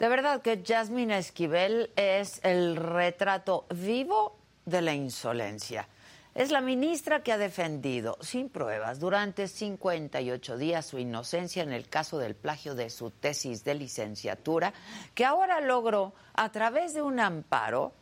De 0.00 0.08
verdad 0.08 0.40
que 0.40 0.62
Jasmine 0.66 1.18
Esquivel 1.18 1.90
es 1.94 2.40
el 2.42 2.76
retrato 2.76 3.66
vivo 3.68 4.38
de 4.64 4.80
la 4.80 4.94
insolencia. 4.94 5.86
Es 6.34 6.50
la 6.50 6.62
ministra 6.62 7.22
que 7.22 7.32
ha 7.32 7.36
defendido 7.36 8.16
sin 8.22 8.48
pruebas 8.48 8.98
durante 8.98 9.46
58 9.46 10.56
días 10.56 10.86
su 10.86 10.98
inocencia 10.98 11.62
en 11.62 11.74
el 11.74 11.86
caso 11.86 12.16
del 12.16 12.34
plagio 12.34 12.74
de 12.74 12.88
su 12.88 13.10
tesis 13.10 13.62
de 13.62 13.74
licenciatura, 13.74 14.72
que 15.14 15.26
ahora 15.26 15.60
logró, 15.60 16.14
a 16.32 16.50
través 16.50 16.94
de 16.94 17.02
un 17.02 17.20
amparo, 17.20 17.92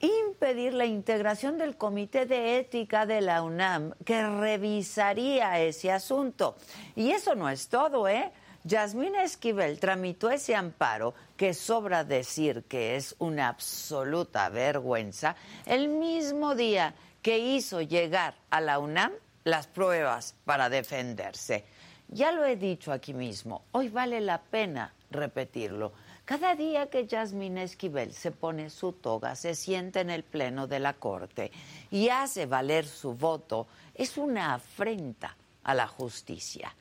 impedir 0.00 0.74
la 0.74 0.84
integración 0.84 1.56
del 1.56 1.78
Comité 1.78 2.26
de 2.26 2.58
Ética 2.58 3.06
de 3.06 3.22
la 3.22 3.40
UNAM 3.40 3.94
que 4.04 4.28
revisaría 4.28 5.58
ese 5.58 5.90
asunto. 5.90 6.56
Y 6.94 7.12
eso 7.12 7.34
no 7.34 7.48
es 7.48 7.68
todo, 7.68 8.08
¿eh? 8.08 8.30
Yasmina 8.64 9.22
Esquivel 9.22 9.78
tramitó 9.78 10.30
ese 10.30 10.54
amparo, 10.54 11.14
que 11.36 11.54
sobra 11.54 12.04
decir 12.04 12.64
que 12.64 12.96
es 12.96 13.14
una 13.18 13.48
absoluta 13.48 14.48
vergüenza, 14.48 15.36
el 15.64 15.88
mismo 15.88 16.54
día 16.54 16.94
que 17.22 17.38
hizo 17.38 17.80
llegar 17.80 18.34
a 18.50 18.60
la 18.60 18.78
UNAM 18.78 19.12
las 19.44 19.68
pruebas 19.68 20.34
para 20.44 20.68
defenderse. 20.68 21.64
Ya 22.08 22.32
lo 22.32 22.44
he 22.44 22.56
dicho 22.56 22.92
aquí 22.92 23.14
mismo, 23.14 23.62
hoy 23.72 23.88
vale 23.88 24.20
la 24.20 24.40
pena 24.40 24.92
repetirlo. 25.10 25.92
Cada 26.24 26.54
día 26.54 26.90
que 26.90 27.06
Yasmina 27.06 27.62
Esquivel 27.62 28.12
se 28.12 28.32
pone 28.32 28.70
su 28.70 28.92
toga, 28.92 29.36
se 29.36 29.54
sienta 29.54 30.00
en 30.00 30.10
el 30.10 30.24
pleno 30.24 30.66
de 30.66 30.80
la 30.80 30.94
Corte 30.94 31.52
y 31.90 32.08
hace 32.08 32.46
valer 32.46 32.86
su 32.86 33.14
voto, 33.14 33.66
es 33.94 34.18
una 34.18 34.54
afrenta 34.54 35.36
a 35.64 35.74
la 35.74 35.86
justicia 35.86 36.74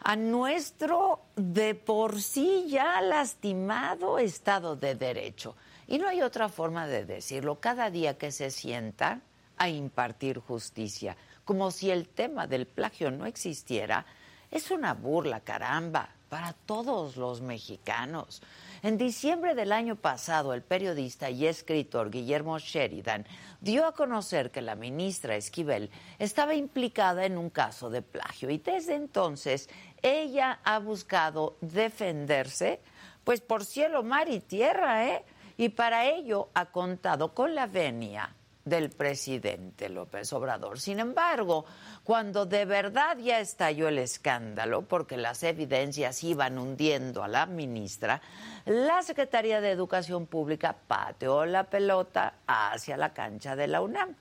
a 0.00 0.16
nuestro 0.16 1.20
de 1.36 1.74
por 1.74 2.20
sí 2.20 2.66
ya 2.68 3.00
lastimado 3.00 4.18
Estado 4.18 4.76
de 4.76 4.94
Derecho. 4.94 5.56
Y 5.86 5.98
no 5.98 6.08
hay 6.08 6.22
otra 6.22 6.48
forma 6.48 6.86
de 6.86 7.04
decirlo. 7.04 7.60
Cada 7.60 7.90
día 7.90 8.18
que 8.18 8.30
se 8.30 8.50
sienta 8.50 9.20
a 9.56 9.68
impartir 9.68 10.38
justicia, 10.38 11.16
como 11.44 11.70
si 11.70 11.90
el 11.90 12.08
tema 12.08 12.46
del 12.46 12.66
plagio 12.66 13.10
no 13.10 13.26
existiera, 13.26 14.06
es 14.50 14.70
una 14.70 14.94
burla, 14.94 15.40
caramba, 15.40 16.10
para 16.28 16.52
todos 16.52 17.16
los 17.16 17.40
mexicanos. 17.40 18.42
En 18.82 18.96
diciembre 18.96 19.54
del 19.54 19.72
año 19.72 19.96
pasado, 19.96 20.54
el 20.54 20.62
periodista 20.62 21.30
y 21.30 21.46
escritor 21.46 22.10
Guillermo 22.10 22.58
Sheridan 22.58 23.26
dio 23.60 23.86
a 23.86 23.92
conocer 23.92 24.50
que 24.50 24.62
la 24.62 24.76
ministra 24.76 25.34
Esquivel 25.34 25.90
estaba 26.18 26.54
implicada 26.54 27.24
en 27.24 27.38
un 27.38 27.50
caso 27.50 27.90
de 27.90 28.02
plagio 28.02 28.50
y 28.50 28.58
desde 28.58 28.94
entonces 28.94 29.68
ella 30.02 30.60
ha 30.64 30.78
buscado 30.78 31.56
defenderse, 31.60 32.80
pues 33.24 33.40
por 33.40 33.64
cielo, 33.64 34.02
mar 34.02 34.28
y 34.28 34.40
tierra, 34.40 35.06
¿eh? 35.06 35.24
Y 35.56 35.70
para 35.70 36.06
ello 36.06 36.48
ha 36.54 36.66
contado 36.66 37.34
con 37.34 37.54
la 37.54 37.66
venia 37.66 38.34
del 38.68 38.90
presidente 38.90 39.88
López 39.88 40.32
Obrador. 40.32 40.78
Sin 40.78 41.00
embargo, 41.00 41.64
cuando 42.04 42.46
de 42.46 42.64
verdad 42.64 43.16
ya 43.18 43.40
estalló 43.40 43.88
el 43.88 43.98
escándalo, 43.98 44.82
porque 44.82 45.16
las 45.16 45.42
evidencias 45.42 46.22
iban 46.22 46.58
hundiendo 46.58 47.22
a 47.22 47.28
la 47.28 47.46
ministra, 47.46 48.20
la 48.66 49.02
Secretaría 49.02 49.60
de 49.60 49.70
Educación 49.70 50.26
Pública 50.26 50.76
pateó 50.86 51.46
la 51.46 51.64
pelota 51.64 52.34
hacia 52.46 52.96
la 52.96 53.12
cancha 53.12 53.56
de 53.56 53.66
la 53.66 53.80
UNAM. 53.80 54.14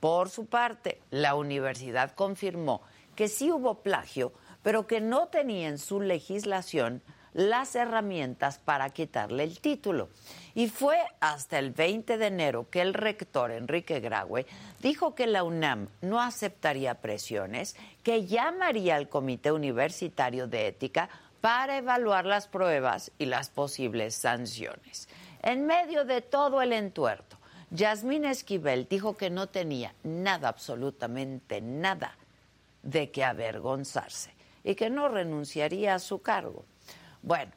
Por 0.00 0.30
su 0.30 0.46
parte, 0.46 1.00
la 1.10 1.34
universidad 1.34 2.12
confirmó 2.12 2.82
que 3.16 3.26
sí 3.26 3.50
hubo 3.50 3.82
plagio, 3.82 4.32
pero 4.68 4.86
que 4.86 5.00
no 5.00 5.28
tenía 5.28 5.66
en 5.66 5.78
su 5.78 5.98
legislación 5.98 7.00
las 7.32 7.74
herramientas 7.74 8.58
para 8.58 8.90
quitarle 8.90 9.44
el 9.44 9.60
título. 9.60 10.10
Y 10.54 10.68
fue 10.68 10.98
hasta 11.20 11.58
el 11.58 11.70
20 11.70 12.18
de 12.18 12.26
enero 12.26 12.68
que 12.68 12.82
el 12.82 12.92
rector 12.92 13.50
Enrique 13.50 14.00
Graue 14.00 14.44
dijo 14.82 15.14
que 15.14 15.26
la 15.26 15.42
UNAM 15.42 15.88
no 16.02 16.20
aceptaría 16.20 16.96
presiones, 16.96 17.76
que 18.02 18.26
llamaría 18.26 18.96
al 18.96 19.08
Comité 19.08 19.52
Universitario 19.52 20.46
de 20.48 20.66
Ética 20.66 21.08
para 21.40 21.78
evaluar 21.78 22.26
las 22.26 22.46
pruebas 22.46 23.10
y 23.18 23.24
las 23.24 23.48
posibles 23.48 24.16
sanciones. 24.16 25.08
En 25.40 25.64
medio 25.64 26.04
de 26.04 26.20
todo 26.20 26.60
el 26.60 26.74
entuerto, 26.74 27.38
Yasmín 27.70 28.26
Esquivel 28.26 28.86
dijo 28.86 29.16
que 29.16 29.30
no 29.30 29.46
tenía 29.46 29.94
nada, 30.02 30.50
absolutamente 30.50 31.62
nada, 31.62 32.18
de 32.82 33.10
qué 33.10 33.24
avergonzarse 33.24 34.36
y 34.64 34.74
que 34.74 34.90
no 34.90 35.08
renunciaría 35.08 35.94
a 35.94 35.98
su 35.98 36.20
cargo. 36.20 36.64
Bueno, 37.22 37.52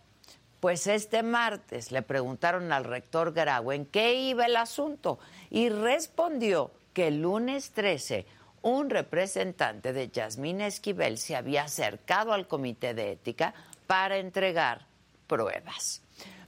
pues 0.59 0.87
este 0.87 1.23
martes 1.23 1.91
le 1.91 2.01
preguntaron 2.01 2.71
al 2.71 2.83
rector 2.83 3.33
Grau 3.33 3.71
en 3.71 3.85
qué 3.85 4.13
iba 4.13 4.45
el 4.45 4.55
asunto 4.55 5.19
y 5.49 5.69
respondió 5.69 6.71
que 6.93 7.07
el 7.07 7.21
lunes 7.21 7.71
13 7.71 8.25
un 8.63 8.89
representante 8.89 9.91
de 9.91 10.09
Yasmín 10.09 10.61
Esquivel 10.61 11.17
se 11.17 11.35
había 11.35 11.63
acercado 11.63 12.31
al 12.33 12.47
comité 12.47 12.93
de 12.93 13.13
ética 13.13 13.53
para 13.87 14.17
entregar 14.17 14.85
pruebas. 15.27 16.01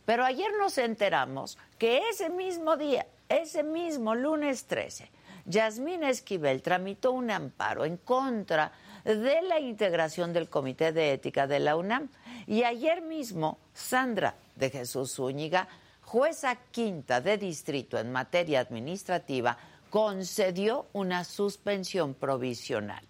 Pero 0.05 0.23
ayer 0.23 0.51
nos 0.59 0.77
enteramos 0.77 1.57
que 1.77 2.09
ese 2.09 2.29
mismo 2.29 2.77
día, 2.77 3.07
ese 3.29 3.63
mismo 3.63 4.15
lunes 4.15 4.65
13, 4.65 5.09
Yasmín 5.45 6.03
Esquivel 6.03 6.61
tramitó 6.61 7.11
un 7.11 7.31
amparo 7.31 7.85
en 7.85 7.97
contra 7.97 8.71
de 9.03 9.41
la 9.41 9.59
integración 9.59 10.33
del 10.33 10.49
Comité 10.49 10.91
de 10.91 11.13
Ética 11.13 11.47
de 11.47 11.59
la 11.59 11.75
UNAM. 11.75 12.09
Y 12.47 12.63
ayer 12.63 13.01
mismo, 13.01 13.59
Sandra 13.73 14.35
de 14.55 14.69
Jesús 14.69 15.15
Zúñiga, 15.15 15.67
jueza 16.01 16.55
quinta 16.71 17.21
de 17.21 17.37
distrito 17.37 17.97
en 17.97 18.11
materia 18.11 18.59
administrativa, 18.59 19.57
concedió 19.89 20.87
una 20.93 21.23
suspensión 21.23 22.13
provisional. 22.13 23.03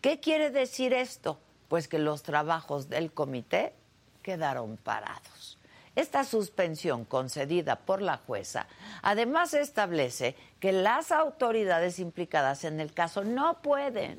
¿Qué 0.00 0.20
quiere 0.20 0.50
decir 0.50 0.92
esto? 0.92 1.38
Pues 1.68 1.88
que 1.88 1.98
los 1.98 2.22
trabajos 2.22 2.88
del 2.88 3.12
comité 3.12 3.74
quedaron 4.22 4.76
parados. 4.76 5.58
Esta 5.96 6.22
suspensión 6.24 7.04
concedida 7.04 7.76
por 7.76 8.02
la 8.02 8.18
jueza 8.18 8.68
además 9.02 9.54
establece 9.54 10.36
que 10.60 10.70
las 10.70 11.10
autoridades 11.10 11.98
implicadas 11.98 12.62
en 12.62 12.78
el 12.78 12.92
caso 12.92 13.24
no 13.24 13.60
pueden 13.62 14.18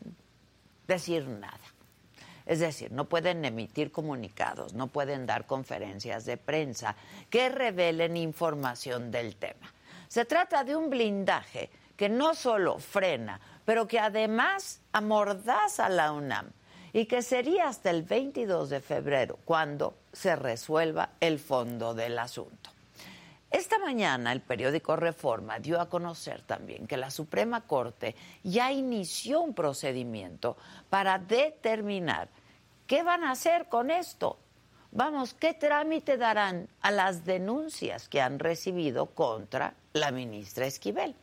decir 0.89 1.25
nada. 1.27 1.57
Es 2.45 2.59
decir, 2.59 2.91
no 2.91 3.05
pueden 3.05 3.45
emitir 3.45 3.91
comunicados, 3.91 4.73
no 4.73 4.87
pueden 4.87 5.27
dar 5.27 5.45
conferencias 5.45 6.25
de 6.25 6.35
prensa 6.35 6.95
que 7.29 7.47
revelen 7.47 8.17
información 8.17 9.11
del 9.11 9.35
tema. 9.35 9.71
Se 10.07 10.25
trata 10.25 10.63
de 10.63 10.75
un 10.75 10.89
blindaje 10.89 11.69
que 11.95 12.09
no 12.09 12.33
solo 12.33 12.79
frena, 12.79 13.39
pero 13.65 13.87
que 13.87 13.99
además 13.99 14.81
amordaza 14.91 15.85
a 15.85 15.89
la 15.89 16.11
UNAM 16.11 16.49
y 16.91 17.05
que 17.05 17.21
sería 17.21 17.67
hasta 17.67 17.91
el 17.91 18.01
22 18.01 18.71
de 18.71 18.79
febrero 18.79 19.37
cuando 19.45 19.93
se 20.11 20.35
resuelva 20.35 21.11
el 21.19 21.37
fondo 21.37 21.93
del 21.93 22.17
asunto. 22.17 22.71
Esta 23.51 23.79
mañana 23.79 24.31
el 24.31 24.41
periódico 24.41 24.95
Reforma 24.95 25.57
dio 25.57 25.81
a 25.81 25.89
conocer 25.89 26.43
también 26.43 26.85
que 26.85 26.97
la 26.97 27.09
Suprema 27.09 27.61
Corte 27.61 28.15
ya 28.43 28.71
inició 28.71 29.41
un 29.41 29.55
procedimiento 29.55 30.55
para 30.89 31.17
determinar 31.17 32.29
qué 32.85 33.01
van 33.01 33.23
a 33.23 33.31
hacer 33.31 33.67
con 33.67 33.89
esto. 33.89 34.37
Vamos, 34.91 35.33
¿qué 35.33 35.55
trámite 35.55 36.17
darán 36.17 36.69
a 36.81 36.91
las 36.91 37.25
denuncias 37.25 38.07
que 38.07 38.21
han 38.21 38.37
recibido 38.37 39.07
contra 39.07 39.73
la 39.93 40.11
ministra 40.11 40.67
Esquivel? 40.67 41.15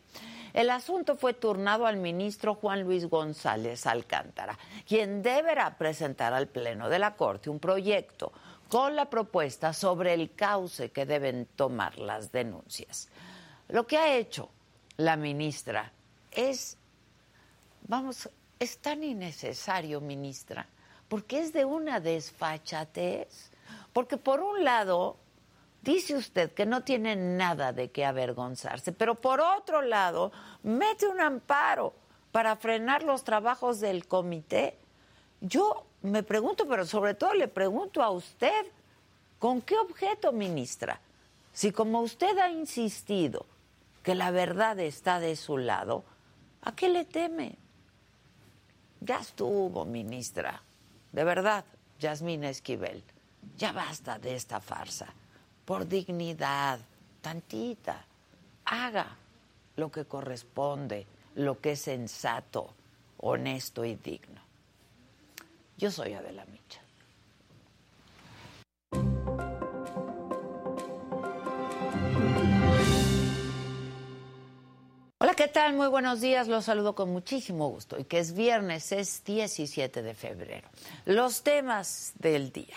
El 0.53 0.71
asunto 0.71 1.17
fue 1.17 1.35
turnado 1.35 1.87
al 1.87 1.97
ministro 1.97 2.55
Juan 2.55 2.83
Luis 2.83 3.09
González 3.09 3.87
Alcántara, 3.87 4.59
quien 4.89 5.23
deberá 5.23 5.77
presentar 5.79 6.33
al 6.33 6.49
Pleno 6.49 6.89
de 6.89 6.99
la 6.99 7.15
Corte 7.15 7.51
un 7.51 7.61
proyecto 7.61 8.33
con 8.69 8.97
la 8.97 9.09
propuesta 9.09 9.73
sobre 9.73 10.15
el 10.15 10.35
cauce 10.35 10.91
que 10.91 11.07
deben 11.07 11.47
tomar 11.57 11.99
las 11.99 12.33
denuncias. 12.33 13.09
Lo 13.69 13.87
que 13.87 13.99
ha 13.99 14.17
hecho 14.17 14.49
la 14.97 15.17
ministra 15.17 15.93
es, 16.31 16.77
vamos, 17.83 18.29
es 18.59 18.79
tan 18.79 19.03
innecesario, 19.05 20.01
ministra, 20.01 20.67
porque 21.09 21.41
es 21.41 21.53
de 21.53 21.65
una 21.65 22.01
desfachatez. 22.01 23.51
Porque 23.93 24.17
por 24.17 24.41
un 24.41 24.65
lado, 24.65 25.17
dice 25.83 26.17
usted 26.17 26.53
que 26.53 26.67
no 26.67 26.83
tiene 26.83 27.17
nada 27.17 27.73
de 27.73 27.91
qué 27.91 28.05
avergonzarse, 28.05 28.93
pero 28.93 29.15
por 29.15 29.41
otro 29.41 29.83
lado, 29.83 30.33
mete 30.63 31.07
un 31.07 31.21
amparo 31.21 31.95
para 32.33 32.57
frenar 32.57 33.03
los 33.03 33.25
trabajos 33.25 33.81
del 33.81 34.07
comité. 34.07 34.77
Yo 35.41 35.87
me 36.03 36.23
pregunto, 36.23 36.67
pero 36.69 36.87
sobre 36.87 37.15
todo 37.15 37.35
le 37.35 37.49
pregunto 37.49 38.03
a 38.03 38.11
usted, 38.11 38.67
¿con 39.39 39.61
qué 39.63 39.77
objeto, 39.77 40.33
ministra? 40.33 41.01
Si 41.53 41.73
como 41.73 42.01
usted 42.01 42.37
ha 42.39 42.51
insistido 42.51 43.47
que 44.03 44.15
la 44.15 44.31
verdad 44.31 44.79
está 44.79 45.21
de 45.21 45.37
su 45.37 45.59
lado, 45.59 46.05
¿a 46.63 46.75
qué 46.75 46.89
le 46.89 47.05
teme? 47.05 47.57
Ya 49.01 49.19
estuvo, 49.19 49.85
ministra. 49.85 50.63
De 51.13 51.25
verdad, 51.25 51.65
Yasmina 51.99 52.51
Esquivel. 52.51 53.03
Ya 53.57 53.73
basta 53.73 54.19
de 54.19 54.35
esta 54.35 54.61
farsa. 54.61 55.07
Por 55.65 55.87
dignidad, 55.89 56.79
tantita, 57.21 58.05
haga 58.65 59.17
lo 59.77 59.91
que 59.91 60.05
corresponde, 60.05 61.07
lo 61.35 61.61
que 61.61 61.73
es 61.73 61.81
sensato, 61.81 62.75
honesto 63.19 63.85
y 63.85 63.97
digno. 63.97 64.46
Yo 65.79 65.91
soy 65.91 66.15
Adela 66.15 66.47
Micha. 66.47 66.81
Hola, 75.19 75.35
¿qué 75.35 75.49
tal? 75.49 75.75
Muy 75.75 75.89
buenos 75.89 76.21
días. 76.23 76.49
Los 76.49 76.65
saludo 76.65 76.95
con 76.95 77.11
muchísimo 77.13 77.69
gusto. 77.69 77.99
Y 77.99 78.05
que 78.05 78.21
es 78.21 78.33
viernes, 78.33 78.91
es 78.93 79.23
17 79.25 80.03
de 80.03 80.15
febrero. 80.15 80.69
Los 81.05 81.43
temas 81.43 82.13
del 82.19 82.53
día. 82.53 82.77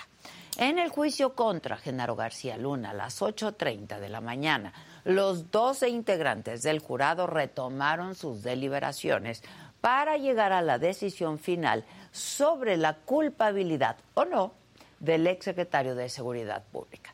En 0.57 0.77
el 0.77 0.89
juicio 0.89 1.35
contra 1.35 1.77
Genaro 1.77 2.17
García 2.17 2.57
Luna 2.57 2.89
a 2.89 2.93
las 2.93 3.21
8.30 3.21 3.99
de 3.99 4.09
la 4.09 4.19
mañana, 4.19 4.73
los 5.05 5.51
12 5.51 5.87
integrantes 5.87 6.63
del 6.63 6.79
jurado 6.79 7.27
retomaron 7.27 8.13
sus 8.13 8.43
deliberaciones 8.43 9.41
para 9.79 10.17
llegar 10.17 10.51
a 10.51 10.61
la 10.61 10.77
decisión 10.77 11.39
final 11.39 11.85
sobre 12.11 12.77
la 12.77 12.95
culpabilidad 12.95 13.97
o 14.13 14.25
no 14.25 14.53
del 14.99 15.27
exsecretario 15.27 15.95
de 15.95 16.09
Seguridad 16.09 16.63
Pública. 16.71 17.13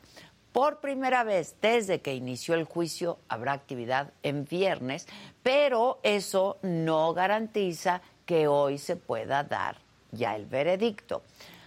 Por 0.52 0.80
primera 0.80 1.22
vez 1.22 1.56
desde 1.60 2.00
que 2.00 2.14
inició 2.14 2.54
el 2.54 2.64
juicio 2.64 3.18
habrá 3.28 3.52
actividad 3.52 4.12
en 4.22 4.46
viernes, 4.46 5.06
pero 5.42 6.00
eso 6.02 6.58
no 6.62 7.12
garantiza 7.12 8.00
que 8.24 8.48
hoy 8.48 8.78
se 8.78 8.96
pueda 8.96 9.44
dar 9.44 9.76
ya 10.12 10.34
el 10.34 10.46
veredicto. 10.46 11.22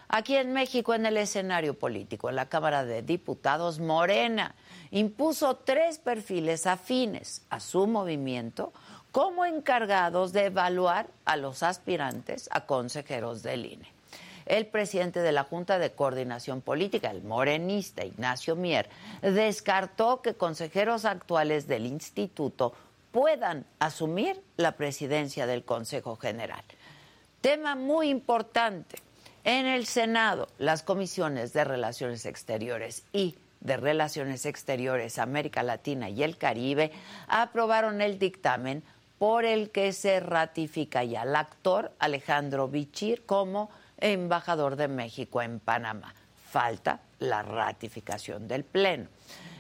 Aquí 0.07 0.35
en 0.35 0.53
México, 0.53 0.95
en 0.95 1.05
el 1.05 1.17
escenario 1.17 1.77
político, 1.77 2.29
en 2.29 2.35
la 2.35 2.49
Cámara 2.49 2.83
de 2.83 3.03
Diputados, 3.03 3.79
Morena 3.79 4.55
impuso 4.89 5.57
tres 5.57 5.99
perfiles 5.99 6.65
afines 6.65 7.43
a 7.51 7.59
su 7.59 7.85
movimiento 7.85 8.73
como 9.11 9.45
encargados 9.45 10.33
de 10.33 10.45
evaluar 10.45 11.07
a 11.25 11.37
los 11.37 11.63
aspirantes 11.63 12.49
a 12.51 12.65
consejeros 12.65 13.43
del 13.43 13.65
INE 13.65 13.99
el 14.49 14.65
presidente 14.65 15.19
de 15.21 15.31
la 15.31 15.43
Junta 15.43 15.79
de 15.79 15.91
Coordinación 15.91 16.61
Política, 16.61 17.11
el 17.11 17.21
morenista 17.21 18.03
Ignacio 18.03 18.55
Mier, 18.55 18.89
descartó 19.21 20.21
que 20.21 20.33
consejeros 20.33 21.05
actuales 21.05 21.67
del 21.67 21.85
instituto 21.85 22.73
puedan 23.11 23.65
asumir 23.77 24.41
la 24.57 24.73
presidencia 24.73 25.45
del 25.45 25.63
Consejo 25.63 26.15
General. 26.15 26.63
Tema 27.41 27.75
muy 27.75 28.09
importante. 28.09 28.97
En 29.43 29.67
el 29.67 29.85
Senado, 29.85 30.49
las 30.57 30.83
comisiones 30.83 31.53
de 31.53 31.63
Relaciones 31.63 32.25
Exteriores 32.25 33.03
y 33.13 33.35
de 33.61 33.77
Relaciones 33.77 34.45
Exteriores 34.45 35.19
América 35.19 35.63
Latina 35.63 36.09
y 36.09 36.23
el 36.23 36.37
Caribe 36.37 36.91
aprobaron 37.27 38.01
el 38.01 38.19
dictamen 38.19 38.83
por 39.19 39.45
el 39.45 39.69
que 39.69 39.93
se 39.93 40.19
ratifica 40.21 41.03
ya 41.03 41.21
al 41.21 41.35
actor 41.35 41.91
Alejandro 41.99 42.69
Bichir 42.69 43.25
como 43.25 43.69
embajador 43.97 44.77
de 44.77 44.87
México 44.87 45.41
en 45.41 45.59
Panamá. 45.59 46.15
Falta 46.49 47.01
la 47.19 47.43
ratificación 47.43 48.47
del 48.47 48.63
Pleno. 48.63 49.07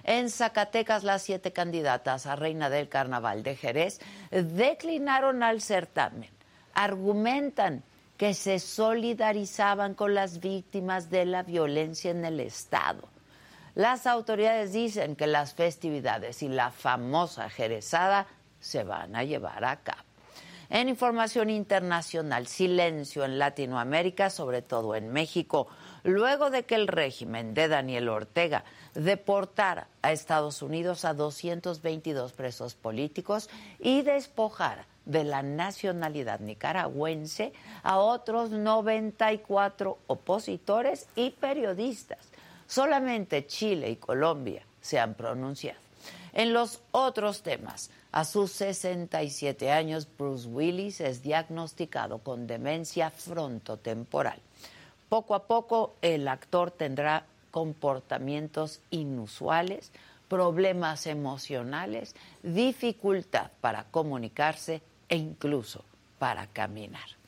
En 0.03 0.29
Zacatecas, 0.29 1.03
las 1.03 1.21
siete 1.21 1.51
candidatas 1.51 2.25
a 2.25 2.35
Reina 2.35 2.69
del 2.69 2.89
Carnaval 2.89 3.43
de 3.43 3.55
Jerez 3.55 3.99
declinaron 4.31 5.43
al 5.43 5.61
certamen. 5.61 6.31
Argumentan 6.73 7.83
que 8.17 8.33
se 8.33 8.59
solidarizaban 8.59 9.93
con 9.93 10.15
las 10.15 10.39
víctimas 10.39 11.09
de 11.09 11.25
la 11.25 11.43
violencia 11.43 12.11
en 12.11 12.25
el 12.25 12.39
Estado. 12.39 13.07
Las 13.75 14.07
autoridades 14.07 14.73
dicen 14.73 15.15
que 15.15 15.27
las 15.27 15.53
festividades 15.53 16.41
y 16.43 16.49
la 16.49 16.71
famosa 16.71 17.49
jerezada 17.49 18.27
se 18.59 18.83
van 18.83 19.15
a 19.15 19.23
llevar 19.23 19.63
a 19.65 19.77
cabo. 19.77 20.09
En 20.71 20.87
información 20.87 21.49
internacional, 21.49 22.45
silencio 22.45 23.25
en 23.25 23.39
Latinoamérica, 23.39 24.29
sobre 24.29 24.61
todo 24.61 24.93
en 24.93 25.11
México, 25.11 25.67
luego 26.03 26.51
de 26.51 26.63
que 26.63 26.75
el 26.75 26.87
régimen 26.87 27.55
de 27.55 27.67
Daniel 27.67 28.07
Ortega 28.07 28.63
deportara 28.93 29.87
a 30.03 30.11
Estados 30.11 30.61
Unidos 30.61 31.05
a 31.05 31.15
222 31.15 32.33
presos 32.33 32.75
políticos 32.75 33.49
y 33.79 34.03
despojara 34.03 34.85
de 35.05 35.23
la 35.23 35.41
nacionalidad 35.41 36.39
nicaragüense 36.39 37.51
a 37.81 37.97
otros 37.97 38.51
94 38.51 39.97
opositores 40.05 41.07
y 41.15 41.31
periodistas. 41.31 42.19
Solamente 42.67 43.47
Chile 43.47 43.89
y 43.89 43.95
Colombia 43.95 44.63
se 44.81 44.99
han 44.99 45.15
pronunciado. 45.15 45.88
En 46.33 46.53
los 46.53 46.81
otros 46.91 47.41
temas, 47.41 47.89
a 48.11 48.25
sus 48.25 48.51
67 48.51 49.71
años, 49.71 50.07
Bruce 50.17 50.47
Willis 50.47 51.01
es 51.01 51.21
diagnosticado 51.21 52.19
con 52.19 52.47
demencia 52.47 53.09
frontotemporal. 53.11 54.39
Poco 55.09 55.35
a 55.35 55.43
poco, 55.43 55.95
el 56.01 56.27
actor 56.27 56.71
tendrá 56.71 57.25
comportamientos 57.51 58.79
inusuales, 58.91 59.91
problemas 60.27 61.07
emocionales, 61.07 62.15
dificultad 62.43 63.49
para 63.61 63.85
comunicarse 63.85 64.81
e 65.09 65.17
incluso 65.17 65.83
para 66.19 66.45
caminar. 66.47 67.18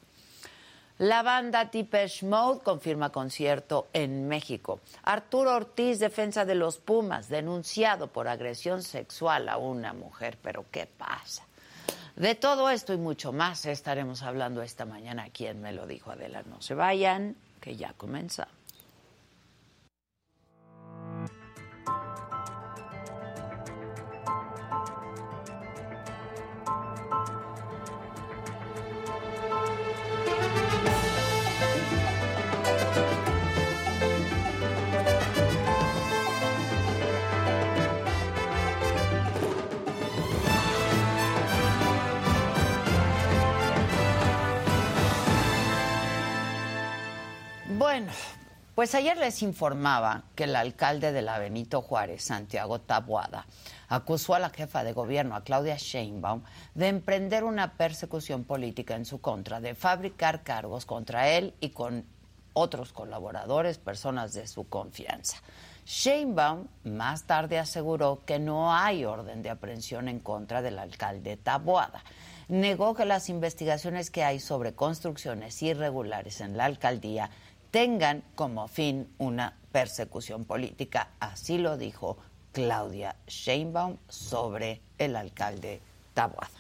La 1.01 1.23
banda 1.23 1.65
Depeche 1.65 2.27
Mode 2.27 2.61
confirma 2.61 3.09
concierto 3.09 3.87
en 3.91 4.27
México. 4.27 4.81
Arturo 5.01 5.55
Ortiz, 5.55 5.97
defensa 5.97 6.45
de 6.45 6.53
los 6.53 6.77
Pumas, 6.77 7.27
denunciado 7.27 8.05
por 8.05 8.27
agresión 8.27 8.83
sexual 8.83 9.49
a 9.49 9.57
una 9.57 9.93
mujer. 9.93 10.37
Pero 10.43 10.65
¿qué 10.69 10.85
pasa? 10.85 11.43
De 12.15 12.35
todo 12.35 12.69
esto 12.69 12.93
y 12.93 12.97
mucho 12.97 13.33
más 13.33 13.65
estaremos 13.65 14.21
hablando 14.21 14.61
esta 14.61 14.85
mañana 14.85 15.23
aquí 15.23 15.47
en 15.47 15.59
Me 15.59 15.71
lo 15.71 15.87
dijo 15.87 16.11
Adela. 16.11 16.43
No 16.43 16.61
se 16.61 16.75
vayan, 16.75 17.35
que 17.59 17.75
ya 17.75 17.93
comenzamos. 17.93 18.60
Bueno, 47.91 48.13
pues 48.73 48.95
ayer 48.95 49.17
les 49.17 49.41
informaba 49.41 50.23
que 50.35 50.45
el 50.45 50.55
alcalde 50.55 51.11
de 51.11 51.21
la 51.21 51.39
Benito 51.39 51.81
Juárez, 51.81 52.23
Santiago 52.23 52.79
Tabuada, 52.79 53.45
acusó 53.89 54.33
a 54.33 54.39
la 54.39 54.49
jefa 54.49 54.85
de 54.85 54.93
gobierno, 54.93 55.35
a 55.35 55.43
Claudia 55.43 55.75
Sheinbaum, 55.77 56.41
de 56.73 56.87
emprender 56.87 57.43
una 57.43 57.73
persecución 57.73 58.45
política 58.45 58.95
en 58.95 59.03
su 59.03 59.19
contra, 59.19 59.59
de 59.59 59.75
fabricar 59.75 60.41
cargos 60.41 60.85
contra 60.85 61.27
él 61.31 61.53
y 61.59 61.71
con 61.71 62.05
otros 62.53 62.93
colaboradores, 62.93 63.77
personas 63.77 64.31
de 64.31 64.47
su 64.47 64.69
confianza. 64.69 65.41
Sheinbaum 65.85 66.67
más 66.85 67.25
tarde 67.25 67.59
aseguró 67.59 68.21
que 68.25 68.39
no 68.39 68.73
hay 68.73 69.03
orden 69.03 69.41
de 69.41 69.49
aprehensión 69.49 70.07
en 70.07 70.19
contra 70.19 70.61
del 70.61 70.79
alcalde 70.79 71.35
Taboada. 71.35 72.05
Negó 72.47 72.95
que 72.95 73.05
las 73.05 73.29
investigaciones 73.29 74.11
que 74.11 74.23
hay 74.23 74.39
sobre 74.39 74.75
construcciones 74.75 75.61
irregulares 75.61 76.41
en 76.41 76.57
la 76.57 76.65
alcaldía 76.65 77.29
tengan 77.71 78.23
como 78.35 78.67
fin 78.67 79.07
una 79.17 79.57
persecución 79.71 80.45
política. 80.45 81.09
Así 81.19 81.57
lo 81.57 81.77
dijo 81.77 82.17
Claudia 82.51 83.15
Sheinbaum 83.27 83.97
sobre 84.09 84.81
el 84.97 85.15
alcalde 85.15 85.81
Tabuada. 86.13 86.51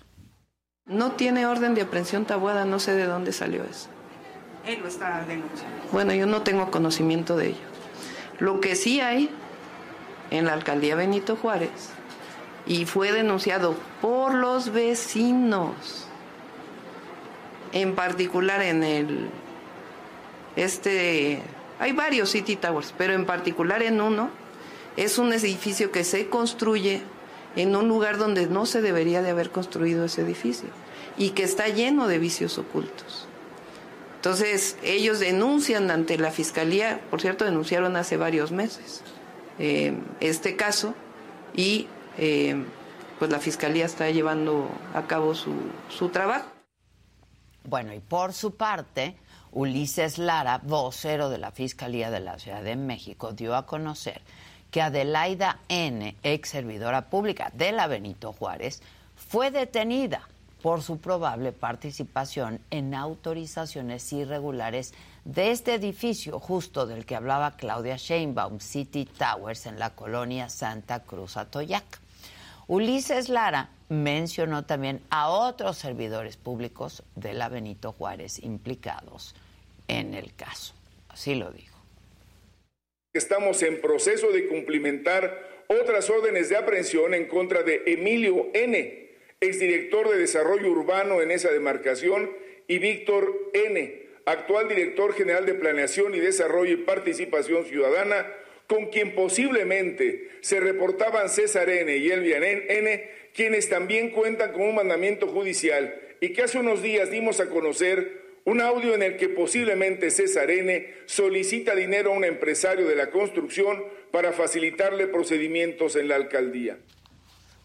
No 0.85 1.11
tiene 1.11 1.45
orden 1.45 1.75
de 1.75 1.81
aprehensión 1.81 2.25
Tabuada, 2.25 2.65
no 2.65 2.79
sé 2.79 2.93
de 2.93 3.05
dónde 3.05 3.33
salió 3.33 3.63
eso. 3.63 3.89
Él 4.65 4.79
lo 4.81 4.87
está 4.87 5.25
denunciando. 5.25 5.83
Bueno, 5.91 6.13
yo 6.13 6.25
no 6.25 6.41
tengo 6.43 6.71
conocimiento 6.71 7.35
de 7.35 7.49
ello. 7.49 7.67
Lo 8.39 8.59
que 8.61 8.75
sí 8.75 9.01
hay 9.01 9.29
en 10.31 10.45
la 10.45 10.53
alcaldía 10.53 10.95
Benito 10.95 11.35
Juárez 11.35 11.91
y 12.65 12.85
fue 12.85 13.11
denunciado 13.11 13.75
por 14.01 14.33
los 14.33 14.71
vecinos, 14.71 16.07
en 17.73 17.95
particular 17.95 18.61
en 18.61 18.83
el 18.83 19.29
este, 20.55 21.41
hay 21.79 21.93
varios 21.93 22.29
City 22.29 22.55
Towers, 22.55 22.93
pero 22.97 23.13
en 23.13 23.25
particular 23.25 23.81
en 23.83 24.01
uno 24.01 24.29
es 24.97 25.17
un 25.17 25.33
edificio 25.33 25.91
que 25.91 26.03
se 26.03 26.27
construye 26.27 27.01
en 27.55 27.75
un 27.75 27.87
lugar 27.87 28.17
donde 28.17 28.47
no 28.47 28.65
se 28.65 28.81
debería 28.81 29.21
de 29.21 29.29
haber 29.31 29.51
construido 29.51 30.05
ese 30.05 30.21
edificio 30.21 30.69
y 31.17 31.31
que 31.31 31.43
está 31.43 31.67
lleno 31.67 32.07
de 32.07 32.19
vicios 32.19 32.57
ocultos. 32.57 33.27
Entonces, 34.15 34.77
ellos 34.83 35.19
denuncian 35.19 35.89
ante 35.89 36.17
la 36.17 36.31
Fiscalía, 36.31 37.01
por 37.09 37.21
cierto, 37.21 37.43
denunciaron 37.43 37.95
hace 37.95 38.17
varios 38.17 38.51
meses 38.51 39.01
eh, 39.57 39.93
este 40.19 40.55
caso 40.55 40.95
y 41.55 41.87
eh, 42.17 42.63
pues 43.19 43.31
la 43.31 43.39
Fiscalía 43.39 43.85
está 43.85 44.09
llevando 44.09 44.69
a 44.93 45.07
cabo 45.07 45.35
su, 45.35 45.53
su 45.89 46.09
trabajo. 46.09 46.49
Bueno, 47.63 47.93
y 47.93 47.99
por 47.99 48.33
su 48.33 48.55
parte, 48.55 49.15
Ulises 49.53 50.17
Lara, 50.17 50.61
vocero 50.63 51.29
de 51.29 51.37
la 51.37 51.51
Fiscalía 51.51 52.09
de 52.09 52.21
la 52.21 52.39
Ciudad 52.39 52.63
de 52.63 52.77
México, 52.77 53.33
dio 53.33 53.55
a 53.55 53.65
conocer 53.65 54.21
que 54.71 54.81
Adelaida 54.81 55.59
N., 55.67 56.15
ex 56.23 56.49
servidora 56.49 57.09
pública 57.09 57.51
de 57.53 57.73
la 57.73 57.87
Benito 57.87 58.31
Juárez, 58.31 58.81
fue 59.15 59.51
detenida 59.51 60.27
por 60.61 60.81
su 60.81 60.99
probable 60.99 61.51
participación 61.51 62.61
en 62.69 62.93
autorizaciones 62.93 64.13
irregulares 64.13 64.93
de 65.25 65.51
este 65.51 65.73
edificio 65.73 66.39
justo 66.39 66.85
del 66.85 67.05
que 67.05 67.17
hablaba 67.17 67.57
Claudia 67.57 67.97
Sheinbaum, 67.97 68.59
City 68.61 69.05
Towers, 69.05 69.65
en 69.65 69.79
la 69.79 69.89
colonia 69.89 70.47
Santa 70.49 71.01
Cruz 71.01 71.35
Atoyac. 71.35 71.99
Ulises 72.67 73.27
Lara 73.27 73.69
mencionó 73.91 74.63
también 74.63 75.01
a 75.09 75.29
otros 75.29 75.77
servidores 75.77 76.37
públicos 76.37 77.03
de 77.15 77.33
la 77.33 77.49
Benito 77.49 77.91
Juárez 77.91 78.39
implicados 78.39 79.35
en 79.89 80.13
el 80.13 80.33
caso. 80.33 80.73
Así 81.09 81.35
lo 81.35 81.51
dijo. 81.51 81.77
Estamos 83.13 83.61
en 83.63 83.81
proceso 83.81 84.31
de 84.31 84.47
cumplimentar 84.47 85.65
otras 85.67 86.09
órdenes 86.09 86.47
de 86.47 86.55
aprehensión 86.55 87.13
en 87.13 87.27
contra 87.27 87.63
de 87.63 87.83
Emilio 87.85 88.47
N., 88.53 89.09
exdirector 89.41 90.09
de 90.09 90.19
Desarrollo 90.19 90.71
Urbano 90.71 91.21
en 91.21 91.29
esa 91.29 91.51
demarcación, 91.51 92.31
y 92.69 92.79
Víctor 92.79 93.51
N., 93.53 94.03
actual 94.25 94.69
director 94.69 95.13
general 95.13 95.45
de 95.45 95.55
Planeación 95.55 96.15
y 96.15 96.19
Desarrollo 96.19 96.71
y 96.71 96.77
Participación 96.77 97.65
Ciudadana, 97.65 98.25
con 98.67 98.85
quien 98.85 99.15
posiblemente 99.15 100.29
se 100.39 100.61
reportaban 100.61 101.27
César 101.27 101.69
N. 101.69 101.97
y 101.97 102.09
Elvia 102.09 102.37
N., 102.37 103.20
quienes 103.35 103.69
también 103.69 104.11
cuentan 104.11 104.51
con 104.51 104.61
un 104.61 104.75
mandamiento 104.75 105.27
judicial 105.27 105.93
y 106.19 106.33
que 106.33 106.43
hace 106.43 106.59
unos 106.59 106.81
días 106.81 107.09
dimos 107.09 107.39
a 107.39 107.47
conocer 107.47 108.21
un 108.45 108.61
audio 108.61 108.95
en 108.95 109.03
el 109.03 109.17
que 109.17 109.29
posiblemente 109.29 110.09
César 110.09 110.49
N. 110.49 110.87
solicita 111.05 111.75
dinero 111.75 112.11
a 112.11 112.17
un 112.17 112.23
empresario 112.23 112.87
de 112.87 112.95
la 112.95 113.11
construcción 113.11 113.83
para 114.11 114.33
facilitarle 114.33 115.07
procedimientos 115.07 115.95
en 115.95 116.07
la 116.07 116.15
alcaldía. 116.15 116.77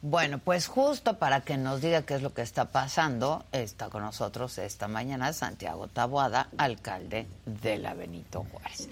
Bueno, 0.03 0.39
pues 0.39 0.67
justo 0.69 1.19
para 1.19 1.41
que 1.41 1.57
nos 1.57 1.81
diga 1.81 2.03
qué 2.03 2.15
es 2.15 2.23
lo 2.23 2.33
que 2.33 2.43
está 2.43 2.71
pasando, 2.71 3.45
está 3.53 3.89
con 3.89 4.03
nosotros 4.03 4.59
esta 4.59 4.87
mañana 4.87 5.33
Santiago 5.33 5.89
Taboada, 5.89 6.51
alcalde 6.59 7.27
de 7.45 7.79
la 7.79 7.95
Benito 7.95 8.47
Juárez. 8.53 8.89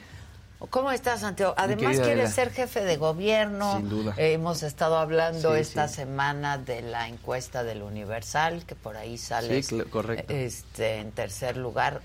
¿Cómo 0.70 0.90
estás, 0.92 1.20
Santiago? 1.20 1.54
Además, 1.56 1.98
quieres 2.00 2.32
ser 2.32 2.50
jefe 2.50 2.82
de 2.84 2.96
gobierno. 2.96 3.76
Sin 3.78 3.88
duda. 3.88 4.14
Eh, 4.16 4.32
hemos 4.34 4.62
estado 4.62 4.98
hablando 4.98 5.54
Sí, 5.54 5.60
esta 5.60 5.88
sí. 5.88 5.96
semana 5.96 6.58
de 6.58 6.82
la 6.82 7.08
encuesta 7.08 7.62
del 7.64 7.82
Universal, 7.82 8.64
que 8.66 8.74
por 8.74 8.96
ahí 8.96 9.18
sale 9.18 9.62
Sí, 9.62 9.80
correcto. 9.90 10.32
este, 10.32 10.98
en 11.00 11.12
tercer 11.12 11.56
lugar. 11.56 12.00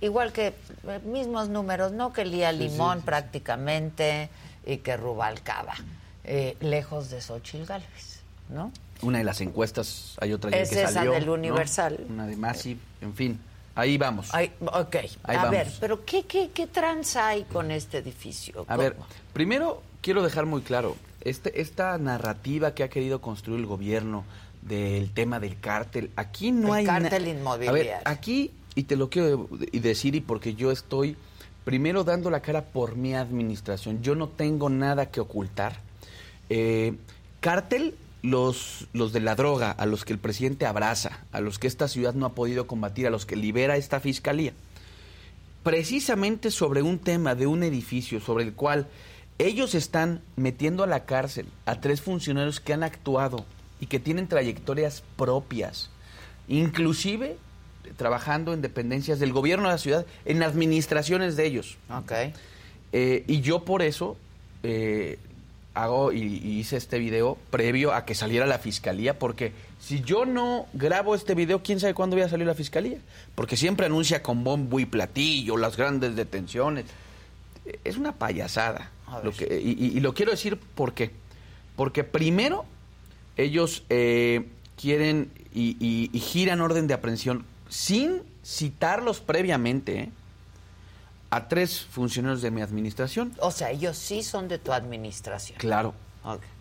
Igual 0.00 0.32
que 0.32 0.48
eh, 0.48 1.00
mismos 1.04 1.48
números, 1.48 1.92
¿no? 1.92 2.12
Que 2.12 2.24
Lía 2.24 2.52
Limón 2.52 3.02
prácticamente 3.02 4.30
y 4.66 4.78
que 4.78 4.96
Rubalcaba. 4.96 5.74
Eh, 6.24 6.56
lejos 6.60 7.10
de 7.10 7.20
Xochil 7.20 7.66
Gálvez, 7.66 8.20
¿no? 8.48 8.72
Una 9.02 9.18
de 9.18 9.24
las 9.24 9.40
encuestas, 9.40 10.16
hay 10.20 10.32
otra 10.34 10.50
Es 10.50 10.68
que 10.70 10.82
esa 10.82 10.92
salió. 10.92 11.12
del 11.12 11.26
¿no? 11.26 11.32
Universal. 11.32 11.98
Una 12.08 12.26
de 12.26 12.36
Masi, 12.36 12.78
en 13.00 13.14
fin, 13.14 13.40
ahí 13.74 13.96
vamos. 13.98 14.28
Ay, 14.32 14.52
ok, 14.60 14.96
Ahí 14.96 15.10
a 15.24 15.44
vamos. 15.44 15.50
ver, 15.50 15.68
pero 15.80 16.04
¿qué, 16.04 16.24
qué, 16.24 16.50
¿qué 16.52 16.66
tranza 16.66 17.28
hay 17.28 17.44
con 17.44 17.70
este 17.70 17.98
edificio? 17.98 18.64
A 18.68 18.76
ver, 18.76 18.96
primero 19.32 19.82
quiero 20.00 20.22
dejar 20.22 20.46
muy 20.46 20.62
claro, 20.62 20.96
este, 21.22 21.60
esta 21.60 21.96
narrativa 21.98 22.74
que 22.74 22.82
ha 22.82 22.88
querido 22.88 23.20
construir 23.20 23.60
el 23.60 23.66
gobierno 23.66 24.24
del 24.62 25.10
tema 25.12 25.40
del 25.40 25.58
cártel, 25.58 26.10
aquí 26.16 26.52
no 26.52 26.68
El 26.68 26.80
hay... 26.80 26.86
cártel 26.86 27.22
A 27.22 27.26
ver, 27.26 27.36
inmobiliario. 27.36 27.92
aquí, 28.04 28.50
y 28.74 28.82
te 28.84 28.96
lo 28.96 29.08
quiero 29.10 29.48
decir 29.72 30.14
y 30.14 30.20
porque 30.20 30.54
yo 30.54 30.70
estoy 30.70 31.16
primero 31.64 32.04
dando 32.04 32.30
la 32.30 32.40
cara 32.40 32.62
por 32.64 32.96
mi 32.96 33.14
administración, 33.14 34.02
yo 34.02 34.14
no 34.14 34.28
tengo 34.28 34.68
nada 34.70 35.06
que 35.10 35.20
ocultar. 35.20 35.80
Eh, 36.48 36.94
cártel, 37.40 37.94
los, 38.22 38.86
los 38.92 39.12
de 39.12 39.20
la 39.20 39.34
droga, 39.34 39.70
a 39.70 39.86
los 39.86 40.04
que 40.04 40.12
el 40.12 40.18
presidente 40.18 40.66
abraza, 40.66 41.20
a 41.32 41.40
los 41.40 41.58
que 41.58 41.66
esta 41.66 41.88
ciudad 41.88 42.14
no 42.14 42.26
ha 42.26 42.34
podido 42.34 42.66
combatir, 42.66 43.06
a 43.06 43.10
los 43.10 43.26
que 43.26 43.36
libera 43.36 43.76
esta 43.76 44.00
fiscalía 44.00 44.52
precisamente 45.62 46.50
sobre 46.50 46.82
un 46.82 46.98
tema 46.98 47.34
de 47.34 47.46
un 47.46 47.62
edificio 47.62 48.20
sobre 48.20 48.44
el 48.44 48.54
cual 48.54 48.86
ellos 49.38 49.74
están 49.74 50.20
metiendo 50.36 50.82
a 50.82 50.86
la 50.86 51.04
cárcel 51.04 51.46
a 51.66 51.80
tres 51.80 52.00
funcionarios 52.00 52.60
que 52.60 52.72
han 52.72 52.82
actuado 52.82 53.44
y 53.80 53.86
que 53.86 53.98
tienen 53.98 54.28
trayectorias 54.28 55.02
propias, 55.16 55.90
inclusive 56.48 57.36
trabajando 57.96 58.52
en 58.52 58.60
dependencias 58.60 59.18
del 59.18 59.32
gobierno 59.32 59.68
de 59.68 59.74
la 59.74 59.78
ciudad, 59.78 60.06
en 60.24 60.42
administraciones 60.42 61.36
de 61.36 61.46
ellos. 61.46 61.78
Ok. 61.90 62.12
Eh, 62.92 63.24
y 63.26 63.40
yo 63.40 63.64
por 63.64 63.82
eso 63.82 64.16
eh, 64.62 65.18
hago 65.74 66.12
y, 66.12 66.18
y 66.20 66.58
hice 66.58 66.76
este 66.76 66.98
video 66.98 67.38
previo 67.50 67.92
a 67.94 68.04
que 68.04 68.14
saliera 68.14 68.46
la 68.46 68.58
fiscalía, 68.58 69.18
porque 69.18 69.52
si 69.78 70.02
yo 70.02 70.24
no 70.26 70.66
grabo 70.72 71.14
este 71.14 71.34
video, 71.34 71.62
¿quién 71.62 71.80
sabe 71.80 71.94
cuándo 71.94 72.16
voy 72.16 72.24
a 72.24 72.28
salir 72.28 72.46
la 72.46 72.54
fiscalía? 72.54 72.98
Porque 73.34 73.56
siempre 73.56 73.86
anuncia 73.86 74.22
con 74.22 74.42
bombo 74.44 74.80
y 74.80 74.86
platillo 74.86 75.56
las 75.56 75.76
grandes 75.76 76.16
detenciones. 76.16 76.86
Es 77.84 77.96
una 77.96 78.12
payasada. 78.12 78.90
Lo 79.24 79.32
que, 79.32 79.60
y, 79.62 79.70
y- 79.86 79.96
y 79.96 80.00
lo 80.00 80.14
quiero 80.14 80.30
decir 80.32 80.56
por 80.74 80.92
qué. 80.94 81.10
Porque 81.76 82.04
primero 82.04 82.64
ellos 83.36 83.84
eh, 83.90 84.46
quieren 84.80 85.30
y 85.52 86.10
giran 86.20 86.60
orden 86.60 86.86
de 86.86 86.94
aprehensión 86.94 87.44
sin 87.68 88.22
citarlos 88.44 89.20
previamente 89.20 89.98
¿eh? 90.00 90.10
A 91.30 91.48
tres 91.48 91.80
funcionarios 91.80 92.42
de 92.42 92.50
mi 92.50 92.60
administración. 92.60 93.32
O 93.40 93.50
sea, 93.50 93.70
ellos 93.70 93.96
sí 93.96 94.22
son 94.22 94.48
de 94.48 94.58
tu 94.58 94.72
administración. 94.72 95.58
Claro. 95.58 95.94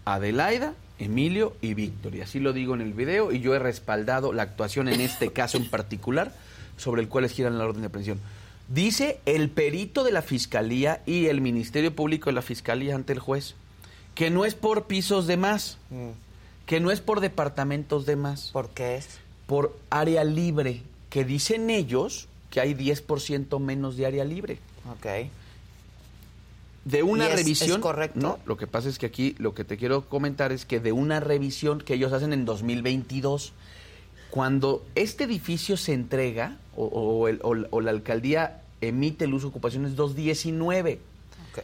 Adelaida, 0.05 0.73
Emilio 0.99 1.55
y 1.61 1.73
Víctor. 1.73 2.15
Y 2.15 2.21
así 2.21 2.39
lo 2.39 2.53
digo 2.53 2.75
en 2.75 2.81
el 2.81 2.93
video 2.93 3.31
y 3.31 3.39
yo 3.39 3.55
he 3.55 3.59
respaldado 3.59 4.31
la 4.31 4.43
actuación 4.43 4.88
en 4.88 5.01
este 5.01 5.31
caso 5.33 5.57
en 5.57 5.69
particular 5.69 6.33
sobre 6.77 7.01
el 7.01 7.09
cual 7.09 7.23
les 7.23 7.33
giran 7.33 7.57
la 7.57 7.65
orden 7.65 7.81
de 7.81 7.88
aprehensión. 7.88 8.19
Dice 8.67 9.19
el 9.25 9.49
perito 9.49 10.03
de 10.03 10.11
la 10.11 10.21
Fiscalía 10.21 11.01
y 11.05 11.25
el 11.25 11.41
Ministerio 11.41 11.93
Público 11.95 12.29
de 12.29 12.33
la 12.33 12.41
Fiscalía 12.43 12.95
ante 12.95 13.13
el 13.13 13.19
juez 13.19 13.55
que 14.19 14.29
no 14.29 14.43
es 14.43 14.53
por 14.53 14.85
pisos 14.85 15.27
de 15.27 15.38
más, 15.38 15.77
que 16.65 16.79
no 16.81 16.91
es 16.91 16.99
por 16.99 17.21
departamentos 17.21 18.05
de 18.05 18.17
más, 18.17 18.49
¿Por 18.51 18.69
qué 18.69 18.97
es? 18.97 19.07
por 19.47 19.77
área 19.89 20.25
libre, 20.25 20.83
que 21.09 21.23
dicen 21.23 21.69
ellos 21.69 22.27
que 22.50 22.60
hay 22.62 22.74
10% 22.74 23.60
menos 23.60 23.96
de 23.98 24.06
área 24.06 24.24
libre. 24.25 24.58
Ok. 24.91 25.29
De 26.86 27.03
una 27.03 27.25
¿Y 27.25 27.32
es- 27.32 27.36
revisión. 27.36 27.72
es 27.72 27.77
correcto? 27.77 28.20
No, 28.20 28.39
lo 28.46 28.58
que 28.58 28.65
pasa 28.65 28.89
es 28.89 28.98
que 28.98 29.06
aquí 29.06 29.36
lo 29.38 29.53
que 29.53 29.63
te 29.63 29.77
quiero 29.77 30.06
comentar 30.08 30.51
es 30.51 30.65
que 30.65 30.79
de 30.79 30.91
una 30.91 31.20
revisión 31.20 31.79
que 31.82 31.94
ellos 31.96 32.13
hacen 32.13 32.34
en 32.34 32.46
2022, 32.46 33.53
cuando 34.32 34.86
este 34.96 35.25
edificio 35.25 35.77
se 35.77 35.94
entrega 35.94 36.58
o, 36.75 36.86
o 36.86 37.27
el- 37.27 37.39
o- 37.44 37.56
o 37.70 37.82
la 37.82 37.91
alcaldía 37.91 38.62
emite 38.82 39.25
el 39.25 39.34
uso 39.34 39.48
de 39.48 39.50
ocupación 39.50 39.86
es 39.86 39.96
219. 39.96 41.00
Ok. 41.51 41.63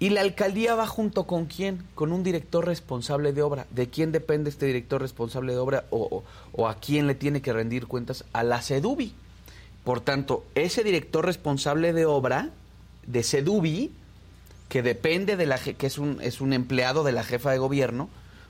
¿Y 0.00 0.10
la 0.10 0.20
alcaldía 0.22 0.74
va 0.74 0.86
junto 0.86 1.26
con 1.26 1.46
quién? 1.46 1.82
Con 1.94 2.12
un 2.12 2.22
director 2.24 2.66
responsable 2.66 3.32
de 3.32 3.42
obra. 3.42 3.66
¿De 3.70 3.88
quién 3.88 4.12
depende 4.12 4.50
este 4.50 4.66
director 4.66 5.00
responsable 5.00 5.52
de 5.52 5.58
obra 5.58 5.84
o 5.90 6.22
a 6.68 6.74
quién 6.80 7.06
le 7.06 7.14
tiene 7.14 7.40
que 7.40 7.52
rendir 7.52 7.86
cuentas? 7.86 8.24
A 8.32 8.42
la 8.42 8.60
CEDUBI. 8.60 9.14
Por 9.86 10.00
tanto, 10.00 10.44
ese 10.56 10.82
director 10.82 11.24
responsable 11.24 11.92
de 11.92 12.06
obra 12.06 12.50
de 13.06 13.22
CEDUBI, 13.22 13.92
que 14.68 14.82
depende 14.82 15.36
de 15.36 15.46
la 15.46 15.60
que 15.60 15.86
es 15.86 15.98
un, 15.98 16.18
es 16.20 16.40
un 16.40 16.52
empleado 16.52 17.04
de 17.04 17.12
la 17.12 17.22
jefa 17.22 17.52
de 17.52 17.58
gobierno, 17.58 18.08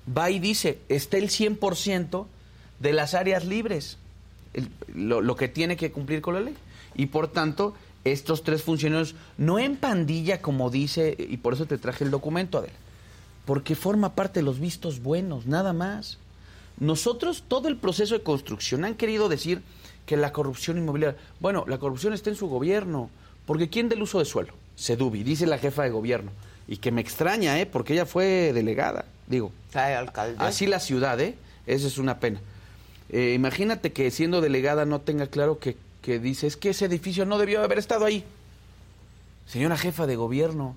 va 0.09 0.31
y 0.31 0.39
dice, 0.39 0.79
está 0.89 1.19
el 1.19 1.29
100% 1.29 2.25
de 2.81 2.93
las 2.95 3.13
áreas 3.13 3.45
libres, 3.45 3.99
lo, 4.95 5.21
lo 5.21 5.37
que 5.37 5.49
tiene 5.49 5.77
que 5.77 5.93
cumplir 5.93 6.23
con 6.23 6.33
la 6.33 6.41
ley. 6.41 6.55
Y 6.95 7.05
por 7.05 7.29
tanto, 7.29 7.75
estos 8.05 8.43
tres 8.43 8.63
funcionarios, 8.63 9.15
no 9.37 9.59
en 9.59 9.77
pandilla 9.77 10.41
como 10.41 10.71
dice, 10.71 11.15
y 11.19 11.37
por 11.37 11.53
eso 11.53 11.67
te 11.67 11.77
traje 11.77 12.05
el 12.05 12.11
documento, 12.11 12.57
Adela, 12.57 12.73
porque 13.45 13.75
forma 13.75 14.15
parte 14.15 14.41
de 14.41 14.45
los 14.45 14.59
vistos 14.59 15.03
buenos, 15.03 15.45
nada 15.45 15.75
más. 15.75 16.17
Nosotros, 16.81 17.45
todo 17.47 17.69
el 17.69 17.77
proceso 17.77 18.15
de 18.15 18.23
construcción, 18.23 18.87
han 18.87 18.95
querido 18.95 19.29
decir 19.29 19.61
que 20.07 20.17
la 20.17 20.33
corrupción 20.33 20.79
inmobiliaria, 20.79 21.19
bueno, 21.41 21.65
la 21.67 21.79
corrupción 21.79 22.13
está 22.15 22.31
en 22.31 22.37
su 22.37 22.49
gobierno, 22.49 23.11
porque 23.45 23.69
¿quién 23.69 23.89
del 23.89 24.03
uso 24.03 24.19
de 24.19 24.25
suelo? 24.25 24.55
Sedubi, 24.77 25.23
dice 25.23 25.47
la 25.47 25.59
jefa 25.59 25.83
de 25.83 25.91
gobierno, 25.91 26.31
y 26.69 26.79
que 26.79 26.93
me 26.93 27.01
extraña, 27.01 27.61
¿eh? 27.61 27.67
porque 27.67 27.93
ella 27.93 28.07
fue 28.07 28.53
delegada, 28.53 29.05
digo, 29.27 29.53
alcalde. 29.75 30.37
Así 30.39 30.67
la 30.67 30.81
ciudad, 30.81 31.21
¿eh? 31.21 31.35
Esa 31.67 31.87
es 31.89 31.99
una 31.99 32.21
pena. 32.21 32.41
Eh, 33.11 33.33
imagínate 33.35 33.93
que 33.93 34.11
siendo 34.11 34.41
delegada 34.41 34.85
no 34.85 35.01
tenga 35.01 35.27
claro 35.27 35.59
que, 35.59 35.77
que 36.03 36.19
dice 36.19 36.47
es 36.47 36.57
que 36.57 36.71
ese 36.71 36.87
edificio 36.87 37.25
no 37.27 37.39
debió 37.39 37.63
haber 37.63 37.79
estado 37.79 38.05
ahí. 38.05 38.25
Señora 39.47 39.77
jefa 39.77 40.07
de 40.07 40.17
gobierno, 40.17 40.75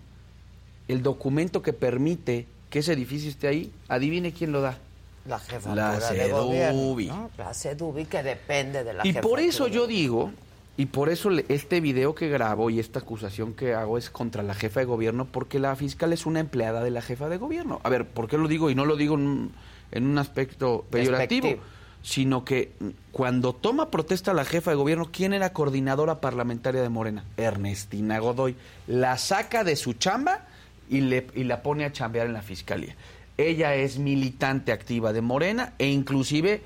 el 0.88 1.02
documento 1.02 1.62
que 1.62 1.74
permite 1.74 2.46
que 2.70 2.80
ese 2.80 2.94
edificio 2.94 3.30
esté 3.30 3.48
ahí, 3.48 3.72
adivine 3.88 4.32
quién 4.32 4.52
lo 4.52 4.62
da. 4.62 4.78
La 5.26 5.40
jefa 5.40 5.76
La 5.76 6.00
de 6.00 6.30
gobierno. 6.32 6.80
Sedubi. 6.80 7.08
¿no? 7.08 7.30
La 7.38 7.54
Sedubi 7.54 8.06
que 8.06 8.24
depende 8.24 8.84
de 8.84 8.94
la 8.94 9.06
Y 9.06 9.14
por 9.14 9.40
jefatura 9.40 9.42
eso 9.44 9.66
de 9.66 9.72
yo 9.72 9.88
digo, 9.88 10.32
y 10.78 10.86
por 10.86 11.10
eso 11.10 11.30
este 11.50 11.82
video 11.82 12.16
que 12.16 12.30
grabo 12.30 12.70
y 12.70 12.80
esta 12.80 13.00
acusación 13.00 13.54
que 13.54 13.74
hago 13.74 13.98
es 13.98 14.10
contra 14.10 14.44
la 14.44 14.54
jefa 14.54 14.80
de 14.80 14.86
gobierno, 14.86 15.26
porque 15.26 15.60
la 15.60 15.76
fiscal 15.76 16.14
es 16.14 16.26
una 16.26 16.40
empleada 16.40 16.84
de 16.84 16.90
la 16.92 17.02
jefa 17.02 17.28
de 17.28 17.38
gobierno. 17.38 17.82
A 17.84 17.90
ver, 17.90 18.08
¿por 18.08 18.28
qué 18.30 18.38
lo 18.38 18.48
digo? 18.48 18.70
Y 18.70 18.76
no 18.76 18.86
lo 18.86 18.96
digo 18.96 19.16
en 19.16 19.22
un, 19.28 19.52
en 19.92 20.06
un 20.06 20.18
aspecto 20.18 20.86
peyorativo, 20.90 21.48
Despectivo. 21.48 21.68
sino 22.02 22.46
que 22.46 22.72
cuando 23.12 23.54
toma 23.54 23.92
protesta 23.92 24.34
la 24.34 24.46
jefa 24.46 24.72
de 24.72 24.78
gobierno, 24.78 25.10
¿quién 25.12 25.34
era 25.34 25.52
coordinadora 25.52 26.22
parlamentaria 26.22 26.82
de 26.82 26.88
Morena? 26.90 27.26
Ernestina 27.36 28.18
Godoy. 28.20 28.56
La 28.88 29.18
saca 29.18 29.66
de 29.66 29.76
su 29.76 29.94
chamba 29.94 30.48
y, 30.90 31.02
le, 31.02 31.28
y 31.36 31.44
la 31.44 31.62
pone 31.62 31.84
a 31.84 31.92
chambear 31.92 32.26
en 32.28 32.34
la 32.34 32.42
fiscalía. 32.42 32.96
Ella 33.40 33.74
es 33.74 34.00
militante 34.00 34.74
activa 34.74 35.14
de 35.14 35.22
Morena 35.22 35.74
e 35.78 35.88
inclusive 35.88 36.62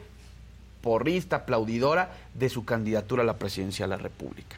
porrista, 0.82 1.36
aplaudidora 1.36 2.12
de 2.34 2.50
su 2.50 2.66
candidatura 2.66 3.22
a 3.22 3.26
la 3.28 3.38
presidencia 3.38 3.86
de 3.86 3.90
la 3.90 3.98
República. 3.98 4.58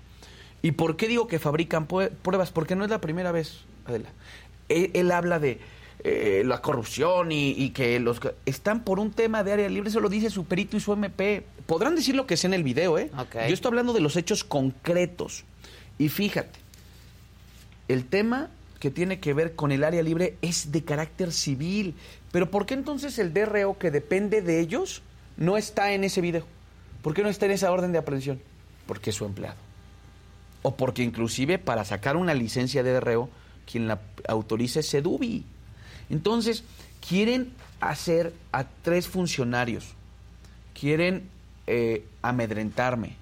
¿Y 0.62 0.72
por 0.72 0.96
qué 0.96 1.10
digo 1.10 1.28
que 1.28 1.40
fabrican 1.40 1.88
pruebas? 1.88 2.52
Porque 2.52 2.78
no 2.78 2.86
es 2.86 2.90
la 2.90 3.02
primera 3.02 3.34
vez, 3.34 3.66
Adela. 3.86 4.08
Él, 4.70 4.92
él 4.94 5.12
habla 5.12 5.40
de 5.40 5.60
eh, 6.06 6.44
la 6.46 6.62
corrupción 6.62 7.34
y, 7.34 7.50
y 7.52 7.72
que 7.72 8.00
los 8.00 8.22
están 8.46 8.86
por 8.86 8.98
un 9.00 9.12
tema 9.12 9.44
de 9.44 9.52
área 9.52 9.68
libre, 9.68 9.90
eso 9.90 10.00
lo 10.00 10.08
dice 10.08 10.30
su 10.30 10.46
perito 10.46 10.78
y 10.78 10.80
su 10.80 10.94
MP. 10.94 11.44
Podrán 11.66 11.96
decir 11.96 12.16
lo 12.16 12.26
que 12.26 12.38
sea 12.38 12.48
en 12.48 12.54
el 12.54 12.64
video, 12.64 12.98
¿eh? 12.98 13.12
Yo 13.34 13.54
estoy 13.54 13.72
hablando 13.72 13.92
de 13.92 14.00
los 14.00 14.16
hechos 14.16 14.46
concretos. 14.46 15.44
Y 16.00 16.08
fíjate, 16.08 16.60
el 17.90 18.06
tema 18.06 18.52
que 18.86 18.92
tiene 18.92 19.20
que 19.20 19.34
ver 19.34 19.56
con 19.56 19.72
el 19.72 19.84
área 19.84 20.04
libre 20.04 20.38
es 20.44 20.72
de 20.72 20.84
carácter 20.84 21.32
civil. 21.32 21.96
Pero 22.32 22.52
¿por 22.52 22.68
qué 22.68 22.76
entonces 22.76 23.18
el 23.18 23.34
DRO 23.34 23.80
que 23.80 23.90
depende 23.90 24.44
de 24.44 24.60
ellos 24.60 25.02
no 25.38 25.58
está 25.58 25.94
en 25.94 26.04
ese 26.04 26.22
video? 26.22 26.46
¿Por 27.02 27.16
qué 27.16 27.24
no 27.24 27.30
está 27.30 27.48
en 27.48 27.54
esa 27.54 27.72
orden 27.72 27.92
de 27.94 27.98
aprehensión? 27.98 28.40
Porque 28.86 29.10
es 29.10 29.16
su 29.16 29.26
empleado. 29.26 29.58
O 30.62 30.76
porque 30.76 31.02
inclusive 31.02 31.58
para 31.58 31.84
sacar 31.84 32.16
una 32.16 32.36
licencia 32.36 32.84
de 32.84 32.94
DRO, 32.94 33.28
quien 33.66 33.88
la 33.88 34.02
autoriza 34.28 34.82
es 34.82 34.88
Sedubi. 34.88 35.44
Entonces, 36.12 36.64
quieren 37.10 37.54
hacer 37.82 38.34
a 38.52 38.66
tres 38.84 39.08
funcionarios. 39.08 39.96
Quieren 40.80 41.28
eh, 41.66 42.06
amedrentarme. 42.22 43.16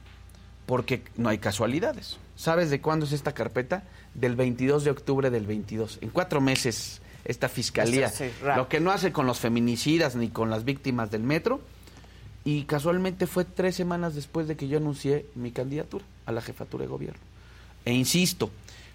Porque 0.66 1.04
no 1.16 1.30
hay 1.30 1.38
casualidades. 1.38 2.18
¿Sabes 2.36 2.70
de 2.70 2.82
cuándo 2.82 3.06
es 3.06 3.14
esta 3.14 3.32
carpeta? 3.32 3.84
Del 4.14 4.36
22 4.36 4.84
de 4.84 4.92
octubre 4.92 5.30
del 5.30 5.46
22. 5.46 6.00
En 6.02 6.10
cuatro 6.10 6.42
meses, 6.42 7.02
esta 7.26 7.50
fiscalía. 7.50 8.10
Sí, 8.10 8.26
sí, 8.26 8.32
rápido. 8.42 8.64
lo 8.64 8.70
que 8.70 8.80
no 8.80 8.92
hace 8.92 9.12
con 9.12 9.26
los 9.26 9.40
feminicidas 9.40 10.16
ni 10.16 10.30
con 10.30 10.50
las 10.50 10.66
víctimas 10.66 11.12
del 11.12 11.24
metro. 11.24 11.62
Y 12.46 12.64
casualmente 12.64 13.26
fue 13.26 13.46
tres 13.46 13.76
semanas 13.76 14.16
después 14.16 14.48
de 14.48 14.58
que 14.58 14.68
yo 14.68 14.78
anuncié 14.78 15.26
mi 15.36 15.52
candidatura 15.52 16.04
a 16.26 16.32
la 16.32 16.42
jefatura 16.42 16.84
de 16.84 16.90
gobierno. 16.90 17.20
E 17.86 17.94
insisto, 17.94 18.50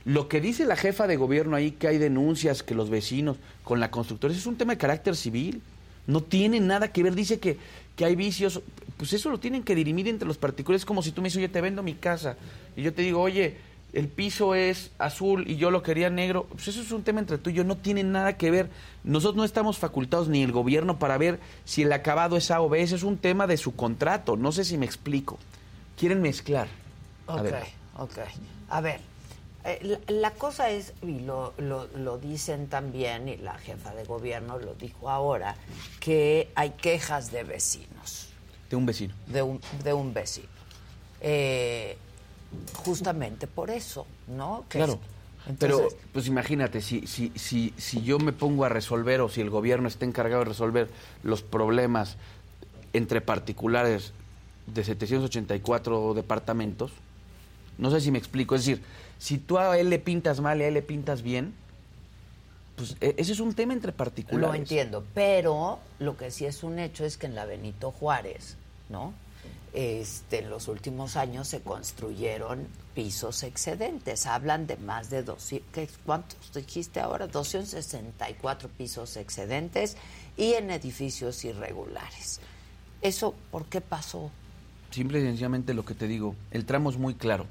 lo 0.05 0.29
que 0.29 0.41
dice 0.41 0.65
la 0.65 0.77
jefa 0.77 1.07
de 1.07 1.17
gobierno 1.17 1.57
ahí, 1.57 1.73
que 1.73 1.89
hay 1.89 1.99
denuncias, 1.99 2.63
que 2.63 2.75
los 2.75 2.91
vecinos 2.91 3.37
con 3.65 3.81
la 3.81 3.91
constructora, 3.91 4.33
eso 4.33 4.41
es 4.41 4.47
un 4.47 4.57
tema 4.57 4.73
de 4.73 4.79
carácter 4.79 5.17
civil. 5.17 5.63
No 6.07 6.23
tiene 6.23 6.61
nada 6.61 6.93
que 6.93 7.03
ver, 7.03 7.15
dice 7.15 7.39
que, 7.39 7.59
que 7.97 8.05
hay 8.05 8.17
vicios, 8.17 8.63
pues 8.97 9.13
eso 9.13 9.29
lo 9.29 9.39
tienen 9.39 9.63
que 9.63 9.75
dirimir 9.75 10.09
entre 10.09 10.27
los 10.27 10.39
particulares, 10.39 10.87
como 10.87 11.03
si 11.03 11.13
tú 11.13 11.21
me 11.21 11.27
dices, 11.27 11.39
oye, 11.39 11.49
te 11.49 11.61
vendo 11.61 11.83
mi 11.83 11.95
casa, 11.95 12.37
y 12.77 12.83
yo 12.83 12.95
te 12.95 13.03
digo, 13.03 13.21
oye, 13.21 13.57
el 13.92 14.09
piso 14.09 14.54
es 14.54 14.90
azul 14.99 15.45
y 15.49 15.57
yo 15.57 15.71
lo 15.71 15.83
quería 15.83 16.11
negro, 16.11 16.47
pues 16.50 16.69
eso 16.69 16.80
es 16.82 16.93
un 16.93 17.02
tema 17.02 17.21
entre 17.21 17.39
tú 17.39 17.50
y 17.50 17.54
yo, 17.54 17.65
no 17.65 17.76
tiene 17.76 18.04
nada 18.04 18.36
que 18.36 18.50
ver. 18.50 18.71
Nosotros 19.04 19.36
no 19.36 19.45
estamos 19.45 19.78
facultados 19.78 20.28
ni 20.28 20.43
el 20.43 20.52
gobierno 20.52 20.99
para 20.99 21.17
ver 21.19 21.41
si 21.65 21.82
el 21.82 21.93
acabado 21.93 22.36
es 22.36 22.50
A 22.50 22.60
o 22.60 22.69
B, 22.69 22.82
ese 22.82 22.97
es 22.97 23.02
un 23.02 23.17
tema 23.19 23.47
de 23.47 23.56
su 23.56 23.75
contrato, 23.75 24.36
no 24.36 24.52
sé 24.52 24.65
si 24.65 24.76
me 24.76 24.86
explico. 24.86 25.39
Quieren 25.97 26.21
mezclar. 26.23 26.69
A 27.26 27.36
Ok, 27.36 27.43
ver. 27.43 27.63
ok. 27.97 28.19
A 28.71 28.80
ver, 28.82 29.00
eh, 29.65 29.78
la, 29.82 29.99
la 30.13 30.30
cosa 30.32 30.71
es, 30.71 30.93
y 31.02 31.21
lo, 31.21 31.54
lo, 31.58 31.86
lo 31.97 32.19
dicen 32.19 32.69
también, 32.69 33.28
y 33.28 33.36
la 33.39 33.54
jefa 33.58 33.95
de 33.95 34.04
gobierno 34.04 34.58
lo 34.58 34.75
dijo 34.75 35.08
ahora, 35.10 35.56
que 36.00 36.50
hay 36.54 36.71
quejas 36.71 37.32
de 37.32 37.43
vecinos, 37.45 38.28
De 38.71 38.76
un 38.76 38.84
vecino. 38.86 39.15
de 39.26 39.43
un, 39.43 39.60
de 39.82 39.93
un 39.95 40.13
vecino. 40.15 40.49
Eh, 41.21 41.97
justamente 42.84 43.47
por 43.47 43.71
eso, 43.71 44.06
¿no? 44.26 44.65
Que 44.69 44.78
Claro. 44.78 44.95
es- 44.95 44.99
Pero, 45.58 45.78
entonces, 45.78 45.99
pues 46.13 46.26
imagínate, 46.26 46.80
si, 46.82 47.06
si, 47.06 47.32
si, 47.37 47.73
si 47.78 48.02
yo 48.02 48.19
me 48.19 48.32
pongo 48.32 48.65
a 48.65 48.69
resolver 48.69 49.21
o 49.23 49.28
si 49.28 49.41
el 49.41 49.49
gobierno 49.50 49.89
está 49.89 50.04
encargado 50.04 50.41
de 50.41 50.49
resolver 50.49 50.91
los 51.23 51.43
problemas 51.43 52.17
entre 52.93 53.21
particulares 53.21 54.13
de 54.67 54.84
784 54.84 56.13
departamentos, 56.15 56.93
no 57.78 57.91
sé 57.91 58.00
si 58.00 58.11
me 58.11 58.19
explico, 58.19 58.56
es 58.56 58.67
decir, 58.67 58.82
si 59.19 59.39
tú 59.39 59.58
a 59.58 59.78
él 59.78 59.89
le 59.89 59.99
pintas 59.99 60.41
mal 60.41 60.61
y 60.61 60.65
a 60.65 60.69
él 60.69 60.75
le 60.75 60.82
pintas 60.82 61.23
bien, 61.23 61.54
pues 62.76 62.97
e- 63.00 63.15
ese 63.17 63.32
es 63.32 63.41
un 63.41 63.54
tema 63.54 63.73
entre 63.73 63.93
particulares. 63.93 64.49
Lo 64.50 64.54
entiendo, 64.54 65.04
pero 65.15 65.78
lo 65.99 66.17
que 66.17 66.30
sí 66.30 66.45
es 66.45 66.63
un 66.63 66.78
hecho 66.78 67.04
es 67.04 67.17
que 67.17 67.26
en 67.26 67.34
la 67.34 67.45
Benito 67.47 67.91
Juárez, 67.91 68.56
¿no? 68.91 69.15
Este, 69.75 70.39
en 70.41 70.50
los 70.50 70.67
últimos 70.69 71.17
años 71.17 71.47
se 71.49 71.61
construyeron 71.61 72.67
pisos 72.95 73.43
excedentes. 73.43 74.26
Hablan 74.26 74.67
de 74.67 74.76
más 74.78 75.11
de 75.11 75.23
200, 75.23 75.71
¿qué- 75.73 75.89
¿cuántos 76.07 76.52
dijiste 76.54 77.00
ahora? 77.00 77.26
264 77.26 78.69
pisos 78.71 79.17
excedentes 79.17 79.97
y 80.37 80.54
en 80.54 80.71
edificios 80.71 81.45
irregulares. 81.45 82.41
¿Eso 83.02 83.35
por 83.50 83.67
qué 83.67 83.81
pasó? 83.81 84.31
Simple 84.91 85.21
y 85.21 85.23
sencillamente 85.23 85.75
lo 85.75 85.85
que 85.85 85.95
te 85.95 86.07
digo, 86.07 86.35
el 86.50 86.65
tramo 86.65 86.91
es 86.91 86.97
muy 86.97 87.15
claro. 87.15 87.47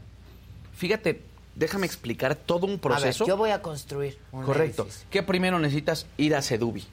Fíjate, 0.75 1.21
déjame 1.55 1.85
explicar 1.85 2.35
todo 2.35 2.65
un 2.65 2.79
proceso. 2.79 3.23
A 3.23 3.27
ver, 3.27 3.29
yo 3.33 3.37
voy 3.37 3.51
a 3.51 3.61
construir 3.61 4.17
un 4.31 4.43
Correcto. 4.43 4.83
edificio. 4.83 5.07
¿Qué 5.09 5.23
primero 5.23 5.59
necesitas? 5.59 6.07
Ir 6.17 6.35
a 6.35 6.41
Sedubi, 6.41 6.83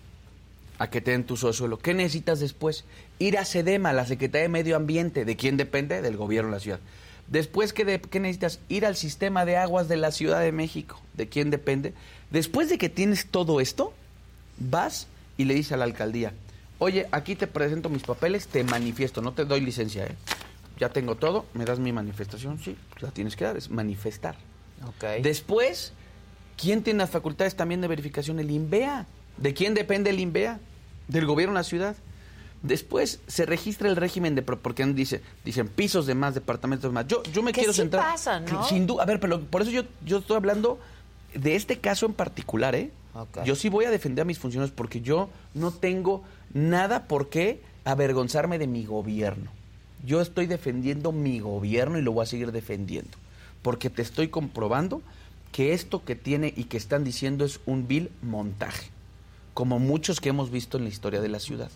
a 0.78 0.90
que 0.90 1.00
te 1.00 1.12
den 1.12 1.24
tu 1.24 1.36
suelo. 1.36 1.78
¿Qué 1.78 1.94
necesitas 1.94 2.40
después? 2.40 2.84
Ir 3.18 3.38
a 3.38 3.44
Sedema, 3.44 3.92
la 3.92 4.06
Secretaría 4.06 4.42
de 4.42 4.48
Medio 4.48 4.76
Ambiente. 4.76 5.24
¿De 5.24 5.36
quién 5.36 5.56
depende? 5.56 6.02
Del 6.02 6.16
gobierno 6.16 6.50
de 6.50 6.56
la 6.56 6.60
ciudad. 6.60 6.80
Después, 7.28 7.72
¿qué, 7.72 7.84
de- 7.84 8.00
qué 8.00 8.20
necesitas? 8.20 8.60
Ir 8.68 8.84
al 8.84 8.96
sistema 8.96 9.44
de 9.44 9.56
aguas 9.56 9.88
de 9.88 9.96
la 9.96 10.10
Ciudad 10.10 10.40
de 10.40 10.52
México. 10.52 11.00
¿De 11.14 11.28
quién 11.28 11.50
depende? 11.50 11.94
Después 12.30 12.68
de 12.68 12.76
que 12.78 12.88
tienes 12.88 13.26
todo 13.30 13.60
esto, 13.60 13.94
vas 14.58 15.06
y 15.38 15.44
le 15.44 15.54
dices 15.54 15.72
a 15.72 15.76
la 15.76 15.84
alcaldía, 15.84 16.32
oye, 16.78 17.06
aquí 17.12 17.34
te 17.36 17.46
presento 17.46 17.88
mis 17.88 18.02
papeles, 18.02 18.46
te 18.48 18.62
manifiesto, 18.64 19.22
no 19.22 19.32
te 19.32 19.44
doy 19.44 19.60
licencia, 19.60 20.04
¿eh? 20.06 20.14
Ya 20.78 20.88
tengo 20.88 21.14
todo, 21.14 21.46
me 21.54 21.64
das 21.64 21.78
mi 21.78 21.92
manifestación, 21.92 22.58
sí, 22.58 22.76
la 23.00 23.10
tienes 23.12 23.36
que 23.36 23.44
dar, 23.44 23.56
es 23.56 23.70
manifestar. 23.70 24.34
Ok. 24.88 25.22
Después, 25.22 25.92
¿quién 26.60 26.82
tiene 26.82 26.98
las 26.98 27.10
facultades 27.10 27.54
también 27.54 27.80
de 27.80 27.86
verificación? 27.88 28.40
El 28.40 28.50
INVEA. 28.50 29.06
¿De 29.36 29.54
quién 29.54 29.74
depende 29.74 30.10
el 30.10 30.20
INVEA? 30.20 30.60
Del 31.08 31.26
gobierno 31.26 31.54
de 31.54 31.60
la 31.60 31.64
ciudad. 31.64 31.96
Después 32.62 33.20
se 33.26 33.44
registra 33.44 33.90
el 33.90 33.96
régimen 33.96 34.34
de 34.34 34.42
porque 34.42 34.86
dice, 34.86 35.20
dicen 35.44 35.68
pisos 35.68 36.06
de 36.06 36.14
más, 36.14 36.34
departamentos 36.34 36.90
más. 36.92 37.06
Yo, 37.06 37.22
yo 37.24 37.42
me 37.42 37.52
Que 37.52 37.60
quiero 37.60 37.74
sí 37.74 37.82
centrar. 37.82 38.12
pasa, 38.12 38.40
¿no? 38.40 38.64
Sin 38.64 38.86
duda. 38.86 39.02
A 39.02 39.06
ver, 39.06 39.20
pero 39.20 39.40
por 39.42 39.60
eso 39.60 39.70
yo, 39.70 39.82
yo 40.04 40.18
estoy 40.18 40.36
hablando 40.36 40.78
de 41.34 41.56
este 41.56 41.78
caso 41.78 42.06
en 42.06 42.14
particular, 42.14 42.74
¿eh? 42.74 42.90
Yo 43.44 43.54
sí 43.54 43.68
voy 43.68 43.84
a 43.84 43.90
defender 43.90 44.22
a 44.22 44.24
mis 44.24 44.38
funcionarios 44.38 44.74
porque 44.74 45.00
yo 45.00 45.28
no 45.52 45.70
tengo 45.70 46.24
nada 46.52 47.04
por 47.04 47.28
qué 47.28 47.60
avergonzarme 47.84 48.58
de 48.58 48.66
mi 48.66 48.84
gobierno. 48.86 49.50
Yo 50.04 50.20
estoy 50.20 50.46
defendiendo 50.46 51.12
mi 51.12 51.38
gobierno 51.38 51.98
y 51.98 52.02
lo 52.02 52.12
voy 52.12 52.24
a 52.24 52.26
seguir 52.26 52.50
defendiendo. 52.50 53.16
Porque 53.62 53.88
te 53.88 54.02
estoy 54.02 54.28
comprobando 54.28 55.00
que 55.52 55.72
esto 55.74 56.04
que 56.04 56.16
tiene 56.16 56.52
y 56.56 56.64
que 56.64 56.76
están 56.76 57.04
diciendo 57.04 57.44
es 57.44 57.60
un 57.66 57.86
vil 57.86 58.10
montaje. 58.22 58.90
Como 59.54 59.78
muchos 59.78 60.20
que 60.20 60.28
hemos 60.30 60.50
visto 60.50 60.76
en 60.78 60.84
la 60.84 60.90
historia 60.90 61.20
de 61.20 61.28
la 61.28 61.38
ciudad. 61.40 61.70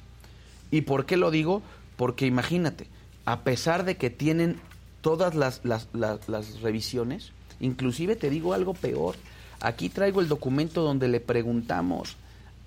¿Y 0.70 0.82
por 0.82 1.06
qué 1.06 1.16
lo 1.16 1.30
digo? 1.30 1.62
Porque 1.96 2.26
imagínate, 2.26 2.86
a 3.24 3.40
pesar 3.40 3.84
de 3.84 3.96
que 3.96 4.10
tienen 4.10 4.60
todas 5.00 5.34
las, 5.34 5.60
las, 5.64 5.88
las- 5.92 6.28
las 6.28 6.60
revisiones, 6.60 7.30
inclusive 7.60 8.16
te 8.16 8.30
digo 8.30 8.52
algo 8.52 8.74
peor. 8.74 9.16
Aquí 9.60 9.88
traigo 9.88 10.20
el 10.20 10.28
documento 10.28 10.82
donde 10.82 11.08
le 11.08 11.20
preguntamos 11.20 12.16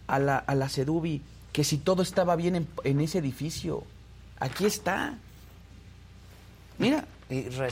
a 0.07 0.19
la, 0.19 0.37
a 0.37 0.55
la 0.55 0.67
Sedubi 0.69 1.21
que 1.53 1.63
si 1.63 1.77
todo 1.77 2.01
estaba 2.01 2.35
bien 2.35 2.55
en, 2.55 2.67
en 2.83 3.01
ese 3.01 3.19
edificio. 3.19 3.83
Aquí 4.39 4.65
está. 4.65 5.15
Mira. 6.77 7.05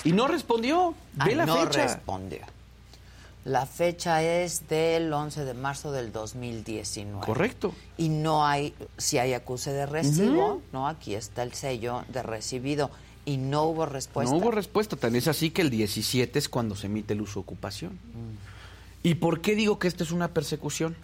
Y, 0.05 0.11
no 0.13 0.27
respondió. 0.27 0.93
Ve 1.25 1.35
la 1.35 1.45
no 1.45 1.57
fecha. 1.65 1.83
respondió. 1.87 2.39
La 3.49 3.65
fecha 3.65 4.21
es 4.21 4.67
del 4.69 5.11
11 5.11 5.43
de 5.43 5.55
marzo 5.55 5.91
del 5.91 6.11
2019. 6.11 7.25
Correcto. 7.25 7.73
Y 7.97 8.09
no 8.09 8.45
hay, 8.45 8.75
si 8.99 9.17
hay 9.17 9.33
acuse 9.33 9.73
de 9.73 9.87
recibo. 9.87 10.61
¿no? 10.71 10.87
Aquí 10.87 11.15
está 11.15 11.41
el 11.41 11.53
sello 11.53 12.03
de 12.09 12.21
recibido. 12.21 12.91
Y 13.25 13.37
no 13.37 13.63
hubo 13.63 13.87
respuesta. 13.87 14.31
No 14.31 14.37
hubo 14.39 14.51
respuesta, 14.51 14.97
tan 14.97 15.15
es 15.15 15.27
así 15.27 15.49
que 15.49 15.63
el 15.63 15.71
17 15.71 16.37
es 16.37 16.47
cuando 16.47 16.75
se 16.75 16.85
emite 16.85 17.13
el 17.13 17.21
uso 17.21 17.39
ocupación. 17.39 17.93
Mm. 17.93 19.07
¿Y 19.07 19.15
por 19.15 19.41
qué 19.41 19.55
digo 19.55 19.79
que 19.79 19.87
esta 19.87 20.03
es 20.03 20.11
una 20.11 20.27
persecución? 20.27 20.95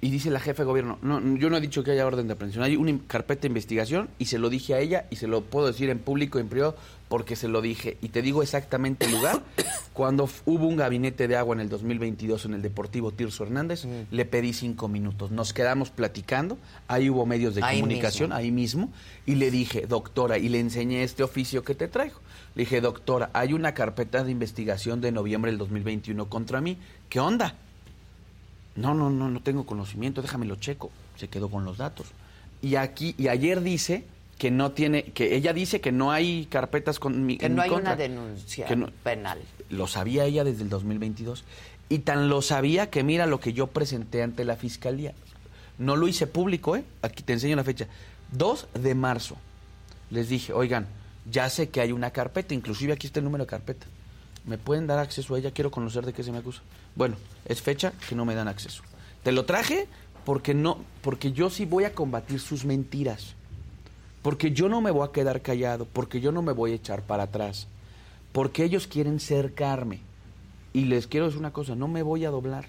Y 0.00 0.10
dice 0.10 0.30
la 0.30 0.40
jefa 0.40 0.64
de 0.64 0.66
gobierno, 0.66 0.98
no, 1.02 1.20
yo 1.36 1.50
no 1.50 1.56
he 1.56 1.60
dicho 1.60 1.84
que 1.84 1.92
haya 1.92 2.04
orden 2.04 2.26
de 2.26 2.32
aprehensión, 2.34 2.64
hay 2.64 2.76
una 2.76 2.98
carpeta 3.06 3.42
de 3.42 3.48
investigación 3.48 4.10
y 4.18 4.26
se 4.26 4.38
lo 4.38 4.50
dije 4.50 4.74
a 4.74 4.80
ella 4.80 5.06
y 5.10 5.16
se 5.16 5.28
lo 5.28 5.40
puedo 5.40 5.68
decir 5.68 5.88
en 5.88 5.98
público 6.00 6.38
y 6.38 6.42
en 6.42 6.48
privado 6.48 6.76
porque 7.14 7.36
se 7.36 7.46
lo 7.46 7.62
dije. 7.62 7.96
Y 8.02 8.08
te 8.08 8.22
digo 8.22 8.42
exactamente 8.42 9.06
el 9.06 9.12
lugar. 9.12 9.40
Cuando 9.92 10.28
hubo 10.46 10.66
un 10.66 10.74
gabinete 10.74 11.28
de 11.28 11.36
agua 11.36 11.54
en 11.54 11.60
el 11.60 11.68
2022 11.68 12.44
en 12.46 12.54
el 12.54 12.60
Deportivo 12.62 13.12
Tirso 13.12 13.44
Hernández, 13.44 13.84
Mm. 13.84 14.12
le 14.12 14.24
pedí 14.24 14.52
cinco 14.52 14.88
minutos. 14.88 15.30
Nos 15.30 15.52
quedamos 15.52 15.90
platicando, 15.90 16.58
ahí 16.88 17.08
hubo 17.08 17.24
medios 17.24 17.54
de 17.54 17.62
Ahí 17.62 17.78
comunicación, 17.78 18.30
mismo. 18.30 18.36
ahí 18.36 18.50
mismo, 18.50 18.90
y 19.26 19.36
le 19.36 19.52
dije, 19.52 19.86
doctora, 19.86 20.38
y 20.38 20.48
le 20.48 20.58
enseñé 20.58 21.04
este 21.04 21.22
oficio 21.22 21.62
que 21.62 21.76
te 21.76 21.86
traigo. 21.86 22.18
Le 22.56 22.62
dije, 22.64 22.80
doctora, 22.80 23.30
hay 23.32 23.52
una 23.52 23.74
carpeta 23.74 24.24
de 24.24 24.32
investigación 24.32 25.00
de 25.00 25.12
noviembre 25.12 25.52
del 25.52 25.58
2021 25.58 26.28
contra 26.28 26.60
mí. 26.60 26.78
¿Qué 27.08 27.20
onda? 27.20 27.54
No, 28.74 28.92
no, 28.92 29.08
no, 29.08 29.30
no 29.30 29.40
tengo 29.40 29.64
conocimiento, 29.66 30.20
déjamelo 30.20 30.56
checo. 30.56 30.90
Se 31.14 31.28
quedó 31.28 31.48
con 31.48 31.64
los 31.64 31.78
datos. 31.78 32.08
Y 32.60 32.74
aquí, 32.74 33.14
y 33.18 33.28
ayer 33.28 33.60
dice 33.60 34.02
que 34.44 34.50
no 34.50 34.72
tiene, 34.72 35.04
que 35.04 35.36
ella 35.36 35.54
dice 35.54 35.80
que 35.80 35.90
no 35.90 36.12
hay 36.12 36.44
carpetas 36.50 36.98
con 36.98 37.24
mi 37.24 37.38
Que 37.38 37.46
en 37.46 37.54
no 37.54 37.62
mi 37.62 37.64
hay 37.64 37.70
contra. 37.70 37.92
una 37.94 37.96
denuncia 37.96 38.66
Que 38.66 38.76
no- 38.76 38.90
penal. 39.02 39.38
lo 39.70 39.86
sabía 39.86 40.26
ella 40.26 40.44
desde 40.44 40.62
el 40.64 40.68
2022. 40.68 41.44
Y 41.88 42.00
tan 42.00 42.28
lo 42.28 42.42
sabía 42.42 42.90
que 42.90 43.02
mira 43.02 43.24
lo 43.24 43.40
que 43.40 43.54
yo 43.54 43.68
presenté 43.68 44.22
ante 44.22 44.44
la 44.44 44.56
fiscalía. 44.56 45.14
No 45.78 45.96
lo 45.96 46.08
hice 46.08 46.26
público, 46.26 46.76
¿eh? 46.76 46.84
Aquí 47.00 47.22
te 47.22 47.32
enseño 47.32 47.56
la 47.56 47.64
fecha. 47.64 47.86
2 48.32 48.66
de 48.74 48.94
marzo. 48.94 49.38
Les 50.10 50.28
dije, 50.28 50.52
oigan, 50.52 50.88
ya 51.30 51.48
sé 51.48 51.70
que 51.70 51.80
hay 51.80 51.92
una 51.92 52.10
carpeta, 52.10 52.52
inclusive 52.52 52.92
aquí 52.92 53.06
está 53.06 53.20
el 53.20 53.24
número 53.24 53.44
de 53.44 53.48
carpeta. 53.48 53.86
¿Me 54.44 54.58
pueden 54.58 54.86
dar 54.86 54.98
acceso 54.98 55.34
a 55.34 55.38
ella? 55.38 55.52
Quiero 55.52 55.70
conocer 55.70 56.04
de 56.04 56.12
qué 56.12 56.22
se 56.22 56.32
me 56.32 56.36
acusa. 56.38 56.60
Bueno, 56.96 57.16
es 57.46 57.62
fecha 57.62 57.94
que 58.10 58.14
no 58.14 58.26
me 58.26 58.34
dan 58.34 58.48
acceso. 58.48 58.82
Te 59.22 59.32
lo 59.32 59.46
traje 59.46 59.86
porque 60.26 60.52
no, 60.52 60.84
porque 61.00 61.32
yo 61.32 61.48
sí 61.48 61.64
voy 61.64 61.84
a 61.84 61.94
combatir 61.94 62.40
sus 62.40 62.66
mentiras. 62.66 63.36
Porque 64.24 64.52
yo 64.52 64.70
no 64.70 64.80
me 64.80 64.90
voy 64.90 65.06
a 65.06 65.12
quedar 65.12 65.42
callado, 65.42 65.84
porque 65.84 66.18
yo 66.22 66.32
no 66.32 66.40
me 66.40 66.52
voy 66.52 66.72
a 66.72 66.76
echar 66.76 67.02
para 67.02 67.24
atrás. 67.24 67.66
Porque 68.32 68.64
ellos 68.64 68.86
quieren 68.86 69.20
cercarme. 69.20 70.00
Y 70.72 70.86
les 70.86 71.06
quiero 71.06 71.26
decir 71.26 71.38
una 71.38 71.52
cosa, 71.52 71.74
no 71.74 71.88
me 71.88 72.02
voy 72.02 72.24
a 72.24 72.30
doblar. 72.30 72.64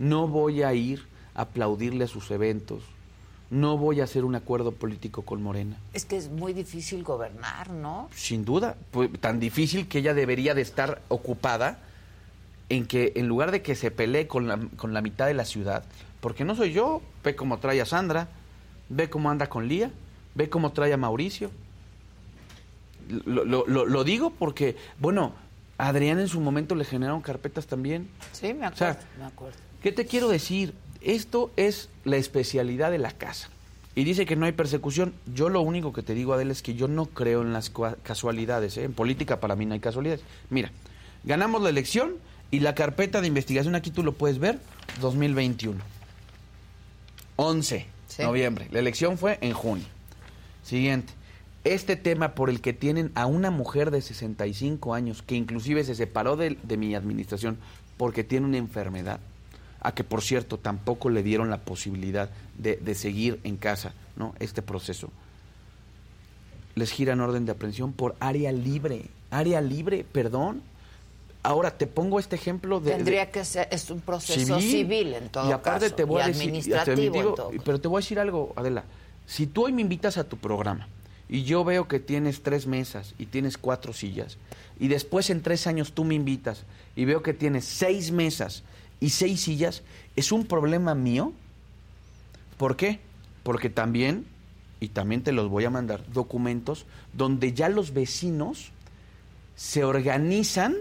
No 0.00 0.26
voy 0.26 0.64
a 0.64 0.74
ir 0.74 1.06
a 1.36 1.42
aplaudirle 1.42 2.02
a 2.02 2.08
sus 2.08 2.32
eventos. 2.32 2.82
No 3.48 3.78
voy 3.78 4.00
a 4.00 4.04
hacer 4.04 4.24
un 4.24 4.34
acuerdo 4.34 4.72
político 4.72 5.22
con 5.22 5.40
Morena. 5.40 5.76
Es 5.92 6.04
que 6.04 6.16
es 6.16 6.30
muy 6.30 6.52
difícil 6.52 7.04
gobernar, 7.04 7.70
¿no? 7.70 8.08
Sin 8.12 8.44
duda, 8.44 8.76
pues, 8.90 9.08
tan 9.20 9.38
difícil 9.38 9.86
que 9.86 9.98
ella 9.98 10.14
debería 10.14 10.52
de 10.52 10.62
estar 10.62 11.00
ocupada 11.06 11.78
en 12.70 12.86
que 12.86 13.12
en 13.14 13.28
lugar 13.28 13.52
de 13.52 13.62
que 13.62 13.76
se 13.76 13.92
pelee 13.92 14.26
con 14.26 14.48
la, 14.48 14.58
con 14.76 14.92
la 14.92 15.00
mitad 15.00 15.28
de 15.28 15.34
la 15.34 15.44
ciudad, 15.44 15.84
porque 16.20 16.44
no 16.44 16.56
soy 16.56 16.72
yo, 16.72 17.02
ve 17.22 17.36
cómo 17.36 17.58
trae 17.58 17.80
a 17.80 17.86
Sandra, 17.86 18.26
ve 18.88 19.08
cómo 19.08 19.30
anda 19.30 19.48
con 19.48 19.68
Lía, 19.68 19.92
ve 20.36 20.48
cómo 20.48 20.70
trae 20.72 20.92
a 20.92 20.96
Mauricio. 20.96 21.50
Lo, 23.24 23.44
lo- 23.44 23.66
lo- 23.66 23.86
lo 23.86 24.04
digo 24.04 24.30
porque, 24.30 24.76
bueno, 24.98 25.32
a 25.78 25.88
Adrián 25.88 26.18
en 26.18 26.28
su 26.28 26.40
momento 26.40 26.74
le 26.74 26.84
generaron 26.84 27.20
carpetas 27.22 27.66
también. 27.66 28.08
Sí, 28.32 28.52
me 28.54 28.66
O 28.66 28.76
sea, 28.76 28.90
acuerdo, 28.90 29.08
me 29.18 29.24
acuerdo. 29.26 29.56
¿Qué 29.82 29.92
te 29.92 30.06
quiero 30.06 30.28
decir? 30.28 30.74
Esto 31.02 31.52
es 31.56 31.88
la 32.04 32.16
especialidad 32.16 32.90
de 32.90 32.98
la 32.98 33.12
casa. 33.12 33.48
Y 33.94 34.04
dice 34.04 34.26
que 34.26 34.34
no 34.36 34.44
hay 34.46 34.52
persecución. 34.52 35.14
Yo 35.34 35.48
lo 35.48 35.60
único 35.60 35.92
que 35.92 36.02
te 36.02 36.14
digo, 36.14 36.34
Adela, 36.34 36.52
es 36.52 36.62
que 36.62 36.74
yo 36.74 36.88
no 36.88 37.06
creo 37.06 37.42
en 37.42 37.52
las 37.52 37.70
casualidades. 38.02 38.76
¿eh? 38.76 38.84
En 38.84 38.92
política 38.92 39.38
para 39.40 39.54
mí 39.56 39.64
no 39.66 39.74
hay 39.74 39.80
casualidades. 39.80 40.22
Mira, 40.50 40.70
ganamos 41.24 41.62
la 41.62 41.70
elección 41.70 42.14
y 42.50 42.60
la 42.60 42.74
carpeta 42.74 43.20
de 43.20 43.28
investigación, 43.28 43.74
aquí 43.74 43.90
tú 43.90 44.02
lo 44.02 44.12
puedes 44.12 44.38
ver, 44.38 44.58
2021. 45.00 45.78
11 47.36 47.86
Sí. 48.08 48.22
noviembre. 48.22 48.68
La 48.70 48.78
elección 48.80 49.18
fue 49.18 49.38
en 49.40 49.52
junio. 49.52 49.84
Siguiente. 50.66 51.12
Este 51.64 51.96
tema 51.96 52.34
por 52.34 52.50
el 52.50 52.60
que 52.60 52.72
tienen 52.72 53.10
a 53.14 53.26
una 53.26 53.50
mujer 53.50 53.90
de 53.90 54.00
65 54.02 54.94
años, 54.94 55.22
que 55.22 55.34
inclusive 55.34 55.82
se 55.84 55.94
separó 55.94 56.36
de, 56.36 56.56
de 56.62 56.76
mi 56.76 56.94
administración 56.94 57.56
porque 57.96 58.22
tiene 58.24 58.46
una 58.46 58.58
enfermedad, 58.58 59.18
a 59.80 59.92
que 59.94 60.04
por 60.04 60.22
cierto 60.22 60.58
tampoco 60.58 61.08
le 61.10 61.22
dieron 61.22 61.50
la 61.50 61.58
posibilidad 61.58 62.30
de, 62.58 62.76
de 62.76 62.94
seguir 62.94 63.40
en 63.44 63.56
casa 63.56 63.94
¿no? 64.16 64.34
este 64.38 64.62
proceso, 64.62 65.10
les 66.74 66.90
giran 66.92 67.20
orden 67.20 67.46
de 67.46 67.52
aprehensión 67.52 67.92
por 67.92 68.14
área 68.20 68.52
libre. 68.52 69.06
Área 69.30 69.60
libre, 69.60 70.04
perdón. 70.10 70.62
Ahora 71.42 71.70
te 71.78 71.86
pongo 71.86 72.18
este 72.18 72.36
ejemplo 72.36 72.80
de... 72.80 72.90
de- 72.90 72.96
Tendría 72.96 73.30
que 73.30 73.44
ser, 73.44 73.68
es 73.70 73.88
un 73.90 74.00
proceso 74.00 74.60
civil, 74.60 75.14
en 75.14 75.28
todo 75.30 75.48
y 75.48 75.52
aparte 75.52 75.86
caso, 75.86 75.94
te 75.94 76.04
voy 76.04 76.18
y 76.20 76.22
a 76.22 76.26
decir, 76.28 76.42
administrativo 76.42 77.16
en 77.16 77.34
todo 77.34 77.50
pero 77.64 77.80
te 77.80 77.88
voy 77.88 77.98
a 77.98 78.00
decir 78.02 78.18
algo, 78.18 78.52
Adela. 78.56 78.84
Si 79.26 79.46
tú 79.46 79.66
hoy 79.66 79.72
me 79.72 79.82
invitas 79.82 80.18
a 80.18 80.24
tu 80.24 80.36
programa 80.36 80.88
y 81.28 81.42
yo 81.42 81.64
veo 81.64 81.88
que 81.88 81.98
tienes 81.98 82.42
tres 82.42 82.66
mesas 82.66 83.14
y 83.18 83.26
tienes 83.26 83.58
cuatro 83.58 83.92
sillas, 83.92 84.38
y 84.78 84.88
después 84.88 85.30
en 85.30 85.42
tres 85.42 85.66
años 85.66 85.92
tú 85.92 86.04
me 86.04 86.14
invitas 86.14 86.64
y 86.94 87.04
veo 87.04 87.22
que 87.22 87.34
tienes 87.34 87.64
seis 87.64 88.12
mesas 88.12 88.62
y 89.00 89.10
seis 89.10 89.40
sillas, 89.40 89.82
es 90.14 90.32
un 90.32 90.46
problema 90.46 90.94
mío. 90.94 91.32
¿Por 92.56 92.76
qué? 92.76 93.00
Porque 93.42 93.68
también, 93.68 94.26
y 94.80 94.88
también 94.88 95.22
te 95.22 95.32
los 95.32 95.48
voy 95.48 95.64
a 95.64 95.70
mandar, 95.70 96.04
documentos 96.12 96.86
donde 97.12 97.52
ya 97.52 97.68
los 97.68 97.92
vecinos 97.92 98.70
se 99.56 99.84
organizan 99.84 100.74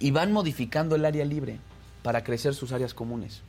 y 0.00 0.10
van 0.12 0.32
modificando 0.32 0.96
el 0.96 1.04
área 1.04 1.24
libre 1.24 1.58
para 2.02 2.24
crecer 2.24 2.54
sus 2.54 2.72
áreas 2.72 2.94
comunes. 2.94 3.42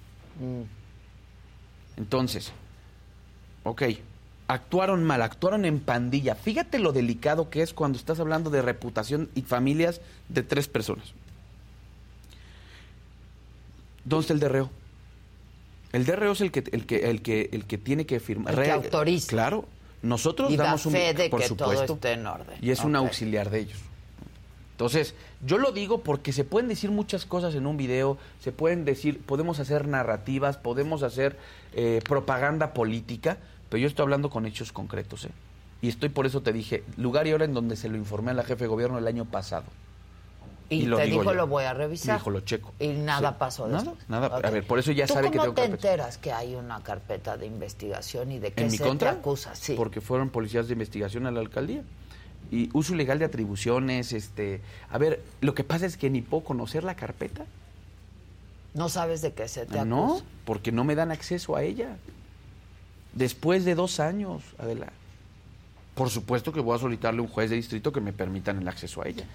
Entonces, 1.96 2.52
ok, 3.70 3.84
actuaron 4.48 5.04
mal, 5.04 5.22
actuaron 5.22 5.66
en 5.66 5.80
pandilla. 5.80 6.36
Fíjate 6.36 6.80
lo 6.80 6.92
delicado 6.92 7.50
que 7.50 7.62
es 7.62 7.74
cuando 7.74 7.98
estás 7.98 8.20
hablando 8.20 8.50
de 8.50 8.62
reputación 8.62 9.30
y 9.36 9.44
familias 9.44 10.02
de 10.28 10.44
tres 10.44 10.68
personas. 10.68 11.14
¿Dónde 14.06 14.22
está 14.22 14.34
el 14.34 14.40
DRO? 14.40 14.70
El 15.94 16.06
DRO 16.06 16.32
es 16.32 16.42
el 16.42 16.52
que, 16.52 16.64
el 16.72 16.86
que, 16.86 17.10
el 17.10 17.22
que, 17.22 17.50
el 17.52 17.66
que 17.66 17.78
tiene 17.78 18.06
que 18.06 18.20
firmar. 18.20 18.58
El 18.58 18.64
que 18.64 18.72
autoriza. 18.72 19.28
Claro. 19.28 19.66
Nosotros 20.02 20.52
Y 20.52 20.58
da 20.58 20.66
damos 20.66 20.86
un 20.86 20.94
de 20.94 21.28
por 21.30 21.42
que 21.42 21.50
todo 21.50 21.70
supuesto, 21.70 21.94
esté 21.94 22.14
en 22.14 22.26
orden. 22.26 22.58
Y 22.62 22.72
es 22.72 22.84
un 22.84 22.96
auxiliar 22.96 23.50
de 23.50 23.60
ellos. 23.60 23.80
Entonces, 24.72 25.14
yo 25.46 25.58
lo 25.58 25.74
digo 25.74 26.02
porque 26.04 26.32
se 26.32 26.46
pueden 26.46 26.70
decir 26.70 26.90
muchas 26.90 27.26
cosas 27.26 27.54
en 27.54 27.68
un 27.68 27.76
video, 27.76 28.18
se 28.40 28.54
pueden 28.54 28.86
decir, 28.86 29.20
podemos 29.20 29.60
hacer 29.60 29.90
narrativas, 29.90 30.56
podemos 30.56 31.04
hacer 31.04 31.38
eh, 31.74 32.00
propaganda 32.08 32.74
política, 32.74 33.40
pero 33.70 33.80
yo 33.82 33.88
estoy 33.88 34.04
hablando 34.04 34.30
con 34.30 34.46
hechos 34.46 34.72
concretos. 34.72 35.26
¿eh? 35.26 35.32
Y 35.82 35.88
estoy 35.90 36.10
por 36.10 36.26
eso 36.26 36.42
te 36.42 36.52
dije, 36.52 36.84
lugar 36.98 37.28
y 37.28 37.34
hora 37.34 37.46
en 37.46 37.54
donde 37.54 37.76
se 37.76 37.88
lo 37.90 37.98
informé 37.98 38.32
a 38.32 38.34
la 38.34 38.44
jefe 38.44 38.66
de 38.66 38.68
gobierno 38.68 38.98
el 38.98 39.08
año 39.08 39.26
pasado. 39.26 39.66
Y, 40.72 40.82
Y 40.82 40.86
lo 40.86 40.98
te 40.98 41.06
digo 41.06 41.22
dijo, 41.22 41.32
yo. 41.32 41.38
lo 41.38 41.48
voy 41.48 41.64
a 41.64 41.74
revisar. 41.74 42.14
Me 42.16 42.20
dijo, 42.20 42.30
lo 42.30 42.42
checo. 42.42 42.74
Y 42.80 42.90
nada 42.90 43.30
Sí. 43.32 43.36
pasó 43.40 43.68
Nada, 43.68 43.84
después. 43.84 44.10
nada. 44.10 44.28
Ok. 44.38 44.46
A 44.46 44.50
ver, 44.52 44.68
por 44.68 44.78
eso 44.78 44.92
ya 44.92 45.08
¿Tú 45.08 45.14
sabe 45.16 45.32
que 45.32 45.40
tengo 45.40 45.46
te 45.54 45.62
carpeta. 45.62 45.76
enteras 45.90 46.18
que 46.20 46.32
hay 46.32 46.54
una 46.54 46.84
carpeta 46.84 47.38
de 47.38 47.48
investigación 47.48 48.32
y 48.32 48.38
de 48.40 48.52
qué 48.54 48.66
¿En 48.66 48.72
mi 48.72 48.78
se 48.78 48.84
contra? 48.84 49.14
te 49.14 49.18
acusa? 49.20 49.56
Sí. 49.56 49.74
Porque 49.76 50.00
fueron 50.00 50.30
policías 50.30 50.68
de 50.68 50.74
investigación 50.74 51.26
a 51.26 51.32
la 51.32 51.40
alcaldía. 51.40 51.82
Y 52.52 52.70
uso 52.74 52.94
ilegal 52.94 53.18
de 53.18 53.26
atribuciones, 53.26 54.14
este... 54.14 54.62
A 54.92 54.98
ver, 55.00 55.24
lo 55.42 55.56
que 55.56 55.64
pasa 55.64 55.88
es 55.88 55.98
que 55.98 56.10
ni 56.12 56.22
puedo 56.22 56.44
conocer 56.44 56.84
la 56.84 56.96
carpeta. 56.96 57.46
No 58.76 58.90
sabes 58.90 59.22
de 59.24 59.34
qué 59.34 59.48
se 59.48 59.62
te 59.66 59.74
acusa. 59.80 59.86
No, 59.86 60.22
porque 60.46 60.72
no 60.72 60.84
me 60.84 60.94
dan 60.94 61.12
acceso 61.12 61.56
a 61.56 61.64
ella. 61.64 61.98
Después 63.14 63.66
de 63.66 63.76
dos 63.76 64.00
años, 64.00 64.44
Adela. 64.58 64.88
Por 65.96 66.10
supuesto 66.10 66.54
que 66.54 66.60
voy 66.62 66.76
a 66.76 66.80
solicitarle 66.80 67.20
a 67.20 67.24
un 67.24 67.28
juez 67.28 67.50
de 67.50 67.56
distrito 67.58 67.92
que 67.92 68.00
me 68.02 68.14
permitan 68.14 68.62
el 68.62 68.68
acceso 68.68 69.02
a 69.02 69.08
ella. 69.08 69.26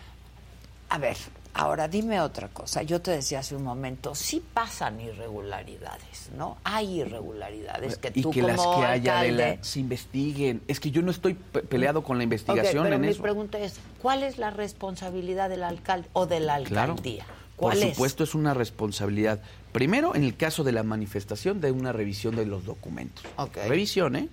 A 0.89 0.99
ver, 0.99 1.17
ahora 1.55 1.89
dime 1.89 2.21
otra 2.21 2.49
cosa. 2.49 2.83
Yo 2.83 3.01
te 3.03 3.11
decía 3.11 3.41
hace 3.41 3.57
un 3.57 3.65
momento, 3.65 4.15
sí 4.15 4.43
pasan 4.55 5.01
irregularidades, 5.01 6.31
¿no? 6.39 6.57
Hay 6.65 7.01
irregularidades 7.01 7.99
que 7.99 8.13
y 8.15 8.23
tú 8.23 8.31
que 8.31 8.41
como 8.43 8.53
las 8.55 8.61
que 8.67 8.85
haya, 8.85 9.19
alcalde... 9.21 9.45
Adela, 9.45 9.65
se 9.65 9.81
investiguen. 9.81 10.63
Es 10.69 10.79
que 10.81 10.91
yo 10.91 11.03
no 11.03 11.11
estoy 11.11 11.35
pe- 11.35 11.63
peleado 11.63 12.03
con 12.05 12.17
la 12.17 12.25
investigación 12.25 12.85
pero 12.85 12.95
en 12.95 13.01
mi 13.03 13.09
eso. 13.09 13.23
pregunta 13.23 13.59
es, 13.59 13.75
¿cuál 14.01 14.23
es 14.23 14.39
la 14.39 14.51
responsabilidad 14.51 15.51
del 15.51 15.65
alcalde 15.65 16.09
o 16.13 16.27
de 16.27 16.41
la 16.41 16.63
Claro. 16.63 16.93
alcaldía? 16.93 17.25
Por 17.57 17.73
¿Cuál 17.75 17.79
supuesto 17.91 18.25
es 18.25 18.35
una 18.35 18.55
responsabilidad. 18.55 19.41
Primero, 19.75 20.15
en 20.15 20.23
el 20.23 20.37
caso 20.37 20.63
de 20.63 20.71
la 20.71 20.85
manifestación, 20.85 21.61
de 21.61 21.73
una 21.73 21.91
revisión 21.93 22.37
de 22.37 22.47
los 22.47 22.65
documentos. 22.65 23.25
Ok. 23.37 23.57
Revisión, 23.67 24.15
¿eh? 24.15 24.29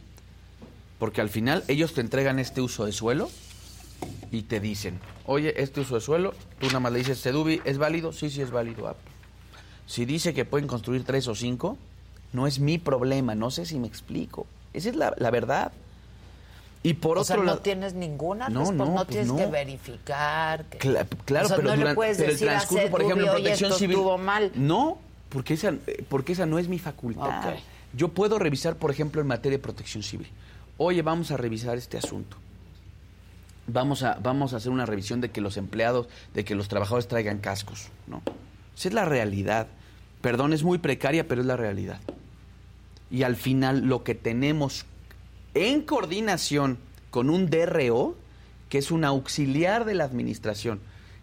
Porque 1.00 1.20
al 1.20 1.30
final 1.30 1.64
ellos 1.68 1.96
te 1.96 2.02
entregan 2.02 2.38
este 2.38 2.62
uso 2.62 2.86
de 2.86 2.92
suelo 2.92 3.28
y 4.32 4.44
te 4.44 4.60
dicen, 4.60 5.00
oye, 5.26 5.60
este 5.60 5.82
uso 5.82 5.96
de 5.96 6.02
suelo, 6.02 6.36
tú 6.60 6.68
nada 6.68 6.80
más 6.80 6.92
le 6.92 7.00
dices, 7.00 7.18
Sedubi, 7.18 7.60
¿es 7.66 7.80
válido? 7.80 8.14
Sí, 8.14 8.30
sí 8.30 8.40
es 8.44 8.52
válido. 8.52 8.88
Ah, 8.88 8.96
Si 9.88 10.06
dice 10.06 10.36
que 10.36 10.46
pueden 10.46 10.68
construir 10.68 11.04
tres 11.06 11.28
o 11.28 11.34
cinco, 11.34 11.76
no 12.34 12.46
es 12.46 12.60
mi 12.60 12.78
problema, 12.78 13.34
no 13.34 13.50
sé 13.50 13.66
si 13.66 13.80
me 13.80 13.88
explico. 13.88 14.46
Esa 14.74 14.90
es 14.90 14.96
la, 14.96 15.16
la 15.18 15.32
verdad. 15.32 15.72
Y 16.84 16.94
por 16.94 17.18
o 17.18 17.22
otro 17.22 17.24
sea, 17.24 17.38
no 17.38 17.44
lado... 17.46 17.60
tienes 17.62 17.96
ninguna 17.96 18.48
No, 18.48 18.60
respuesta, 18.60 18.84
no, 18.86 18.90
no, 18.92 18.96
pues 18.98 19.08
tienes 19.08 19.28
no. 19.28 19.38
que 19.38 19.46
verificar. 19.48 20.66
que- 20.66 20.78
Cla- 20.78 21.08
claro, 21.26 21.46
O 21.46 21.48
sea, 21.48 21.58
pero, 21.58 21.70
no 21.70 21.74
le 21.76 21.80
durante- 21.80 21.96
puedes 21.96 22.18
pero 22.18 22.30
el 22.30 22.36
decir 22.36 22.48
a 22.50 22.52
transcurso, 22.52 22.90
por 22.92 23.02
ejemplo, 23.02 23.26
en 23.26 23.32
Sedubio, 23.32 23.34
"Oye, 23.34 23.42
protección 23.44 23.72
esto 23.72 23.80
civil. 23.80 23.96
estuvo 23.98 24.18
mal". 24.20 24.52
No, 24.54 25.00
porque 25.32 25.54
esa, 25.54 25.74
porque 26.10 26.34
esa 26.34 26.46
no 26.46 26.60
es 26.60 26.68
mi 26.68 26.78
facultad. 26.78 27.56
Yo 27.94 28.10
puedo 28.10 28.38
revisar, 28.38 28.76
por 28.76 28.92
ejemplo, 28.92 29.22
en 29.22 29.28
materia 29.28 29.58
de 29.58 29.64
protección 29.64 30.04
civil. 30.04 30.28
Oye, 30.78 31.02
vamos 31.02 31.32
a 31.32 31.38
revisar 31.38 31.78
este 31.78 31.98
asunto. 31.98 32.38
Vamos 33.68 34.04
a, 34.04 34.18
vamos 34.22 34.54
a 34.54 34.58
hacer 34.58 34.72
una 34.72 34.86
revisión 34.86 35.22
de 35.22 35.32
que 35.32 35.40
los 35.40 35.56
empleados, 35.56 36.08
de 36.34 36.44
que 36.44 36.56
los 36.56 36.68
trabajadores 36.68 37.08
traigan 37.08 37.40
cascos, 37.40 37.88
¿no? 38.08 38.22
Esa 38.78 38.90
es 38.90 38.94
la 38.94 39.06
realidad. 39.06 39.68
Perdón, 40.22 40.52
es 40.54 40.64
muy 40.64 40.78
precaria, 40.78 41.28
pero 41.28 41.42
es 41.42 41.48
la 41.48 41.58
realidad. 41.58 42.00
Y 43.10 43.24
al 43.24 43.36
final 43.36 43.82
lo 43.86 44.04
que 44.04 44.16
tenemos 44.16 44.86
en 45.54 45.82
coordinación 45.82 46.78
con 47.10 47.30
un 47.30 47.50
DRO, 47.50 48.16
que 48.70 48.78
es 48.78 48.92
un 48.92 49.06
auxiliar 49.06 49.86
de 49.86 49.96
la 49.96 50.04
administración, 50.04 50.80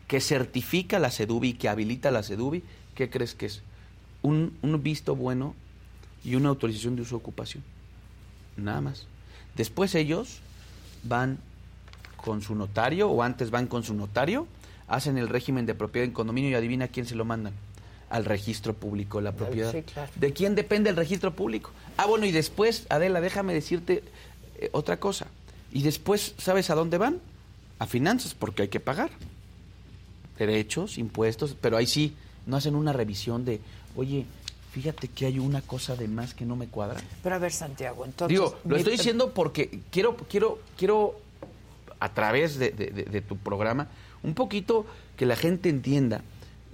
que 0.07 0.21
certifica 0.21 0.99
la 0.99 1.11
CEDUBI, 1.11 1.55
que 1.55 1.68
habilita 1.68 2.11
la 2.11 2.23
CEDUBI, 2.23 2.62
¿qué 2.94 3.11
crees 3.11 3.35
que 3.35 3.47
es? 3.47 3.62
Un, 4.29 4.57
un 4.62 4.83
visto 4.83 5.17
bueno 5.17 5.55
y 6.25 6.35
una 6.35 6.51
autorización 6.51 6.97
de 6.97 7.03
uso 7.03 7.17
de 7.17 7.23
ocupación. 7.23 7.62
Nada 8.57 8.81
más. 8.81 9.07
Después 9.57 9.95
ellos 9.95 10.41
van 11.03 11.38
con 12.17 12.43
su 12.43 12.55
notario, 12.55 13.09
o 13.09 13.23
antes 13.23 13.51
van 13.51 13.67
con 13.67 13.85
su 13.85 13.95
notario, 13.95 14.47
hacen 14.88 15.19
el 15.19 15.29
régimen 15.29 15.67
de 15.67 15.75
propiedad 15.75 16.05
en 16.05 16.12
condominio 16.12 16.51
y 16.51 16.55
adivina 16.55 16.87
a 16.87 16.88
quién 16.88 17.07
se 17.07 17.14
lo 17.14 17.25
mandan. 17.25 17.55
Al 18.11 18.25
registro 18.25 18.75
público, 18.75 19.21
la 19.21 19.33
propiedad. 19.33 19.73
sí, 19.73 19.83
claro. 19.83 20.11
¿De 20.14 20.33
quién 20.33 20.55
depende 20.55 20.91
el 20.91 20.97
registro 20.97 21.35
público? 21.35 21.71
Ah, 21.97 22.07
bueno, 22.07 22.25
y 22.25 22.33
después, 22.33 22.87
Adela, 22.88 23.21
déjame 23.21 23.53
decirte 23.53 24.03
eh, 24.59 24.71
otra 24.73 24.99
cosa. 24.99 25.27
Y 25.73 25.83
después, 25.83 26.35
¿sabes 26.38 26.71
a 26.71 26.75
dónde 26.75 26.99
van? 26.99 27.21
A 27.79 27.87
finanzas, 27.87 28.35
porque 28.35 28.62
hay 28.62 28.69
que 28.69 28.81
pagar. 28.81 29.11
Derechos, 30.38 30.99
impuestos, 30.99 31.55
pero 31.61 31.77
ahí 31.77 31.87
sí, 31.87 32.14
no 32.47 32.57
hacen 32.57 32.75
una 32.75 32.93
revisión 32.93 33.45
de, 33.45 33.61
oye, 33.99 34.25
fíjate 34.73 35.09
que 35.09 35.27
hay 35.27 35.39
una 35.39 35.61
cosa 35.61 35.97
de 35.97 36.07
más 36.09 36.35
que 36.35 36.45
no 36.47 36.55
me 36.57 36.69
cuadra. 36.69 37.01
Pero 37.23 37.35
a 37.35 37.39
ver, 37.39 37.53
Santiago, 37.53 38.05
entonces... 38.05 38.29
Digo, 38.29 38.57
lo 38.65 38.71
mi- 38.75 38.77
estoy 38.79 38.93
diciendo 38.97 39.33
porque 39.35 39.81
quiero, 39.91 40.17
quiero, 40.31 40.59
quiero 40.77 41.19
a 42.01 42.15
través 42.15 42.59
de, 42.59 42.71
de- 42.71 42.91
de- 42.91 43.05
de 43.05 43.21
tu 43.23 43.37
programa, 43.37 43.89
un 44.23 44.35
poquito 44.35 44.87
que 45.17 45.27
la 45.27 45.35
gente 45.37 45.69
entienda 45.69 46.23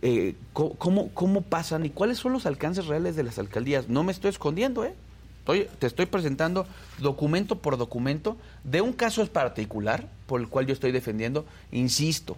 eh, 0.03 0.35
cómo, 0.53 1.09
cómo 1.15 1.41
pasan 1.41 1.87
y 1.87 1.91
cuáles 1.91 2.19
son 2.19 2.33
los 2.35 2.45
alcances 2.45 2.87
reales 2.87 3.17
de 3.17 3.23
las 3.23 3.39
alcaldías. 3.39 3.89
No 3.89 4.03
me 4.05 4.13
estoy 4.13 4.29
escondiendo, 4.31 4.85
¿eh? 4.85 4.95
Estoy- 5.41 5.69
te 5.79 5.87
estoy 5.87 6.05
presentando 6.07 6.67
documento 6.99 7.57
por 7.57 7.79
documento 7.79 8.37
de 8.65 8.81
un 8.83 8.93
caso 8.93 9.27
particular 9.29 10.09
por 10.27 10.41
el 10.43 10.49
cual 10.49 10.67
yo 10.67 10.73
estoy 10.75 10.93
defendiendo. 10.93 11.47
Insisto, 11.73 12.37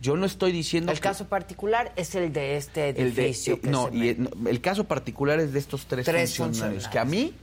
yo 0.00 0.16
no 0.16 0.26
estoy 0.26 0.52
diciendo 0.52 0.92
El 0.92 0.98
que- 0.98 1.02
caso 1.02 1.26
particular 1.28 1.92
es 1.96 2.14
el 2.14 2.32
de 2.32 2.56
este 2.56 2.90
el 2.90 3.14
de- 3.14 3.24
edificio. 3.26 3.54
eh, 3.54 3.60
que 3.60 3.70
no, 3.70 3.88
y, 3.92 4.14
no, 4.18 4.30
el 4.48 4.60
caso 4.60 4.84
particular 4.84 5.40
es 5.40 5.52
de 5.52 5.58
estos 5.58 5.86
tres, 5.86 6.04
Tres 6.04 6.36
funcionarios, 6.36 6.84
funcionarios. 6.84 6.88
que 6.88 6.98
a 6.98 7.04
mí 7.04 7.34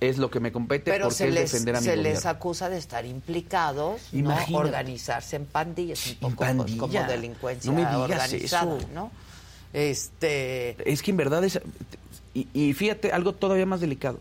es 0.00 0.16
lo 0.16 0.30
que 0.30 0.40
me 0.40 0.50
compete 0.50 0.90
Pero 0.90 1.04
porque 1.06 1.16
se 1.16 1.28
es 1.28 1.34
les, 1.34 1.52
defender 1.52 1.76
a 1.76 1.80
mi 1.80 1.84
se 1.84 1.90
gobierno. 1.96 2.14
les 2.14 2.24
acusa 2.26 2.70
de 2.70 2.78
estar 2.78 3.04
implicados, 3.04 4.00
¿no? 4.12 4.18
Imagínate. 4.18 4.54
organizarse 4.68 5.36
en 5.36 5.44
pandillas, 5.44 6.06
un 6.06 6.14
poco 6.16 6.36
pues, 6.36 6.76
como 6.76 7.02
delincuencia 7.04 7.70
No 7.70 7.76
me 7.76 7.82
digas 7.84 7.96
organizada, 8.00 8.78
eso. 8.78 8.88
¿no? 8.94 9.10
Este, 9.74 10.90
Es 10.90 11.02
que 11.02 11.10
en 11.10 11.16
verdad 11.18 11.44
es... 11.44 11.60
Y, 12.32 12.48
y 12.54 12.72
fíjate, 12.72 13.12
algo 13.12 13.34
todavía 13.34 13.66
más 13.66 13.80
delicado. 13.80 14.18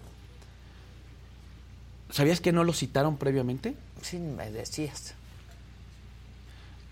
¿Sabías 2.12 2.42
que 2.42 2.52
no 2.52 2.63
lo 2.63 2.74
citaron 2.74 3.18
previamente? 3.18 3.76
sí 4.02 4.18
me 4.18 4.50
decías. 4.52 5.13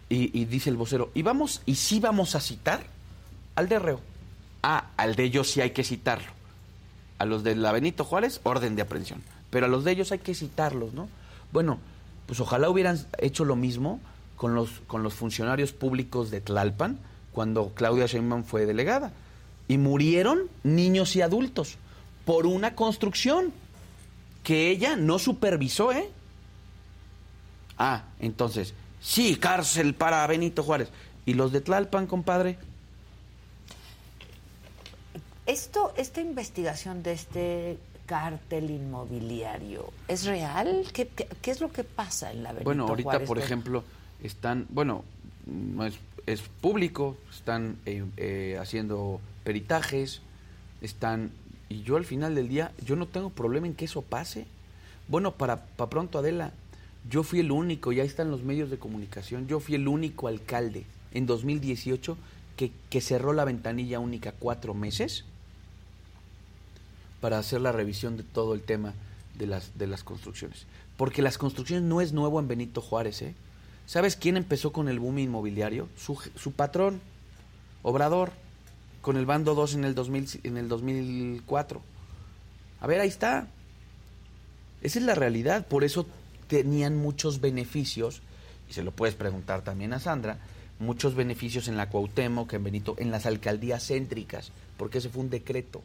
Y, 0.09 0.45
dice 0.45 0.69
el 0.69 0.77
vocero, 0.77 1.11
y 1.13 1.21
vamos, 1.21 1.61
y 1.65 1.75
sí 1.75 1.99
vamos 1.99 2.35
a 2.35 2.39
citar 2.39 2.81
al 3.55 3.67
de 3.67 3.77
Reo. 3.77 3.99
Ah, 4.63 4.91
al 4.95 5.15
de 5.15 5.25
ellos 5.25 5.51
sí 5.51 5.59
hay 5.59 5.71
que 5.71 5.83
citarlo. 5.83 6.31
A 7.19 7.25
los 7.25 7.43
de 7.43 7.55
la 7.55 7.73
Benito 7.73 8.05
Juárez, 8.05 8.39
orden 8.43 8.75
de 8.75 8.83
aprehensión. 8.83 9.21
Pero 9.49 9.65
a 9.65 9.69
los 9.69 9.83
de 9.83 9.91
ellos 9.91 10.11
hay 10.13 10.19
que 10.19 10.33
citarlos, 10.33 10.93
¿no? 10.93 11.09
Bueno, 11.51 11.79
pues 12.25 12.39
ojalá 12.39 12.69
hubieran 12.69 13.05
hecho 13.17 13.43
lo 13.43 13.57
mismo 13.57 13.99
con 14.37 14.55
los, 14.55 14.81
con 14.87 15.03
los 15.03 15.13
funcionarios 15.13 15.73
públicos 15.73 16.31
de 16.31 16.39
Tlalpan 16.39 16.99
cuando 17.33 17.73
Claudia 17.73 18.05
Sheinbaum 18.05 18.43
fue 18.43 18.65
delegada. 18.65 19.11
Y 19.67 19.77
murieron 19.77 20.43
niños 20.63 21.15
y 21.17 21.21
adultos 21.21 21.75
por 22.25 22.45
una 22.45 22.75
construcción 22.75 23.51
que 24.43 24.69
ella 24.69 24.95
no 24.95 25.19
supervisó, 25.19 25.91
¿eh? 25.91 26.09
Ah, 27.77 28.03
entonces, 28.19 28.73
sí, 29.07 29.37
cárcel 29.37 29.93
para 29.95 30.27
Benito 30.27 30.63
Juárez. 30.63 30.89
¿Y 31.25 31.33
los 31.33 31.51
de 31.51 31.61
Tlalpan, 31.61 32.07
compadre? 32.07 32.57
Esto, 35.45 35.93
esta 35.95 36.19
investigación 36.19 37.03
de 37.03 37.13
este 37.13 37.77
cártel 38.05 38.69
inmobiliario, 38.69 39.91
¿es 40.07 40.25
real? 40.25 40.85
¿Qué, 40.93 41.07
qué, 41.07 41.27
qué 41.41 41.51
es 41.51 41.61
lo 41.61 41.71
que 41.71 41.83
pasa 41.83 42.31
en 42.31 42.43
la 42.43 42.51
Benito 42.51 42.65
Bueno, 42.65 42.87
ahorita, 42.87 43.09
Juárez? 43.09 43.27
por 43.27 43.39
ejemplo, 43.39 43.83
están, 44.23 44.65
bueno, 44.69 45.03
no 45.45 45.85
es, 45.85 45.95
es 46.25 46.41
público, 46.41 47.17
están 47.33 47.77
eh, 47.85 48.03
eh, 48.17 48.57
haciendo 48.59 49.21
peritajes, 49.43 50.21
están, 50.81 51.31
y 51.69 51.83
yo 51.83 51.95
al 51.95 52.05
final 52.05 52.35
del 52.35 52.49
día, 52.49 52.71
yo 52.85 52.95
no 52.95 53.07
tengo 53.07 53.29
problema 53.29 53.67
en 53.67 53.73
que 53.73 53.85
eso 53.85 54.01
pase. 54.01 54.45
Bueno, 55.07 55.33
para, 55.33 55.65
para 55.65 55.89
pronto, 55.89 56.19
Adela, 56.19 56.51
yo 57.09 57.23
fui 57.23 57.39
el 57.39 57.51
único, 57.51 57.91
ya 57.91 58.03
están 58.03 58.31
los 58.31 58.43
medios 58.43 58.69
de 58.69 58.77
comunicación, 58.77 59.47
yo 59.47 59.59
fui 59.59 59.75
el 59.75 59.87
único 59.87 60.27
alcalde 60.27 60.85
en 61.11 61.25
2018 61.25 62.17
que, 62.55 62.71
que 62.89 63.01
cerró 63.01 63.33
la 63.33 63.45
ventanilla 63.45 63.99
única 63.99 64.31
cuatro 64.31 64.73
meses 64.73 65.25
para 67.21 67.39
hacer 67.39 67.61
la 67.61 67.71
revisión 67.71 68.17
de 68.17 68.23
todo 68.23 68.53
el 68.53 68.61
tema 68.61 68.93
de 69.37 69.47
las, 69.47 69.77
de 69.77 69.87
las 69.87 70.03
construcciones. 70.03 70.65
Porque 70.97 71.21
las 71.21 71.37
construcciones 71.37 71.83
no 71.83 72.01
es 72.01 72.13
nuevo 72.13 72.39
en 72.39 72.47
Benito 72.47 72.81
Juárez, 72.81 73.21
¿eh? 73.21 73.35
¿Sabes 73.85 74.17
quién 74.17 74.35
empezó 74.35 74.73
con 74.73 74.89
el 74.89 74.99
boom 74.99 75.19
inmobiliario? 75.19 75.87
Su, 75.95 76.19
su 76.35 76.51
patrón, 76.51 76.99
Obrador, 77.83 78.33
con 79.01 79.15
el 79.15 79.25
bando 79.25 79.55
2 79.55 79.75
en 79.75 79.85
el, 79.85 79.95
2000, 79.95 80.41
en 80.43 80.57
el 80.57 80.67
2004. 80.67 81.81
A 82.81 82.87
ver, 82.87 82.99
ahí 82.99 83.07
está. 83.07 83.47
Esa 84.81 84.99
es 84.99 85.05
la 85.05 85.15
realidad. 85.15 85.65
Por 85.67 85.85
eso 85.85 86.05
tenían 86.47 86.95
muchos 86.97 87.41
beneficios, 87.41 88.21
y 88.69 88.73
se 88.73 88.83
lo 88.83 88.91
puedes 88.91 89.15
preguntar 89.15 89.61
también 89.61 89.93
a 89.93 89.99
Sandra, 89.99 90.37
muchos 90.79 91.15
beneficios 91.15 91.67
en 91.67 91.77
la 91.77 91.89
Cuauhtémoc, 91.89 92.53
en 92.53 92.63
Benito, 92.63 92.95
en 92.99 93.11
las 93.11 93.25
alcaldías 93.25 93.85
céntricas, 93.87 94.51
porque 94.77 94.99
ese 94.99 95.09
fue 95.09 95.23
un 95.23 95.29
decreto. 95.29 95.81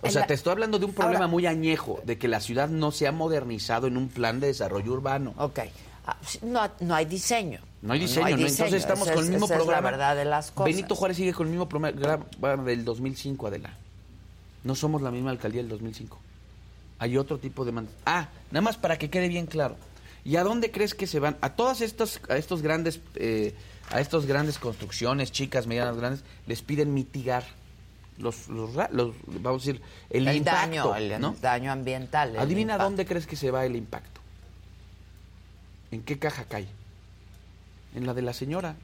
O 0.00 0.06
En 0.06 0.12
sea, 0.12 0.20
la- 0.22 0.26
te 0.28 0.34
estoy 0.34 0.52
hablando 0.52 0.78
de 0.78 0.84
un 0.84 0.92
problema 0.92 1.24
Ahora- 1.24 1.28
muy 1.32 1.46
añejo, 1.46 2.00
de 2.04 2.18
que 2.18 2.28
la 2.28 2.40
ciudad 2.40 2.68
no 2.68 2.92
se 2.92 3.06
ha 3.08 3.12
modernizado 3.12 3.86
en 3.88 3.96
un 3.96 4.08
plan 4.08 4.38
de 4.38 4.46
desarrollo 4.48 4.92
urbano. 4.92 5.34
Ok. 5.38 5.60
Ah, 6.06 6.16
No, 6.42 6.70
no 6.80 6.94
hay 6.94 7.04
diseño. 7.04 7.60
No 7.82 7.92
hay 7.92 8.00
diseño, 8.00 8.30
¿no? 8.36 8.36
Entonces 8.46 8.72
estamos 8.74 9.06
Esa 9.06 9.14
con 9.14 9.24
es- 9.24 9.26
el 9.28 9.32
mismo 9.32 9.46
esa 9.46 9.54
es 9.54 9.58
programa. 9.58 9.90
la 9.90 9.90
verdad 9.90 10.16
de 10.16 10.24
las 10.24 10.50
cosas. 10.52 10.74
Benito 10.74 10.94
Juárez 10.94 11.16
sigue 11.16 11.32
con 11.34 11.46
el 11.46 11.50
mismo 11.50 11.68
programa 11.68 12.64
del 12.64 12.84
2005, 12.84 13.46
Adela. 13.48 13.70
No 14.64 14.74
somos 14.74 15.02
la 15.02 15.10
misma 15.10 15.30
alcaldía 15.30 15.62
del 15.62 15.68
2005. 15.70 16.18
Hay 16.98 17.16
otro 17.16 17.38
tipo 17.38 17.64
de... 17.64 17.72
man- 17.72 17.88
Ah, 18.06 18.28
nada 18.50 18.62
más 18.62 18.76
para 18.76 18.98
que 18.98 19.08
quede 19.10 19.28
bien 19.28 19.46
claro. 19.46 19.76
¿Y 20.24 20.36
a 20.36 20.44
dónde 20.44 20.70
crees 20.70 20.94
que 20.94 21.06
se 21.06 21.20
van? 21.20 21.36
A 21.40 21.50
todas 21.54 21.80
estas, 21.80 22.20
a 22.28 22.36
estos 22.36 22.60
grandes, 22.62 23.00
eh, 23.14 23.54
a 23.90 24.00
estos 24.00 24.26
grandes 24.26 24.58
construcciones, 24.58 25.30
chicas, 25.32 25.66
medianas, 25.66 25.96
grandes, 25.96 26.24
les 26.46 26.60
piden 26.62 26.92
mitigar 26.92 27.44
los, 28.18 28.48
los, 28.48 28.70
los- 28.90 29.14
vamos 29.26 29.62
a 29.62 29.66
decir, 29.66 29.82
el, 30.10 30.26
el 30.28 30.36
impacto, 30.38 30.90
daño, 30.90 30.94
el 30.96 31.20
¿no? 31.20 31.36
daño 31.40 31.70
ambiental. 31.72 32.30
el 32.30 32.38
Adivina 32.40 32.72
impacto. 32.74 32.84
dónde 32.84 33.06
crees 33.06 33.26
que 33.26 33.36
se 33.36 33.50
va 33.50 33.64
el 33.64 33.76
impacto. 33.76 34.20
¿En 35.90 36.02
qué 36.02 36.18
caja 36.18 36.44
cae? 36.44 36.66
En 37.94 38.06
la 38.06 38.12
de 38.12 38.22
la 38.22 38.32
señora, 38.34 38.74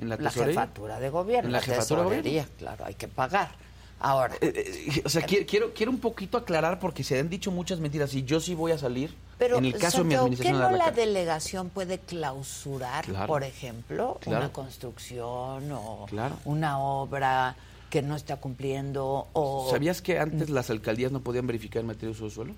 en 0.00 0.08
la 0.08 0.16
La 0.16 0.30
jefatura 0.30 0.98
de 1.00 1.10
gobierno. 1.10 1.48
En 1.48 1.52
la 1.52 1.60
jefatura 1.60 2.02
de 2.04 2.08
tesorería, 2.08 2.48
Claro, 2.58 2.84
hay 2.86 2.94
que 2.94 3.08
pagar. 3.08 3.50
Ahora, 4.00 4.36
Eh, 4.40 4.52
eh, 4.96 5.02
o 5.04 5.08
sea, 5.08 5.22
quiero, 5.22 5.44
quiero, 5.46 5.72
quiero 5.74 5.90
un 5.90 5.98
poquito 5.98 6.38
aclarar 6.38 6.78
porque 6.78 7.02
se 7.02 7.18
han 7.18 7.28
dicho 7.28 7.50
muchas 7.50 7.80
mentiras 7.80 8.14
y 8.14 8.22
yo 8.22 8.38
sí 8.40 8.54
voy 8.54 8.72
a 8.72 8.78
salir 8.78 9.14
pero 9.38 9.58
en 9.58 9.64
el 9.66 9.76
caso 9.78 9.98
de 9.98 10.04
mi 10.04 10.14
administración 10.14 10.56
¿qué 10.56 10.70
no 10.70 10.76
la 10.76 10.90
delegación 10.90 11.68
puede 11.70 11.98
clausurar, 11.98 13.04
Claro. 13.04 13.26
por 13.26 13.42
ejemplo, 13.44 14.18
Claro. 14.20 14.38
una 14.44 14.52
construcción 14.52 15.70
o 15.72 16.06
Claro. 16.08 16.36
una 16.44 16.78
obra 16.78 17.56
que 17.90 18.02
no 18.02 18.14
está 18.16 18.36
cumpliendo 18.36 19.26
o 19.32 19.68
¿Sabías 19.70 20.00
que 20.02 20.18
antes 20.18 20.50
las 20.50 20.70
alcaldías 20.70 21.10
no 21.10 21.20
podían 21.20 21.46
verificar 21.46 21.80
el 21.80 21.86
material 21.86 22.12
de 22.12 22.16
uso 22.16 22.24
de 22.26 22.30
suelo? 22.30 22.54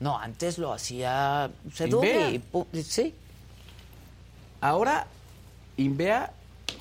no 0.00 0.18
antes 0.18 0.58
lo 0.58 0.72
hacía 0.72 1.50
Sedubi 1.74 2.42
sí 2.84 3.14
Ahora, 4.62 5.06
Invea 5.78 6.32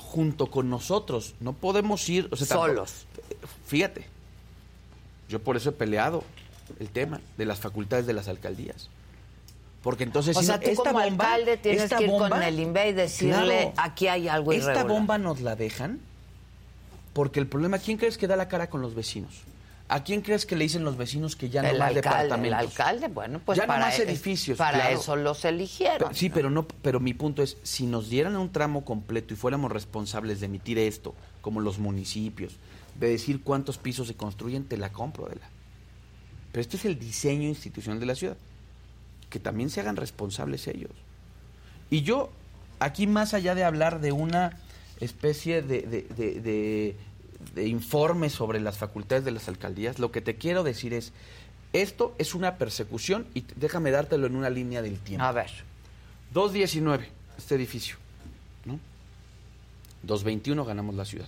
junto 0.10 0.48
con 0.48 0.70
nosotros, 0.72 1.36
no 1.40 1.54
podemos 1.54 2.08
ir... 2.10 2.28
o 2.32 2.36
sea, 2.36 2.48
tampoco- 2.48 2.68
Solos. 2.70 3.06
Fíjate, 3.68 4.06
yo 5.30 5.40
por 5.40 5.56
eso 5.56 5.70
he 5.70 5.74
peleado 5.74 6.24
el 6.80 6.90
tema 6.90 7.22
de 7.38 7.46
las 7.46 7.60
facultades 7.60 8.08
de 8.08 8.14
las 8.14 8.28
alcaldías. 8.28 8.90
Porque 9.84 10.04
entonces 10.04 10.36
o 10.36 10.40
si 10.40 10.48
sea, 10.48 10.56
no, 10.58 10.62
tú 10.64 10.70
esta 10.72 10.92
como 10.92 11.04
bomba, 11.06 11.26
alcalde 11.34 11.58
tienes 11.58 11.84
esta 11.84 11.98
que 12.00 12.06
ir 12.06 12.10
con 12.10 12.42
el 12.42 12.60
INVE 12.60 12.90
y 12.90 12.94
decirle, 12.94 13.72
Claro. 13.72 13.74
aquí 13.78 14.08
hay 14.08 14.28
algo 14.28 14.52
Esta 14.52 14.84
bomba 14.84 15.18
nos 15.20 15.42
la 15.42 15.56
dejan 15.56 16.00
porque 17.14 17.40
el 17.40 17.48
problema, 17.48 17.78
¿quién 17.78 17.98
crees 17.98 18.18
que 18.18 18.28
da 18.28 18.36
la 18.36 18.48
cara 18.48 18.70
con 18.70 18.82
los 18.82 18.96
vecinos? 18.96 19.42
¿A 19.92 20.04
quién 20.04 20.22
crees 20.22 20.46
que 20.46 20.56
le 20.56 20.64
dicen 20.66 20.84
los 20.84 20.98
vecinos 20.98 21.36
que 21.36 21.50
ya 21.50 21.64
no 21.64 21.70
el 21.70 21.80
más 21.80 21.88
alcalde, 21.96 22.10
el 22.22 22.24
departamentos? 22.30 22.60
alcalde, 22.80 23.08
bueno, 23.08 23.42
pues 23.44 23.58
Ya 23.58 23.64
no 23.64 23.68
para, 23.70 23.86
más 23.88 23.98
e- 24.00 24.04
edificios, 24.04 24.58
para 24.58 24.78
claro. 24.82 25.00
eso 25.00 25.16
los 25.16 25.44
eligieron. 25.46 26.14
Sí, 26.14 26.30
¿no? 26.30 26.36
pero 26.36 26.50
no, 26.52 26.68
pero 26.68 27.00
mi 27.00 27.14
punto 27.16 27.42
es, 27.42 27.58
si 27.64 27.88
nos 27.88 28.08
dieran 28.08 28.36
un 28.38 28.52
tramo 28.52 28.86
completo 28.86 29.34
y 29.34 29.38
fuéramos 29.38 29.72
responsables 29.72 30.40
de 30.40 30.46
emitir 30.46 30.78
esto, 30.78 31.16
como 31.42 31.60
los 31.60 31.80
municipios, 31.80 32.56
de 33.00 33.10
decir 33.10 33.42
cuántos 33.42 33.78
pisos 33.80 34.08
se 34.08 34.14
construyen, 34.16 34.64
te 34.66 34.78
la 34.78 34.92
compro 34.92 35.26
de 35.28 35.36
la. 35.38 35.50
Pero 36.52 36.62
este 36.62 36.78
es 36.78 36.86
el 36.86 37.00
diseño 37.00 37.48
institucional 37.48 38.00
de 38.00 38.06
la 38.06 38.16
ciudad. 38.16 38.38
Que 39.32 39.40
también 39.40 39.70
se 39.70 39.80
hagan 39.80 39.96
responsables 39.96 40.68
ellos. 40.68 40.92
Y 41.90 42.02
yo, 42.04 42.30
aquí 42.80 43.08
más 43.08 43.34
allá 43.34 43.56
de 43.56 43.64
hablar 43.64 44.02
de 44.02 44.12
una 44.12 44.58
especie 45.00 45.62
de, 45.62 45.82
de, 45.84 46.02
de- 46.04 46.42
de- 46.42 46.96
de 47.56 47.68
informe 47.68 48.30
sobre 48.30 48.60
las 48.60 48.78
facultades 48.78 49.24
de 49.26 49.32
las 49.32 49.48
alcaldías, 49.48 50.00
lo 50.00 50.12
que 50.12 50.22
te 50.22 50.36
quiero 50.36 50.64
decir 50.64 50.94
es, 50.94 51.14
esto 51.74 52.16
es 52.18 52.36
una 52.36 52.56
persecución 52.58 53.26
y 53.34 53.44
déjame 53.56 53.92
dártelo 53.92 54.28
en 54.28 54.36
una 54.36 54.50
línea 54.50 54.82
del 54.82 54.98
tiempo. 55.00 55.24
A 55.26 55.32
ver, 55.32 55.50
2.19, 56.34 57.06
este 57.38 57.56
edificio. 57.56 57.96
¿no? 58.66 58.80
2.21 60.08 60.66
ganamos 60.66 60.96
la 60.96 61.06
ciudad. 61.06 61.28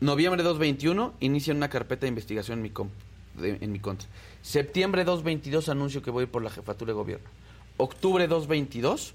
Noviembre 0.00 0.42
2.21 0.44 1.12
inician 1.20 1.56
una 1.58 1.68
carpeta 1.70 2.02
de 2.02 2.08
investigación 2.08 2.58
en 2.58 2.62
mi, 2.62 2.72
de- 3.40 3.58
en 3.60 3.70
mi 3.72 3.78
contra. 3.78 4.08
Septiembre 4.42 5.06
2.22 5.06 5.68
anuncio 5.68 6.02
que 6.02 6.10
voy 6.10 6.26
por 6.26 6.42
la 6.42 6.50
jefatura 6.50 6.88
de 6.90 6.94
gobierno. 6.94 7.28
Octubre 7.76 8.28
2.22 8.28 9.12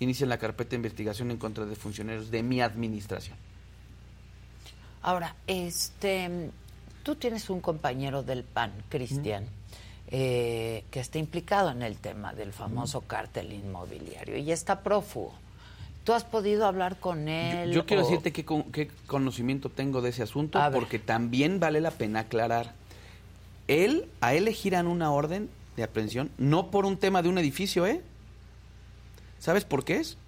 inician 0.00 0.28
la 0.28 0.38
carpeta 0.38 0.70
de 0.70 0.76
investigación 0.76 1.30
en 1.30 1.38
contra 1.38 1.64
de 1.64 1.76
funcionarios 1.76 2.30
de 2.30 2.42
mi 2.42 2.60
administración. 2.60 3.36
Ahora, 5.02 5.34
este, 5.46 6.50
tú 7.02 7.14
tienes 7.16 7.50
un 7.50 7.60
compañero 7.60 8.22
del 8.22 8.44
PAN, 8.44 8.72
Cristian, 8.88 9.44
eh, 10.08 10.84
que 10.90 11.00
está 11.00 11.18
implicado 11.18 11.70
en 11.70 11.82
el 11.82 11.96
tema 11.96 12.32
del 12.34 12.52
famoso 12.52 13.00
cártel 13.02 13.52
inmobiliario 13.52 14.36
y 14.36 14.52
está 14.52 14.80
prófugo. 14.82 15.32
¿Tú 16.04 16.12
has 16.12 16.24
podido 16.24 16.66
hablar 16.66 16.98
con 16.98 17.28
él? 17.28 17.72
yo 17.72 17.86
quiero 17.86 18.02
o- 18.02 18.06
decirte 18.06 18.32
qué, 18.32 18.44
con- 18.44 18.64
qué 18.72 18.90
conocimiento 19.06 19.68
tengo 19.68 20.02
de 20.02 20.10
ese 20.10 20.22
asunto, 20.24 20.58
A 20.58 20.68
ver. 20.68 20.78
porque 20.80 20.98
también 20.98 21.60
vale 21.60 21.80
la 21.80 21.92
pena 21.92 22.20
aclarar. 22.20 22.72
Él, 23.68 24.08
a 24.20 24.34
él 24.34 24.44
le 24.46 24.52
giran 24.52 24.86
una 24.88 25.12
orden 25.12 25.48
de 25.76 25.84
aprehensión, 25.84 26.30
no 26.38 26.70
por 26.70 26.84
un 26.84 26.96
tema 26.98 27.22
de 27.22 27.28
un 27.28 27.38
edificio, 27.38 27.86
¿eh? 27.86 28.02
¿Sabes 29.38 29.64
por 29.64 29.84
qué 29.84 29.96
es? 29.98 30.18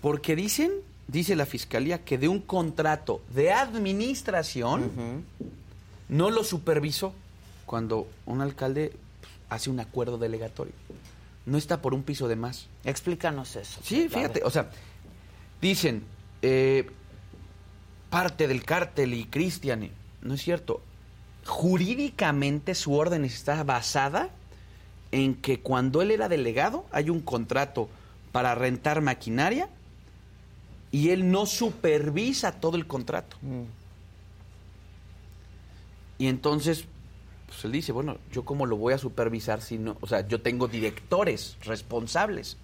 Porque 0.00 0.36
dicen, 0.36 0.70
dice 1.08 1.34
la 1.34 1.46
fiscalía, 1.46 2.04
que 2.04 2.18
de 2.18 2.28
un 2.28 2.40
contrato 2.40 3.22
de 3.34 3.50
administración 3.52 5.24
no 6.08 6.30
lo 6.30 6.44
supervisó 6.44 7.12
cuando 7.66 8.06
un 8.26 8.40
alcalde 8.40 8.92
pues, 9.20 9.32
hace 9.48 9.70
un 9.70 9.80
acuerdo 9.80 10.18
delegatorio. 10.18 10.74
No 11.46 11.58
está 11.58 11.80
por 11.80 11.94
un 11.94 12.02
piso 12.02 12.28
de 12.28 12.36
más. 12.36 12.66
Explícanos 12.84 13.56
eso. 13.56 13.80
Sí, 13.82 14.08
fíjate, 14.08 14.42
o 14.44 14.50
sea, 14.50 14.70
dicen, 15.60 16.04
eh, 16.42 16.88
parte 18.10 18.46
del 18.46 18.64
cártel 18.64 19.14
y 19.14 19.24
Cristian, 19.24 19.90
no 20.20 20.34
es 20.34 20.42
cierto. 20.42 20.82
Jurídicamente 21.46 22.74
su 22.74 22.94
orden 22.94 23.24
está 23.24 23.64
basada 23.64 24.28
en 25.10 25.34
que 25.34 25.60
cuando 25.60 26.02
él 26.02 26.10
era 26.10 26.28
delegado 26.28 26.84
hay 26.92 27.08
un 27.08 27.20
contrato 27.20 27.88
para 28.30 28.54
rentar 28.54 29.00
maquinaria 29.00 29.70
y 30.90 31.10
él 31.10 31.30
no 31.30 31.46
supervisa 31.46 32.52
todo 32.52 32.76
el 32.76 32.86
contrato. 32.86 33.36
Mm. 33.42 33.64
Y 36.18 36.26
entonces, 36.26 36.84
pues 37.46 37.64
él 37.64 37.72
dice, 37.72 37.92
bueno, 37.92 38.18
¿yo 38.32 38.44
cómo 38.44 38.66
lo 38.66 38.76
voy 38.76 38.94
a 38.94 38.98
supervisar 38.98 39.60
si 39.60 39.78
no? 39.78 39.96
O 40.00 40.06
sea, 40.06 40.26
yo 40.26 40.40
tengo 40.40 40.66
directores 40.68 41.56
responsables. 41.64 42.56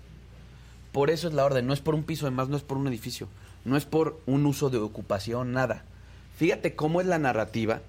Por 0.93 1.11
eso 1.11 1.29
es 1.29 1.35
la 1.35 1.45
orden, 1.45 1.67
no 1.67 1.73
es 1.73 1.81
por 1.81 1.95
un 1.95 2.05
piso 2.05 2.27
de 2.27 2.31
más, 2.31 2.49
no 2.49 2.57
es 2.57 2.63
por 2.63 2.79
un 2.79 2.87
edificio, 2.87 3.29
no 3.65 3.77
es 3.77 3.85
por 3.85 4.21
un 4.27 4.47
uso 4.47 4.71
de 4.71 4.79
ocupación, 4.79 5.53
nada. 5.53 5.85
Fíjate 6.37 6.75
cómo 6.75 7.01
es 7.01 7.07
la 7.07 7.19
narrativa 7.19 7.81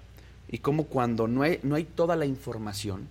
y 0.48 0.58
cómo 0.58 0.84
cuando 0.84 1.28
no 1.28 1.42
hay, 1.42 1.60
no 1.62 1.74
hay 1.74 1.84
toda 1.84 2.16
la 2.16 2.26
información, 2.26 3.08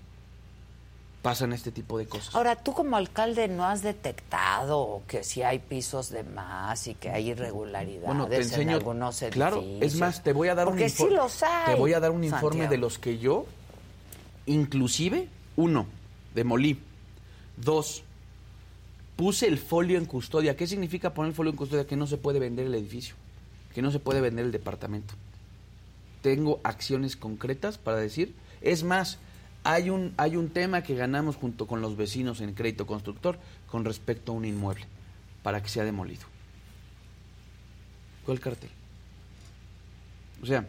pasan 1.25 1.53
este 1.53 1.71
tipo 1.71 1.97
de 1.97 2.05
cosas. 2.05 2.35
Ahora, 2.35 2.55
tú 2.55 2.71
como 2.71 2.97
alcalde 2.97 3.47
no 3.47 3.65
has 3.65 3.81
detectado 3.81 5.01
que 5.07 5.23
si 5.23 5.41
hay 5.41 5.57
pisos 5.57 6.11
de 6.11 6.21
más 6.21 6.85
y 6.85 6.93
que 6.93 7.09
hay 7.09 7.31
irregularidades 7.31 8.05
Bueno, 8.05 8.27
te 8.27 8.35
en 8.35 8.41
enseño. 8.43 8.75
algunos 8.75 9.19
edificios. 9.23 9.33
Claro, 9.33 9.63
es 9.81 9.95
más, 9.95 10.21
te 10.21 10.33
voy 10.33 10.49
a 10.49 10.53
dar 10.53 10.67
un 10.67 10.73
Porque 10.73 10.87
sí 10.87 11.01
informe. 11.01 11.15
los 11.15 11.41
hay. 11.41 11.73
Te 11.73 11.79
voy 11.79 11.93
a 11.93 11.99
dar 11.99 12.11
un 12.11 12.23
informe 12.23 12.67
de 12.67 12.77
los 12.77 12.99
que 12.99 13.17
yo, 13.17 13.47
inclusive, 14.45 15.27
uno, 15.55 15.87
demolí. 16.35 16.79
Dos, 17.57 18.03
puse 19.15 19.47
el 19.47 19.57
folio 19.57 19.97
en 19.97 20.05
custodia. 20.05 20.55
¿Qué 20.55 20.67
significa 20.67 21.15
poner 21.15 21.29
el 21.29 21.35
folio 21.35 21.49
en 21.53 21.57
custodia? 21.57 21.87
Que 21.87 21.95
no 21.95 22.05
se 22.05 22.17
puede 22.17 22.37
vender 22.37 22.67
el 22.67 22.75
edificio, 22.75 23.15
que 23.73 23.81
no 23.81 23.89
se 23.89 23.97
puede 23.97 24.21
vender 24.21 24.45
el 24.45 24.51
departamento. 24.51 25.15
Tengo 26.21 26.59
acciones 26.63 27.15
concretas 27.15 27.79
para 27.79 27.97
decir. 27.97 28.35
Es 28.61 28.83
más, 28.83 29.17
hay 29.65 29.89
un, 29.89 30.13
hay 30.17 30.37
un 30.37 30.49
tema 30.49 30.81
que 30.83 30.95
ganamos 30.95 31.35
junto 31.35 31.67
con 31.67 31.81
los 31.81 31.97
vecinos 31.97 32.39
en 32.39 32.53
crédito 32.53 32.85
constructor 32.87 33.37
con 33.69 33.83
respecto 33.83 34.31
a 34.31 34.35
un 34.35 34.45
inmueble 34.45 34.85
para 35.43 35.61
que 35.61 35.67
sea 35.69 35.83
demolido. 35.83 36.23
¿Cuál 38.25 38.39
cartel? 38.39 38.69
O 40.41 40.45
sea, 40.45 40.65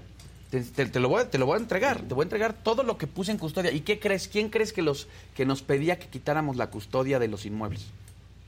te, 0.51 0.61
te- 0.63 0.87
te 0.87 1.01
lo 1.01 1.09
voy 1.09 1.23
a, 1.23 1.31
te 1.31 1.39
lo 1.39 1.47
voy 1.47 1.57
a 1.57 1.61
entregar. 1.61 2.03
Te 2.03 2.15
voy 2.15 2.23
a 2.23 2.25
entregar 2.25 2.53
todo 2.55 2.83
lo 2.83 2.99
que 2.99 3.07
puse 3.07 3.33
en 3.33 3.39
custodia. 3.39 3.71
¿Y 3.73 3.81
qué 3.81 3.99
crees? 3.99 4.29
¿Quién 4.29 4.49
crees 4.51 4.73
que, 4.73 4.83
los, 4.83 5.09
que 5.35 5.45
nos 5.47 5.63
pedía 5.63 5.99
que 5.99 6.09
quitáramos 6.09 6.57
la 6.57 6.69
custodia 6.71 7.19
de 7.19 7.29
los 7.29 7.47
inmuebles? 7.47 7.85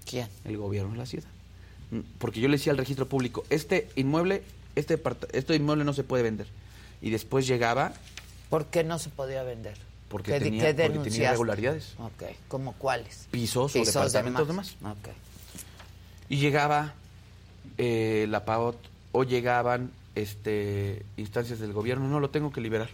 ¿Quién? 0.08 0.28
El 0.44 0.56
gobierno 0.56 0.92
de 0.92 0.98
la 0.98 1.06
ciudad. 1.06 1.28
Mm, 1.90 2.00
Porque 2.18 2.40
yo 2.40 2.48
le 2.48 2.56
decía 2.56 2.72
al 2.72 2.78
registro 2.78 3.08
público, 3.08 3.44
este 3.50 3.88
inmueble, 3.96 4.42
este, 4.76 5.00
este 5.32 5.54
inmueble 5.56 5.84
no 5.84 5.92
se 5.92 6.04
puede 6.04 6.22
vender. 6.22 6.46
Y 7.00 7.10
después 7.10 7.46
llegaba 7.46 7.92
¿Por 8.50 8.66
qué 8.66 8.82
no 8.84 8.98
se 8.98 9.10
podía 9.10 9.42
vender? 9.42 9.76
Porque 10.08 10.32
¿Qué- 10.32 10.40
tenía, 10.40 10.74
qué 10.74 10.88
porque 10.90 11.10
tenía 11.10 11.28
irregularidades. 11.28 11.94
Ok, 11.98 12.24
¿como 12.48 12.72
cuáles? 12.74 13.26
Pisos, 13.30 13.72
Pisos 13.72 13.94
o 13.96 14.00
departamentos 14.00 14.46
de 14.48 14.54
más. 14.54 14.76
Ok. 14.82 15.08
Y 16.28 16.36
llegaba 16.38 16.94
eh, 17.78 18.26
la 18.28 18.44
PAOT 18.44 18.76
o 19.12 19.24
llegaban 19.24 19.90
este, 20.14 21.04
instancias 21.16 21.58
del 21.58 21.72
gobierno, 21.72 22.08
no 22.08 22.20
lo 22.20 22.30
tengo 22.30 22.50
que 22.52 22.60
liberar. 22.60 22.88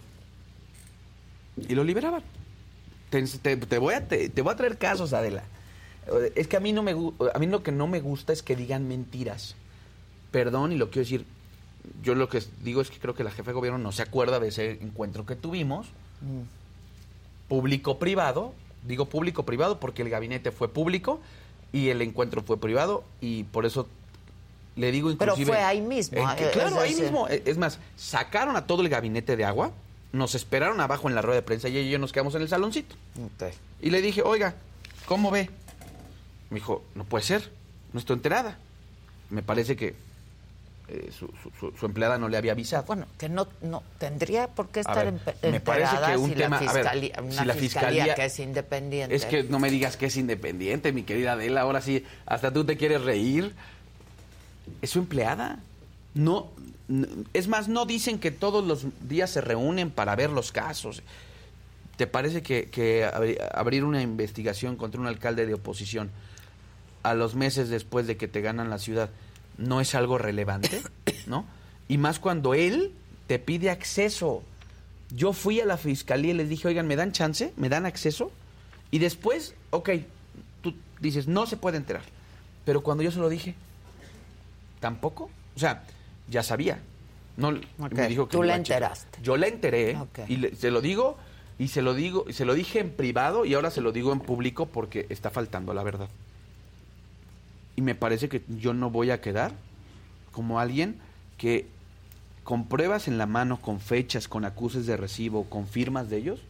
Y 1.68 1.74
lo 1.74 1.84
liberaban. 1.84 2.22
Te, 3.10 3.22
te- 3.22 3.56
te 3.56 3.78
voy 3.78 3.94
a, 3.94 4.06
te, 4.08 4.28
te 4.28 4.42
voy 4.42 4.52
a 4.52 4.56
traer 4.56 4.76
casos, 4.78 5.12
Adela. 5.12 5.44
Es 6.34 6.48
que 6.48 6.56
a 6.56 6.60
mí, 6.60 6.72
no 6.72 6.82
me, 6.82 6.92
a 6.92 7.38
mí 7.38 7.46
lo 7.46 7.62
que 7.62 7.72
no 7.72 7.86
me 7.86 8.00
gusta 8.00 8.32
es 8.32 8.42
que 8.42 8.56
digan 8.56 8.88
mentiras. 8.88 9.54
Perdón, 10.32 10.72
y 10.72 10.76
lo 10.76 10.90
quiero 10.90 11.04
decir, 11.04 11.24
yo 12.02 12.14
lo 12.14 12.28
que 12.28 12.42
digo 12.62 12.80
es 12.82 12.90
que 12.90 12.98
creo 12.98 13.14
que 13.14 13.24
la 13.24 13.30
jefa 13.30 13.50
de 13.52 13.54
gobierno 13.54 13.78
no 13.78 13.92
se 13.92 14.02
acuerda 14.02 14.40
de 14.40 14.48
ese 14.48 14.72
encuentro 14.82 15.24
que 15.24 15.36
tuvimos, 15.36 15.86
público-privado, 17.48 18.52
digo 18.86 19.06
público-privado 19.06 19.80
porque 19.80 20.02
el 20.02 20.10
gabinete 20.10 20.50
fue 20.50 20.68
público 20.68 21.20
y 21.72 21.88
el 21.88 22.02
encuentro 22.02 22.42
fue 22.42 22.58
privado 22.58 23.04
y 23.20 23.44
por 23.44 23.66
eso 23.66 23.88
le 24.76 24.90
digo 24.90 25.14
Pero 25.18 25.32
inclusive... 25.32 25.56
fue 25.56 25.62
ahí 25.62 25.80
mismo, 25.80 26.18
Eh, 26.18 26.36
que 26.36 26.50
claro, 26.50 26.80
ahí 26.80 26.94
mismo. 26.94 27.28
Eh, 27.28 27.42
Es 27.44 27.58
más, 27.58 27.78
sacaron 27.96 28.56
a 28.56 28.66
todo 28.66 28.82
el 28.82 28.88
gabinete 28.88 29.36
de 29.36 29.44
agua, 29.44 29.70
nos 30.12 30.34
esperaron 30.34 30.80
abajo 30.80 31.08
en 31.08 31.14
la 31.14 31.22
rueda 31.22 31.36
de 31.36 31.42
prensa 31.42 31.68
y 31.68 31.76
ella 31.76 31.88
y 31.88 31.90
yo 31.90 31.98
nos 31.98 32.12
quedamos 32.12 32.34
en 32.34 32.42
el 32.42 32.48
saloncito. 32.48 32.94
Y 33.80 33.90
le 33.90 34.00
dije, 34.02 34.22
oiga, 34.22 34.54
¿cómo 35.06 35.30
ve? 35.30 35.50
Me 36.50 36.56
dijo, 36.56 36.82
no 36.94 37.04
puede 37.04 37.24
ser, 37.24 37.50
no 37.92 38.00
estoy 38.00 38.14
enterada. 38.16 38.58
Me 39.30 39.42
parece 39.42 39.76
que 39.76 39.94
eh, 40.88 41.10
su, 41.10 41.26
su- 41.42 41.50
su- 41.58 41.76
su 41.76 41.86
empleada 41.86 42.18
no 42.18 42.28
le 42.28 42.36
había 42.36 42.52
avisado. 42.52 42.84
Bueno, 42.84 43.06
que 43.18 43.28
no, 43.28 43.48
no 43.62 43.82
tendría 43.98 44.48
por 44.48 44.68
qué 44.68 44.80
estar 44.80 45.04
ver, 45.04 45.14
me 45.50 45.60
parece 45.60 45.90
enterada 45.94 46.12
que 46.12 46.18
un 46.18 46.28
si 46.30 46.34
tema- 46.36 46.60
la 46.60 46.70
a 46.70 46.72
ver, 46.72 46.82
fiscalía, 46.82 47.14
una 47.22 47.32
si 47.32 47.44
la 47.46 47.54
fiscalía, 47.54 47.88
fiscalía- 48.04 48.14
que 48.14 48.24
es 48.26 48.38
independiente. 48.40 49.14
Es 49.16 49.24
que 49.26 49.42
no 49.44 49.58
me 49.58 49.70
digas 49.70 49.96
que 49.96 50.06
es 50.06 50.16
independiente, 50.16 50.92
mi 50.92 51.02
querida 51.04 51.32
Adela. 51.32 51.62
Ahora 51.62 51.80
sí, 51.80 52.04
hasta 52.26 52.52
tú 52.52 52.64
te 52.64 52.76
quieres 52.76 53.02
reír. 53.02 53.54
Es 54.82 54.90
su 54.90 54.98
empleada. 54.98 55.58
No, 56.14 56.50
es 57.32 57.48
más, 57.48 57.68
no 57.68 57.86
dicen 57.86 58.18
que 58.18 58.30
todos 58.30 58.64
los 58.64 58.86
días 59.08 59.30
se 59.30 59.40
reúnen 59.40 59.90
para 59.90 60.14
ver 60.16 60.30
los 60.30 60.52
casos. 60.52 61.02
¿Te 61.96 62.06
parece 62.06 62.42
que, 62.42 62.68
que 62.70 63.06
abri- 63.06 63.38
abrir 63.54 63.84
una 63.84 64.02
investigación 64.02 64.76
contra 64.76 65.00
un 65.00 65.06
alcalde 65.06 65.46
de 65.46 65.54
oposición 65.54 66.10
a 67.02 67.14
los 67.14 67.34
meses 67.34 67.68
después 67.68 68.06
de 68.06 68.16
que 68.16 68.28
te 68.28 68.40
ganan 68.40 68.68
la 68.70 68.78
ciudad 68.78 69.10
no 69.58 69.80
es 69.80 69.94
algo 69.94 70.18
relevante? 70.18 70.82
¿No? 71.26 71.44
Y 71.88 71.98
más 71.98 72.18
cuando 72.18 72.54
él 72.54 72.92
te 73.26 73.38
pide 73.38 73.70
acceso 73.70 74.42
Yo 75.14 75.32
fui 75.32 75.60
a 75.60 75.64
la 75.66 75.76
fiscalía 75.76 76.32
y 76.32 76.34
les 76.34 76.48
dije, 76.48 76.66
oigan, 76.68 76.86
¿me 76.86 76.96
dan 76.96 77.12
chance? 77.12 77.52
¿Me 77.56 77.68
dan 77.68 77.86
acceso? 77.86 78.32
Y 78.90 78.98
después, 78.98 79.54
ok, 79.70 79.90
tú 80.62 80.74
dices, 81.00 81.28
no 81.28 81.46
se 81.46 81.56
puede 81.56 81.76
enterar. 81.76 82.02
Pero 82.64 82.82
cuando 82.82 83.02
yo 83.04 83.10
se 83.12 83.18
lo 83.18 83.28
dije, 83.28 83.54
tampoco. 84.80 85.30
O 85.56 85.58
sea, 85.58 85.84
ya 86.28 86.42
sabía. 86.42 86.78
No, 87.36 87.50
me 87.50 88.08
dijo 88.08 88.26
que 88.28 88.32
Tú 88.36 88.42
la 88.42 88.56
enteraste. 88.56 89.18
Yo 89.22 89.36
la 89.36 89.46
enteré 89.48 89.96
y 90.28 90.36
le- 90.36 90.54
se 90.56 90.70
lo 90.70 90.80
digo 90.80 91.16
y 91.58 91.68
se 91.68 91.82
lo 91.82 91.94
digo 91.94 92.24
y 92.28 92.32
se 92.32 92.44
lo 92.44 92.54
dije 92.54 92.78
en 92.80 92.90
privado 92.90 93.44
y 93.44 93.54
ahora 93.54 93.70
se 93.70 93.80
lo 93.80 93.92
digo 93.92 94.12
en 94.12 94.20
público 94.20 94.66
porque 94.66 95.06
está 95.10 95.30
faltando 95.30 95.72
a 95.72 95.74
la 95.74 95.82
verdad. 95.82 96.08
Y 97.76 97.82
me 97.82 97.94
parece 97.94 98.28
que 98.28 98.42
yo 98.48 98.74
no 98.74 98.90
voy 98.90 99.10
a 99.10 99.20
quedar 99.20 99.52
como 100.32 100.60
alguien 100.60 100.96
que 101.38 101.66
con 102.44 102.66
pruebas 102.66 103.08
en 103.08 103.18
la 103.18 103.26
mano, 103.26 103.60
con 103.60 103.80
fechas, 103.80 104.28
con 104.28 104.44
acuses 104.44 104.86
de 104.86 104.96
recibo, 104.96 105.44
con 105.44 105.66
firmas 105.66 106.10
de 106.10 106.18
ellos, 106.18 106.40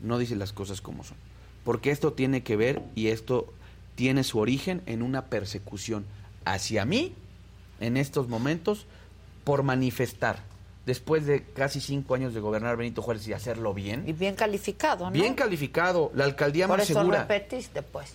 no 0.00 0.18
dice 0.18 0.36
las 0.36 0.52
cosas 0.52 0.80
como 0.80 1.04
son. 1.04 1.16
Porque 1.64 1.90
esto 1.90 2.12
tiene 2.12 2.42
que 2.42 2.56
ver 2.56 2.82
y 2.94 3.08
esto 3.08 3.52
tiene 3.94 4.24
su 4.24 4.38
origen 4.38 4.82
en 4.86 5.02
una 5.02 5.26
persecución 5.26 6.04
hacia 6.44 6.84
mí 6.84 7.14
en 7.80 7.96
estos 7.96 8.28
momentos 8.28 8.86
por 9.44 9.62
manifestar, 9.62 10.40
después 10.86 11.26
de 11.26 11.42
casi 11.44 11.80
cinco 11.80 12.14
años 12.14 12.34
de 12.34 12.40
gobernar 12.40 12.76
Benito 12.76 13.02
Juárez 13.02 13.26
y 13.26 13.32
hacerlo 13.32 13.74
bien, 13.74 14.04
Y 14.06 14.12
bien 14.12 14.34
calificado, 14.34 15.06
¿no? 15.06 15.10
bien 15.12 15.34
calificado, 15.34 16.10
la 16.14 16.24
alcaldía 16.24 16.68
Por 16.68 16.78
más 16.78 16.88
eso 16.90 17.00
segura. 17.00 17.24
repetiste, 17.26 17.82
pues. 17.82 18.12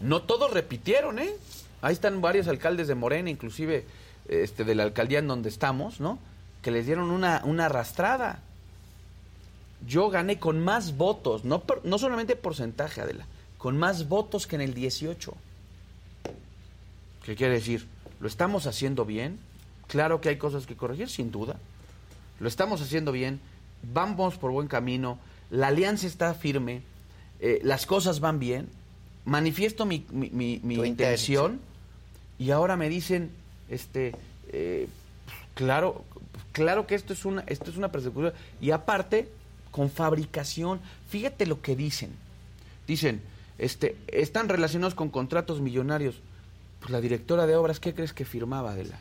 No 0.00 0.22
todos 0.22 0.52
repitieron, 0.52 1.18
¿eh? 1.18 1.30
Ahí 1.82 1.92
están 1.92 2.20
varios 2.20 2.48
alcaldes 2.48 2.88
de 2.88 2.94
Morena, 2.94 3.30
inclusive 3.30 3.84
este, 4.28 4.64
de 4.64 4.74
la 4.74 4.82
alcaldía 4.82 5.18
en 5.18 5.28
donde 5.28 5.48
estamos, 5.48 6.00
¿no? 6.00 6.18
Que 6.62 6.70
les 6.70 6.86
dieron 6.86 7.10
una, 7.10 7.42
una 7.44 7.66
arrastrada. 7.66 8.40
Yo 9.86 10.10
gané 10.10 10.38
con 10.38 10.60
más 10.60 10.96
votos, 10.96 11.44
no, 11.44 11.62
no 11.84 11.98
solamente 11.98 12.36
porcentaje, 12.36 13.00
Adela, 13.00 13.26
con 13.58 13.78
más 13.78 14.08
votos 14.08 14.46
que 14.46 14.56
en 14.56 14.62
el 14.62 14.74
18. 14.74 15.34
¿Qué 17.24 17.36
quiere 17.36 17.54
decir? 17.54 17.86
¿Lo 18.20 18.28
estamos 18.28 18.66
haciendo 18.66 19.04
bien? 19.04 19.38
Claro 19.86 20.20
que 20.20 20.28
hay 20.28 20.36
cosas 20.36 20.66
que 20.66 20.76
corregir, 20.76 21.08
sin 21.08 21.30
duda. 21.30 21.56
Lo 22.38 22.48
estamos 22.48 22.80
haciendo 22.80 23.12
bien, 23.12 23.40
vamos 23.82 24.36
por 24.36 24.50
buen 24.50 24.68
camino, 24.68 25.18
la 25.50 25.68
alianza 25.68 26.06
está 26.06 26.32
firme, 26.34 26.82
eh, 27.40 27.60
las 27.62 27.86
cosas 27.86 28.20
van 28.20 28.38
bien, 28.38 28.68
manifiesto 29.24 29.86
mi, 29.86 30.06
mi- 30.10 30.30
mi- 30.30 30.60
intención 30.88 31.60
y 32.38 32.50
ahora 32.50 32.76
me 32.76 32.88
dicen, 32.88 33.30
este, 33.68 34.14
eh, 34.52 34.88
claro, 35.54 36.04
claro 36.52 36.86
que 36.86 36.94
esto 36.94 37.12
es 37.12 37.24
una, 37.24 37.42
esto 37.46 37.70
es 37.70 37.76
una 37.76 37.92
persecución 37.92 38.32
y 38.60 38.70
aparte 38.70 39.28
con 39.70 39.90
fabricación. 39.90 40.80
Fíjate 41.08 41.46
lo 41.46 41.60
que 41.62 41.76
dicen. 41.76 42.10
Dicen, 42.86 43.20
este, 43.58 43.96
están 44.08 44.48
relacionados 44.48 44.94
con 44.94 45.10
contratos 45.10 45.60
millonarios. 45.60 46.16
Pues 46.80 46.90
la 46.90 47.00
directora 47.00 47.46
de 47.46 47.56
obras, 47.56 47.78
¿qué 47.78 47.94
crees 47.94 48.12
que 48.12 48.24
firmaba 48.24 48.74
de 48.74 48.84
la? 48.86 48.98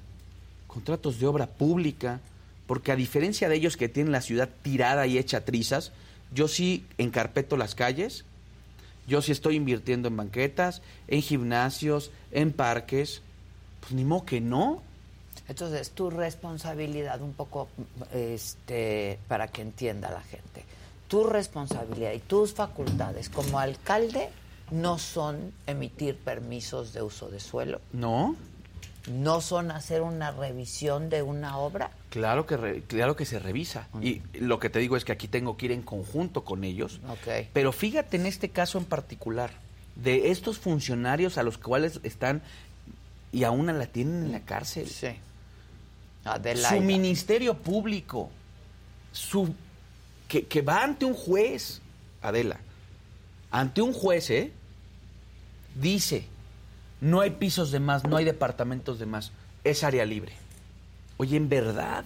Contratos 0.67 1.19
de 1.19 1.25
obra 1.27 1.47
pública, 1.47 2.19
porque 2.67 2.91
a 2.91 2.95
diferencia 2.95 3.47
de 3.49 3.55
ellos 3.55 3.77
que 3.77 3.89
tienen 3.89 4.11
la 4.11 4.21
ciudad 4.21 4.49
tirada 4.61 5.07
y 5.07 5.17
hecha 5.17 5.45
trizas, 5.45 5.91
yo 6.33 6.47
sí 6.47 6.85
encarpeto 6.99 7.57
las 7.57 7.73
calles, 7.73 8.25
yo 9.09 9.21
sí 9.21 9.33
estoy 9.33 9.55
invirtiendo 9.55 10.07
en 10.07 10.15
banquetas, 10.15 10.81
en 11.07 11.21
gimnasios, 11.21 12.11
en 12.31 12.53
parques. 12.53 13.21
Pues 13.81 13.93
ni 13.93 14.05
modo 14.05 14.25
que 14.25 14.39
no. 14.39 14.81
Entonces, 15.47 15.91
tu 15.91 16.09
responsabilidad, 16.11 17.21
un 17.21 17.33
poco, 17.33 17.69
este, 18.13 19.19
para 19.27 19.47
que 19.47 19.63
entienda 19.63 20.11
la 20.11 20.21
gente, 20.21 20.63
tu 21.07 21.23
responsabilidad 21.23 22.13
y 22.13 22.19
tus 22.19 22.53
facultades 22.53 23.29
como 23.29 23.57
alcalde 23.59 24.29
no 24.69 24.99
son 24.99 25.51
emitir 25.65 26.15
permisos 26.15 26.93
de 26.93 27.01
uso 27.01 27.29
de 27.29 27.39
suelo, 27.39 27.81
No, 27.91 28.35
no 29.07 29.41
son 29.41 29.71
hacer 29.71 30.01
una 30.01 30.31
revisión 30.31 31.09
de 31.09 31.21
una 31.21 31.57
obra. 31.57 31.91
claro 32.09 32.45
que, 32.45 32.57
re- 32.57 32.81
claro 32.83 33.15
que 33.15 33.25
se 33.25 33.39
revisa. 33.39 33.87
Y 34.01 34.21
lo 34.33 34.59
que 34.59 34.69
te 34.69 34.79
digo 34.79 34.97
es 34.97 35.05
que 35.05 35.11
aquí 35.11 35.27
tengo 35.27 35.57
que 35.57 35.67
ir 35.67 35.71
en 35.71 35.81
conjunto 35.81 36.43
con 36.43 36.63
ellos. 36.63 36.99
Ok. 37.09 37.47
Pero 37.53 37.71
fíjate 37.71 38.17
en 38.17 38.25
este 38.25 38.49
caso 38.49 38.77
en 38.77 38.85
particular, 38.85 39.51
de 39.95 40.31
estos 40.31 40.59
funcionarios 40.59 41.37
a 41.37 41.43
los 41.43 41.57
cuales 41.57 41.99
están 42.03 42.41
y 43.31 43.43
aún 43.43 43.65
la 43.67 43.85
tienen 43.87 44.23
en 44.25 44.31
la 44.31 44.41
cárcel. 44.41 44.87
Sí. 44.87 45.07
su 46.55 46.81
ministerio 46.81 47.55
público, 47.55 48.29
su 49.11 49.53
que, 50.27 50.45
que 50.45 50.61
va 50.61 50.83
ante 50.83 51.05
un 51.05 51.13
juez, 51.13 51.81
Adela, 52.21 52.59
ante 53.51 53.81
un 53.81 53.93
juez, 53.93 54.29
¿eh? 54.29 54.51
Dice, 55.75 56.25
no 57.01 57.21
hay 57.21 57.31
pisos 57.31 57.71
de 57.71 57.79
más, 57.79 58.03
no 58.05 58.17
hay 58.17 58.25
departamentos 58.25 58.99
de 58.99 59.05
más, 59.05 59.31
es 59.63 59.83
área 59.83 60.05
libre. 60.05 60.33
Oye, 61.17 61.37
en 61.37 61.49
verdad, 61.49 62.05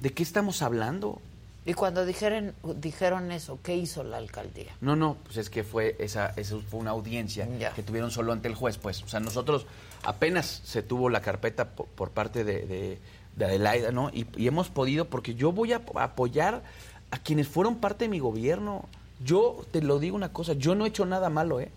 ¿de 0.00 0.12
qué 0.12 0.22
estamos 0.22 0.62
hablando? 0.62 1.20
Y 1.66 1.74
cuando 1.74 2.06
dijeron, 2.06 2.54
dijeron 2.76 3.30
eso, 3.30 3.58
¿qué 3.62 3.76
hizo 3.76 4.02
la 4.02 4.16
alcaldía? 4.16 4.72
No, 4.80 4.96
no, 4.96 5.16
pues 5.24 5.36
es 5.36 5.50
que 5.50 5.64
fue 5.64 5.96
esa, 5.98 6.32
eso 6.36 6.62
fue 6.70 6.80
una 6.80 6.92
audiencia 6.92 7.46
Ya. 7.58 7.72
que 7.74 7.82
tuvieron 7.82 8.10
solo 8.10 8.32
ante 8.32 8.48
el 8.48 8.54
juez, 8.54 8.78
pues. 8.78 9.02
O 9.02 9.08
sea, 9.08 9.20
nosotros 9.20 9.66
apenas 10.02 10.62
se 10.64 10.82
tuvo 10.82 11.10
la 11.10 11.20
carpeta 11.20 11.66
por, 11.70 11.86
por 11.86 12.10
parte 12.10 12.44
de, 12.44 12.64
de- 12.66 12.98
de 13.36 13.44
Adelaida, 13.44 13.92
¿no? 13.92 14.08
Y, 14.12 14.26
y 14.36 14.48
hemos 14.48 14.68
podido, 14.68 15.04
porque 15.04 15.34
yo 15.34 15.52
voy 15.52 15.72
a 15.72 15.76
ap- 15.76 15.96
apoyar 15.98 16.62
a 17.10 17.18
quienes 17.18 17.46
fueron 17.48 17.76
parte 17.76 18.06
de 18.06 18.08
mi 18.08 18.18
gobierno. 18.18 18.86
Yo 19.24 19.64
te 19.70 19.80
lo 19.82 19.98
digo 19.98 20.16
una 20.16 20.32
cosa, 20.32 20.54
yo 20.54 20.74
no 20.74 20.86
he 20.86 20.88
hecho 20.88 21.04
nada 21.06 21.28
malo, 21.28 21.60
¿eh? 21.60 21.70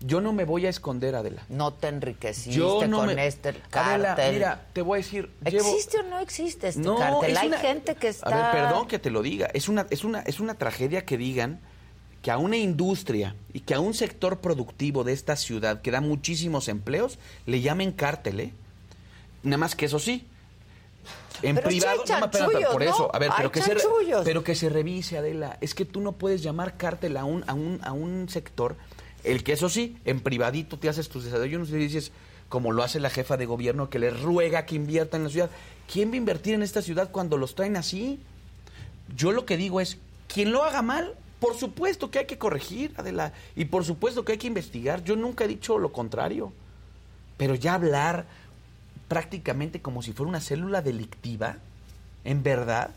Yo 0.00 0.20
no 0.20 0.32
me 0.32 0.44
voy 0.44 0.64
a 0.64 0.68
esconder, 0.68 1.16
Adela. 1.16 1.42
No 1.48 1.72
te 1.72 1.88
enriqueciste 1.88 2.52
Yo 2.56 2.86
no 2.86 2.98
con 2.98 3.14
me... 3.14 3.26
este 3.26 3.48
Adela, 3.72 4.08
cártel. 4.14 4.32
mira, 4.34 4.66
te 4.72 4.82
voy 4.82 4.98
a 4.98 5.02
decir, 5.02 5.30
llevo... 5.50 5.68
¿Existe 5.70 5.98
o 5.98 6.02
no 6.04 6.20
existe 6.20 6.68
este 6.68 6.80
No, 6.80 6.96
cártel? 6.96 7.32
es 7.32 7.38
Hay 7.38 7.48
una- 7.48 7.58
gente 7.58 7.94
que 7.96 8.08
está... 8.08 8.28
A 8.48 8.52
ver, 8.52 8.62
perdón 8.64 8.86
que 8.86 9.00
te 9.00 9.10
lo 9.10 9.22
diga. 9.22 9.48
Es 9.54 9.68
una, 9.68 9.86
es 9.90 10.04
una, 10.04 10.20
es 10.20 10.38
una 10.38 10.54
tragedia 10.54 11.04
que 11.04 11.16
digan 11.18 11.58
que 12.22 12.30
a 12.30 12.38
una 12.38 12.56
industria 12.56 13.34
y 13.52 13.60
que 13.60 13.74
a 13.74 13.80
un 13.80 13.92
sector 13.94 14.38
productivo 14.38 15.02
de 15.02 15.12
esta 15.12 15.34
ciudad 15.34 15.82
que 15.82 15.90
da 15.90 16.00
muchísimos 16.00 16.68
empleos 16.68 17.18
le 17.46 17.60
llamen 17.60 17.90
cártel, 17.92 18.40
¿eh? 18.40 18.52
Nada 19.42 19.58
más 19.58 19.74
que 19.74 19.86
eso 19.86 19.98
sí. 19.98 20.26
En 21.42 21.54
Pero 21.56 21.68
privado, 21.68 22.02
no, 22.20 22.30
pero 22.30 22.72
por 22.72 22.82
eso, 22.82 23.10
a 23.14 23.18
ver, 23.20 23.30
pero 23.36 23.52
que, 23.52 23.62
se, 23.62 23.76
pero 24.24 24.42
que 24.42 24.56
se 24.56 24.68
revise, 24.68 25.18
Adela. 25.18 25.56
Es 25.60 25.74
que 25.74 25.84
tú 25.84 26.00
no 26.00 26.12
puedes 26.12 26.42
llamar 26.42 26.76
cártel 26.76 27.16
a 27.16 27.24
un, 27.24 27.44
a 27.46 27.54
un, 27.54 27.80
a 27.84 27.92
un 27.92 28.28
sector, 28.28 28.76
el 29.28 29.44
que 29.44 29.52
eso 29.52 29.68
sí, 29.68 29.96
en 30.04 30.20
privadito 30.20 30.78
te 30.78 30.88
haces 30.88 31.08
tus 31.08 31.24
desayunos 31.24 31.70
y 31.70 31.76
dices, 31.76 32.12
como 32.48 32.72
lo 32.72 32.82
hace 32.82 32.98
la 32.98 33.10
jefa 33.10 33.36
de 33.36 33.46
gobierno, 33.46 33.90
que 33.90 33.98
le 33.98 34.10
ruega 34.10 34.64
que 34.64 34.74
invierta 34.74 35.16
en 35.16 35.24
la 35.24 35.30
ciudad. 35.30 35.50
¿Quién 35.92 36.10
va 36.10 36.14
a 36.14 36.16
invertir 36.16 36.54
en 36.54 36.62
esta 36.62 36.82
ciudad 36.82 37.10
cuando 37.10 37.36
los 37.36 37.54
traen 37.54 37.76
así? 37.76 38.20
Yo 39.14 39.32
lo 39.32 39.44
que 39.44 39.56
digo 39.56 39.80
es, 39.80 39.98
quien 40.32 40.50
lo 40.50 40.64
haga 40.64 40.80
mal, 40.80 41.14
por 41.40 41.56
supuesto 41.56 42.10
que 42.10 42.20
hay 42.20 42.26
que 42.26 42.38
corregir, 42.38 42.94
Adela, 42.96 43.32
y 43.54 43.66
por 43.66 43.84
supuesto 43.84 44.24
que 44.24 44.32
hay 44.32 44.38
que 44.38 44.46
investigar. 44.46 45.04
Yo 45.04 45.14
nunca 45.14 45.44
he 45.44 45.48
dicho 45.48 45.78
lo 45.78 45.92
contrario. 45.92 46.52
Pero 47.36 47.54
ya 47.54 47.74
hablar 47.74 48.26
prácticamente 49.08 49.80
como 49.80 50.02
si 50.02 50.12
fuera 50.12 50.28
una 50.28 50.40
célula 50.40 50.82
delictiva, 50.82 51.56
en 52.24 52.42
verdad, 52.42 52.90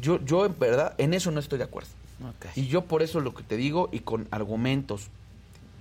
yo, 0.00 0.24
yo 0.24 0.46
en 0.46 0.58
verdad, 0.58 0.94
en 0.98 1.14
eso 1.14 1.30
no 1.30 1.40
estoy 1.40 1.58
de 1.58 1.64
acuerdo. 1.64 1.90
Y 2.54 2.66
yo 2.68 2.84
por 2.84 3.02
eso 3.02 3.20
lo 3.20 3.34
que 3.34 3.42
te 3.42 3.56
digo 3.56 3.88
y 3.92 4.00
con 4.00 4.28
argumentos 4.30 5.10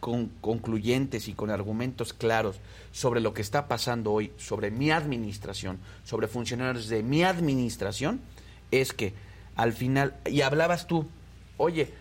con, 0.04 0.28
concluyentes 0.42 1.30
y 1.30 1.34
con 1.34 1.50
argumentos 1.50 2.12
claros 2.12 2.58
sobre 2.92 3.22
lo 3.22 3.34
que 3.34 3.42
está 3.42 3.70
pasando 3.70 4.12
hoy, 4.12 4.34
sobre 4.38 4.70
mi 4.70 4.92
administración, 4.92 5.80
sobre 6.04 6.28
funcionarios 6.28 6.90
de 6.90 7.04
mi 7.04 7.24
administración, 7.24 8.20
es 8.70 8.92
que 8.92 9.14
al 9.56 9.72
final, 9.72 10.18
y 10.26 10.42
hablabas 10.42 10.88
tú, 10.88 11.08
oye, 11.56 11.94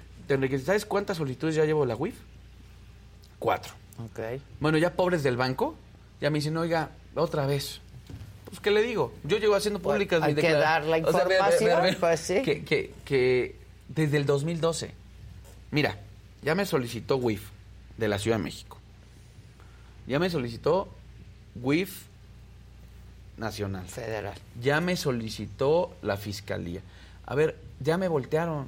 ¿sabes 0.65 0.85
cuántas 0.85 1.19
solicitudes 1.19 1.55
ya 1.55 1.65
llevo 1.65 1.87
la 1.87 1.95
UIF? 1.95 2.17
Cuatro. 3.39 3.73
Ok. 4.05 4.19
Bueno, 4.59 4.79
ya 4.79 4.95
pobres 4.95 5.23
del 5.23 5.37
banco, 5.37 5.77
ya 6.21 6.29
me 6.31 6.39
dicen, 6.39 6.57
oiga, 6.57 6.91
otra 7.15 7.47
vez. 7.47 7.81
Pues, 8.47 8.59
¿qué 8.59 8.73
le 8.73 8.83
digo? 8.83 9.13
Yo 9.23 9.39
llego 9.39 9.55
haciendo 9.55 9.79
públicas 9.79 10.21
hay 10.23 10.35
que 10.35 10.53
dar 10.53 10.85
la 10.85 10.97
O 10.97 11.13
sea, 11.13 11.23
información, 11.23 11.97
pues, 12.01 12.21
sí. 12.21 12.43
Que, 12.43 12.65
que, 12.65 12.93
que 13.05 13.62
desde 13.95 14.17
el 14.17 14.27
2012, 14.27 14.93
mira, 15.71 15.99
ya 16.43 16.55
me 16.55 16.67
solicitó 16.67 17.17
WIF 17.17 17.43
de 17.99 18.09
la 18.09 18.19
Ciudad 18.19 18.39
de 18.39 18.45
México. 18.45 18.79
Ya 20.07 20.19
me 20.19 20.31
solicitó 20.31 20.89
WIF 21.57 22.07
nacional. 23.37 23.87
Federal. 23.87 24.35
Ya 24.61 24.81
me 24.81 24.97
solicitó 24.97 25.95
la 26.03 26.17
fiscalía. 26.17 26.81
A 27.27 27.35
ver, 27.35 27.57
ya 27.81 27.99
me 27.99 28.09
voltearon. 28.09 28.67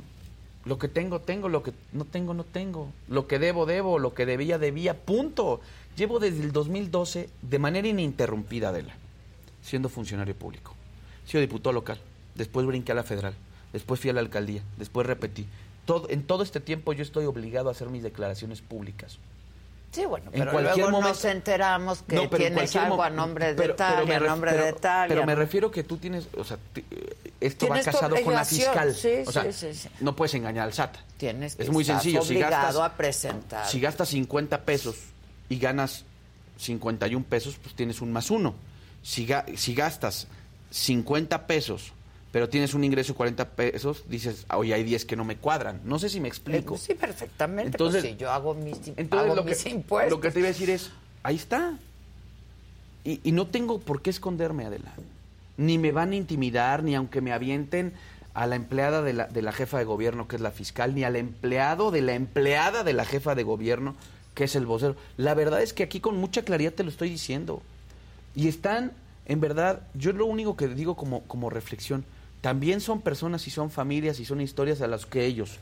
Lo 0.65 0.79
que 0.79 0.89
tengo, 0.89 1.21
tengo. 1.21 1.49
Lo 1.49 1.63
que 1.63 1.73
no 1.93 2.05
tengo, 2.05 2.35
no 2.35 2.45
tengo. 2.45 2.91
Lo 3.09 3.27
que 3.27 3.39
debo, 3.39 3.67
debo. 3.67 3.99
Lo 3.99 4.15
que 4.15 4.27
debía, 4.27 4.59
debía. 4.59 4.95
Punto. 4.95 5.61
Llevo 5.97 6.19
desde 6.19 6.43
el 6.43 6.53
2012 6.53 7.29
de 7.43 7.59
manera 7.59 7.87
ininterrumpida, 7.89 8.71
Adela, 8.71 8.95
siendo 9.63 9.89
funcionario 9.89 10.35
público. 10.35 10.75
He 11.27 11.31
sido 11.31 11.41
diputado 11.41 11.73
local. 11.73 12.01
Después 12.35 12.67
brinqué 12.67 12.93
a 12.93 12.97
la 12.97 13.05
federal. 13.05 13.35
Después 13.75 14.01
fui 14.01 14.09
a 14.09 14.15
la 14.15 14.21
alcaldía, 14.21 14.63
después 14.79 15.07
repetí. 15.07 15.47
Todo, 15.85 16.09
en 16.09 16.23
todo 16.27 16.43
este 16.43 16.61
tiempo 16.61 16.95
yo 16.95 17.03
estoy 17.03 17.27
obligado 17.27 17.69
a 17.69 17.73
hacer 17.73 17.91
mis 17.91 18.03
declaraciones 18.03 18.63
públicas. 18.63 19.19
Sí, 19.93 20.07
bueno, 20.07 20.27
En 20.33 20.41
pero 20.41 20.51
cualquier 20.51 20.77
luego 20.79 20.91
momento- 20.91 21.09
nos 21.11 21.25
enteramos 21.27 22.03
que 22.03 22.17
No, 22.17 22.29
tienes 22.31 22.75
algo 22.75 23.01
a 23.03 23.11
nombre 23.11 23.55
de 23.55 23.69
tal 23.75 24.11
a 24.11 24.19
nombre 24.19 24.51
pero- 24.53 24.65
de 24.65 24.73
tal. 24.73 25.09
Pero 25.09 25.25
me 25.27 25.35
refiero 25.37 25.71
que 25.71 25.85
tú 25.85 25.99
tienes, 25.99 26.27
o 26.37 26.43
sea, 26.43 26.59
esto 27.41 27.69
va 27.69 27.81
casado 27.81 28.17
con 28.25 28.33
la 28.35 28.45
fiscal. 28.45 28.93
sí, 28.95 29.11
o 29.25 29.31
sea, 29.31 29.53
sí, 29.53 29.73
sí, 29.75 29.89
no 30.01 30.17
puedes 30.17 30.35
engañar 30.35 30.65
al 30.65 30.73
SAT. 30.73 30.97
Tienes 31.17 31.55
que 31.55 31.63
es 31.63 31.71
muy 31.71 31.85
sencillo. 31.85 32.23
Si 32.23 32.33
obligado 32.33 32.51
gastas, 32.63 32.77
a 32.83 32.97
presentar. 32.97 33.69
si 33.69 33.79
gastas 33.81 34.09
50 34.09 34.63
pesos 34.63 34.97
y 35.49 35.59
ganas 35.61 36.05
51 36.59 37.25
pesos, 37.25 37.57
pues 37.63 37.75
tienes 37.77 38.01
un 38.01 38.11
más 38.13 38.31
uno. 38.33 38.55
Si, 39.03 39.27
ga- 39.29 39.45
si 39.57 39.75
gastas 39.75 40.27
50 40.71 41.47
pesos, 41.47 41.93
pero 42.35 42.49
tienes 42.49 42.75
un 42.75 42.83
ingreso 42.83 43.13
de 43.13 43.17
40 43.17 43.49
pesos, 43.51 44.03
dices, 44.09 44.45
oye, 44.53 44.75
hay 44.75 44.83
10 44.83 45.05
que 45.05 45.15
no 45.15 45.25
me 45.25 45.37
cuadran. 45.37 45.81
No 45.85 46.01
sé 46.01 46.09
si 46.09 46.19
me 46.19 46.27
Eh, 46.27 46.31
explico. 46.31 46.77
Sí, 46.77 46.95
perfectamente. 46.95 47.69
Entonces- 47.71 48.03
pues, 48.03 48.13
si 48.15 48.19
yo 48.19 48.33
hago 48.33 48.55
mis, 48.55 48.77
Entonces, 48.97 49.13
hago 49.13 49.37
lo 49.37 49.45
mis 49.45 49.63
que, 49.63 49.71
impuestos. 49.71 50.11
lo 50.11 50.21
que 50.21 50.33
te 50.33 50.41
iba 50.41 50.49
a 50.49 50.51
decir 50.51 50.69
es, 50.69 50.91
ahí 51.23 51.37
está. 51.37 51.79
Y, 53.05 53.21
y 53.23 53.31
no 53.31 53.47
tengo 53.47 53.79
por 53.79 54.03
qué 54.03 54.11
esconderme, 54.11 54.65
Adela. 54.67 54.93
Ni 55.59 55.79
me 55.79 55.93
van 55.93 56.11
a 56.11 56.17
intimidar, 56.17 56.83
ni 56.83 56.97
aunque 56.97 57.21
me 57.21 57.33
avienten 57.33 57.93
a 58.35 58.49
la 58.49 58.57
empleada 58.57 59.01
de 59.03 59.13
la, 59.13 59.27
de 59.29 59.41
la 59.41 59.53
jefa 59.53 59.79
de 59.79 59.85
gobierno, 59.85 60.27
que 60.27 60.35
es 60.35 60.43
la 60.43 60.51
fiscal, 60.51 60.93
ni 60.93 61.05
al 61.05 61.15
empleado 61.15 61.93
de 61.93 62.03
la 62.03 62.15
empleada 62.15 62.83
de 62.83 62.95
la 62.95 63.05
jefa 63.05 63.37
de 63.37 63.45
gobierno, 63.45 63.95
que 64.35 64.43
es 64.43 64.57
el 64.57 64.67
vocero. 64.67 64.97
La 65.17 65.35
verdad 65.35 65.63
es 65.63 65.73
que 65.73 65.85
aquí 65.85 66.01
con 66.01 66.17
mucha 66.17 66.43
claridad 66.43 66.73
te 66.73 66.83
lo 66.83 66.91
estoy 66.91 67.11
diciendo. 67.11 67.63
Y 68.35 68.49
están, 68.49 68.91
en 69.27 69.41
verdad, 69.41 69.83
yo 69.95 70.13
lo 70.13 70.27
único 70.27 70.57
que 70.57 70.67
digo 70.67 70.97
como, 70.97 71.21
como 71.29 71.49
reflexión, 71.49 72.05
también 72.45 72.83
son 72.83 73.01
personas 73.01 73.47
y 73.47 73.51
son 73.51 73.71
familias 73.71 74.21
y 74.21 74.27
son 74.27 74.43
historias 74.43 74.83
a 74.83 74.87
las 74.87 75.07
que 75.07 75.25
ellos, 75.25 75.61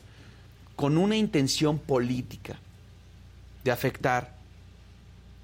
con 0.75 0.97
una 0.97 1.15
intención 1.15 1.79
política 1.79 2.59
de 3.63 3.71
afectar 3.71 4.33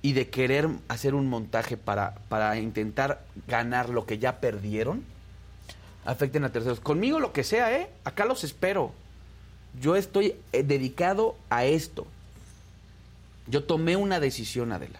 y 0.02 0.12
de 0.12 0.30
querer 0.30 0.68
hacer 0.90 1.16
un 1.16 1.30
montaje 1.30 1.78
para, 1.78 2.16
para 2.28 2.60
intentar 2.60 3.24
ganar 3.48 3.88
lo 3.88 4.06
que 4.06 4.18
ya 4.18 4.42
perdieron, 4.42 5.02
afecten 6.04 6.44
a 6.44 6.52
terceros. 6.52 6.82
Conmigo 6.82 7.22
lo 7.22 7.32
que 7.32 7.46
sea, 7.46 7.74
¿eh? 7.74 7.90
Acá 8.04 8.26
los 8.26 8.44
espero. 8.44 8.92
Yo 9.80 9.96
estoy 9.96 10.36
eh, 10.52 10.64
dedicado 10.64 11.38
a 11.50 11.64
esto. 11.64 12.06
Yo 13.48 13.64
tomé 13.64 13.96
una 13.96 14.20
decisión, 14.20 14.74
Adela. 14.74 15.00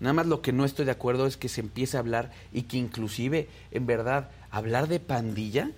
Nada 0.00 0.12
más 0.12 0.26
lo 0.26 0.42
que 0.42 0.52
no 0.52 0.64
estoy 0.64 0.86
de 0.86 0.90
acuerdo 0.90 1.28
es 1.28 1.36
que 1.36 1.48
se 1.48 1.60
empiece 1.60 1.96
a 1.96 2.00
hablar 2.00 2.32
y 2.52 2.62
que 2.62 2.78
inclusive, 2.78 3.48
en 3.70 3.86
verdad, 3.86 4.30
hablar 4.50 4.88
de 4.88 5.00
pandilla 5.00 5.70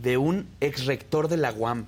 de 0.00 0.16
un 0.16 0.46
ex 0.60 0.86
rector 0.86 1.28
de 1.28 1.36
la 1.36 1.52
UAM, 1.52 1.86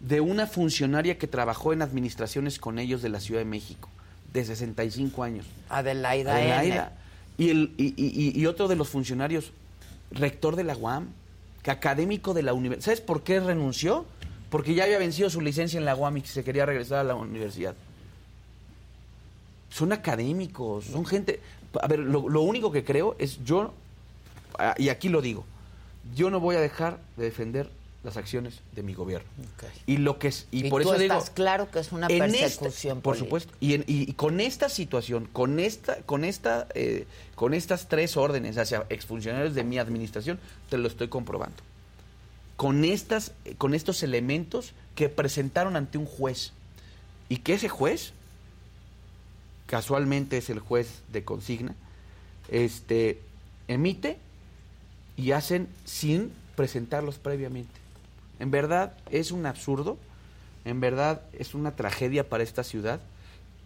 de 0.00 0.20
una 0.20 0.46
funcionaria 0.46 1.18
que 1.18 1.26
trabajó 1.26 1.72
en 1.72 1.82
administraciones 1.82 2.58
con 2.58 2.78
ellos 2.78 3.02
de 3.02 3.08
la 3.08 3.20
Ciudad 3.20 3.40
de 3.40 3.44
México, 3.44 3.88
de 4.32 4.44
65 4.44 5.22
años. 5.22 5.46
Adelaida, 5.68 6.36
Adelaida. 6.36 6.92
Y, 7.36 7.50
el, 7.50 7.72
y, 7.76 7.94
y- 7.96 8.40
y 8.40 8.46
otro 8.46 8.66
de 8.68 8.76
los 8.76 8.88
funcionarios, 8.88 9.52
rector 10.10 10.56
de 10.56 10.64
la 10.64 10.76
UAM, 10.76 11.08
que 11.62 11.70
académico 11.70 12.34
de 12.34 12.42
la 12.42 12.52
universidad. 12.54 12.84
¿Sabes 12.84 13.00
por 13.00 13.22
qué 13.22 13.40
renunció? 13.40 14.06
Porque 14.50 14.74
ya 14.74 14.84
había 14.84 14.98
vencido 14.98 15.28
su 15.30 15.40
licencia 15.40 15.78
en 15.78 15.84
la 15.84 15.94
UAM 15.94 16.16
y 16.16 16.20
se 16.22 16.42
quería 16.42 16.64
regresar 16.64 16.98
a 16.98 17.04
la 17.04 17.14
universidad. 17.14 17.74
Son 19.70 19.92
académicos, 19.92 20.86
son 20.86 21.04
gente... 21.04 21.40
A 21.82 21.86
ver, 21.86 21.98
lo, 21.98 22.28
lo 22.28 22.40
único 22.40 22.72
que 22.72 22.82
creo 22.82 23.14
es 23.18 23.44
yo, 23.44 23.74
y 24.78 24.88
aquí 24.88 25.08
lo 25.08 25.20
digo, 25.22 25.44
yo 26.14 26.30
no 26.30 26.40
voy 26.40 26.56
a 26.56 26.60
dejar 26.60 26.98
de 27.16 27.24
defender 27.24 27.70
las 28.04 28.16
acciones 28.16 28.60
de 28.76 28.82
mi 28.82 28.94
gobierno. 28.94 29.28
Y 29.86 29.96
lo 29.98 30.18
que 30.18 30.28
es, 30.28 30.46
y, 30.52 30.66
Y 30.66 30.70
por 30.70 30.82
tú 30.82 30.90
eso 30.92 30.98
digo, 30.98 31.14
estás 31.14 31.30
claro 31.30 31.68
que 31.70 31.80
es 31.80 31.90
una 31.92 32.06
esta- 32.06 32.26
persecución 32.26 33.00
por 33.00 33.16
supuesto. 33.16 33.52
Y, 33.60 33.74
en- 33.74 33.84
y- 33.88 34.08
y 34.08 34.12
con 34.14 34.40
esta 34.40 34.68
situación, 34.68 35.28
con 35.32 35.58
esta, 35.58 35.96
con 36.02 36.24
esta, 36.24 36.68
eh, 36.74 37.06
con 37.34 37.54
estas 37.54 37.88
tres 37.88 38.16
órdenes 38.16 38.56
hacia 38.56 38.86
exfuncionarios 38.88 39.54
de 39.54 39.64
mi 39.64 39.78
administración, 39.78 40.38
te 40.70 40.78
lo 40.78 40.86
estoy 40.88 41.08
comprobando. 41.08 41.56
Con 42.56 42.84
estas, 42.84 43.32
con 43.58 43.74
estos 43.74 44.02
elementos 44.02 44.72
que 44.94 45.08
presentaron 45.08 45.76
ante 45.76 45.98
un 45.98 46.06
juez 46.06 46.52
y 47.28 47.38
que 47.38 47.54
ese 47.54 47.68
juez, 47.68 48.12
casualmente 49.66 50.38
es 50.38 50.50
el 50.50 50.60
juez 50.60 51.02
de 51.12 51.24
consigna, 51.24 51.74
este, 52.48 53.20
emite 53.68 54.18
y 55.18 55.32
hacen 55.32 55.68
sin 55.84 56.32
presentarlos 56.56 57.18
previamente. 57.18 57.74
En 58.38 58.50
verdad 58.50 58.94
es 59.10 59.32
un 59.32 59.44
absurdo, 59.44 59.98
en 60.64 60.80
verdad 60.80 61.22
es 61.32 61.54
una 61.54 61.74
tragedia 61.74 62.28
para 62.28 62.44
esta 62.44 62.62
ciudad 62.62 63.00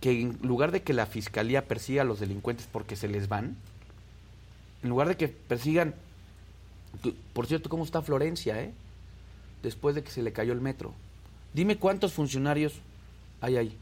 que 0.00 0.20
en 0.20 0.38
lugar 0.42 0.72
de 0.72 0.82
que 0.82 0.94
la 0.94 1.06
fiscalía 1.06 1.68
persiga 1.68 2.02
a 2.02 2.06
los 2.06 2.18
delincuentes 2.18 2.66
porque 2.72 2.96
se 2.96 3.06
les 3.06 3.28
van, 3.28 3.56
en 4.82 4.88
lugar 4.88 5.06
de 5.08 5.16
que 5.16 5.28
persigan, 5.28 5.94
por 7.32 7.46
cierto, 7.46 7.68
¿cómo 7.68 7.84
está 7.84 8.02
Florencia, 8.02 8.60
eh? 8.60 8.72
Después 9.62 9.94
de 9.94 10.02
que 10.02 10.10
se 10.10 10.22
le 10.22 10.32
cayó 10.32 10.52
el 10.52 10.60
metro. 10.60 10.92
Dime 11.54 11.76
cuántos 11.76 12.14
funcionarios 12.14 12.74
hay 13.40 13.58
ahí. 13.58 13.78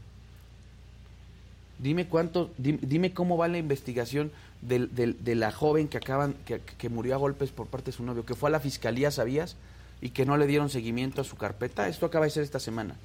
Dime 1.79 2.05
cuánto, 2.07 2.51
dime, 2.57 2.79
dime 2.83 3.13
cómo 3.13 3.37
va 3.37 3.47
la 3.47 3.57
investigación 3.57 4.31
del- 4.61 4.93
del- 4.93 5.23
de 5.23 5.35
la 5.35 5.51
joven 5.51 5.87
que 5.87 5.97
acaban, 5.97 6.35
que, 6.45 6.59
que 6.59 6.89
murió 6.89 7.15
a 7.15 7.17
golpes 7.17 7.51
por 7.51 7.67
parte 7.67 7.87
de 7.91 7.97
su 7.97 8.03
novio, 8.03 8.25
que 8.25 8.35
fue 8.35 8.49
a 8.49 8.51
la 8.51 8.59
fiscalía, 8.59 9.11
¿sabías? 9.11 9.55
Y 10.01 10.09
que 10.09 10.25
no 10.25 10.37
le 10.37 10.47
dieron 10.47 10.69
seguimiento 10.69 11.21
a 11.21 11.23
su 11.23 11.35
carpeta. 11.35 11.87
Esto 11.87 12.05
acaba 12.07 12.25
de 12.25 12.31
ser 12.31 12.43
esta 12.43 12.59
semana. 12.59 12.95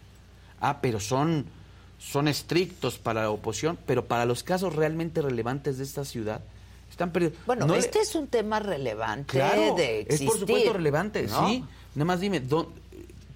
Ah, 0.61 0.79
pero 0.81 1.01
son, 1.01 1.45
son 1.99 2.29
estrictos 2.29 2.99
para 2.99 3.23
la 3.23 3.31
oposición, 3.31 3.79
pero 3.87 4.07
para 4.07 4.25
los 4.25 4.43
casos 4.43 4.75
realmente 4.75 5.21
relevantes 5.23 5.79
de 5.79 5.85
esta 5.85 6.05
ciudad, 6.05 6.41
están 6.91 7.11
perdidos. 7.11 7.35
Bueno, 7.47 7.67
No 7.67 7.75
le- 7.75 7.81
este 7.81 8.01
es 8.01 8.15
un 8.15 8.27
tema 8.29 8.61
relevante 8.61 9.33
Claro, 9.33 9.75
de 9.77 10.07
es 10.09 10.23
por 10.23 10.39
supuesto 10.39 10.73
relevante, 10.73 11.23
¿no? 11.27 11.49
sí. 11.49 11.65
Nada 11.95 12.05
más 12.07 12.21
dime, 12.21 12.41
¿dó- 12.41 12.71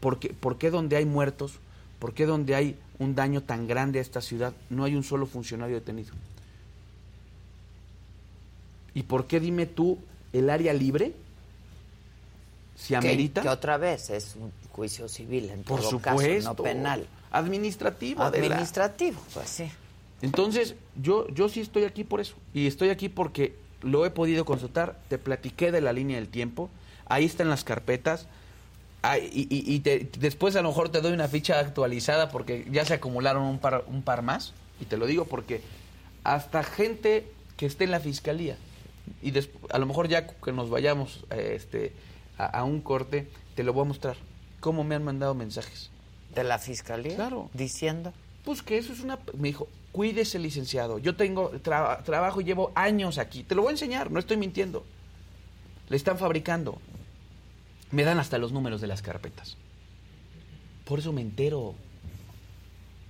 por, 0.01 0.18
qué, 0.18 0.31
¿por 0.31 0.57
qué 0.57 0.71
donde 0.71 0.97
hay 0.97 1.05
muertos, 1.05 1.55
por 1.99 2.14
qué 2.14 2.25
donde 2.27 2.55
hay 2.55 2.79
un 2.99 3.14
daño 3.14 3.43
tan 3.43 3.66
grande 3.66 3.99
a 3.99 4.03
esta 4.03 4.21
ciudad 4.23 4.53
no 4.71 4.85
hay 4.85 4.95
un 4.95 5.03
solo 5.05 5.27
funcionario 5.27 5.75
detenido? 5.77 6.12
¿Y 9.01 9.03
por 9.05 9.26
qué, 9.26 9.40
dime 9.40 9.64
tú, 9.64 9.96
el 10.34 10.51
área 10.51 10.74
libre 10.74 11.14
Que, 12.86 12.96
amerita? 12.96 13.40
que 13.40 13.48
otra 13.48 13.78
vez 13.78 14.11
es 14.11 14.36
un 14.36 14.53
juicio 14.72 15.09
civil 15.09 15.48
en 15.48 15.62
por 15.62 15.80
todo 15.80 15.88
supuesto. 15.92 16.34
caso, 16.34 16.48
no 16.51 16.55
penal. 16.62 17.07
Administrativo. 17.30 18.22
Administrativo, 18.22 19.18
pues 19.32 19.48
sí. 19.48 19.70
Entonces, 20.20 20.74
yo, 21.01 21.26
yo 21.28 21.48
sí 21.48 21.61
estoy 21.61 21.84
aquí 21.84 22.05
por 22.05 22.20
eso. 22.20 22.34
Y 22.53 22.66
estoy 22.66 22.90
aquí 22.90 23.09
porque 23.09 23.55
lo 23.80 24.05
he 24.05 24.11
podido 24.11 24.44
consultar. 24.44 24.98
Te 25.09 25.16
platiqué 25.16 25.72
de 25.72 25.80
la 25.80 25.94
línea 25.94 26.16
del 26.18 26.28
tiempo. 26.28 26.68
Ahí 27.07 27.24
están 27.24 27.48
las 27.48 27.64
carpetas. 27.64 28.26
Y 29.32 29.46
y- 29.48 29.64
y 29.74 29.80
te- 29.80 30.11
después 30.18 30.57
a 30.57 30.61
lo 30.62 30.68
mejor 30.68 30.90
te 30.90 31.01
doy 31.01 31.14
una 31.14 31.26
ficha 31.26 31.59
actualizada 31.59 32.28
porque 32.28 32.66
ya 32.70 32.84
se 32.84 32.92
acumularon 32.92 33.44
un 33.44 33.59
par, 33.61 33.84
un 33.86 34.03
par 34.03 34.20
más. 34.20 34.53
Y 34.78 34.84
te 34.84 34.98
lo 34.98 35.07
digo 35.07 35.24
porque 35.24 35.62
hasta 36.22 36.62
gente 36.62 37.26
que 37.57 37.64
esté 37.64 37.84
en 37.84 37.92
la 37.92 38.01
fiscalía. 38.01 38.59
Y 39.23 39.33
a 39.71 39.79
lo 39.79 39.87
mejor 39.87 40.09
ya 40.09 40.27
que 40.27 40.53
nos 40.53 40.71
vayamos 40.71 41.25
eh, 41.31 41.53
este, 41.57 41.93
a, 42.39 42.47
a 42.47 42.65
un 42.65 42.81
corte, 42.81 43.29
te 43.55 43.63
lo 43.63 43.73
voy 43.73 43.83
a 43.83 43.89
mostrar. 43.89 44.17
Cómo 44.61 44.85
me 44.85 44.95
han 44.95 45.05
mandado 45.05 45.35
mensajes. 45.35 45.91
De 46.35 46.45
la 46.45 46.59
fiscalía. 46.59 47.17
Claro. 47.17 47.51
Diciendo. 47.55 48.13
Pues 48.45 48.63
que 48.63 48.79
eso 48.79 48.93
es 48.93 49.01
una... 49.01 49.19
Me 49.37 49.49
dijo, 49.49 49.69
cuídese 49.93 50.39
licenciado. 50.39 50.99
Yo 50.99 51.17
tengo 51.17 51.53
tra- 51.53 52.03
trabajo 52.05 52.41
y 52.41 52.45
llevo 52.45 52.73
años 52.75 53.19
aquí. 53.19 53.43
Te 53.43 53.55
lo 53.55 53.63
voy 53.63 53.71
a 53.71 53.73
enseñar, 53.73 54.11
no 54.11 54.19
estoy 54.19 54.37
mintiendo. 54.37 54.85
Le 55.89 55.97
están 55.97 56.19
fabricando. 56.19 56.79
Me 57.91 58.05
dan 58.05 58.19
hasta 58.19 58.39
los 58.39 58.53
números 58.53 58.81
de 58.81 58.87
las 58.87 59.03
carpetas. 59.03 59.57
Por 60.85 61.01
eso 61.01 61.13
me 61.13 61.21
entero. 61.23 61.75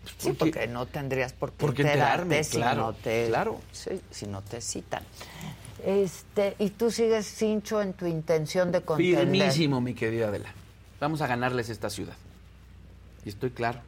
Pues 0.03 0.15
Sí, 0.19 0.33
porque 0.33 0.67
no 0.67 0.87
tendrías 0.87 1.35
por 1.35 1.51
qué 1.51 1.57
porque 1.59 1.83
enterarte 1.83 2.23
enterarme, 2.23 2.45
si 2.45 2.57
claro, 2.57 2.83
no 2.87 2.93
te 2.95 3.27
claro. 3.29 3.61
si 4.11 4.27
no 4.27 4.41
te 4.41 4.63
citan. 4.63 5.03
Este, 5.85 6.57
y 6.59 6.71
tú 6.71 6.91
sigues 6.91 7.27
cincho 7.27 7.81
en 7.83 7.93
tu 7.93 8.07
intención 8.07 8.73
de 8.73 8.83
contender. 8.83 9.21
Firmísimo, 9.29 9.81
mi 9.81 9.95
querida 9.95 10.29
Adela. 10.29 10.53
Vamos 11.01 11.21
a 11.23 11.27
ganarles 11.27 11.69
esta 11.71 11.91
ciudad. 11.91 12.15
Y 13.25 13.29
estoy 13.31 13.51
claro. 13.51 13.81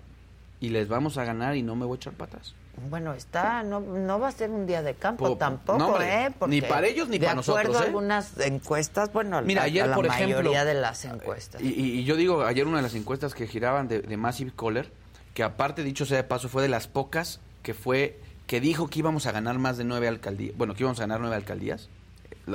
Y 0.61 0.69
les 0.69 0.89
vamos 0.89 1.19
a 1.19 1.25
ganar 1.25 1.57
y 1.57 1.63
no 1.63 1.75
me 1.77 1.85
voy 1.87 1.97
a 1.97 1.99
echar 1.99 2.15
atrás. 2.19 2.55
Bueno, 2.89 3.13
está, 3.13 3.63
no, 3.63 3.81
no 3.81 4.19
va 4.19 4.29
a 4.29 4.33
ser 4.33 4.49
un 4.49 4.67
día 4.67 4.81
de 4.83 4.95
campo 4.95 5.27
Po- 5.27 5.37
tampoco, 5.37 5.79
no, 5.79 5.89
hombre, 5.89 6.25
¿eh? 6.27 6.31
ni 6.49 6.63
para 6.63 6.87
ellos 6.87 7.07
ni 7.09 7.19
de 7.19 7.27
para 7.27 7.35
nosotros, 7.37 7.65
acuerdo 7.67 7.79
a 7.81 7.83
¿eh? 7.83 7.87
algunas 7.89 8.41
encuestas, 8.41 9.13
bueno, 9.13 9.43
Mira, 9.43 9.61
a- 9.63 9.65
ayer, 9.67 9.83
a 9.83 9.87
la 9.89 9.95
por 9.97 10.09
mayoría 10.09 10.37
ejemplo, 10.39 10.65
de 10.65 10.75
las 10.75 11.05
encuestas. 11.05 11.61
Y, 11.61 11.67
y- 11.69 11.99
y 12.01 12.05
yo 12.05 12.17
digo, 12.17 12.45
ayer 12.45 12.67
una 12.67 12.79
de 12.79 12.83
las 12.85 12.95
encuestas 12.95 13.35
que 13.35 13.47
giraban 13.47 13.89
de, 13.89 14.01
de 14.01 14.17
Massive 14.17 14.53
Caller, 14.57 14.91
que 15.35 15.43
aparte, 15.43 15.83
dicho 15.83 16.07
sea 16.07 16.17
de 16.17 16.25
paso, 16.25 16.49
fue 16.49 16.63
de 16.63 16.69
las 16.71 16.89
pocas 16.89 17.41
que 17.63 17.75
fue 17.75 18.19
que 18.47 18.61
dijo 18.61 18.89
que 18.89 18.99
íbamos 18.99 19.27
a 19.27 19.33
ganar 19.33 19.59
más 19.59 19.79
de 19.79 19.85
nueve 19.85 20.09
alcaldías, 20.09 20.57
bueno, 20.57 20.75
que 20.75 20.83
íbamos 20.83 20.99
a 20.99 21.03
ganar 21.03 21.21
nueve 21.21 21.37
alcaldías. 21.37 21.89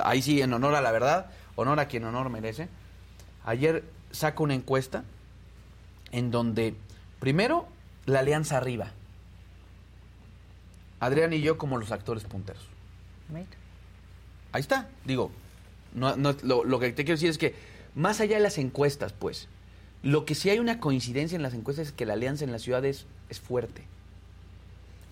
Ahí 0.04 0.22
sí, 0.22 0.42
en 0.42 0.54
honor 0.54 0.76
a 0.76 0.82
la 0.82 0.92
verdad, 0.92 1.32
honor 1.56 1.80
a 1.80 1.88
quien 1.88 2.04
honor 2.04 2.30
merece. 2.30 2.68
Ayer 3.46 3.84
saco 4.12 4.44
una 4.44 4.54
encuesta 4.54 5.04
en 6.12 6.32
donde, 6.32 6.76
primero, 7.20 7.68
la 8.06 8.20
alianza 8.20 8.58
arriba. 8.58 8.92
Adrián 11.00 11.34
y 11.34 11.42
yo 11.42 11.58
como 11.58 11.78
los 11.78 11.92
actores 11.92 12.24
punteros. 12.24 12.68
Ahí 14.52 14.62
está, 14.62 14.90
digo, 15.06 15.32
no, 15.94 16.16
no, 16.16 16.36
lo, 16.44 16.64
lo 16.64 16.80
que 16.80 16.92
te 16.92 17.04
quiero 17.04 17.16
decir 17.16 17.30
es 17.30 17.38
que 17.38 17.56
más 17.96 18.20
allá 18.22 18.38
de 18.38 18.44
las 18.44 18.58
encuestas, 18.58 19.14
pues, 19.14 19.48
lo 20.04 20.26
que 20.26 20.36
sí 20.36 20.50
hay 20.50 20.60
una 20.60 20.80
coincidencia 20.80 21.36
en 21.36 21.44
las 21.44 21.54
encuestas 21.54 21.88
es 21.88 21.94
que 21.94 22.06
la 22.06 22.14
alianza 22.14 22.44
en 22.44 22.52
la 22.52 22.60
ciudad 22.60 22.86
es, 22.86 23.06
es 23.30 23.40
fuerte. 23.40 23.84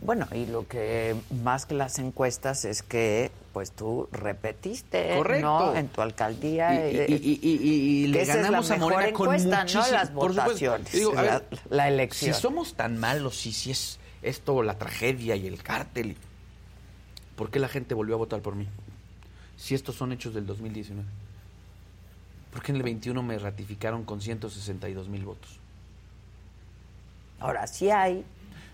Bueno, 0.01 0.27
y 0.33 0.45
lo 0.45 0.67
que 0.67 1.15
más 1.43 1.65
que 1.65 1.73
las 1.73 1.97
encuestas 1.99 2.65
es 2.65 2.83
que 2.83 3.31
pues 3.53 3.71
tú 3.71 4.09
repetiste 4.11 5.15
Correcto. 5.15 5.47
¿no? 5.47 5.75
en 5.75 5.87
tu 5.87 6.01
alcaldía. 6.01 6.73
Y, 6.91 6.95
eh, 6.97 7.05
y- 7.09 7.13
y- 7.13 7.39
y- 7.41 7.55
y- 7.63 8.03
y 8.03 8.07
le 8.07 8.21
esa 8.21 8.33
es 8.33 8.37
la 8.39 8.43
ganamos 8.43 8.69
a 8.71 8.77
Morena 8.77 9.13
con 9.13 9.27
encuesta, 9.33 9.57
¿no? 9.57 9.61
muchísimo- 9.63 9.91
Las 9.97 10.13
votaciones, 10.13 10.91
Digo, 10.91 11.13
la- 11.13 11.21
ver, 11.21 11.45
la 11.69 11.87
elección. 11.87 12.33
Si 12.35 12.41
somos 12.41 12.73
tan 12.75 12.97
malos, 12.97 13.37
si, 13.37 13.53
si 13.53 13.71
es 13.71 13.97
esto 14.21 14.61
la 14.63 14.77
tragedia 14.77 15.35
y 15.37 15.47
el 15.47 15.63
cártel, 15.63 16.17
¿por 17.37 17.49
qué 17.49 17.59
la 17.59 17.69
gente 17.69 17.95
volvió 17.95 18.15
a 18.15 18.17
votar 18.17 18.41
por 18.41 18.55
mí? 18.55 18.67
Si 19.55 19.73
estos 19.73 19.95
son 19.95 20.11
hechos 20.11 20.33
del 20.33 20.45
2019. 20.45 21.07
¿Por 22.51 22.61
qué 22.61 22.71
en 22.73 22.77
el 22.77 22.83
21 22.83 23.23
me 23.23 23.39
ratificaron 23.39 24.03
con 24.03 24.19
162 24.21 25.07
mil 25.07 25.23
votos? 25.23 25.59
Ahora 27.39 27.67
sí 27.67 27.89
hay 27.89 28.23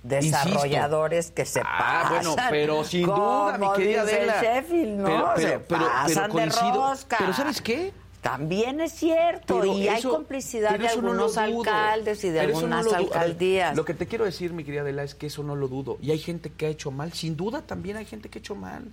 desarrolladores 0.04 1.32
que 1.32 1.45
se 1.45 1.62
Ah, 1.62 2.04
pasan. 2.10 2.10
bueno, 2.34 2.36
pero 2.49 2.84
sin 2.84 3.06
duda, 3.06 3.58
mi 3.58 3.68
querida 3.76 4.02
Adela. 4.02 4.41
Sheffield, 4.41 4.97
¿no? 4.99 5.06
Pero- 5.06 5.26
pero- 5.36 5.38
se 5.38 5.47
pero- 5.60 5.66
pero 5.68 5.86
pasan 5.86 6.24
de 6.24 6.30
coincido. 6.30 6.74
rosca. 6.89 7.16
Pero 7.20 7.34
¿sabes 7.34 7.62
qué? 7.62 7.93
También 8.22 8.82
es 8.82 8.91
cierto, 8.93 9.60
Pero 9.62 9.76
y 9.78 9.88
hay 9.88 10.04
complicidad 10.04 10.70
pero 10.72 10.84
de 10.84 10.89
no 10.89 10.93
algunos 10.93 11.38
alcaldes 11.38 12.24
y 12.24 12.30
de 12.30 12.39
Pero 12.39 12.52
no 12.52 12.58
algunas 12.58 12.86
lo 12.86 12.91
ver, 12.91 12.99
alcaldías. 13.02 13.76
lo 13.76 13.84
que 13.84 13.95
te 13.95 14.06
quiero 14.06 14.26
decir, 14.26 14.54
mi 14.54 14.64
querida 14.64 14.82
Adela, 14.82 15.02
es 15.04 15.16
que 15.16 15.26
eso 15.28 15.41
no 15.41 15.56
lo 15.56 15.68
dudo. 15.68 15.97
Y 16.04 16.12
hay 16.12 16.20
gente 16.20 16.52
que 16.52 16.68
ha 16.68 16.70
hecho 16.70 16.91
mal. 16.91 17.14
Sin 17.14 17.36
duda 17.36 17.64
también 17.64 17.97
hay 17.97 18.06
gente 18.06 18.30
que 18.30 18.38
ha 18.38 18.41
hecho 18.41 18.54
mal. 18.54 18.84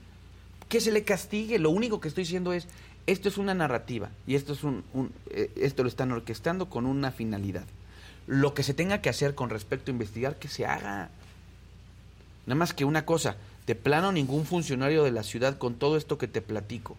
Que 0.70 0.80
se 0.80 0.92
le 0.92 1.04
castigue. 1.04 1.58
Lo 1.58 1.68
único 1.70 2.00
que 2.00 2.08
estoy 2.08 2.24
diciendo 2.24 2.54
es, 2.54 2.68
esto 3.06 3.28
es 3.28 3.36
una 3.36 3.52
narrativa. 3.52 4.08
Y 4.26 4.34
esto, 4.34 4.54
es 4.54 4.64
un, 4.64 4.82
un- 4.94 5.12
eh, 5.30 5.50
esto 5.56 5.82
lo 5.82 5.90
están 5.90 6.10
orquestando 6.10 6.70
con 6.70 6.86
una 6.86 7.10
finalidad. 7.10 7.64
Lo 8.28 8.52
que 8.52 8.62
se 8.62 8.74
tenga 8.74 9.00
que 9.00 9.08
hacer 9.08 9.34
con 9.34 9.48
respecto 9.48 9.90
a 9.90 9.92
investigar, 9.92 10.36
que 10.36 10.48
se 10.48 10.66
haga. 10.66 11.08
Nada 12.44 12.58
más 12.58 12.74
que 12.74 12.84
una 12.84 13.06
cosa. 13.06 13.36
De 13.66 13.74
plano, 13.74 14.12
ningún 14.12 14.44
funcionario 14.44 15.02
de 15.02 15.10
la 15.10 15.22
ciudad, 15.22 15.56
con 15.56 15.76
todo 15.76 15.96
esto 15.96 16.18
que 16.18 16.28
te 16.28 16.42
platico, 16.42 16.98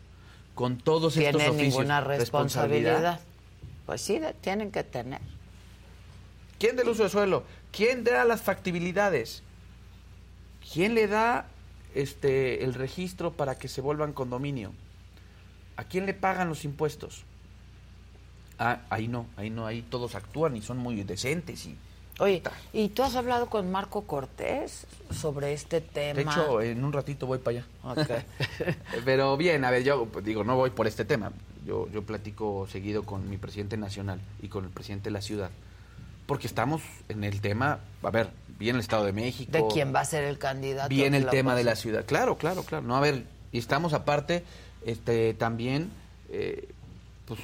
con 0.56 0.80
todos 0.80 1.18
estos 1.18 1.44
oficios, 1.44 1.56
ninguna 1.56 2.02
responsabilidad. 2.02 3.20
Pues 3.86 4.02
sí, 4.02 4.20
tienen 4.42 4.72
que 4.72 4.84
tener. 4.84 5.22
¿Quién 6.58 6.76
del 6.76 6.90
uso 6.90 7.04
de 7.04 7.10
suelo? 7.10 7.44
¿Quién 7.72 8.04
da 8.04 8.26
las 8.26 8.42
factibilidades? 8.42 9.44
¿Quién 10.74 10.96
le 10.96 11.08
da 11.08 11.46
este 11.94 12.64
el 12.64 12.74
registro 12.74 13.34
para 13.34 13.56
que 13.56 13.68
se 13.68 13.82
vuelvan 13.82 14.14
condominio? 14.14 14.74
¿A 15.78 15.84
quién 15.84 16.08
le 16.08 16.16
pagan 16.16 16.50
los 16.50 16.66
impuestos? 16.66 17.24
Ah, 18.60 18.82
ahí 18.90 19.08
no, 19.08 19.26
ahí 19.38 19.50
no, 19.50 19.66
ahí 19.66 19.82
todos 19.82 20.16
actúan 20.16 20.56
y 20.58 20.62
son 20.62 20.78
muy 20.78 21.02
decentes 21.04 21.66
y 21.66 21.78
Oye, 22.20 22.44
¿y 22.74 22.90
tú 22.90 23.04
has 23.04 23.16
hablado 23.16 23.50
con 23.50 23.72
Marco 23.72 24.02
Cortés 24.02 24.86
sobre 25.10 25.54
este 25.54 25.80
tema? 25.80 26.14
de 26.16 26.22
hecho 26.24 26.62
en 26.62 26.84
un 26.84 26.92
ratito 26.92 27.26
voy 27.26 27.40
para 27.40 27.60
allá. 27.60 27.68
Ok. 27.84 28.10
Pero 29.06 29.38
bien, 29.38 29.64
a 29.64 29.72
ver, 29.72 29.84
yo 29.84 30.06
pues, 30.06 30.26
digo, 30.26 30.44
no 30.44 30.58
voy 30.58 30.70
por 30.72 30.86
este 30.86 31.06
tema. 31.06 31.32
Yo, 31.66 31.90
yo 31.92 32.04
platico 32.04 32.68
seguido 32.70 33.04
con 33.04 33.30
mi 33.30 33.38
presidente 33.38 33.78
nacional 33.78 34.20
y 34.42 34.50
con 34.50 34.66
el 34.66 34.70
presidente 34.70 35.06
de 35.06 35.12
la 35.12 35.22
ciudad. 35.22 35.50
Porque 36.26 36.48
estamos 36.48 36.82
en 37.08 37.24
el 37.24 37.40
tema, 37.40 37.80
a 38.04 38.10
ver, 38.10 38.32
bien 38.60 38.76
el 38.76 38.82
Estado 38.82 39.06
de 39.06 39.14
México. 39.14 39.52
¿De 39.52 39.66
quién 39.74 39.96
va 39.96 40.02
a 40.02 40.06
ser 40.06 40.26
el 40.26 40.38
candidato? 40.38 40.90
Bien 40.90 41.16
el 41.16 41.28
tema 41.28 41.56
de 41.56 41.64
la 41.64 41.78
ciudad. 41.78 42.06
Claro, 42.06 42.38
claro, 42.38 42.64
claro. 42.64 42.86
No, 42.86 42.98
a 42.98 43.00
ver, 43.00 43.24
y 43.54 43.60
estamos 43.60 43.94
aparte 43.94 44.44
este, 44.86 45.34
también 45.36 45.90
eh, 46.30 46.68
pues, 47.26 47.40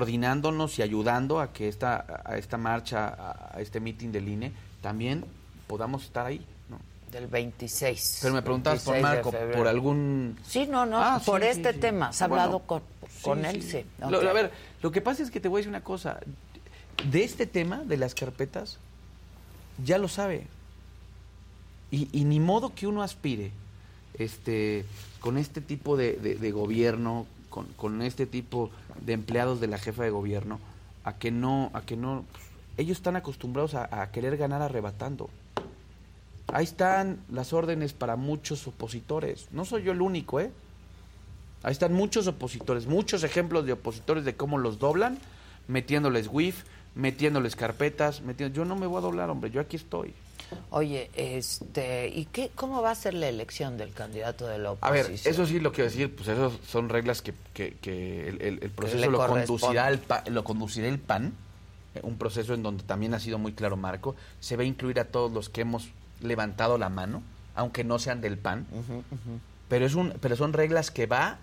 coordinándonos 0.00 0.78
y 0.78 0.82
ayudando 0.82 1.40
a 1.40 1.52
que 1.52 1.66
esta, 1.66 2.22
a 2.24 2.36
esta 2.38 2.56
marcha, 2.56 3.08
a, 3.52 3.60
este 3.60 3.80
meeting 3.80 4.12
del 4.12 4.28
INE, 4.28 4.52
también 4.80 5.24
podamos 5.66 6.04
estar 6.04 6.24
ahí. 6.26 6.46
¿no? 6.68 6.78
Del 7.10 7.26
26. 7.26 8.20
Pero 8.22 8.34
me 8.34 8.40
preguntabas 8.42 8.84
por 8.84 8.94
26 8.94 9.24
de 9.32 9.40
Marco, 9.42 9.56
por 9.58 9.66
algún... 9.66 10.38
Sí, 10.46 10.68
no, 10.68 10.86
no, 10.86 10.98
Ah, 11.02 11.20
por 11.26 11.40
sí, 11.40 11.48
este 11.48 11.70
sí, 11.70 11.74
sí. 11.74 11.80
tema. 11.80 12.10
¿Has 12.10 12.22
Ah, 12.22 12.26
hablado 12.26 12.60
bueno. 12.60 12.66
con, 12.66 12.82
con 13.20 13.44
él? 13.44 13.64
Sí. 13.64 13.84
Lo- 14.08 14.20
a 14.20 14.32
ver, 14.32 14.52
lo 14.80 14.92
que 14.92 15.00
pasa 15.00 15.24
es 15.24 15.30
que 15.32 15.40
te 15.40 15.48
voy 15.48 15.58
a 15.58 15.60
decir 15.62 15.70
una 15.70 15.82
cosa. 15.82 16.20
De 17.10 17.24
este 17.24 17.46
tema, 17.46 17.78
de 17.78 17.96
las 17.96 18.14
carpetas, 18.14 18.78
ya 19.84 19.98
lo 19.98 20.06
sabe. 20.06 20.46
Y, 21.90 22.08
y 22.12 22.22
ni 22.26 22.38
modo 22.38 22.72
que 22.76 22.86
uno 22.86 23.02
aspire 23.02 23.50
este, 24.14 24.84
con 25.18 25.36
este 25.36 25.60
tipo 25.60 25.96
de, 25.96 26.12
de- 26.12 26.36
de 26.36 26.52
gobierno, 26.52 27.26
con, 27.48 27.66
con 27.74 28.02
este 28.02 28.26
tipo 28.26 28.70
de 29.04 29.12
empleados 29.12 29.60
de 29.60 29.66
la 29.66 29.78
jefa 29.78 30.02
de 30.02 30.10
gobierno, 30.10 30.58
a 31.04 31.14
que 31.14 31.30
no, 31.30 31.70
a 31.72 31.82
que 31.82 31.96
no, 31.96 32.24
pues, 32.32 32.44
ellos 32.76 32.98
están 32.98 33.16
acostumbrados 33.16 33.74
a, 33.74 34.10
querer 34.10 34.36
ganar 34.36 34.62
arrebatando. 34.62 35.28
Ahí 36.48 36.64
están 36.64 37.18
las 37.30 37.52
órdenes 37.52 37.92
para 37.92 38.16
muchos 38.16 38.66
opositores. 38.66 39.48
No 39.52 39.64
soy 39.64 39.82
yo 39.82 39.92
el 39.92 40.00
único, 40.00 40.40
¿eh? 40.40 40.50
Ahí 41.62 41.72
están 41.72 41.92
muchos 41.92 42.26
opositores, 42.26 42.86
muchos 42.86 43.22
ejemplos 43.22 43.66
de 43.66 43.72
opositores 43.72 44.24
de 44.24 44.34
cómo 44.34 44.58
los 44.58 44.78
doblan, 44.78 45.18
metiéndoles 45.68 46.28
WIF, 46.28 46.64
metiéndoles 46.94 47.54
carpetas, 47.54 48.22
metiendo... 48.22 48.56
Yo 48.56 48.64
no 48.64 48.76
me 48.76 48.86
voy 48.86 48.98
a 48.98 49.02
doblar, 49.02 49.28
hombre, 49.30 49.50
yo 49.50 49.60
aquí 49.60 49.76
estoy. 49.76 50.14
Oye, 50.70 51.10
este, 51.14 52.08
¿y 52.08 52.26
qué, 52.26 52.50
cómo 52.54 52.82
va 52.82 52.90
a 52.90 52.94
ser 52.94 53.14
la 53.14 53.28
elección 53.28 53.76
del 53.76 53.92
candidato 53.92 54.46
de 54.46 54.58
la 54.58 54.70
A 54.70 54.72
oposición? 54.72 55.08
ver, 55.08 55.20
eso 55.24 55.46
sí 55.46 55.60
lo 55.60 55.72
quiero 55.72 55.90
decir, 55.90 56.14
pues 56.14 56.28
eso 56.28 56.52
son 56.66 56.88
reglas 56.88 57.22
que, 57.22 57.34
que- 57.54 57.74
que 57.80 58.28
el, 58.28 58.42
el- 58.42 58.58
el 58.62 58.70
proceso 58.70 59.10
lo 59.10 59.18
conducirá, 59.26 59.88
el 59.88 59.98
pa- 59.98 60.24
lo 60.28 60.44
conducirá 60.44 60.88
el 60.88 60.98
PAN, 60.98 61.32
eh, 61.94 62.00
un 62.02 62.16
proceso 62.18 62.54
en 62.54 62.62
donde 62.62 62.84
también 62.84 63.14
ha 63.14 63.20
sido 63.20 63.38
muy 63.38 63.52
claro 63.52 63.76
Marco, 63.76 64.14
se 64.40 64.56
va 64.56 64.62
a 64.62 64.66
incluir 64.66 65.00
a 65.00 65.04
todos 65.06 65.30
los 65.32 65.48
que 65.48 65.62
hemos 65.62 65.88
levantado 66.20 66.78
la 66.78 66.88
mano, 66.88 67.22
aunque 67.54 67.82
no 67.84 67.98
sean 67.98 68.20
del 68.20 68.38
PAN, 68.38 68.66
pero 69.68 69.86
es 69.86 69.94
un 69.94 70.14
pero 70.20 70.36
son 70.36 70.52
reglas 70.52 70.90
que 70.90 71.06
va 71.06 71.38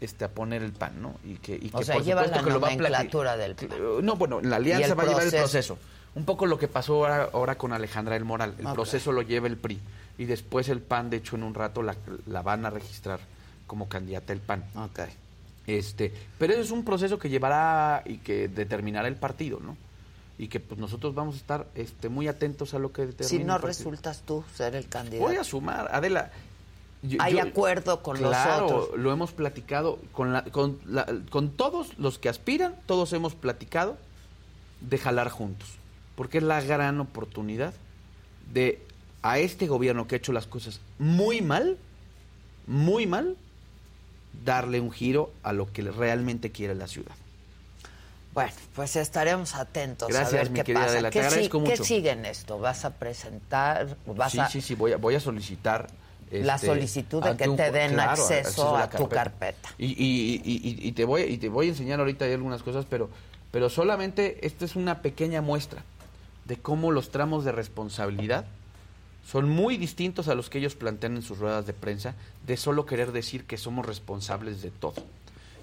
este 0.00 0.24
a 0.24 0.28
poner 0.28 0.62
el 0.62 0.72
PAN, 0.72 1.02
¿no? 1.02 1.14
Y 1.24 1.34
que, 1.34 1.56
y 1.60 1.70
O 1.72 1.78
que 1.80 1.84
sea, 1.84 1.94
por 1.96 2.04
lleva 2.04 2.22
supuesto 2.22 2.38
la 2.40 2.44
que 2.46 2.50
lo 2.54 2.60
va 2.60 2.68
a 2.68 2.70
del 3.36 3.54
PAN. 3.56 3.68
Eh, 3.72 4.00
No, 4.02 4.14
bueno, 4.16 4.40
la 4.40 4.56
alianza 4.56 4.94
va 4.94 5.02
a 5.02 5.06
llevar 5.06 5.24
el 5.24 5.30
proceso. 5.32 5.76
Un 6.18 6.24
poco 6.24 6.46
lo 6.46 6.58
que 6.58 6.66
pasó 6.66 7.04
ahora, 7.06 7.30
ahora 7.32 7.56
con 7.56 7.72
Alejandra 7.72 8.14
del 8.14 8.24
Moral. 8.24 8.54
El 8.58 8.66
Ok. 8.66 8.74
proceso 8.74 9.12
lo 9.12 9.22
lleva 9.22 9.46
el 9.46 9.56
PRI. 9.56 9.78
Y 10.18 10.24
después 10.24 10.68
el 10.68 10.80
PAN, 10.80 11.10
de 11.10 11.18
hecho, 11.18 11.36
en 11.36 11.44
un 11.44 11.54
rato 11.54 11.80
la, 11.82 11.94
la 12.26 12.42
van 12.42 12.66
a 12.66 12.70
registrar 12.70 13.20
como 13.68 13.88
candidata 13.88 14.32
el 14.32 14.40
PAN. 14.40 14.64
Ok. 14.74 15.00
Este, 15.68 16.12
pero 16.38 16.54
eso 16.54 16.62
es 16.62 16.70
un 16.72 16.84
proceso 16.84 17.18
que 17.18 17.28
llevará 17.28 18.02
y 18.04 18.16
que 18.18 18.48
determinará 18.48 19.06
el 19.06 19.14
partido, 19.16 19.60
¿no? 19.60 19.76
Y 20.38 20.48
que 20.48 20.58
pues 20.60 20.80
nosotros 20.80 21.14
vamos 21.14 21.34
a 21.36 21.38
estar 21.38 21.66
este, 21.76 22.08
muy 22.08 22.26
atentos 22.26 22.74
a 22.74 22.78
lo 22.80 22.90
que 22.92 23.02
determine 23.06 23.28
Si 23.38 23.44
no 23.44 23.56
el 23.56 23.62
resultas 23.62 24.22
tú 24.22 24.42
ser 24.54 24.74
el 24.74 24.88
candidato. 24.88 25.24
Voy 25.28 25.36
a 25.36 25.44
sumar, 25.44 25.88
Adela. 25.92 26.30
yo- 27.02 27.18
Hay 27.22 27.34
yo- 27.34 27.42
acuerdo 27.42 28.02
con 28.02 28.20
los 28.20 28.30
claro, 28.30 28.66
otros. 28.66 28.98
lo 28.98 29.12
hemos 29.12 29.30
platicado 29.32 29.98
con, 30.12 30.32
la- 30.32 30.42
con, 30.44 30.78
la- 30.86 31.06
con 31.30 31.50
todos 31.50 31.96
los 31.98 32.18
que 32.18 32.28
aspiran, 32.28 32.74
todos 32.86 33.12
hemos 33.12 33.34
platicado 33.36 33.96
de 34.80 34.96
jalar 34.98 35.28
juntos, 35.28 35.68
porque 36.18 36.38
es 36.38 36.44
la 36.44 36.60
gran 36.60 36.98
oportunidad 36.98 37.72
de 38.52 38.82
a 39.22 39.38
este 39.38 39.68
gobierno 39.68 40.08
que 40.08 40.16
ha 40.16 40.18
hecho 40.18 40.32
las 40.32 40.48
cosas 40.48 40.80
muy 40.98 41.42
mal, 41.42 41.78
muy 42.66 43.06
mal, 43.06 43.36
darle 44.44 44.80
un 44.80 44.90
giro 44.90 45.30
a 45.44 45.52
lo 45.52 45.72
que 45.72 45.82
realmente 45.82 46.50
quiere 46.50 46.74
la 46.74 46.88
ciudad. 46.88 47.14
Bueno, 48.34 48.50
pues 48.74 48.96
estaremos 48.96 49.54
atentos 49.54 50.08
Gracias, 50.08 50.34
a 50.34 50.36
ver 50.38 50.50
mi 50.50 50.58
qué 50.58 50.64
querida 50.64 50.80
pasa. 50.86 50.92
Adela, 50.94 51.10
¿Qué, 51.10 51.48
¿Qué 51.50 51.58
mucho. 51.60 51.84
sigue 51.84 52.10
en 52.10 52.26
esto? 52.26 52.58
¿Vas 52.58 52.84
a 52.84 52.94
presentar? 52.94 53.96
¿Vas 54.04 54.32
sí, 54.32 54.40
a 54.40 54.48
sí, 54.48 54.60
sí, 54.60 54.74
voy 54.74 54.94
a, 54.94 54.96
voy 54.96 55.14
a 55.14 55.20
solicitar. 55.20 55.86
La 56.32 56.56
este, 56.56 56.66
solicitud 56.66 57.22
de 57.22 57.36
que 57.36 57.48
un 57.48 57.56
te 57.56 57.70
den 57.70 57.92
claro, 57.92 58.10
acceso 58.10 58.76
la 58.76 58.82
a 58.82 58.90
tu 58.90 59.08
carpeta. 59.08 59.68
Y, 59.78 59.86
y- 59.86 60.42
y- 60.44 60.68
y- 60.68 60.88
y 60.88 60.92
te 60.92 61.04
voy, 61.04 61.22
y 61.22 61.38
te 61.38 61.48
voy 61.48 61.66
a 61.66 61.68
enseñar 61.68 62.00
ahorita 62.00 62.24
algunas 62.24 62.64
cosas, 62.64 62.86
pero, 62.90 63.08
pero 63.52 63.70
solamente 63.70 64.44
esta 64.44 64.64
es 64.64 64.74
una 64.74 65.00
pequeña 65.00 65.42
muestra 65.42 65.84
de 66.48 66.56
cómo 66.56 66.90
los 66.90 67.10
tramos 67.10 67.44
de 67.44 67.52
responsabilidad 67.52 68.46
son 69.30 69.48
muy 69.48 69.76
distintos 69.76 70.28
a 70.28 70.34
los 70.34 70.48
que 70.48 70.58
ellos 70.58 70.74
plantean 70.74 71.16
en 71.16 71.22
sus 71.22 71.38
ruedas 71.38 71.66
de 71.66 71.74
prensa, 71.74 72.14
de 72.46 72.56
solo 72.56 72.86
querer 72.86 73.12
decir 73.12 73.44
que 73.44 73.58
somos 73.58 73.84
responsables 73.84 74.62
de 74.62 74.70
todo. 74.70 75.04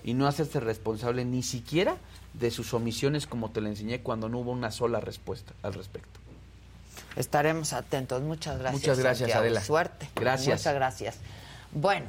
Y 0.04 0.14
no 0.14 0.28
hacerse 0.28 0.60
responsable 0.60 1.26
ni 1.26 1.42
siquiera 1.42 1.98
de 2.36 2.52
sus 2.52 2.76
omisiones 2.76 3.26
como 3.26 3.50
te 3.50 3.62
lo 3.62 3.68
enseñé 3.68 4.02
cuando 4.02 4.30
no 4.30 4.40
hubo 4.40 4.52
una 4.52 4.70
sola 4.70 5.00
respuesta 5.00 5.54
al 5.64 5.74
respecto. 5.74 6.20
Estaremos 7.16 7.74
atentos. 7.74 8.22
Muchas 8.22 8.60
gracias. 8.60 8.82
Muchas 8.82 9.00
gracias, 9.00 9.20
Santiago. 9.32 9.42
Adela. 9.42 9.62
Suerte. 9.62 10.10
Gracias. 10.16 10.60
Muchas 10.60 10.76
gracias. 10.76 11.18
Bueno, 11.72 12.06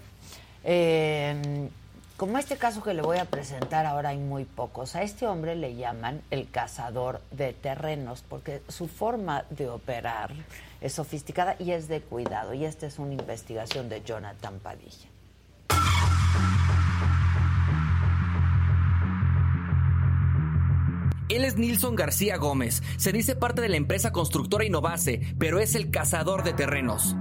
eh, 0.62 1.70
como 2.16 2.38
este 2.38 2.56
caso 2.56 2.82
que 2.82 2.94
le 2.94 3.02
voy 3.02 3.18
a 3.18 3.26
presentar 3.26 3.84
ahora 3.84 4.10
hay 4.10 4.18
muy 4.18 4.44
pocos. 4.44 4.96
A 4.96 5.02
este 5.02 5.26
hombre 5.26 5.54
le 5.54 5.76
llaman 5.76 6.22
el 6.30 6.50
cazador 6.50 7.20
de 7.30 7.52
terrenos 7.52 8.24
porque 8.26 8.62
su 8.68 8.88
forma 8.88 9.44
de 9.50 9.68
operar 9.68 10.32
es 10.80 10.94
sofisticada 10.94 11.56
y 11.58 11.72
es 11.72 11.88
de 11.88 12.00
cuidado. 12.00 12.54
Y 12.54 12.64
esta 12.64 12.86
es 12.86 12.98
una 12.98 13.12
investigación 13.12 13.88
de 13.88 14.02
Jonathan 14.02 14.58
Padilla. 14.60 15.08
Él 21.28 21.44
es 21.44 21.56
Nilson 21.56 21.96
García 21.96 22.36
Gómez. 22.36 22.82
Se 22.96 23.12
dice 23.12 23.34
parte 23.34 23.60
de 23.60 23.68
la 23.68 23.76
empresa 23.76 24.12
constructora 24.12 24.64
Innovase, 24.64 25.20
pero 25.38 25.58
es 25.58 25.74
el 25.74 25.90
cazador 25.90 26.44
de 26.44 26.52
terrenos. 26.52 27.16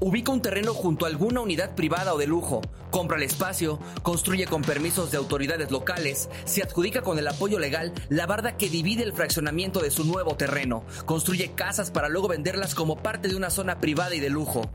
Ubica 0.00 0.32
un 0.32 0.42
terreno 0.42 0.74
junto 0.74 1.04
a 1.04 1.08
alguna 1.08 1.40
unidad 1.40 1.74
privada 1.74 2.14
o 2.14 2.18
de 2.18 2.26
lujo, 2.26 2.60
compra 2.90 3.16
el 3.16 3.22
espacio, 3.22 3.78
construye 4.02 4.46
con 4.46 4.62
permisos 4.62 5.10
de 5.10 5.16
autoridades 5.16 5.70
locales, 5.70 6.28
se 6.44 6.62
adjudica 6.62 7.02
con 7.02 7.18
el 7.18 7.28
apoyo 7.28 7.58
legal 7.58 7.92
la 8.08 8.26
barda 8.26 8.56
que 8.56 8.68
divide 8.68 9.02
el 9.02 9.12
fraccionamiento 9.12 9.80
de 9.80 9.90
su 9.90 10.04
nuevo 10.04 10.36
terreno, 10.36 10.84
construye 11.06 11.52
casas 11.52 11.90
para 11.90 12.08
luego 12.08 12.28
venderlas 12.28 12.74
como 12.74 12.96
parte 12.96 13.28
de 13.28 13.36
una 13.36 13.50
zona 13.50 13.80
privada 13.80 14.14
y 14.14 14.20
de 14.20 14.30
lujo. 14.30 14.70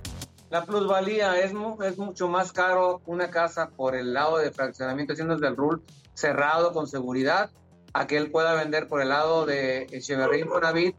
La 0.49 0.65
plusvalía 0.65 1.39
es, 1.39 1.53
mucho 1.53 2.27
más 2.27 2.51
caro 2.51 3.01
una 3.05 3.29
casa 3.29 3.69
por 3.69 3.95
el 3.95 4.13
lado 4.13 4.37
de 4.37 4.51
fraccionamiento 4.51 5.13
haciendo 5.13 5.37
del 5.37 5.55
RUL 5.55 5.83
cerrado 6.15 6.73
con 6.73 6.87
seguridad 6.87 7.51
a 7.93 8.07
que 8.07 8.17
él 8.17 8.31
pueda 8.31 8.55
vender 8.55 8.87
por 8.87 9.01
el 9.01 9.09
lado 9.09 9.45
de 9.45 9.83
Echeverría 9.91 10.45
Infonavit 10.45 10.95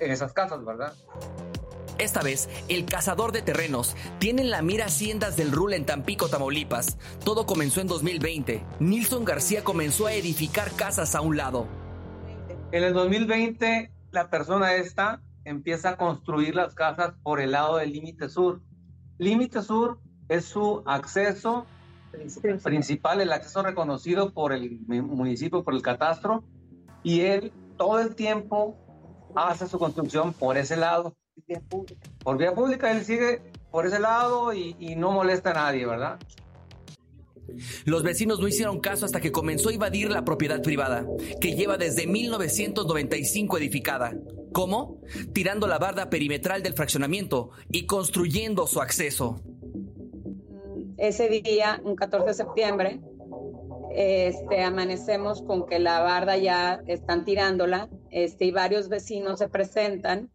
en 0.00 0.10
esas 0.10 0.32
casas, 0.32 0.64
¿verdad? 0.64 0.94
Esta 2.02 2.20
vez, 2.20 2.48
el 2.68 2.84
cazador 2.84 3.30
de 3.30 3.42
terrenos 3.42 3.94
tiene 4.18 4.42
en 4.42 4.50
la 4.50 4.60
mira 4.60 4.86
haciendas 4.86 5.36
del 5.36 5.52
RUL 5.52 5.74
en 5.74 5.86
Tampico, 5.86 6.28
Tamaulipas. 6.28 6.98
Todo 7.24 7.46
comenzó 7.46 7.80
en 7.80 7.86
2020. 7.86 8.60
Nilson 8.80 9.24
García 9.24 9.62
comenzó 9.62 10.08
a 10.08 10.12
edificar 10.12 10.72
casas 10.72 11.14
a 11.14 11.20
un 11.20 11.36
lado. 11.36 11.68
En 12.72 12.82
el 12.82 12.92
2020, 12.92 13.92
la 14.10 14.30
persona 14.30 14.74
esta 14.74 15.22
empieza 15.44 15.90
a 15.90 15.96
construir 15.96 16.56
las 16.56 16.74
casas 16.74 17.14
por 17.22 17.40
el 17.40 17.52
lado 17.52 17.76
del 17.76 17.92
límite 17.92 18.28
sur. 18.28 18.60
Límite 19.18 19.62
sur 19.62 20.00
es 20.28 20.44
su 20.44 20.82
acceso 20.86 21.66
principal, 22.64 23.20
el 23.20 23.32
acceso 23.32 23.62
reconocido 23.62 24.34
por 24.34 24.52
el 24.52 24.80
municipio, 24.88 25.62
por 25.62 25.74
el 25.74 25.82
catastro, 25.82 26.42
y 27.04 27.20
él 27.20 27.52
todo 27.78 28.00
el 28.00 28.16
tiempo 28.16 28.76
hace 29.36 29.68
su 29.68 29.78
construcción 29.78 30.32
por 30.32 30.56
ese 30.56 30.76
lado. 30.76 31.14
Por 32.22 32.38
vía 32.38 32.54
pública 32.54 32.90
él 32.92 33.04
sigue 33.04 33.42
por 33.70 33.86
ese 33.86 33.98
lado 33.98 34.52
y, 34.52 34.76
y 34.78 34.96
no 34.96 35.12
molesta 35.12 35.50
a 35.50 35.54
nadie, 35.54 35.86
¿verdad? 35.86 36.18
Los 37.84 38.02
vecinos 38.02 38.40
no 38.40 38.48
hicieron 38.48 38.80
caso 38.80 39.04
hasta 39.04 39.20
que 39.20 39.32
comenzó 39.32 39.68
a 39.68 39.72
invadir 39.72 40.10
la 40.10 40.24
propiedad 40.24 40.62
privada, 40.62 41.06
que 41.40 41.54
lleva 41.54 41.76
desde 41.76 42.06
1995 42.06 43.58
edificada. 43.58 44.14
¿Cómo? 44.52 45.00
Tirando 45.32 45.66
la 45.66 45.78
barda 45.78 46.10
perimetral 46.10 46.62
del 46.62 46.74
fraccionamiento 46.74 47.50
y 47.70 47.86
construyendo 47.86 48.66
su 48.66 48.80
acceso. 48.80 49.40
Ese 50.98 51.28
día, 51.28 51.80
un 51.84 51.96
14 51.96 52.28
de 52.28 52.34
septiembre, 52.34 53.00
este, 53.94 54.62
amanecemos 54.62 55.42
con 55.42 55.66
que 55.66 55.78
la 55.78 56.00
barda 56.00 56.36
ya 56.36 56.82
están 56.86 57.24
tirándola 57.24 57.88
este, 58.10 58.46
y 58.46 58.50
varios 58.50 58.88
vecinos 58.88 59.38
se 59.38 59.48
presentan 59.48 60.30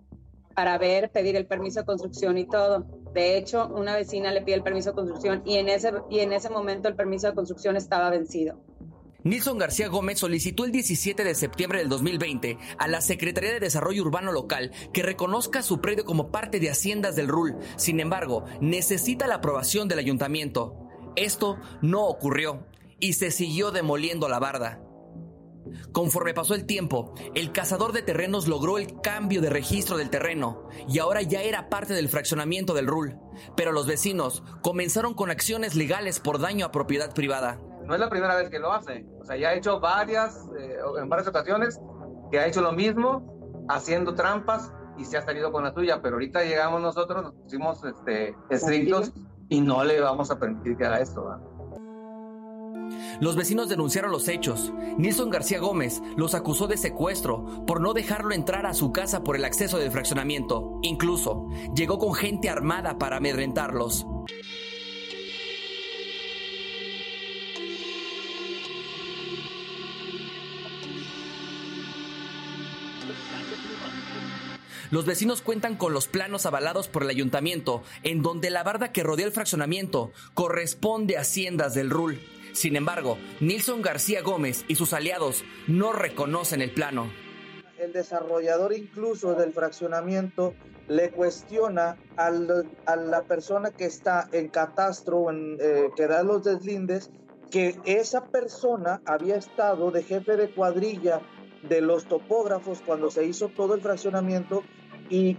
para 0.58 0.80
ver, 0.80 1.12
pedir 1.12 1.36
el 1.36 1.46
permiso 1.46 1.82
de 1.82 1.86
construcción 1.86 2.36
y 2.40 2.48
todo. 2.48 2.84
De 3.14 3.38
hecho, 3.38 3.68
una 3.68 3.96
vecina 3.96 4.32
le 4.32 4.42
pide 4.42 4.56
el 4.56 4.64
permiso 4.64 4.90
de 4.90 4.96
construcción 4.96 5.44
y 5.46 5.58
en 5.58 5.70
ese, 5.70 5.94
y 6.10 6.22
en 6.22 6.34
ese 6.34 6.50
momento 6.50 6.88
el 6.88 6.96
permiso 6.96 7.28
de 7.28 7.36
construcción 7.36 7.78
estaba 7.78 8.10
vencido. 8.10 8.60
Nilson 9.24 9.60
García 9.60 9.88
Gómez 9.88 10.18
solicitó 10.18 10.66
el 10.66 10.72
17 10.72 11.24
de 11.24 11.36
septiembre 11.36 11.78
del 11.78 11.90
2020 11.90 12.58
a 12.80 12.88
la 12.88 13.02
Secretaría 13.02 13.54
de 13.54 13.60
Desarrollo 13.60 14.02
Urbano 14.02 14.32
Local 14.32 14.72
que 14.94 15.04
reconozca 15.04 15.62
su 15.62 15.80
predio 15.80 16.06
como 16.06 16.32
parte 16.32 16.60
de 16.60 16.72
Haciendas 16.72 17.16
del 17.16 17.28
RUL. 17.28 17.56
Sin 17.76 18.00
embargo, 18.00 18.46
necesita 18.60 19.28
la 19.28 19.36
aprobación 19.36 19.88
del 19.88 20.00
ayuntamiento. 20.00 20.76
Esto 21.16 21.60
no 21.84 22.08
ocurrió 22.08 22.66
y 23.00 23.14
se 23.14 23.30
siguió 23.30 23.70
demoliendo 23.70 24.28
la 24.28 24.40
barda. 24.40 24.82
Conforme 25.98 26.36
pasó 26.36 26.54
el 26.54 26.68
tiempo, 26.68 27.16
el 27.34 27.52
cazador 27.52 27.92
de 27.92 28.04
terrenos 28.04 28.48
logró 28.48 28.78
el 28.78 29.02
cambio 29.02 29.42
de 29.42 29.50
registro 29.50 29.98
del 29.98 30.12
terreno 30.12 30.70
y 30.88 31.00
ahora 31.00 31.24
ya 31.24 31.42
era 31.42 31.70
parte 31.70 31.96
del 31.96 32.08
fraccionamiento 32.08 32.76
del 32.76 32.86
RUL. 32.86 33.18
Pero 33.56 33.72
los 33.72 33.88
vecinos 33.88 34.44
comenzaron 34.62 35.16
con 35.16 35.32
acciones 35.32 35.74
legales 35.74 36.20
por 36.20 36.40
daño 36.40 36.68
a 36.68 36.72
propiedad 36.72 37.16
privada. 37.16 37.60
No 37.84 37.96
es 37.96 38.00
la 38.00 38.12
primera 38.12 38.36
vez 38.36 38.52
que 38.52 38.60
lo 38.60 38.72
hace. 38.72 39.08
O 39.20 39.26
sea, 39.26 39.38
ya 39.38 39.50
ha 39.50 39.54
hecho 39.56 39.80
varias, 39.80 40.48
eh, 40.60 40.78
en 41.02 41.10
varias 41.10 41.30
ocasiones, 41.30 41.82
que 42.30 42.38
ha 42.38 42.46
hecho 42.46 42.62
lo 42.62 42.74
mismo, 42.74 43.66
haciendo 43.68 44.14
trampas 44.14 44.72
y 45.00 45.06
se 45.06 45.18
ha 45.18 45.24
salido 45.24 45.52
con 45.52 45.64
la 45.64 45.74
suya. 45.74 46.00
Pero 46.04 46.18
ahorita 46.18 46.44
llegamos 46.44 46.80
nosotros, 46.80 47.24
nos 47.24 47.34
pusimos 47.34 47.84
este, 47.84 48.36
estrictos 48.52 49.14
y 49.50 49.62
no 49.62 49.84
le 49.84 50.00
vamos 50.00 50.30
a 50.30 50.38
permitir 50.38 50.78
que 50.78 50.86
haga 50.86 51.00
esto. 51.00 51.57
Los 53.20 53.36
vecinos 53.36 53.70
denunciaron 53.70 54.12
los 54.12 54.28
hechos. 54.28 54.72
Nilson 54.98 55.30
García 55.30 55.60
Gómez 55.60 56.02
los 56.16 56.36
acusó 56.36 56.68
de 56.68 56.78
secuestro 56.78 57.66
por 57.66 57.82
no 57.82 57.94
dejarlo 57.94 58.34
entrar 58.34 58.66
a 58.66 58.74
su 58.74 58.92
casa 58.92 59.24
por 59.24 59.36
el 59.36 59.46
acceso 59.46 59.78
del 59.78 59.92
fraccionamiento. 59.92 60.80
Incluso 60.82 61.48
llegó 61.76 61.98
con 61.98 62.14
gente 62.14 62.50
armada 62.50 62.98
para 62.98 63.18
amedrentarlos. 63.18 64.06
Los 74.90 75.06
vecinos 75.06 75.42
cuentan 75.42 75.76
con 75.76 75.94
los 75.94 76.08
planos 76.08 76.46
avalados 76.46 76.88
por 76.88 77.04
el 77.04 77.10
ayuntamiento, 77.10 77.84
en 78.04 78.22
donde 78.22 78.50
la 78.50 78.64
barda 78.64 78.94
que 78.94 79.04
rodea 79.04 79.26
el 79.26 79.34
fraccionamiento 79.34 80.12
corresponde 80.34 81.18
a 81.18 81.22
haciendas 81.22 81.74
del 81.74 81.90
RUL. 81.90 82.20
Sin 82.58 82.76
embargo, 82.76 83.20
Nilson 83.40 83.84
García 83.84 84.24
Gómez 84.24 84.66
y 84.68 84.74
sus 84.74 84.92
aliados 84.94 85.44
no 85.68 85.94
reconocen 85.94 86.64
el 86.64 86.72
plano. 86.72 87.14
El 87.78 87.94
desarrollador 87.94 88.74
incluso 88.74 89.36
del 89.36 89.54
fraccionamiento 89.54 90.56
le 90.88 91.12
cuestiona 91.12 91.98
a 92.16 92.32
la 92.32 93.24
persona 93.28 93.70
que 93.70 93.86
está 93.86 94.28
en 94.32 94.48
catastro, 94.48 95.30
en, 95.30 95.60
eh, 95.62 95.90
que 95.96 96.08
da 96.08 96.24
los 96.24 96.44
deslindes, 96.44 97.12
que 97.52 97.76
esa 97.86 98.26
persona 98.26 99.04
había 99.06 99.36
estado 99.36 99.92
de 99.92 100.02
jefe 100.02 100.36
de 100.36 100.50
cuadrilla 100.50 101.22
de 101.62 101.82
los 101.82 102.08
topógrafos 102.08 102.82
cuando 102.84 103.12
se 103.12 103.24
hizo 103.24 103.50
todo 103.50 103.76
el 103.76 103.82
fraccionamiento 103.82 104.64
y 105.12 105.38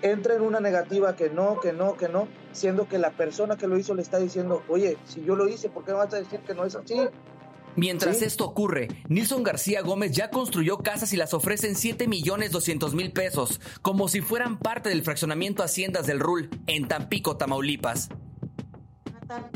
entra 0.00 0.36
en 0.36 0.42
una 0.42 0.60
negativa 0.60 1.16
que 1.16 1.28
no, 1.28 1.58
que 1.58 1.72
no, 1.72 1.96
que 1.96 2.08
no, 2.08 2.28
siendo 2.56 2.88
que 2.88 2.98
la 2.98 3.10
persona 3.10 3.56
que 3.56 3.66
lo 3.66 3.78
hizo 3.78 3.94
le 3.94 4.02
está 4.02 4.18
diciendo, 4.18 4.62
oye, 4.68 4.96
si 5.04 5.22
yo 5.22 5.36
lo 5.36 5.48
hice, 5.48 5.68
¿por 5.68 5.84
qué 5.84 5.92
vas 5.92 6.12
a 6.12 6.16
decir 6.18 6.40
que 6.40 6.54
no 6.54 6.64
es 6.64 6.74
así? 6.74 6.96
Mientras 7.76 8.22
esto 8.22 8.46
ocurre, 8.46 8.88
Nilson 9.08 9.42
García 9.42 9.82
Gómez 9.82 10.12
ya 10.12 10.30
construyó 10.30 10.78
casas 10.78 11.12
y 11.12 11.16
las 11.18 11.34
ofrece 11.34 11.68
en 11.68 11.76
7 11.76 12.08
millones 12.08 12.50
200 12.50 12.94
mil 12.94 13.12
pesos, 13.12 13.60
como 13.82 14.08
si 14.08 14.22
fueran 14.22 14.58
parte 14.58 14.88
del 14.88 15.02
fraccionamiento 15.02 15.62
Haciendas 15.62 16.06
del 16.06 16.18
RUL, 16.18 16.48
en 16.66 16.88
Tampico, 16.88 17.36
Tamaulipas. 17.36 18.08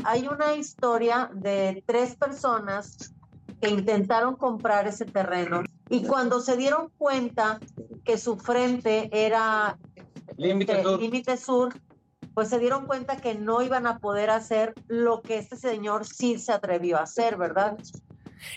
Hay 0.03 0.27
una 0.27 0.53
historia 0.53 1.31
de 1.33 1.83
tres 1.87 2.15
personas 2.15 3.13
que 3.59 3.69
intentaron 3.69 4.35
comprar 4.35 4.87
ese 4.87 5.05
terreno 5.05 5.63
y 5.89 6.03
cuando 6.03 6.41
se 6.41 6.57
dieron 6.57 6.89
cuenta 6.97 7.59
que 8.03 8.17
su 8.17 8.37
frente 8.37 9.09
era 9.11 9.77
límite 10.37 11.37
sur. 11.37 11.73
Pues 12.33 12.49
se 12.49 12.59
dieron 12.59 12.85
cuenta 12.85 13.17
que 13.17 13.35
no 13.35 13.61
iban 13.61 13.87
a 13.87 13.99
poder 13.99 14.29
hacer 14.29 14.73
lo 14.87 15.21
que 15.21 15.37
este 15.37 15.57
señor 15.57 16.05
sí 16.05 16.39
se 16.39 16.53
atrevió 16.53 16.97
a 16.97 17.03
hacer, 17.03 17.37
¿verdad? 17.37 17.77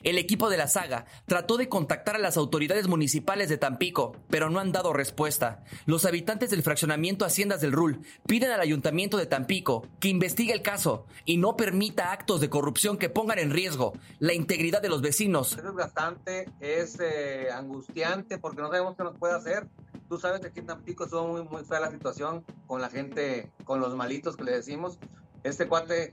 El 0.03 0.19
equipo 0.19 0.51
de 0.51 0.57
la 0.57 0.69
saga 0.69 1.07
trató 1.27 1.57
de 1.57 1.69
contactar 1.69 2.17
a 2.17 2.19
las 2.19 2.37
autoridades 2.37 2.89
municipales 2.89 3.49
de 3.49 3.59
Tampico, 3.59 4.17
pero 4.29 4.51
no 4.51 4.61
han 4.61 4.73
dado 4.73 4.93
respuesta. 4.93 5.65
Los 5.87 6.05
habitantes 6.05 6.51
del 6.51 6.63
fraccionamiento 6.63 7.25
Haciendas 7.25 7.61
del 7.61 7.73
RUL 7.73 8.01
piden 8.27 8.51
al 8.51 8.61
ayuntamiento 8.61 9.17
de 9.17 9.27
Tampico 9.27 9.87
que 10.01 10.09
investigue 10.09 10.53
el 10.53 10.63
caso 10.63 11.07
y 11.25 11.37
no 11.37 11.57
permita 11.57 12.13
actos 12.13 12.41
de 12.41 12.51
corrupción 12.51 12.99
que 12.99 13.09
pongan 13.09 13.39
en 13.39 13.51
riesgo 13.51 13.93
la 14.19 14.35
integridad 14.35 14.83
de 14.83 14.89
los 14.89 15.03
vecinos. 15.03 15.57
Es 15.57 15.75
bastante, 15.75 16.51
es 16.61 16.99
eh, 17.01 17.49
angustiante 17.53 18.39
porque 18.39 18.63
no 18.63 18.69
sabemos 18.69 18.97
qué 18.97 19.05
nos 19.05 19.19
puede 19.19 19.35
hacer. 19.35 19.69
Tú 20.09 20.19
sabes 20.19 20.41
que 20.41 20.49
aquí 20.49 20.61
en 20.61 20.67
Tampico 20.67 21.05
estuvo 21.05 21.27
muy, 21.27 21.43
muy 21.45 21.65
fea 21.65 21.81
la 21.81 21.91
situación 21.91 22.45
con 22.67 22.81
la 22.81 22.91
gente, 22.91 23.51
con 23.65 23.81
los 23.81 23.95
malitos 23.97 24.37
que 24.37 24.45
le 24.45 24.53
decimos. 24.53 24.99
Este 25.43 25.67
cuate 25.67 26.13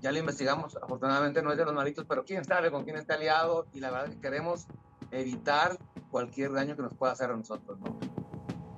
ya 0.00 0.12
lo 0.12 0.18
investigamos, 0.18 0.76
afortunadamente 0.76 1.42
no 1.42 1.52
es 1.52 1.58
de 1.58 1.64
los 1.64 1.74
malitos, 1.74 2.04
pero 2.08 2.24
quién 2.24 2.44
sabe 2.44 2.70
con 2.70 2.84
quién 2.84 2.96
está 2.96 3.14
aliado 3.14 3.66
y 3.72 3.80
la 3.80 3.90
verdad 3.90 4.10
que 4.10 4.20
queremos 4.20 4.66
evitar 5.10 5.78
cualquier 6.10 6.52
daño 6.52 6.76
que 6.76 6.82
nos 6.82 6.94
pueda 6.94 7.12
hacer 7.12 7.30
a 7.30 7.36
nosotros. 7.36 7.78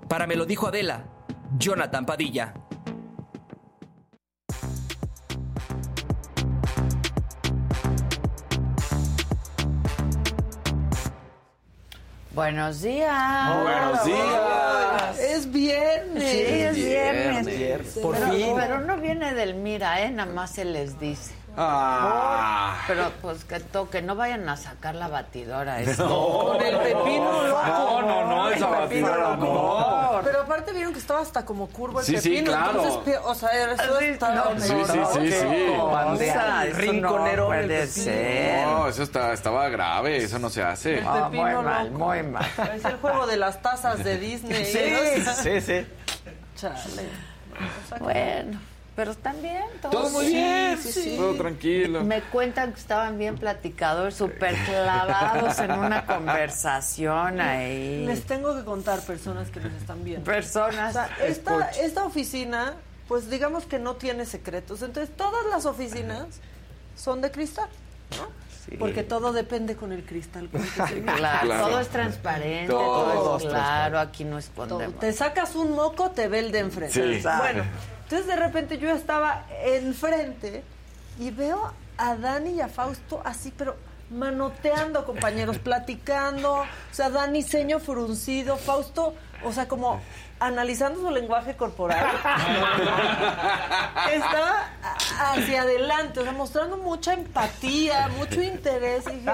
Para 0.08 0.26
me 0.26 0.36
lo 0.36 0.46
dijo 0.46 0.68
Adela, 0.68 1.04
Jonathan 1.58 2.06
Padilla. 2.06 2.54
Buenos 12.38 12.82
días. 12.82 13.62
Buenos 13.62 14.04
días. 14.04 15.18
Es 15.18 15.50
viernes. 15.50 16.22
Sí, 16.22 16.38
es 16.38 16.76
viernes. 16.76 17.46
viernes. 17.46 17.90
Pero, 17.96 18.06
Por 18.06 18.16
fin. 18.30 18.54
pero 18.54 18.80
no 18.80 18.96
viene 18.98 19.34
del 19.34 19.56
Mira, 19.56 20.00
¿eh? 20.04 20.10
Nada 20.12 20.32
más 20.32 20.52
se 20.52 20.64
les 20.64 21.00
dice. 21.00 21.32
Ah. 21.56 22.82
Pero 22.86 23.10
pues 23.20 23.44
que 23.44 23.58
toque, 23.60 24.00
no 24.02 24.14
vayan 24.14 24.48
a 24.48 24.56
sacar 24.56 24.94
la 24.94 25.08
batidora. 25.08 25.80
eso. 25.80 26.06
Con 26.52 26.60
el 26.64 26.76
pepino 26.78 27.42
loco. 27.48 27.62
No, 27.66 28.02
no, 28.02 28.24
no, 28.26 28.48
esa 28.50 28.66
El 28.82 28.88
pepino 28.88 29.06
batidora 29.08 29.36
loco. 29.36 29.44
no. 30.12 30.20
Pero 30.24 30.40
aparte 30.42 30.72
vieron 30.72 30.92
que 30.92 30.98
estaba 30.98 31.20
hasta 31.20 31.44
como 31.44 31.66
curvo 31.68 32.00
el 32.00 32.06
Sí, 32.06 32.16
sí, 32.18 32.30
pepino. 32.30 32.52
claro. 32.52 32.82
Entonces, 32.84 33.20
o 33.24 33.34
sea, 33.34 33.72
eso 33.72 33.98
Sí, 33.98 34.04
estaba 34.06 34.34
no, 34.34 34.60
Sí, 34.60 34.68
sí, 34.86 35.32
sí, 35.32 36.72
Rinconero 36.72 37.42
no 37.44 37.46
puede 37.48 37.86
ser. 37.86 38.66
No, 38.66 38.88
eso 38.88 39.02
está, 39.02 39.32
estaba 39.32 39.68
grave, 39.68 40.18
eso 40.18 40.38
no 40.38 40.50
se 40.50 40.62
hace. 40.62 41.02
Ah, 41.06 41.28
muy 41.32 41.38
mal, 41.54 41.90
muy 41.90 42.22
mal. 42.22 42.46
Es 42.74 42.84
el 42.84 42.96
juego 42.96 43.26
de 43.26 43.36
las 43.36 43.60
tazas 43.62 44.02
de 44.04 44.18
Disney. 44.20 44.64
Sí, 44.64 44.78
¿eh? 44.78 45.24
Sí, 45.42 45.60
sí. 45.60 45.86
chale. 46.56 47.08
Bueno, 48.00 48.58
pero 48.98 49.12
están 49.12 49.40
bien. 49.40 49.62
todos. 49.80 49.94
Todo 49.94 50.10
muy 50.10 50.26
bien, 50.26 50.76
Sí, 50.82 50.90
sí, 50.90 51.02
sí. 51.02 51.16
todo 51.16 51.36
tranquilo. 51.36 52.02
Me 52.02 52.20
cuentan 52.20 52.72
que 52.72 52.80
estaban 52.80 53.16
bien 53.16 53.38
platicadores, 53.38 54.16
súper 54.16 54.56
clavados 54.64 55.56
en 55.60 55.70
una 55.70 56.04
conversación 56.04 57.40
ahí. 57.40 58.04
Les 58.06 58.24
tengo 58.24 58.56
que 58.56 58.64
contar 58.64 58.98
personas 59.02 59.50
que 59.50 59.60
nos 59.60 59.72
están 59.74 60.02
viendo. 60.02 60.24
Personas. 60.24 60.90
O 60.90 60.92
sea, 60.94 61.10
esta, 61.24 61.70
esta 61.80 62.02
oficina, 62.04 62.74
pues 63.06 63.30
digamos 63.30 63.66
que 63.66 63.78
no 63.78 63.94
tiene 63.94 64.24
secretos. 64.26 64.82
Entonces, 64.82 65.16
todas 65.16 65.46
las 65.48 65.64
oficinas 65.64 66.26
son 66.96 67.20
de 67.20 67.30
cristal, 67.30 67.68
¿no? 68.18 68.26
Porque 68.80 69.04
todo 69.04 69.32
depende 69.32 69.76
con 69.76 69.92
el 69.92 70.02
cristal. 70.04 70.48
con 70.50 70.60
el. 70.60 70.68
Claro, 71.16 71.46
Claro. 71.46 71.68
todo 71.68 71.78
es 71.80 71.88
transparente, 71.88 72.66
Todo 72.72 73.12
todo, 73.14 73.36
es 73.38 73.44
claro, 73.44 74.00
aquí 74.00 74.24
no 74.24 74.30
Todo. 74.30 74.38
escondemos. 74.40 74.98
Te 74.98 75.12
sacas 75.12 75.54
un 75.54 75.70
moco, 75.76 76.10
te 76.10 76.26
ve 76.26 76.40
el 76.40 76.50
de 76.50 76.58
enfrente. 76.58 77.20
Sí. 77.20 77.26
Bueno, 77.38 77.62
entonces 78.08 78.26
de 78.26 78.36
repente 78.36 78.78
yo 78.78 78.88
estaba 78.90 79.44
enfrente 79.66 80.64
y 81.18 81.30
veo 81.30 81.74
a 81.98 82.16
Dani 82.16 82.52
y 82.52 82.60
a 82.62 82.68
Fausto 82.68 83.20
así, 83.22 83.52
pero 83.54 83.76
manoteando, 84.08 85.04
compañeros, 85.04 85.58
platicando. 85.58 86.60
O 86.60 86.66
sea, 86.90 87.10
Dani 87.10 87.42
ceño 87.42 87.80
fruncido, 87.80 88.56
Fausto, 88.56 89.14
o 89.44 89.52
sea, 89.52 89.68
como 89.68 90.00
analizando 90.40 91.00
su 91.00 91.10
lenguaje 91.10 91.54
corporal. 91.54 92.06
Estaba 94.10 94.68
hacia 95.20 95.60
adelante, 95.60 96.20
o 96.20 96.22
sea, 96.22 96.32
mostrando 96.32 96.78
mucha 96.78 97.12
empatía, 97.12 98.08
mucho 98.16 98.40
interés. 98.40 99.04
Y 99.08 99.16
dije, 99.16 99.32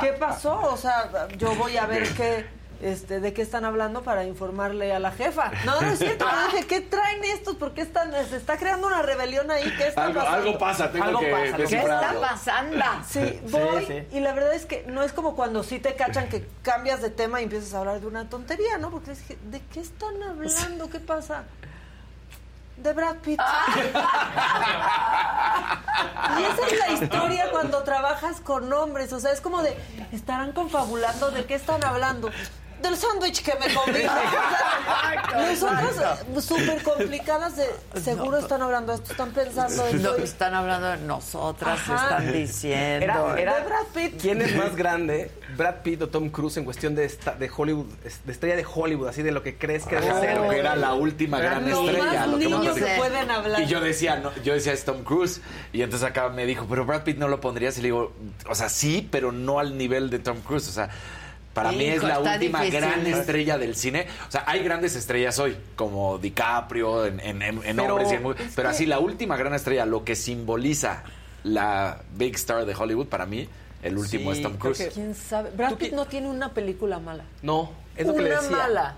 ¿qué 0.00 0.12
pasó? 0.12 0.60
O 0.70 0.76
sea, 0.76 1.28
yo 1.38 1.54
voy 1.54 1.78
a 1.78 1.86
ver 1.86 2.12
qué, 2.14 2.46
este, 2.82 3.20
de 3.20 3.32
qué 3.32 3.42
están 3.42 3.64
hablando 3.64 4.02
para 4.02 4.24
informarle 4.24 4.92
a 4.92 4.98
la 4.98 5.12
jefa. 5.12 5.52
No, 5.64 5.80
no 5.80 5.92
es 5.92 5.98
cierto. 6.00 6.26
Dije, 6.52 6.66
¿qué 6.66 6.80
traen 6.80 7.22
estos? 7.24 7.56
¿Por 7.56 7.72
qué 7.74 7.82
están, 7.82 8.12
se 8.28 8.36
está 8.36 8.56
creando 8.56 8.88
una 8.88 9.02
rebelión 9.02 9.50
ahí? 9.50 9.72
¿Qué 9.76 9.88
está 9.88 10.04
Algo, 10.04 10.20
pasando? 10.20 10.48
algo 10.48 10.58
pasa, 10.58 10.90
tengo 10.90 11.04
Algo 11.04 11.20
que 11.20 11.30
pasa, 11.30 11.56
¿Qué 11.56 11.76
está 11.76 12.14
pasando? 12.20 12.84
Sí, 13.08 13.40
voy 13.50 13.86
sí. 13.86 14.02
y 14.10 14.20
la 14.20 14.32
verdad 14.32 14.54
es 14.54 14.66
que 14.66 14.84
no 14.88 15.02
es 15.02 15.12
como 15.12 15.36
cuando 15.36 15.62
sí 15.62 15.78
te 15.78 15.94
cachan 15.94 16.28
que 16.28 16.44
cambias 16.62 17.00
de 17.00 17.10
tema 17.10 17.40
y 17.40 17.44
empiezas 17.44 17.72
a 17.74 17.78
hablar 17.78 18.00
de 18.00 18.06
una 18.08 18.28
tontería, 18.28 18.78
¿no? 18.78 18.90
Porque 18.90 19.12
es 19.12 19.22
que, 19.22 19.36
¿de 19.36 19.60
qué 19.72 19.80
están 19.80 20.20
hablando? 20.22 20.90
¿Qué 20.90 20.98
pasa? 20.98 21.44
De 22.76 22.92
Brad 22.92 23.16
Pitt. 23.18 23.38
y 26.38 26.42
esa 26.42 26.66
es 26.66 26.78
la 26.78 26.92
historia 26.92 27.50
cuando 27.52 27.84
trabajas 27.84 28.40
con 28.40 28.72
hombres, 28.72 29.12
o 29.12 29.20
sea, 29.20 29.30
es 29.30 29.40
como 29.40 29.62
de, 29.62 29.76
estarán 30.10 30.50
confabulando, 30.52 31.30
¿de 31.30 31.44
qué 31.44 31.54
están 31.54 31.84
hablando? 31.84 32.30
Del 32.82 32.96
sándwich 32.96 33.42
que 33.42 33.52
me 33.54 33.72
comí. 33.72 34.00
Nosotras, 35.50 35.96
eh, 36.36 36.40
súper 36.40 36.82
complicadas 36.82 37.56
de, 37.56 37.66
seguro 38.02 38.38
están 38.38 38.62
hablando 38.62 38.92
de 38.92 38.98
esto, 38.98 39.12
están 39.12 39.30
pensando 39.30 39.84
de 39.84 39.94
No, 39.94 40.14
están 40.16 40.54
hablando 40.54 40.88
de 40.88 40.96
nosotras, 40.98 41.78
Ajá. 41.80 41.94
están 42.18 42.32
diciendo. 42.32 43.04
Era, 43.04 43.40
era- 43.40 43.54
De 43.60 43.66
Brad 43.66 43.86
Pitt. 43.94 44.20
¿Quién 44.20 44.42
es 44.42 44.54
más 44.56 44.74
grande, 44.76 45.30
Brad 45.56 45.76
Pitt 45.82 46.02
o 46.02 46.08
Tom 46.08 46.28
Cruise 46.30 46.56
en 46.58 46.64
cuestión 46.64 46.94
de, 46.94 47.04
esta- 47.04 47.34
de 47.34 47.50
Hollywood, 47.54 47.86
de 48.24 48.32
estrella 48.32 48.56
de 48.56 48.66
Hollywood, 48.72 49.08
así 49.08 49.22
de 49.22 49.32
lo 49.32 49.42
que 49.42 49.56
crees 49.56 49.84
que 49.84 49.96
debe 49.96 50.10
Ajá, 50.10 50.20
ser? 50.20 50.40
que 50.50 50.58
era 50.58 50.76
la 50.76 50.94
última 50.94 51.38
gran 51.38 51.66
estrella. 51.68 52.04
más 52.20 52.28
lo 52.28 52.38
que 52.38 52.44
niños 52.44 52.74
que 52.74 52.80
decir. 52.80 52.96
pueden 52.98 53.30
hablar. 53.30 53.62
Y 53.62 53.66
yo 53.66 53.80
decía, 53.80 54.16
no, 54.16 54.34
yo 54.42 54.54
decía 54.54 54.72
es 54.72 54.84
Tom 54.84 55.02
Cruise. 55.04 55.40
Y 55.72 55.82
entonces 55.82 56.08
acá 56.08 56.28
me 56.28 56.46
dijo, 56.46 56.66
pero 56.68 56.84
Brad 56.84 57.02
Pitt 57.04 57.18
no 57.18 57.28
lo 57.28 57.40
pondrías. 57.40 57.78
Y 57.78 57.82
le 57.82 57.88
digo, 57.88 58.12
o 58.48 58.54
sea, 58.54 58.68
sí, 58.68 59.08
pero 59.10 59.32
no 59.32 59.58
al 59.58 59.76
nivel 59.78 60.10
de 60.10 60.18
Tom 60.18 60.40
Cruise. 60.40 60.68
O 60.68 60.72
sea, 60.72 60.90
para 61.54 61.70
mí 61.72 61.84
es 61.84 61.96
Hijo, 61.96 62.08
la 62.08 62.18
última 62.20 62.60
difícil. 62.62 62.80
gran 62.80 63.06
estrella 63.06 63.58
del 63.58 63.76
cine. 63.76 64.06
O 64.26 64.30
sea, 64.30 64.44
hay 64.46 64.62
grandes 64.62 64.96
estrellas 64.96 65.38
hoy, 65.38 65.56
como 65.76 66.18
DiCaprio, 66.18 67.06
en, 67.06 67.20
en, 67.20 67.42
en- 67.42 67.62
en 67.64 67.76
Pero 67.76 67.94
hombres 67.94 68.12
y 68.12 68.14
en 68.16 68.22
mu- 68.22 68.32
es 68.32 68.52
Pero 68.56 68.68
que- 68.68 68.74
así, 68.74 68.86
la 68.86 68.98
última 68.98 69.36
gran 69.36 69.54
estrella, 69.54 69.84
lo 69.86 70.04
que 70.04 70.16
simboliza 70.16 71.02
la 71.44 72.00
big 72.14 72.34
star 72.36 72.64
de 72.64 72.74
Hollywood, 72.74 73.06
para 73.06 73.26
mí, 73.26 73.48
el 73.82 73.98
último 73.98 74.32
Sí, 74.32 74.38
es 74.38 74.42
Tom 74.44 74.56
Cruise. 74.56 74.78
que- 74.78 74.88
¿Quién 74.88 75.14
sabe? 75.14 75.50
Brad 75.50 75.70
¿Tú 75.70 75.76
Pitt 75.78 75.92
no 75.92 76.06
tiene 76.06 76.28
una 76.28 76.52
película 76.54 76.98
mala. 76.98 77.24
No, 77.42 77.70
es 77.96 78.06
lo 78.06 78.12
que 78.14 78.20
una 78.20 78.28
le 78.28 78.34
decía. 78.36 78.50
mala. 78.56 78.94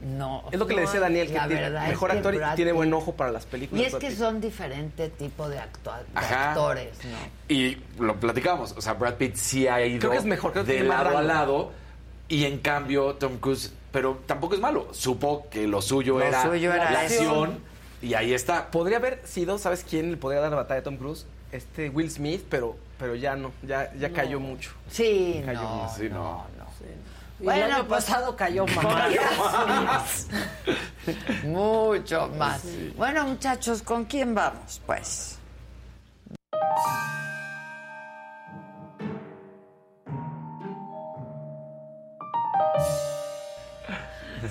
No. 0.00 0.44
Es 0.52 0.58
lo 0.60 0.66
que 0.68 0.74
le 0.76 0.82
decía 0.82 1.00
Daniel, 1.00 1.26
que 1.26 1.32
tiene 1.48 1.66
es 1.66 1.72
mejor 1.88 2.12
que 2.12 2.16
actor 2.18 2.34
y 2.36 2.38
tiene 2.54 2.70
buen 2.70 2.94
ojo 2.94 3.14
para 3.16 3.32
las 3.32 3.46
películas. 3.46 3.82
Y 3.82 3.86
es 3.86 3.94
que 3.96 4.14
son 4.14 4.40
diferente 4.40 5.08
tipo 5.08 5.48
de, 5.48 5.58
actua- 5.58 5.98
de 5.98 6.04
Ajá. 6.14 6.50
actores, 6.50 6.92
¿no? 7.04 7.16
Y 7.52 7.78
lo 7.98 8.14
platicamos, 8.20 8.76
o 8.78 8.80
sea, 8.80 8.92
Brad 8.92 9.14
Pitt 9.14 9.34
sí 9.34 9.66
ha 9.66 9.84
ido 9.84 9.98
Creo 9.98 10.12
que 10.12 10.18
es 10.18 10.24
mejor, 10.24 10.52
creo 10.52 10.64
que 10.64 10.72
de 10.74 10.84
lado 10.84 11.00
a 11.08 11.12
rango. 11.14 11.22
lado 11.22 11.72
y 12.28 12.44
en 12.44 12.58
cambio 12.58 13.14
Tom 13.14 13.38
Cruise, 13.38 13.72
pero 13.92 14.18
tampoco 14.26 14.54
es 14.54 14.60
malo, 14.60 14.88
supo 14.92 15.46
que 15.50 15.66
lo 15.66 15.80
suyo 15.82 16.18
Lo 16.18 16.24
era 16.24 16.42
suyo 16.42 16.72
era 16.72 16.90
la 16.90 17.04
eso. 17.04 17.22
acción 17.22 17.58
y 18.02 18.14
ahí 18.14 18.32
está. 18.34 18.70
Podría 18.70 18.98
haber 18.98 19.20
sido, 19.26 19.58
¿sabes 19.58 19.84
quién 19.88 20.10
le 20.12 20.16
podría 20.16 20.40
dar 20.40 20.50
la 20.50 20.56
batalla 20.56 20.80
a 20.80 20.84
Tom 20.84 20.96
Cruise? 20.96 21.26
Este 21.52 21.88
Will 21.88 22.10
Smith, 22.10 22.44
pero, 22.50 22.76
pero 22.98 23.14
ya 23.14 23.34
no, 23.34 23.50
ya, 23.62 23.92
ya 23.98 24.12
cayó 24.12 24.38
mucho. 24.38 24.70
Sí, 24.90 25.42
Cayó 25.44 25.62
no, 25.62 25.90
sí, 25.96 26.08
no, 26.10 26.14
no. 26.16 26.44
no. 26.58 26.68
Y 27.40 27.44
Bueno, 27.44 27.66
el 27.66 27.72
año 27.72 27.86
pues- 27.88 28.04
pasado 28.04 28.36
cayó 28.36 28.66
más. 28.82 30.26
Mucho 31.44 32.28
más. 32.36 32.62
Bueno, 32.96 33.24
muchachos, 33.26 33.82
¿con 33.82 34.04
quién 34.04 34.34
vamos? 34.34 34.80
Pues. 34.86 35.37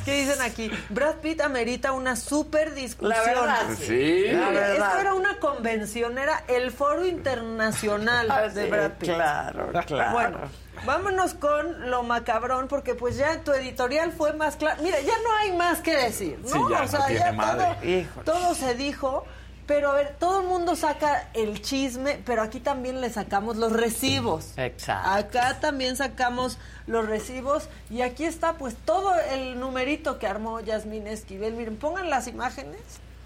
¿Qué 0.07 0.21
dicen 0.21 0.41
aquí? 0.41 0.71
Brad 0.87 1.15
Pitt 1.15 1.41
amerita 1.41 1.91
una 1.91 2.15
super 2.15 2.73
discusión. 2.73 3.09
La 3.09 3.21
verdad, 3.21 3.67
Sí. 3.77 4.23
La 4.31 4.49
verdad. 4.51 4.87
Esto 4.87 4.99
era 5.01 5.13
una 5.13 5.37
convención, 5.39 6.17
era 6.17 6.45
el 6.47 6.71
foro 6.71 7.05
internacional 7.05 8.31
Ah, 8.31 8.43
de 8.47 8.63
sí, 8.63 8.69
Brad 8.69 8.91
Pitt. 8.91 9.13
Claro, 9.13 9.69
claro. 9.85 10.11
Bueno, 10.13 10.37
vámonos 10.85 11.33
con 11.33 11.89
lo 11.89 12.03
macabrón, 12.03 12.69
porque 12.69 12.95
pues 12.95 13.17
ya 13.17 13.41
tu 13.43 13.51
editorial 13.51 14.13
fue 14.13 14.31
más 14.31 14.55
claro. 14.55 14.81
Mira, 14.81 14.97
ya 15.01 15.13
no 15.23 15.35
hay 15.41 15.51
más 15.57 15.79
que 15.79 15.97
decir, 15.97 16.39
¿no? 16.41 16.47
Sí, 16.47 16.59
ya 16.69 16.85
no 16.99 17.05
tiene 17.07 17.31
madre. 17.33 18.07
todo, 18.23 18.39
todo 18.39 18.55
se 18.55 18.75
dijo. 18.75 19.25
Pero 19.67 19.91
a 19.91 19.95
ver, 19.95 20.15
todo 20.17 20.41
el 20.41 20.47
mundo 20.47 20.77
saca 20.77 21.29
el 21.33 21.61
chisme, 21.61 22.21
pero 22.25 22.41
aquí 22.41 22.61
también 22.61 23.01
le 23.01 23.09
sacamos 23.09 23.57
los 23.57 23.73
recibos. 23.73 24.57
Exacto. 24.57 25.09
Acá 25.09 25.59
también 25.59 25.97
sacamos 25.97 26.57
los 26.87 27.05
recibos 27.05 27.67
y 27.89 28.01
aquí 28.01 28.23
está 28.23 28.53
pues 28.53 28.75
todo 28.77 29.13
el 29.31 29.59
numerito 29.59 30.19
que 30.19 30.27
armó 30.27 30.61
Yasmín 30.61 31.05
Esquivel. 31.05 31.53
Miren, 31.53 31.75
pongan 31.75 32.09
las 32.09 32.27
imágenes 32.27 32.79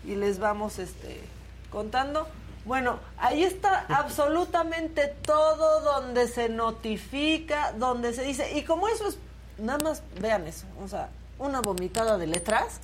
y 0.04 0.16
les 0.16 0.40
vamos 0.40 0.80
este 0.80 1.22
contando. 1.70 2.28
Bueno, 2.66 3.00
ahí 3.18 3.44
está 3.44 3.86
absolutamente 3.90 5.08
todo 5.08 5.82
donde 5.82 6.28
se 6.28 6.50
notifica, 6.50 7.72
donde 7.74 8.14
se 8.14 8.24
dice, 8.24 8.56
y 8.58 8.64
como 8.64 8.88
eso 8.88 9.08
es, 9.08 9.18
nada 9.58 9.80
más 9.84 10.04
vean 10.20 10.46
eso, 10.48 10.66
o 10.84 10.88
sea, 10.88 11.10
una 11.42 11.62
vomitada 11.62 12.18
de 12.18 12.28
letras, 12.28 12.80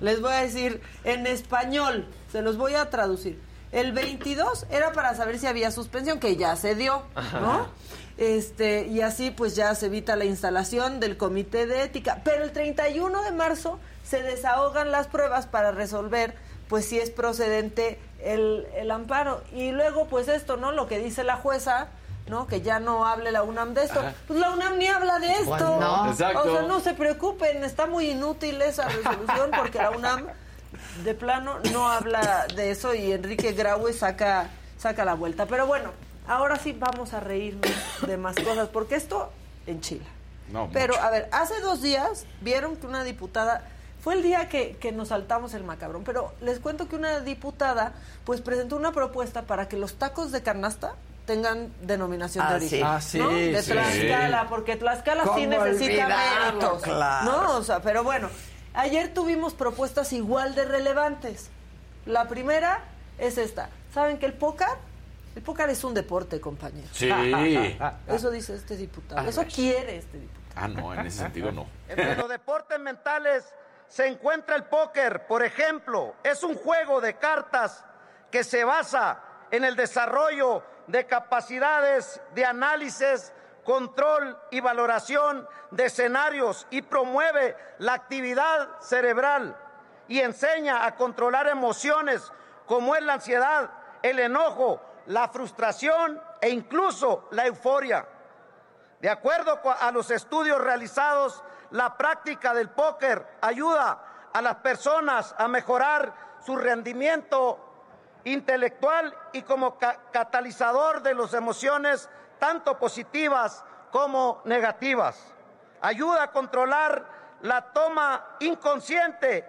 les 0.00 0.20
voy 0.20 0.32
a 0.32 0.42
decir 0.42 0.80
en 1.04 1.26
español, 1.26 2.06
se 2.30 2.42
los 2.42 2.56
voy 2.56 2.74
a 2.74 2.90
traducir. 2.90 3.40
El 3.72 3.92
22 3.92 4.66
era 4.70 4.92
para 4.92 5.14
saber 5.16 5.38
si 5.38 5.46
había 5.48 5.72
suspensión, 5.72 6.20
que 6.20 6.36
ya 6.36 6.54
se 6.54 6.76
dio, 6.76 7.02
¿no? 7.40 7.66
Este, 8.16 8.86
y 8.86 9.00
así 9.00 9.32
pues 9.32 9.56
ya 9.56 9.74
se 9.74 9.86
evita 9.86 10.14
la 10.14 10.24
instalación 10.24 11.00
del 11.00 11.16
comité 11.16 11.66
de 11.66 11.82
ética. 11.82 12.20
Pero 12.24 12.44
el 12.44 12.52
31 12.52 13.22
de 13.22 13.32
marzo 13.32 13.80
se 14.04 14.22
desahogan 14.22 14.92
las 14.92 15.08
pruebas 15.08 15.46
para 15.46 15.72
resolver 15.72 16.36
pues 16.68 16.86
si 16.86 16.98
es 16.98 17.10
procedente 17.10 17.98
el, 18.22 18.66
el 18.76 18.92
amparo. 18.92 19.42
Y 19.52 19.72
luego 19.72 20.06
pues 20.06 20.28
esto, 20.28 20.56
¿no? 20.56 20.70
Lo 20.70 20.86
que 20.86 21.00
dice 21.00 21.24
la 21.24 21.36
jueza, 21.36 21.88
¿no? 22.26 22.46
Que 22.46 22.62
ya 22.62 22.80
no 22.80 23.06
hable 23.06 23.32
la 23.32 23.42
UNAM 23.42 23.74
de 23.74 23.84
esto. 23.84 24.00
Ajá. 24.00 24.14
Pues 24.26 24.38
la 24.38 24.50
UNAM 24.50 24.78
ni 24.78 24.86
habla 24.86 25.18
de 25.18 25.32
esto. 25.32 25.78
No. 25.80 26.10
Exacto. 26.10 26.40
O 26.40 26.52
sea, 26.52 26.62
no 26.62 26.80
se 26.80 26.94
preocupen, 26.94 27.64
está 27.64 27.86
muy 27.86 28.10
inútil 28.10 28.60
esa 28.62 28.88
resolución 28.88 29.50
porque 29.56 29.78
la 29.78 29.90
UNAM 29.90 30.26
de 31.04 31.14
plano 31.14 31.58
no 31.72 31.88
habla 31.88 32.46
de 32.54 32.70
eso 32.70 32.94
y 32.94 33.12
Enrique 33.12 33.52
Graue 33.52 33.92
saca, 33.92 34.48
saca 34.78 35.04
la 35.04 35.14
vuelta. 35.14 35.46
Pero 35.46 35.66
bueno, 35.66 35.90
ahora 36.26 36.56
sí 36.58 36.72
vamos 36.72 37.12
a 37.12 37.20
reírnos 37.20 37.70
de 38.06 38.16
más 38.16 38.36
cosas 38.36 38.68
porque 38.68 38.94
esto 38.94 39.30
enchila. 39.66 40.06
No, 40.50 40.68
Pero, 40.72 40.94
mucho. 40.94 41.06
a 41.06 41.10
ver, 41.10 41.28
hace 41.32 41.58
dos 41.60 41.80
días 41.80 42.26
vieron 42.40 42.76
que 42.76 42.86
una 42.86 43.02
diputada. 43.04 43.68
Fue 44.02 44.12
el 44.12 44.22
día 44.22 44.50
que, 44.50 44.76
que 44.76 44.92
nos 44.92 45.08
saltamos 45.08 45.54
el 45.54 45.64
macabrón, 45.64 46.04
pero 46.04 46.34
les 46.42 46.58
cuento 46.58 46.88
que 46.88 46.96
una 46.96 47.20
diputada 47.20 47.92
pues 48.24 48.42
presentó 48.42 48.76
una 48.76 48.92
propuesta 48.92 49.42
para 49.42 49.66
que 49.66 49.78
los 49.78 49.94
tacos 49.94 50.30
de 50.30 50.42
canasta 50.42 50.94
tengan 51.26 51.72
denominación 51.80 52.46
de 52.46 52.52
Ah, 52.52 52.56
origen. 52.56 52.78
sí. 52.78 52.82
Ah, 52.84 53.00
sí, 53.00 53.18
¿no? 53.18 53.30
De 53.30 53.62
sí. 53.62 53.72
Tlaxcala, 53.72 54.48
porque 54.48 54.76
Tlaxcala 54.76 55.22
sí 55.22 55.28
¿Cómo 55.28 55.46
necesita 55.48 56.08
méritos. 56.08 56.82
Claro. 56.82 57.24
¿No? 57.32 57.56
O 57.58 57.62
sea, 57.62 57.80
pero 57.80 58.04
bueno, 58.04 58.28
ayer 58.74 59.12
tuvimos 59.14 59.54
propuestas 59.54 60.12
igual 60.12 60.54
de 60.54 60.64
relevantes. 60.64 61.50
La 62.06 62.28
primera 62.28 62.80
es 63.18 63.38
esta. 63.38 63.68
¿Saben 63.92 64.18
que 64.18 64.26
el 64.26 64.34
póker? 64.34 64.68
El 65.34 65.42
póker 65.42 65.68
es 65.70 65.82
un 65.82 65.94
deporte, 65.94 66.40
compañeros. 66.40 66.90
Sí. 66.92 67.08
Eso 68.08 68.30
dice 68.30 68.54
este 68.54 68.76
diputado. 68.76 69.26
Eso 69.28 69.44
quiere 69.52 69.96
este 69.98 70.18
diputado. 70.18 70.44
Ah, 70.56 70.68
no, 70.68 70.94
en 70.94 71.06
ese 71.06 71.18
sentido 71.18 71.50
no. 71.50 71.66
Entre 71.88 72.14
los 72.16 72.28
deportes 72.28 72.78
mentales 72.78 73.44
se 73.88 74.06
encuentra 74.06 74.54
el 74.56 74.64
póker, 74.64 75.26
por 75.26 75.42
ejemplo. 75.42 76.14
Es 76.22 76.42
un 76.44 76.54
juego 76.54 77.00
de 77.00 77.14
cartas 77.16 77.84
que 78.30 78.44
se 78.44 78.62
basa 78.64 79.20
en 79.50 79.64
el 79.64 79.74
desarrollo 79.74 80.62
de 80.86 81.06
capacidades 81.06 82.20
de 82.34 82.44
análisis, 82.44 83.32
control 83.64 84.38
y 84.50 84.60
valoración 84.60 85.48
de 85.70 85.86
escenarios 85.86 86.66
y 86.70 86.82
promueve 86.82 87.56
la 87.78 87.94
actividad 87.94 88.80
cerebral 88.80 89.56
y 90.08 90.20
enseña 90.20 90.84
a 90.84 90.94
controlar 90.96 91.48
emociones 91.48 92.32
como 92.66 92.94
es 92.94 93.02
la 93.02 93.14
ansiedad, 93.14 93.70
el 94.02 94.18
enojo, 94.18 94.80
la 95.06 95.28
frustración 95.28 96.20
e 96.40 96.50
incluso 96.50 97.28
la 97.30 97.46
euforia. 97.46 98.06
De 99.00 99.10
acuerdo 99.10 99.60
a 99.64 99.90
los 99.92 100.10
estudios 100.10 100.60
realizados, 100.60 101.42
la 101.70 101.96
práctica 101.96 102.54
del 102.54 102.70
póker 102.70 103.26
ayuda 103.40 104.30
a 104.32 104.42
las 104.42 104.56
personas 104.56 105.34
a 105.38 105.48
mejorar 105.48 106.12
su 106.44 106.56
rendimiento 106.56 107.73
intelectual 108.24 109.14
y 109.32 109.42
como 109.42 109.78
ca- 109.78 109.98
catalizador 110.12 111.02
de 111.02 111.14
las 111.14 111.34
emociones 111.34 112.08
tanto 112.38 112.78
positivas 112.78 113.64
como 113.90 114.40
negativas. 114.44 115.18
Ayuda 115.80 116.24
a 116.24 116.30
controlar 116.32 117.04
la 117.42 117.72
toma 117.72 118.24
inconsciente 118.40 119.44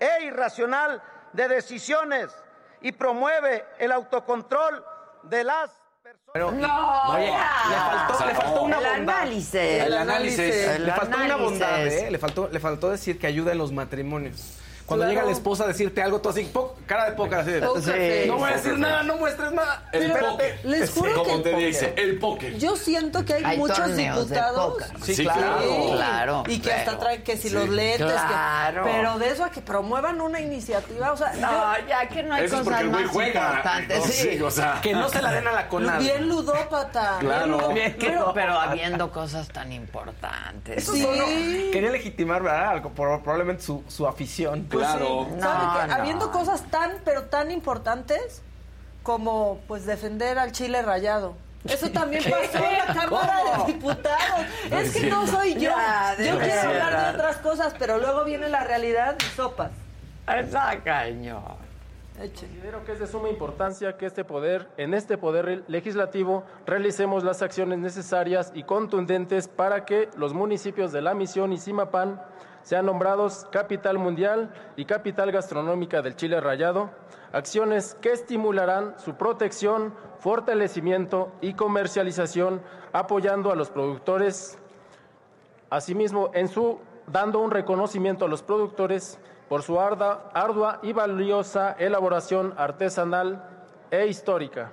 e 0.00 0.24
irracional 0.24 1.02
de 1.32 1.48
decisiones 1.48 2.30
y 2.80 2.92
promueve 2.92 3.64
el 3.78 3.92
autocontrol 3.92 4.84
de 5.24 5.44
las 5.44 5.70
Pero, 6.32 6.50
No, 6.50 7.12
oye, 7.12 7.26
le 7.26 7.76
faltó, 7.76 8.26
le 8.26 8.34
faltó 8.34 8.62
una 8.62 8.78
El 8.78 8.84
bondad. 8.96 9.14
análisis. 9.18 9.54
El 9.54 9.96
análisis. 9.96 10.38
El 10.40 10.86
le 10.86 10.92
faltó 10.92 11.16
una 11.18 11.36
bondad. 11.36 11.86
¿eh? 11.86 12.10
Le 12.10 12.18
faltó, 12.18 12.48
le 12.50 12.60
faltó 12.60 12.90
decir 12.90 13.18
que 13.18 13.26
ayuda 13.26 13.52
en 13.52 13.58
los 13.58 13.70
matrimonios. 13.72 14.58
Cuando 14.86 15.04
Claro. 15.06 15.14
llega 15.14 15.24
la 15.26 15.32
esposa 15.32 15.64
a 15.64 15.66
decirte 15.68 16.02
algo, 16.02 16.20
tú 16.20 16.28
así, 16.28 16.44
po- 16.44 16.76
cara 16.86 17.06
de 17.08 17.12
póker, 17.16 17.38
así 17.38 17.50
no 18.26 18.36
voy 18.36 18.50
a 18.50 18.56
decir 18.56 18.78
nada, 18.78 19.02
no 19.02 19.16
muestres 19.16 19.50
nada. 19.52 19.88
El 19.92 20.02
Espérate. 20.02 20.30
póker. 20.30 20.60
Les 20.64 20.90
juro 20.90 21.14
Como 21.24 21.42
que 21.42 21.50
te 21.50 21.56
dice, 21.56 21.94
el 21.96 22.18
póker. 22.18 22.58
yo 22.58 22.76
siento 22.76 23.24
que 23.24 23.34
hay, 23.34 23.44
Hay 23.44 23.58
muchos 23.58 23.96
diputados. 23.96 24.82
Sí, 25.02 25.14
Sí, 25.14 25.24
claro. 25.24 26.44
Y 26.46 26.58
que 26.58 26.68
pero- 26.68 26.78
hasta 26.80 26.98
traen 26.98 27.22
que 27.22 27.36
si 27.36 27.48
sí. 27.48 27.54
los 27.54 27.68
lentes, 27.68 28.06
que- 28.06 28.12
Claro. 28.12 28.82
pero 28.84 29.18
de 29.18 29.28
eso 29.30 29.44
a 29.44 29.50
que 29.50 29.60
promuevan 29.60 30.20
una 30.20 30.40
iniciativa, 30.40 31.12
o 31.12 31.16
sea, 31.16 31.32
No, 31.34 31.78
yo- 31.78 31.86
ya 31.88 32.08
que 32.08 32.22
no 32.22 32.34
hay 32.34 32.44
Eso 32.44 32.56
es 32.56 32.62
cosas 32.62 32.64
porque 32.64 32.80
el 32.82 32.88
güey 32.90 33.04
más 33.04 33.12
juega. 33.12 33.46
importantes. 33.46 33.98
No, 33.98 34.04
sí. 34.04 34.12
sí, 34.12 34.42
o 34.42 34.50
sea. 34.50 34.80
Que 34.82 34.92
no 34.92 35.08
se 35.08 35.22
la 35.22 35.32
den 35.32 35.48
a 35.48 35.52
la 35.52 35.68
conada. 35.68 35.98
bien 35.98 36.28
ludópata. 36.28 37.16
Claro. 37.20 37.68
Bien 37.70 37.96
pero, 37.98 38.32
Pero 38.34 38.58
habiendo 38.58 39.10
cosas 39.10 39.48
tan 39.48 39.72
importantes. 39.72 40.76
Eso 40.82 40.92
Sí. 40.94 41.70
quería 41.72 41.90
legitimar, 41.90 42.42
¿verdad? 42.42 42.68
Algo, 42.68 42.90
por- 42.90 43.22
probablemente 43.22 43.62
su, 43.62 43.82
su 43.88 44.06
afición. 44.06 44.66
Claro. 44.78 45.24
¿saben 45.24 45.40
No, 45.40 45.80
qué? 45.82 45.86
no. 45.88 45.94
Habiendo 45.94 46.30
cosas 46.32 46.62
tan, 46.70 46.92
pero 47.04 47.24
tan 47.24 47.50
importantes 47.50 48.42
como 49.02 49.58
pues 49.68 49.86
defender 49.86 50.38
al 50.38 50.52
chile 50.52 50.82
rayado. 50.82 51.34
Eso 51.64 51.90
también 51.90 52.22
pasó 52.24 52.62
en 52.64 52.78
la 52.78 52.94
Cámara 52.94 53.40
de 53.66 53.72
Diputados. 53.72 54.40
Es 54.70 54.92
que 54.94 55.06
no 55.08 55.26
soy 55.26 55.54
yo. 55.54 55.70
Ya, 55.70 56.14
Yo 56.18 56.38
quiero 56.38 56.60
hablar 56.68 57.06
de 57.12 57.18
otras 57.18 57.36
cosas, 57.38 57.74
pero 57.78 57.98
luego 57.98 58.24
viene 58.24 58.48
la 58.50 58.64
realidad 58.64 59.16
y 59.18 59.24
sopas. 59.36 59.70
Está 60.28 60.78
cañón. 60.82 61.42
Considero 62.16 62.84
que 62.84 62.92
es 62.92 63.00
de 63.00 63.06
suma 63.08 63.28
importancia 63.28 63.96
que 63.96 64.06
este 64.06 64.24
poder, 64.24 64.68
en 64.76 64.94
este 64.94 65.18
poder 65.18 65.64
legislativo, 65.66 66.44
realicemos 66.64 67.24
las 67.24 67.42
acciones 67.42 67.78
necesarias 67.80 68.52
y 68.54 68.62
contundentes 68.62 69.48
para 69.48 69.84
que 69.84 70.08
los 70.16 70.32
municipios 70.32 70.92
de 70.92 71.02
La 71.02 71.12
Misión 71.14 71.52
y 71.52 71.56
Simapán 71.58 72.22
sean 72.64 72.86
nombrados 72.86 73.46
capital 73.52 73.98
mundial 73.98 74.52
y 74.74 74.84
capital 74.86 75.30
gastronómica 75.30 76.02
del 76.02 76.16
Chile 76.16 76.40
Rayado, 76.40 76.90
acciones 77.32 77.94
que 77.94 78.10
estimularán 78.10 78.98
su 78.98 79.14
protección, 79.14 79.94
fortalecimiento 80.18 81.30
y 81.40 81.54
comercialización, 81.54 82.60
apoyando 82.92 83.52
a 83.52 83.54
los 83.54 83.70
productores 83.70 84.58
Asimismo, 85.70 86.30
en 86.34 86.46
su 86.48 86.78
dando 87.08 87.40
un 87.40 87.50
reconocimiento 87.50 88.24
a 88.26 88.28
los 88.28 88.42
productores 88.42 89.18
por 89.48 89.62
su 89.62 89.80
arda- 89.80 90.30
ardua 90.32 90.78
y 90.82 90.92
valiosa 90.92 91.72
elaboración 91.78 92.54
artesanal 92.56 93.42
e 93.90 94.06
histórica. 94.06 94.70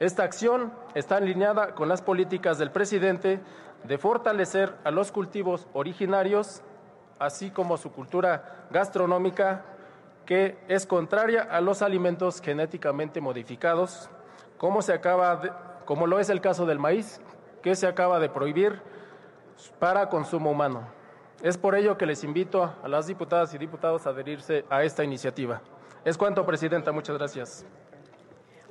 Esta 0.00 0.24
acción 0.24 0.72
está 0.94 1.16
alineada 1.18 1.74
con 1.74 1.88
las 1.88 2.02
políticas 2.02 2.58
del 2.58 2.72
presidente 2.72 3.40
de 3.84 3.98
fortalecer 3.98 4.74
a 4.82 4.90
los 4.90 5.12
cultivos 5.12 5.68
originarios, 5.74 6.62
así 7.20 7.50
como 7.52 7.76
su 7.76 7.92
cultura 7.92 8.66
gastronómica, 8.70 9.62
que 10.26 10.58
es 10.68 10.86
contraria 10.86 11.42
a 11.42 11.60
los 11.60 11.82
alimentos 11.82 12.40
genéticamente 12.40 13.20
modificados, 13.20 14.10
como, 14.58 14.82
se 14.82 14.92
acaba 14.92 15.36
de- 15.36 15.52
como 15.84 16.06
lo 16.06 16.18
es 16.18 16.28
el 16.30 16.40
caso 16.40 16.66
del 16.66 16.78
maíz, 16.78 17.20
que 17.62 17.74
se 17.76 17.86
acaba 17.86 18.18
de 18.18 18.28
prohibir 18.28 18.82
para 19.78 20.08
consumo 20.08 20.50
humano. 20.50 20.88
Es 21.42 21.56
por 21.58 21.74
ello 21.74 21.96
que 21.96 22.06
les 22.06 22.22
invito 22.24 22.74
a 22.82 22.88
las 22.88 23.06
diputadas 23.06 23.54
y 23.54 23.58
diputados 23.58 24.06
a 24.06 24.10
adherirse 24.10 24.64
a 24.70 24.82
esta 24.82 25.04
iniciativa. 25.04 25.60
Es 26.04 26.16
cuanto, 26.18 26.44
Presidenta. 26.46 26.92
Muchas 26.92 27.16
gracias. 27.18 27.64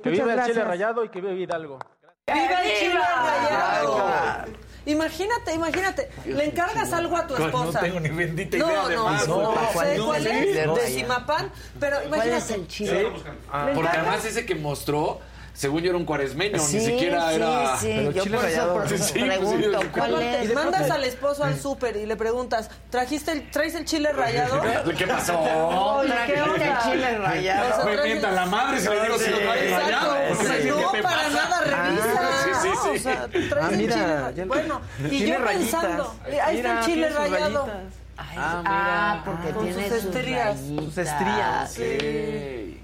Que 0.02 0.10
Muchas 0.10 0.26
viva 0.26 0.42
el 0.42 0.50
Chile 0.50 0.64
rayado 0.64 1.04
y 1.04 1.08
que 1.08 1.20
viva 1.20 1.32
Hidalgo. 1.34 1.78
¡Viva 2.26 2.62
el 2.62 2.78
chile 2.78 3.00
rayado! 3.00 4.44
Imagínate, 4.86 5.54
imagínate, 5.54 6.10
le 6.26 6.44
encargas 6.44 6.92
algo 6.92 7.16
a 7.16 7.26
tu 7.26 7.36
No 7.38 7.46
esposa. 7.46 7.80
tengo 7.80 8.00
ni 8.00 8.08
bendita 8.08 8.56
No, 8.56 8.66
idea 8.70 8.88
de 8.88 8.94
no, 8.96 9.04
más. 9.04 9.28
no, 9.28 9.54
¿cuál 9.72 9.86
sé 9.88 10.00
cuál 10.00 10.26
es, 10.26 10.66
no. 10.66 10.74
de 10.74 10.86
Simapán, 10.88 11.52
pero 11.78 11.96
¿Cuál 11.96 12.06
imagínate. 12.08 12.38
es 12.44 12.50
el 12.50 12.66
chile? 12.68 13.02
Le 13.02 13.72
Porque 13.74 13.96
además 13.96 14.24
ese 14.24 14.46
que 14.46 14.54
mostró, 14.54 15.20
según 15.52 15.82
yo 15.82 15.90
era 15.90 15.98
un 15.98 16.06
cuaresmeño, 16.06 16.58
Sí, 16.58 16.78
ni 16.78 16.84
siquiera 16.86 17.28
sí, 17.30 17.34
era. 17.36 17.76
sí, 17.76 17.92
Pero 17.94 18.10
yo 18.12 18.22
chile 18.22 18.36
por 18.38 18.46
eso 18.46 18.56
rallado. 18.58 18.74
por- 18.74 18.88
Sí, 18.88 18.98
sí, 18.98 19.12
pues, 19.18 19.24
pregunto, 19.38 19.80
sí. 19.82 19.86
¿cuál 19.92 20.22
es? 20.22 20.54
mandas 20.54 20.90
al 20.90 21.04
esposo 21.04 21.44
al 21.44 21.60
súper 21.60 21.96
y 21.96 22.06
le 22.06 22.16
preguntas, 22.16 22.70
¿trajiste 22.88 23.32
el, 23.32 23.50
¿traes 23.50 23.74
el 23.74 23.84
chile 23.84 24.12
rayado? 24.12 24.62
¿Qué 24.96 25.06
pasó? 25.06 25.38
Oye, 25.40 26.10
¿qué 26.26 26.32
¿Trajiste 26.32 26.50
onda? 26.50 26.66
el 26.84 26.90
chile 26.92 27.16
O 27.18 27.22
rayado? 27.22 27.84
Me 27.84 27.92
traes- 27.92 28.04
mientan 28.06 28.34
la 28.34 28.46
madre 28.46 28.80
si 28.80 28.88
le 28.88 29.02
digo 29.02 29.18
si 29.18 29.30
lo 29.30 29.38
trae 29.38 29.64
Exacto. 29.68 29.84
rayado. 29.84 30.14
O 30.32 30.34
sea, 30.42 30.56
¿Qué 30.58 30.64
no, 30.70 30.90
te 30.92 31.02
para 31.02 31.28
nada 31.28 31.60
revisa. 31.60 32.19
Sea, 33.00 33.26
traes 33.28 33.52
Ah, 33.62 33.68
el 33.70 33.76
mira, 33.76 33.94
chile 33.94 34.20
rayado. 34.20 34.46
Bueno, 34.48 34.80
y 35.10 35.26
yo 35.26 35.38
rayitas. 35.38 35.80
pensando, 35.80 36.14
ahí 36.44 36.56
está 36.58 36.78
el 36.80 36.84
chile 36.84 37.08
rayado. 37.10 37.68
Ay, 38.16 38.36
Ah, 38.38 38.62
ah, 38.66 39.22
porque 39.24 39.50
Con 39.50 39.64
tiene 39.64 39.88
sus 39.88 40.04
estrías. 40.04 40.58
Sus 40.60 40.98
estrías. 40.98 41.78
Ey. 41.78 42.80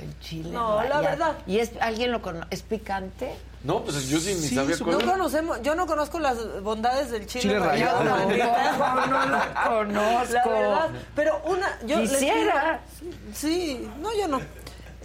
El 0.00 0.18
chile 0.20 0.50
No, 0.50 0.76
la 0.76 0.82
rayado. 0.82 1.02
verdad. 1.02 1.32
¿Y 1.46 1.58
es, 1.58 1.72
alguien 1.80 2.12
lo 2.12 2.22
conoce? 2.22 2.46
¿Es 2.50 2.62
picante? 2.62 3.34
No, 3.62 3.82
pues 3.82 4.08
yo 4.08 4.18
sí 4.20 4.34
ni 4.34 4.48
Sí, 4.48 4.54
sabía 4.54 4.76
No 4.78 4.98
conocemos, 5.00 5.62
yo 5.62 5.74
no 5.74 5.86
conozco 5.86 6.18
las 6.18 6.62
bondades 6.62 7.10
del 7.10 7.26
chile, 7.26 7.42
Chile 7.42 7.58
rallado. 7.60 7.98
rallado. 8.04 8.26
maldita. 8.26 8.74
No 9.64 9.86
lo 9.86 9.94
conozco. 9.94 10.34
La 10.34 10.58
verdad, 10.58 10.88
pero 11.14 11.40
una, 11.46 11.78
yo 11.86 12.00
Quisiera. 12.00 12.80
pido- 13.00 13.12
sí, 13.34 13.88
no, 14.00 14.14
yo 14.14 14.28
no. 14.28 14.38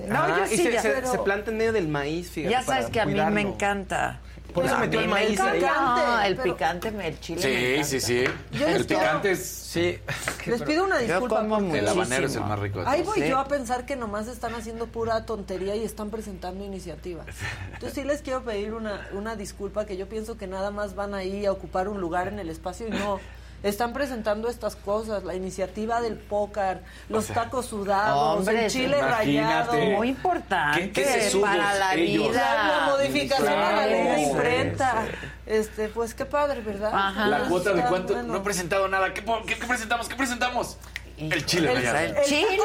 No, 0.08 0.18
Ah, 0.24 0.36
yo 0.40 0.46
y 0.46 0.58
sí. 0.58 0.64
se, 0.64 0.72
ya, 0.74 0.82
se- 0.82 0.90
pero- 0.92 1.12
se 1.12 1.18
planta 1.20 1.52
en 1.52 1.58
medio 1.58 1.74
del 1.74 1.88
maíz, 1.90 2.30
fíjate. 2.32 2.52
Ya 2.52 2.62
sabes 2.64 2.84
para 2.86 2.92
que 2.94 3.02
a 3.02 3.06
mí 3.06 3.14
me 3.32 3.42
encanta. 3.42 4.20
Por 4.54 4.66
eso 4.66 4.78
metió 4.80 5.00
el 5.00 5.08
maíz 5.08 5.39
ahí. 5.39 5.62
No, 5.62 6.22
el 6.22 6.36
pero- 6.36 6.54
picante, 6.56 6.91
me- 6.91 7.08
el 7.08 7.20
chile 7.20 7.41
me 7.41 7.41
Sí, 7.43 7.66
encanta. 7.66 7.88
sí, 7.88 8.00
sí. 8.02 8.24
Yo 8.52 8.68
El 8.68 8.86
pido- 8.86 9.00
picante 9.00 9.32
es. 9.32 9.45
Sí. 9.45 10.00
Les 10.47 10.62
pido 10.64 10.84
una 10.86 10.97
disculpa. 10.97 11.39
como 11.41 11.60
porque- 11.60 11.80
El 11.80 11.88
habanero 11.88 12.26
es 12.28 12.36
el 12.36 12.41
más 12.41 12.60
rico 12.60 12.80
de 12.82 12.88
Ahí 12.88 13.04
todos. 13.04 13.16
voy 13.18 13.30
yo 13.30 13.38
a 13.38 13.47
pensar 13.47 13.86
que 13.86 13.95
nomás 13.95 14.28
están 14.28 14.56
haciendo 14.56 14.88
pura 14.88 15.26
tontería 15.26 15.76
y 15.76 15.84
están 15.84 16.10
presentando 16.10 16.64
iniciativas. 16.66 17.28
Entonces 17.74 17.93
sí 17.93 18.04
les 18.04 18.22
quiero 18.22 18.43
pedir 18.43 18.74
una, 18.74 19.08
una 19.14 19.36
disculpa 19.36 19.86
que 19.86 19.95
yo 19.97 20.10
pienso 20.10 20.38
que 20.38 20.47
nada 20.47 20.72
más 20.72 20.95
van 20.95 21.14
ahí 21.14 21.45
a 21.45 21.52
ocupar 21.52 21.88
un 21.88 22.02
lugar 22.02 22.28
en 22.28 22.39
el 22.39 22.50
espacio 22.50 22.88
y 22.88 22.91
no, 22.91 23.20
están 23.64 23.93
presentando 23.93 24.47
estas 24.49 24.76
cosas, 24.76 25.24
la 25.24 25.36
iniciativa 25.36 26.01
del 26.01 26.16
pócar, 26.18 26.82
los 27.10 27.28
tacos 27.28 27.66
sudados, 27.66 28.39
Hombre, 28.39 28.66
el 28.66 28.72
chile 28.72 29.01
rallado. 29.01 29.74
Muy 29.74 30.10
importante 30.10 30.80
¿Qué- 30.80 30.91
qué 30.91 31.05
sesudos 31.05 31.49
para 31.49 31.74
la 31.76 31.93
ellos? 31.95 32.30
vida. 32.30 32.41
La, 32.55 32.78
la 32.80 32.86
modificación 32.93 33.47
a 33.49 33.72
la 33.74 33.86
ley 33.88 34.03
de 34.07 34.22
imprenta. 34.22 35.05
Sí, 35.05 35.28
Este, 35.47 35.89
pues 35.89 36.14
qué 36.14 36.26
padre, 36.26 36.62
¿verdad? 36.62 36.91
Ajá. 36.93 37.28
La 37.28 37.39
cuota 37.49 37.74
de 37.74 37.82
cuánto. 37.84 38.14
bueno. 38.14 38.34
No 38.34 38.38
he 38.38 38.41
presentado 38.41 38.88
nada. 38.88 39.14
¿Qué, 39.14 39.24
qué- 39.47 39.57
qué 39.60 39.66
presentamos? 39.68 40.07
¿Qué 40.07 40.16
presentamos? 40.16 40.78
El 41.18 41.45
chile. 41.45 41.74
El 41.74 41.78
El 41.86 42.24
chile. 42.24 42.57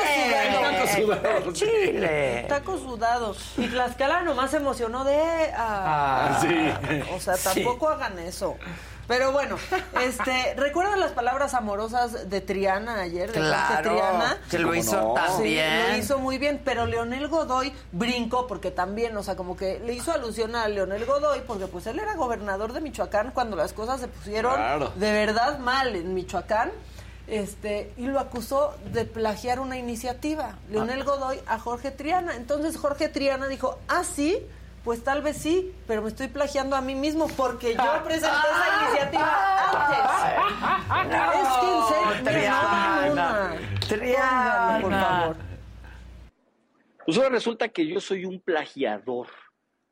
taco 0.62 0.86
sudado. 0.86 1.38
El 1.38 1.52
chile. 1.54 2.46
Taco 2.48 2.78
sudado. 2.78 3.36
Y 3.56 3.66
Tlaxcala 3.66 4.22
nomás 4.22 4.52
se 4.52 4.58
emocionó 4.58 5.02
de... 5.02 5.18
ah, 5.56 6.28
Ah, 6.36 6.38
sí. 6.40 6.70
O 7.16 7.18
sea, 7.18 7.34
tampoco 7.36 7.88
hagan 7.88 8.16
eso. 8.20 8.56
Pero 9.06 9.32
bueno, 9.32 9.56
este, 10.02 10.54
¿recuerdan 10.56 10.98
las 11.00 11.12
palabras 11.12 11.54
amorosas 11.54 12.30
de 12.30 12.40
Triana 12.40 13.00
ayer? 13.00 13.30
De 13.32 13.38
Jorge 13.38 13.48
Claro, 13.48 13.90
Triana. 13.90 14.38
que 14.50 14.58
lo 14.58 14.68
¿Cómo 14.68 14.80
hizo 14.80 15.00
no? 15.00 15.14
tan 15.14 15.36
Sí, 15.36 15.42
bien. 15.44 15.92
lo 15.92 15.96
hizo 15.98 16.18
muy 16.18 16.38
bien, 16.38 16.60
pero 16.64 16.86
Leonel 16.86 17.28
Godoy 17.28 17.72
brincó 17.92 18.46
porque 18.46 18.70
también, 18.70 19.16
o 19.16 19.22
sea, 19.22 19.36
como 19.36 19.56
que 19.56 19.78
le 19.80 19.92
hizo 19.92 20.12
alusión 20.12 20.56
a 20.56 20.66
Leonel 20.68 21.04
Godoy 21.04 21.40
porque 21.46 21.66
pues 21.66 21.86
él 21.86 21.98
era 21.98 22.14
gobernador 22.14 22.72
de 22.72 22.80
Michoacán 22.80 23.30
cuando 23.32 23.56
las 23.56 23.72
cosas 23.72 24.00
se 24.00 24.08
pusieron 24.08 24.54
Claro. 24.54 24.92
de 24.96 25.12
verdad 25.12 25.58
mal 25.58 25.94
en 25.96 26.14
Michoacán. 26.14 26.70
Este, 27.26 27.90
y 27.96 28.04
lo 28.06 28.20
acusó 28.20 28.74
de 28.92 29.06
plagiar 29.06 29.58
una 29.58 29.78
iniciativa, 29.78 30.56
Leonel 30.70 31.00
Ah. 31.00 31.04
Godoy 31.04 31.40
a 31.46 31.58
Jorge 31.58 31.90
Triana. 31.90 32.36
Entonces 32.36 32.76
Jorge 32.76 33.08
Triana 33.08 33.46
dijo, 33.48 33.78
ah, 33.88 34.02
sí, 34.04 34.38
pues 34.84 35.02
tal 35.02 35.22
vez 35.22 35.38
sí, 35.38 35.72
pero 35.86 36.02
me 36.02 36.08
estoy 36.08 36.28
plagiando 36.28 36.76
a 36.76 36.82
mí 36.82 36.94
mismo 36.94 37.26
porque 37.36 37.74
yo 37.74 38.04
presenté 38.04 38.36
esa 38.36 38.84
iniciativa 38.84 39.34
antes. 40.92 41.18
es 41.40 41.48
que 41.58 41.66
en 41.66 41.84
serio, 41.88 42.08
mira, 42.20 42.32
Triana, 42.32 43.12
una. 43.12 43.56
Triana. 43.88 44.78
Póngale, 44.80 44.82
por 44.82 44.92
favor. 44.92 45.36
Pues 47.04 47.16
ahora 47.18 47.28
resulta 47.30 47.68
que 47.68 47.86
yo 47.86 48.00
soy 48.00 48.24
un 48.24 48.40
plagiador, 48.40 49.28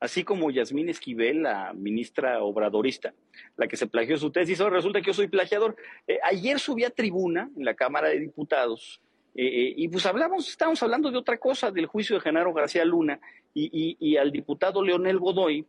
así 0.01 0.25
como 0.25 0.51
Yasmín 0.51 0.89
Esquivel, 0.89 1.43
la 1.43 1.75
ministra 1.75 2.43
obradorista, 2.43 3.13
la 3.57 3.67
que 3.67 3.77
se 3.77 3.87
plagió 3.87 4.17
su 4.17 4.31
tesis, 4.31 4.61
ahora 4.61 4.77
resulta 4.77 5.01
que 5.01 5.09
yo 5.09 5.15
soy 5.15 5.29
plagiador. 5.29 5.77
Eh, 6.07 6.19
ayer 6.23 6.59
subí 6.59 6.85
a 6.85 6.91
tribuna 6.91 7.51
en 7.55 7.65
la 7.65 7.75
Cámara 7.75 8.09
de 8.09 8.19
Diputados 8.19 9.02
eh, 9.35 9.47
eh, 9.47 9.75
y 9.77 9.89
pues 9.89 10.05
hablamos, 10.07 10.49
estábamos 10.49 10.83
hablando 10.83 11.11
de 11.11 11.19
otra 11.19 11.39
cosa, 11.39 11.71
del 11.71 11.87
juicio 11.87 12.17
de 12.17 12.21
Genaro 12.23 12.53
García 12.53 12.85
Luna 12.85 13.21
y, 13.55 14.17
al 14.17 14.31
diputado 14.33 14.83
Leonel 14.83 15.19
Godoy, 15.19 15.67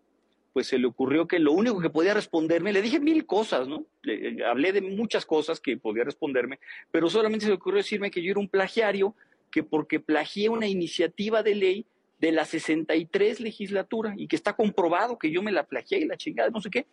pues 0.53 0.67
se 0.67 0.77
le 0.77 0.85
ocurrió 0.85 1.27
que 1.27 1.39
lo 1.39 1.51
único 1.51 1.79
que 1.79 1.89
podía 1.89 2.13
responderme, 2.13 2.71
le 2.73 2.81
dije 2.81 2.99
mil 2.99 3.25
cosas, 3.25 3.67
¿no? 3.67 3.85
Le- 4.03 4.31
le 4.31 4.45
hablé 4.45 4.71
de 4.71 4.81
muchas 4.81 5.25
cosas 5.25 5.59
que 5.59 5.77
podía 5.77 6.03
responderme, 6.03 6.59
pero 6.91 7.09
solamente 7.09 7.45
se 7.45 7.49
le 7.51 7.55
ocurrió 7.55 7.77
decirme 7.77 8.11
que 8.11 8.21
yo 8.21 8.31
era 8.31 8.39
un 8.39 8.47
plagiario, 8.49 9.15
que 9.49 9.63
porque 9.63 9.99
plagié 9.99 10.49
una 10.49 10.67
iniciativa 10.67 11.41
de 11.43 11.55
ley 11.55 11.85
de 12.19 12.31
la 12.31 12.45
63 12.45 13.39
legislatura 13.39 14.13
y 14.15 14.27
que 14.27 14.35
está 14.35 14.53
comprobado 14.55 15.17
que 15.17 15.31
yo 15.31 15.41
me 15.41 15.51
la 15.51 15.63
plagié 15.65 15.99
y 15.99 16.05
la 16.05 16.17
chingada, 16.17 16.49
no 16.51 16.61
sé 16.61 16.69
qué. 16.69 16.85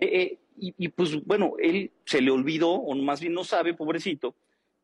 Eh, 0.00 0.06
eh, 0.20 0.38
y, 0.58 0.74
y, 0.76 0.88
pues 0.88 1.24
bueno, 1.24 1.54
él 1.58 1.90
se 2.04 2.20
le 2.20 2.30
olvidó, 2.30 2.70
o 2.72 2.94
más 2.96 3.20
bien 3.20 3.32
no 3.32 3.44
sabe, 3.44 3.74
pobrecito, 3.74 4.34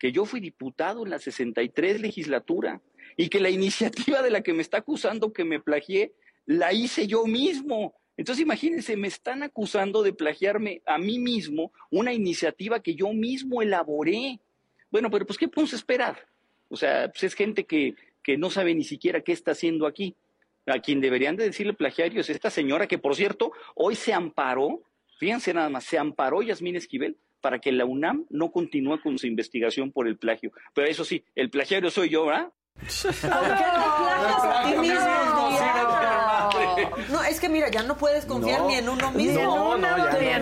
que 0.00 0.10
yo 0.10 0.24
fui 0.24 0.40
diputado 0.40 1.04
en 1.04 1.10
la 1.10 1.18
63 1.18 2.00
legislatura 2.00 2.80
y 3.16 3.28
que 3.28 3.38
la 3.38 3.50
iniciativa 3.60 4.22
de 4.22 4.30
la 4.30 4.40
que 4.40 4.54
me 4.54 4.62
está 4.62 4.78
acusando 4.78 5.32
que 5.32 5.44
me 5.44 5.60
plagié, 5.60 6.14
la 6.46 6.72
hice 6.72 7.06
yo 7.06 7.26
mismo. 7.26 7.94
Entonces 8.16 8.42
imagínense, 8.42 8.96
me 8.96 9.08
están 9.08 9.42
acusando 9.42 10.02
de 10.02 10.12
plagiarme 10.12 10.82
a 10.86 10.98
mí 10.98 11.18
mismo 11.18 11.72
una 11.90 12.12
iniciativa 12.12 12.80
que 12.80 12.94
yo 12.94 13.12
mismo 13.12 13.62
elaboré. 13.62 14.40
Bueno, 14.90 15.10
pero 15.10 15.26
pues 15.26 15.38
¿qué 15.38 15.48
podemos 15.48 15.74
esperar? 15.74 16.26
O 16.68 16.76
sea, 16.76 17.08
pues 17.08 17.22
es 17.24 17.34
gente 17.34 17.64
que, 17.64 17.94
que 18.22 18.38
no 18.38 18.50
sabe 18.50 18.74
ni 18.74 18.84
siquiera 18.84 19.20
qué 19.20 19.32
está 19.32 19.52
haciendo 19.52 19.86
aquí. 19.86 20.16
A 20.66 20.78
quien 20.78 21.00
deberían 21.00 21.36
de 21.36 21.44
decirle 21.44 21.72
plagiario 21.72 22.20
es 22.20 22.30
esta 22.30 22.50
señora 22.50 22.86
que, 22.86 22.98
por 22.98 23.16
cierto, 23.16 23.52
hoy 23.74 23.96
se 23.96 24.12
amparó, 24.12 24.82
fíjense 25.18 25.52
nada 25.52 25.68
más, 25.68 25.84
se 25.84 25.98
amparó 25.98 26.42
Yasmín 26.42 26.76
Esquivel 26.76 27.16
para 27.40 27.58
que 27.58 27.72
la 27.72 27.84
UNAM 27.84 28.26
no 28.30 28.50
continúe 28.50 29.00
con 29.00 29.18
su 29.18 29.26
investigación 29.26 29.92
por 29.92 30.06
el 30.06 30.16
plagio. 30.16 30.52
Pero 30.74 30.88
eso 30.88 31.04
sí, 31.04 31.24
el 31.34 31.50
plagiario 31.50 31.90
soy 31.90 32.08
yo, 32.08 32.26
¿verdad? 32.26 32.52
¿Por 32.74 32.86
qué 32.86 32.96
te 32.96 33.10
plagias 33.18 34.44
a 34.44 34.64
ti 34.64 34.78
mismo, 34.78 35.48
Diana? 35.50 35.89
No, 37.10 37.22
es 37.22 37.40
que 37.40 37.48
mira, 37.48 37.68
ya 37.70 37.82
no 37.82 37.96
puedes 37.96 38.24
confiar 38.26 38.60
No. 38.60 38.66
ni 38.68 38.74
en 38.74 38.88
uno 38.88 39.10
Ni 39.12 39.24
mismo. 39.26 39.40
ya 39.40 39.46
no. 39.96 40.06
plagias. 40.06 40.40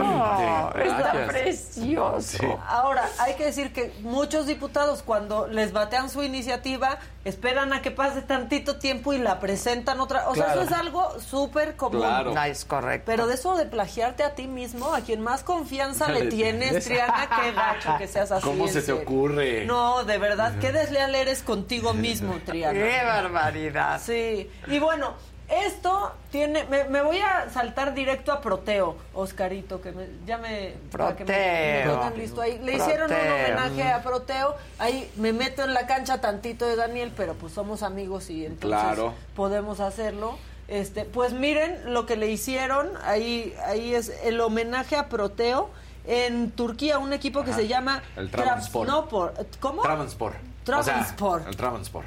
No, 0.00 0.70
Te 0.74 0.86
está 0.86 1.10
plagias. 1.12 1.28
precioso. 1.30 2.60
Ahora, 2.66 3.08
hay 3.18 3.34
que 3.34 3.44
decir 3.44 3.72
que 3.72 3.92
muchos 4.02 4.46
diputados 4.46 5.02
cuando 5.02 5.46
les 5.46 5.72
batean 5.72 6.10
su 6.10 6.22
iniciativa 6.22 6.98
esperan 7.24 7.72
a 7.72 7.82
que 7.82 7.90
pase 7.90 8.22
tantito 8.22 8.76
tiempo 8.76 9.12
y 9.12 9.18
la 9.18 9.38
presentan 9.40 10.00
otra. 10.00 10.28
O 10.28 10.34
sea, 10.34 10.52
eso 10.52 10.62
es 10.62 10.72
algo 10.72 11.18
súper 11.20 11.76
común. 11.76 12.00
Claro. 12.00 12.34
No, 12.34 12.42
es 12.44 12.64
correcto. 12.64 13.04
Pero 13.06 13.26
de 13.26 13.34
eso 13.34 13.56
de 13.56 13.66
plagiarte 13.66 14.24
a 14.24 14.34
ti 14.34 14.46
mismo, 14.48 14.92
a 14.94 15.00
quien 15.02 15.20
más 15.20 15.42
confianza 15.44 16.08
le 16.08 16.26
tienes. 16.26 16.84
Triana, 16.84 17.28
qué 17.40 17.52
gacho 17.52 17.96
que 17.98 18.08
seas 18.08 18.32
así. 18.32 18.44
¿Cómo 18.44 18.66
se 18.68 18.82
te 18.82 18.92
ocurre? 18.92 19.64
No, 19.66 20.04
de 20.04 20.18
verdad, 20.18 20.54
qué 20.60 20.72
desleal 20.72 21.14
eres 21.14 21.42
contigo 21.42 21.94
mismo, 21.94 22.34
Triana. 22.46 22.72
Qué 22.78 23.04
barbaridad. 23.04 24.00
Sí, 24.02 24.50
y 24.66 24.78
bueno, 24.78 25.14
esto 25.48 26.12
tiene, 26.30 26.64
me, 26.64 26.84
me 26.84 27.02
voy 27.02 27.18
a 27.18 27.50
saltar 27.50 27.92
directo 27.94 28.32
a 28.32 28.40
Proteo, 28.40 28.96
Oscarito, 29.14 29.80
que 29.82 29.92
me, 29.92 30.06
ya 30.26 30.38
me, 30.38 30.74
para 30.90 31.14
que 31.14 31.24
me- 31.24 31.32
me 31.32 31.82
Proteo. 31.92 32.16
listo 32.16 32.40
ahí. 32.40 32.58
Le 32.62 32.74
hicieron 32.74 33.10
un 33.10 33.16
Proteo. 33.16 33.34
homenaje 33.34 33.82
a 33.92 34.02
Proteo, 34.02 34.56
ahí 34.78 35.10
me 35.16 35.32
meto 35.32 35.62
en 35.64 35.74
la 35.74 35.86
cancha 35.86 36.20
tantito 36.20 36.66
de 36.66 36.76
Daniel, 36.76 37.12
pero 37.16 37.34
pues 37.34 37.52
somos 37.52 37.82
amigos 37.82 38.30
y 38.30 38.46
entonces 38.46 38.78
Claro. 38.80 39.12
podemos 39.36 39.80
hacerlo. 39.80 40.38
Este, 40.68 41.04
pues 41.04 41.32
miren 41.34 41.92
lo 41.92 42.06
que 42.06 42.16
le 42.16 42.28
hicieron, 42.30 42.88
ahí, 43.04 43.54
ahí 43.66 43.94
es 43.94 44.08
el 44.24 44.40
homenaje 44.40 44.96
a 44.96 45.08
Proteo 45.08 45.68
en 46.06 46.50
Turquía, 46.50 46.98
un 46.98 47.12
equipo 47.12 47.44
que 47.44 47.52
se 47.52 47.68
llama 47.68 48.02
El 48.16 48.30
Trabzonspor. 48.30 48.86
Trabzonspor. 48.86 49.34
¿Cómo? 49.60 49.82
Travanspor. 49.82 50.32
Trabzonspor. 50.64 51.38
O 51.40 51.42
sea, 51.42 51.50
el 51.50 51.56
Travanspor. 51.56 52.04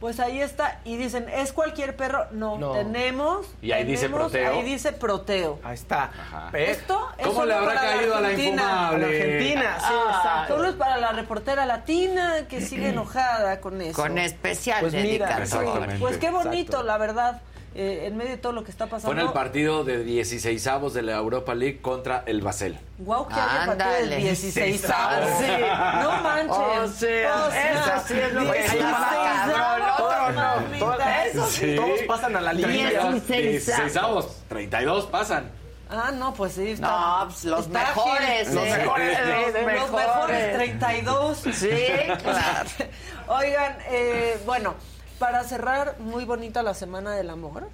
Pues 0.00 0.18
ahí 0.18 0.40
está. 0.40 0.80
Y 0.84 0.96
dicen, 0.96 1.28
¿es 1.28 1.52
cualquier 1.52 1.94
perro? 1.94 2.26
No, 2.30 2.56
No. 2.56 2.72
tenemos. 2.72 3.46
Y 3.60 3.72
ahí 3.72 3.84
dice 3.84 4.06
tenemos- 4.06 4.32
Proteo. 4.32 4.52
Ahí 4.54 4.62
dice 4.62 4.92
Proteo. 4.92 5.58
Ahí 5.62 5.74
está. 5.74 6.04
Ajá. 6.04 6.48
¿Ves? 6.50 6.78
Esto 6.78 7.06
es 7.18 7.26
¿Cómo 7.26 7.44
le 7.44 7.52
solo 7.52 7.66
habrá 7.68 7.80
para 7.80 7.96
caído 7.96 8.16
a 8.16 8.20
la 8.22 8.28
Argentina. 8.28 8.62
A 8.62 8.92
la 8.92 8.96
infumable? 8.96 9.22
Argentina, 9.22 9.76
sí, 9.78 9.86
Ah. 9.90 10.14
exacto. 10.16 10.56
Solo 10.56 10.68
es 10.70 10.74
para 10.76 10.96
la 10.96 11.12
reportera 11.12 11.66
latina 11.66 12.34
que 12.48 12.62
sigue 12.62 12.88
enojada 12.88 13.60
con 13.60 13.78
eso. 13.82 14.00
Con 14.00 14.16
especial 14.16 14.80
Pues 14.80 14.94
mira. 14.94 15.44
Pues 15.98 16.16
qué 16.16 16.30
bonito, 16.30 16.60
Exacto. 16.72 16.82
la 16.82 16.96
verdad, 16.96 17.40
eh, 17.74 18.06
en 18.06 18.16
medio 18.16 18.30
de 18.32 18.36
todo 18.36 18.52
lo 18.52 18.64
que 18.64 18.70
está 18.72 18.86
Fue 18.88 18.98
pasando. 18.98 19.20
en 19.20 19.26
el 19.28 19.32
partido 19.32 19.84
de 19.84 20.04
16avos 20.04 20.90
de 20.92 21.02
la 21.02 21.12
Europa 21.16 21.54
League 21.54 21.80
contra 21.80 22.24
el 22.26 22.40
Basel. 22.42 22.78
Guau, 22.98 23.28
que 23.28 23.34
haya 23.34 23.66
partido 23.66 23.90
de 24.10 24.16
16 24.16 24.84
Ah, 24.92 25.20
sí. 25.38 25.46
No 26.02 26.22
manches. 26.22 26.58
O 26.58 26.88
sea, 26.98 27.70
eso 27.72 28.08
sí 28.08 28.14
es 28.14 28.32
lo 28.32 28.40
que 28.52 28.58
16 28.58 28.82
está 28.84 29.48
cabrón, 29.54 29.88
otro 29.98 30.32
no. 30.32 31.46
sí. 31.46 31.76
Todos 31.76 32.00
pasan 32.08 32.36
a 32.36 32.40
la 32.40 32.52
liguilla. 32.52 33.10
16 33.12 33.68
16avos. 33.68 34.26
32 34.48 35.06
pasan. 35.06 35.50
Ah, 35.92 36.10
no, 36.12 36.32
pues 36.34 36.52
sí. 36.52 36.70
Está, 36.70 36.86
No, 36.88 37.28
pues 37.28 37.44
los 37.44 37.66
está 37.66 37.78
mejores, 37.80 38.46
ágil. 38.48 38.54
los 38.54 38.64
mejores, 38.64 39.18
Los, 39.18 39.28
los 39.28 39.52
los 39.52 39.90
mejores. 39.90 40.06
mejores 40.06 40.54
32. 40.54 41.38
Sí, 41.52 41.70
claro. 42.22 42.68
Oigan, 43.28 43.78
eh, 43.88 44.38
bueno, 44.46 44.74
para 45.20 45.44
cerrar, 45.44 46.00
muy 46.00 46.24
bonita 46.24 46.62
la 46.62 46.72
Semana 46.74 47.12
del 47.12 47.28
Amor. 47.30 47.68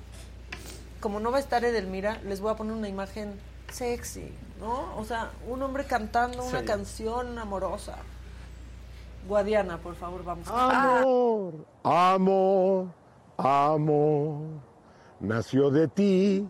Como 1.00 1.20
no 1.20 1.30
va 1.30 1.36
a 1.36 1.40
estar 1.40 1.64
Edelmira, 1.64 2.18
les 2.24 2.40
voy 2.40 2.50
a 2.50 2.56
poner 2.56 2.72
una 2.74 2.88
imagen 2.88 3.38
sexy, 3.72 4.34
¿no? 4.58 4.96
O 4.98 5.04
sea, 5.04 5.30
un 5.48 5.62
hombre 5.62 5.84
cantando 5.84 6.44
una 6.44 6.60
Sí. 6.60 6.66
canción 6.66 7.38
amorosa. 7.38 7.94
Guadiana, 9.28 9.78
por 9.78 9.94
favor, 9.94 10.24
vamos. 10.24 10.48
Amor, 10.50 11.54
amor, 11.84 12.86
amor, 13.36 14.40
nació 15.20 15.70
de 15.70 15.86
ti, 15.88 16.48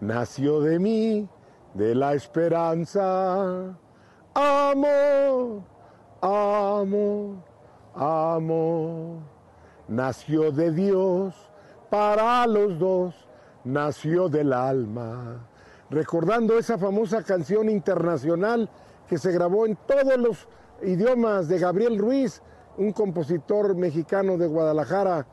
nació 0.00 0.60
de 0.60 0.78
mí, 0.78 1.26
de 1.72 1.94
la 1.94 2.12
esperanza. 2.14 3.74
Amor, 4.34 5.62
amor, 6.20 7.36
amor, 7.94 9.18
nació 9.88 10.50
de 10.50 10.70
Dios 10.70 11.34
para 11.90 12.46
los 12.46 12.78
dos, 12.78 13.14
nació 13.64 14.28
del 14.28 14.52
alma. 14.52 15.46
Recordando 15.90 16.58
esa 16.58 16.78
famosa 16.78 17.22
canción 17.22 17.68
internacional 17.68 18.68
que 19.08 19.18
se 19.18 19.32
grabó 19.32 19.66
en 19.66 19.76
todos 19.86 20.16
los 20.16 20.48
idiomas 20.82 21.48
de 21.48 21.58
Gabriel 21.58 21.98
Ruiz, 21.98 22.42
un 22.76 22.92
compositor 22.92 23.76
mexicano 23.76 24.36
de 24.38 24.46
Guadalajara, 24.46 25.26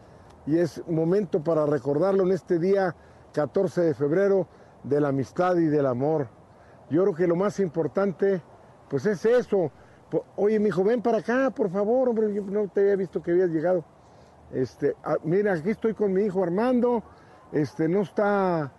y 0.45 0.57
es 0.57 0.81
momento 0.87 1.43
para 1.43 1.65
recordarlo 1.65 2.23
en 2.23 2.31
este 2.31 2.59
día 2.59 2.95
14 3.33 3.81
de 3.81 3.93
febrero 3.93 4.47
de 4.83 4.99
la 4.99 5.09
amistad 5.09 5.55
y 5.57 5.65
del 5.65 5.85
amor. 5.85 6.27
Yo 6.89 7.03
creo 7.03 7.15
que 7.15 7.27
lo 7.27 7.35
más 7.35 7.59
importante 7.59 8.41
pues 8.89 9.05
es 9.05 9.25
eso. 9.25 9.71
Oye, 10.35 10.59
mi 10.59 10.67
hijo, 10.67 10.83
ven 10.83 11.01
para 11.01 11.19
acá, 11.19 11.49
por 11.51 11.69
favor, 11.69 12.09
hombre, 12.09 12.27
no 12.27 12.67
te 12.67 12.81
había 12.81 12.97
visto 12.97 13.21
que 13.23 13.31
habías 13.31 13.49
llegado. 13.49 13.85
Este, 14.53 14.95
ah, 15.03 15.17
mira, 15.23 15.53
aquí 15.53 15.69
estoy 15.69 15.93
con 15.93 16.13
mi 16.13 16.23
hijo 16.23 16.43
Armando, 16.43 17.03
este, 17.51 17.87
no 17.87 18.01
está 18.01 18.71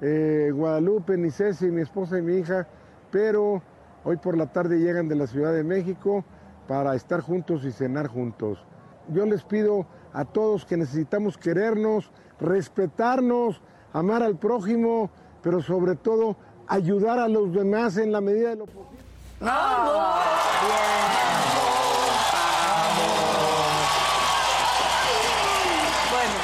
eh, 0.00 0.50
Guadalupe, 0.54 1.16
ni 1.16 1.30
Ceci, 1.30 1.66
mi 1.66 1.82
esposa 1.82 2.18
y 2.18 2.22
mi 2.22 2.36
hija, 2.36 2.66
pero 3.10 3.62
hoy 4.04 4.16
por 4.16 4.36
la 4.36 4.46
tarde 4.46 4.78
llegan 4.78 5.08
de 5.08 5.16
la 5.16 5.26
Ciudad 5.26 5.52
de 5.52 5.64
México 5.64 6.24
para 6.68 6.94
estar 6.94 7.20
juntos 7.20 7.64
y 7.64 7.72
cenar 7.72 8.06
juntos. 8.06 8.64
Yo 9.08 9.24
les 9.26 9.42
pido 9.42 9.86
a 10.12 10.24
todos 10.24 10.64
que 10.64 10.76
necesitamos 10.76 11.38
querernos, 11.38 12.10
respetarnos, 12.40 13.60
amar 13.92 14.22
al 14.22 14.36
prójimo, 14.36 15.10
pero 15.42 15.62
sobre 15.62 15.94
todo 15.96 16.36
ayudar 16.66 17.18
a 17.18 17.28
los 17.28 17.52
demás 17.52 17.96
en 17.96 18.12
la 18.12 18.20
medida 18.20 18.50
de 18.50 18.56
lo 18.56 18.66
posible. 18.66 19.04
Bueno, 26.10 26.34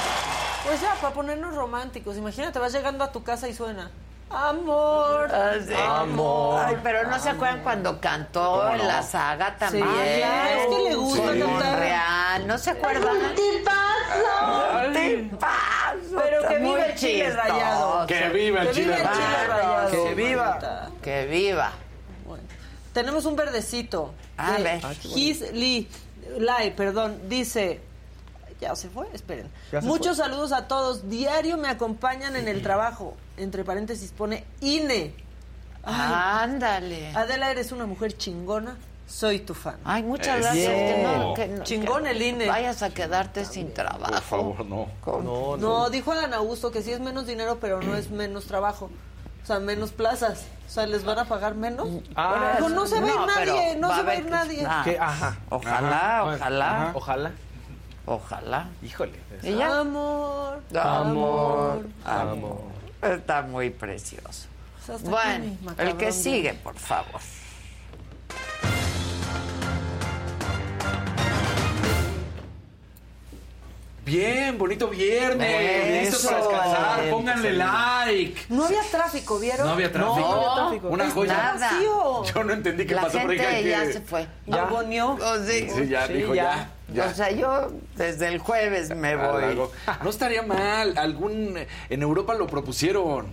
pues 0.65 0.81
ya, 0.81 0.92
para 1.03 1.13
ponernos 1.15 1.55
románticos, 1.55 2.17
imagínate, 2.17 2.59
vas 2.59 2.73
llegando 2.73 3.05
a 3.05 3.13
tu 3.13 3.23
casa 3.23 3.49
y 3.49 3.55
suena. 3.55 3.91
Amor. 4.31 5.29
Ah, 5.31 5.53
sí. 5.67 5.75
Amor. 5.77 6.65
Ay, 6.65 6.77
pero 6.83 7.07
no 7.11 7.19
se 7.19 7.29
acuerdan 7.29 7.63
cuando 7.63 8.01
cantó 8.01 8.61
¿Cómo 8.63 8.71
en 8.71 8.79
no? 8.79 8.85
la 8.85 9.03
saga 9.03 9.57
también. 9.59 9.85
claro, 9.85 10.61
es 10.61 10.67
que 10.77 10.83
le 10.89 10.95
gusta 10.95 11.23
Con 11.27 11.39
cantar. 11.41 11.73
Monreal, 11.73 12.47
¿no 12.47 12.57
se 12.59 12.71
acuerdan? 12.71 13.17
¡Un 13.17 13.35
tipazo! 13.35 14.87
¡Un 14.87 14.93
tipazo! 14.95 16.17
Pero 16.17 16.49
que 16.49 16.59
viva 16.59 16.85
el 16.87 16.95
chile 16.95 17.25
chistoso. 17.27 17.49
rayado. 17.49 18.07
Que 18.07 18.29
viva 18.31 18.61
el 18.63 18.69
Que 18.69 18.75
chile 18.75 18.97
chile 18.97 19.47
rayado. 19.49 19.91
Que 19.91 20.15
viva. 20.15 20.59
Que 21.03 21.27
viva. 21.27 21.73
Tenemos 22.95 23.25
un 23.27 23.37
verdecito. 23.37 24.15
A 24.39 24.53
ver. 24.53 24.81
His 25.15 25.53
Lee, 25.53 25.89
Lai, 26.39 26.75
perdón, 26.75 27.21
dice. 27.29 27.81
Ya 28.63 28.77
se 28.77 28.89
fue, 28.89 29.09
esperen. 29.13 29.51
Se 29.73 29.81
Muchos 29.81 30.19
saludos 30.19 30.53
a 30.53 30.69
todos. 30.69 31.11
Diario 31.11 31.57
me 31.57 31.67
acompañan 31.67 32.37
en 32.37 32.47
el 32.47 32.63
trabajo. 32.63 33.17
Entre 33.37 33.65
paréntesis 33.65 34.13
pone 34.13 34.45
INE. 34.61 35.13
Ay. 35.83 36.45
Ándale. 36.45 37.13
Adela, 37.13 37.51
eres 37.51 37.73
una 37.73 37.87
mujer 37.87 38.17
chingona. 38.17 38.77
Soy 39.09 39.41
tu 39.41 39.53
fan. 39.53 39.75
Ay, 39.85 40.05
muchas 40.05 40.39
gracias. 40.41 40.73
Que 40.73 41.03
no, 41.03 41.35
que 41.35 41.49
no- 41.49 41.65
Chingón 41.65 42.05
que 42.05 42.11
el 42.13 42.23
INE. 42.23 42.47
Vayas 42.47 42.85
a 42.85 42.91
quedarte 42.91 43.45
sin 43.45 43.75
trabajo. 43.75 44.13
Por 44.13 44.23
favor, 44.23 44.65
no. 44.65 44.87
No, 45.25 45.57
No, 45.57 45.91
dijo 45.91 46.13
Adán 46.13 46.33
Augusto 46.33 46.71
que 46.71 46.83
sí 46.83 46.93
es 46.93 47.01
menos 47.01 47.27
dinero, 47.27 47.59
pero 47.61 47.83
no 47.83 47.97
es 47.97 48.11
menos 48.11 48.45
trabajo. 48.47 48.91
O 49.43 49.47
sea, 49.47 49.59
menos 49.59 49.91
plazas. 49.91 50.45
O 50.69 50.71
sea, 50.71 50.87
¿les 50.87 51.05
van 51.05 51.19
a 51.19 51.25
pagar 51.25 51.57
menos? 51.57 51.89
Ah, 52.15 52.59
no 52.61 52.87
se 52.87 53.01
va 53.01 53.09
a 53.09 53.11
ir 53.11 53.17
nadie, 53.27 53.77
no 53.77 53.95
se 53.97 54.03
va 54.05 54.13
a 54.13 54.15
ir 54.15 54.25
que- 54.25 54.31
nadie. 54.31 54.65
Ajá. 54.67 55.37
Ojalá, 55.51 56.21
Ajá. 56.21 56.25
ojalá. 56.37 56.71
Ajá. 56.77 56.93
Ojalá. 56.95 57.33
Ojalá. 58.07 58.69
Híjole. 58.83 59.19
Amor. 59.63 60.63
Amor. 60.75 61.87
Amor. 62.05 62.63
Está 63.03 63.43
muy 63.43 63.71
precioso. 63.71 64.49
Bueno, 65.05 65.57
el 65.79 65.97
que 65.97 66.13
sigue, 66.13 66.55
por 66.55 66.75
favor. 66.75 67.21
Bien, 74.05 74.59
bonito 74.59 74.89
viernes. 74.89 76.09
Eso, 76.09 76.17
Listo 76.17 76.29
para 76.29 76.43
descansar. 76.43 77.11
Pónganle 77.11 77.53
like. 77.53 78.43
No 78.49 78.65
había 78.65 78.83
tráfico, 78.91 79.39
¿vieron? 79.39 79.67
No 79.67 79.73
había 79.75 79.93
tráfico. 79.93 80.19
No, 80.21 80.35
había 80.35 80.55
tráfico. 80.55 80.89
Una 80.89 81.11
joya. 81.11 81.59
Yo 82.35 82.45
no 82.45 82.53
entendí 82.53 82.85
qué 82.85 82.95
La 82.97 83.03
pasó, 83.03 83.19
gente 83.21 83.37
ya 83.37 83.83
que- 83.85 83.93
se 83.93 84.01
fue. 84.01 84.27
Ya. 84.47 84.63
Abonió. 84.63 85.13
Oh, 85.23 85.37
sí. 85.47 85.69
Sí, 85.71 85.87
ya, 85.89 86.07
Sí, 86.09 86.15
dijo 86.15 86.35
ya. 86.35 86.71
ya. 86.93 87.07
O 87.07 87.15
sea, 87.15 87.31
yo 87.31 87.71
desde 87.95 88.27
el 88.29 88.39
jueves 88.39 88.95
me 88.95 89.15
voy. 89.15 89.57
No 90.03 90.11
estaría 90.11 90.43
mal. 90.43 90.99
Algún 90.99 91.57
en 91.89 92.03
Europa 92.03 92.35
lo 92.35 92.49
propusieron. 92.49 93.27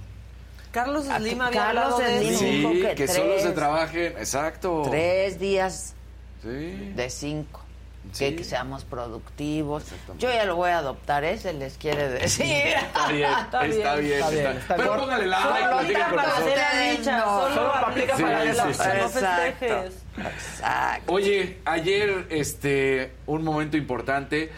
Carlos 0.71 1.05
Slim 1.05 1.41
había 1.41 1.59
Carlos 1.61 1.83
hablado 1.95 1.97
de 1.97 2.19
Slim 2.19 2.33
eso. 2.35 2.43
dijo 2.45 2.71
Sí, 2.73 2.81
que 2.81 2.95
que 2.95 3.07
solo 3.07 3.39
se 3.39 3.51
trabajen. 3.53 4.13
Exacto. 4.19 4.83
Tres 4.87 5.39
días 5.39 5.95
Sí. 6.43 6.91
de 6.95 7.09
cinco. 7.09 7.61
Sí. 8.11 8.25
Que, 8.29 8.35
que 8.37 8.43
seamos 8.43 8.83
productivos. 8.85 9.83
Yo 10.17 10.31
ya 10.31 10.45
lo 10.45 10.55
voy 10.55 10.71
a 10.71 10.79
adoptar, 10.79 11.23
ese 11.23 11.53
les 11.53 11.77
quiere 11.77 12.09
decir. 12.09 12.45
Está 12.45 13.07
bien, 13.11 13.29
está 13.29 13.63
bien. 13.63 13.77
Está 13.77 13.95
bien. 13.95 14.13
está 14.13 14.29
bien, 14.29 14.57
está 14.57 14.75
Pero 14.75 14.89
bien. 14.89 14.99
póngale 15.01 15.25
like. 15.27 15.43
Solo 15.43 15.55
platiquen 15.69 16.01
aplica 16.01 16.05
con 16.09 16.15
para 16.15 16.37
hacer 16.37 16.57
la 16.57 16.81
dicha, 16.91 17.17
No, 17.19 17.25
solo, 17.25 17.55
solo 17.55 17.75
aplica 17.75 18.17
Sí, 18.17 18.23
para 18.23 18.41
sí, 18.41 18.47
la 18.47 18.53
sí. 18.53 18.59
no 18.63 18.69
Exacto. 18.69 19.09
festejes. 19.09 19.93
Exacto. 20.17 21.13
Oye, 21.13 21.57
ayer, 21.65 22.27
este, 22.29 23.11
un 23.25 23.43
momento 23.43 23.77
importante, 23.77 24.51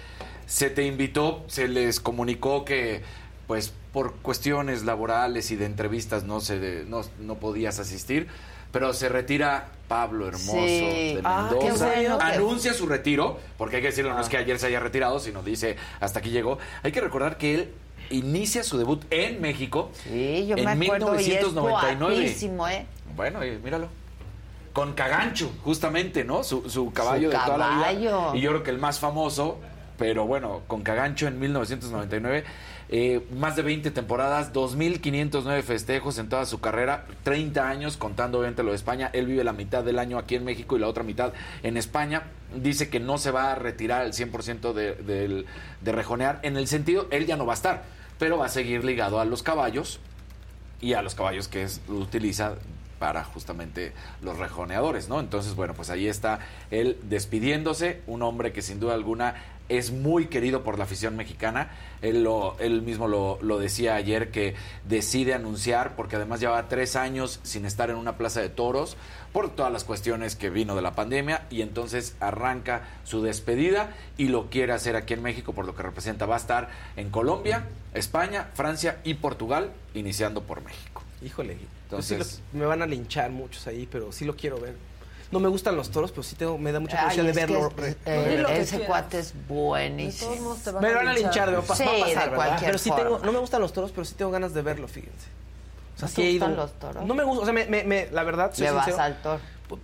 se 0.45 0.69
te 0.69 0.83
invitó, 0.83 1.43
se 1.47 1.67
les 1.67 1.99
comunicó 1.99 2.65
que, 2.65 3.01
pues, 3.47 3.73
por 3.93 4.15
cuestiones 4.17 4.83
laborales 4.85 5.51
y 5.51 5.55
de 5.57 5.65
entrevistas 5.65 6.23
no 6.23 6.39
se, 6.39 6.85
no, 6.87 7.01
no 7.19 7.35
podías 7.35 7.79
asistir, 7.79 8.27
pero 8.71 8.93
se 8.93 9.09
retira 9.09 9.67
Pablo 9.87 10.27
Hermoso 10.27 10.51
Sí. 10.65 11.15
de 11.15 11.21
Ah, 11.23 11.49
qué 11.51 11.65
Mendoza. 11.65 11.85
bueno 11.93 12.17
que- 12.17 12.23
Anuncia 12.23 12.73
su 12.73 12.85
retiro, 12.87 13.39
porque 13.57 13.77
hay 13.77 13.81
que 13.81 13.89
decirlo, 13.89 14.11
no 14.11 14.17
Ah. 14.17 14.21
es 14.21 14.29
que 14.29 14.37
ayer 14.37 14.57
se 14.59 14.67
haya 14.67 14.79
retirado, 14.79 15.19
sino 15.19 15.43
dice 15.43 15.75
hasta 15.99 16.19
aquí 16.19 16.29
llegó. 16.29 16.57
Hay 16.83 16.91
que 16.91 17.01
recordar 17.01 17.37
que 17.37 17.53
él 17.55 17.71
inicia 18.09 18.63
su 18.63 18.77
debut 18.77 19.03
en 19.09 19.39
México 19.41 19.91
Sí, 20.03 20.45
yo 20.47 20.55
en 20.57 20.65
me 20.65 20.85
acuerdo 20.85 21.15
y 21.15 21.23
es 21.23 21.27
1999. 21.27 22.75
¿eh? 22.75 22.85
Bueno, 23.15 23.45
y 23.45 23.51
míralo. 23.57 23.87
Con 24.73 24.93
Cagancho, 24.93 25.51
justamente, 25.63 26.23
¿no? 26.23 26.43
Su, 26.45 26.69
su 26.69 26.93
caballo 26.93 27.29
Su 27.29 27.37
de 27.37 27.43
toda 27.43 27.57
la 27.57 27.65
caballo. 27.67 27.99
vida. 28.31 28.31
Y 28.37 28.41
yo 28.41 28.51
creo 28.51 28.63
que 28.63 28.69
el 28.71 28.77
más 28.79 28.99
famoso, 28.99 29.59
pero 29.97 30.25
bueno, 30.25 30.61
con 30.67 30.81
Cagancho 30.81 31.27
en 31.27 31.37
1999. 31.39 32.45
Eh, 32.91 33.25
más 33.37 33.55
de 33.55 33.61
20 33.61 33.89
temporadas, 33.91 34.51
2.509 34.53 35.61
festejos 35.63 36.17
en 36.17 36.27
toda 36.29 36.45
su 36.45 36.59
carrera, 36.59 37.05
30 37.23 37.67
años 37.69 37.95
contando 37.97 38.39
obviamente 38.39 38.63
lo 38.63 38.71
de 38.71 38.75
España. 38.75 39.09
Él 39.13 39.25
vive 39.27 39.43
la 39.43 39.53
mitad 39.53 39.83
del 39.83 39.97
año 39.97 40.17
aquí 40.17 40.35
en 40.35 40.43
México 40.43 40.75
y 40.75 40.79
la 40.79 40.87
otra 40.87 41.03
mitad 41.03 41.33
en 41.63 41.77
España. 41.77 42.23
Dice 42.55 42.89
que 42.89 42.99
no 42.99 43.17
se 43.17 43.31
va 43.31 43.51
a 43.51 43.55
retirar 43.55 44.05
el 44.05 44.11
100% 44.13 44.73
de, 44.73 44.95
del- 44.95 45.45
de 45.81 45.91
rejonear. 45.93 46.39
En 46.43 46.57
el 46.57 46.67
sentido, 46.67 47.07
él 47.11 47.25
ya 47.25 47.37
no 47.37 47.45
va 47.45 47.53
a 47.53 47.55
estar, 47.55 47.83
pero 48.19 48.37
va 48.37 48.47
a 48.47 48.49
seguir 48.49 48.83
ligado 48.83 49.19
a 49.21 49.25
los 49.25 49.41
caballos 49.41 49.99
y 50.81 50.93
a 50.93 51.01
los 51.01 51.15
caballos 51.15 51.47
que 51.47 51.67
utiliza 51.87 52.55
para 52.99 53.23
justamente 53.23 53.93
los 54.21 54.37
rejoneadores, 54.37 55.09
¿no? 55.09 55.19
Entonces, 55.19 55.55
bueno, 55.55 55.73
pues 55.73 55.89
ahí 55.89 56.07
está 56.07 56.39
él 56.69 56.97
despidiéndose, 57.03 58.01
un 58.05 58.21
hombre 58.21 58.51
que 58.51 58.61
sin 58.61 58.79
duda 58.79 58.93
alguna 58.93 59.35
es 59.77 59.91
muy 59.91 60.27
querido 60.27 60.63
por 60.63 60.77
la 60.77 60.83
afición 60.85 61.15
mexicana. 61.15 61.71
Él, 62.01 62.23
lo, 62.23 62.57
él 62.59 62.81
mismo 62.81 63.07
lo, 63.07 63.37
lo 63.41 63.59
decía 63.59 63.95
ayer 63.95 64.31
que 64.31 64.55
decide 64.85 65.33
anunciar, 65.33 65.95
porque 65.95 66.15
además 66.15 66.39
lleva 66.39 66.67
tres 66.67 66.95
años 66.95 67.39
sin 67.43 67.65
estar 67.65 67.89
en 67.89 67.95
una 67.95 68.17
plaza 68.17 68.41
de 68.41 68.49
toros 68.49 68.97
por 69.31 69.49
todas 69.55 69.71
las 69.71 69.83
cuestiones 69.83 70.35
que 70.35 70.49
vino 70.49 70.75
de 70.75 70.81
la 70.81 70.93
pandemia 70.93 71.45
y 71.49 71.61
entonces 71.61 72.15
arranca 72.19 72.81
su 73.03 73.21
despedida 73.21 73.95
y 74.17 74.27
lo 74.27 74.49
quiere 74.49 74.73
hacer 74.73 74.95
aquí 74.95 75.13
en 75.13 75.21
México 75.21 75.53
por 75.53 75.65
lo 75.65 75.75
que 75.75 75.83
representa. 75.83 76.25
Va 76.25 76.35
a 76.35 76.39
estar 76.39 76.69
en 76.97 77.09
Colombia, 77.09 77.67
España, 77.93 78.49
Francia 78.53 78.99
y 79.03 79.13
Portugal, 79.13 79.71
iniciando 79.93 80.41
por 80.43 80.61
México. 80.63 81.03
Híjole. 81.23 81.57
Entonces- 81.83 82.11
Entonces, 82.11 82.41
me 82.53 82.65
van 82.65 82.81
a 82.81 82.85
linchar 82.87 83.29
muchos 83.31 83.67
ahí, 83.67 83.87
pero 83.91 84.11
sí 84.11 84.25
lo 84.25 84.35
quiero 84.35 84.59
ver. 84.59 84.75
No 85.31 85.39
me 85.39 85.47
gustan 85.47 85.75
los 85.77 85.89
toros, 85.91 86.11
pero 86.11 86.23
sí 86.23 86.35
tengo, 86.35 86.57
me 86.57 86.71
da 86.73 86.79
mucha 86.79 86.97
curiosidad 87.03 87.23
de 87.25 87.31
verlo. 87.31 87.71
es- 87.77 87.95
eh, 88.05 88.45
ese 88.61 88.79
cuate 88.81 89.19
es 89.19 89.33
buenísimo. 89.47 90.55
Te 90.63 90.71
van 90.71 90.81
me 90.83 90.89
a 90.89 90.95
van 90.95 91.07
a 91.07 91.13
linchar, 91.13 91.53
va, 91.55 91.61
va 91.61 91.75
Sí, 91.75 91.83
a 91.83 91.91
de 91.91 91.99
pasar, 92.01 92.35
cualquier 92.35 92.65
Pero 92.65 92.77
sí 92.77 92.89
forma. 92.89 93.03
tengo, 93.03 93.19
no 93.19 93.31
me 93.31 93.39
gustan 93.39 93.61
los 93.61 93.71
toros, 93.73 93.91
pero 93.91 94.03
sí 94.05 94.15
tengo 94.15 94.31
ganas 94.31 94.53
de 94.53 94.61
verlo, 94.61 94.87
fíjense. 94.87 95.27
O 95.95 95.99
sea, 95.99 96.07
¿No 96.07 96.07
sí 96.09 96.15
te 96.15 96.21
he 96.27 96.31
ido. 96.31 96.45
gustan 96.47 96.55
los 96.63 96.73
toros? 96.79 97.05
No 97.05 97.13
me 97.13 97.23
gusta, 97.23 97.41
o 97.41 97.45
sea, 97.45 97.53
me, 97.53 97.65
me, 97.65 97.83
me- 97.83 98.09
la 98.11 98.23
verdad, 98.23 98.51
soy 98.53 98.65
Le 98.65 98.71
vas 98.71 98.85
sincero. 98.85 99.03
al 99.03 99.21
toro. 99.21 99.39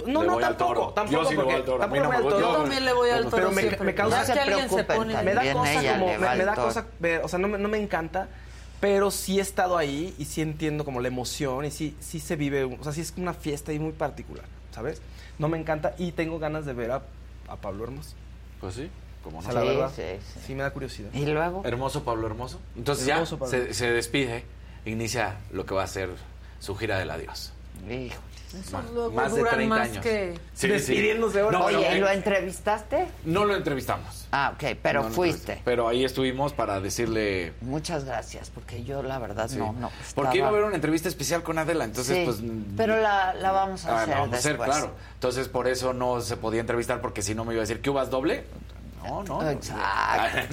No, 0.06 0.24
no, 0.24 0.38
tampoco, 0.38 0.90
tampoco, 0.94 1.24
Yo 1.24 1.30
sí 1.30 1.36
le 1.38 1.44
voy 1.44 1.54
al 1.54 1.64
toro. 1.64 1.80
Tampoco 1.80 2.04
no 2.04 2.10
me 2.10 2.16
voy 2.18 2.26
al 2.26 2.30
toro. 2.34 2.40
Yo 2.54 2.58
también 2.58 2.86
le 2.86 2.94
voy 2.94 3.10
al 3.10 3.24
toro 3.24 3.36
Pero 3.38 3.52
me, 3.52 3.62
siempre. 3.62 3.86
me 3.86 3.96
causa 3.96 4.20
No 4.20 4.26
se 4.26 4.34
que 4.34 4.40
alguien 4.42 4.70
se 4.70 4.84
preocupen, 4.84 4.98
pone. 4.98 5.24
me 5.24 5.34
da 5.34 5.54
cosa 5.54 5.80
ella 5.80 5.94
como 5.94 6.08
le 6.08 6.12
me, 6.18 6.26
va 6.26 6.36
me 6.36 6.42
al 6.42 6.46
da 6.46 6.56
cosa 6.56 6.86
o 7.24 7.28
sea 7.30 7.40
no 7.40 7.48
me, 7.48 7.58
no 7.58 7.70
me 7.70 7.78
encanta 7.78 8.28
pero 8.82 9.12
sí 9.12 9.40
he 9.40 9.42
estado 9.42 9.78
ahí 9.78 10.14
y 10.20 10.26
sí 10.26 10.42
entiendo 10.42 10.84
como 10.84 11.00
la 11.00 11.08
emoción 11.08 11.64
y 11.64 11.72
sí 11.72 11.96
sí 12.02 12.20
se 12.20 12.36
vive 12.36 12.66
o 12.66 12.84
sea 12.84 12.92
sí 12.92 13.00
es 13.00 13.14
una 13.16 13.34
fiesta 13.34 13.72
ahí 13.72 13.80
muy 13.80 13.94
particular 13.94 14.44
sabes 14.76 15.02
no 15.40 15.48
me 15.50 15.58
encanta 15.60 15.94
y 15.98 16.12
tengo 16.12 16.40
ganas 16.40 16.66
de 16.66 16.74
ver 16.74 16.92
a, 16.92 17.02
a 17.48 17.56
Pablo 17.58 17.84
Hermoso 17.86 18.16
Pues 18.60 18.76
sí, 18.76 18.90
como 19.24 19.40
o 19.40 19.42
no. 19.42 19.52
la 19.52 19.64
verdad 19.64 19.92
sí, 19.96 20.02
sí. 20.34 20.40
sí 20.48 20.56
me 20.56 20.64
da 20.64 20.72
curiosidad 20.72 21.10
Y 21.14 21.26
luego, 21.26 21.62
Hermoso 21.66 22.04
Pablo 22.04 22.28
Hermoso. 22.28 22.60
Entonces 22.76 23.08
Hermoso 23.08 23.36
ya 23.36 23.40
Pablo. 23.40 23.52
se, 23.68 23.74
se 23.74 23.92
despide, 23.92 24.44
inicia 24.86 25.38
lo 25.52 25.66
que 25.66 25.74
va 25.76 25.84
a 25.84 25.88
ser 25.88 26.10
su 26.60 26.76
gira 26.76 26.98
del 27.00 27.12
adiós. 27.12 27.52
Híjole. 27.86 28.37
Luego 28.94 29.12
más 29.12 29.34
de 29.34 29.40
duran 29.40 29.56
30 29.56 29.76
más 29.76 29.90
años. 29.90 30.04
que... 30.04 30.40
Sí, 30.54 30.68
Despidiéndose 30.68 31.34
sí. 31.34 31.40
ahora. 31.40 31.60
No, 31.60 31.66
Oye, 31.66 31.90
no, 31.96 32.06
¿lo 32.06 32.10
eh, 32.10 32.14
entrevistaste? 32.14 33.08
no 33.26 33.46
lo 33.46 33.56
entrevistamos. 33.56 34.28
Ah, 34.32 34.52
ok, 34.56 34.78
pero 34.82 35.04
No 35.04 35.10
fuiste. 35.10 35.62
Pero 35.66 35.88
ahí 35.88 36.04
estuvimos 36.06 36.54
para 36.54 36.80
decirle... 36.80 37.54
Muchas 37.62 38.04
gracias, 38.06 38.50
porque 38.50 38.84
yo 38.84 39.04
la 39.04 39.20
verdad 39.20 39.48
Sí. 39.50 39.58
no, 39.58 39.74
no. 39.74 39.92
Porque 40.16 40.38
iba 40.38 40.48
a 40.48 40.50
haber 40.50 40.64
una 40.64 40.76
entrevista 40.76 41.08
especial 41.10 41.44
con 41.44 41.58
Adela, 41.58 41.86
entonces 41.86 42.18
Sí, 42.18 42.24
pues... 42.26 42.38
pero 42.76 43.00
la, 43.00 43.34
la 43.34 43.52
vamos 43.52 43.86
a 43.86 43.90
Ah, 43.92 43.98
hacer 44.04 44.10
la 44.10 44.20
vamos 44.22 44.36
a 44.36 44.40
hacer, 44.40 44.58
claro. 44.58 44.92
Entonces 45.14 45.48
por 45.48 45.68
eso 45.68 45.94
no 45.94 46.22
se 46.22 46.38
podía 46.38 46.62
entrevistar 46.62 47.02
porque 47.02 47.22
si 47.22 47.36
no 47.36 47.46
me 47.46 47.54
iba 47.54 47.62
a 47.62 47.66
decir 47.66 47.82
que 47.82 47.90
uvas 47.90 48.10
doble. 48.10 48.46
No, 49.04 49.24
no. 49.24 49.42
no. 49.42 49.50
Exacto, 49.50 49.84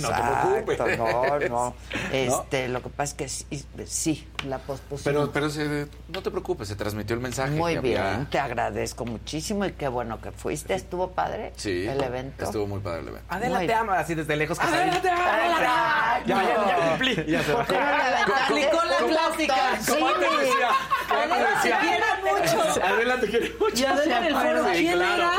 no 0.01 0.09
te 0.09 0.15
exacto, 0.15 0.49
preocupes. 0.65 0.99
No, 0.99 1.39
no. 1.41 1.49
¿No? 1.49 1.75
Este, 2.13 2.69
lo 2.69 2.83
que 2.83 2.89
pasa 2.89 3.03
es 3.03 3.15
que 3.15 3.29
sí, 3.29 3.65
sí 3.87 4.29
la 4.49 4.59
pospusimos. 4.59 5.03
Pero, 5.05 5.33
pero 5.33 5.51
se- 5.51 5.89
no 6.09 6.23
te 6.23 6.31
preocupes, 6.31 6.69
se 6.69 6.77
transmitió 6.77 7.15
el 7.15 7.23
mensaje. 7.23 7.51
Muy 7.53 7.75
que 7.75 7.81
bien, 7.81 8.01
había- 8.03 8.27
te 8.31 8.39
agradezco 8.39 9.05
muchísimo 9.05 9.65
y 9.65 9.73
qué 9.73 9.89
bueno 9.89 10.21
que 10.21 10.31
fuiste. 10.33 10.75
¿Estuvo 10.75 11.11
padre 11.13 11.53
Sí, 11.57 11.87
el 11.87 12.03
evento? 12.03 12.45
estuvo 12.45 12.67
muy 12.67 12.81
padre 12.81 13.01
el 13.01 13.09
evento. 13.09 13.27
Adela 13.29 13.59
Muy- 13.59 13.67
te 13.67 13.75
ama 13.75 13.99
así 13.99 14.15
desde 14.15 14.37
lejos. 14.37 14.59
que 14.59 14.67
Adela 14.67 14.87
sale. 14.93 15.01
te 15.01 15.11
ama. 15.11 16.21
Ya, 16.27 16.43
ya, 16.43 16.67
ya 16.67 16.89
cumplí. 16.91 17.25
Ya 17.27 17.43
se 17.43 17.53
va. 17.53 17.65
¿Cómo 17.67 17.81
le 17.81 17.87
aventaste? 17.87 18.43
Aplicó 18.45 18.79
la 18.85 18.97
clásica. 19.07 19.55
¿Cómo 19.89 20.13
te 20.13 20.21
decía? 20.21 20.69
¿Cómo 21.09 21.23
te 21.23 21.35
Adela 21.35 21.61
te 21.61 21.69
quiere 21.71 22.05
mucho. 22.25 22.85
Adela 22.85 23.21
te 23.21 23.27
quiere 23.29 23.53
mucho. 23.59 23.77
Y 23.77 23.85
Adela 23.85 24.19
en 24.19 24.25
el 24.25 24.35
foro, 24.35 24.65
¿quién 24.73 25.03
era? 25.03 25.31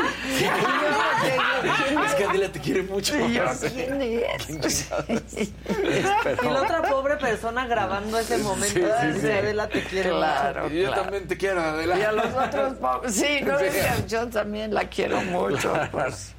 Es 2.06 2.14
que 2.14 2.24
Adela 2.24 2.52
te 2.52 2.60
quiere 2.60 2.82
mucho. 2.82 2.95
Y 2.98 3.32
yo, 3.32 3.44
¿quién 3.74 4.02
es? 4.02 4.88
Y 5.38 6.46
la 6.48 6.62
otra 6.62 6.82
pobre 6.82 7.16
persona 7.16 7.66
grabando 7.66 8.18
ese 8.18 8.38
momento. 8.38 8.78
Sí, 8.80 9.12
sí, 9.14 9.20
sí. 9.20 9.26
Adela 9.30 9.68
te 9.68 9.82
quiere 9.84 10.10
Claro. 10.10 10.62
mucho. 10.64 10.74
Y 10.74 10.82
yo 10.82 10.90
también 10.92 11.26
te 11.26 11.36
quiero, 11.36 11.60
Adela. 11.60 11.98
Y 11.98 12.02
a 12.02 12.12
los 12.12 12.26
otros 12.34 12.74
pobres. 12.74 13.14
Sí, 13.14 13.40
no, 13.42 13.58
Sí. 13.58 13.64
yo 14.08 14.28
también 14.28 14.72
la 14.74 14.84
quiero 14.88 15.20
mucho. 15.22 15.72
Pues. 15.92 16.32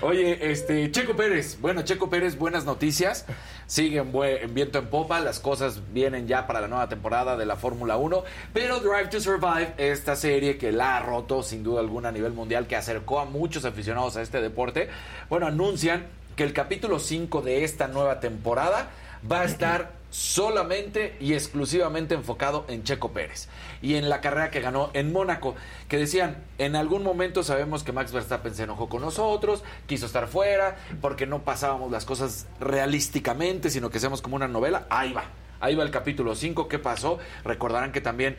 Oye, 0.00 0.50
este, 0.50 0.90
Checo 0.90 1.14
Pérez. 1.14 1.58
Bueno, 1.60 1.82
Checo 1.82 2.08
Pérez, 2.08 2.38
buenas 2.38 2.64
noticias. 2.64 3.26
Sigue 3.66 3.98
en, 3.98 4.12
bue- 4.12 4.40
en 4.42 4.54
viento 4.54 4.78
en 4.78 4.86
popa. 4.86 5.20
Las 5.20 5.38
cosas 5.38 5.80
vienen 5.92 6.26
ya 6.26 6.46
para 6.46 6.60
la 6.62 6.68
nueva 6.68 6.88
temporada 6.88 7.36
de 7.36 7.44
la 7.46 7.56
Fórmula 7.56 7.96
1. 7.98 8.24
Pero 8.52 8.80
Drive 8.80 9.08
to 9.08 9.20
Survive, 9.20 9.74
esta 9.76 10.16
serie 10.16 10.56
que 10.56 10.72
la 10.72 10.96
ha 10.96 11.00
roto 11.00 11.42
sin 11.42 11.62
duda 11.62 11.80
alguna 11.80 12.08
a 12.08 12.12
nivel 12.12 12.32
mundial, 12.32 12.66
que 12.66 12.76
acercó 12.76 13.20
a 13.20 13.26
muchos 13.26 13.64
aficionados 13.64 14.16
a 14.16 14.22
este 14.22 14.40
deporte, 14.40 14.88
bueno, 15.28 15.46
anuncian 15.46 16.06
que 16.36 16.44
el 16.44 16.52
capítulo 16.54 16.98
5 16.98 17.42
de 17.42 17.62
esta 17.64 17.86
nueva 17.88 18.18
temporada 18.20 18.88
va 19.30 19.42
a 19.42 19.44
estar 19.44 19.92
solamente 20.12 21.16
y 21.20 21.32
exclusivamente 21.32 22.14
enfocado 22.14 22.66
en 22.68 22.84
Checo 22.84 23.12
Pérez 23.12 23.48
y 23.80 23.94
en 23.94 24.10
la 24.10 24.20
carrera 24.20 24.50
que 24.50 24.60
ganó 24.60 24.90
en 24.92 25.10
Mónaco, 25.10 25.56
que 25.88 25.96
decían, 25.96 26.44
en 26.58 26.76
algún 26.76 27.02
momento 27.02 27.42
sabemos 27.42 27.82
que 27.82 27.92
Max 27.92 28.12
Verstappen 28.12 28.54
se 28.54 28.64
enojó 28.64 28.88
con 28.88 29.00
nosotros, 29.00 29.64
quiso 29.86 30.06
estar 30.06 30.28
fuera, 30.28 30.76
porque 31.00 31.26
no 31.26 31.42
pasábamos 31.42 31.90
las 31.90 32.04
cosas 32.04 32.46
realísticamente, 32.60 33.70
sino 33.70 33.90
que 33.90 33.96
hacemos 33.98 34.22
como 34.22 34.36
una 34.36 34.48
novela, 34.48 34.86
ahí 34.90 35.12
va. 35.12 35.24
Ahí 35.60 35.76
va 35.76 35.84
el 35.84 35.90
capítulo 35.90 36.34
5, 36.34 36.68
¿qué 36.68 36.78
pasó? 36.78 37.18
Recordarán 37.44 37.92
que 37.92 38.00
también 38.00 38.36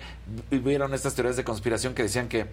vieron 0.52 0.94
estas 0.94 1.16
teorías 1.16 1.38
de 1.38 1.44
conspiración 1.44 1.96
que 1.96 2.04
decían 2.04 2.28
que 2.28 2.48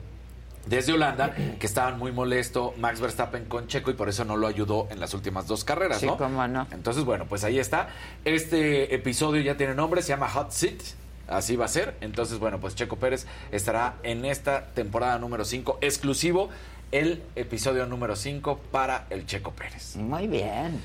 desde 0.66 0.93
Holanda, 0.93 1.35
que 1.59 1.66
estaban 1.66 1.99
muy 1.99 2.12
molesto 2.12 2.74
Max 2.78 3.01
Verstappen 3.01 3.47
con 3.47 3.66
Checo 3.66 3.91
y 3.91 3.95
por 3.95 4.09
eso 4.09 4.24
no 4.24 4.37
lo 4.37 4.47
ayudó 4.47 4.87
en 4.91 5.01
las 5.01 5.15
últimas 5.15 5.47
dos 5.47 5.65
carreras, 5.65 5.99
Sí, 6.01 6.07
¿no? 6.07 6.16
cómo 6.16 6.47
no. 6.47 6.66
Entonces, 6.70 7.05
bueno, 7.05 7.27
pues 7.28 7.45
ahí 7.45 7.59
está. 7.59 7.89
Este 8.24 8.95
episodio 8.95 9.41
ya 9.43 9.57
tiene 9.57 9.74
nombre, 9.74 10.03
se 10.03 10.09
llama 10.09 10.28
Hot 10.28 10.53
Seat. 10.53 10.81
Así 11.28 11.57
va 11.57 11.65
a 11.65 11.69
ser. 11.69 11.97
Entonces, 12.01 12.39
bueno, 12.39 12.59
pues 12.61 12.74
Checo 12.74 12.97
Pérez 12.97 13.27
estará 13.53 13.95
en 14.03 14.24
esta 14.24 14.66
temporada 14.66 15.19
número 15.19 15.45
5, 15.45 15.78
exclusivo 15.81 16.51
el 16.93 17.23
episodio 17.37 17.87
número 17.87 18.16
5 18.16 18.59
para 18.73 19.07
el 19.11 19.27
Checo 19.27 19.53
Pérez. 19.53 19.97
Muy 19.97 20.27
bien. 20.27 20.81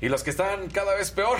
Y 0.00 0.08
los 0.08 0.22
que 0.22 0.30
están 0.30 0.68
cada 0.70 0.94
vez 0.94 1.10
peor 1.10 1.38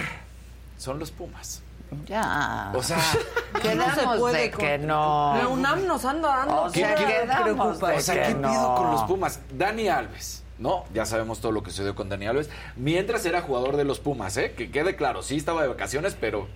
son 0.79 0.99
los 0.99 1.13
Pumas. 1.13 1.63
Ya. 2.07 2.73
O 2.75 2.83
sea, 2.83 2.99
quedamos 3.63 3.97
No 4.05 4.13
se 4.13 4.19
puede 4.19 4.41
de 4.43 4.51
con- 4.51 4.61
que 4.61 4.79
no. 4.79 5.37
La 5.37 5.49
UNAM 5.49 5.87
nos 5.87 6.05
anda 6.05 6.29
dando. 6.29 6.63
O 6.63 6.71
sea, 6.71 6.95
quedamos 6.95 7.43
preocupación. 7.79 7.99
O 7.99 8.01
sea, 8.01 8.15
que 8.15 8.29
¿qué 8.29 8.35
no. 8.35 8.49
pido 8.49 8.75
con 8.77 8.91
los 8.93 9.03
Pumas? 9.05 9.41
Dani 9.53 9.89
Alves, 9.89 10.43
¿no? 10.59 10.85
Ya 10.95 11.05
sabemos 11.07 11.41
todo 11.41 11.53
lo 11.53 11.63
que 11.63 11.71
sucedió 11.71 11.95
con 11.95 12.09
Dani 12.09 12.27
Alves. 12.27 12.49
Mientras 12.77 13.25
era 13.27 13.43
jugador 13.43 13.77
de 13.77 13.85
los 13.85 13.99
Pumas, 14.01 14.37
¿eh? 14.37 14.53
Que 14.57 14.71
quede 14.71 14.95
claro, 14.97 15.23
sí 15.23 15.37
estaba 15.37 15.63
de 15.63 15.69
vacaciones, 15.69 16.17
pero, 16.21 16.47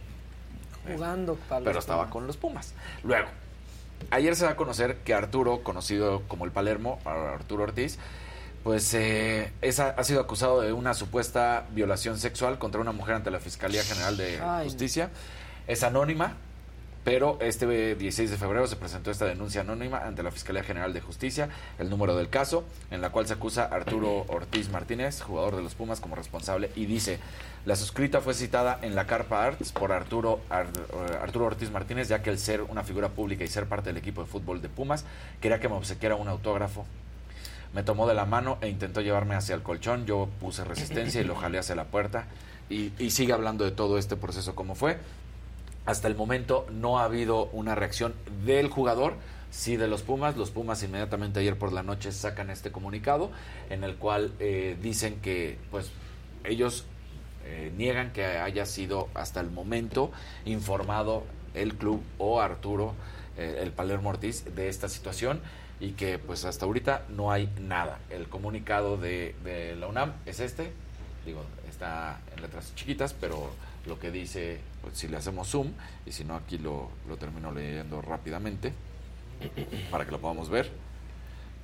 Jugando 0.93 1.35
para 1.49 1.61
los 1.61 1.67
pero 1.67 1.79
estaba 1.79 2.03
Pumas. 2.03 2.13
con 2.13 2.27
los 2.27 2.37
Pumas. 2.37 2.75
Luego, 3.03 3.29
ayer 4.11 4.37
se 4.37 4.45
va 4.45 4.53
a 4.53 4.57
conocer 4.57 4.99
que 4.99 5.15
Arturo, 5.15 5.63
conocido 5.63 6.23
como 6.29 6.45
el 6.45 6.51
Palermo, 6.53 6.99
Arturo 7.05 7.65
Ortiz, 7.65 7.99
pues 8.65 8.93
eh, 8.95 9.53
es- 9.61 9.79
ha 9.79 10.03
sido 10.03 10.21
acusado 10.21 10.61
de 10.63 10.73
una 10.73 10.95
supuesta 10.95 11.67
violación 11.71 12.19
sexual 12.19 12.59
contra 12.59 12.81
una 12.81 12.93
mujer 12.93 13.15
ante 13.15 13.31
la 13.31 13.39
Fiscalía 13.39 13.83
General 13.85 14.17
de 14.17 14.41
Ay. 14.41 14.65
Justicia. 14.65 15.11
Es 15.69 15.83
anónima, 15.83 16.35
pero 17.05 17.37
este 17.43 17.67
16 17.95 18.31
de 18.31 18.37
febrero 18.39 18.67
se 18.67 18.77
presentó 18.77 19.11
esta 19.11 19.27
denuncia 19.27 19.61
anónima 19.61 19.99
ante 19.99 20.23
la 20.23 20.31
Fiscalía 20.31 20.63
General 20.65 20.95
de 20.95 21.03
Justicia, 21.03 21.51
el 21.79 21.91
número 21.91 22.17
del 22.17 22.31
caso, 22.31 22.65
en 22.91 23.03
la 23.03 23.11
cual 23.11 23.27
se 23.27 23.35
acusa 23.35 23.65
a 23.65 23.75
Arturo 23.75 24.25
Ortiz 24.29 24.71
Martínez, 24.71 25.21
jugador 25.21 25.57
de 25.57 25.63
los 25.63 25.75
Pumas, 25.75 26.01
como 26.01 26.17
responsable, 26.17 26.71
y 26.75 26.87
dice, 26.87 27.19
la 27.67 27.77
suscrita 27.77 28.23
fue 28.23 28.33
citada 28.33 28.79
en 28.81 28.95
la 28.95 29.07
Carpa 29.07 29.45
Arts 29.45 29.73
por 29.73 29.93
Arturo, 29.93 30.41
Ar- 30.49 30.69
eh, 30.69 31.19
Arturo 31.23 31.45
Ortiz 31.45 31.71
Martínez, 31.71 32.09
ya 32.09 32.23
que 32.23 32.31
el 32.31 32.39
ser 32.39 32.63
una 32.63 32.83
figura 32.83 33.11
pública 33.11 33.45
y 33.45 33.49
ser 33.49 33.67
parte 33.67 33.91
del 33.91 33.99
equipo 33.99 34.23
de 34.23 34.27
fútbol 34.27 34.63
de 34.63 34.71
Pumas, 34.71 35.05
quería 35.43 35.61
que 35.61 35.69
me 35.69 35.75
obsequiara 35.75 36.15
un 36.17 36.29
autógrafo. 36.29 36.87
Me 37.75 37.83
tomó 37.83 38.07
de 38.07 38.15
la 38.15 38.25
mano 38.25 38.57
e 38.61 38.69
intentó 38.69 39.01
llevarme 39.01 39.35
hacia 39.35 39.57
el 39.57 39.63
colchón, 39.63 40.07
yo 40.07 40.29
puse 40.41 40.65
resistencia 40.65 41.21
y 41.21 41.25
lo 41.25 41.35
jalé 41.35 41.59
hacia 41.59 41.75
la 41.75 41.87
puerta, 41.87 42.27
y, 42.71 42.93
sigue 43.11 43.33
hablando 43.33 43.65
de 43.65 43.73
todo 43.73 43.99
este 43.99 44.17
proceso 44.17 44.55
como 44.55 44.75
fue. 44.75 44.99
Hasta 45.85 46.09
el 46.09 46.15
momento 46.15 46.67
no 46.71 46.99
ha 46.99 47.05
habido 47.05 47.47
una 47.47 47.75
reacción 47.75 48.15
del 48.47 48.69
jugador, 48.69 49.17
sí 49.51 49.77
de 49.77 49.89
los 49.89 50.03
Pumas. 50.03 50.37
Los 50.37 50.51
Pumas 50.51 50.83
inmediatamente 50.83 51.41
ayer 51.41 51.59
por 51.59 51.73
la 51.73 51.83
noche 51.83 52.11
sacan 52.13 52.49
este 52.49 52.73
comunicado 52.73 53.31
en 53.69 53.85
el 53.85 53.97
cual 53.97 54.33
eh, 54.39 54.79
dicen 54.81 55.21
que 55.21 55.59
pues 55.71 55.91
ellos 56.45 56.87
eh, 57.45 57.73
niegan 57.77 58.13
que 58.13 58.25
haya 58.25 58.65
sido 58.65 59.09
hasta 59.15 59.41
el 59.41 59.51
momento 59.51 60.11
informado 60.47 61.25
el 61.53 61.75
club 61.75 62.03
o 62.19 62.41
Arturo, 62.41 62.95
eh, 63.37 63.61
el 63.63 63.73
Palermo 63.73 64.11
Ortiz, 64.11 64.45
de 64.55 64.69
esta 64.69 64.89
situación 64.89 65.41
y 65.85 65.93
que 65.93 66.19
pues 66.19 66.47
hasta 66.47 66.65
ahorita 66.65 67.05
no 67.11 67.31
hay 67.31 67.49
nada. 67.61 67.99
El 68.09 68.29
comunicado 68.29 68.97
de, 68.97 69.35
la 69.79 69.87
UNAM 69.87 70.15
es 70.25 70.41
este, 70.41 70.73
digo, 71.27 71.45
está 71.69 72.21
en 72.35 72.41
letras 72.41 72.75
chiquitas, 72.75 73.13
pero 73.13 73.51
lo 73.85 73.99
que 73.99 74.11
dice, 74.11 74.61
pues, 74.81 74.97
si 74.97 75.09
le 75.09 75.19
hacemos 75.19 75.49
zoom, 75.49 75.73
y 76.07 76.13
si 76.13 76.25
no 76.25 76.37
aquí 76.37 76.57
lo, 76.57 76.91
lo 77.07 77.19
termino 77.19 77.53
leyendo 77.53 78.01
rápidamente, 78.01 78.73
para 79.91 80.07
que 80.07 80.11
lo 80.11 80.21
podamos 80.21 80.49
ver. 80.49 80.73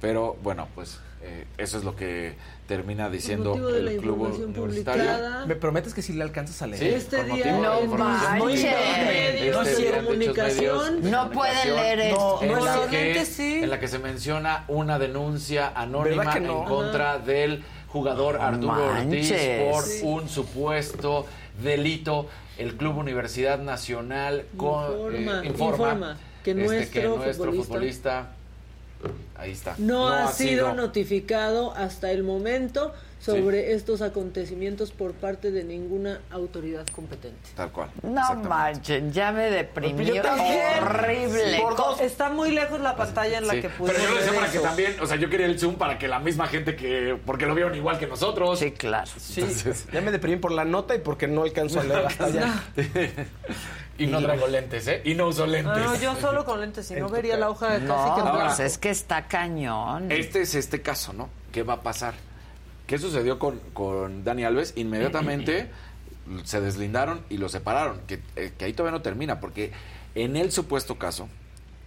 Pero 0.02 0.36
bueno, 0.42 0.68
pues 0.74 1.00
eh, 1.22 1.44
eso 1.58 1.78
es 1.78 1.84
lo 1.84 1.94
que 1.96 2.34
termina 2.66 3.10
diciendo 3.10 3.54
el 3.68 3.96
club 3.98 4.20
universitario. 4.22 5.02
publicada. 5.04 5.46
¿Me 5.46 5.54
prometes 5.56 5.92
que 5.92 6.02
si 6.02 6.12
le 6.12 6.22
alcanzas 6.22 6.62
a 6.62 6.66
leer? 6.68 6.80
Sí, 6.82 6.88
Este 6.88 7.24
día 7.24 7.46
la 7.58 7.80
No 7.80 7.96
manches. 7.96 8.64
Este 8.64 9.92
comunicación. 10.04 11.02
de 11.02 11.10
No 11.10 11.30
pueden 11.30 11.76
leer 11.76 12.00
esto. 12.00 12.38
en 12.42 12.64
la 12.64 12.86
que- 12.90 13.04
lentes, 13.04 13.28
sí. 13.28 13.60
En 13.62 13.70
la 13.70 13.80
que 13.80 13.88
se 13.88 13.98
menciona 13.98 14.64
una 14.68 14.98
denuncia 14.98 15.72
anónima 15.74 16.16
¿Verdad 16.24 16.34
que 16.34 16.40
no? 16.40 16.62
en 16.62 16.68
contra 16.68 17.18
del 17.18 17.64
jugador 17.88 18.36
No 18.36 18.42
Arturo 18.42 18.72
manches. 18.72 19.32
Ortiz 19.32 19.72
por 19.72 19.82
Sí. 19.84 20.00
un 20.04 20.28
supuesto 20.28 21.26
delito. 21.62 22.28
El 22.58 22.76
Club 22.76 22.98
Universidad 22.98 23.58
Nacional 23.58 24.44
con- 24.56 24.92
Informa, 24.92 25.42
eh, 25.42 25.46
informa, 25.46 25.74
informa 25.74 26.16
que 26.44 26.50
este, 26.52 26.62
nuestro 26.64 27.16
nuestro 27.16 27.52
futbolista- 27.52 27.64
futbolista 27.66 28.28
ahí 29.36 29.52
está. 29.52 29.74
No, 29.78 30.08
ha 30.08 30.30
sido. 30.32 30.74
notificado 30.74 31.72
hasta 31.74 32.10
el 32.10 32.22
momento 32.22 32.92
sobre 33.20 33.74
estos 33.74 34.00
acontecimientos 34.00 34.90
por 34.92 35.12
parte 35.12 35.50
de 35.50 35.62
ninguna 35.62 36.20
autoridad 36.30 36.86
competente. 36.88 37.50
tal 37.54 37.70
cual 37.70 37.90
No 38.02 38.34
manchen, 38.36 39.12
ya 39.12 39.30
me 39.30 39.50
deprimió. 39.50 40.14
Yo 40.14 40.22
también. 40.22 40.82
Horrible. 40.82 41.62
Dos. 41.76 42.00
Está 42.00 42.30
muy 42.30 42.50
lejos 42.50 42.80
la 42.80 42.96
pantalla 42.96 43.38
en 43.38 43.46
la 43.46 43.54
Sí, 43.54 43.60
que 43.60 43.68
pero 43.68 43.78
pudimos 43.78 44.02
yo 44.02 44.10
lo 44.10 44.16
decía 44.16 44.32
para 44.34 44.50
que 44.50 44.58
también, 44.58 44.96
o 45.00 45.06
sea, 45.06 45.16
yo 45.16 45.28
quería 45.28 45.46
el 45.46 45.58
Zoom 45.58 45.76
para 45.76 45.98
que 45.98 46.08
la 46.08 46.18
misma 46.18 46.46
gente 46.46 46.76
que, 46.76 47.18
porque 47.26 47.46
lo 47.46 47.54
vieron 47.54 47.74
igual 47.74 47.98
que 47.98 48.06
nosotros. 48.06 48.58
Sí, 48.58 48.72
claro. 48.72 49.10
Sí, 49.18 49.44
ya 49.92 50.00
me 50.00 50.10
deprimí 50.10 50.36
por 50.36 50.52
la 50.52 50.64
nota 50.64 50.94
y 50.94 50.98
porque 50.98 51.26
no 51.26 51.42
alcanzo 51.42 51.80
a 51.80 51.84
leer 51.84 52.06
hasta 52.06 52.24
allá. 52.24 52.64
y 53.98 54.06
no 54.06 54.22
traigo 54.22 54.46
lentes, 54.46 54.86
¿eh? 54.88 55.02
Y 55.04 55.14
no 55.14 55.28
uso 55.28 55.46
lentes. 55.46 55.76
No, 55.76 55.94
yo 55.96 56.16
solo 56.16 56.44
con 56.44 56.60
lentes, 56.60 56.86
si 56.86 56.94
no 56.94 57.08
vería 57.10 57.36
la 57.36 57.50
hoja 57.50 57.78
de 57.78 57.86
casi 57.86 58.08
No, 58.08 58.14
que 58.14 58.20
Ahora, 58.22 58.46
pues 58.46 58.60
es 58.60 58.78
que 58.78 58.90
está 58.90 59.26
cañón. 59.28 60.10
Este 60.10 60.42
es 60.42 60.54
este 60.54 60.80
caso, 60.80 61.12
¿no? 61.12 61.28
¿Qué 61.52 61.62
va 61.62 61.74
a 61.74 61.82
pasar? 61.82 62.14
¿Qué 62.90 62.98
sucedió 62.98 63.38
con, 63.38 63.60
con 63.72 64.24
Dani 64.24 64.42
Alves? 64.42 64.72
Inmediatamente 64.74 65.70
se 66.42 66.60
deslindaron 66.60 67.20
y 67.30 67.36
lo 67.36 67.48
separaron. 67.48 68.00
Que, 68.08 68.18
eh, 68.34 68.52
que 68.58 68.64
ahí 68.64 68.72
todavía 68.72 68.98
no 68.98 69.00
termina, 69.00 69.38
porque 69.38 69.70
en 70.16 70.34
el 70.34 70.50
supuesto 70.50 70.98
caso, 70.98 71.28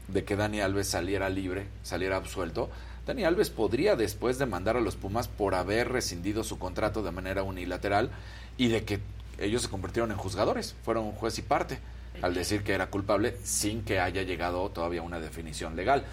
de 0.08 0.24
que 0.24 0.38
Dani 0.38 0.62
Alves 0.62 0.88
saliera 0.88 1.28
libre, 1.28 1.68
saliera 1.82 2.16
absuelto, 2.16 2.70
Dani 3.06 3.26
Alves 3.26 3.50
podría 3.50 3.98
después 3.98 4.40
demandar 4.40 4.78
a 4.78 4.80
los 4.80 4.96
Pumas 4.96 5.28
por 5.28 5.56
haber 5.56 5.92
rescindido 5.92 6.46
su 6.46 6.58
contrato 6.58 7.04
de 7.04 7.12
manera 7.12 7.44
unilateral 7.44 8.10
y 8.56 8.70
de 8.70 8.86
que 8.86 9.02
ellos 9.40 9.64
se 9.64 9.68
convirtieron 9.68 10.10
en 10.12 10.18
juzgadores, 10.18 10.74
fueron 10.86 11.12
juez 11.12 11.38
y 11.38 11.42
parte, 11.42 11.80
al 12.22 12.34
decir 12.34 12.64
que 12.64 12.72
era 12.72 12.90
culpable 12.90 13.36
sin 13.44 13.84
que 13.84 14.00
haya 14.00 14.22
llegado 14.22 14.70
todavía 14.70 15.02
una 15.02 15.20
definición 15.20 15.76
legal. 15.76 16.06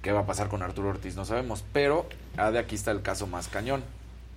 ¿Qué 0.00 0.12
va 0.12 0.20
a 0.20 0.26
pasar 0.26 0.48
con 0.48 0.62
Arturo 0.62 0.88
Ortiz? 0.88 1.14
No 1.14 1.26
sabemos, 1.26 1.62
pero 1.74 2.08
ah, 2.38 2.50
de 2.50 2.58
aquí 2.58 2.74
está 2.74 2.90
el 2.90 3.02
caso 3.02 3.26
más 3.26 3.48
cañón. 3.48 3.84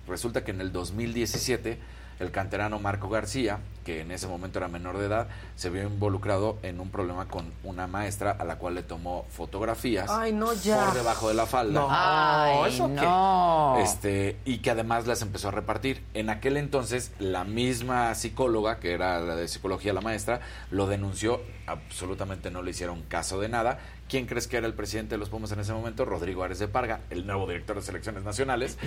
Resulta 0.06 0.44
que 0.44 0.50
en 0.50 0.60
el 0.60 0.72
2017 0.72 1.78
el 2.20 2.30
canterano 2.30 2.78
Marco 2.78 3.08
García, 3.08 3.58
que 3.84 4.00
en 4.00 4.10
ese 4.10 4.28
momento 4.28 4.58
era 4.58 4.68
menor 4.68 4.98
de 4.98 5.06
edad, 5.06 5.28
se 5.56 5.70
vio 5.70 5.82
involucrado 5.82 6.58
en 6.62 6.80
un 6.80 6.90
problema 6.90 7.26
con 7.26 7.52
una 7.64 7.86
maestra 7.86 8.30
a 8.30 8.44
la 8.44 8.56
cual 8.56 8.76
le 8.76 8.82
tomó 8.82 9.26
fotografías 9.30 10.10
Ay, 10.10 10.32
no, 10.32 10.52
ya. 10.52 10.84
por 10.84 10.94
debajo 10.94 11.28
de 11.28 11.34
la 11.34 11.46
falda. 11.46 11.80
No, 11.80 11.88
Ay, 11.90 12.72
¿eso 12.72 12.90
qué? 12.94 13.82
Este, 13.82 14.36
y 14.44 14.58
que 14.58 14.70
además 14.70 15.06
las 15.06 15.22
empezó 15.22 15.48
a 15.48 15.50
repartir. 15.50 16.02
En 16.14 16.30
aquel 16.30 16.56
entonces, 16.56 17.12
la 17.18 17.44
misma 17.44 18.14
psicóloga, 18.14 18.78
que 18.78 18.92
era 18.92 19.18
la 19.20 19.34
de 19.34 19.48
psicología 19.48 19.92
la 19.92 20.00
maestra, 20.00 20.40
lo 20.70 20.86
denunció, 20.86 21.40
absolutamente 21.66 22.50
no 22.50 22.62
le 22.62 22.70
hicieron 22.70 23.02
caso 23.02 23.40
de 23.40 23.48
nada. 23.48 23.78
¿Quién 24.08 24.26
crees 24.26 24.46
que 24.46 24.58
era 24.58 24.66
el 24.66 24.74
presidente 24.74 25.14
de 25.14 25.18
los 25.18 25.30
Pumas 25.30 25.50
en 25.52 25.60
ese 25.60 25.72
momento? 25.72 26.04
Rodrigo 26.04 26.44
Ares 26.44 26.58
de 26.58 26.68
Parga, 26.68 27.00
el 27.10 27.26
nuevo 27.26 27.46
director 27.46 27.76
de 27.76 27.82
selecciones 27.82 28.22
nacionales, 28.22 28.78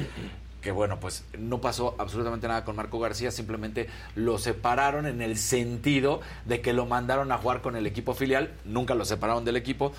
que 0.68 0.74
bueno, 0.74 1.00
pues 1.00 1.24
no 1.40 1.62
pasó 1.62 1.96
absolutamente 1.98 2.46
nada 2.46 2.66
con 2.66 2.76
Marco 2.76 3.00
García, 3.00 3.32
simplemente 3.32 3.88
lo 4.16 4.38
separaron 4.38 5.06
en 5.06 5.22
el 5.22 5.38
sentido 5.38 6.20
de 6.44 6.60
que 6.60 6.74
lo 6.74 6.86
mandaron 6.86 7.32
a 7.32 7.38
jugar 7.38 7.62
con 7.62 7.78
el 7.78 7.88
equipo 7.88 8.14
filial, 8.14 8.54
nunca 8.66 8.94
lo 8.94 9.06
separaron 9.06 9.46
del 9.46 9.56
equipo, 9.56 9.94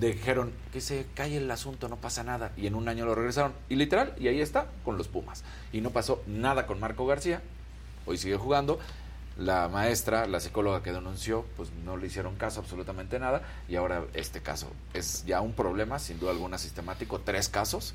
dijeron 0.00 0.52
que 0.72 0.80
se 0.80 1.04
calle 1.12 1.36
el 1.36 1.50
asunto, 1.50 1.90
no 1.90 1.96
pasa 1.96 2.24
nada, 2.24 2.52
y 2.56 2.66
en 2.66 2.76
un 2.76 2.88
año 2.88 3.04
lo 3.04 3.14
regresaron, 3.14 3.52
y 3.68 3.74
literal, 3.76 4.14
y 4.18 4.28
ahí 4.28 4.40
está, 4.40 4.68
con 4.86 4.96
los 4.96 5.06
Pumas. 5.06 5.44
Y 5.70 5.82
no 5.82 5.90
pasó 5.90 6.22
nada 6.26 6.66
con 6.66 6.80
Marco 6.80 7.04
García, 7.04 7.42
hoy 8.06 8.16
sigue 8.16 8.36
jugando, 8.36 8.78
la 9.36 9.68
maestra, 9.68 10.26
la 10.26 10.40
psicóloga 10.40 10.82
que 10.82 10.92
denunció, 10.92 11.44
pues 11.58 11.68
no 11.84 11.98
le 11.98 12.06
hicieron 12.06 12.36
caso 12.36 12.60
absolutamente 12.60 13.18
nada 13.18 13.42
y 13.68 13.76
ahora 13.76 14.06
este 14.14 14.40
caso 14.40 14.68
es 14.94 15.26
ya 15.26 15.42
un 15.42 15.52
problema, 15.52 15.98
sin 15.98 16.18
duda 16.18 16.30
alguna 16.30 16.56
sistemático, 16.56 17.20
tres 17.20 17.50
casos 17.50 17.94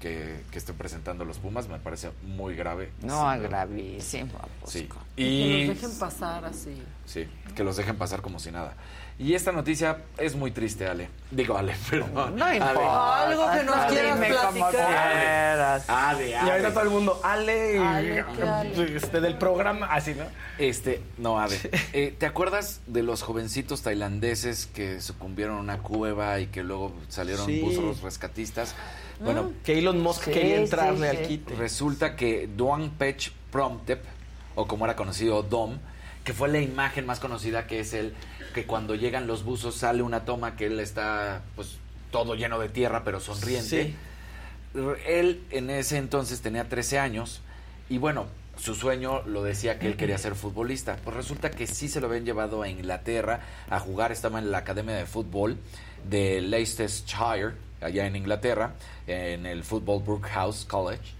que, 0.00 0.42
que 0.50 0.58
estén 0.58 0.76
presentando 0.76 1.24
los 1.24 1.38
Pumas, 1.38 1.68
me 1.68 1.78
parece 1.78 2.10
muy 2.22 2.56
grave. 2.56 2.90
No, 3.02 3.16
duda. 3.18 3.36
gravísimo. 3.36 4.32
Sí. 4.66 4.88
Que 5.14 5.22
Y 5.22 5.66
los 5.66 5.80
dejen 5.80 5.98
pasar 5.98 6.44
así. 6.44 6.82
sí, 7.04 7.28
que 7.54 7.62
los 7.62 7.76
dejen 7.76 7.96
pasar 7.96 8.22
como 8.22 8.38
si 8.38 8.50
nada. 8.50 8.74
Y 9.18 9.34
esta 9.34 9.52
noticia 9.52 9.98
es 10.16 10.34
muy 10.34 10.50
triste, 10.50 10.86
Ale. 10.86 11.08
Digo, 11.30 11.56
Ale, 11.58 11.74
perdón. 11.90 12.36
No 12.36 12.44
Ale. 12.46 12.56
importa. 12.56 13.26
Algo 13.26 13.50
que 13.52 13.62
nos 13.64 13.84
quieras 13.92 14.18
platicar. 14.18 14.70
quieras. 14.70 15.84
Ale, 15.88 16.30
Y 16.30 16.32
Ale. 16.32 16.50
ahorita 16.52 16.70
todo 16.72 16.82
el 16.84 16.90
mundo, 16.90 17.20
Ale, 17.22 17.78
Ale, 17.78 18.24
¿qué 18.36 18.42
Ale? 18.42 18.96
este, 18.96 19.20
del 19.20 19.36
programa, 19.36 19.86
así, 19.86 20.14
¿no? 20.14 20.24
Este, 20.58 21.02
no, 21.18 21.38
a 21.38 21.46
ver. 21.48 21.70
eh, 21.92 22.14
¿Te 22.18 22.24
acuerdas 22.26 22.80
de 22.86 23.02
los 23.02 23.22
jovencitos 23.22 23.82
tailandeses 23.82 24.66
que 24.66 25.00
sucumbieron 25.02 25.56
a 25.58 25.60
una 25.60 25.78
cueva 25.78 26.40
y 26.40 26.46
que 26.46 26.62
luego 26.62 26.94
salieron 27.08 27.44
Sí. 27.46 27.60
buzos 27.60 28.00
rescatistas? 28.02 28.74
Bueno, 29.22 29.52
Que 29.64 29.78
Elon 29.78 30.00
Musk 30.02 30.24
Sí, 30.24 30.30
quería 30.30 30.56
entrarle 30.56 31.10
sí. 31.10 31.16
al 31.18 31.22
quite. 31.28 31.54
Resulta 31.56 32.16
que 32.16 32.48
Duan 32.56 32.88
Pech 32.90 33.32
Promtep, 33.52 34.02
o 34.54 34.66
como 34.66 34.86
era 34.86 34.96
conocido 34.96 35.42
Dom, 35.42 35.78
que 36.24 36.32
fue 36.32 36.48
la 36.48 36.58
imagen 36.60 37.04
más 37.04 37.20
conocida 37.20 37.66
que 37.66 37.80
es 37.80 37.92
él, 37.92 38.14
que 38.52 38.66
cuando 38.66 38.94
llegan 38.94 39.26
los 39.26 39.44
buzos 39.44 39.76
sale 39.76 40.02
una 40.02 40.24
toma 40.24 40.56
que 40.56 40.66
él 40.66 40.80
está 40.80 41.42
pues 41.56 41.76
todo 42.10 42.34
lleno 42.34 42.58
de 42.58 42.68
tierra 42.68 43.04
pero 43.04 43.20
sonriente. 43.20 43.94
Sí. 43.94 43.96
Él 45.06 45.42
en 45.50 45.70
ese 45.70 45.96
entonces 45.98 46.40
tenía 46.40 46.68
13 46.68 46.98
años 46.98 47.42
y 47.88 47.98
bueno, 47.98 48.26
su 48.56 48.74
sueño 48.74 49.22
lo 49.22 49.42
decía 49.42 49.78
que 49.78 49.86
él 49.86 49.96
quería 49.96 50.18
ser 50.18 50.34
futbolista. 50.34 50.96
Pues 51.02 51.16
resulta 51.16 51.50
que 51.50 51.66
sí 51.66 51.88
se 51.88 52.00
lo 52.00 52.08
habían 52.08 52.24
llevado 52.24 52.62
a 52.62 52.68
Inglaterra 52.68 53.40
a 53.68 53.80
jugar, 53.80 54.12
estaba 54.12 54.38
en 54.38 54.50
la 54.50 54.58
Academia 54.58 54.94
de 54.94 55.06
Fútbol 55.06 55.56
de 56.08 56.40
Leicestershire, 56.40 57.54
allá 57.80 58.06
en 58.06 58.16
Inglaterra, 58.16 58.74
en 59.06 59.46
el 59.46 59.64
Football 59.64 60.02
Brookhouse 60.02 60.64
College, 60.66 61.14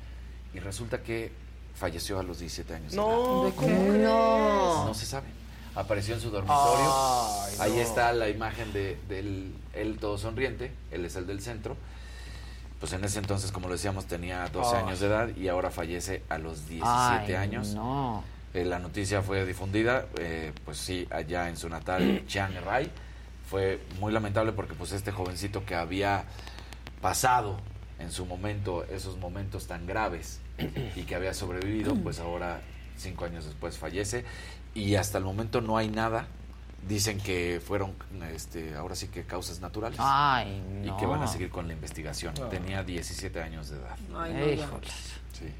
y 0.55 0.59
resulta 0.59 1.02
que 1.02 1.32
falleció 1.74 2.19
a 2.19 2.23
los 2.23 2.39
17 2.39 2.74
años. 2.74 2.93
No, 2.93 3.44
¿De 3.44 3.52
¿cómo? 3.52 3.93
No. 3.94 4.85
No 4.86 4.94
se 4.94 5.07
sabe. 5.07 5.39
Apareció 5.74 6.14
en 6.14 6.20
su 6.20 6.30
dormitorio. 6.30 6.92
Ay, 7.42 7.56
Ahí 7.60 7.78
está 7.78 8.12
la 8.12 8.28
imagen 8.28 8.72
de, 8.72 8.98
del 9.09 9.55
él 9.74 9.98
todo 10.01 10.18
sonriente. 10.18 10.72
Él 10.90 11.05
es 11.05 11.16
el 11.16 11.26
del 11.26 11.40
centro. 11.40 11.76
Pues 12.80 12.92
en 12.92 13.05
ese 13.05 13.18
entonces, 13.18 13.52
como 13.52 13.68
lo 13.68 13.74
decíamos, 13.74 14.06
tenía 14.06 14.48
12 14.48 14.76
Ay. 14.76 14.84
años 14.84 15.01
de 15.01 15.06
edad 15.06 15.28
y 15.36 15.48
ahora 15.48 15.70
fallece 15.70 16.22
a 16.28 16.38
los 16.38 16.66
17 16.68 16.88
Ay, 16.88 17.34
años. 17.34 17.74
No. 17.74 18.24
Eh, 18.55 18.64
la 18.64 18.78
noticia 18.78 19.22
fue 19.22 19.44
difundida, 19.44 20.06
eh, 20.18 20.52
pues 20.64 20.78
sí, 20.78 21.06
allá 21.10 21.48
en 21.48 21.56
su 21.56 21.68
natal 21.68 22.24
Chiang 22.26 22.55
Rai. 22.64 22.90
Fue 23.48 23.80
muy 24.01 24.12
lamentable 24.12 24.52
porque 24.52 24.74
pues 24.74 24.92
este 24.92 25.12
jovencito 25.12 25.64
que 25.64 25.74
había 25.74 26.24
pasado 27.01 27.59
en 27.98 28.10
su 28.12 28.24
momento 28.24 28.84
esos 28.84 29.18
momentos 29.18 29.66
tan 29.66 29.86
graves 29.86 30.40
y 30.97 31.02
que 31.02 31.14
había 31.14 31.34
sobrevivido, 31.34 31.94
pues 31.97 32.18
ahora 32.18 32.60
cinco 32.97 33.24
años 33.24 33.44
después 33.44 33.76
fallece 33.78 34.24
y 34.74 34.94
hasta 34.97 35.18
el 35.18 35.24
momento 35.24 35.60
no 35.60 35.76
hay 35.76 35.88
nada. 35.88 36.26
Dicen 36.88 37.18
que 37.20 37.60
fueron, 37.64 37.92
este, 38.32 38.74
ahora 38.74 38.94
sí 38.94 39.09
que 39.09 39.24
causas 39.24 39.60
naturales 39.60 39.98
Ay, 40.01 40.62
y 40.82 40.86
no. 40.86 40.97
que 40.97 41.05
van 41.05 41.22
a 41.22 41.26
seguir 41.26 41.51
con 41.51 41.66
la 41.68 41.74
investigación. 41.74 42.32
Tenía 42.48 42.82
17 42.82 43.42
años 43.42 43.68
de 43.68 43.76
edad. 43.76 43.97
Ay, 44.16 44.32
no. 44.32 44.48
Híjoles. 44.51 44.92
Sí, 45.32 45.52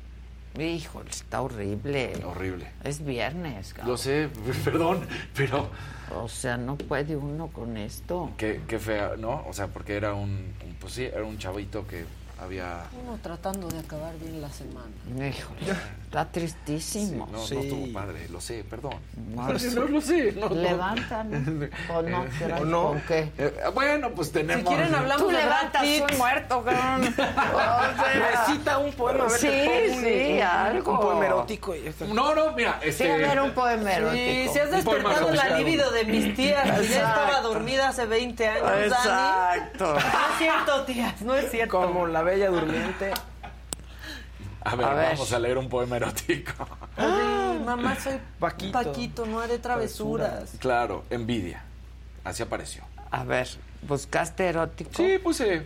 Híjole, 0.63 1.11
está 1.11 1.43
horrible. 1.43 2.13
horrible. 2.25 2.73
Es 2.83 3.05
viernes, 3.05 3.75
cabrón. 3.75 3.93
Lo 3.93 3.97
sé, 3.99 4.31
perdón, 4.65 5.07
pero 5.37 5.71
O 6.17 6.27
sea, 6.29 6.57
no 6.57 6.77
puede 6.77 7.17
uno 7.17 7.49
con 7.49 7.77
esto. 7.77 8.31
Qué, 8.39 8.63
qué 8.67 8.79
fea, 8.79 9.13
¿no? 9.19 9.45
O 9.47 9.53
sea, 9.53 9.69
porque 9.69 9.95
era 9.97 10.15
un, 10.15 10.31
un- 10.31 10.77
pues 10.81 10.95
sí, 10.95 11.05
era 11.05 11.23
un 11.25 11.37
chavito 11.39 11.87
que 11.87 12.05
había... 12.41 12.85
Uno 13.05 13.19
tratando 13.23 13.69
de 13.69 13.79
acabar 13.79 14.19
bien 14.19 14.41
la 14.41 14.51
semana. 14.51 14.89
Híjole, 15.09 15.61
está 16.11 16.25
tristísimo. 16.33 17.29
no, 17.31 17.39
Sí. 17.39 17.55
no 17.55 17.61
estuvo 17.61 17.93
padre, 17.93 18.29
lo 18.31 18.41
sé, 18.41 18.65
perdón. 18.69 18.95
No, 19.33 19.47
no 19.47 19.85
lo 19.87 20.01
sé. 20.01 20.33
No, 20.33 20.49
no. 20.49 20.55
Levantan. 20.57 21.71
¿O 21.95 22.03
no? 22.03 22.27
¿Será 22.37 22.59
¿O 22.59 22.65
no? 22.65 22.83
¿Con 22.89 23.01
qué? 23.03 23.31
Eh, 23.39 23.55
bueno, 23.73 24.11
pues 24.11 24.33
tenemos... 24.33 24.69
Si 24.69 24.75
quieren 24.77 24.93
hablamos 24.93 25.23
Tú 25.23 25.29
de 25.29 25.39
levantas 25.39 25.85
un 26.11 26.19
muerto, 26.19 26.65
cabrón. 26.65 27.15
O 27.17 28.03
sea, 28.03 28.47
Recita 28.47 28.79
un 28.79 28.93
poema, 28.93 29.25
a 29.25 29.29
ver, 29.29 29.39
Sí, 29.39 29.47
un- 29.47 30.01
sí, 30.05 30.33
un, 30.37 30.43
algo. 30.43 30.93
Un 30.93 31.01
poema 31.01 31.27
erótico 31.27 31.77
y. 31.77 31.95
No, 32.13 32.35
no, 32.35 32.53
mira, 32.55 32.79
Sí, 32.83 32.89
este... 32.89 33.13
a 33.13 33.17
ver, 33.17 33.41
un 33.41 33.53
poema 33.53 33.91
Sí, 33.91 33.97
erótico. 33.97 34.53
si 34.53 34.59
has 34.59 34.73
Un 34.73 34.85
poema 34.85 35.09
despertado 35.11 35.31
la 35.49 35.59
libido 35.59 35.91
de 35.93 36.05
mis 36.07 36.35
tías, 36.35 36.65
que 36.81 36.89
ya 36.89 37.09
estaba 37.09 37.41
dormida 37.41 37.89
hace 37.89 38.07
20 38.07 38.49
años, 38.49 38.63
Dani. 38.65 38.85
Exacto. 38.87 39.93
No 39.93 39.99
es 39.99 40.39
cierto, 40.39 40.83
tías, 40.87 41.23
no 41.23 41.35
es 41.37 41.51
cierto. 41.53 41.81
Como 41.81 42.07
la 42.09 42.23
bella 42.23 42.49
durmiente. 42.51 43.13
A 44.63 44.77
ver, 44.77 44.87
A 44.87 44.95
ver. 44.95 45.13
vamos 45.13 45.33
a 45.33 45.39
leer 45.39 45.59
un 45.59 45.69
poema 45.69 45.97
erótico. 45.97 46.53
Ay, 46.97 47.59
mamá, 47.65 47.97
soy 47.97 48.19
Paquito. 48.39 48.73
Paquito, 48.73 49.27
no 49.27 49.41
haré 49.41 49.59
travesuras. 49.59 50.53
claro, 50.59 51.05
envidia. 51.11 51.63
Así 52.25 52.43
apareció. 52.43 52.83
A 53.11 53.25
ver, 53.25 53.49
¿buscaste 53.83 54.47
erótico? 54.47 54.91
Sí, 54.95 55.19
puse 55.23 55.63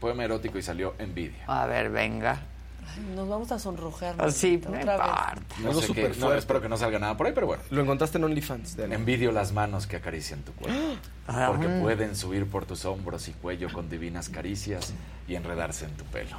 poema 0.00 0.24
erótico 0.24 0.58
y 0.58 0.62
salió 0.62 0.94
envidia. 0.98 1.44
A 1.46 1.66
ver, 1.66 1.90
venga. 1.90 2.40
Ay, 2.88 3.02
nos 3.16 3.28
vamos 3.28 3.50
a 3.50 3.58
sonrojar. 3.58 4.14
Sí, 4.30 4.60
mamita, 4.64 4.84
no 4.86 4.94
otra 4.94 5.34
vez. 5.34 5.58
No 5.64 5.72
sé 5.80 5.86
súper 5.88 6.12
qué, 6.12 6.18
no, 6.20 6.26
fuerte. 6.26 6.38
espero 6.38 6.60
que 6.62 6.68
no 6.68 6.76
salga 6.76 6.98
nada 7.00 7.16
por 7.16 7.26
ahí, 7.26 7.32
pero 7.34 7.48
bueno. 7.48 7.62
Lo 7.70 7.82
encontraste 7.82 8.18
en 8.18 8.24
OnlyFans. 8.24 8.76
de 8.76 8.84
Envidio 8.94 9.32
las 9.32 9.52
manos 9.52 9.86
que 9.88 9.96
acarician 9.96 10.42
tu 10.42 10.52
cuerpo. 10.52 10.78
Ah, 11.28 11.48
Porque 11.50 11.66
mm. 11.66 11.80
pueden 11.82 12.14
subir 12.14 12.46
por 12.48 12.66
tus 12.66 12.84
hombros 12.84 13.26
y 13.26 13.32
cuello 13.32 13.72
con 13.72 13.90
divinas 13.90 14.28
caricias 14.28 14.92
y 15.26 15.34
enredarse 15.34 15.84
en 15.86 15.90
tu 15.96 16.04
pelo. 16.04 16.36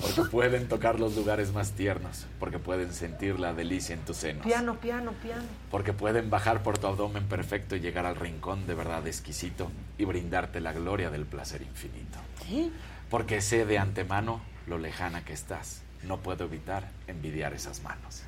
Porque 0.00 0.22
pueden 0.30 0.68
tocar 0.68 0.98
los 1.00 1.16
lugares 1.16 1.52
más 1.52 1.72
tiernos. 1.72 2.26
Porque 2.38 2.58
pueden 2.58 2.92
sentir 2.92 3.38
la 3.40 3.52
delicia 3.52 3.94
en 3.94 4.00
tus 4.00 4.16
senos. 4.18 4.44
Piano, 4.46 4.76
piano, 4.76 5.12
piano. 5.22 5.42
Porque 5.70 5.92
pueden 5.92 6.30
bajar 6.30 6.62
por 6.62 6.78
tu 6.78 6.86
abdomen 6.86 7.24
perfecto 7.26 7.76
y 7.76 7.80
llegar 7.80 8.06
al 8.06 8.16
rincón 8.16 8.66
de 8.66 8.74
verdad 8.74 9.06
exquisito 9.06 9.70
y 9.96 10.04
brindarte 10.04 10.60
la 10.60 10.72
gloria 10.72 11.10
del 11.10 11.26
placer 11.26 11.62
infinito. 11.62 12.18
¿Qué? 12.46 12.70
Porque 13.10 13.40
sé 13.40 13.64
de 13.66 13.78
antemano 13.78 14.40
lo 14.66 14.78
lejana 14.78 15.24
que 15.24 15.32
estás. 15.32 15.82
No 16.02 16.18
puedo 16.18 16.44
evitar 16.44 16.84
envidiar 17.06 17.52
esas 17.54 17.82
manos. 17.82 18.22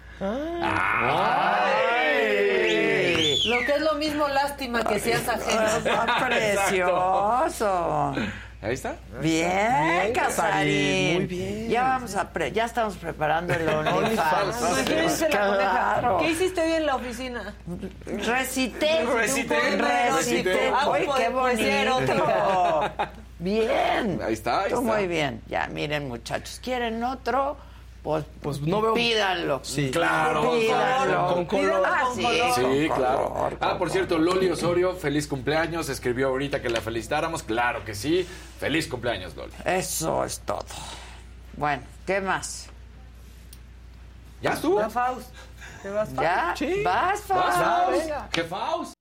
¡Ay! 2.10 3.40
Lo 3.46 3.58
que 3.60 3.72
es 3.74 3.80
lo 3.80 3.94
mismo 3.94 4.28
lástima 4.28 4.84
que 4.84 5.00
seas 5.00 5.26
ajeno. 5.28 5.66
Está 5.78 6.18
precioso. 6.26 8.14
Ahí 8.62 8.74
está. 8.74 8.96
Bien, 9.22 9.50
Bien, 9.50 10.12
Casarín. 10.12 11.14
Muy 11.14 11.26
bien. 11.26 11.68
Ya 11.70 11.82
vamos 11.84 12.14
a 12.14 12.30
pre- 12.30 12.52
ya 12.52 12.66
estamos 12.66 12.94
preparando 12.96 13.54
el 13.54 13.66
OnlyFans. 13.66 14.60
Imagínense 14.60 15.28
la 15.30 15.46
coneja. 15.46 15.70
Claro. 16.00 16.18
¿Qué 16.18 16.30
hiciste 16.30 16.60
hoy 16.60 16.72
en 16.72 16.84
la 16.86 16.96
oficina? 16.96 17.54
Recité. 18.04 19.04
Recité, 19.06 19.56
Recité. 20.14 20.72
pues, 20.84 21.08
qué 21.16 21.28
bonito. 21.30 22.10
Bien. 23.38 24.20
Ahí 24.22 24.34
está, 24.34 24.62
ahí 24.64 24.70
Tú 24.70 24.80
está. 24.80 24.92
muy 24.96 25.06
bien. 25.06 25.40
Ya, 25.48 25.66
miren, 25.68 26.08
muchachos. 26.08 26.60
¿Quieren 26.62 27.02
otro? 27.02 27.56
Pues, 28.02 28.24
Pues 28.40 28.60
no 28.62 28.80
veo- 28.80 28.94
Pídanlo. 28.94 29.60
Sí. 29.62 29.90
Claro. 29.90 30.52
Pídanlo. 30.52 31.34
Con 31.34 31.44
color. 31.44 31.82
Ah, 31.86 32.04
sí, 32.14 32.22
color. 32.22 32.54
Sí, 32.54 32.88
con 32.88 32.98
claro. 32.98 33.28
color, 33.34 33.58
Ah, 33.60 33.76
por 33.78 33.90
cierto, 33.90 34.16
Loli 34.18 34.48
Osorio, 34.48 34.94
feliz 34.94 35.26
cumpleaños. 35.28 35.88
Escribió 35.90 36.28
ahorita 36.28 36.62
que 36.62 36.70
la 36.70 36.80
felicitáramos. 36.80 37.42
Claro 37.42 37.84
que 37.84 37.94
sí. 37.94 38.26
Feliz 38.58 38.88
cumpleaños, 38.88 39.36
Loli. 39.36 39.52
Eso 39.66 40.24
es 40.24 40.40
todo. 40.40 40.64
Bueno, 41.58 41.82
¿qué 42.06 42.20
más? 42.22 42.68
¿Ya 44.40 44.52
estuvo? 44.54 44.80
La 44.80 44.88
Faust. 44.88 45.28
¿Te 45.82 45.90
vas, 45.90 46.08
Faust? 46.08 46.22
¿Ya? 46.22 46.54
Sí. 46.56 46.82
¿Vas? 46.82 47.20
Faust. 47.20 48.10
¿Qué 48.32 48.44
Faust? 48.44 48.94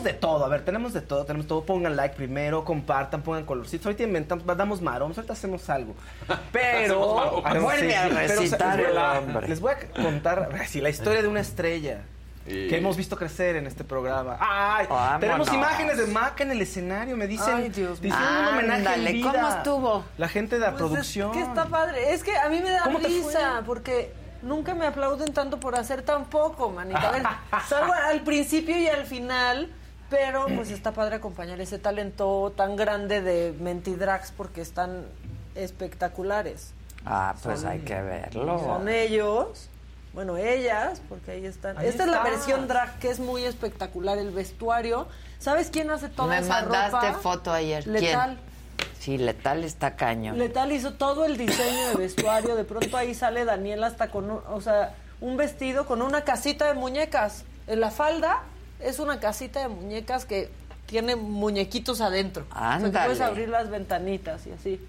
Tenemos 0.00 0.04
de 0.04 0.12
todo, 0.20 0.44
a 0.44 0.48
ver, 0.48 0.64
tenemos 0.64 0.92
de 0.92 1.00
todo, 1.02 1.24
tenemos 1.24 1.46
todo. 1.46 1.64
Pongan 1.64 1.96
like 1.96 2.14
primero, 2.16 2.64
compartan, 2.64 3.22
pongan 3.22 3.44
colorcitos. 3.44 3.86
Ahorita 3.86 4.02
inventamos, 4.04 4.44
damos 4.56 4.80
maromas, 4.80 5.16
ahorita 5.18 5.32
hacemos 5.34 5.68
algo. 5.70 5.94
Pero. 6.52 7.42
Ah, 7.44 7.54
Vuelve 7.58 7.96
a 7.96 8.02
pero, 8.08 8.14
o 8.14 8.18
sea, 8.26 8.36
recitar 8.36 8.76
les 8.78 8.88
voy 8.88 8.96
a- 8.96 9.12
el 9.12 9.18
hombre. 9.18 9.48
Les 9.48 9.60
voy 9.60 9.72
a 9.72 10.02
contar 10.02 10.48
así, 10.60 10.80
la 10.80 10.88
historia 10.90 11.22
de 11.22 11.28
una 11.28 11.40
estrella. 11.40 12.02
Y- 12.46 12.68
Que 12.68 12.78
hemos 12.78 12.96
visto 12.96 13.16
crecer 13.16 13.56
en 13.56 13.66
este 13.66 13.84
programa. 13.84 14.36
¡Ay! 14.40 14.86
Vámonos. 14.88 15.20
Tenemos 15.20 15.52
imágenes 15.52 15.98
de 15.98 16.06
Maca 16.06 16.42
en 16.42 16.50
el 16.52 16.62
escenario. 16.62 17.16
Me 17.16 17.26
dicen. 17.26 17.54
Ay, 17.54 17.68
Dios 17.68 18.00
mío. 18.00 18.14
un 18.16 18.48
homenaje 18.48 18.62
en 18.64 18.70
Ándale, 18.88 19.12
vida. 19.12 19.32
¿cómo 19.32 19.48
estuvo? 19.48 20.04
La 20.16 20.28
gente 20.28 20.56
de 20.58 20.62
la 20.62 20.70
Pues 20.72 20.82
es 20.84 20.88
producción. 20.90 21.32
que 21.32 21.42
está 21.42 21.66
padre. 21.66 22.12
Es 22.14 22.24
que 22.24 22.36
a 22.36 22.48
mí 22.48 22.60
me 22.60 22.70
da 22.70 22.82
¿Cómo 22.84 22.98
te 22.98 23.08
risa 23.08 23.62
porque 23.66 24.12
nunca 24.42 24.74
me 24.74 24.86
aplauden 24.86 25.34
tanto 25.34 25.60
por 25.60 25.74
hacer 25.76 26.00
tan 26.02 26.24
poco, 26.24 26.70
manita. 26.70 27.08
A 27.08 27.12
ver, 27.12 27.22
salvo 27.68 27.92
al 27.92 28.22
principio 28.22 28.76
y 28.76 28.88
al 28.88 29.04
final, 29.04 29.70
pero 30.10 30.46
pues 30.54 30.70
está 30.70 30.92
padre 30.92 31.16
acompañar 31.16 31.60
ese 31.60 31.78
talento 31.78 32.52
tan 32.56 32.76
grande 32.76 33.22
de 33.22 33.54
Mentidrags 33.58 34.32
porque 34.32 34.60
están 34.60 35.06
espectaculares. 35.54 36.72
Ah, 37.06 37.34
pues 37.42 37.64
hay 37.64 37.80
que 37.80 38.00
verlo. 38.02 38.58
Son 38.58 38.88
ellos, 38.88 39.68
bueno, 40.12 40.36
ellas, 40.36 41.00
porque 41.08 41.30
ahí 41.30 41.46
están. 41.46 41.78
Ahí 41.78 41.86
Esta 41.86 42.04
es 42.04 42.10
la 42.10 42.22
versión 42.22 42.68
drag 42.68 42.98
que 42.98 43.10
es 43.10 43.20
muy 43.20 43.44
espectacular, 43.44 44.18
el 44.18 44.32
vestuario. 44.32 45.06
¿Sabes 45.38 45.70
quién 45.70 45.90
hace 45.90 46.08
toda 46.08 46.28
Me 46.28 46.38
esa 46.38 46.62
mandaste 46.62 47.08
ropa? 47.08 47.18
foto 47.20 47.52
ayer. 47.52 47.86
Letal. 47.86 48.36
¿Quién? 48.36 48.50
Sí, 48.98 49.16
Letal 49.16 49.64
está 49.64 49.96
cañón. 49.96 50.36
Letal 50.38 50.72
hizo 50.72 50.92
todo 50.94 51.24
el 51.24 51.38
diseño 51.38 51.88
de 51.88 51.94
vestuario. 51.96 52.54
De 52.54 52.64
pronto 52.64 52.96
ahí 52.96 53.14
sale 53.14 53.46
Daniel 53.46 53.82
hasta 53.84 54.10
con 54.10 54.30
un, 54.30 54.40
o 54.50 54.60
sea, 54.60 54.94
un 55.22 55.38
vestido 55.38 55.86
con 55.86 56.02
una 56.02 56.22
casita 56.22 56.66
de 56.66 56.74
muñecas. 56.74 57.44
En 57.66 57.80
la 57.80 57.90
falda 57.90 58.42
es 58.82 58.98
una 58.98 59.20
casita 59.20 59.60
de 59.60 59.68
muñecas 59.68 60.24
que 60.24 60.50
tiene 60.86 61.16
muñequitos 61.16 62.00
adentro. 62.00 62.44
O 62.50 62.54
sea, 62.58 62.78
que 62.78 62.84
Ándale. 62.86 63.06
puedes 63.06 63.20
abrir 63.20 63.48
las 63.48 63.70
ventanitas 63.70 64.46
y 64.46 64.52
así. 64.52 64.80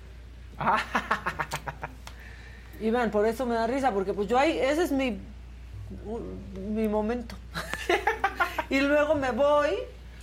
Y 2.80 2.90
vean, 2.90 3.12
por 3.12 3.28
eso 3.28 3.46
me 3.46 3.54
da 3.54 3.68
risa, 3.68 3.92
porque 3.92 4.12
pues 4.14 4.28
yo 4.28 4.40
ahí, 4.40 4.58
ese 4.58 4.84
es 4.84 4.92
mi, 4.92 5.20
mi 6.58 6.88
momento. 6.88 7.36
y 8.72 8.80
luego 8.82 9.14
me 9.14 9.30
voy 9.32 9.70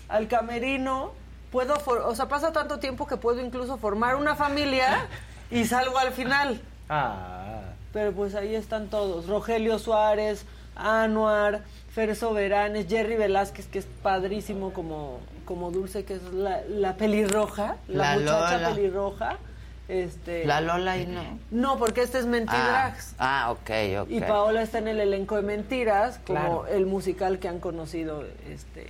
al 0.08 0.26
camerino, 0.26 1.12
puedo, 1.52 1.78
for- 1.78 2.00
o 2.00 2.16
sea, 2.16 2.26
pasa 2.26 2.52
tanto 2.52 2.80
tiempo 2.80 3.06
que 3.06 3.16
puedo 3.16 3.40
incluso 3.40 3.76
formar 3.78 4.16
una 4.16 4.34
familia 4.34 5.06
y 5.52 5.66
salgo 5.66 5.98
al 5.98 6.10
final. 6.12 6.60
Ah. 6.88 7.60
Pero 7.92 8.10
pues 8.12 8.34
ahí 8.34 8.56
están 8.56 8.88
todos, 8.88 9.28
Rogelio 9.28 9.78
Suárez, 9.78 10.44
Anuar, 10.74 11.62
Fer 11.98 12.14
Soberanes, 12.14 12.86
Jerry 12.88 13.16
Velázquez, 13.16 13.66
que 13.66 13.80
es 13.80 13.86
padrísimo 14.04 14.72
como, 14.72 15.18
como 15.44 15.72
Dulce, 15.72 16.04
que 16.04 16.14
es 16.14 16.22
la, 16.32 16.60
la 16.68 16.96
pelirroja, 16.96 17.74
la, 17.88 18.14
La 18.14 18.20
muchacha 18.20 18.56
Lola. 18.58 18.68
pelirroja. 18.72 19.38
Este, 19.88 20.44
La 20.46 20.60
Lola 20.60 20.96
y 20.96 21.06
no. 21.08 21.22
no, 21.50 21.76
porque 21.76 22.02
este 22.02 22.18
es 22.18 22.26
Ah, 22.26 22.28
Mentidrags. 22.28 23.14
ah, 23.18 23.50
ok, 23.50 23.70
ok. 24.02 24.10
Y 24.10 24.20
Paola 24.20 24.62
está 24.62 24.78
en 24.78 24.86
el 24.86 25.00
elenco 25.00 25.34
de 25.34 25.42
Mentiras, 25.42 26.20
como 26.24 26.38
Claro. 26.38 26.66
el 26.68 26.86
musical 26.86 27.40
que 27.40 27.48
han 27.48 27.58
conocido, 27.58 28.22
este, 28.48 28.86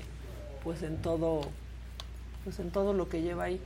pues 0.62 0.82
en 0.82 0.98
todo, 1.00 1.40
pues 2.44 2.58
en 2.58 2.70
todo 2.70 2.92
lo 2.92 3.08
que 3.08 3.22
lleva 3.22 3.44
ahí. 3.44 3.58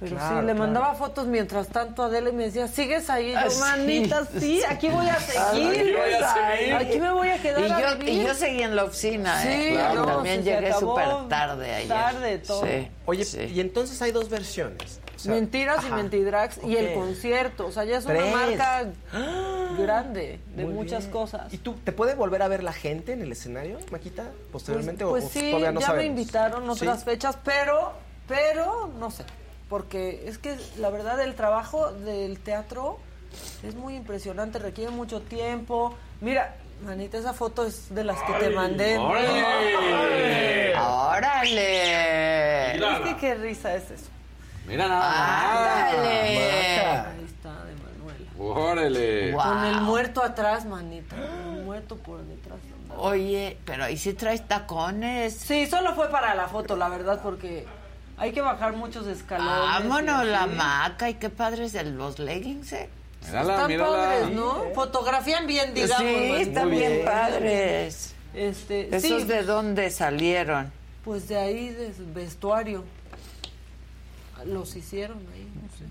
Pero 0.00 0.16
Claro, 0.16 0.28
sí, 0.28 0.34
le 0.46 0.52
claro. 0.54 0.58
mandaba 0.58 0.94
fotos 0.94 1.26
mientras 1.26 1.68
tanto 1.68 2.02
a 2.02 2.06
Adele 2.06 2.30
y 2.30 2.32
me 2.32 2.44
decía, 2.44 2.66
¿sigues 2.68 3.10
ahí? 3.10 3.34
Ah, 3.34 3.44
Yo, 3.44 3.50
sí, 3.50 3.60
manita, 3.60 4.26
sí, 4.38 4.62
aquí 4.66 4.88
voy 4.88 5.06
a 5.06 5.20
seguir. 5.20 5.40
Aquí 5.42 5.92
voy 5.92 6.12
a 6.14 6.34
seguir. 6.56 6.74
Aquí 6.74 6.98
me 7.00 7.12
voy 7.12 7.28
a 7.28 7.42
quedar 7.42 7.60
Y 7.60 7.70
a 7.70 7.80
yo, 7.92 7.98
vivir. 7.98 8.14
y 8.14 8.26
yo 8.26 8.34
seguí 8.34 8.62
en 8.62 8.76
la 8.76 8.84
oficina, 8.84 9.42
¿eh? 9.44 9.62
Sí, 9.68 9.74
Claro. 9.74 9.94
no, 10.00 10.06
También 10.06 10.36
se- 10.42 10.44
se 10.44 10.50
llegué 10.60 10.72
súper 10.72 11.08
tarde 11.28 11.74
ayer. 11.74 11.88
tarde, 11.88 12.38
todo. 12.38 12.64
Sí. 12.64 12.88
Oye, 13.04 13.24
sí. 13.26 13.40
y 13.54 13.60
entonces 13.60 14.00
hay 14.00 14.10
dos 14.10 14.30
versiones. 14.30 15.00
O 15.16 15.18
sea, 15.22 15.34
Mentiras 15.34 15.84
y. 15.86 15.92
Mentidrags 15.92 16.60
y 16.64 16.76
el 16.76 16.94
concierto. 16.94 17.66
O 17.66 17.72
sea, 17.72 17.84
ya 17.84 17.98
es 17.98 18.06
Tres. 18.06 18.22
una 18.22 18.36
marca 18.46 18.86
grande 19.78 20.40
de 20.56 20.64
Muy 20.64 20.72
muchas 20.72 21.00
bien. 21.00 21.12
cosas. 21.12 21.52
¿Y 21.52 21.58
tú 21.58 21.74
te 21.84 21.92
puede 21.92 22.14
volver 22.14 22.40
a 22.42 22.48
ver 22.48 22.62
la 22.62 22.72
gente 22.72 23.12
en 23.12 23.20
el 23.22 23.32
escenario, 23.32 23.78
Maquita, 23.90 24.24
posteriormente? 24.50 25.04
o- 25.04 25.10
Pues, 25.10 25.24
o 25.24 25.28
pues 25.28 25.44
sí, 25.44 25.50
todavía 25.50 25.72
no 25.72 25.80
ya 25.80 25.86
sabemos? 25.86 26.04
me 26.14 26.20
invitaron 26.20 26.70
otras 26.70 27.00
¿Sí? 27.00 27.04
fechas, 27.04 27.36
pero, 27.44 27.92
pero 28.26 28.90
no 28.98 29.10
sé, 29.10 29.24
porque 29.70 30.24
es 30.26 30.36
que 30.36 30.58
la 30.78 30.90
verdad 30.90 31.18
el 31.22 31.34
trabajo 31.36 31.92
del 31.92 32.40
teatro 32.40 32.98
es 33.62 33.76
muy 33.76 33.94
impresionante, 33.94 34.58
requiere 34.58 34.90
mucho 34.90 35.22
tiempo. 35.22 35.94
Mira, 36.20 36.56
manita, 36.84 37.16
esa 37.18 37.32
foto 37.32 37.64
es 37.64 37.94
de 37.94 38.02
las 38.02 38.20
que 38.22 38.32
te 38.34 38.50
mandé. 38.50 38.98
¡Órale! 38.98 40.76
¡Órale! 40.76 42.74
Es 42.74 43.00
que 43.04 43.16
qué 43.18 43.34
risa 43.36 43.74
es 43.76 43.92
eso. 43.92 44.06
Mira 44.66 44.88
nada. 44.88 45.88
¡Ándale! 45.88 46.08
Ahí 46.08 47.24
está, 47.24 47.64
de 47.64 47.74
Manuela. 47.76 48.28
Órale. 48.38 49.32
Con 49.32 49.64
el 49.64 49.80
muerto 49.82 50.24
atrás, 50.24 50.66
manita. 50.66 51.14
El 51.14 51.62
muerto 51.62 51.96
por 51.96 52.22
detrás. 52.24 52.58
Oye, 52.96 53.56
pero 53.64 53.84
ahí 53.84 53.96
sí 53.96 54.14
traes 54.14 54.48
tacones. 54.48 55.32
Sí, 55.34 55.68
solo 55.68 55.94
fue 55.94 56.10
para 56.10 56.34
la 56.34 56.48
foto, 56.48 56.76
la 56.76 56.88
verdad, 56.88 57.20
porque 57.22 57.66
hay 58.20 58.32
que 58.32 58.42
bajar 58.42 58.74
muchos 58.74 59.06
escalones. 59.06 59.50
Vámonos, 59.50 60.26
la 60.26 60.46
maca. 60.46 61.08
Y 61.08 61.14
qué 61.14 61.30
padres 61.30 61.72
de 61.72 61.84
los 61.84 62.18
leggings, 62.18 62.70
¿eh? 62.74 62.90
Mírala, 63.26 63.54
Están 63.54 63.68
mírala. 63.68 63.96
padres, 63.96 64.30
¿no? 64.30 64.62
Fotografían 64.74 65.46
bien, 65.46 65.72
digamos. 65.74 65.98
sí, 66.06 66.32
están 66.36 66.70
bien, 66.70 66.92
bien. 66.92 67.04
padres. 67.06 68.14
Este, 68.34 68.94
¿Esos 68.94 69.22
sí, 69.22 69.26
de 69.26 69.42
dónde 69.42 69.90
salieron? 69.90 70.70
pues 71.02 71.28
de 71.28 71.36
ahí, 71.38 71.70
de 71.70 71.92
vestuario. 72.14 72.84
Los 74.44 74.76
hicieron 74.76 75.18
ahí, 75.34 75.50
no 75.54 75.68
sé. 75.78 75.84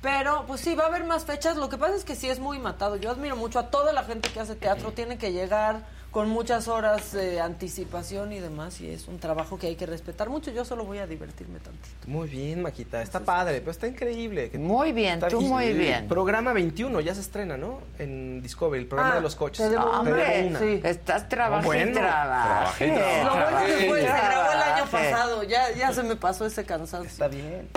Pero, 0.00 0.44
pues 0.46 0.62
sí, 0.62 0.74
va 0.74 0.84
a 0.84 0.86
haber 0.88 1.04
más 1.04 1.24
fechas. 1.26 1.56
Lo 1.56 1.68
que 1.68 1.76
pasa 1.78 1.94
es 1.94 2.04
que 2.04 2.16
sí 2.16 2.28
es 2.28 2.38
muy 2.38 2.58
matado. 2.58 2.96
Yo 2.96 3.10
admiro 3.10 3.36
mucho 3.36 3.58
a 3.58 3.70
toda 3.70 3.92
la 3.92 4.04
gente 4.04 4.30
que 4.30 4.40
hace 4.40 4.54
teatro. 4.54 4.92
Tiene 4.92 5.16
que 5.18 5.32
llegar 5.32 5.86
con 6.12 6.28
muchas 6.28 6.68
horas 6.68 7.12
de 7.12 7.40
anticipación 7.40 8.32
y 8.32 8.38
demás. 8.38 8.80
Y 8.82 8.90
es 8.90 9.08
un 9.08 9.18
trabajo 9.18 9.58
que 9.58 9.66
hay 9.68 9.76
que 9.76 9.86
respetar 9.86 10.28
mucho. 10.28 10.50
Yo 10.50 10.64
solo 10.64 10.84
voy 10.84 10.98
a 10.98 11.06
divertirme 11.06 11.58
tantito. 11.58 11.88
Muy 12.06 12.28
bien, 12.28 12.60
Maquita. 12.62 13.00
Está 13.02 13.20
padre, 13.20 13.60
pero 13.60 13.70
está 13.72 13.86
increíble. 13.88 14.50
que- 14.50 14.58
Muy 14.58 14.92
bien, 14.92 15.14
está 15.14 15.28
tú 15.28 15.38
bien. 15.38 15.50
muy 15.50 15.72
bien. 15.72 16.08
Programa 16.08 16.52
21 16.52 17.00
ya 17.00 17.14
se 17.14 17.22
estrena, 17.22 17.56
¿no? 17.56 17.80
En 17.98 18.42
Discovery, 18.42 18.82
el 18.82 18.88
programa 18.88 19.14
Ah, 19.14 19.16
de 19.16 19.22
los 19.22 19.34
coches. 19.34 19.66
te 19.68 19.74
una. 19.74 20.00
Hombre, 20.00 20.46
una. 20.48 20.58
sí. 20.58 20.80
estás 20.84 21.28
trabajando 21.30 21.66
Bueno, 21.66 21.92
trabaje. 21.98 22.88
trabajé, 22.92 23.24
Lo 23.24 23.30
bueno 23.32 23.66
que 23.66 23.86
fue, 23.88 24.00
se 24.02 24.06
grabó 24.06 24.52
el 24.52 24.58
año 24.58 24.84
pasado. 24.90 25.42
Ya, 25.44 25.72
ya 25.72 25.92
se 25.94 26.02
me 26.02 26.16
pasó 26.16 26.44
ese 26.44 26.64
cansancio. 26.66 27.08
Está 27.10 27.28
bien. 27.28 27.68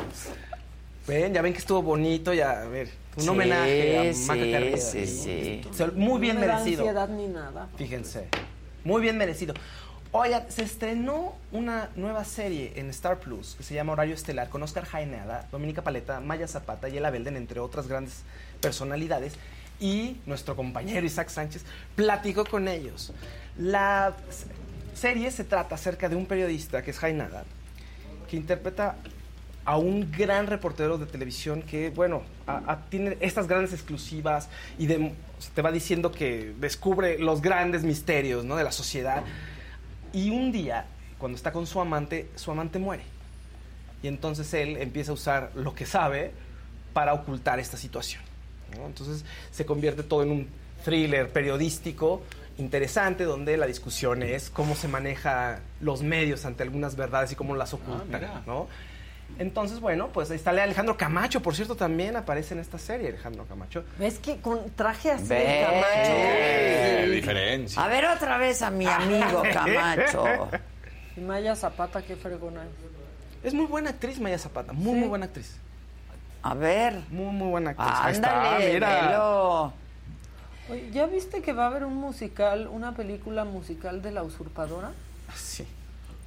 Ven, 1.08 1.34
ya 1.34 1.42
ven 1.42 1.54
que 1.54 1.60
estuvo 1.60 1.82
bonito, 1.84 2.34
ya, 2.34 2.64
a 2.64 2.66
ver, 2.66 2.90
un 3.18 3.24
Sí, 3.24 3.30
homenaje 3.30 4.10
a 4.10 4.14
sí, 4.14 4.26
Maca 4.28 4.78
sí, 4.78 5.08
sí. 5.08 5.62
O 5.70 5.74
sea, 5.74 5.88
muy 5.96 6.20
bien 6.20 6.36
no 6.36 6.42
me 6.42 6.48
da 6.48 6.54
merecido. 6.56 6.84
ansiedad 6.84 7.10
ni 7.10 7.28
nada. 7.28 7.70
Fíjense. 7.78 8.28
Muy 8.84 9.02
bien 9.02 9.18
merecido. 9.18 9.54
Oigan, 10.12 10.50
se 10.50 10.64
estrenó 10.64 11.36
una 11.52 11.90
nueva 11.96 12.24
serie 12.24 12.74
en 12.76 12.90
Star 12.90 13.20
Plus 13.20 13.56
que 13.56 13.64
se 13.64 13.74
llama 13.74 13.94
Horario 13.94 14.14
Estelar 14.14 14.50
con 14.50 14.64
Oscar 14.64 14.86
Jaenada, 14.86 15.48
Dominica 15.52 15.82
Paleta, 15.82 16.20
Maya 16.22 16.48
Zapata 16.48 16.88
y 16.88 16.98
Ela 16.98 17.10
Belden, 17.10 17.36
entre 17.36 17.60
otras 17.60 17.88
grandes 17.88 18.22
personalidades. 18.62 19.34
Y 19.80 20.18
nuestro 20.26 20.56
compañero 20.56 21.06
Isaac 21.06 21.28
Sánchez 21.30 21.66
platicó 21.96 22.46
con 22.46 22.68
ellos. 22.70 23.12
La 23.58 24.14
serie 24.94 25.32
se 25.32 25.44
trata 25.44 25.76
acerca 25.76 26.08
de 26.08 26.16
un 26.16 26.26
periodista 26.28 26.82
que 26.82 26.92
es 26.92 27.00
Jaenada, 27.00 27.44
que 28.30 28.38
interpreta 28.38 28.96
a 29.66 29.78
un 29.78 30.12
gran 30.12 30.48
reportero 30.48 30.98
de 30.98 31.06
televisión 31.08 31.62
que, 31.64 31.90
bueno, 31.90 32.22
a- 32.46 32.62
a- 32.72 32.82
tiene 32.90 33.18
estas 33.20 33.48
grandes 33.48 33.74
exclusivas 33.74 34.48
y 34.78 34.86
de- 34.86 35.12
te 35.56 35.62
va 35.62 35.72
diciendo 35.72 36.12
que 36.12 36.54
descubre 36.60 37.18
los 37.20 37.42
grandes 37.42 37.84
misterios 37.84 38.46
¿no? 38.46 38.56
de 38.56 38.64
la 38.64 38.72
sociedad. 38.72 39.24
Y 40.14 40.30
un 40.30 40.52
día, 40.52 40.86
cuando 41.18 41.36
está 41.36 41.52
con 41.52 41.66
su 41.68 41.82
amante, 41.82 42.30
su 42.36 42.52
amante 42.52 42.78
muere. 42.80 43.04
Y 44.04 44.08
entonces 44.08 44.54
él 44.54 44.78
empieza 44.78 45.12
a 45.12 45.16
usar 45.16 45.52
lo 45.56 45.74
que 45.74 45.86
sabe 45.88 46.32
para 46.94 47.14
ocultar 47.14 47.60
esta 47.60 47.76
situación. 47.78 48.22
¿no? 48.78 48.86
Entonces 48.86 49.26
se 49.52 49.66
convierte 49.66 50.04
todo 50.04 50.22
en 50.24 50.32
un 50.32 50.48
thriller 50.84 51.30
periodístico 51.32 52.22
interesante 52.58 53.24
donde 53.26 53.58
la 53.58 53.66
discusión 53.66 54.22
es 54.24 54.50
cómo 54.50 54.76
se 54.76 54.88
maneja 54.88 55.60
los 55.82 56.04
medios 56.04 56.46
ante 56.46 56.64
algunas 56.64 56.96
verdades 56.96 57.32
y 57.32 57.36
cómo 57.36 57.56
las 57.56 57.74
ocultan. 57.74 58.22
¿no? 58.46 58.68
Entonces, 59.38 59.80
bueno, 59.80 60.10
pues 60.10 60.30
ahí 60.32 60.38
está 60.38 60.52
Alejandro 60.52 60.96
Camacho, 60.96 61.42
por 61.42 61.56
cierto, 61.56 61.76
también 61.76 62.16
aparece 62.16 62.54
en 62.54 62.62
esta 62.62 62.78
serie, 62.78 63.10
Alejandro 63.10 63.46
Camacho. 63.46 63.84
¿Ves 64.00 64.20
que 64.20 64.38
con 64.38 64.70
traje 64.72 65.12
así 65.12 65.28
de 65.28 65.66
Camacho? 65.66 67.06
Sí. 67.06 67.12
diferencia. 67.12 67.84
A 67.84 67.88
ver 67.88 68.06
otra 68.06 68.38
vez 68.38 68.62
a 68.62 68.70
mi 68.72 68.86
amigo 68.88 69.44
Camacho. 69.54 70.50
Y 71.18 71.22
Maya 71.22 71.56
Zapata, 71.56 72.02
qué 72.02 72.16
fregona 72.16 72.64
es. 72.64 72.70
Es 73.48 73.54
muy 73.54 73.66
buena 73.66 73.92
actriz 73.92 74.20
Maya 74.20 74.40
Zapata, 74.40 74.74
muy, 74.74 74.94
muy 75.00 75.08
buena 75.08 75.26
actriz. 75.26 75.58
A 76.42 76.54
ver. 76.54 77.02
Muy, 77.10 77.34
muy 77.34 77.50
buena 77.50 77.72
actriz. 77.72 77.90
Ahí 77.92 78.14
está, 78.14 78.54
Ándale, 78.56 78.74
mira. 78.74 79.08
velo. 79.08 79.74
Oye, 80.70 80.90
¿ya 80.92 81.06
viste 81.08 81.42
que 81.42 81.54
va 81.54 81.66
a 81.66 81.68
haber 81.68 81.86
un 81.86 81.96
musical, 81.96 82.68
una 82.68 82.94
película 82.96 83.46
musical 83.46 84.02
de 84.02 84.12
La 84.12 84.24
Usurpadora? 84.24 84.92
Sí. 85.36 85.68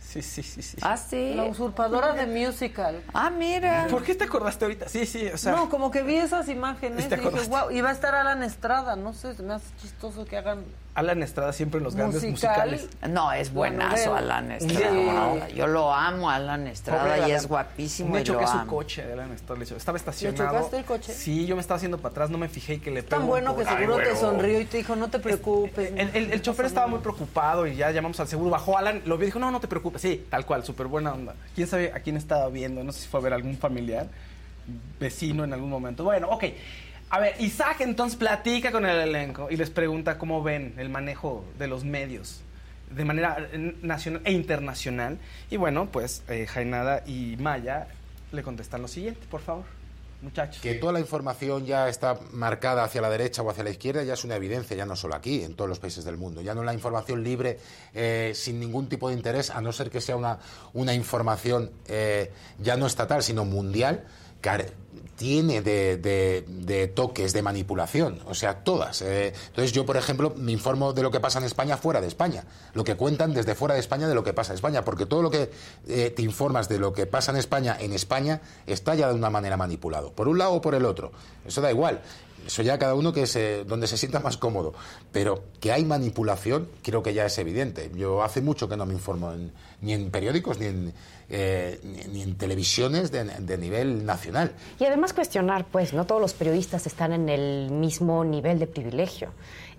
Sí, 0.09 0.22
sí, 0.22 0.43
sí, 0.43 0.62
sí. 0.62 0.78
Ah, 0.80 0.97
sí. 0.97 1.35
La 1.35 1.44
Usurpadora 1.44 2.14
de 2.14 2.26
Musical. 2.26 3.02
Ah, 3.12 3.28
mira. 3.28 3.89
¿Por 3.90 4.02
qué 4.02 4.14
te 4.14 4.24
acordaste 4.24 4.64
ahorita? 4.64 4.89
Sí, 4.89 5.05
sí, 5.05 5.26
o 5.26 5.36
sea. 5.36 5.52
no, 5.52 5.68
como 5.68 5.90
que 5.90 6.02
vi 6.02 6.16
esas 6.16 6.48
imágenes 6.48 7.02
¿Sí 7.05 7.10
te 7.10 7.16
y 7.16 7.18
dije, 7.18 7.48
wow, 7.51 7.70
y 7.70 7.82
va 7.82 7.90
a 7.90 7.93
estar 7.93 8.14
Alan 8.14 8.43
Estrada, 8.43 8.97
no 8.97 9.12
sé, 9.12 9.35
se 9.35 9.43
me 9.43 9.52
hace 9.52 9.66
chistoso 9.82 10.24
que 10.24 10.39
hagan 10.39 10.64
Alan 10.99 11.23
Estrada 11.23 11.53
siempre 11.53 11.79
en 11.79 11.85
los 11.85 11.95
grandes 11.95 12.23
Musical. 12.25 12.70
musicales. 12.70 12.89
No, 13.09 13.33
es 13.33 13.53
buenazo 13.53 14.11
Bueno, 14.11 14.16
Alan 14.16 14.57
Sí. 14.61 14.66
Estrada. 14.66 15.49
Yo 15.51 15.66
lo 15.66 15.95
amo, 15.95 16.29
Alan 16.31 16.66
Estrada, 16.66 17.03
Pobre 17.05 17.19
y 17.19 17.23
Alan. 17.23 17.31
es 17.37 17.47
guapísimo 17.47 18.11
Me 18.11 18.20
y 18.20 18.25
lo 18.25 18.35
choqué 18.35 18.47
su 18.47 18.53
amo. 18.53 18.66
coche 18.77 19.07
de 19.07 19.12
Alan 19.12 19.33
Estrada. 19.33 19.61
le 19.61 19.66
cho- 19.66 19.77
Estaba 19.77 19.97
estacionado. 19.99 20.57
chocaste 20.57 20.79
el 20.79 20.85
coche? 20.85 21.12
Sí, 21.12 21.47
yo 21.47 21.55
me 21.55 21.61
estaba 21.61 21.77
haciendo 21.77 21.99
para 21.99 22.11
atrás, 22.12 22.31
no 22.31 22.39
me 22.39 22.49
fijé 22.49 22.75
y 22.75 22.79
que 22.79 22.91
le 22.91 23.03
tan 23.03 23.27
bueno 23.27 23.57
que 23.57 23.65
seguro 23.65 23.97
Ay, 23.99 24.05
te 24.05 24.16
sonrió 24.16 24.61
y 24.61 24.65
te 24.65 24.79
dijo, 24.79 24.97
no 24.97 25.09
te 25.09 25.19
preocupes. 25.19 25.93
El, 25.97 26.11
el- 26.15 26.33
el 26.33 26.43
chofer 26.43 26.66
estaba 26.66 26.87
muy 26.87 26.99
preocupado 27.01 27.66
y 27.66 27.77
ya 27.77 27.91
llamamos 27.91 28.19
al 28.20 28.29
seguro. 28.29 28.51
Bajó 28.51 28.77
Alan, 28.77 29.03
lo 29.07 29.16
vio 29.16 29.25
y 29.25 29.27
dijo, 29.27 29.39
no, 29.39 29.51
no 29.51 29.61
te 29.61 29.69
preocupes. 29.69 30.03
Sí, 30.03 30.27
tal 30.31 30.45
cual, 30.47 30.65
súper 30.65 30.87
buena 30.89 31.12
onda. 31.12 31.35
¿Quién 31.55 31.69
sabe 31.69 31.93
a 31.95 32.01
quién 32.01 32.16
estaba 32.16 32.49
viendo? 32.49 32.83
No 32.83 32.93
sé 32.93 33.03
si 33.03 33.09
fue 33.09 33.20
a 33.20 33.23
ver 33.23 33.33
a 33.33 33.37
algún 33.37 33.57
familiar, 33.57 34.09
vecino 35.01 35.45
en 35.45 35.53
algún 35.53 35.70
momento. 35.70 36.05
Bueno, 36.05 36.29
ok. 36.31 36.45
A 37.10 37.18
ver, 37.20 37.35
Isaac 37.40 37.80
entonces 37.80 38.18
platica 38.18 38.70
con 38.70 38.85
el 38.85 38.98
elenco 39.01 39.48
y 39.51 39.56
les 39.56 39.70
pregunta 39.70 40.18
cómo 40.18 40.43
ven 40.43 40.74
el 40.76 40.89
manejo 40.90 41.44
de 41.59 41.66
los 41.66 41.85
medios 41.85 42.40
de 42.90 43.05
manera 43.05 43.36
eh, 43.52 43.76
nacional 43.82 44.22
e 44.24 44.32
internacional. 44.32 45.18
Y 45.51 45.56
bueno, 45.56 45.89
pues 45.90 46.22
eh, 46.28 46.47
Jainada 46.47 47.02
y 47.06 47.36
Maya 47.39 47.86
le 48.32 48.43
contestan 48.43 48.82
lo 48.82 48.89
siguiente, 48.89 49.26
por 49.30 49.40
favor, 49.40 49.64
muchachos. 50.20 50.60
Que 50.62 50.74
toda 50.74 50.93
la 50.93 51.01
información 51.01 51.64
ya 51.64 51.89
está 51.89 52.18
marcada 52.32 52.85
hacia 52.85 53.01
la 53.01 53.09
derecha 53.09 53.40
o 53.43 53.51
hacia 53.51 53.64
la 53.64 53.70
izquierda 53.70 54.02
ya 54.05 54.12
es 54.14 54.24
una 54.24 54.36
evidencia, 54.36 54.76
ya 54.76 54.85
no 54.86 54.97
solo 54.97 55.14
aquí, 55.14 55.43
en 55.44 55.55
todos 55.55 55.68
los 55.68 55.78
países 55.78 56.05
del 56.05 56.18
mundo. 56.18 56.40
Ya 56.43 56.55
no 56.55 56.62
la 56.62 56.74
información 56.74 57.24
libre, 57.24 57.59
eh, 57.94 58.32
sin 58.35 58.60
ningún 58.60 58.89
tipo 58.90 59.09
de 59.09 59.14
interés, 59.14 59.48
a 59.51 59.60
no 59.62 59.72
ser 59.72 59.90
que 59.90 60.01
sea 60.02 60.16
una, 60.16 60.39
una 60.74 60.93
información 60.93 61.70
eh, 61.89 62.30
ya 62.59 62.76
no 62.76 62.86
estatal, 62.86 63.22
sino 63.22 63.44
mundial, 63.47 64.05
care- 64.43 64.72
tiene 65.19 65.61
de, 65.61 65.97
de- 65.99 66.45
de 66.49 66.86
toques 66.89 67.32
de 67.35 67.43
manipulación, 67.43 68.20
o 68.27 68.35
sea, 68.35 68.62
todas. 68.65 69.03
eh. 69.03 69.35
entonces 69.49 69.73
yo, 69.73 69.85
por 69.85 69.97
ejemplo, 69.97 70.32
me 70.36 70.53
informo 70.53 70.93
de 70.93 71.03
lo 71.03 71.11
que 71.11 71.20
pasa 71.20 71.39
en 71.40 71.45
España 71.45 71.77
fuera 71.77 72.01
de 72.01 72.07
España, 72.07 72.45
lo 72.73 72.85
que 72.85 72.95
cuentan 72.97 73.35
desde 73.35 73.55
fuera 73.55 73.74
de 73.74 73.81
España 73.81 74.09
de 74.09 74.15
lo 74.15 74.23
que 74.24 74.32
pasa 74.32 74.53
en 74.53 74.55
España, 74.55 74.85
porque 74.85 75.05
todo 75.07 75.20
lo 75.20 75.31
que 75.31 75.51
eh, 75.89 76.11
te 76.15 76.23
informas 76.23 76.69
de 76.69 76.78
lo 76.78 76.93
que 76.93 77.07
pasa 77.07 77.32
en 77.32 77.36
España 77.39 77.77
en 77.81 77.93
España 77.93 78.40
está 78.66 78.95
ya 78.95 79.09
de 79.09 79.15
una 79.15 79.28
manera 79.28 79.57
manipulado, 79.57 80.12
por 80.12 80.28
un 80.28 80.39
lado 80.39 80.53
o 80.55 80.61
por 80.61 80.74
el 80.74 80.85
otro. 80.86 81.11
Eso 81.45 81.61
da 81.61 81.70
igual. 81.70 82.01
Eso 82.49 82.62
ya 82.62 82.79
cada 82.79 82.95
uno 82.95 83.12
que 83.12 83.27
se, 83.27 83.65
donde 83.65 83.87
se 83.87 83.99
sienta 83.99 84.20
más 84.20 84.39
cómodo. 84.39 84.73
Pero 85.12 85.45
que 85.61 85.70
hay 85.70 85.85
manipulación, 85.85 86.66
creo 86.83 87.03
que 87.03 87.12
ya 87.12 87.27
es 87.27 87.37
evidente. 87.37 87.91
Yo 87.95 88.23
hace 88.23 88.41
mucho 88.41 88.70
que 88.70 88.77
no 88.79 88.87
me 88.87 88.95
informo 88.95 89.35
ni 89.83 89.93
en 89.93 90.11
periódicos 90.11 90.59
ni 90.59 90.65
en, 90.65 90.95
eh, 91.29 91.79
ni, 92.11 92.23
en 92.23 92.39
televisiones 92.39 93.12
de, 93.12 93.59
nivel 93.59 94.07
nacional. 94.07 94.55
Y 94.81 94.85
además 94.87 95.12
cuestionar, 95.12 95.66
pues, 95.70 95.93
no 95.93 96.07
todos 96.07 96.23
los 96.23 96.33
periodistas 96.33 96.87
están 96.87 97.12
en 97.12 97.29
el 97.29 97.70
mismo 97.70 98.25
nivel 98.25 98.59
de 98.59 98.66
privilegio. 98.66 99.29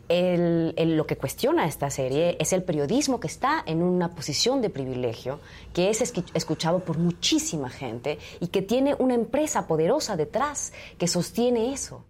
El- 0.08 0.74
lo 0.96 1.08
que 1.08 1.18
cuestiona 1.18 1.68
esta 1.68 1.90
serie 1.90 2.38
es 2.40 2.54
el 2.54 2.62
periodismo 2.64 3.20
que 3.20 3.28
está 3.28 3.64
en 3.66 3.82
una 3.82 4.14
posición 4.14 4.62
de 4.62 4.70
privilegio, 4.70 5.40
que 5.74 5.90
es 5.90 6.02
escuchado 6.36 6.80
por 6.80 7.00
muchísima 7.00 7.70
gente 7.72 8.20
y 8.40 8.48
que 8.48 8.62
tiene 8.62 8.96
una 9.00 9.16
empresa 9.16 9.66
poderosa 9.66 10.16
detrás 10.16 10.72
que 11.00 11.08
sostiene 11.08 11.74
eso. 11.74 12.06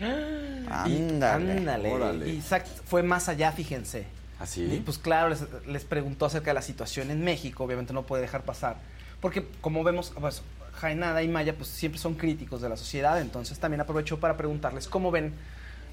Ándale. 0.00 1.52
Ándale. 1.52 1.92
Órale. 1.92 2.28
Isaac 2.28 2.66
fue 2.86 3.02
más 3.02 3.28
allá, 3.28 3.52
fíjense. 3.52 4.06
¿Así? 4.38 4.62
Y 4.62 4.80
pues 4.80 4.98
claro, 4.98 5.30
les, 5.30 5.44
les 5.66 5.84
preguntó 5.84 6.26
acerca 6.26 6.50
de 6.50 6.54
la 6.54 6.62
situación 6.62 7.10
en 7.10 7.24
México, 7.24 7.64
obviamente 7.64 7.92
no 7.92 8.04
puede 8.04 8.22
dejar 8.22 8.42
pasar. 8.42 8.76
Porque 9.20 9.44
como 9.60 9.82
vemos, 9.82 10.12
pues, 10.20 10.42
Jainada 10.74 11.22
y 11.24 11.28
Maya 11.28 11.54
pues 11.56 11.68
siempre 11.68 12.00
son 12.00 12.14
críticos 12.14 12.60
de 12.60 12.68
la 12.68 12.76
sociedad, 12.76 13.20
entonces 13.20 13.58
también 13.58 13.80
aprovechó 13.80 14.20
para 14.20 14.36
preguntarles 14.36 14.86
cómo 14.86 15.10
ven 15.10 15.32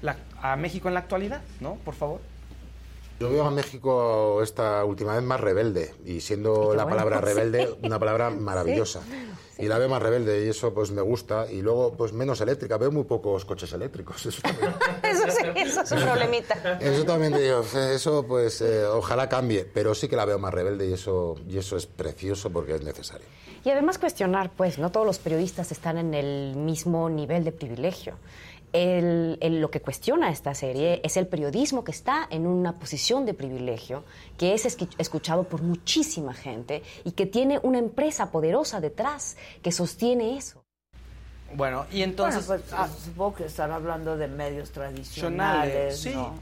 la- 0.00 0.16
a 0.40 0.54
México 0.54 0.86
en 0.86 0.94
la 0.94 1.00
actualidad, 1.00 1.40
¿no? 1.60 1.74
Por 1.76 1.94
favor. 1.94 2.20
Yo 3.18 3.30
veo 3.30 3.44
a 3.46 3.50
México 3.50 4.42
esta 4.42 4.84
última 4.84 5.14
vez 5.14 5.22
más 5.22 5.40
rebelde 5.40 5.94
y 6.04 6.20
siendo 6.20 6.74
la 6.74 6.84
bueno, 6.84 6.98
palabra 6.98 7.18
sí. 7.20 7.24
rebelde 7.24 7.74
una 7.82 7.98
palabra 7.98 8.30
maravillosa. 8.30 9.00
Y 9.58 9.68
la 9.68 9.78
veo 9.78 9.88
más 9.88 10.02
rebelde 10.02 10.44
y 10.44 10.50
eso 10.50 10.74
pues 10.74 10.90
me 10.90 11.00
gusta. 11.00 11.50
Y 11.50 11.62
luego 11.62 11.94
pues 11.96 12.12
menos 12.12 12.42
eléctrica. 12.42 12.76
Veo 12.76 12.92
muy 12.92 13.04
pocos 13.04 13.46
coches 13.46 13.72
eléctricos. 13.72 14.26
Eso 14.26 14.42
también, 14.42 14.74
Eso 15.02 15.30
sí, 15.30 15.46
eso 15.56 15.80
es 15.80 15.92
un 15.92 16.00
problemita. 16.02 16.78
eso 16.78 17.04
también 17.06 17.32
te 17.32 17.40
digo, 17.40 17.62
eso 17.62 18.22
pues 18.26 18.60
eh, 18.60 18.84
ojalá 18.84 19.30
cambie. 19.30 19.64
Pero 19.64 19.94
sí 19.94 20.08
que 20.08 20.16
la 20.16 20.26
veo 20.26 20.38
más 20.38 20.52
rebelde 20.52 20.86
y 20.86 20.92
eso, 20.92 21.36
y 21.48 21.56
eso 21.56 21.78
es 21.78 21.86
precioso 21.86 22.50
porque 22.50 22.74
es 22.74 22.82
necesario. 22.82 23.26
Y 23.64 23.70
además 23.70 23.98
cuestionar, 23.98 24.52
pues, 24.56 24.78
no 24.78 24.92
todos 24.92 25.04
los 25.04 25.18
periodistas 25.18 25.72
están 25.72 25.98
en 25.98 26.14
el 26.14 26.54
mismo 26.54 27.10
nivel 27.10 27.42
de 27.42 27.50
privilegio. 27.50 28.14
El- 28.72 29.38
el- 29.40 29.60
lo 29.60 29.70
que 29.70 29.80
cuestiona 29.80 30.30
esta 30.30 30.54
serie 30.54 31.00
es 31.04 31.16
el 31.16 31.26
periodismo 31.26 31.82
que 31.84 31.92
está 31.92 32.26
en 32.30 32.46
una 32.46 32.72
posición 32.78 33.24
de 33.24 33.32
privilegio, 33.34 34.04
que 34.36 34.52
es 34.54 34.66
esqui- 34.66 34.88
escuchado 34.98 35.44
por 35.44 35.62
muchísima 35.62 36.34
gente 36.34 36.82
y 37.04 37.12
que 37.12 37.26
tiene 37.26 37.58
una 37.62 37.78
empresa 37.78 38.30
poderosa 38.30 38.80
detrás 38.80 39.36
que 39.62 39.72
sostiene 39.72 40.36
eso. 40.36 40.62
Bueno, 41.54 41.86
y 41.92 42.02
entonces... 42.02 42.44
Bueno, 42.48 42.62
pues, 42.68 42.74
ah, 42.78 42.88
supongo 43.04 43.36
que 43.36 43.44
estar 43.46 43.70
hablando 43.70 44.16
de 44.16 44.26
medios 44.26 44.72
tradicionales, 44.72 46.00
sí. 46.00 46.10
¿no? 46.12 46.34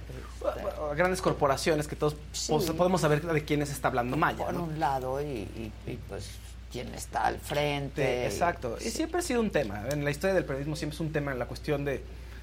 Grandes 0.96 1.20
corporaciones 1.20 1.86
que 1.86 1.94
todos 1.94 2.16
pues, 2.48 2.70
podemos 2.72 3.02
saber 3.02 3.20
de 3.22 3.44
quiénes 3.44 3.70
está 3.70 3.88
hablando 3.88 4.16
Maya. 4.16 4.46
Por 4.46 4.55
¿no? 4.55 4.64
un 4.64 4.80
lado 4.80 5.20
y, 5.20 5.26
y- 5.26 5.72
y, 5.86 5.96
pues 6.09 6.30
quién 6.74 6.92
está 6.94 7.26
al 7.26 7.38
frente. 7.38 8.02
Sí, 8.28 8.34
exacto. 8.34 8.76
Y 8.80 8.84
Sí. 8.84 8.90
siempre 8.90 9.20
ha 9.20 9.22
sido 9.22 9.40
un 9.40 9.51
tema. 9.51 9.84
En 9.92 10.05
la 10.05 10.10
historia 10.10 10.34
del 10.34 10.44
periodismo 10.44 10.74
siempre 10.74 10.94
es 10.96 11.01
un 11.01 11.12
tema 11.12 11.30
en 11.30 11.38
la 11.38 11.46
cuestión 11.46 11.84
de, 11.84 12.02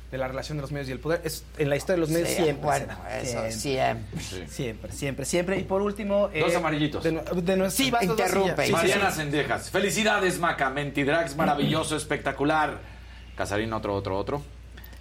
de 0.09 0.17
la 0.17 0.27
relación 0.29 0.57
de 0.57 0.61
los 0.61 0.71
medios 0.71 0.87
y 0.87 0.93
el 0.93 0.99
poder. 0.99 1.19
Es, 1.25 1.43
en 1.57 1.69
la 1.69 1.75
historia 1.75 1.95
de 1.95 1.99
los 2.01 2.09
medios 2.11 2.29
Sí, 2.29 2.35
siempre. 2.35 2.63
bueno, 2.65 2.93
eso 3.21 3.43
siempre. 3.51 4.21
Siempre, 4.47 4.91
siempre, 4.93 5.25
siempre. 5.25 5.59
Y 5.59 5.63
por 5.63 5.81
último... 5.81 6.29
Dos 6.29 6.55
amarillitos. 6.55 7.03
De, 7.03 7.11
de 7.11 7.69
sí, 7.71 7.91
vas, 7.91 8.07
dos, 8.07 8.15
dos, 8.17 8.25
Interrumpe. 8.27 8.65
sí, 8.67 8.71
Mariana 8.71 9.11
sí. 9.11 9.17
Sendejas. 9.17 9.69
Felicidades, 9.69 10.39
Maca. 10.39 10.69
Mentidrax, 10.69 11.35
maravilloso, 11.35 11.95
espectacular. 11.97 12.79
Casarín, 13.35 13.73
otro, 13.73 13.93
otro, 13.95 14.17
otro. 14.17 14.41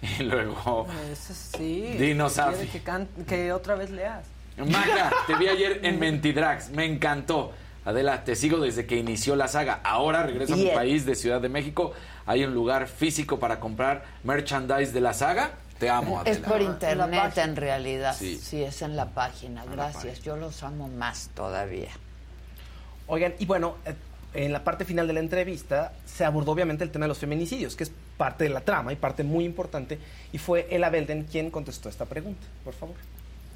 Y 0.19 0.23
luego, 0.23 0.87
Eso 1.11 1.33
sí. 1.57 1.95
Dinos. 1.97 2.37
Que, 2.71 3.25
que 3.27 3.53
otra 3.53 3.75
vez 3.75 3.91
leas. 3.91 4.25
Maca, 4.57 5.11
te 5.27 5.35
vi 5.35 5.47
ayer 5.47 5.79
en 5.83 5.99
Mentidrax. 5.99 6.69
Me 6.71 6.85
encantó. 6.85 7.53
Adela, 7.83 8.23
te 8.23 8.35
sigo 8.35 8.59
desde 8.59 8.85
que 8.85 8.97
inició 8.97 9.35
la 9.35 9.47
saga. 9.47 9.81
Ahora 9.83 10.23
regreso 10.23 10.53
a 10.53 10.57
mi 10.57 10.63
Bien. 10.63 10.75
país 10.75 11.05
de 11.05 11.15
Ciudad 11.15 11.41
de 11.41 11.49
México. 11.49 11.93
Hay 12.25 12.43
un 12.43 12.53
lugar 12.53 12.87
físico 12.87 13.39
para 13.39 13.59
comprar 13.59 14.05
merchandise 14.23 14.91
de 14.91 15.01
la 15.01 15.13
saga. 15.13 15.51
Te 15.79 15.89
amo, 15.89 16.19
Adela. 16.19 16.37
Es 16.37 16.43
por 16.45 16.61
internet 16.61 17.37
en 17.37 17.55
realidad. 17.55 18.15
Sí. 18.17 18.37
Sí. 18.37 18.61
es 18.61 18.83
en 18.83 18.95
la 18.95 19.07
página. 19.07 19.65
Gracias. 19.65 20.21
Yo 20.21 20.35
los 20.35 20.61
amo 20.61 20.87
más 20.89 21.31
todavía. 21.33 21.89
Oigan, 23.07 23.33
y 23.39 23.45
bueno, 23.45 23.77
eh, 23.85 23.95
en 24.35 24.53
la 24.53 24.63
parte 24.63 24.85
final 24.85 25.07
de 25.07 25.13
la 25.13 25.19
entrevista 25.19 25.93
se 26.05 26.23
abordó 26.23 26.51
obviamente 26.51 26.83
el 26.83 26.91
tema 26.91 27.05
de 27.05 27.09
los 27.09 27.17
feminicidios, 27.17 27.75
que 27.75 27.83
es 27.83 27.91
parte 28.15 28.43
de 28.43 28.51
la 28.51 28.61
trama 28.61 28.93
y 28.93 28.95
parte 28.95 29.23
muy 29.23 29.43
importante. 29.43 29.97
Y 30.31 30.37
fue 30.37 30.67
Ella 30.69 30.91
Belden 30.91 31.23
quien 31.23 31.49
contestó 31.49 31.89
esta 31.89 32.05
pregunta. 32.05 32.45
Por 32.63 32.75
favor. 32.75 32.95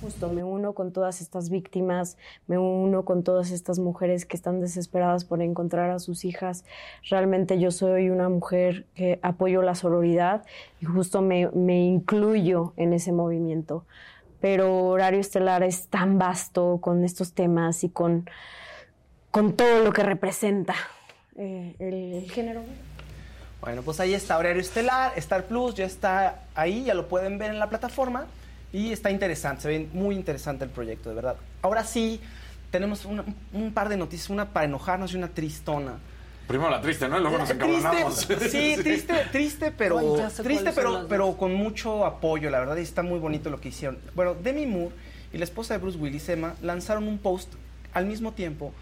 Justo, 0.02 0.30
me 0.30 0.44
uno 0.44 0.74
con 0.74 0.92
todas 0.92 1.22
estas 1.22 1.50
víctimas, 1.50 2.18
me 2.48 2.58
uno 2.58 3.06
con 3.06 3.24
todas 3.24 3.52
estas 3.52 3.80
mujeres 3.80 4.26
que 4.26 4.36
están 4.36 4.60
desesperadas 4.60 5.24
por 5.24 5.42
encontrar 5.42 5.90
a 5.90 6.00
sus 6.00 6.26
hijas. 6.26 6.66
Realmente 7.10 7.60
yo 7.60 7.72
soy 7.72 8.10
una 8.10 8.30
mujer 8.30 8.86
que 8.94 9.20
apoyo 9.24 9.62
la 9.62 9.74
sororidad 9.74 10.46
y 10.82 10.86
justo 10.86 11.22
me, 11.22 11.50
me 11.52 11.86
incluyo 11.86 12.74
en 12.78 12.94
ese 12.94 13.14
movimiento. 13.14 13.86
Pero 14.42 14.88
Horario 14.88 15.22
Estelar 15.22 15.64
es 15.64 15.88
tan 15.88 16.20
vasto 16.20 16.80
con 16.82 17.04
estos 17.04 17.34
temas 17.34 17.84
y 17.84 17.90
con, 17.90 18.30
con 19.32 19.54
todo 19.54 19.84
lo 19.84 19.94
que 19.94 20.04
representa 20.04 20.76
eh, 21.38 21.74
el, 21.80 22.14
el 22.14 22.32
género. 22.32 22.62
Bueno, 23.62 23.82
pues 23.82 24.00
ahí 24.02 24.14
está 24.14 24.38
Horario 24.38 24.62
Estelar, 24.62 25.14
Star 25.16 25.46
Plus, 25.46 25.74
ya 25.74 25.86
está 25.86 26.44
ahí, 26.54 26.84
ya 26.84 26.94
lo 26.94 27.08
pueden 27.08 27.40
ver 27.40 27.50
en 27.50 27.60
la 27.60 27.70
plataforma 27.70 28.28
y 28.76 28.92
está 28.92 29.10
interesante, 29.10 29.62
se 29.62 29.68
ve 29.70 29.88
muy 29.94 30.16
interesante 30.16 30.66
el 30.66 30.70
proyecto, 30.70 31.10
de 31.10 31.16
verdad. 31.16 31.36
Ahora 31.62 31.84
sí, 31.86 32.20
tenemos 32.72 33.06
una- 33.06 33.24
un 33.54 33.72
par 33.74 33.88
de 33.90 33.96
noticias, 33.98 34.30
una 34.30 34.50
para 34.52 34.66
enojarnos 34.66 35.14
y 35.14 35.16
una 35.18 35.30
tristona. 35.30 35.94
Primero 36.48 36.70
la 36.70 36.82
triste, 36.82 37.08
¿no? 37.08 37.18
Y 37.18 37.22
luego 37.22 37.38
nos 37.38 37.50
encabronamos. 37.50 38.28
Triste, 38.28 38.50
sí, 38.76 38.76
triste, 38.84 39.14
triste, 39.32 39.72
pero 39.72 39.98
Ay, 40.00 40.30
triste, 40.44 40.72
pero, 40.76 41.08
pero 41.08 41.38
con 41.38 41.54
mucho 41.54 42.06
apoyo, 42.06 42.50
la 42.50 42.60
verdad, 42.60 42.76
y 42.78 42.82
está 42.82 43.02
muy 43.02 43.18
bonito 43.18 43.50
lo 43.50 43.60
que 43.62 43.70
hicieron. 43.70 43.98
Bueno, 44.14 44.36
Demi 44.36 44.66
Moore 44.66 44.94
y 45.34 45.38
la 45.38 45.46
esposa 45.46 45.74
de 45.74 45.80
Bruce 45.80 45.98
Willis, 45.98 46.28
Emma, 46.30 46.54
lanzaron 46.62 47.08
un 47.08 47.18
post 47.18 47.54
al 47.94 48.06
mismo 48.06 48.34
tiempo 48.34 48.74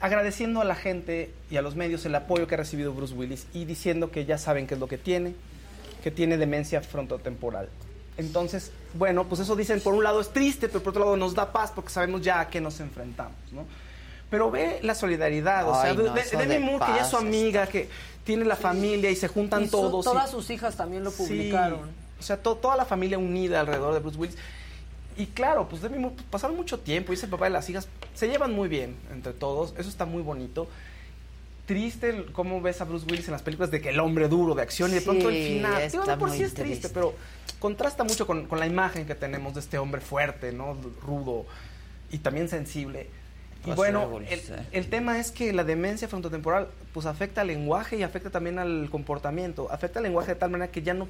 agradeciendo 0.00 0.60
a 0.60 0.64
la 0.64 0.74
gente 0.76 1.30
y 1.50 1.56
a 1.56 1.62
los 1.62 1.74
medios 1.74 2.06
el 2.06 2.14
apoyo 2.14 2.46
que 2.46 2.54
ha 2.54 2.58
recibido 2.58 2.92
Bruce 2.94 3.14
Willis 3.14 3.46
y 3.52 3.64
diciendo 3.64 4.10
que 4.10 4.24
ya 4.24 4.38
saben 4.38 4.66
qué 4.66 4.74
es 4.74 4.80
lo 4.80 4.86
que 4.86 4.96
tiene, 4.96 5.34
que 6.04 6.10
tiene 6.10 6.36
demencia 6.36 6.80
frontotemporal. 6.82 7.68
Entonces, 8.18 8.70
bueno, 8.94 9.24
pues 9.24 9.40
eso 9.40 9.56
dicen, 9.56 9.80
por 9.80 9.94
un 9.94 10.02
lado 10.04 10.20
es 10.20 10.30
triste, 10.30 10.68
pero 10.68 10.82
por 10.82 10.90
otro 10.92 11.04
lado 11.04 11.16
nos 11.16 11.34
da 11.34 11.52
paz 11.52 11.72
porque 11.74 11.90
sabemos 11.90 12.22
ya 12.22 12.40
a 12.40 12.48
qué 12.48 12.60
nos 12.60 12.80
enfrentamos, 12.80 13.36
¿no? 13.52 13.64
Pero 14.30 14.50
ve 14.50 14.80
la 14.82 14.94
solidaridad, 14.94 15.68
o 15.68 15.74
sea, 15.74 15.90
Ay, 15.90 15.96
no, 15.96 16.02
de- 16.14 16.46
de 16.46 16.58
Moore, 16.58 16.84
que 16.86 16.92
ya 16.92 17.02
es 17.02 17.08
su 17.08 17.16
amiga, 17.16 17.66
que 17.66 17.88
tiene 18.24 18.44
la 18.44 18.56
familia 18.56 19.10
y 19.10 19.16
se 19.16 19.28
juntan 19.28 19.62
Y 19.62 19.66
su- 19.66 19.72
todos. 19.72 20.04
y- 20.04 20.08
todas 20.08 20.30
sus 20.30 20.50
hijas 20.50 20.76
también 20.76 21.04
lo 21.04 21.10
Sí, 21.10 21.18
publicaron. 21.22 21.80
o 22.18 22.22
sea, 22.22 22.36
to- 22.42 22.56
toda 22.56 22.76
la 22.76 22.84
familia 22.86 23.18
unida 23.18 23.60
alrededor 23.60 23.94
de 23.94 24.00
Bruce 24.00 24.18
Willis. 24.18 24.36
Y 25.18 25.26
claro, 25.26 25.68
pues 25.68 25.80
Demi 25.82 25.98
Moore, 25.98 26.16
pues, 26.16 26.26
pasaron 26.28 26.56
mucho 26.56 26.78
tiempo, 26.80 27.12
y 27.12 27.14
ese 27.16 27.28
papá 27.28 27.44
de 27.44 27.50
las 27.52 27.68
hijas 27.70 27.86
se 28.14 28.28
llevan 28.28 28.52
muy 28.52 28.68
bien 28.68 28.96
entre 29.12 29.32
todos, 29.32 29.74
eso 29.78 29.88
está 29.88 30.04
muy 30.06 30.22
bonito. 30.22 30.66
Triste 31.66 32.10
el- 32.10 32.32
cómo 32.32 32.60
ves 32.60 32.80
a 32.80 32.84
Bruce 32.84 33.06
Willis 33.10 33.26
en 33.26 33.32
las 33.32 33.42
películas 33.42 33.70
de 33.70 33.80
que 33.80 33.88
el 33.90 33.98
hombre 34.00 34.28
duro 34.28 34.54
de 34.54 34.62
acción 34.62 34.90
y 34.92 34.94
de 34.94 35.00
pronto 35.00 35.28
el 35.28 35.34
final. 35.34 35.90
Digo, 35.90 36.02
está 36.04 36.12
de 36.14 36.18
por 36.18 36.30
sí 36.30 36.42
es 36.42 36.54
triste, 36.54 36.62
triste. 36.62 36.88
pero 36.90 37.14
contrasta 37.58 38.04
mucho 38.04 38.26
con, 38.26 38.46
con 38.46 38.60
la 38.60 38.66
imagen 38.66 39.04
que 39.06 39.14
tenemos 39.16 39.54
de 39.54 39.60
este 39.60 39.78
hombre 39.78 40.00
fuerte, 40.00 40.52
¿no? 40.52 40.76
Rudo 41.02 41.44
y 42.12 42.18
también 42.18 42.48
sensible. 42.48 43.08
Y 43.64 43.72
bueno, 43.72 44.20
el, 44.70 44.86
tema 44.88 45.18
es 45.18 45.32
que 45.32 45.52
la 45.52 45.64
demencia 45.64 46.06
frontotemporal 46.06 46.68
pues 46.94 47.04
afecta 47.04 47.40
al 47.40 47.48
lenguaje 47.48 47.96
y 47.96 48.04
afecta 48.04 48.30
también 48.30 48.60
al 48.60 48.88
comportamiento. 48.90 49.66
Afecta 49.72 49.98
al 49.98 50.04
lenguaje 50.04 50.34
de 50.34 50.38
tal 50.38 50.50
manera 50.50 50.70
que 50.70 50.82
ya 50.82 50.94
no 50.94 51.08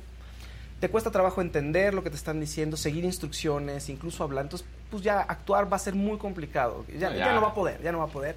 te 0.81 0.89
cuesta 0.89 1.11
trabajo 1.11 1.43
entender 1.43 1.93
lo 1.93 2.03
que 2.03 2.09
te 2.09 2.17
están 2.17 2.41
diciendo, 2.41 2.79
seguir 2.79 3.05
instrucciones, 3.05 3.91
incluso 3.91 4.25
hablar. 4.25 4.45
Entonces, 4.47 4.67
pues 4.91 5.03
ya 5.03 5.21
actuar 5.21 5.71
va 5.71 5.77
a 5.77 5.81
ser 5.81 5.95
muy 5.95 6.17
complicado. 6.17 6.87
Ya, 6.99 7.11
Ya. 7.11 7.17
ya 7.27 7.33
no 7.35 7.43
va 7.43 7.49
a 7.49 7.55
poder, 7.55 7.83
ya 7.83 7.93
no 7.93 7.99
va 7.99 8.05
a 8.05 8.09
poder. 8.09 8.37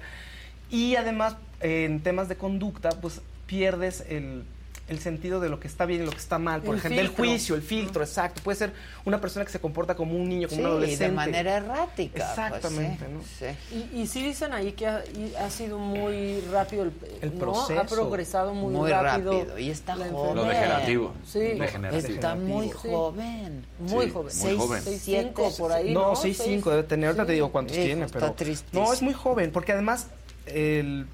Y 0.70 0.96
además, 0.96 1.36
eh, 1.60 1.84
en 1.84 2.00
temas 2.02 2.28
de 2.28 2.36
conducta, 2.36 2.90
pues 3.00 3.20
pierdes 3.46 4.04
el, 4.08 4.44
el 4.88 4.98
sentido 5.00 5.38
de 5.40 5.48
lo 5.48 5.58
que 5.60 5.68
está 5.68 5.86
bien 5.86 6.02
y 6.02 6.04
lo 6.04 6.10
que 6.12 6.18
está 6.18 6.38
mal. 6.38 6.62
Por 6.62 6.74
El 6.74 6.78
ejemplo, 6.80 7.00
el 7.00 7.08
juicio, 7.08 7.54
el 7.54 7.62
filtro, 7.62 8.02
exacto. 8.02 8.40
Puede 8.42 8.56
ser 8.58 8.72
una 9.04 9.20
persona 9.20 9.44
que 9.44 9.52
se 9.52 9.60
comporta 9.60 9.94
como 9.94 10.16
un 10.16 10.28
niño, 10.28 10.48
como 10.48 10.56
Sí, 10.60 10.64
un 10.64 10.70
adolescente. 10.70 11.04
de 11.04 11.10
manera 11.12 11.56
errática. 11.56 12.12
pues, 12.12 12.28
Exactamente, 12.28 13.06
sí, 13.06 13.12
¿no? 13.12 13.20
sí. 13.22 13.86
Y, 13.94 14.00
y 14.02 14.06
sí 14.08 14.22
dicen 14.22 14.52
ahí 14.52 14.72
que 14.72 14.86
ha, 14.88 15.04
y 15.06 15.32
ha 15.36 15.48
sido 15.50 15.78
muy 15.78 16.40
rápido 16.52 16.84
el, 16.84 16.92
El 17.22 17.32
¿no? 17.34 17.38
proceso. 17.38 17.80
Ha 17.80 17.84
progresado 17.84 18.52
muy, 18.54 18.72
Muy 18.74 18.90
rápido. 18.90 19.32
rápido, 19.32 19.58
y 19.58 19.70
está 19.70 19.94
joven. 19.94 20.34
Lo 20.36 20.44
degenerativo. 20.44 21.14
Sí. 21.24 21.38
Degenerativo. 21.40 22.14
Está 22.14 22.34
muy 22.36 22.66
Sí. 22.68 22.72
joven. 22.88 23.66
Muy 23.80 24.06
Sí, 24.06 24.10
joven. 24.12 24.24
muy 24.24 24.30
Seis, 24.32 24.58
joven. 24.58 24.82
Seis, 24.82 25.02
cinco, 25.04 25.52
por 25.58 25.72
ahí, 25.72 25.92
No, 25.94 26.00
¿no? 26.10 26.16
6'5 26.16 26.70
debe 26.70 26.82
tener. 26.84 27.06
Ahorita 27.08 27.26
te 27.26 27.32
digo 27.32 27.50
cuántos 27.52 27.76
tiene, 27.76 28.04
está 28.06 28.18
pero. 28.20 28.32
tristísimo. 28.32 28.84
No, 28.84 28.92
es 28.92 29.02
muy 29.02 29.14
joven, 29.14 29.50
porque 29.52 29.72
además, 29.72 30.08
el, 30.46 31.06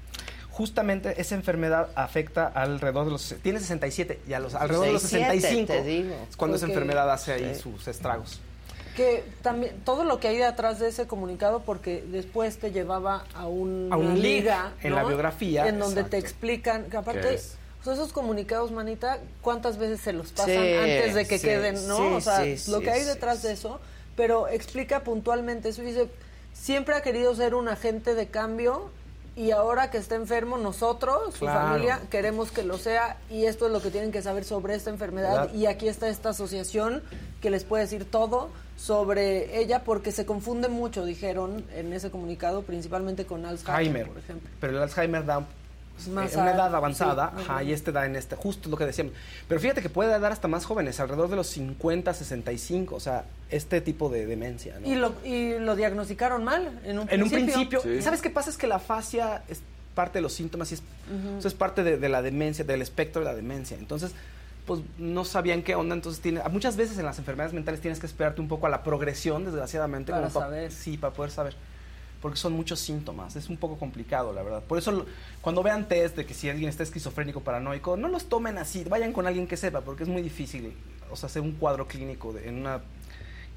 justamente 0.49 1.19
esa 1.21 1.35
enfermedad 1.35 1.89
afecta 1.95 2.47
alrededor 2.47 3.05
de 3.05 3.11
los. 3.11 3.35
Tiene 3.41 3.59
67 3.59 4.21
y 4.27 4.33
a 4.33 4.39
los, 4.39 4.55
alrededor 4.55 4.87
de 4.87 4.93
los 4.93 5.01
67, 5.03 5.41
65 5.41 5.73
te 5.73 5.83
digo. 5.83 6.15
es 6.29 6.35
cuando 6.37 6.57
esa 6.57 6.65
enfermedad 6.65 7.11
hace 7.11 7.33
ahí 7.33 7.53
Sí. 7.55 7.61
sus 7.61 7.87
estragos. 7.87 8.39
Que 8.95 9.23
también, 9.43 9.75
todo 9.85 10.03
lo 10.03 10.19
que 10.19 10.27
hay 10.29 10.37
detrás 10.37 10.79
de 10.79 10.87
ese 10.87 11.05
comunicado, 11.05 11.61
porque 11.61 12.03
después 12.11 12.57
te 12.57 12.71
llevaba 12.71 13.25
a, 13.35 13.45
un, 13.45 13.89
A 13.91 13.97
un 13.97 14.07
una 14.07 14.15
liga. 14.15 14.71
en 14.81 14.89
¿no? 14.89 14.95
la 14.95 15.03
biografía, 15.03 15.67
En 15.67 15.77
donde 15.77 16.03
te 16.03 16.17
explican, 16.17 16.85
que 16.85 16.89
¿Qué 16.89 16.97
aparte, 16.97 17.35
es? 17.35 17.57
o 17.81 17.83
sea, 17.83 17.93
esos 17.93 18.11
comunicados, 18.11 18.71
manita, 18.71 19.19
¿cuántas 19.41 19.77
veces 19.77 20.01
se 20.01 20.13
los 20.13 20.31
pasan 20.31 20.47
Sí, 20.63 20.73
antes 20.73 21.13
de 21.13 21.27
que 21.27 21.37
sí, 21.37 21.45
queden, 21.45 21.87
no? 21.87 21.95
sí, 21.97 22.03
o 22.15 22.21
sea, 22.21 22.43
sí, 22.57 22.71
lo 22.71 22.79
que 22.79 22.89
hay 22.89 23.01
sí, 23.01 23.05
detrás 23.05 23.43
de 23.43 23.51
eso, 23.51 23.79
pero 24.15 24.47
explica 24.47 25.03
puntualmente 25.03 25.69
eso 25.69 25.83
y 25.83 25.85
dice, 25.85 26.09
siempre 26.53 26.95
ha 26.95 27.01
querido 27.01 27.35
ser 27.35 27.53
un 27.53 27.67
agente 27.67 28.15
de 28.15 28.27
cambio 28.29 28.89
y 29.37 29.51
ahora 29.51 29.91
que 29.91 29.99
está 29.99 30.15
enfermo 30.15 30.57
nosotros, 30.57 31.35
su 31.35 31.45
familia, 31.45 32.01
queremos 32.09 32.51
que 32.51 32.63
lo 32.63 32.79
sea 32.79 33.17
y 33.29 33.45
esto 33.45 33.67
es 33.67 33.71
lo 33.71 33.81
que 33.81 33.91
tienen 33.91 34.11
que 34.11 34.23
saber 34.23 34.43
sobre 34.43 34.73
esta 34.73 34.89
enfermedad 34.89 35.41
¿Verdad? 35.41 35.53
y 35.53 35.67
aquí 35.67 35.87
está 35.87 36.09
esta 36.09 36.29
asociación 36.29 37.03
que 37.39 37.51
les 37.51 37.63
puede 37.63 37.83
decir 37.83 38.09
todo 38.09 38.49
sobre 38.77 39.59
ella 39.59 39.83
porque 39.83 40.11
se 40.11 40.25
confunde 40.25 40.69
mucho, 40.69 41.05
dijeron 41.05 41.63
en 41.75 41.93
ese 41.93 42.09
comunicado, 42.09 42.63
principalmente 42.63 43.27
con 43.27 43.45
Alzheimer, 43.45 43.75
Alzheimer. 43.75 44.07
por 44.07 44.17
ejemplo. 44.17 44.49
Pero 44.59 44.77
el 44.77 44.83
Alzheimer 44.83 45.23
da 45.23 45.45
en 46.05 46.11
una 46.11 46.21
a- 46.23 46.53
edad 46.55 46.75
avanzada, 46.75 47.33
sí, 47.35 47.43
ajá, 47.43 47.63
y 47.63 47.71
este 47.73 47.91
da 47.91 48.05
en 48.05 48.15
este, 48.15 48.35
justo 48.35 48.69
lo 48.69 48.77
que 48.77 48.85
decíamos. 48.85 49.13
Pero 49.47 49.59
fíjate 49.59 49.81
que 49.81 49.89
puede 49.89 50.17
dar 50.19 50.31
hasta 50.31 50.47
más 50.47 50.65
jóvenes, 50.65 50.99
alrededor 50.99 51.29
de 51.29 51.35
los 51.35 51.47
50, 51.47 52.13
65, 52.13 52.95
o 52.95 52.99
sea, 52.99 53.25
este 53.49 53.81
tipo 53.81 54.09
de 54.09 54.25
demencia, 54.25 54.79
¿no? 54.79 54.87
Y 54.87 54.95
lo, 54.95 55.13
y 55.25 55.57
lo 55.59 55.75
diagnosticaron 55.75 56.43
mal 56.43 56.79
en 56.83 56.99
un 56.99 57.09
En 57.09 57.23
un 57.23 57.29
principio. 57.29 57.81
principio, 57.81 58.01
¿sabes 58.03 58.21
qué 58.21 58.29
pasa? 58.29 58.49
Es 58.49 58.57
que 58.57 58.67
la 58.67 58.79
fascia 58.79 59.43
es 59.47 59.61
parte 59.95 60.19
de 60.19 60.21
los 60.21 60.33
síntomas 60.33 60.71
y 60.71 60.75
es, 60.75 60.81
o 61.37 61.41
sea, 61.41 61.49
es 61.49 61.55
parte 61.55 61.83
de, 61.83 61.97
de 61.97 62.09
la 62.09 62.21
demencia, 62.21 62.63
del 62.63 62.81
espectro 62.83 63.21
de 63.21 63.25
la 63.25 63.33
demencia. 63.35 63.75
Entonces, 63.77 64.11
pues 64.67 64.81
no 64.97 65.23
sabían 65.25 65.63
qué 65.63 65.75
onda, 65.75 65.95
entonces 65.95 66.21
tiene, 66.21 66.41
muchas 66.51 66.75
veces 66.75 66.97
en 66.99 67.05
las 67.05 67.17
enfermedades 67.19 67.53
mentales 67.53 67.79
tienes 67.81 67.99
que 67.99 68.05
esperarte 68.05 68.41
un 68.41 68.47
poco 68.49 68.67
a 68.67 68.69
la 68.69 68.83
progresión, 68.83 69.45
desgraciadamente, 69.45 70.11
Para 70.11 70.27
como 70.27 70.33
pa- 70.33 70.39
saber. 70.41 70.71
sí, 70.71 70.97
para 70.97 71.13
poder 71.13 71.31
saber. 71.31 71.55
Porque 72.21 72.37
son 72.37 72.53
muchos 72.53 72.79
síntomas, 72.79 73.35
es 73.35 73.47
un 73.49 73.57
poco 73.57 73.77
complicado, 73.77 74.33
la 74.33 74.41
verdad. 74.41 74.63
Por 74.63 74.77
eso, 74.79 75.05
cuando 75.41 75.61
vean 75.61 75.87
test 75.87 76.15
de 76.15 76.25
que 76.25 76.33
si 76.33 76.49
alguien 76.49 76.67
está 76.69 76.81
esquizofrénico, 76.83 77.41
paranoico, 77.41 77.95
no 77.95 78.07
los 78.07 78.25
tomen 78.25 78.57
así, 78.57 78.83
vayan 78.85 79.13
con 79.13 79.27
alguien 79.27 79.45
que 79.47 79.55
sepa, 79.55 79.81
porque 79.81 80.03
es 80.03 80.09
muy 80.09 80.21
difícil, 80.23 80.73
o 81.11 81.15
sea, 81.15 81.27
hacer 81.27 81.43
un 81.43 81.51
cuadro 81.53 81.87
clínico 81.87 82.33
de- 82.33 82.49
en 82.49 82.55
una, 82.55 82.81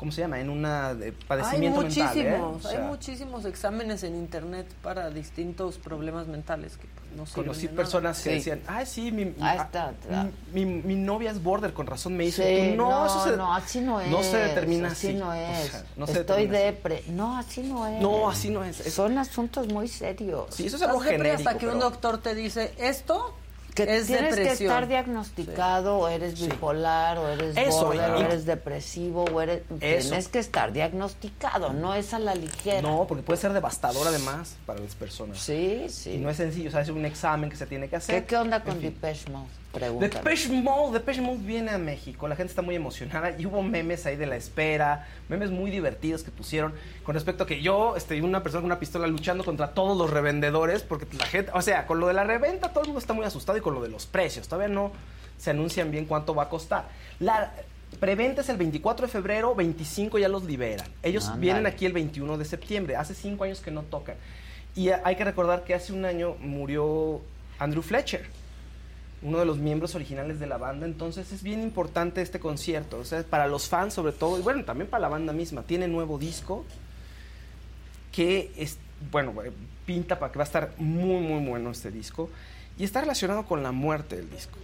¿cómo 0.01 0.11
se 0.13 0.23
llama? 0.23 0.41
En 0.41 0.49
una 0.49 0.95
de 0.95 1.07
Hay 1.09 1.13
padecimiento 1.29 1.83
mental, 1.83 2.17
¿eh? 2.17 2.31
muchísimos, 2.31 2.67
hay 2.67 2.79
muchísimos 2.79 3.45
exámenes 3.45 4.03
en 4.03 4.17
internet 4.17 4.67
para 4.83 5.11
distintos 5.11 5.77
problemas 5.77 6.27
mentales 6.27 6.79
que 6.79 6.87
pues, 6.89 7.11
no 7.15 7.25
Conocí 7.35 7.63
de 7.63 7.67
nada. 7.67 7.77
personas 7.77 8.17
que 8.23 8.31
Sí. 8.31 8.35
decían, 8.37 8.63
ah, 8.67 8.87
sí, 8.87 9.13
mi, 9.13 9.27
mi- 9.27 9.35
ah, 9.43 9.57
está, 9.57 9.91
está. 9.91 10.27
mi, 10.55 10.65
mi- 10.65 10.83
mi 10.83 10.95
novia 10.95 11.31
es 11.31 11.43
border, 11.43 11.75
con 11.75 11.87
razón 11.87 12.17
me 12.17 12.25
hizo. 12.25 12.43
Sí, 12.43 12.73
no, 12.77 12.89
no, 12.89 13.07
eso 13.07 13.25
se- 13.25 13.37
no, 13.37 13.55
así 13.55 13.81
no 13.83 14.01
es. 14.01 14.09
No 14.09 14.23
se 14.23 14.39
determina 14.39 14.89
así. 14.89 15.09
así. 15.09 15.17
no 15.19 15.29
o 15.29 15.33
es. 15.35 15.69
sea, 15.71 15.85
no 15.97 16.07
se 16.07 16.21
Estoy 16.21 16.47
depre. 16.47 17.05
No, 17.09 17.37
así 17.37 17.63
no 17.63 17.87
es. 17.87 18.01
No, 18.01 18.31
así 18.31 18.49
no 18.49 18.65
es. 18.65 18.77
Son 18.79 19.19
asuntos 19.19 19.69
muy 19.69 19.87
serios. 19.87 20.47
Sí, 20.55 20.67
eso 20.67 20.77
es 20.77 20.83
algo 20.83 21.01
genérico. 21.01 21.37
hasta 21.37 21.59
que 21.59 21.67
un 21.69 21.79
doctor 21.79 22.19
te 22.23 22.35
dice 22.35 22.73
esto 22.79 23.35
Que 23.75 23.83
es 23.97 24.07
tienes 24.07 24.35
que 24.35 24.41
depresión. 24.43 24.73
estar 24.73 24.89
diagnosticado, 24.89 25.99
o 25.99 26.09
eres 26.09 26.41
bipolar, 26.41 27.19
o 27.19 27.29
eres 27.29 27.57
Eso, 27.57 27.87
border, 27.87 28.11
o 28.13 28.21
y- 28.21 28.23
eres 28.25 28.45
depresivo, 28.47 29.25
o 29.25 29.41
eres... 29.41 29.63
Eso. 29.81 30.09
Tienes 30.09 30.29
que 30.29 30.39
estar 30.41 30.73
diagnosticado, 30.73 31.73
no 31.73 31.95
es 31.95 32.13
a 32.15 32.19
la 32.19 32.35
ligera. 32.35 32.83
No, 32.83 33.07
porque 33.07 33.23
puede 33.23 33.39
ser 33.41 33.53
devastador 33.53 34.07
además 34.09 34.57
para 34.67 34.81
las 34.81 34.95
personas. 34.95 35.39
Sí, 35.39 35.87
sí. 35.89 36.13
Y 36.15 36.19
no 36.19 36.31
es 36.31 36.37
sencillo, 36.37 36.69
o 36.69 36.73
sea, 36.73 36.81
es 36.83 36.89
un 36.89 37.05
examen 37.05 37.49
que 37.51 37.57
se 37.57 37.67
tiene 37.67 37.89
que 37.89 37.97
hacer. 37.97 38.23
¿Qué, 38.23 38.27
qué 38.29 38.37
onda 38.37 38.63
con 38.63 38.75
En 38.75 38.81
fin. 38.81 38.91
Depeche 38.95 39.31
Mode? 39.31 39.49
Pregúntame. 39.73 40.25
Depeche 40.25 40.49
Mode, 40.49 40.99
Depeche 40.99 41.21
Mode 41.21 41.39
viene 41.39 41.71
a 41.71 41.79
México, 41.79 42.27
la 42.27 42.35
gente 42.35 42.51
está 42.51 42.61
muy 42.61 42.75
emocionada 42.75 43.39
y 43.39 43.47
hubo 43.47 43.63
memes 43.63 44.05
ahí 44.05 44.17
de 44.17 44.27
la 44.27 44.35
espera, 44.35 45.07
memes 45.29 45.51
muy 45.51 45.71
divertidos 45.71 46.25
que 46.25 46.33
pusieron 46.33 46.75
con 47.05 47.15
respecto 47.15 47.45
a 47.45 47.47
que 47.47 47.63
yo, 47.63 47.95
este, 47.97 48.21
una 48.21 48.43
persona 48.43 48.63
con 48.63 48.67
una 48.67 48.81
pistola 48.81 49.07
luchando 49.07 49.45
contra 49.45 49.73
todos 49.73 49.97
los 49.97 50.11
revendedores, 50.11 50.83
porque 50.83 51.07
la 51.17 51.27
gente, 51.27 51.53
o 51.55 51.63
sea, 51.63 51.87
con 51.87 52.01
lo 52.01 52.09
de 52.09 52.15
la 52.15 52.25
reventa 52.25 52.71
todo 52.71 52.81
el 52.81 52.89
mundo 52.89 52.99
está 52.99 53.13
muy 53.13 53.25
asustado 53.25 53.59
y 53.59 53.61
con 53.61 53.75
lo 53.75 53.83
de 53.83 53.89
los 53.89 54.07
precios, 54.07 54.49
todavía 54.49 54.75
no 54.75 54.91
se 55.39 55.51
anuncian 55.51 55.93
bien 55.93 56.05
cuánto 56.05 56.35
va 56.35 56.45
a 56.45 56.49
costar. 56.49 56.89
La 57.21 57.53
preventa 58.01 58.41
es 58.41 58.49
el 58.49 58.57
24 58.57 59.07
de 59.07 59.13
febrero, 59.13 59.55
25 59.55 60.19
ya 60.19 60.29
los 60.29 60.43
liberan. 60.45 60.89
Ellos 61.05 61.27
Ándale. 61.27 61.41
vienen 61.41 61.67
aquí 61.67 61.87
el 61.87 61.93
21 61.93 62.39
de 62.39 62.45
septiembre, 62.45 62.97
hace 62.97 63.15
cinco 63.15 63.45
años 63.45 63.61
que 63.61 63.71
no 63.71 63.83
tocan. 63.83 64.17
Y 64.75 64.89
hay 64.89 65.15
que 65.15 65.25
recordar 65.25 65.63
que 65.63 65.75
hace 65.75 65.93
un 65.93 66.05
año 66.05 66.35
murió 66.41 67.21
Andrew 67.59 67.83
Fletcher 67.83 68.40
uno 69.23 69.39
de 69.39 69.45
los 69.45 69.59
miembros 69.59 69.95
originales 69.95 70.41
de 70.41 70.47
la 70.47 70.57
banda, 70.57 70.87
entonces 70.87 71.31
es 71.33 71.43
bien 71.43 71.63
importante 71.63 72.23
este 72.23 72.41
concierto, 72.41 72.99
o 72.99 73.05
sea, 73.05 73.23
para 73.23 73.47
los 73.47 73.69
fans 73.69 73.95
sobre 73.95 74.13
todo, 74.13 74.39
y 74.39 74.43
bueno, 74.43 74.65
también 74.65 74.89
para 74.89 75.03
la 75.03 75.09
banda 75.09 75.33
misma, 75.33 75.63
tiene 75.63 75.89
nuevo 75.89 76.19
disco 76.19 76.65
que 78.13 78.51
es, 78.57 78.79
bueno, 79.11 79.35
eh, 79.45 79.53
pinta 79.85 80.19
para 80.19 80.33
que 80.33 80.39
va 80.39 80.45
a 80.45 80.47
estar 80.47 80.73
muy, 80.79 81.21
muy 81.21 81.47
bueno 81.47 81.71
este 81.71 81.91
disco, 81.91 82.31
y 82.79 82.85
está 82.85 83.03
relacionado 83.03 83.45
con 83.45 83.63
la 83.63 83.73
muerte 83.73 84.17
del 84.17 84.31
disco. 84.31 84.59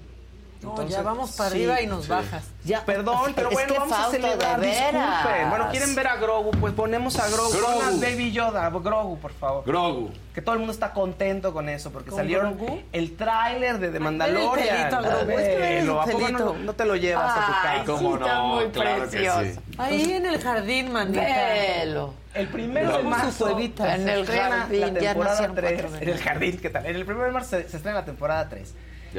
No, 0.63 0.87
ya 0.89 1.03
vamos 1.03 1.33
para 1.33 1.51
arriba 1.51 1.81
y 1.81 1.87
nos 1.87 2.09
bajas. 2.09 2.45
Ya, 2.65 2.85
Perdón, 2.85 3.33
pero 3.37 3.49
Es 3.51 3.55
bueno, 3.55 3.73
que 3.75 3.79
vamos 3.79 3.99
a 3.99 4.11
celebrar. 4.11 4.61
Disculpen. 4.61 5.51
Bueno, 5.51 5.69
¿quieren 5.71 5.95
ver 5.95 6.07
a 6.09 6.17
Grogu? 6.17 6.51
Pues 6.53 6.73
ponemos 6.75 7.19
a 7.19 7.29
Grogu. 7.29 7.53
Grogu. 7.53 7.83
A 7.83 7.91
Baby 7.93 8.33
Yoda. 8.33 8.69
Grogu, 8.71 9.19
por 9.19 9.33
favor. 9.33 9.65
Grogu. 9.65 10.11
Que 10.35 10.43
todo 10.43 10.55
el 10.55 10.59
mundo 10.59 10.73
está 10.73 10.93
contento 10.93 11.53
con 11.53 11.69
eso, 11.69 11.91
porque 11.93 12.11
¿Con 12.11 12.19
salieron 12.19 12.57
Grogu? 12.59 12.81
el 12.93 13.17
tráiler 13.17 13.79
de 13.79 13.89
The 13.89 13.97
Ay, 13.99 14.03
Mandalorian. 14.03 14.77
el 14.77 14.91
Grogu, 14.91 15.31
es 15.31 15.37
que 15.49 15.79
el 15.79 15.91
¿a 15.91 16.05
poco 16.05 16.29
no, 16.31 16.55
no 16.55 16.73
te 16.75 16.85
lo 16.85 16.97
llevas 16.97 17.33
a 17.33 17.47
tu 17.47 17.53
Ay, 17.53 17.63
casa? 17.63 17.79
sí, 17.81 17.87
¿Cómo 17.87 18.15
está 18.17 18.35
no? 18.35 18.47
muy 18.49 18.65
Claro 18.71 19.03
que 19.03 19.09
precioso. 19.09 19.43
sí. 19.45 19.61
Ahí 19.79 20.13
en 20.13 20.27
el 20.27 20.41
jardín, 20.43 20.93
manita. 20.93 21.21
Velo. 21.23 22.15
El 22.35 22.49
primero 22.49 22.87
de 22.89 22.93
Grogu, 22.95 23.09
marzo. 23.11 23.59
En 23.59 24.09
el 24.09 24.27
jardín, 24.27 24.81
la 24.81 24.93
temporada 25.01 25.31
nacieron 25.49 25.55
3. 25.55 25.81
cuatro 25.83 25.99
En 26.03 26.09
el 26.09 26.19
jardín, 26.19 26.59
¿qué 26.59 26.71
tal? 26.71 26.87
En 26.87 26.97
el 26.97 27.05
primero 27.07 27.27
de 27.27 27.33
marzo 27.33 27.51
se, 27.51 27.69
se 27.69 27.77
estrena 27.77 28.01
la 28.01 28.05
temporada 28.05 28.49
3. 28.49 28.75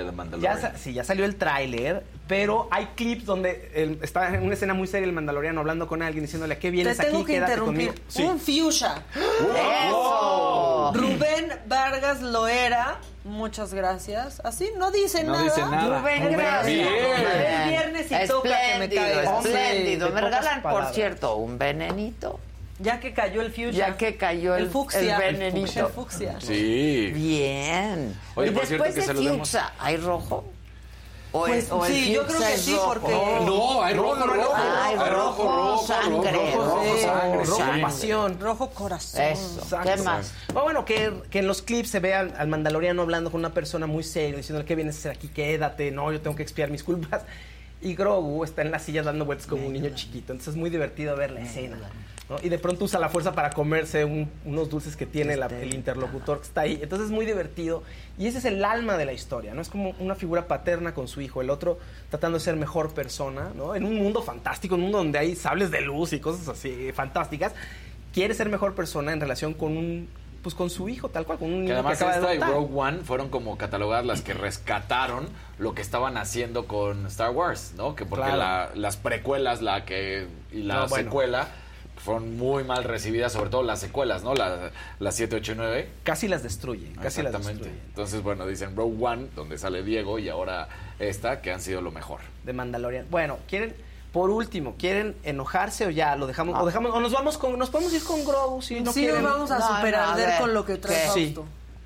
De 0.05 0.11
Mandalorian. 0.11 0.77
sí, 0.77 0.93
ya 0.93 1.03
salió 1.03 1.25
el 1.25 1.35
tráiler, 1.35 2.03
pero 2.27 2.67
hay 2.71 2.87
clips 2.95 3.25
donde 3.25 3.71
el- 3.75 3.99
está 4.01 4.33
en 4.33 4.43
una 4.43 4.53
escena 4.53 4.73
muy 4.73 4.87
seria 4.87 5.05
el 5.07 5.13
mandaloriano 5.13 5.59
hablando 5.61 5.87
con 5.87 6.01
alguien 6.01 6.23
diciéndole 6.25 6.53
¿a 6.55 6.59
qué 6.59 6.67
Te 6.67 6.71
vienes 6.71 6.97
tengo 6.97 7.17
aquí? 7.19 7.25
que 7.25 7.33
Quédate 7.33 7.51
interrumpir. 7.53 7.87
conmigo. 7.89 8.05
Sí. 8.07 8.23
Un 8.23 8.39
fuchsia. 8.39 9.03
¡Eso! 9.87 10.91
Rubén 10.93 11.51
Vargas 11.67 12.21
Loera, 12.21 12.97
muchas 13.23 13.73
gracias. 13.73 14.41
Así 14.43 14.69
no 14.77 14.91
dice 14.91 15.23
No 15.23 15.33
nada. 15.33 15.43
dice 15.43 15.61
nada. 15.61 15.99
Rubén, 15.99 16.23
Rubén, 16.23 16.37
gracias. 16.37 16.65
Bien. 16.65 16.87
El 16.87 17.69
viernes 17.69 18.05
y 18.11 18.27
toca 18.27 18.49
que 18.49 18.77
me 18.79 18.85
Espléndido, 18.85 19.01
caiga. 19.03 19.37
espléndido. 19.39 20.07
Sí, 20.07 20.13
Me 20.13 20.21
regalan, 20.21 20.61
por 20.61 20.85
cierto, 20.93 21.35
un 21.35 21.57
venenito. 21.57 22.39
Ya 22.79 22.99
que 22.99 23.13
cayó 23.13 23.41
el 23.41 23.47
fuchsia. 23.51 23.71
Ya 23.71 23.97
que 23.97 24.15
cayó 24.17 24.55
el, 24.55 24.63
el 24.65 24.69
fucsia. 24.69 25.17
el 25.17 25.35
venenito. 25.35 25.87
El 25.87 25.93
fucsia. 25.93 26.35
Sí. 26.39 27.11
Bien. 27.13 28.15
Oye, 28.35 28.49
y 28.49 28.51
por 28.51 28.67
después 28.67 28.93
cierto, 28.93 29.13
que 29.21 29.21
de 29.29 29.37
fuchsia, 29.37 29.73
¿hay 29.79 29.97
rojo? 29.97 30.45
¿O 31.33 31.41
Pues, 31.41 31.65
el- 31.67 31.71
o 31.73 31.85
el 31.85 31.93
sí, 31.93 32.11
yo 32.13 32.25
creo 32.25 32.39
que 32.39 32.57
sí, 32.57 32.73
rojo? 32.73 32.93
porque- 32.93 33.13
No, 33.45 33.81
hay 33.83 33.93
rojo, 33.95 34.15
no, 34.15 34.27
rojo. 34.27 34.53
Ay, 34.55 34.95
Hay 34.97 35.09
rojo, 35.09 35.43
rojo, 35.43 35.85
sangre, 35.87 36.31
rojo, 36.31 36.55
rojo, 36.57 36.83
rojo, 36.85 36.97
sangre, 37.01 37.43
rojo, 37.43 37.73
sí. 37.75 37.81
pasión. 37.81 38.39
Rojo 38.39 38.69
corazón. 38.69 39.21
Eso. 39.23 39.77
¿Qué 39.83 39.97
más? 40.03 40.33
Bueno, 40.47 40.63
bueno, 40.63 40.85
que, 40.85 41.13
que 41.29 41.39
en 41.39 41.47
los 41.47 41.61
clips 41.61 41.89
se 41.89 41.99
ve 41.99 42.13
al, 42.15 42.33
al 42.37 42.47
mandaloriano 42.47 43.01
hablando 43.01 43.29
con 43.29 43.39
una 43.41 43.53
persona 43.53 43.87
muy 43.87 44.03
seria, 44.03 44.37
diciéndole, 44.37 44.65
¿qué 44.65 44.75
vienes 44.75 44.95
a 44.95 44.99
hacer 44.99 45.11
aquí? 45.11 45.27
Quédate, 45.27 45.91
no, 45.91 46.11
yo 46.13 46.21
tengo 46.21 46.35
que 46.35 46.43
expiar 46.43 46.69
mis 46.69 46.83
culpas. 46.83 47.23
Y 47.81 47.93
Grogu 47.95 48.43
está 48.43 48.61
en 48.63 48.71
la 48.71 48.79
silla 48.79 49.03
dando 49.03 49.25
vueltas 49.25 49.45
como 49.47 49.67
un 49.67 49.73
niño 49.73 49.91
chiquito. 49.93 50.31
Entonces 50.33 50.55
es 50.55 50.59
muy 50.59 50.69
divertido 50.69 51.15
ver 51.15 51.31
la 51.31 51.41
escena. 51.41 51.77
¿no? 52.29 52.35
Y 52.43 52.49
de 52.49 52.57
pronto 52.59 52.83
usa 52.85 52.99
la 52.99 53.07
fuerza 53.07 53.31
para 53.33 53.51
comerse 53.51 54.03
un- 54.03 54.29
unos 54.43 54.69
dulces 54.69 54.97
que 54.97 55.05
tiene 55.05 55.37
la- 55.37 55.45
el 55.45 55.73
interlocutor 55.73 56.39
que 56.39 56.47
está 56.47 56.61
ahí. 56.61 56.77
Entonces 56.81 57.05
es 57.07 57.11
muy 57.13 57.25
divertido. 57.25 57.83
Y 58.17 58.27
ese 58.27 58.39
es 58.39 58.45
el 58.45 58.65
alma 58.65 58.97
de 58.97 59.05
la 59.05 59.13
historia, 59.13 59.53
¿no? 59.53 59.61
Es 59.61 59.69
como 59.69 59.91
una 59.99 60.13
figura 60.15 60.45
paterna 60.47 60.93
con 60.93 61.07
su 61.07 61.21
hijo, 61.21 61.39
el 61.41 61.49
otro 61.49 61.79
tratando 62.09 62.37
de 62.37 62.43
ser 62.43 62.57
mejor 62.57 62.93
persona, 62.93 63.51
¿no? 63.55 63.75
En 63.75 63.85
un 63.85 63.95
mundo 63.95 64.21
fantástico, 64.21 64.75
un 64.75 64.81
mundo 64.81 64.97
donde 64.97 65.19
hay 65.19 65.35
sables 65.35 65.71
de 65.71 65.79
luz 65.81 66.11
y 66.11 66.19
cosas 66.19 66.49
así 66.49 66.91
fantásticas. 66.93 67.53
Quiere 68.13 68.33
ser 68.33 68.49
mejor 68.49 68.75
persona 68.75 69.13
en 69.13 69.21
relación 69.21 69.53
con 69.53 69.77
un 69.77 70.09
pues 70.47 70.55
con 70.55 70.69
su 70.69 70.87
hijo, 70.87 71.09
tal 71.09 71.25
cual, 71.25 71.39
con 71.39 71.49
un 71.49 71.53
Que 71.55 71.59
niño 71.59 71.67
que 71.67 71.73
además 71.73 72.01
acaba 72.01 72.11
de 72.29 72.35
esta 72.35 72.47
y. 72.47 72.51
Rogue 72.53 72.73
One 72.73 72.97
fueron 72.99 73.27
como 73.27 73.57
catalogadas 73.57 74.05
las 74.05 74.21
que 74.21 74.33
rescataron 74.33 75.27
lo 75.59 75.75
que 75.75 75.81
estaban 75.81 76.15
haciendo 76.15 76.67
con 76.67 77.05
Star 77.07 77.31
Wars, 77.31 77.73
¿no? 77.75 77.97
Que 77.97 78.05
porque 78.05 78.23
Claro. 78.27 78.37
la- 78.37 78.69
las 78.75 78.95
precuelas 78.95 79.61
la 79.61 79.83
que 79.83 80.25
y 80.53 80.63
la 80.63 80.75
No, 80.75 80.87
bueno. 80.87 81.03
secuela 81.03 81.47
fueron 81.97 82.37
muy 82.37 82.63
mal 82.63 82.85
recibidas, 82.85 83.33
sobre 83.33 83.49
todo 83.49 83.61
las 83.63 83.81
secuelas, 83.81 84.23
¿no? 84.23 84.35
La- 84.35 84.71
Las 84.99 85.15
7, 85.15 85.35
8 85.35 85.51
y 85.51 85.55
9. 85.55 85.89
Casi 86.03 86.29
las 86.29 86.43
destruye, 86.43 86.93
casi 87.01 87.21
las 87.23 87.33
Exactamente. 87.33 87.65
destruye. 87.65 87.81
Entonces, 87.89 88.23
bueno, 88.23 88.47
dicen 88.47 88.73
Rogue 88.77 88.95
One, 89.05 89.27
donde 89.35 89.57
sale 89.57 89.83
Diego, 89.83 90.17
y 90.17 90.29
ahora 90.29 90.69
esta, 90.99 91.41
que 91.41 91.51
han 91.51 91.59
sido 91.59 91.81
lo 91.81 91.91
mejor. 91.91 92.21
de 92.45 92.53
Mandalorian. 92.53 93.07
Bueno, 93.09 93.37
quieren, 93.49 93.75
por 94.11 94.29
último, 94.29 94.75
¿quieren 94.77 95.15
enojarse 95.23 95.85
o 95.85 95.89
ya 95.89 96.15
lo 96.15 96.27
dejamos? 96.27 96.59
O 96.59 96.65
dejamos, 96.65 96.91
o 96.93 96.99
nos 96.99 97.11
vamos 97.13 97.37
con, 97.37 97.57
nos 97.59 97.69
podemos 97.69 97.93
ir 97.93 98.03
con 98.03 98.23
Grogu 98.25 98.61
si 98.61 98.79
no 98.79 98.91
Sí, 98.93 99.01
quieren. 99.01 99.21
nos 99.23 99.31
vamos 99.33 99.51
a 99.51 99.59
No, 99.83 100.37
con 100.39 100.53
lo 100.53 100.65
que 100.65 100.77
trae 100.77 101.03
¿qué? 101.05 101.11
Sí. 101.13 101.35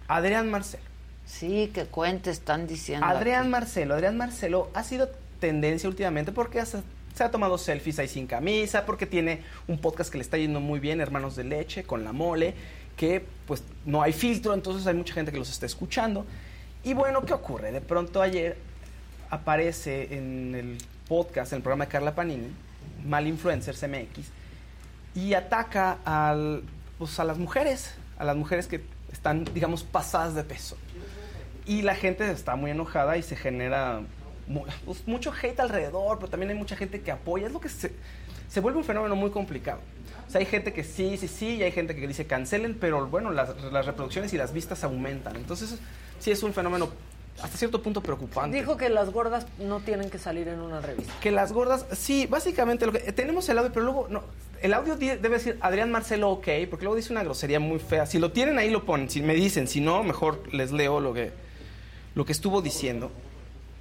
Adrián 0.07 0.49
Marcelo. 0.49 0.83
Sí, 1.25 1.71
que 1.73 1.85
cuente, 1.85 2.29
están 2.29 2.67
diciendo. 2.67 3.05
Adrián 3.05 3.41
aquí. 3.41 3.49
Marcelo, 3.49 3.93
Adrián 3.95 4.17
Marcelo 4.17 4.69
ha 4.73 4.83
sido 4.83 5.09
tendencia 5.39 5.87
últimamente 5.89 6.31
porque 6.31 6.59
hace- 6.59 6.83
se 7.15 7.23
ha 7.23 7.31
tomado 7.31 7.57
selfies 7.57 7.99
ahí 7.99 8.07
sin 8.07 8.27
camisa, 8.27 8.85
porque 8.85 9.05
tiene 9.05 9.41
un 9.67 9.77
podcast 9.79 10.11
que 10.11 10.17
le 10.17 10.23
está 10.23 10.37
yendo 10.37 10.59
muy 10.59 10.79
bien, 10.79 11.01
Hermanos 11.01 11.35
de 11.35 11.43
Leche, 11.43 11.83
con 11.83 12.03
la 12.03 12.11
mole, 12.13 12.53
que 12.97 13.25
pues 13.47 13.63
no 13.85 14.01
hay 14.01 14.13
filtro, 14.13 14.53
entonces 14.53 14.85
hay 14.87 14.93
mucha 14.93 15.13
gente 15.13 15.31
que 15.31 15.37
los 15.37 15.49
está 15.49 15.65
escuchando. 15.65 16.25
Y 16.83 16.93
bueno, 16.93 17.25
¿qué 17.25 17.33
ocurre? 17.33 17.71
De 17.71 17.81
pronto 17.81 18.21
ayer 18.21 18.57
aparece 19.29 20.15
en 20.17 20.55
el 20.55 20.77
podcast, 21.11 21.51
en 21.51 21.57
el 21.57 21.61
programa 21.61 21.83
de 21.87 21.91
Carla 21.91 22.15
Panini, 22.15 22.47
Mal 23.05 23.27
Influencers 23.27 23.83
MX, 23.83 24.27
y 25.13 25.33
ataca 25.33 25.97
al, 26.05 26.63
pues, 26.97 27.19
a 27.19 27.25
las 27.25 27.37
mujeres, 27.37 27.93
a 28.17 28.23
las 28.23 28.37
mujeres 28.37 28.65
que 28.65 28.79
están, 29.11 29.43
digamos, 29.53 29.83
pasadas 29.83 30.35
de 30.35 30.45
peso. 30.45 30.77
Y 31.65 31.81
la 31.81 31.95
gente 31.95 32.31
está 32.31 32.55
muy 32.55 32.71
enojada 32.71 33.17
y 33.17 33.23
se 33.23 33.35
genera 33.35 33.99
pues, 34.85 35.05
mucho 35.05 35.33
hate 35.33 35.59
alrededor, 35.59 36.17
pero 36.17 36.29
también 36.29 36.51
hay 36.51 36.57
mucha 36.57 36.77
gente 36.77 37.01
que 37.01 37.11
apoya. 37.11 37.47
Es 37.47 37.51
lo 37.51 37.59
que 37.59 37.67
se, 37.67 37.91
se 38.47 38.61
vuelve 38.61 38.77
un 38.77 38.85
fenómeno 38.85 39.17
muy 39.17 39.31
complicado. 39.31 39.81
O 40.29 40.31
sea, 40.31 40.39
hay 40.39 40.45
gente 40.45 40.71
que 40.71 40.85
sí, 40.85 41.17
sí, 41.17 41.27
sí, 41.27 41.55
y 41.57 41.63
hay 41.63 41.73
gente 41.73 41.93
que 41.93 42.07
dice 42.07 42.25
cancelen, 42.25 42.77
pero 42.79 43.05
bueno, 43.07 43.31
las, 43.31 43.61
las 43.63 43.85
reproducciones 43.85 44.31
y 44.31 44.37
las 44.37 44.53
vistas 44.53 44.85
aumentan. 44.85 45.35
Entonces, 45.35 45.77
sí 46.19 46.31
es 46.31 46.41
un 46.41 46.53
fenómeno 46.53 46.89
hasta 47.41 47.57
cierto 47.57 47.81
punto 47.81 48.01
preocupante. 48.01 48.57
Dijo 48.57 48.77
que 48.77 48.89
las 48.89 49.09
gordas 49.11 49.45
no 49.59 49.79
tienen 49.79 50.09
que 50.09 50.17
salir 50.17 50.47
en 50.47 50.59
una 50.61 50.79
revista. 50.81 51.11
Que 51.21 51.31
las 51.31 51.51
gordas, 51.53 51.85
sí, 51.93 52.27
básicamente 52.27 52.85
lo 52.85 52.91
que 52.91 52.99
eh, 52.99 53.11
tenemos 53.11 53.47
el 53.49 53.57
audio, 53.57 53.71
pero 53.73 53.85
luego 53.85 54.07
no, 54.09 54.23
el 54.61 54.73
audio 54.73 54.95
di- 54.95 55.07
debe 55.07 55.29
decir 55.37 55.57
Adrián 55.61 55.91
Marcelo 55.91 56.29
ok, 56.29 56.47
porque 56.69 56.83
luego 56.85 56.95
dice 56.95 57.11
una 57.11 57.23
grosería 57.23 57.59
muy 57.59 57.79
fea. 57.79 58.05
Si 58.05 58.19
lo 58.19 58.31
tienen 58.31 58.59
ahí 58.59 58.69
lo 58.69 58.85
ponen, 58.85 59.09
si 59.09 59.21
me 59.21 59.33
dicen, 59.33 59.67
si 59.67 59.81
no, 59.81 60.03
mejor 60.03 60.43
les 60.53 60.71
leo 60.71 60.99
lo 60.99 61.13
que 61.13 61.31
lo 62.13 62.25
que 62.25 62.31
estuvo 62.31 62.61
diciendo. 62.61 63.11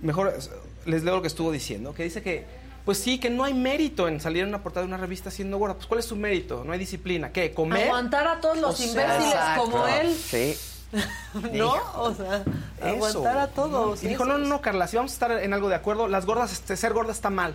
Mejor 0.01 0.29
eh, 0.29 0.41
les 0.87 1.03
leo 1.03 1.17
lo 1.17 1.23
que 1.23 1.29
estuvo 1.29 1.53
diciendo, 1.53 1.93
que 1.95 2.05
dice 2.05 2.23
que 2.23 2.61
pues 2.87 2.97
sí, 2.97 3.19
que 3.21 3.29
no 3.29 3.45
hay 3.45 3.53
mérito 3.53 4.09
en 4.09 4.21
salir 4.21 4.43
en 4.43 4.49
una 4.49 4.63
portada 4.63 4.87
de 4.87 4.89
una 4.89 4.97
revista 4.97 5.31
siendo 5.31 5.59
gorda. 5.59 5.75
Pues 5.75 5.87
¿cuál 5.87 6.01
es 6.01 6.07
su 6.07 6.17
mérito? 6.17 6.65
No 6.65 6.73
hay 6.73 6.79
disciplina. 6.79 7.31
¿Qué? 7.31 7.53
¿Comer? 7.53 7.85
Aguantar 7.89 8.27
a 8.27 8.41
todos 8.41 8.57
los 8.59 8.71
O 8.75 8.77
sea, 8.79 8.87
imbéciles 8.87 9.35
exacto. 9.35 9.63
como 9.65 9.87
él. 9.87 10.15
Sí. 10.15 10.57
¿No? 11.53 11.75
O 11.97 12.15
sea, 12.15 12.43
aguantar 12.83 13.39
a 13.39 13.47
todos. 13.49 14.03
Y 14.03 14.09
dijo, 14.09 14.25
no, 14.25 14.39
no, 14.39 14.47
no, 14.47 14.61
Carla, 14.61 14.87
si 14.89 14.97
vamos 14.97 15.13
a 15.13 15.15
estar 15.15 15.31
en 15.33 15.53
algo 15.55 15.69
de 15.69 15.75
acuerdo, 15.77 16.09
las 16.09 16.27
gordas, 16.27 16.53
este, 16.53 16.77
ser 16.77 16.93
gorda 16.93 17.13
está 17.13 17.31
mal. 17.31 17.55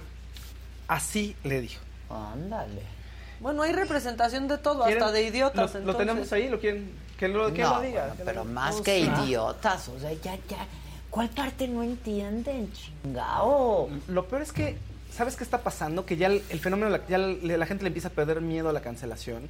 Así 0.87 1.35
le 1.43 1.61
dijo. 1.61 1.81
Ándale. 2.09 2.81
Bueno, 3.39 3.63
hay 3.63 3.73
representación 3.73 4.47
de 4.47 4.57
todo, 4.57 4.83
¿Quieren- 4.85 5.03
hasta 5.03 5.11
de 5.11 5.23
idiotas. 5.23 5.73
Lo, 5.75 5.79
lo 5.81 5.95
tenemos 5.95 6.31
ahí, 6.31 6.47
lo 6.47 6.59
quieren 6.59 6.91
que 7.17 7.27
lo, 7.27 7.53
que 7.53 7.61
No, 7.63 7.75
lo 7.75 7.81
diga. 7.81 8.07
bueno, 8.07 8.21
pero 8.25 8.43
lo- 8.43 8.51
más 8.51 8.75
o 8.75 8.83
que 8.83 9.03
sea. 9.05 9.23
idiotas, 9.25 9.87
o 9.89 9.99
sea, 9.99 10.13
ya, 10.13 10.35
ya. 10.47 10.65
¿Cuál 11.09 11.29
parte 11.29 11.67
no 11.67 11.81
entienden, 11.83 12.71
chingao? 12.73 13.89
Lo 14.07 14.25
peor 14.27 14.41
es 14.41 14.51
que, 14.51 14.77
¿sabes 15.13 15.35
qué 15.35 15.43
está 15.43 15.59
pasando? 15.61 16.05
Que 16.05 16.17
ya 16.17 16.27
el, 16.27 16.43
el 16.49 16.59
fenómeno, 16.59 16.89
la- 16.89 17.07
ya 17.07 17.17
la, 17.17 17.57
la 17.57 17.65
gente 17.65 17.83
le 17.83 17.87
empieza 17.87 18.09
a 18.09 18.11
perder 18.11 18.41
miedo 18.41 18.69
a 18.69 18.73
la 18.73 18.81
cancelación. 18.81 19.47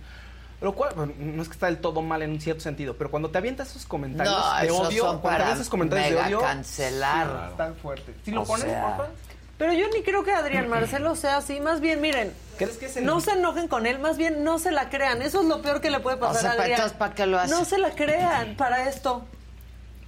Lo 0.65 0.73
cual, 0.73 0.93
bueno, 0.95 1.13
no 1.19 1.43
es 1.43 1.47
que 1.47 1.53
está 1.53 1.67
del 1.67 1.77
todo 1.77 2.01
mal 2.01 2.23
en 2.23 2.31
un 2.31 2.41
cierto 2.41 2.61
sentido, 2.61 2.95
pero 2.97 3.11
cuando 3.11 3.29
te 3.29 3.37
avientas 3.37 3.69
esos 3.69 3.85
comentarios 3.85 4.33
No, 4.35 4.57
de 4.59 4.65
esos 4.65 4.79
odio, 4.87 5.03
son 5.03 5.19
cuando 5.19 5.19
te 5.19 5.23
para 5.27 5.35
avientas 5.35 5.59
esos 5.59 5.69
comentarios 5.69 6.09
de 6.09 6.25
odio, 6.25 6.39
cancelar. 6.39 7.27
sí, 7.27 7.51
están 7.51 7.75
fuertes. 7.75 8.15
¿Sí 8.25 8.31
lo 8.31 8.41
O 8.41 8.45
pones, 8.45 8.65
sea, 8.65 8.81
porfa? 8.97 9.11
Pero 9.59 9.73
yo 9.73 9.85
ni 9.93 10.01
creo 10.01 10.23
que 10.23 10.31
Adrián 10.31 10.67
Marcelo 10.67 11.15
sea 11.15 11.37
así. 11.37 11.61
Más 11.61 11.81
bien, 11.81 12.01
miren, 12.01 12.33
¿Crees 12.57 12.77
que 12.77 12.87
es 12.87 12.97
el- 12.97 13.05
no 13.05 13.21
se 13.21 13.33
enojen 13.33 13.67
con 13.67 13.85
él, 13.85 13.99
más 13.99 14.17
bien 14.17 14.43
no 14.43 14.57
se 14.57 14.71
la 14.71 14.89
crean. 14.89 15.21
Eso 15.21 15.41
es 15.41 15.45
lo 15.45 15.61
peor 15.61 15.81
que 15.81 15.91
le 15.91 15.99
puede 15.99 16.17
pasar 16.17 16.41
sea, 16.41 16.49
a 16.49 16.53
Adrián. 16.53 16.71
entonces, 16.71 16.97
¿para 16.97 17.13
qué 17.13 17.25
lo 17.27 17.37
hace? 17.39 17.53
No 17.53 17.63
se 17.63 17.77
la 17.77 17.91
crean 17.91 18.55
para 18.55 18.89
esto. 18.89 19.23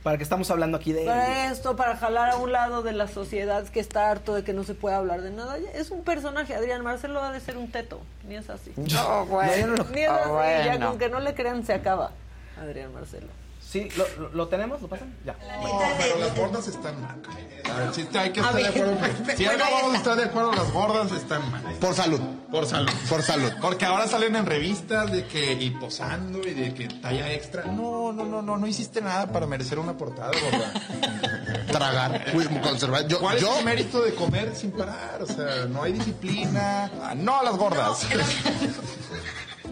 Para 0.07 0.17
que 0.17 0.23
estamos 0.23 0.49
hablando 0.51 0.77
aquí 0.77 0.93
de. 0.93 1.03
Para 1.03 1.51
esto, 1.51 1.75
para 1.75 1.97
jalar 1.97 2.29
a 2.29 2.37
un 2.37 2.53
lado 2.53 2.81
de 2.81 2.93
la 2.93 3.09
sociedad 3.09 3.67
que 3.67 3.81
está 3.81 4.09
harto 4.09 4.35
de 4.35 4.45
que 4.45 4.53
no 4.53 4.63
se 4.63 4.73
puede 4.73 4.95
hablar 4.95 5.21
de 5.21 5.31
nada. 5.31 5.57
Es 5.57 5.91
un 5.91 6.05
personaje, 6.05 6.55
Adrián 6.55 6.81
Marcelo 6.81 7.21
ha 7.21 7.33
de 7.33 7.41
ser 7.41 7.57
un 7.57 7.69
teto, 7.69 7.99
ni 8.25 8.37
es 8.37 8.49
así. 8.49 8.71
No, 8.77 9.25
bueno. 9.25 9.75
Ni 9.93 10.03
es 10.03 10.09
así, 10.09 10.65
ya 10.65 10.79
con 10.79 10.97
que 10.97 11.09
no 11.09 11.19
le 11.19 11.33
crean 11.33 11.65
se 11.65 11.73
acaba. 11.73 12.11
Adrián 12.57 12.93
Marcelo. 12.93 13.27
Sí, 13.69 13.89
¿lo, 13.97 14.07
lo, 14.17 14.29
lo 14.29 14.47
tenemos? 14.47 14.81
¿Lo 14.81 14.87
pasan? 14.87 15.13
Ya. 15.25 15.33
No, 15.61 15.81
pero 15.97 16.17
las 16.19 16.33
gordas 16.37 16.67
están 16.69 17.01
mal. 17.01 17.21
A 17.69 17.79
ver, 17.79 17.93
sí 17.93 18.07
hay 18.17 18.31
que 18.31 18.39
A 18.39 18.43
estar 18.43 18.55
de 18.55 18.67
acuerdo. 18.67 18.97
que- 19.25 19.35
Si 19.37 19.45
acabamos 19.45 19.81
de 19.91 19.97
esta. 19.97 19.97
estar 19.97 20.15
de 20.15 20.23
acuerdo, 20.23 20.53
las 20.53 20.71
gordas 20.71 21.11
están 21.11 21.51
mal. 21.51 21.61
Por 21.81 21.93
salud. 21.93 22.19
Por 22.49 22.65
salud. 22.65 22.89
Por 23.09 23.21
salud. 23.23 23.51
Porque 23.61 23.83
ahora 23.83 24.07
salen 24.07 24.37
en 24.37 24.45
revistas 24.45 25.11
de 25.11 25.25
que 25.27 25.51
y 25.51 25.71
posando 25.71 26.39
y 26.47 26.53
de 26.53 26.73
que 26.73 26.87
talla 26.87 27.29
extra. 27.33 27.65
No, 27.65 28.13
no, 28.13 28.23
no, 28.23 28.41
no, 28.41 28.55
no 28.57 28.67
hiciste 28.67 29.01
nada 29.01 29.27
para 29.33 29.45
merecer 29.47 29.79
una 29.79 29.97
portada, 29.97 30.31
gorda. 30.31 31.65
Tragar, 31.67 32.31
conservar. 32.61 33.05
Yo, 33.07 33.19
¿Cuál 33.19 33.37
yo- 33.37 33.51
es 33.51 33.59
el 33.59 33.65
mérito 33.65 34.01
de 34.01 34.13
comer 34.15 34.55
sin 34.55 34.71
parar? 34.71 35.21
O 35.21 35.25
sea, 35.27 35.65
no 35.65 35.83
hay 35.83 35.91
disciplina. 35.91 36.89
Ah, 37.01 37.13
No 37.15 37.37
a 37.39 37.43
las 37.43 37.57
gordas. 37.57 38.07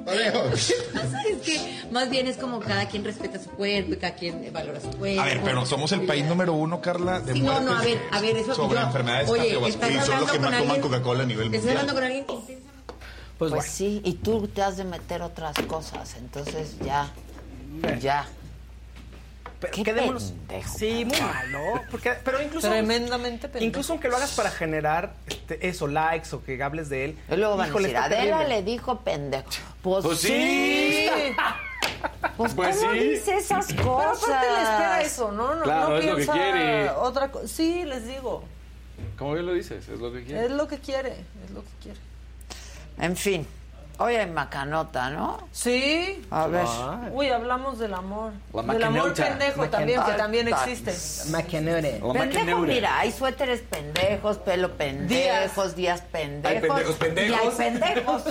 Es 0.55 1.41
que 1.43 1.83
más 1.91 2.09
bien 2.09 2.27
es 2.27 2.37
como 2.37 2.59
cada 2.59 2.87
quien 2.87 3.03
respeta 3.03 3.39
su 3.39 3.49
cuerpo 3.49 3.93
y 3.93 3.97
cada 3.97 4.15
quien 4.15 4.51
valora 4.53 4.79
su 4.79 4.89
cuerpo. 4.91 5.21
A 5.21 5.25
ver, 5.25 5.41
pero 5.43 5.65
somos 5.65 5.91
el 5.93 6.05
país 6.05 6.25
número 6.25 6.53
uno, 6.53 6.79
Carla, 6.81 7.19
de 7.19 7.33
Sí, 7.33 7.39
no, 7.41 7.45
muertes 7.53 7.65
no, 7.71 7.77
a 7.77 7.81
ver, 7.83 8.01
a 8.11 8.21
ver, 8.21 8.37
eso 8.37 8.55
sobre 8.55 8.79
yo- 8.79 8.85
enfermedades 8.85 9.29
oye, 9.29 9.41
cardiovasculares. 9.41 9.95
estás 9.97 10.09
hablando 10.21 10.43
con 10.45 10.53
alguien- 10.53 10.81
Coca-Cola 10.81 11.23
a 11.23 11.25
nivel 11.25 11.49
mundial. 11.49 11.69
hablando 11.69 11.93
con 11.93 12.03
alguien 12.03 12.25
que 12.25 12.59
Pues, 13.39 13.65
sí, 13.65 14.01
y 14.03 14.13
tú 14.13 14.47
te 14.47 14.61
has 14.61 14.77
de 14.77 14.83
meter 14.85 15.21
otras 15.21 15.55
cosas, 15.67 16.15
entonces 16.17 16.75
ya, 16.85 17.11
ya. 17.99 18.27
Qué 19.71 19.83
Quedémonos- 19.83 20.31
pendejo, 20.31 20.77
Sí, 20.77 21.05
muy 21.05 21.19
mal, 21.19 21.51
¿no? 21.51 21.81
Porque, 21.91 22.13
pero 22.23 22.41
incluso. 22.41 22.67
Tremendamente 22.69 23.47
pendejo. 23.47 23.65
Incluso 23.65 23.93
aunque 23.93 24.07
lo 24.09 24.17
hagas 24.17 24.33
para 24.33 24.51
generar 24.51 25.13
este, 25.27 25.67
eso, 25.67 25.87
likes 25.87 26.35
o 26.35 26.43
que 26.43 26.61
hables 26.61 26.89
de 26.89 27.05
él. 27.05 27.17
Y 27.31 27.35
luego 27.35 27.57
van 27.57 27.67
a 27.67 27.69
híjole, 27.69 27.87
decir, 27.87 27.95
está 28.03 28.05
Adela 28.17 28.37
terrible. 28.39 28.55
le 28.61 28.63
dijo 28.71 28.99
pendejo. 29.01 29.49
Pues, 29.81 30.03
Pues 30.05 30.19
sí. 30.19 30.27
sí. 30.27 31.09
Pues, 32.37 32.53
Pues 32.53 32.77
¿cómo 32.77 32.91
sí. 32.93 32.99
dice 32.99 33.35
esas 33.37 33.65
Pero 33.67 33.83
cosas? 33.83 34.23
aparte 34.23 34.47
le 34.51 34.61
espera 34.63 35.01
eso, 35.01 35.31
¿no? 35.31 35.55
No, 35.55 35.63
Claro, 35.63 35.89
no 35.89 35.97
es 35.97 36.05
lo 36.05 36.09
que 36.11 36.15
piensa 36.23 36.33
quiere. 36.33 36.89
otra 36.91 37.31
cosa. 37.31 37.47
Sí, 37.47 37.83
les 37.85 38.05
digo. 38.07 38.43
Como 39.17 39.33
bien 39.33 39.45
lo 39.45 39.53
dices, 39.53 39.87
es 39.87 39.99
lo 39.99 40.11
que 40.11 40.23
quiere. 40.23 40.45
Es 40.45 40.51
lo 40.51 40.67
que 40.67 40.79
quiere, 40.79 41.11
es 41.45 41.51
lo 41.51 41.61
que 41.63 41.69
quiere. 41.81 41.99
En 42.99 43.15
fin, 43.15 43.47
hoy 43.97 44.15
hay 44.15 44.25
macanota, 44.29 45.09
¿no? 45.09 45.47
Sí. 45.51 46.25
A 46.31 46.47
ver. 46.47 46.65
Uy, 47.11 47.29
hablamos 47.29 47.79
del 47.79 47.93
amor. 47.93 48.33
La 48.53 48.61
del 48.73 48.83
amor 48.83 49.13
pendejo 49.13 49.67
también, 49.69 50.03
que 50.03 50.11
también 50.13 50.49
ta- 50.49 50.63
existe. 50.65 51.29
Maquenere. 51.31 52.01
Pendejo, 52.13 52.59
mira, 52.59 52.99
hay 52.99 53.11
suéteres 53.11 53.61
pendejos, 53.61 54.37
pelo 54.37 54.73
pendejos, 54.77 55.75
días 55.75 56.01
pendejos. 56.01 56.61
pendejos 56.69 56.95
pendejos. 56.95 57.29
Y 57.29 57.47
hay 57.47 57.49
pendejos. 57.71 58.23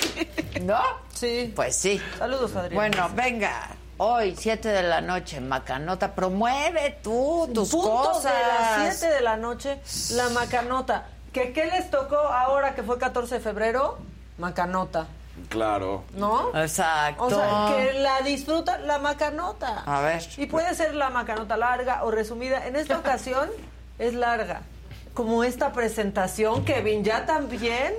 ¿No? 0.62 0.80
Sí. 1.14 1.52
Pues 1.54 1.76
sí. 1.76 2.00
Saludos, 2.18 2.54
Adrián. 2.56 2.74
Bueno, 2.74 3.10
venga. 3.14 3.68
Hoy, 4.02 4.34
7 4.34 4.68
de 4.70 4.82
la 4.82 5.02
noche, 5.02 5.40
Macanota, 5.42 6.14
promueve 6.14 6.98
tú 7.02 7.50
tus 7.54 7.68
Punto 7.70 7.90
cosas. 8.12 8.32
de 8.32 8.84
las 8.88 8.98
7 8.98 9.14
de 9.14 9.20
la 9.20 9.36
noche, 9.36 9.78
la 10.12 10.30
macanota. 10.30 11.06
¿Que 11.34 11.52
¿Qué 11.52 11.66
les 11.66 11.90
tocó 11.90 12.16
ahora 12.16 12.74
que 12.74 12.82
fue 12.82 12.98
14 12.98 13.34
de 13.36 13.40
febrero? 13.42 13.98
Macanota, 14.40 15.06
Claro. 15.48 16.04
¿no? 16.14 16.50
Exacto. 16.54 17.24
O 17.24 17.30
sea, 17.30 17.74
que 17.76 18.00
la 18.00 18.20
disfruta 18.22 18.78
la 18.78 18.98
macanota. 18.98 19.82
A 19.86 20.00
ver. 20.00 20.22
Y 20.36 20.46
puede 20.46 20.74
ser 20.74 20.94
la 20.94 21.08
macanota 21.10 21.56
larga 21.56 22.04
o 22.04 22.10
resumida. 22.10 22.66
En 22.66 22.76
esta 22.76 22.98
ocasión 22.98 23.48
es 23.98 24.14
larga. 24.14 24.62
Como 25.14 25.42
esta 25.44 25.72
presentación, 25.72 26.64
Kevin, 26.64 27.04
ya 27.04 27.26
también. 27.26 27.94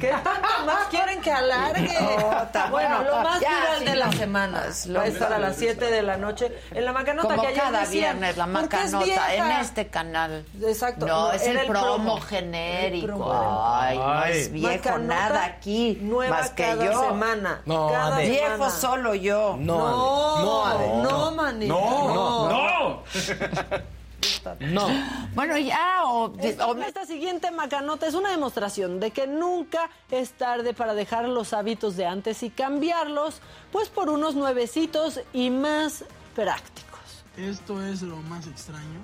¿Qué 0.00 0.08
tanto 0.08 0.48
más 0.66 0.86
quieren 0.90 1.20
que 1.20 1.32
alargue? 1.32 1.88
No, 2.18 2.42
está 2.42 2.66
bueno, 2.70 2.96
bueno. 2.98 3.10
lo 3.16 3.22
más 3.22 3.40
Ya, 3.40 3.48
viral 3.48 3.78
sí, 3.78 3.84
de 3.86 3.96
la 3.96 4.06
no. 4.06 4.12
semana. 4.12 4.64
Es 4.68 4.86
lo 4.86 4.98
Va 4.98 5.04
a 5.04 5.08
estar 5.08 5.32
a 5.32 5.38
las 5.38 5.56
7 5.56 5.84
de 5.90 6.02
la 6.02 6.16
noche 6.16 6.52
en 6.72 6.84
la 6.84 6.92
macanota 6.92 7.28
Como 7.28 7.42
que 7.42 7.48
ayer 7.48 7.60
cada 7.62 7.80
decían, 7.80 8.18
viernes, 8.18 8.36
la 8.36 8.46
"¿Por 8.46 8.68
qué 8.68 8.76
es 8.76 8.92
Macanota, 8.92 9.34
en 9.34 9.44
vieja?". 9.44 9.60
este 9.60 9.86
canal. 9.88 10.44
Exacto. 10.62 11.06
No, 11.06 11.32
es 11.32 11.42
era 11.46 11.62
el 11.62 11.66
promo, 11.68 11.86
promo. 11.94 12.20
genérico. 12.20 13.06
El 13.06 13.12
promo. 13.12 13.72
Ay, 13.74 13.98
no 13.98 14.24
es 14.24 14.52
viejo 14.52 14.70
Macanota 14.76 14.98
nada 15.14 15.44
aquí. 15.44 15.98
nueva 16.02 16.36
más 16.36 16.50
que 16.50 16.62
cada 16.64 16.84
yo. 16.84 17.00
semana. 17.08 17.62
No, 17.64 17.88
Cada 17.90 18.16
Ade. 18.16 18.28
Viejo 18.30 18.70
solo 18.70 19.14
yo. 19.14 19.56
No, 19.58 19.86
Ade. 19.86 20.44
No, 20.44 20.66
Ade. 20.66 20.88
No, 21.02 21.30
manito. 21.32 21.74
No, 21.74 22.48
no. 22.48 23.02
No. 24.60 24.88
Bueno, 25.34 25.56
ya, 25.58 26.04
o, 26.06 26.32
Esta, 26.40 26.66
o- 26.66 26.76
esta 26.78 27.04
siguiente 27.06 27.50
macanota 27.50 28.06
es 28.06 28.14
una 28.14 28.30
demostración 28.30 28.98
de 28.98 29.10
que 29.10 29.26
nunca 29.26 29.90
es 30.10 30.32
tarde 30.32 30.74
para 30.74 30.94
dejar 30.94 31.28
los 31.28 31.52
hábitos 31.52 31.96
de 31.96 32.06
antes 32.06 32.42
y 32.42 32.50
cambiarlos, 32.50 33.40
pues 33.70 33.88
por 33.88 34.08
unos 34.08 34.34
nuevecitos 34.34 35.20
y 35.32 35.50
más 35.50 36.04
prácticos. 36.34 36.98
Esto 37.36 37.82
es 37.84 38.02
lo 38.02 38.16
más 38.16 38.46
extraño. 38.46 39.00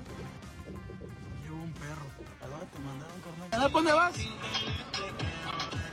Llevo 1.45 1.57
un 1.63 1.73
perro. 1.75 2.07
Ahora 2.43 2.65
te 2.73 2.79
mandaron. 2.81 3.65
¿A 3.65 3.69
dónde 3.69 3.93
vas? 3.93 4.15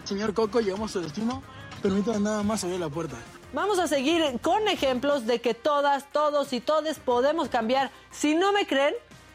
Señor 0.06 0.34
Coco, 0.34 0.60
llegamos 0.61 0.91
a 0.91 0.93
su 0.93 1.02
destino. 1.02 1.43
Permítame 1.81 2.19
nada 2.19 2.43
más 2.43 2.64
abrir 2.64 2.80
la 2.80 2.89
puerta. 2.89 3.15
Vamos 3.53 3.80
a 3.80 3.88
seguir 3.88 4.39
con 4.41 4.68
ejemplos 4.68 5.26
de 5.26 5.41
que 5.41 5.53
todas, 5.53 6.10
todos 6.11 6.53
y 6.53 6.61
todes 6.61 6.99
podemos 6.99 7.49
cambiar. 7.49 7.91
Si 8.11 8.34
no 8.34 8.52
me 8.53 8.65
creen, 8.65 8.93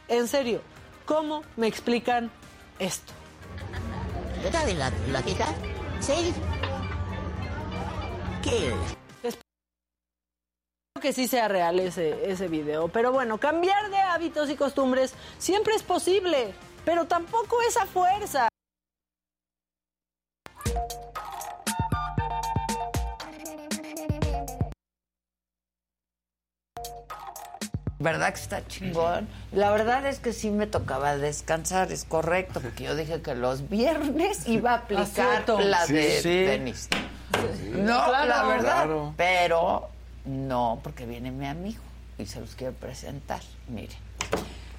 en 0.08 0.28
serio, 0.28 0.60
¿cómo 1.04 1.42
me 1.56 1.66
explican 1.66 2.30
esto? 2.78 3.12
¿Era 4.44 4.64
de 4.64 4.74
la, 4.74 4.90
la? 5.10 5.22
Sí. 6.00 6.32
¿Qué? 8.42 8.72
Espero 9.22 9.42
que 11.00 11.12
sí 11.12 11.26
sea 11.26 11.48
real 11.48 11.80
ese, 11.80 12.30
ese 12.30 12.48
video. 12.48 12.88
Pero 12.88 13.12
bueno, 13.12 13.38
cambiar 13.38 13.90
de 13.90 13.98
hábitos 13.98 14.50
y 14.50 14.56
costumbres 14.56 15.14
siempre 15.38 15.74
es 15.74 15.82
posible, 15.82 16.54
pero 16.84 17.06
tampoco 17.06 17.60
es 17.62 17.76
a 17.76 17.86
fuerza. 17.86 18.48
¿Verdad 27.98 28.34
que 28.34 28.40
está 28.40 28.66
chingón? 28.66 29.26
La 29.52 29.70
verdad 29.70 30.04
es 30.06 30.18
que 30.18 30.32
sí 30.34 30.50
me 30.50 30.66
tocaba 30.66 31.16
descansar, 31.16 31.90
es 31.92 32.04
correcto, 32.04 32.60
porque 32.60 32.84
yo 32.84 32.94
dije 32.94 33.22
que 33.22 33.34
los 33.34 33.70
viernes 33.70 34.46
iba 34.46 34.72
a 34.72 34.74
aplicar 34.76 35.04
Acierto. 35.04 35.58
la 35.60 35.86
de 35.86 36.20
Sí. 36.20 36.28
tenis. 36.46 36.88
No, 37.72 38.04
Claro, 38.04 38.26
la 38.28 38.44
verdad. 38.44 38.62
claro. 38.84 39.14
Pero 39.16 39.88
no, 40.26 40.80
porque 40.82 41.06
viene 41.06 41.30
mi 41.30 41.46
amigo 41.46 41.82
y 42.18 42.26
se 42.26 42.40
los 42.40 42.54
quiero 42.54 42.74
presentar. 42.74 43.40
Mire, 43.68 43.94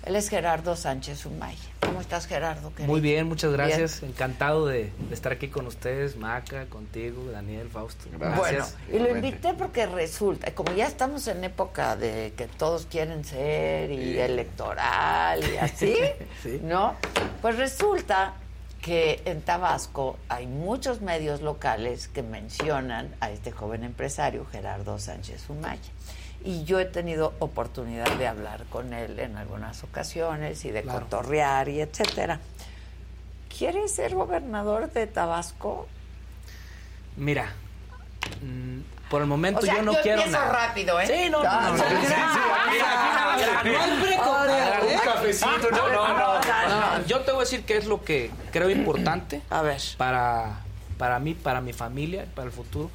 él 0.07 0.15
es 0.15 0.29
Gerardo 0.29 0.75
Sánchez 0.75 1.25
Umay. 1.25 1.55
¿Cómo 1.81 2.01
estás, 2.01 2.27
Gerardo? 2.27 2.69
querido? 2.73 2.87
Muy 2.91 3.01
bien, 3.01 3.27
muchas 3.27 3.51
Bien. 3.51 3.67
gracias. 3.67 4.01
Encantado 4.03 4.65
de, 4.65 4.91
de 5.09 5.13
estar 5.13 5.31
aquí 5.31 5.49
con 5.49 5.67
ustedes, 5.67 6.15
Maca, 6.15 6.65
contigo, 6.67 7.29
Daniel, 7.31 7.69
Fausto. 7.69 8.05
Gracias. 8.17 8.75
Bueno, 8.89 9.05
y 9.05 9.09
lo 9.09 9.15
invité 9.17 9.53
porque 9.53 9.85
resulta, 9.85 10.53
como 10.55 10.73
ya 10.73 10.87
estamos 10.87 11.27
en 11.27 11.43
época 11.43 11.95
de 11.95 12.33
que 12.37 12.47
todos 12.47 12.85
quieren 12.85 13.25
ser 13.25 13.91
y 13.91 14.17
electoral 14.19 15.43
y 15.43 15.57
así, 15.57 15.95
Sí. 16.43 16.59
¿no? 16.63 16.95
Pues 17.41 17.57
resulta 17.57 18.33
que 18.81 19.21
en 19.25 19.41
Tabasco 19.41 20.17
hay 20.29 20.47
muchos 20.47 21.01
medios 21.01 21.41
locales 21.41 22.07
que 22.07 22.23
mencionan 22.23 23.13
a 23.19 23.31
este 23.31 23.51
joven 23.51 23.83
empresario, 23.83 24.45
Gerardo 24.51 24.99
Sánchez 24.99 25.49
Umaya 25.49 25.81
y 26.43 26.63
yo 26.63 26.79
he 26.79 26.85
tenido 26.85 27.33
oportunidad 27.39 28.09
de 28.17 28.27
hablar 28.27 28.65
con 28.69 28.93
él 28.93 29.19
en 29.19 29.37
algunas 29.37 29.83
ocasiones 29.83 30.63
y 30.65 30.71
de 30.71 30.83
claro. 30.83 31.01
cotorrear 31.01 31.69
y 31.69 31.81
etcétera. 31.81 32.39
¿Quieres 33.55 33.93
ser 33.93 34.13
gobernador 34.13 34.91
de 34.91 35.07
Tabasco? 35.07 35.87
Mira, 37.15 37.53
mm, 38.41 39.09
por 39.09 39.21
el 39.21 39.27
momento 39.27 39.65
yo 39.65 39.81
no 39.81 39.93
quiero 40.01 40.25
nada. 40.27 40.51
rápido, 40.51 40.99
¿eh? 40.99 41.07
Sí, 41.07 41.29
no, 41.29 41.43
no, 41.43 41.61
no. 41.61 41.77
¿eh? 41.77 41.81
Ah, 45.41 45.57
no, 45.61 45.89
no, 45.89 46.99
no, 46.99 47.05
Yo 47.07 47.21
te 47.21 47.31
voy 47.31 47.41
a 47.41 47.43
decir 47.43 47.63
qué 47.65 47.77
es 47.77 47.85
lo 47.85 48.03
que 48.03 48.31
creo 48.51 48.69
importante 48.69 49.41
a 49.49 49.61
ver. 49.61 49.81
para 49.97 50.67
para 50.97 51.19
mí, 51.19 51.33
para 51.33 51.61
mi 51.61 51.73
familia, 51.73 52.25
para 52.35 52.47
el 52.47 52.51
futuro. 52.51 52.89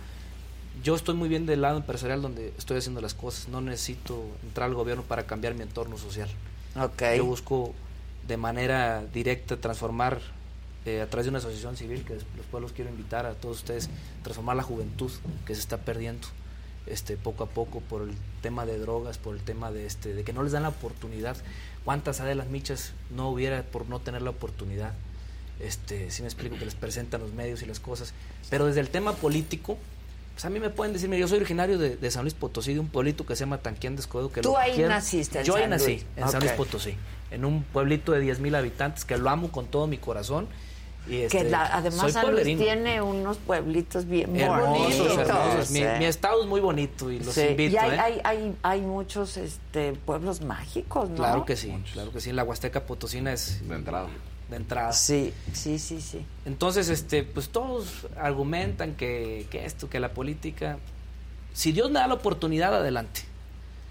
Yo 0.82 0.94
estoy 0.94 1.14
muy 1.14 1.28
bien 1.28 1.46
del 1.46 1.62
lado 1.62 1.76
empresarial 1.76 2.22
donde 2.22 2.52
estoy 2.58 2.78
haciendo 2.78 3.00
las 3.00 3.14
cosas. 3.14 3.48
No 3.48 3.60
necesito 3.60 4.24
entrar 4.42 4.68
al 4.68 4.74
gobierno 4.74 5.02
para 5.02 5.26
cambiar 5.26 5.54
mi 5.54 5.62
entorno 5.62 5.98
social. 5.98 6.28
Okay. 6.76 7.18
Yo 7.18 7.24
busco 7.24 7.74
de 8.26 8.36
manera 8.36 9.04
directa 9.12 9.56
transformar 9.56 10.20
eh, 10.84 11.00
a 11.00 11.06
través 11.06 11.26
de 11.26 11.30
una 11.30 11.38
asociación 11.38 11.76
civil 11.76 12.04
que 12.04 12.18
los 12.58 12.72
quiero 12.72 12.90
invitar 12.90 13.24
a 13.24 13.34
todos 13.34 13.58
ustedes 13.58 13.88
transformar 14.22 14.56
la 14.56 14.64
juventud 14.64 15.12
que 15.46 15.54
se 15.54 15.60
está 15.60 15.78
perdiendo 15.78 16.26
este 16.86 17.16
poco 17.16 17.44
a 17.44 17.46
poco 17.48 17.80
por 17.80 18.02
el 18.02 18.16
tema 18.40 18.66
de 18.66 18.78
drogas 18.78 19.16
por 19.16 19.36
el 19.36 19.42
tema 19.42 19.70
de 19.70 19.86
este 19.86 20.12
de 20.12 20.24
que 20.24 20.32
no 20.32 20.42
les 20.42 20.50
dan 20.50 20.64
la 20.64 20.70
oportunidad 20.70 21.36
cuántas 21.84 22.20
Adelas 22.20 22.48
Michas 22.48 22.94
no 23.14 23.30
hubiera 23.30 23.62
por 23.62 23.88
no 23.88 24.00
tener 24.00 24.22
la 24.22 24.30
oportunidad 24.30 24.94
este 25.60 26.10
si 26.10 26.22
me 26.22 26.28
explico 26.28 26.56
que 26.58 26.64
les 26.64 26.74
presentan 26.74 27.20
los 27.20 27.32
medios 27.32 27.62
y 27.62 27.66
las 27.66 27.78
cosas 27.78 28.12
pero 28.50 28.66
desde 28.66 28.80
el 28.80 28.88
tema 28.88 29.12
político 29.12 29.78
Pues 30.34 30.44
a 30.44 30.50
mí 30.50 30.58
me 30.60 30.70
pueden 30.70 30.92
decir, 30.92 31.08
mira, 31.08 31.20
yo 31.20 31.28
soy 31.28 31.36
originario 31.38 31.78
de, 31.78 31.96
de 31.96 32.10
San 32.10 32.22
Luis 32.22 32.34
Potosí, 32.34 32.72
de 32.74 32.80
un 32.80 32.88
pueblito 32.88 33.26
que 33.26 33.36
se 33.36 33.40
llama 33.40 33.58
Tanquián 33.58 33.96
de 33.96 34.00
Escobedo. 34.02 34.32
Que 34.32 34.40
Tú 34.40 34.50
lo 34.52 34.58
ahí 34.58 34.72
quiero. 34.72 34.88
naciste 34.88 35.40
en 35.40 35.44
Yo 35.44 35.56
ahí 35.56 35.68
nací, 35.68 35.86
Luis. 35.92 36.06
en 36.16 36.28
San 36.28 36.40
Luis. 36.40 36.52
Potosí, 36.52 36.96
en 37.30 37.44
un 37.44 37.62
pueblito 37.62 38.12
de 38.12 38.20
10 38.20 38.40
mil 38.40 38.54
habitantes 38.54 39.04
que 39.04 39.16
lo 39.18 39.28
amo 39.30 39.50
con 39.52 39.66
todo 39.66 39.86
mi 39.86 39.98
corazón. 39.98 40.48
Y 41.06 41.10
que 41.10 41.24
este, 41.26 41.44
la- 41.50 41.66
además 41.66 42.12
San 42.12 42.30
Luis 42.32 42.44
tiene 42.44 43.02
unos 43.02 43.36
pueblitos 43.38 44.06
bien 44.06 44.34
Hermosos, 44.36 44.98
bonitos. 44.98 45.18
hermosos. 45.18 45.70
Mi, 45.72 45.80
¿eh? 45.80 45.96
mi 45.98 46.04
estado 46.04 46.42
es 46.42 46.48
muy 46.48 46.60
bonito 46.60 47.10
y 47.10 47.18
los 47.18 47.34
Sí, 47.34 47.40
invito. 47.42 47.74
y 47.74 47.76
hay, 47.76 47.90
¿eh? 47.90 48.00
hay, 48.00 48.20
hay, 48.22 48.56
hay 48.62 48.80
muchos 48.82 49.36
este, 49.36 49.94
pueblos 49.94 50.42
mágicos, 50.42 51.10
¿no? 51.10 51.16
Claro 51.16 51.44
que 51.44 51.56
sí, 51.56 51.74
claro 51.92 52.12
que 52.12 52.20
sí. 52.20 52.30
La 52.32 52.44
Huasteca 52.44 52.84
Potosina 52.86 53.32
es 53.32 53.68
De 53.68 53.74
entrada. 53.74 54.06
De 54.52 54.58
entrada. 54.58 54.92
Sí, 54.92 55.34
sí, 55.52 55.78
sí, 55.78 56.00
sí. 56.00 56.24
Entonces, 56.44 56.88
este, 56.88 57.24
pues 57.24 57.48
todos 57.48 58.06
argumentan 58.16 58.94
que, 58.94 59.46
que 59.50 59.64
esto, 59.66 59.90
que 59.90 59.98
la 60.00 60.12
política, 60.12 60.78
si 61.52 61.72
Dios 61.72 61.90
me 61.90 61.98
da 61.98 62.06
la 62.06 62.14
oportunidad, 62.14 62.74
adelante. 62.74 63.22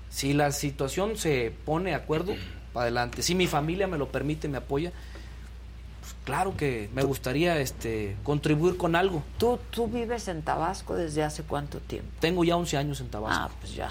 Si 0.09 0.33
la 0.33 0.51
situación 0.51 1.17
se 1.17 1.53
pone 1.65 1.91
de 1.91 1.95
acuerdo, 1.95 2.33
adelante. 2.73 3.21
Si 3.21 3.35
mi 3.35 3.47
familia 3.47 3.87
me 3.87 3.97
lo 3.97 4.09
permite, 4.11 4.47
me 4.47 4.57
apoya, 4.57 4.91
pues 6.01 6.13
claro 6.25 6.55
que 6.57 6.89
me 6.93 7.03
gustaría 7.03 7.57
este, 7.59 8.15
contribuir 8.23 8.77
con 8.77 8.95
algo. 8.95 9.23
¿Tú, 9.37 9.59
¿Tú 9.69 9.87
vives 9.87 10.27
en 10.27 10.41
Tabasco 10.41 10.95
desde 10.95 11.23
hace 11.23 11.43
cuánto 11.43 11.79
tiempo? 11.79 12.09
Tengo 12.19 12.43
ya 12.43 12.57
11 12.57 12.77
años 12.77 12.99
en 13.01 13.09
Tabasco. 13.09 13.43
Ah, 13.43 13.49
pues 13.61 13.73
ya. 13.75 13.89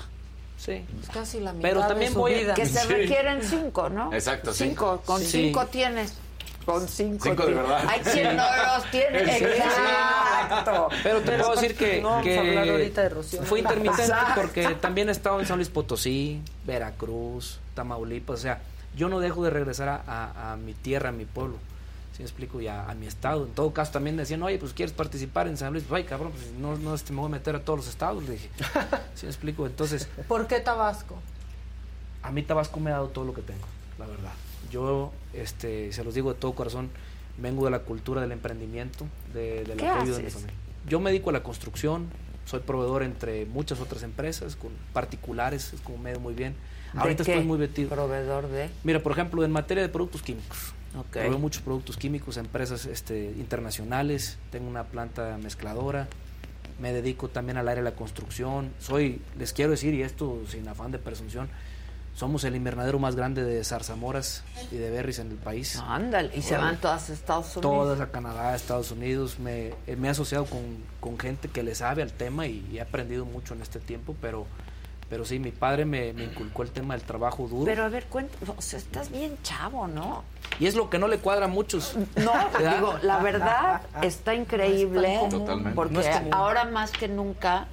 Sí. 0.59 0.85
Es 1.03 1.09
casi 1.11 1.41
la 1.41 1.55
mitad 1.55 1.63
Pero 1.71 1.81
de 1.81 1.89
también 1.89 2.13
su 2.13 2.19
voy 2.19 2.35
a- 2.35 2.39
vida. 2.39 2.55
Que 2.55 2.67
se 2.67 2.81
Sí. 2.81 2.89
requieren 2.89 3.43
cinco, 3.43 3.89
¿no? 3.89 4.13
Exacto, 4.13 4.53
sí. 4.53 4.65
Cinco, 4.69 5.01
con 5.07 5.23
Sí. 5.23 5.47
cinco 5.47 5.65
tienes. 5.69 6.13
Con 6.65 6.87
cinco. 6.87 7.25
Cinco 7.25 7.47
de 7.47 7.55
verdad. 7.55 7.85
Hay 7.89 8.01
quien 8.01 8.31
Sí. 8.31 8.37
no 8.37 8.45
los 8.75 8.85
tiene. 8.91 9.39
Sí. 9.39 9.45
Exacto. 9.45 10.89
Pero 11.03 11.21
te 11.21 11.39
puedo 11.39 11.53
decir 11.55 11.77
que, 11.77 12.01
No 12.01 12.21
que 12.23 12.37
a 12.37 12.41
hablar 12.41 12.69
ahorita 12.69 13.03
de 13.03 13.09
Rocío. 13.09 13.43
fue 13.43 13.61
intermitente 13.61 14.03
Exacto. 14.03 14.41
porque 14.41 14.69
también 14.77 15.09
he 15.09 15.13
estado 15.13 15.41
en 15.41 15.47
San 15.47 15.57
Luis 15.57 15.69
Potosí, 15.69 16.43
Veracruz, 16.67 17.61
Tamaulipas. 17.75 18.39
O 18.39 18.43
sea, 18.43 18.61
yo 18.97 19.09
no 19.09 19.21
dejo 19.21 19.43
de 19.45 19.51
regresar 19.51 19.89
a, 19.89 20.03
a- 20.07 20.53
a 20.53 20.57
mi 20.57 20.75
tierra, 20.75 21.09
a 21.09 21.13
mi 21.13 21.25
pueblo. 21.25 21.57
¿Sí 22.13 22.19
me 22.23 22.25
explico? 22.25 22.61
Y 22.61 22.67
a, 22.69 22.89
a 22.91 22.95
mi 22.95 23.07
estado. 23.07 23.45
En 23.47 23.53
todo 23.53 23.73
caso, 23.73 23.93
también 23.93 24.17
decían, 24.17 24.43
oye, 24.43 24.59
pues 24.59 24.73
quieres 24.73 24.93
participar 24.95 25.47
en 25.49 25.57
San 25.57 25.73
Luis. 25.73 25.85
Ay, 25.91 26.05
cabrón, 26.05 26.33
pues 26.33 26.51
no, 26.59 26.77
no 26.77 26.95
este, 26.95 27.13
me 27.13 27.21
voy 27.21 27.29
a 27.29 27.33
meter 27.33 27.57
a 27.57 27.61
todos 27.61 27.79
los 27.81 27.89
estados. 27.89 28.23
Le 28.25 28.33
dije, 28.33 28.51
¿sí 29.15 29.27
me 29.27 29.31
explico? 29.31 29.67
Entonces, 29.67 30.09
¿Por 30.29 30.47
qué 30.47 30.61
Tabasco? 30.61 31.17
a 32.23 32.31
mí 32.31 32.43
Tabasco 32.43 32.79
me 32.81 32.91
ha 32.91 32.95
dado 32.95 33.09
todo 33.09 33.25
lo 33.25 33.33
que 33.33 33.41
tengo, 33.43 33.67
la 33.99 34.07
verdad. 34.07 34.33
Yo, 34.71 35.13
este, 35.35 35.93
se 35.93 36.05
los 36.05 36.15
digo 36.15 36.33
de 36.33 36.39
todo 36.39 36.53
corazón, 36.53 36.91
vengo 37.39 37.65
de 37.65 37.71
la 37.71 37.81
cultura 37.81 38.21
del 38.21 38.33
emprendimiento, 38.33 39.07
de, 39.35 39.65
del 39.65 39.79
¿Qué 39.79 39.89
apoyo 39.89 40.17
de 40.17 40.23
mi 40.23 40.31
familia. 40.31 40.55
Yo 40.89 41.01
me 41.01 41.11
dedico 41.11 41.31
a 41.31 41.33
la 41.33 41.43
construcción, 41.43 42.09
soy 42.47 42.61
proveedor 42.61 43.03
entre 43.03 43.47
muchas 43.47 43.81
otras 43.81 44.03
empresas, 44.03 44.57
con 44.57 44.71
particulares, 44.93 45.73
es 45.73 45.81
como 45.81 45.99
me 45.99 46.17
muy 46.19 46.35
bien. 46.35 46.55
¿De 46.93 47.01
Ahorita 47.01 47.25
qué? 47.25 47.33
estoy 47.33 47.47
muy 47.47 47.59
metido. 47.59 47.89
Proveedor 47.91 48.49
de. 48.49 48.71
Mira, 48.83 49.01
por 49.03 49.13
ejemplo, 49.13 49.45
en 49.45 49.53
materia 49.53 49.83
de 49.83 49.89
productos 49.89 50.23
químicos. 50.23 50.75
Proveo 51.13 51.39
muchos 51.39 51.63
productos 51.63 51.97
químicos 51.97 52.37
a 52.37 52.41
empresas 52.41 52.85
este, 52.87 53.27
internacionales, 53.39 54.39
tengo 54.51 54.69
una 54.69 54.85
planta 54.85 55.39
mezcladora, 55.41 56.09
me 56.81 56.93
dedico 56.93 57.29
también 57.29 57.59
al 57.59 57.69
área 57.69 57.83
de 57.85 57.91
la 57.91 57.97
construcción. 57.97 58.73
Soy, 58.81 59.21
les 59.39 59.53
quiero 59.53 59.71
decir, 59.71 59.95
y 59.95 60.03
esto 60.03 60.41
sin 60.49 60.67
afán 60.67 60.91
de 60.91 60.99
presunción, 60.99 61.49
somos 62.15 62.45
el 62.45 62.55
invernadero 62.57 62.99
más 62.99 63.17
grande 63.17 63.45
de 63.45 63.65
zarzamoras 63.65 64.43
y 64.71 64.77
de 64.77 64.91
berries 64.91 65.19
en 65.21 65.31
el 65.31 65.37
país. 65.37 65.77
No, 65.77 65.91
ándale. 65.91 66.31
Y 66.37 66.43
se 66.43 66.57
van 66.57 66.77
todas 66.77 67.09
a 67.09 67.13
Estados 67.13 67.57
Unidos. 67.57 67.63
Todas 67.63 68.01
a 68.01 68.11
Canadá, 68.11 68.55
Estados 68.55 68.91
Unidos. 68.91 69.39
Me, 69.39 69.69
eh, 69.87 69.97
me 69.97 70.09
he 70.09 70.11
asociado 70.11 70.45
con, 70.45 70.61
con 71.01 71.19
gente 71.19 71.49
que 71.49 71.63
le 71.63 71.75
sabe 71.75 72.03
al 72.03 72.13
tema 72.13 72.47
y, 72.47 72.67
y 72.73 72.79
he 72.79 72.81
aprendido 72.81 73.25
mucho 73.25 73.55
en 73.55 73.63
este 73.63 73.81
tiempo, 73.81 74.15
pero, 74.21 74.47
pero 75.09 75.25
sí, 75.25 75.39
mi 75.39 75.51
padre 75.51 75.85
me, 75.85 76.13
me 76.13 76.25
inculcó 76.25 76.63
el 76.63 76.71
tema 76.71 76.95
del 76.95 77.05
trabajo 77.05 77.49
duro. 77.49 77.65
Pero 77.65 77.85
a 77.85 77.89
ver, 77.89 78.05
cuenta, 78.07 78.37
o 78.55 78.61
sea, 78.61 78.79
estás 78.79 79.11
bien 79.11 79.39
chavo, 79.43 79.87
¿no? 79.87 80.25
y 80.59 80.67
es 80.67 80.75
lo 80.75 80.91
que 80.91 80.99
no 80.99 81.09
le 81.09 81.19
cuadra 81.19 81.47
a 81.47 81.49
muchos. 81.49 81.97
No, 82.17 82.33
¿verdad? 82.53 82.75
digo, 82.77 82.95
la 83.03 83.19
verdad 83.21 83.81
está 84.03 84.35
increíble. 84.35 85.19
Totalmente. 85.31 85.75
Porque 85.75 85.95
No 85.95 86.01
es 86.01 86.09
ahora 86.33 86.67
más 86.67 86.91
que 86.91 87.09
nunca 87.09 87.67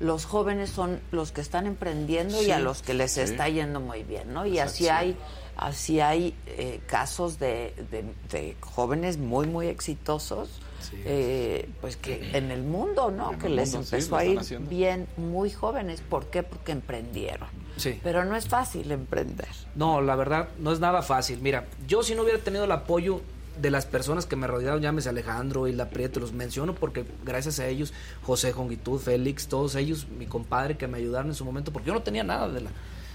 los 0.00 0.24
jóvenes 0.24 0.70
son 0.70 0.98
los 1.12 1.30
que 1.30 1.40
están 1.40 1.66
emprendiendo 1.66 2.42
y 2.42 2.50
a 2.50 2.58
los 2.58 2.82
que 2.82 2.94
les 2.94 3.12
sí. 3.12 3.20
está 3.20 3.48
yendo 3.48 3.80
muy 3.80 4.02
bien, 4.02 4.32
¿no? 4.34 4.44
Y 4.46 4.58
Exacto, 4.58 4.70
así 4.72 4.84
sí. 4.84 4.88
hay 4.90 5.16
así 5.56 6.00
hay 6.00 6.34
eh, 6.46 6.80
casos 6.86 7.38
de, 7.38 7.74
de- 7.90 8.04
de 8.30 8.56
jóvenes 8.60 9.18
muy 9.18 9.46
muy 9.46 9.66
exitosos 9.68 10.48
Sí. 10.80 10.96
eh, 11.04 11.68
pues 11.82 11.98
que 11.98 12.30
en 12.34 12.50
el 12.50 12.62
mundo 12.62 13.10
no 13.10 13.38
que 13.38 13.50
les 13.50 13.74
empezó 13.74 14.16
a 14.16 14.24
ir 14.24 14.38
haciendo. 14.38 14.70
bien 14.70 15.06
muy 15.18 15.50
jóvenes 15.50 16.00
¿por 16.00 16.24
qué? 16.30 16.42
porque 16.42 16.72
emprendieron 16.72 17.48
Sí. 17.76 18.00
pero 18.02 18.24
no 18.24 18.34
es 18.34 18.48
fácil 18.48 18.90
emprender 18.90 19.48
No, 19.74 20.00
la 20.00 20.16
verdad, 20.16 20.48
no 20.58 20.72
es 20.72 20.80
nada 20.80 21.02
fácil. 21.02 21.40
Mira, 21.42 21.66
yo 21.86 22.02
si 22.02 22.14
no 22.14 22.22
hubiera 22.22 22.38
tenido 22.38 22.64
el 22.64 22.72
apoyo 22.72 23.20
de 23.60 23.70
las 23.70 23.86
personas 23.86 24.26
que 24.26 24.36
me 24.36 24.46
rodearon, 24.46 24.80
llámese 24.80 25.08
Alejandro 25.08 25.66
y 25.68 25.72
La 25.72 25.90
Prieto, 25.90 26.20
los 26.20 26.32
menciono 26.32 26.74
porque 26.74 27.04
gracias 27.24 27.58
a 27.60 27.66
ellos, 27.66 27.92
José 28.22 28.52
Jongitud, 28.52 28.98
Félix, 29.00 29.48
todos 29.48 29.74
ellos, 29.74 30.06
mi 30.08 30.26
compadre 30.26 30.76
que 30.76 30.86
me 30.86 30.98
ayudaron 30.98 31.28
en 31.28 31.34
su 31.34 31.44
momento, 31.44 31.72
porque 31.72 31.88
yo 31.88 31.94
no 31.94 32.02
tenía 32.02 32.24
nada 32.24 32.48
de 32.48 32.60
la... 32.62 32.70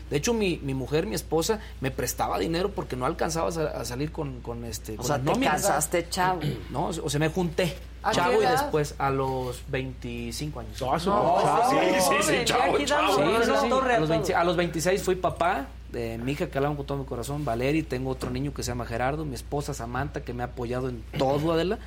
De 0.10 0.18
hecho, 0.18 0.36
mi, 0.36 0.58
mi 0.62 0.76
mujer, 0.76 1.08
mi 1.08 1.16
esposa, 1.16 1.60
me 1.82 1.90
prestaba 1.90 2.38
dinero 2.38 2.70
porque 2.70 2.96
no 2.96 3.08
alcanzaba 3.08 3.50
a, 3.50 3.52
sa- 3.52 3.70
a 3.70 3.86
salir 3.86 4.12
con, 4.12 4.40
con 4.42 4.64
este... 4.64 4.94
o 4.94 4.98
con 4.98 5.06
sea 5.08 5.18
las 5.18 5.26
te 5.26 5.46
casaste 5.46 6.10
chavo 6.10 6.42
No, 6.70 6.90
o 6.90 7.10
sea, 7.10 7.20
me 7.20 7.30
junté. 7.30 7.76
¿A 8.04 8.12
qué 8.12 8.18
Chavo 8.18 8.44
y 8.44 8.46
después 8.46 8.94
a 9.00 9.10
los 9.10 9.64
25 9.70 10.60
años. 10.60 10.80
No, 10.80 11.40
sí, 11.72 11.76
sí, 12.02 12.16
sí, 12.22 12.36
chavo, 12.46 12.78
chavo. 12.86 13.16
Sí, 13.16 13.22
sí, 13.46 13.50
la 13.52 13.62
sí. 13.62 13.70
torre 13.70 13.96
A, 13.96 14.00
los 14.00 14.10
a 14.10 14.14
20 14.14 14.28
todos. 14.28 14.40
a 14.42 14.44
los 14.44 14.56
26 14.58 15.02
fui 15.02 15.16
papá 15.16 15.68
mi 15.96 16.32
hija 16.34 16.48
que 16.50 16.60
la 16.60 16.68
amo 16.68 16.78
con 16.78 16.86
todo 16.86 16.98
mi 17.00 17.06
corazón, 17.06 17.46
Valeria, 17.46 17.80
y 17.80 17.84
tengo 17.84 18.10
otro 18.10 18.30
niño 18.30 18.54
que 18.54 18.64
se 18.64 18.72
llama 18.72 18.86
Gerardo, 18.86 19.26
mi 19.26 19.36
esposa 19.36 19.74
Samantha 19.74 20.22
que 20.24 20.34
me 20.34 20.44
ha 20.44 20.48
apoyado 20.48 20.90
en 20.90 21.04
todo, 21.18 21.54
Adela, 21.54 21.80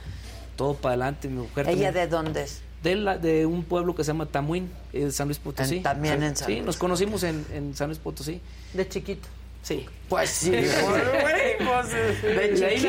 todo 0.56 0.74
para 0.74 0.94
adelante, 0.94 1.28
mi 1.28 1.40
mujer 1.43 1.68
ella 1.68 1.86
también. 1.86 1.94
de 1.94 2.06
dónde 2.09 2.43
es 2.44 2.62
de, 2.82 2.94
la- 2.94 3.18
de 3.18 3.44
un 3.44 3.64
pueblo 3.64 3.94
que 3.94 4.05
se 4.05 4.09
llama 4.12 4.26
Tamuín, 4.26 4.70
eh, 4.93 5.10
San 5.10 5.26
Luis 5.28 5.39
Potosí. 5.39 5.78
En- 5.78 5.82
también 5.82 6.20
Sí, 6.20 6.24
en 6.26 6.36
San 6.36 6.47
Sí, 6.47 6.52
Luis. 6.55 6.64
nos 6.66 6.76
conocimos 6.76 7.22
en, 7.24 7.44
en 7.52 7.74
San 7.74 7.89
Luis 7.89 7.98
Potosí. 7.98 8.40
De 8.72 8.89
chiquito. 8.89 9.28
Sí. 9.62 9.85
pues 10.09 10.30
sí 10.30 10.47
Sí. 10.47 10.51
de 10.52 10.62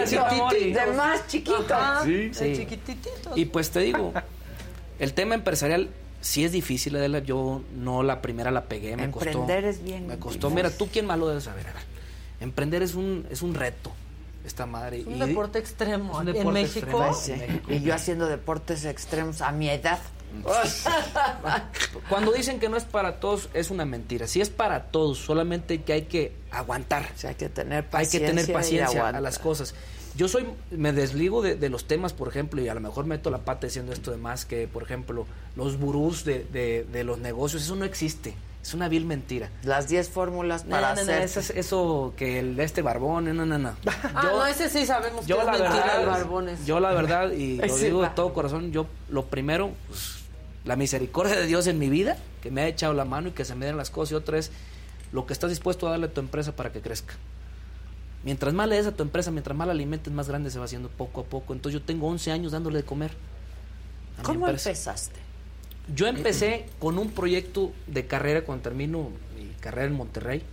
chiquitito, 0.06 0.80
de 0.80 0.94
más 0.96 1.28
chiquito 1.28 1.66
Ajá, 1.74 2.04
Sí. 2.06 2.30
de 2.30 2.34
Sí. 2.34 2.54
chiquitititos. 2.56 3.38
Y 3.38 3.46
pues 3.46 3.72
te 3.72 3.80
digo, 3.80 4.14
el 5.00 5.14
tema 5.14 5.36
empresarial 5.36 5.90
sí 6.22 6.44
es 6.46 6.52
difícil, 6.52 6.96
Adela. 6.96 7.20
Yo 7.20 7.62
no 7.76 8.04
la 8.04 8.22
primera 8.22 8.52
la 8.52 8.66
pegué, 8.66 8.96
me 8.98 9.10
costó. 9.12 9.30
Emprender 9.30 9.66
es 9.66 9.84
bien 9.84 10.08
Me 10.08 10.18
costó. 10.18 10.50
Mira, 10.50 10.70
tú 10.70 10.88
quién 10.91 11.06
más 11.06 11.18
lo 11.20 11.28
debes 11.28 11.44
saber. 11.46 11.68
A 11.68 11.74
ver, 11.74 11.84
Emprender 12.40 12.82
es 12.84 12.96
un, 12.96 13.26
es 13.30 13.41
un 13.41 13.54
reto, 13.54 13.91
esta 14.46 14.66
madre. 14.66 15.02
Es 15.02 15.08
un 15.08 15.16
Y- 15.16 15.20
deporte 15.20 15.60
extremo. 15.60 16.20
en 16.22 16.26
México. 16.54 16.56
extremo. 16.58 17.14
Sí. 17.14 17.32
en 17.34 17.40
México. 17.40 17.72
Y 17.74 17.82
yo 17.82 17.94
haciendo 17.94 18.28
deportes 18.28 18.86
extremos 18.86 19.41
a 19.41 19.52
mi 19.52 19.70
edad. 19.70 20.00
Cuando 22.10 22.32
dicen 22.32 22.60
que 22.60 22.70
no 22.70 22.78
es 22.78 22.86
para 22.86 23.20
todos, 23.20 23.50
es 23.54 23.72
una 23.72 23.86
mentira. 23.86 24.28
Sí 24.28 24.41
es 24.41 24.50
para 24.50 24.86
todos, 24.86 25.18
solamente 25.20 25.82
que 25.82 25.94
hay 25.94 26.02
que 26.04 26.34
aguantar. 26.52 27.10
O 27.16 27.18
sea, 27.18 27.32
hay 27.32 27.36
que 27.36 27.50
tener 27.50 27.84
hay 27.86 27.90
paciencia. 27.90 28.20
que 28.20 28.26
tener 28.28 28.54
paciencia 28.54 29.08
a 29.08 29.22
las 29.22 29.40
cosas. 29.40 29.74
Yo 30.20 30.28
soy, 30.28 30.46
me 30.72 30.91
desligo 30.91 31.41
de, 31.41 31.56
de 31.56 31.70
los 31.70 31.86
temas, 31.86 32.12
por 32.12 32.28
ejemplo, 32.28 32.62
y 32.62 32.68
a 32.68 32.74
lo 32.74 32.82
mejor 32.82 33.06
meto 33.06 33.30
la 33.32 33.38
pata 33.38 33.68
diciendo 33.68 33.94
esto 33.94 34.12
de 34.12 34.18
más, 34.18 34.44
que 34.44 34.68
por 34.68 34.84
ejemplo, 34.84 35.26
los 35.56 35.78
gurús 35.78 36.26
de, 36.26 36.44
de- 36.52 36.84
de 36.91 37.06
los 37.06 37.20
negocios, 37.20 37.64
eso 37.64 37.78
no 37.78 37.86
existe. 37.86 38.36
Es 38.62 38.74
una 38.74 38.90
vil 38.90 39.06
mentira. 39.06 39.50
Las 39.64 39.88
10 39.88 40.10
fórmulas 40.10 40.66
No, 40.66 40.72
para 40.72 40.90
no, 40.90 40.96
no, 40.96 41.02
hacer. 41.04 41.22
eso, 41.22 41.40
es- 41.40 41.52
eso 41.52 42.14
que 42.18 42.38
el 42.40 42.58
de 42.58 42.66
este 42.66 42.82
barbón, 42.82 43.34
no, 43.34 43.46
no, 43.46 43.58
no. 43.58 43.72
Ah, 44.14 44.24
no, 44.26 44.46
ese 44.46 44.68
sí 44.70 44.86
sabemos 44.86 45.22
que 45.22 45.28
yo 45.28 45.40
es 45.40 45.46
la 45.46 45.52
mentira 45.54 45.74
verdad, 45.86 46.00
de 46.00 46.06
barbones. 46.06 46.66
yo 46.66 46.82
la 46.82 46.91
verdad, 46.91 47.32
y 47.32 47.56
lo 47.66 47.78
digo 47.78 48.02
de 48.02 48.10
todo 48.10 48.34
corazón, 48.34 48.74
yo 48.74 48.88
lo 49.08 49.28
primero, 49.28 49.72
pues, 49.88 50.16
la 50.66 50.76
misericordia 50.76 51.38
de 51.40 51.46
Dios 51.46 51.66
en 51.68 51.80
mi 51.80 51.88
vida, 51.88 52.18
que 52.41 52.52
me 52.52 52.60
ha 52.64 52.68
echado 52.68 52.91
la 52.94 53.06
mano 53.06 53.30
y 53.30 53.32
que 53.32 53.46
se 53.46 53.56
me 53.56 53.66
den 53.66 53.78
las 53.78 53.90
cosas, 53.90 54.12
y 54.12 54.16
otra 54.16 54.38
es 54.38 54.52
lo 55.14 55.26
que 55.26 55.32
estás 55.32 55.50
dispuesto 55.50 55.88
a 55.88 55.91
darle 55.91 56.08
a 56.08 56.14
tu 56.14 56.20
empresa 56.20 56.58
para 56.58 56.74
que 56.74 56.82
crezca. 56.82 57.14
Mientras 58.24 58.54
más 58.54 58.68
le 58.68 58.76
des 58.76 58.86
a 58.88 58.91
tu 58.96 59.04
empresa, 59.04 59.32
mientras 59.32 59.56
más 59.56 59.68
la 59.68 59.72
alimentes, 59.74 60.12
más 60.14 60.28
grande 60.28 60.52
se 60.52 60.60
va 60.60 60.66
haciendo 60.66 60.90
poco 60.90 61.22
a 61.22 61.24
poco. 61.24 61.54
Entonces 61.54 61.80
yo 61.80 61.86
tengo 61.86 62.08
11 62.08 62.32
años 62.32 62.52
dándole 62.52 62.80
de 62.80 62.84
comer. 62.84 63.12
a 64.18 64.24
¿Cómo 64.24 64.46
empezaste? 64.74 65.20
Yo 65.96 66.06
empecé 66.08 66.66
con 66.80 67.00
un 67.00 67.10
proyecto 67.12 67.72
de 67.88 68.06
carrera 68.06 68.41
cuando 68.44 68.64
termino 68.64 69.10
mi 69.38 69.46
carrera 69.62 69.88
en 69.88 69.94
Monterrey 69.94 70.44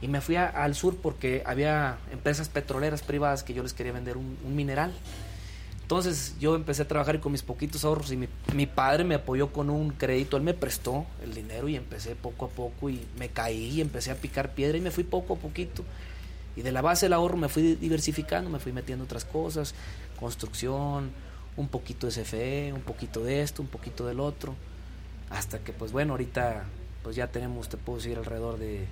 y 0.00 0.08
me 0.08 0.20
fui 0.20 0.36
a- 0.36 0.46
al 0.48 0.74
sur 0.74 0.96
porque 0.96 1.42
había 1.44 1.98
empresas 2.12 2.48
petroleras 2.48 3.02
privadas 3.02 3.42
que 3.42 3.52
yo 3.52 3.62
les 3.62 3.74
quería 3.74 3.92
vender 3.92 4.16
un, 4.16 4.38
un 4.44 4.54
mineral. 4.56 4.92
Entonces 5.82 6.36
yo 6.38 6.54
empecé 6.54 6.82
a 6.82 6.88
trabajar 6.88 7.18
con 7.18 7.32
mis 7.32 7.42
poquitos 7.42 7.84
ahorros 7.84 8.12
y 8.12 8.16
mi, 8.16 8.28
mi 8.54 8.66
padre 8.66 9.02
me 9.02 9.16
apoyó 9.16 9.52
con 9.52 9.68
un 9.70 9.90
crédito, 9.90 10.36
él 10.36 10.44
me 10.44 10.54
prestó 10.54 11.04
el 11.22 11.34
dinero 11.34 11.68
y 11.68 11.74
empecé 11.74 12.14
poco 12.14 12.44
a 12.44 12.48
poco 12.48 12.88
y 12.88 13.04
me 13.18 13.28
caí 13.28 13.70
y 13.72 13.80
empecé 13.80 14.12
a 14.12 14.14
picar 14.14 14.54
piedra 14.54 14.78
y 14.78 14.80
me 14.80 14.92
fui 14.92 15.02
poco 15.02 15.34
a 15.34 15.36
poquito. 15.36 15.84
Y 16.60 16.62
de 16.62 16.72
la 16.72 16.82
base 16.82 17.06
del 17.06 17.14
ahorro 17.14 17.38
me 17.38 17.48
fui 17.48 17.74
diversificando, 17.76 18.50
me 18.50 18.58
fui 18.58 18.70
metiendo 18.72 19.04
otras 19.06 19.24
cosas, 19.24 19.74
construcción, 20.18 21.10
un 21.56 21.68
poquito 21.68 22.06
de 22.06 22.12
CFE, 22.12 22.72
un 22.74 22.82
poquito 22.82 23.24
de 23.24 23.40
esto, 23.42 23.62
un 23.62 23.68
poquito 23.68 24.06
del 24.06 24.20
otro. 24.20 24.54
hasta 25.30 25.60
que 25.60 25.72
pues 25.72 25.92
bueno, 25.92 26.12
ahorita 26.14 26.64
pues 27.02 27.16
ya 27.16 27.28
tenemos, 27.28 27.68
te 27.68 27.76
puedo 27.76 27.98
decir, 27.98 28.18
alrededor 28.18 28.58
de... 28.58 28.86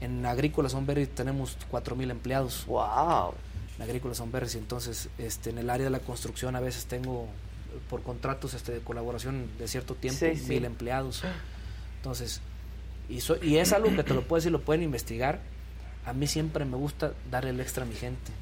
En 0.00 0.24
Agrícola 0.26 0.68
Sonberry 0.68 1.06
tenemos 1.06 1.56
4.000 1.72 2.10
empleados. 2.12 2.64
¡Wow! 2.66 3.32
En 3.76 3.82
Agrícola 3.82 4.14
Sonberry, 4.14 4.48
entonces 4.54 5.08
este, 5.18 5.50
en 5.50 5.58
el 5.58 5.68
área 5.70 5.84
de 5.84 5.90
la 5.90 5.98
construcción 6.00 6.54
a 6.56 6.60
veces 6.60 6.86
tengo 6.86 7.26
por 7.90 8.02
contratos 8.02 8.54
este, 8.54 8.72
de 8.72 8.80
colaboración 8.80 9.48
de 9.58 9.66
cierto 9.66 9.94
tiempo, 9.96 10.20
Sí, 10.20 10.36
sí. 10.36 10.48
mil 10.48 10.64
empleados. 10.66 11.22
Entonces, 11.96 12.40
y, 13.08 13.20
so- 13.22 13.42
y 13.42 13.56
es 13.56 13.72
algo 13.72 13.94
que 13.96 14.04
te 14.04 14.14
lo 14.14 14.22
puedes 14.22 14.44
decir, 14.44 14.52
lo 14.52 14.60
pueden 14.60 14.82
investigar. 14.84 15.40
A 16.08 16.12
mí 16.12 16.26
siempre 16.26 16.64
me 16.64 16.76
gusta 16.76 17.12
dar 17.30 17.44
el 17.44 17.60
extra 17.60 17.84
a 17.84 17.86
mi 17.86 17.94
gente. 17.94 18.32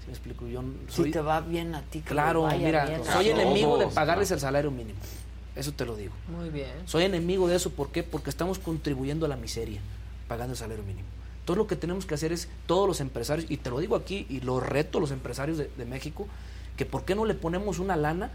¿Sí 0.00 0.06
me 0.06 0.12
explico? 0.12 0.46
Yo 0.46 0.60
n- 0.60 0.72
Si 0.88 0.96
soy, 1.02 1.10
te 1.10 1.20
va 1.20 1.40
bien 1.40 1.74
a 1.74 1.82
ti, 1.82 2.00
que 2.00 2.10
Claro, 2.10 2.42
vaya 2.42 2.64
mira, 2.66 2.86
bien 2.86 3.00
a 3.02 3.12
soy 3.12 3.26
todos. 3.28 3.38
enemigo 3.40 3.78
de 3.78 3.86
pagarles 3.88 4.30
el 4.30 4.40
salario 4.40 4.70
mínimo. 4.70 4.98
Eso 5.56 5.72
te 5.72 5.84
lo 5.84 5.96
digo. 5.96 6.12
Muy 6.28 6.48
bien. 6.48 6.70
Soy 6.86 7.04
enemigo 7.04 7.48
de 7.48 7.56
eso, 7.56 7.70
¿por 7.70 7.90
qué? 7.90 8.02
Porque 8.02 8.30
estamos 8.30 8.58
contribuyendo 8.58 9.26
a 9.26 9.28
la 9.28 9.36
miseria, 9.36 9.80
pagando 10.28 10.52
el 10.52 10.58
salario 10.58 10.82
mínimo. 10.84 11.06
Entonces 11.40 11.58
lo 11.58 11.66
que 11.66 11.76
tenemos 11.76 12.06
que 12.06 12.14
hacer 12.14 12.32
es, 12.32 12.48
todos 12.66 12.86
los 12.88 13.00
empresarios, 13.00 13.50
y 13.50 13.56
te 13.58 13.68
lo 13.70 13.78
digo 13.80 13.96
aquí, 13.96 14.26
y 14.30 14.40
lo 14.40 14.60
reto 14.60 14.98
a 14.98 15.00
los 15.00 15.10
empresarios 15.10 15.58
de, 15.58 15.70
de 15.76 15.84
México, 15.84 16.26
que 16.76 16.86
por 16.86 17.04
qué 17.04 17.14
no 17.14 17.24
le 17.26 17.34
ponemos 17.34 17.78
una 17.78 17.96
lana, 17.96 18.30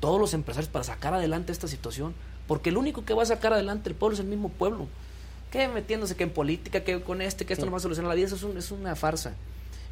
todos 0.00 0.20
los 0.20 0.34
empresarios, 0.34 0.68
para 0.70 0.84
sacar 0.84 1.14
adelante 1.14 1.52
esta 1.52 1.68
situación. 1.68 2.14
Porque 2.46 2.68
el 2.70 2.76
único 2.76 3.04
que 3.04 3.14
va 3.14 3.22
a 3.22 3.26
sacar 3.26 3.52
adelante 3.52 3.88
el 3.88 3.94
pueblo 3.94 4.14
es 4.14 4.20
el 4.20 4.26
mismo 4.26 4.50
pueblo. 4.50 4.86
Que 5.50 5.68
metiéndose 5.68 6.16
que 6.16 6.24
en 6.24 6.30
política, 6.30 6.80
que 6.80 7.00
con 7.00 7.22
este, 7.22 7.44
que 7.46 7.52
esto 7.52 7.64
no 7.66 7.72
va 7.72 7.78
a 7.78 7.80
solucionar 7.80 8.08
la 8.10 8.14
vida, 8.14 8.26
eso 8.26 8.36
es, 8.36 8.42
un- 8.42 8.56
es 8.58 8.70
una 8.70 8.96
farsa. 8.96 9.32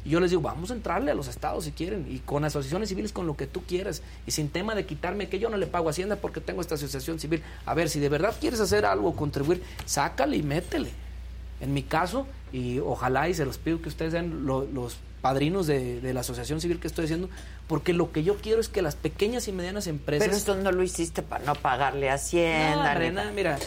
Y 0.03 0.09
yo 0.09 0.19
les 0.19 0.29
digo, 0.29 0.41
vamos 0.43 0.69
a 0.69 0.73
entrarle 0.75 1.09
a 1.09 1.15
los 1.15 1.27
estados 1.27 1.63
si 1.65 1.71
quieren, 1.71 2.05
y 2.09 2.19
con 2.19 2.45
asociaciones 2.45 2.89
civiles, 2.89 3.11
con 3.11 3.25
lo 3.25 3.35
que 3.35 3.47
tú 3.47 3.63
quieras, 3.63 4.03
y 4.27 4.31
sin 4.31 4.49
tema 4.49 4.75
de 4.75 4.85
quitarme 4.85 5.29
que 5.29 5.39
yo 5.39 5.49
no 5.49 5.57
le 5.57 5.65
pago 5.65 5.87
a 5.87 5.91
Hacienda 5.91 6.17
porque 6.17 6.41
tengo 6.41 6.61
esta 6.61 6.75
asociación 6.75 7.19
civil. 7.19 7.41
A 7.65 7.73
ver, 7.73 7.89
si 7.89 7.99
de 7.99 8.09
verdad 8.09 8.35
quieres 8.39 8.59
hacer 8.59 8.85
algo, 8.85 9.15
contribuir, 9.15 9.63
sácale 9.85 10.37
y 10.37 10.43
métele. 10.43 10.91
En 11.61 11.73
mi 11.73 11.81
caso, 11.83 12.27
y 12.53 12.77
ojalá 12.79 13.29
y 13.29 13.33
se 13.33 13.45
los 13.45 13.57
pido 13.57 13.81
que 13.81 13.89
ustedes 13.89 14.11
sean 14.11 14.45
lo- 14.45 14.65
los 14.65 14.97
padrinos 15.21 15.65
de, 15.65 16.01
de 16.01 16.13
la 16.13 16.19
asociación 16.19 16.61
civil 16.61 16.79
que 16.79 16.85
estoy 16.87 17.05
haciendo, 17.05 17.29
porque 17.67 17.93
lo 17.93 18.11
que 18.11 18.23
yo 18.23 18.35
quiero 18.35 18.61
es 18.61 18.69
que 18.69 18.83
las 18.83 18.95
pequeñas 18.95 19.47
y 19.47 19.53
medianas 19.53 19.87
empresas... 19.87 20.27
Pero 20.27 20.37
esto 20.37 20.55
no 20.55 20.71
lo 20.71 20.83
hiciste 20.83 21.23
para 21.23 21.43
no 21.45 21.55
pagarle 21.55 22.11
a 22.11 22.15
Hacienda. 22.15 22.93
No, 22.93 22.99
ni 22.99 23.05
Rena, 23.07 23.23
pa- 23.23 23.31
mira, 23.31 23.57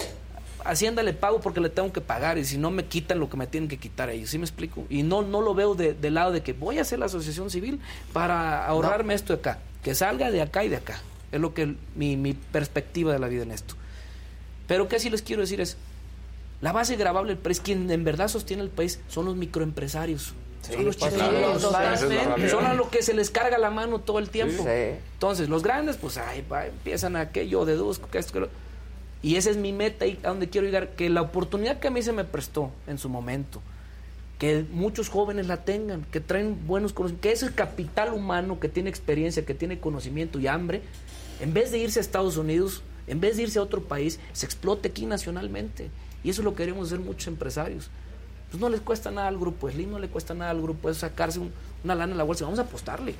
Hacienda 0.71 1.03
le 1.03 1.13
pago 1.15 1.41
porque 1.41 1.61
le 1.61 1.69
tengo 1.71 1.93
que 1.93 2.01
pagar 2.01 2.37
y 2.39 2.45
si 2.45 2.59
no 2.59 2.71
me 2.71 2.85
quitan 2.85 3.19
lo 3.19 3.29
que 3.31 3.37
me 3.37 3.47
tienen 3.47 3.69
que 3.69 3.79
quitar 3.79 4.11
ellos, 4.11 4.31
¿sí 4.31 4.39
me 4.39 4.45
explico? 4.45 4.85
Y 4.91 5.03
no 5.03 5.23
no 5.23 5.41
lo 5.41 5.55
veo 5.55 5.75
de- 5.75 5.95
del 5.95 6.15
lado 6.15 6.31
de 6.33 6.43
que 6.43 6.53
voy 6.53 6.79
a 6.79 6.83
hacer 6.83 6.99
la 6.99 7.07
asociación 7.07 7.51
civil 7.51 7.81
para 8.13 8.67
ahorrarme 8.67 9.15
esto 9.15 9.33
de 9.33 9.39
acá, 9.41 9.59
que 9.83 9.95
salga 9.95 10.31
de 10.31 10.43
acá 10.43 10.65
y 10.65 10.69
de 10.69 10.77
acá. 10.77 11.01
Es 11.33 11.41
lo 11.41 11.55
que 11.55 11.75
mi, 11.95 12.17
mi 12.17 12.35
perspectiva 12.35 13.13
de 13.13 13.19
la 13.19 13.29
vida 13.29 13.43
en 13.43 13.51
esto. 13.51 13.75
Pero 14.67 14.89
que 14.89 14.99
sí 15.01 15.09
les 15.11 15.23
quiero 15.23 15.43
decir 15.43 15.61
es, 15.61 15.77
la 16.61 16.73
base 16.73 16.97
grabable 16.97 17.33
del 17.35 17.39
país, 17.39 17.61
quien 17.61 17.91
en 17.91 18.05
verdad 18.05 18.29
sostiene 18.29 18.63
el 18.63 18.69
país, 18.71 19.01
son 19.09 19.25
los 19.27 19.37
microempresarios. 19.37 20.35
son 20.71 20.85
los 20.85 20.97
sí, 20.97 21.01
totalmente. 21.61 22.51
son 22.51 22.67
a 22.67 22.75
los 22.75 22.89
que 22.89 23.03
se 23.03 23.15
les 23.15 23.31
carga 23.31 23.57
la 23.59 23.71
mano 23.71 24.01
todo 24.01 24.19
el 24.19 24.29
tiempo. 24.29 24.65
Sí. 24.65 24.99
Entonces, 25.15 25.49
los 25.49 25.63
grandes, 25.63 25.97
pues, 25.97 26.19
ay, 26.19 26.45
va, 26.51 26.67
empiezan 26.67 27.17
a 27.17 27.31
que 27.31 27.49
yo 27.49 27.65
deduzco 27.65 28.09
que 28.11 28.19
esto, 28.19 28.33
que 28.33 28.41
lo... 28.41 28.49
Y 29.23 29.37
esa 29.37 29.51
es 29.51 29.57
mi 29.57 29.73
meta 29.73 30.07
y 30.07 30.19
a 30.23 30.29
donde 30.29 30.49
quiero 30.49 30.67
llegar, 30.67 30.91
que 30.95 31.09
la 31.11 31.23
oportunidad 31.23 31.81
que 31.81 31.89
a 31.89 31.91
mí 31.91 32.03
se 32.03 32.13
me 32.13 32.25
prestó 32.25 32.71
en 32.87 32.99
su 32.99 33.09
momento, 33.09 33.61
que 34.39 34.65
muchos 34.71 35.09
jóvenes 35.09 35.49
la 35.49 35.65
tengan, 35.65 36.05
que 36.13 36.21
traen 36.21 36.67
buenos 36.69 36.93
conocimientos, 36.93 37.23
que 37.23 37.33
ese 37.33 37.53
capital 37.55 38.13
humano 38.13 38.61
que 38.61 38.69
tiene 38.69 38.89
experiencia, 38.89 39.45
que 39.45 39.55
tiene 39.55 39.81
conocimiento 39.81 40.39
y 40.39 40.47
hambre, 40.47 40.83
en 41.41 41.53
vez 41.53 41.73
de 41.73 41.79
irse 41.79 41.99
a 41.99 42.03
Estados 42.03 42.37
Unidos, 42.37 42.83
en 43.09 43.21
vez 43.21 43.37
de 43.37 43.45
irse 43.45 43.59
a 43.59 43.63
otro 43.63 43.83
país, 43.83 44.21
se 44.33 44.47
explote 44.47 44.89
aquí 44.89 45.07
nacionalmente. 45.07 45.91
Y 46.23 46.31
eso 46.31 46.43
es 46.43 46.45
lo 46.45 46.53
que 46.53 46.59
queremos 46.65 46.87
hacer 46.89 47.01
muchos 47.01 47.27
empresarios. 47.27 47.91
Pues 48.51 48.61
no 48.61 48.69
les 48.69 48.81
cuesta 48.81 49.11
nada 49.11 49.29
al 49.29 49.39
grupo 49.39 49.69
Slim, 49.71 49.91
no 49.91 49.99
le 49.99 50.09
cuesta 50.09 50.35
nada 50.35 50.53
al 50.53 50.63
grupo 50.63 50.89
eso 50.91 51.01
sacarse 51.01 51.39
un- 51.41 51.53
una 51.85 51.95
lana 51.95 52.13
en 52.13 52.19
la 52.19 52.25
bolsa. 52.25 52.45
Vamos 52.45 52.59
a 52.59 52.63
apostarle 52.63 53.15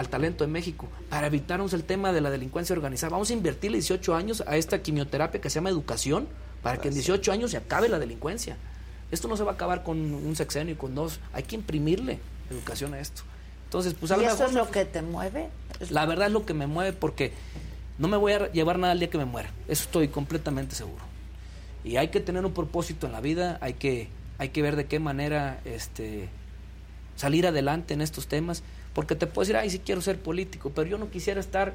al 0.00 0.08
talento 0.08 0.44
de 0.44 0.50
México 0.50 0.88
para 1.10 1.26
evitarnos 1.26 1.74
el 1.74 1.84
tema 1.84 2.10
de 2.10 2.22
la 2.22 2.30
delincuencia 2.30 2.74
organizada. 2.74 3.10
Vamos 3.10 3.28
a 3.28 3.34
invertirle 3.34 3.76
18 3.76 4.14
años 4.14 4.42
a 4.46 4.56
esta 4.56 4.80
quimioterapia 4.80 5.42
que 5.42 5.50
se 5.50 5.56
llama 5.56 5.68
educación 5.68 6.26
para 6.62 6.78
que 6.78 6.88
en 6.88 6.94
18 6.94 7.30
años 7.30 7.50
se 7.50 7.58
acabe 7.58 7.86
la 7.90 7.98
delincuencia. 7.98 8.56
Esto 9.10 9.28
no 9.28 9.36
se 9.36 9.44
va 9.44 9.50
a 9.50 9.54
acabar 9.56 9.82
con 9.82 9.98
un 9.98 10.36
sexenio 10.36 10.72
y 10.72 10.76
con 10.78 10.94
dos. 10.94 11.20
Hay 11.34 11.42
que 11.42 11.54
imprimirle 11.54 12.18
educación 12.50 12.94
a 12.94 12.98
esto. 13.00 13.24
Entonces, 13.64 13.92
pues 13.92 14.10
a 14.10 14.16
lo 14.16 14.22
¿Y 14.22 14.24
eso 14.24 14.46
es 14.46 14.54
lo 14.54 14.70
que 14.70 14.86
te 14.86 15.02
mueve? 15.02 15.50
la 15.90 16.06
verdad 16.06 16.28
es 16.28 16.32
lo 16.32 16.46
que 16.46 16.54
me 16.54 16.66
mueve 16.66 16.94
porque 16.94 17.32
no 17.98 18.08
me 18.08 18.16
voy 18.16 18.32
a 18.32 18.50
llevar 18.52 18.78
nada 18.78 18.94
al 18.94 19.00
día 19.00 19.10
que 19.10 19.18
me 19.18 19.26
muera. 19.26 19.50
Eso 19.68 19.84
estoy 19.84 20.08
completamente 20.08 20.74
seguro. 20.74 21.04
Y 21.84 21.98
hay 21.98 22.08
que 22.08 22.20
tener 22.20 22.46
un 22.46 22.54
propósito 22.54 23.04
en 23.04 23.12
la 23.12 23.20
vida, 23.20 23.58
hay 23.60 23.74
que, 23.74 24.08
hay 24.38 24.48
que 24.48 24.62
ver 24.62 24.76
de 24.76 24.86
qué 24.86 24.98
manera 24.98 25.60
este, 25.66 26.30
salir 27.16 27.46
adelante 27.46 27.92
en 27.92 28.00
estos 28.00 28.28
temas. 28.28 28.62
Porque 28.94 29.14
te 29.14 29.26
puedo 29.26 29.42
decir, 29.42 29.56
ay, 29.56 29.70
sí 29.70 29.78
quiero 29.78 30.00
ser 30.00 30.18
político, 30.20 30.70
pero 30.74 30.88
yo 30.88 30.98
no 30.98 31.10
quisiera 31.10 31.40
estar 31.40 31.74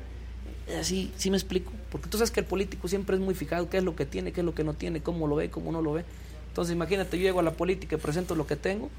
así, 0.79 1.13
¿sí 1.17 1.29
me 1.31 1.37
explico? 1.37 1.71
Porque 1.91 2.09
tú 2.09 2.17
sabes 2.17 2.31
que 2.31 2.41
el 2.41 2.45
político 2.45 2.87
siempre 2.87 3.15
es 3.15 3.21
muy 3.21 3.35
fijado, 3.35 3.69
qué 3.69 3.77
es 3.77 3.83
lo 3.83 3.95
que 3.95 4.05
tiene, 4.05 4.31
qué 4.31 4.41
es 4.41 4.45
lo 4.45 4.53
que 4.55 4.63
no 4.63 4.73
tiene, 4.73 5.01
cómo 5.01 5.27
lo 5.27 5.35
ve, 5.35 5.49
cómo 5.49 5.71
no 5.71 5.81
lo 5.81 5.93
ve. 5.93 6.05
Entonces 6.49 6.73
imagínate, 6.73 7.17
yo 7.17 7.23
llego 7.23 7.39
a 7.39 7.43
la 7.43 7.51
política 7.51 7.95
y 7.95 7.99
presento 7.99 8.35
lo 8.35 8.47
que 8.47 8.55
tengo 8.55 8.89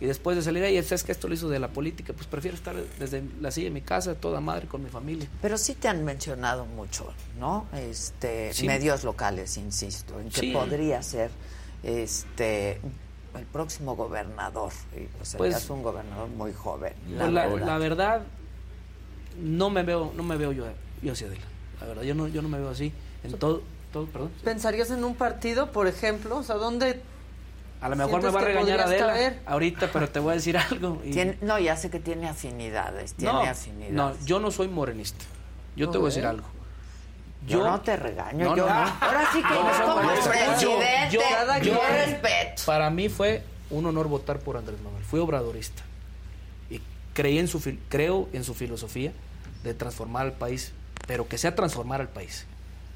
y 0.00 0.06
después 0.06 0.36
de 0.36 0.42
salir 0.42 0.62
ahí, 0.64 0.82
sabes 0.82 1.02
que 1.02 1.12
esto 1.12 1.28
lo 1.28 1.34
hizo 1.34 1.48
de 1.50 1.58
la 1.58 1.68
política, 1.68 2.14
pues 2.14 2.26
prefiero 2.26 2.56
estar 2.56 2.74
desde 2.98 3.22
la 3.40 3.50
silla 3.50 3.66
de 3.66 3.70
mi 3.74 3.82
casa, 3.82 4.14
toda 4.14 4.40
madre, 4.40 4.66
con 4.66 4.82
mi 4.82 4.88
familia. 4.88 5.28
Pero 5.42 5.58
sí 5.58 5.74
te 5.74 5.88
han 5.88 6.04
mencionado 6.04 6.64
mucho, 6.64 7.12
¿no? 7.38 7.66
Este, 7.74 8.52
Sí. 8.54 8.66
medios 8.66 9.04
locales, 9.04 9.58
insisto, 9.58 10.18
en 10.18 10.30
que 10.30 10.40
Sí. 10.40 10.52
podría 10.52 11.02
ser 11.02 11.30
este 11.82 12.80
el 13.34 13.44
próximo 13.46 13.96
gobernador. 13.96 14.72
Y 14.96 15.04
pues, 15.16 15.34
Pues- 15.36 15.56
es 15.56 15.70
un 15.70 15.82
gobernador 15.82 16.28
muy 16.28 16.52
joven. 16.52 16.92
Pues 17.18 17.30
la, 17.32 17.46
verdad. 17.46 17.66
la 17.66 17.78
verdad, 17.78 18.22
no 19.40 19.70
me 19.70 19.82
veo, 19.82 20.12
no 20.16 20.22
me 20.22 20.36
veo 20.36 20.52
yo, 20.52 20.64
yo 21.02 21.12
hacia 21.12 21.26
Adela. 21.26 21.44
La 21.80 21.86
verdad, 21.86 22.02
yo 22.02 22.14
no, 22.14 22.28
yo 22.28 22.42
no 22.42 22.48
me 22.48 22.58
veo 22.58 22.70
así. 22.70 22.92
En 23.24 23.32
todo, 23.38 23.62
todo, 23.92 24.06
perdón. 24.06 24.30
¿Pensarías 24.44 24.90
en 24.90 25.04
un 25.04 25.14
partido, 25.14 25.72
por 25.72 25.86
ejemplo? 25.86 26.36
O 26.38 26.42
sea, 26.42 26.56
¿dónde 26.56 27.00
A 27.80 27.88
lo 27.88 27.96
mejor 27.96 28.22
me 28.22 28.30
va 28.30 28.40
a 28.40 28.44
regañar 28.44 28.80
Adela 28.80 29.06
caber? 29.06 29.40
ahorita, 29.46 29.90
pero 29.92 30.08
te 30.08 30.18
voy 30.20 30.32
a 30.32 30.34
decir 30.34 30.56
algo. 30.58 31.00
y- 31.04 31.14
no, 31.42 31.58
ya 31.58 31.76
sé 31.76 31.90
que 31.90 32.00
tiene 32.00 32.28
afinidades, 32.28 33.14
tiene 33.14 33.32
no, 33.32 33.40
afinidades. 33.40 33.92
no, 34.20 34.26
yo 34.26 34.40
no 34.40 34.50
soy 34.50 34.68
morenista. 34.68 35.24
Yo 35.76 35.88
te 35.90 35.96
voy 35.98 36.06
a 36.06 36.10
decir 36.10 36.26
algo. 36.26 36.46
Yo 37.46 37.64
no 37.64 37.80
te 37.80 37.96
regaño, 37.96 38.44
No, 38.50 38.56
yo 38.56 38.66
no. 38.68 38.74
no. 38.74 38.80
Ahora 39.00 39.28
sí 39.32 39.42
que 39.42 39.48
No, 39.54 39.70
es 39.70 39.78
no, 39.78 39.94
como 39.94 40.08
presidente, 40.08 40.60
yo- 41.10 41.20
yo, 41.62 41.72
yo- 41.72 41.80
respeto. 41.90 42.62
Para 42.66 42.90
mí 42.90 43.08
fue 43.08 43.42
un 43.70 43.86
honor 43.86 44.08
votar 44.08 44.38
por 44.40 44.56
Andrés 44.56 44.80
Manuel. 44.82 45.02
Fui 45.04 45.18
obradorista. 45.20 45.82
Y 46.68 46.80
creí 47.14 47.38
en 47.38 47.48
su, 47.48 47.60
creo 47.88 48.28
en 48.32 48.44
su 48.44 48.54
filosofía 48.54 49.12
de 49.64 49.74
transformar 49.74 50.26
al 50.26 50.32
país, 50.32 50.72
pero 51.06 51.26
que 51.28 51.38
sea 51.38 51.54
transformar 51.54 52.00
al 52.00 52.08
país. 52.08 52.46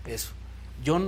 Eso. 0.06 0.30
Yo 0.84 0.98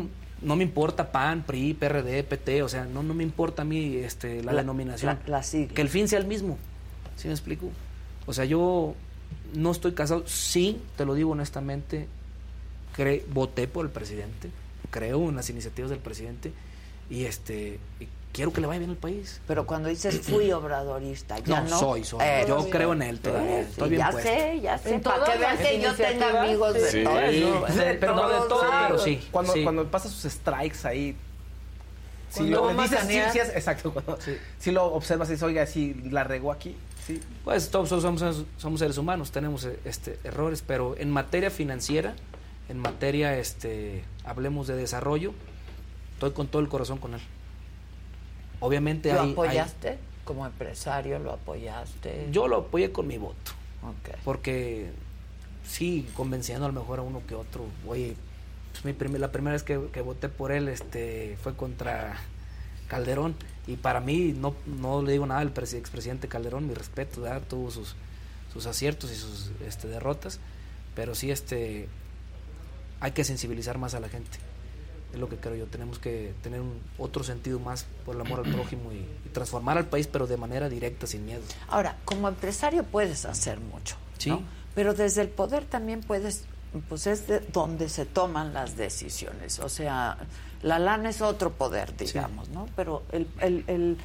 no 0.42 0.56
me 0.56 0.62
importa 0.64 1.12
PAN, 1.12 1.42
PRI, 1.46 1.74
PRD, 1.74 2.22
PT, 2.24 2.62
o 2.62 2.68
sea, 2.68 2.84
no, 2.84 3.02
no 3.02 3.12
me 3.14 3.22
importa 3.22 3.62
a 3.62 3.64
mí 3.64 3.96
este, 3.96 4.42
la, 4.42 4.52
La- 4.52 4.62
denominación. 4.62 5.18
la- 5.26 5.30
la 5.38 5.42
sigla. 5.42 5.74
que 5.74 5.82
el 5.82 5.88
fin 5.88 6.08
sea 6.08 6.18
el 6.18 6.26
mismo. 6.26 6.56
¿Sí 7.16 7.28
me 7.28 7.34
explico? 7.34 7.68
O 8.26 8.32
sea, 8.32 8.44
yo 8.44 8.94
no 9.54 9.70
estoy 9.70 9.92
casado. 9.92 10.24
Sí, 10.26 10.80
te 10.96 11.04
lo 11.04 11.14
digo 11.14 11.30
honestamente, 11.32 12.08
cre- 12.96 13.22
voté 13.28 13.68
por 13.68 13.84
el 13.86 13.90
presidente, 13.92 14.50
creo 14.90 15.28
en 15.28 15.36
las 15.36 15.48
iniciativas 15.50 15.90
del 15.90 15.98
presidente 16.00 16.52
y 17.10 17.24
este 17.24 17.78
y 18.00 18.08
quiero 18.32 18.52
que 18.52 18.60
le 18.60 18.66
vaya 18.66 18.78
bien 18.80 18.90
al 18.90 18.96
país. 18.96 19.40
Pero 19.46 19.66
cuando 19.66 19.88
dices 19.88 20.20
fui 20.20 20.50
obradorista, 20.52 21.38
ya 21.38 21.62
no. 21.62 21.70
No, 21.70 21.78
soy, 21.78 22.04
soy. 22.04 22.20
Eh, 22.22 22.44
Yo 22.46 22.62
sí. 22.62 22.70
creo 22.70 22.92
en 22.92 23.02
él 23.02 23.18
todavía, 23.20 23.62
Sí, 23.64 23.70
estoy 23.70 23.88
bien 23.90 24.00
ya 24.02 24.10
puesto. 24.10 24.30
sé, 24.30 24.60
ya 24.60 24.78
sé. 24.78 24.94
En 24.94 25.00
Para 25.00 25.24
que 25.24 25.38
vean 25.38 25.56
que 25.58 25.80
yo 25.80 25.94
tenga 25.94 26.10
iniciativas, 26.10 26.34
amigos 26.44 26.74
de 26.74 26.90
sí. 26.90 27.04
todo. 27.04 27.20
Sí. 27.72 27.78
De- 27.78 27.94
pero 27.94 28.14
no 28.14 28.28
de 28.28 28.48
todo, 28.48 28.60
Sí, 28.60 28.66
pero 28.86 28.98
sí, 28.98 29.28
cuando, 29.30 29.52
sí. 29.54 29.62
cuando 29.62 29.90
pasa 29.90 30.08
sus 30.08 30.30
strikes 30.32 30.78
ahí. 30.86 31.16
Si 32.28 32.40
Cuando 32.50 32.60
lo 32.74 32.82
dices, 32.82 32.88
sí, 32.88 32.94
macanear. 33.06 33.32
sí 33.32 33.38
es- 33.38 33.48
exacto. 33.50 33.92
Cuando, 33.94 34.18
si 34.58 34.70
lo 34.70 34.84
observas 34.86 35.28
y 35.28 35.32
dices, 35.32 35.42
oiga, 35.44 35.64
si 35.66 35.94
la 36.10 36.24
regó 36.24 36.52
aquí, 36.52 36.76
sí. 37.06 37.20
Pues 37.44 37.70
todos 37.70 37.88
somos, 37.88 38.44
somos 38.58 38.80
seres 38.80 38.98
humanos, 38.98 39.30
tenemos 39.30 39.66
este, 39.84 40.18
errores, 40.24 40.62
pero 40.66 40.94
en 40.98 41.10
materia 41.10 41.50
financiera, 41.50 42.14
en 42.68 42.78
materia, 42.78 43.38
este, 43.38 44.04
hablemos 44.24 44.66
de 44.66 44.76
desarrollo, 44.76 45.32
estoy 46.14 46.32
con 46.32 46.48
todo 46.48 46.60
el 46.62 46.68
corazón 46.68 46.98
con 46.98 47.14
él. 47.14 47.20
Obviamente 48.60 49.12
¿Lo 49.12 49.20
hay- 49.20 49.26
hay- 49.28 49.32
apoyaste? 49.32 49.98
Como 50.24 50.44
empresario, 50.46 51.18
¿lo 51.20 51.32
apoyaste? 51.32 52.28
yo 52.32 52.48
lo 52.48 52.56
apoyé 52.58 52.90
con 52.90 53.06
mi 53.06 53.16
voto, 53.18 53.52
Ok. 53.82 54.16
porque 54.24 54.90
sí, 55.64 56.08
convenciendo 56.14 56.64
a 56.66 56.68
lo 56.72 56.80
mejor 56.80 56.98
a 56.98 57.02
uno 57.02 57.22
que 57.28 57.34
otro, 57.36 57.64
oye, 57.86 58.16
pues 58.72 58.84
mi 58.84 58.92
primer- 58.92 59.20
la 59.20 59.30
primera 59.30 59.52
vez 59.52 59.62
que, 59.62 59.80
que 59.92 60.00
voté 60.00 60.28
por 60.28 60.50
él 60.50 60.68
este, 60.68 61.36
fue 61.42 61.54
contra 61.54 62.16
Calderón, 62.88 63.36
y 63.68 63.76
para 63.76 64.00
mí 64.00 64.34
no, 64.36 64.54
no 64.66 65.02
le 65.02 65.12
digo 65.12 65.26
nada 65.26 65.40
al 65.40 65.54
presi- 65.54 65.76
expresidente 65.76 66.26
Calderón, 66.28 66.66
mi 66.66 66.74
respeto, 66.74 67.20
¿verdad? 67.20 67.42
tuvo 67.48 67.70
sus, 67.70 67.94
sus 68.52 68.66
aciertos 68.66 69.12
y 69.12 69.14
sus 69.16 69.52
este, 69.64 69.86
derrotas, 69.86 70.40
pero 70.96 71.14
sí 71.14 71.30
este, 71.30 71.88
hay 73.00 73.12
que 73.12 73.24
sensibilizar 73.24 73.78
más 73.78 73.94
a 73.94 74.00
la 74.00 74.08
gente. 74.08 74.38
Es 75.12 75.18
lo 75.20 75.28
que 75.28 75.36
creo 75.36 75.54
yo. 75.54 75.66
Tenemos 75.66 75.98
que 75.98 76.34
tener 76.42 76.60
un, 76.60 76.80
otro 76.98 77.22
sentido 77.24 77.58
más 77.58 77.86
por 78.04 78.14
el 78.16 78.20
amor 78.20 78.44
al 78.44 78.52
prójimo 78.52 78.92
y, 78.92 78.96
y 78.96 79.28
transformar 79.32 79.78
al 79.78 79.86
país, 79.86 80.06
pero 80.06 80.26
de 80.26 80.36
manera 80.36 80.68
directa, 80.68 81.06
sin 81.06 81.24
miedo. 81.24 81.42
Ahora, 81.68 81.96
como 82.04 82.28
empresario 82.28 82.84
puedes 82.84 83.24
hacer 83.24 83.60
mucho, 83.60 83.96
Sí. 84.18 84.30
¿no? 84.30 84.42
Pero 84.74 84.92
desde 84.92 85.22
el 85.22 85.28
poder 85.28 85.64
también 85.64 86.00
puedes, 86.00 86.44
pues 86.88 87.06
es 87.06 87.26
de 87.28 87.40
donde 87.40 87.88
se 87.88 88.04
toman 88.04 88.52
las 88.52 88.76
decisiones. 88.76 89.58
O 89.60 89.70
sea, 89.70 90.18
la 90.62 90.78
lana 90.78 91.08
es 91.10 91.22
otro 91.22 91.52
poder, 91.52 91.96
digamos, 91.96 92.50
¿no? 92.50 92.66
Pero 92.76 93.02
el, 93.12 93.26
el, 93.40 93.64
el, 93.68 93.96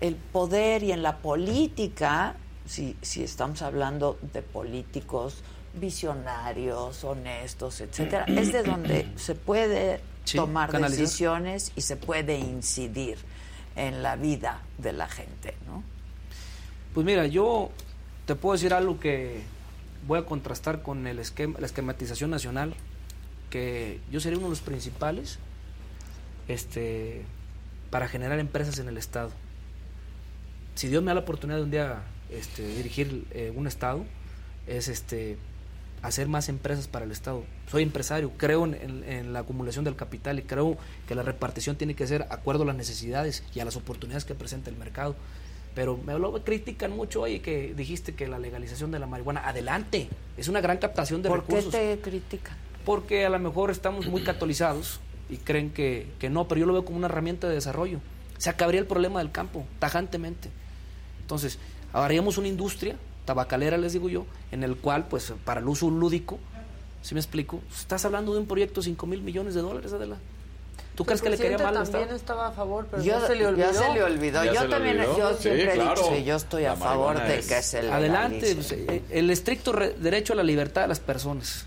el 0.00 0.14
poder 0.14 0.82
y 0.82 0.92
en 0.92 1.02
la 1.02 1.18
política, 1.18 2.36
si, 2.66 2.96
si 3.02 3.22
estamos 3.22 3.60
hablando 3.60 4.18
de 4.32 4.40
políticos 4.40 5.42
visionarios, 5.80 7.04
honestos, 7.04 7.80
etcétera, 7.80 8.24
es 8.26 8.52
de 8.52 8.62
donde 8.62 9.08
se 9.16 9.34
puede 9.34 10.00
Sí, 10.24 10.38
tomar 10.38 10.70
canalizar. 10.70 11.02
decisiones 11.04 11.72
y 11.76 11.82
se 11.82 11.96
puede 11.96 12.38
incidir 12.38 13.18
en 13.76 14.02
la 14.02 14.16
vida 14.16 14.62
de 14.78 14.92
la 14.92 15.06
gente, 15.06 15.54
¿no? 15.66 15.82
Pues 16.94 17.04
mira, 17.04 17.26
yo 17.26 17.70
te 18.24 18.34
puedo 18.34 18.54
decir 18.54 18.72
algo 18.72 18.98
que 18.98 19.42
voy 20.06 20.18
a 20.18 20.24
contrastar 20.24 20.80
con 20.82 21.06
el 21.06 21.18
esquema, 21.18 21.58
la 21.60 21.66
esquematización 21.66 22.30
nacional, 22.30 22.74
que 23.50 24.00
yo 24.10 24.20
sería 24.20 24.38
uno 24.38 24.46
de 24.46 24.50
los 24.52 24.60
principales 24.60 25.38
este, 26.48 27.22
para 27.90 28.08
generar 28.08 28.38
empresas 28.38 28.78
en 28.78 28.88
el 28.88 28.96
Estado. 28.96 29.30
Si 30.74 30.88
Dios 30.88 31.02
me 31.02 31.08
da 31.08 31.14
la 31.14 31.20
oportunidad 31.20 31.58
de 31.58 31.64
un 31.64 31.70
día 31.70 32.02
este, 32.30 32.66
dirigir 32.66 33.26
eh, 33.32 33.52
un 33.54 33.66
Estado, 33.66 34.04
es 34.66 34.88
este, 34.88 35.36
hacer 36.06 36.28
más 36.28 36.48
empresas 36.48 36.86
para 36.86 37.04
el 37.04 37.10
Estado. 37.12 37.44
Soy 37.70 37.82
empresario, 37.82 38.30
creo 38.36 38.64
en, 38.66 38.74
en- 38.74 39.04
en 39.04 39.32
la 39.32 39.40
acumulación 39.40 39.84
del 39.84 39.96
capital 39.96 40.38
y 40.38 40.42
creo 40.42 40.76
que 41.08 41.14
la 41.14 41.22
repartición 41.22 41.76
tiene 41.76 41.94
que 41.94 42.06
ser 42.06 42.26
acuerdo 42.30 42.62
a 42.64 42.66
las 42.66 42.76
necesidades 42.76 43.42
y 43.54 43.60
a 43.60 43.64
las 43.64 43.76
oportunidades 43.76 44.24
que 44.24 44.34
presenta 44.34 44.70
el 44.70 44.76
mercado. 44.76 45.16
Pero 45.74 45.96
me 45.96 46.16
lo 46.18 46.32
critican 46.44 46.92
mucho, 46.92 47.22
oye, 47.22 47.40
que 47.40 47.74
dijiste 47.74 48.14
que 48.14 48.28
la 48.28 48.38
legalización 48.38 48.90
de 48.92 48.98
la 49.00 49.06
marihuana, 49.06 49.48
adelante, 49.48 50.08
es 50.36 50.46
una 50.48 50.60
gran 50.60 50.78
captación 50.78 51.22
de 51.22 51.28
¿Por 51.28 51.42
qué 51.44 51.56
recursos. 51.56 51.72
te 51.72 51.98
critican? 52.00 52.56
Porque 52.84 53.24
a 53.24 53.30
lo 53.30 53.38
mejor 53.40 53.70
estamos 53.70 54.06
muy 54.06 54.22
catolizados 54.22 55.00
y 55.30 55.38
creen 55.38 55.70
que, 55.70 56.06
que 56.20 56.28
no, 56.30 56.46
pero 56.46 56.60
yo 56.60 56.66
lo 56.66 56.74
veo 56.74 56.84
como 56.84 56.98
una 56.98 57.06
herramienta 57.06 57.48
de 57.48 57.54
desarrollo. 57.54 57.98
Se 58.38 58.50
acabaría 58.50 58.80
el 58.80 58.86
problema 58.86 59.18
del 59.20 59.32
campo, 59.32 59.64
tajantemente. 59.78 60.50
Entonces, 61.22 61.58
haríamos 61.92 62.36
una 62.38 62.46
industria 62.48 62.96
tabacalera, 63.24 63.76
les 63.78 63.92
digo 63.92 64.08
yo, 64.08 64.26
en 64.52 64.62
el 64.64 64.76
cual, 64.76 65.06
pues, 65.08 65.32
para 65.44 65.60
el 65.60 65.68
uso 65.68 65.90
lúdico, 65.90 66.38
¿sí 67.02 67.14
me 67.14 67.20
explico? 67.20 67.60
Estás 67.76 68.04
hablando 68.04 68.32
de 68.34 68.40
un 68.40 68.46
proyecto 68.46 68.80
de 68.80 68.84
5 68.86 69.06
mil 69.06 69.22
millones 69.22 69.54
de 69.54 69.60
dólares, 69.62 69.92
Adela. 69.92 70.16
¿Tú 70.94 71.04
crees 71.04 71.20
que 71.22 71.28
le 71.30 71.36
quería 71.36 71.58
mal 71.58 71.76
al 71.76 71.88
también 71.90 72.14
estaba 72.14 72.46
a 72.46 72.52
favor, 72.52 72.86
pero 72.88 73.02
Yo- 73.02 73.18
ya 73.18 73.26
se 73.26 73.34
le 73.34 73.46
olvidó. 73.48 73.72
ya 73.72 73.78
se 73.82 73.92
le 73.94 74.02
olvidó. 74.04 74.44
Ya 74.44 74.52
Yo 74.54 74.62
le 74.64 74.68
también, 74.70 75.00
olvidó. 75.00 75.18
yo 75.18 75.30
Sí, 75.36 75.42
siempre 75.42 75.72
he 75.72 75.74
claro. 75.74 75.94
dicho 76.00 76.08
que 76.08 76.22
yo 76.24 76.36
estoy 76.36 76.64
a 76.66 76.76
favor 76.76 77.20
de 77.20 77.38
es- 77.40 77.46
que 77.48 77.62
se 77.62 77.82
legalice. 77.82 77.96
Adelante, 78.10 78.54
pues, 78.54 78.72
eh, 78.72 79.02
el 79.10 79.30
estricto 79.30 79.72
re- 79.72 79.94
derecho 79.98 80.34
a 80.34 80.36
la 80.36 80.44
libertad 80.44 80.82
de 80.82 80.88
las 80.88 81.00
personas. 81.00 81.66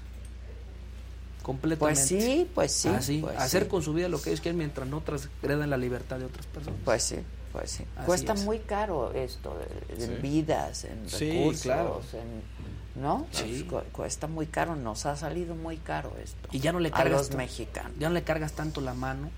Completamente. 1.43 1.99
Pues 2.01 2.07
sí, 2.07 2.47
pues 2.53 2.71
sí, 2.71 2.87
Así, 2.89 3.19
pues 3.21 3.37
hacer 3.37 3.63
sí. 3.63 3.69
con 3.69 3.81
su 3.81 3.93
vida 3.93 4.09
lo 4.09 4.21
que 4.21 4.29
ellos 4.29 4.41
quieren 4.41 4.57
mientras 4.57 4.87
no 4.87 5.01
transgredan 5.01 5.69
la 5.69 5.77
libertad 5.77 6.17
de 6.19 6.25
otras 6.25 6.45
personas. 6.45 6.79
Pues 6.83 7.03
sí, 7.03 7.17
pues 7.51 7.71
sí. 7.71 7.83
Así 7.95 8.05
Cuesta 8.05 8.33
es. 8.33 8.43
muy 8.43 8.59
caro 8.59 9.11
esto, 9.13 9.57
en 9.89 10.01
Sí. 10.01 10.13
vidas, 10.21 10.83
en 10.85 11.09
Sí, 11.09 11.29
recursos, 11.31 11.61
claro. 11.63 12.01
en- 12.13 13.01
¿no? 13.01 13.27
Sí. 13.31 13.65
Pues 13.69 13.83
cu- 13.83 13.91
cuesta 13.91 14.27
muy 14.27 14.47
caro, 14.47 14.75
nos 14.75 15.05
ha 15.05 15.15
salido 15.15 15.55
muy 15.55 15.77
caro 15.77 16.13
esto. 16.23 16.49
Y 16.51 16.59
ya 16.59 16.71
no 16.71 16.79
le 16.79 16.89
a 16.89 16.91
cargas 16.91 17.19
los 17.19 17.29
ta- 17.29 17.37
mexicanos. 17.37 17.91
Ya 17.99 18.07
no 18.09 18.13
le 18.13 18.23
cargas 18.23 18.53
tanto 18.53 18.81
la 18.81 18.93
mano 18.93 19.29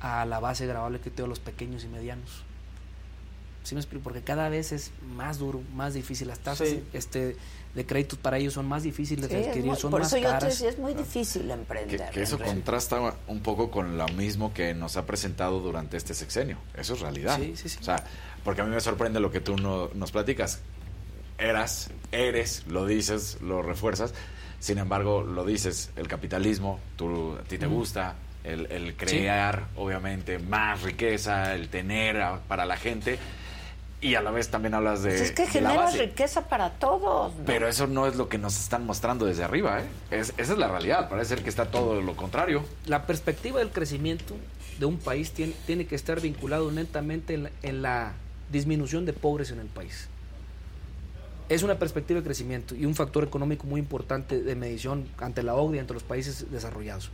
a 0.00 0.24
la 0.24 0.40
base 0.40 0.66
grabable 0.66 1.00
que 1.00 1.10
tengo 1.10 1.28
los 1.28 1.38
pequeños 1.40 1.84
y 1.84 1.88
medianos. 1.88 2.44
¿Sí 3.62 3.74
me 3.76 3.80
explico? 3.80 4.02
Porque 4.02 4.22
cada 4.22 4.48
vez 4.48 4.72
es 4.72 4.90
más 5.14 5.38
duro, 5.38 5.60
más 5.74 5.94
difícil. 5.94 6.26
Las 6.28 6.40
tasas 6.40 6.68
este, 6.92 7.36
de 7.74 7.86
créditos 7.86 8.18
para 8.18 8.36
ellos 8.38 8.52
son 8.52 8.66
más 8.66 8.82
difíciles 8.82 9.26
Sí, 9.26 9.34
de 9.34 9.46
adquirir, 9.46 9.66
muy- 9.66 9.76
son 9.76 9.90
por 9.90 10.00
más 10.00 10.08
eso 10.08 10.18
yo 10.18 10.24
te 10.28 10.32
caras. 10.34 10.50
decía, 10.50 10.68
es 10.68 10.78
muy 10.78 10.92
difícil 10.94 11.46
Que, 11.46 11.52
emprender. 11.52 12.10
que 12.10 12.22
eso 12.22 12.34
en 12.34 12.40
realidad. 12.40 12.54
contrasta 12.56 13.14
un 13.28 13.40
poco 13.40 13.70
con 13.70 13.96
lo 13.96 14.06
mismo 14.08 14.52
que 14.52 14.74
nos 14.74 14.96
ha 14.98 15.06
presentado 15.06 15.60
durante 15.60 15.96
este 15.96 16.12
sexenio. 16.12 16.58
Eso 16.76 16.94
es 16.94 17.00
realidad. 17.00 17.38
Sí, 17.40 17.54
sí, 17.56 17.68
sí. 17.70 17.78
O 17.80 17.84
sea, 17.84 18.04
porque 18.44 18.60
a 18.60 18.64
mí 18.64 18.70
me 18.74 18.80
sorprende 18.80 19.20
lo 19.20 19.30
que 19.32 19.40
tú 19.40 19.56
no- 19.56 19.88
nos 19.94 20.12
platicas. 20.12 20.60
Eras, 21.38 21.90
eres, 22.12 22.66
lo 22.68 22.86
dices, 22.86 23.38
lo 23.40 23.62
refuerzas. 23.62 24.12
Sin 24.60 24.78
embargo, 24.78 25.22
lo 25.22 25.44
dices, 25.44 25.90
el 25.96 26.06
capitalismo, 26.08 26.78
tú, 26.96 27.36
a 27.40 27.42
ti 27.42 27.58
te 27.58 27.66
Mm. 27.66 27.72
gusta, 27.72 28.14
el, 28.44 28.66
el 28.70 28.96
crear, 28.96 29.68
obviamente, 29.76 30.38
más 30.38 30.82
riqueza, 30.82 31.54
el 31.54 31.68
tener 31.68 32.20
a- 32.20 32.40
para 32.42 32.64
la 32.66 32.76
gente. 32.76 33.18
Y 34.02 34.16
a 34.16 34.20
la 34.20 34.32
vez 34.32 34.48
también 34.50 34.74
hablas 34.74 35.02
de, 35.04 35.10
Pues 35.10 35.20
es 35.22 35.30
que 35.30 35.46
genera 35.46 35.88
riqueza 35.90 36.48
para 36.48 36.70
todos. 36.70 37.32
¿no? 37.36 37.44
Pero 37.46 37.68
eso 37.68 37.86
no 37.86 38.06
es 38.08 38.16
lo 38.16 38.28
que 38.28 38.36
nos 38.36 38.58
están 38.58 38.84
mostrando 38.84 39.24
desde 39.26 39.44
arriba, 39.44 39.80
¿eh? 39.80 39.84
Es- 40.10 40.34
esa 40.36 40.52
es 40.54 40.58
la 40.58 40.66
realidad. 40.68 41.08
Parece 41.08 41.36
ser 41.36 41.44
que 41.44 41.48
está 41.50 41.66
todo 41.70 42.00
lo 42.02 42.16
contrario. 42.16 42.64
La 42.86 43.06
perspectiva 43.06 43.60
del 43.60 43.70
crecimiento 43.70 44.34
de 44.80 44.86
un 44.86 44.98
país 44.98 45.30
tiene, 45.30 45.54
tiene 45.66 45.86
que 45.86 45.94
estar 45.94 46.20
vinculado 46.20 46.70
netamente 46.72 47.34
en 47.34 47.44
la, 47.44 47.50
en 47.62 47.82
la 47.82 48.12
disminución 48.50 49.06
de 49.06 49.12
pobres 49.12 49.52
en 49.52 49.60
el 49.60 49.68
país. 49.68 50.08
Es 51.48 51.62
una 51.62 51.78
perspectiva 51.78 52.18
de 52.20 52.24
crecimiento 52.24 52.74
y 52.74 52.86
un 52.86 52.94
factor 52.96 53.22
económico 53.22 53.66
muy 53.66 53.78
importante 53.80 54.42
de 54.42 54.54
medición 54.56 55.06
ante 55.18 55.42
la 55.44 55.54
OCDE 55.54 55.76
y 55.76 55.80
ante 55.80 55.94
los 55.94 56.02
países 56.02 56.50
desarrollados. 56.50 57.10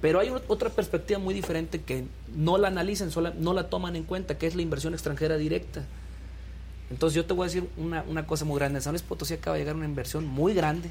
Pero 0.00 0.20
hay 0.20 0.28
ot- 0.28 0.42
otra 0.48 0.70
perspectiva 0.70 1.18
muy 1.18 1.34
diferente 1.34 1.80
que 1.80 2.04
no 2.36 2.56
la 2.58 2.68
analizan, 2.68 3.10
sola- 3.10 3.32
no 3.36 3.52
la 3.54 3.68
toman 3.70 3.96
en 3.96 4.04
cuenta, 4.04 4.36
que 4.38 4.46
es 4.46 4.54
la 4.54 4.62
inversión 4.62 4.92
extranjera 4.92 5.36
directa. 5.38 5.84
Entonces 6.90 7.14
yo 7.16 7.24
te 7.26 7.32
voy 7.32 7.44
a 7.44 7.48
decir 7.48 7.68
una, 7.76 8.02
una 8.08 8.26
cosa 8.26 8.44
muy 8.44 8.58
grande. 8.58 8.78
En 8.78 8.82
San 8.82 8.92
Luis 8.92 9.02
Potosí 9.02 9.34
acaba 9.34 9.54
de 9.56 9.62
llegar 9.62 9.74
una 9.76 9.86
inversión 9.86 10.26
muy 10.26 10.54
grande 10.54 10.90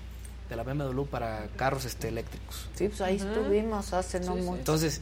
de 0.49 0.56
la 0.56 0.64
BMW 0.64 1.03
para 1.06 1.48
carros 1.56 1.86
este, 1.86 2.10
eléctricos. 2.10 2.68
Sí, 2.76 2.88
pues 2.90 3.02
ahí 3.02 3.18
estuvimos 3.18 3.94
hace 3.94 4.20
no 4.20 4.36
Sí, 4.36 4.41
mucho. 4.41 4.57
Entonces, 4.60 5.02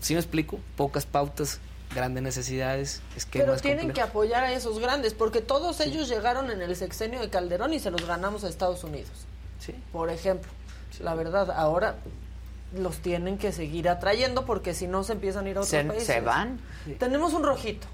¿sí 0.00 0.14
me 0.14 0.20
explico? 0.20 0.58
Pocas 0.76 1.06
pautas, 1.06 1.60
grandes 1.94 2.22
necesidades, 2.22 3.02
esquemas 3.16 3.46
Pero 3.48 3.60
tienen 3.60 3.92
que 3.92 4.00
apoyar 4.00 4.42
a 4.44 4.52
esos 4.52 4.78
grandes, 4.80 5.14
porque 5.14 5.40
todos 5.40 5.80
ellos 5.80 6.08
llegaron 6.08 6.50
en 6.50 6.60
el 6.62 6.74
sexenio 6.76 7.20
de 7.20 7.30
Calderón 7.30 7.72
y 7.72 7.78
se 7.80 7.90
los 7.90 8.04
ganamos 8.06 8.42
a 8.44 8.48
Estados 8.48 8.82
Unidos. 8.84 9.10
Sí. 9.60 9.74
Por 9.92 10.10
ejemplo, 10.10 10.50
la 11.00 11.14
verdad, 11.14 11.50
ahora 11.52 11.96
los 12.76 12.96
tienen 12.98 13.38
que 13.38 13.52
seguir 13.52 13.88
atrayendo 13.88 14.44
porque 14.46 14.74
si 14.74 14.88
no 14.88 15.04
se 15.04 15.12
empiezan 15.12 15.46
a 15.46 15.50
ir 15.50 15.56
a 15.56 15.60
otros 15.60 15.70
Se- 15.70 15.84
países. 15.84 16.06
se 16.06 16.20
van. 16.20 16.58
Tenemos 16.98 17.32
un 17.34 17.44
rojito 17.44 17.86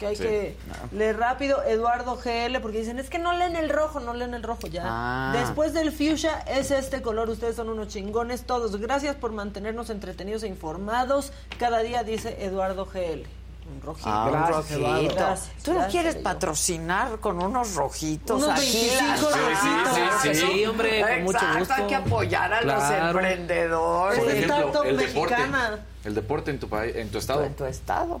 que 0.00 0.06
hay 0.08 0.16
Sí. 0.16 0.22
que 0.24 0.56
leer 0.92 1.18
rápido, 1.18 1.62
Eduardo 1.62 2.16
GL, 2.16 2.58
porque 2.60 2.78
dicen, 2.78 2.98
es 2.98 3.08
que 3.10 3.18
no 3.20 3.32
leen 3.34 3.54
el 3.54 3.68
rojo, 3.68 4.00
no 4.00 4.14
leen 4.14 4.34
el 4.34 4.42
rojo 4.42 4.66
ya. 4.66 4.82
Ah. 4.86 5.32
Después 5.38 5.72
del 5.74 5.92
fuchsia 5.92 6.40
es 6.48 6.70
este 6.72 7.02
color, 7.02 7.28
ustedes 7.30 7.54
son 7.54 7.68
unos 7.68 7.88
chingones 7.88 8.44
todos. 8.44 8.74
Gracias 8.80 9.14
por 9.14 9.30
mantenernos 9.32 9.90
entretenidos 9.90 10.42
e 10.42 10.48
informados. 10.48 11.32
Cada 11.58 11.80
día 11.80 12.02
dice 12.02 12.44
Eduardo 12.44 12.86
GL. 12.86 13.26
Un 13.72 13.80
rojito. 13.82 14.08
Ah, 14.10 14.24
un 14.24 14.32
Gracias, 14.32 14.80
rojito. 14.80 15.14
Gracias, 15.14 15.62
¿Tú 15.62 15.74
no 15.74 15.86
quieres 15.86 16.16
patrocinar 16.16 17.20
con 17.20 17.40
unos 17.40 17.76
rojitos 17.76 18.42
Unos 18.42 18.58
aquí? 18.58 18.88
25 18.90 19.30
las- 19.30 19.40
rojitos. 19.40 19.94
Sí, 19.94 20.00
sí, 20.22 20.34
sí. 20.34 20.46
Sí, 20.54 20.66
hombre, 20.66 21.00
con 21.02 21.22
mucho 21.24 21.38
Exacto, 21.38 21.58
gusto. 21.60 21.74
hay 21.74 21.86
que 21.86 21.94
apoyar 21.94 22.52
a 22.54 22.60
Claro. 22.62 22.80
los 22.80 22.90
emprendedores. 22.90 24.18
Por 24.18 24.28
ejemplo, 24.30 24.82
el 24.84 24.96
deporte. 24.96 25.36
mexicana. 25.36 25.78
El 26.02 26.14
deporte 26.14 26.50
en 26.50 26.58
tu 26.58 26.68
país, 26.68 26.96
en 26.96 27.10
tu 27.10 27.18
estado. 27.18 27.44
En 27.44 27.54
tu 27.54 27.64
estado. 27.64 28.20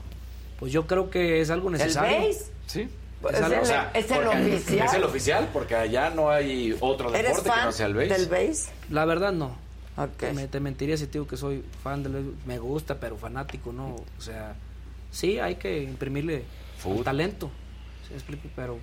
Pues 0.60 0.72
yo 0.72 0.86
creo 0.86 1.10
que 1.10 1.40
es 1.40 1.50
algo 1.50 1.68
¿El 1.68 1.78
necesario. 1.78 2.18
base? 2.28 2.46
Sí. 2.66 2.88
Pues 3.20 3.34
Es 3.34 3.40
es, 3.40 3.44
algo- 3.46 3.56
el, 3.56 3.62
o 3.62 3.66
sea, 3.66 3.90
es 3.94 4.10
el 4.10 4.26
oficial. 4.26 4.86
Es 4.86 4.94
el 4.94 5.04
oficial, 5.04 5.48
porque 5.52 5.74
allá 5.74 6.10
no 6.10 6.30
hay 6.30 6.76
otro 6.80 7.08
¿Eres 7.14 7.22
deporte 7.32 7.50
que 7.50 7.56
fan 7.56 7.64
no 7.66 7.72
sea 7.72 7.86
el 7.86 7.94
base. 7.94 8.08
del 8.08 8.26
base? 8.28 8.70
La 8.90 9.04
verdad 9.04 9.32
no. 9.32 9.56
Ok. 9.96 10.32
Me, 10.34 10.46
te 10.48 10.60
mentiría 10.60 10.96
si 10.96 11.06
te 11.06 11.12
digo 11.14 11.26
que 11.26 11.36
soy 11.36 11.64
fan 11.82 12.02
del 12.02 12.12
béisbol. 12.12 12.34
Me 12.46 12.58
gusta, 12.58 12.98
pero 13.00 13.16
fanático 13.16 13.72
no. 13.72 13.96
O 13.96 14.20
sea, 14.20 14.54
sí 15.10 15.38
hay 15.38 15.56
que 15.56 15.82
imprimirle 15.82 16.44
talento. 17.04 17.50
¿sí 18.04 18.10
me 18.10 18.16
explico? 18.16 18.48
Pero 18.56 18.78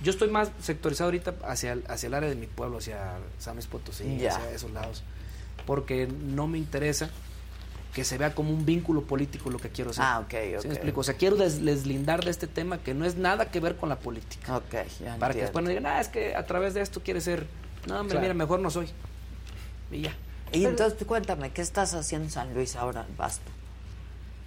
yo 0.00 0.10
estoy 0.10 0.30
más 0.30 0.50
sectorizado 0.60 1.08
ahorita 1.08 1.34
hacia 1.46 1.72
el, 1.72 1.84
hacia 1.88 2.06
el 2.06 2.14
área 2.14 2.28
de 2.30 2.36
mi 2.36 2.46
pueblo, 2.46 2.78
hacia 2.78 3.18
San 3.38 3.54
Luis 3.56 3.66
Potosí, 3.66 4.24
hacia 4.26 4.50
esos 4.52 4.70
lados. 4.70 5.02
Porque 5.66 6.06
no 6.06 6.46
me 6.46 6.56
interesa 6.58 7.10
que 7.94 8.04
se 8.04 8.16
vea 8.16 8.34
como 8.34 8.50
un 8.50 8.64
vínculo 8.64 9.02
político 9.02 9.50
lo 9.50 9.58
que 9.58 9.68
quiero 9.68 9.90
hacer. 9.90 10.02
Ah, 10.04 10.20
ok, 10.20 10.30
¿Sí 10.30 10.56
ok. 10.56 10.64
me 10.64 10.70
explico? 10.72 11.00
O 11.00 11.04
sea, 11.04 11.14
quiero 11.14 11.36
des- 11.36 11.62
deslindar 11.62 12.24
de 12.24 12.30
este 12.30 12.46
tema 12.46 12.78
que 12.78 12.94
no 12.94 13.04
es 13.04 13.16
nada 13.16 13.50
que 13.50 13.60
ver 13.60 13.76
con 13.76 13.88
la 13.90 13.96
política. 13.98 14.56
Ok, 14.56 14.74
ya 15.00 15.16
Para 15.18 15.34
que 15.34 15.42
después 15.42 15.62
no 15.62 15.68
digan, 15.68 15.84
ah, 15.86 16.00
es 16.00 16.08
que 16.08 16.34
a 16.34 16.46
través 16.46 16.72
de 16.74 16.80
esto 16.80 17.02
quiere 17.02 17.20
ser. 17.20 17.46
No, 17.86 17.96
hombre, 18.00 18.12
Claro. 18.14 18.22
mira, 18.22 18.34
mejor 18.34 18.60
no 18.60 18.70
soy. 18.70 18.88
Y 19.90 20.00
ya. 20.02 20.14
Y 20.52 20.64
entonces 20.64 20.98
tú 20.98 21.06
cuéntame, 21.06 21.50
¿qué 21.50 21.60
estás 21.62 21.92
haciendo 21.94 22.26
en 22.26 22.30
San 22.30 22.54
Luis 22.54 22.76
ahora, 22.76 23.06
Basto? 23.18 23.50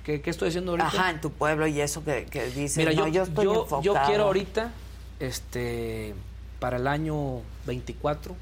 ¿Qué, 0.03 0.21
qué 0.21 0.29
estoy 0.29 0.49
haciendo 0.49 0.71
ahorita? 0.71 0.87
Ajá, 0.87 1.09
en 1.11 1.19
tu 1.21 1.31
pueblo 1.31 1.65
y 1.67 1.81
eso 1.81 2.03
que, 2.03 2.25
que 2.25 2.45
dices, 2.47 2.77
Mira, 2.77 2.91
no, 2.93 3.07
yo, 3.07 3.07
yo 3.07 3.23
estoy 3.23 3.45
yo, 3.45 3.53
enfocado. 3.63 3.81
yo 3.81 3.95
quiero 4.07 4.23
ahorita, 4.25 4.71
este, 5.19 6.13
para 6.59 6.77
el 6.77 6.87
año 6.87 7.41
24, 7.65 8.35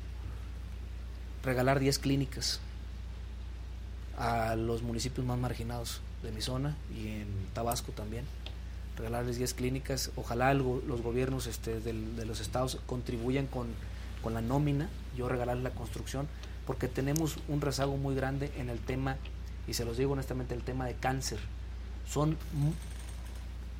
regalar 1.44 1.80
10 1.80 2.00
clínicas. 2.00 2.60
A 4.18 4.56
los 4.56 4.82
municipios 4.84 5.26
más 5.26 5.38
marginados 5.40 6.02
de 6.22 6.32
mi 6.32 6.42
zona 6.42 6.76
y 6.96 7.08
en 7.08 7.28
Tabasco 7.54 7.92
también. 7.92 8.26
Regalarles 8.98 9.38
10 9.38 9.54
clínicas. 9.56 10.12
Ojalá 10.16 10.52
el 10.52 10.60
los 10.60 11.02
gobiernos 11.02 11.48
este, 11.48 11.80
del- 11.80 12.16
de 12.16 12.26
los 12.26 12.40
estados 12.40 12.78
contribuyan 12.86 13.48
con, 13.48 13.68
con 14.22 14.34
la 14.36 14.42
nómina, 14.42 14.88
yo 15.18 15.28
regalarles 15.30 15.64
la 15.64 15.72
construcción, 15.72 16.28
porque 16.68 16.88
tenemos 16.88 17.38
un 17.48 17.60
rezago 17.62 17.98
muy 17.98 18.14
grande 18.16 18.52
en 18.58 18.70
el 18.70 18.80
tema, 18.80 19.18
y 19.68 19.74
se 19.74 19.84
los 19.86 19.98
digo 19.98 20.14
honestamente, 20.14 20.54
el 20.54 20.62
tema 20.62 20.86
de 20.86 20.94
cáncer. 20.94 21.40
Son 22.08 22.38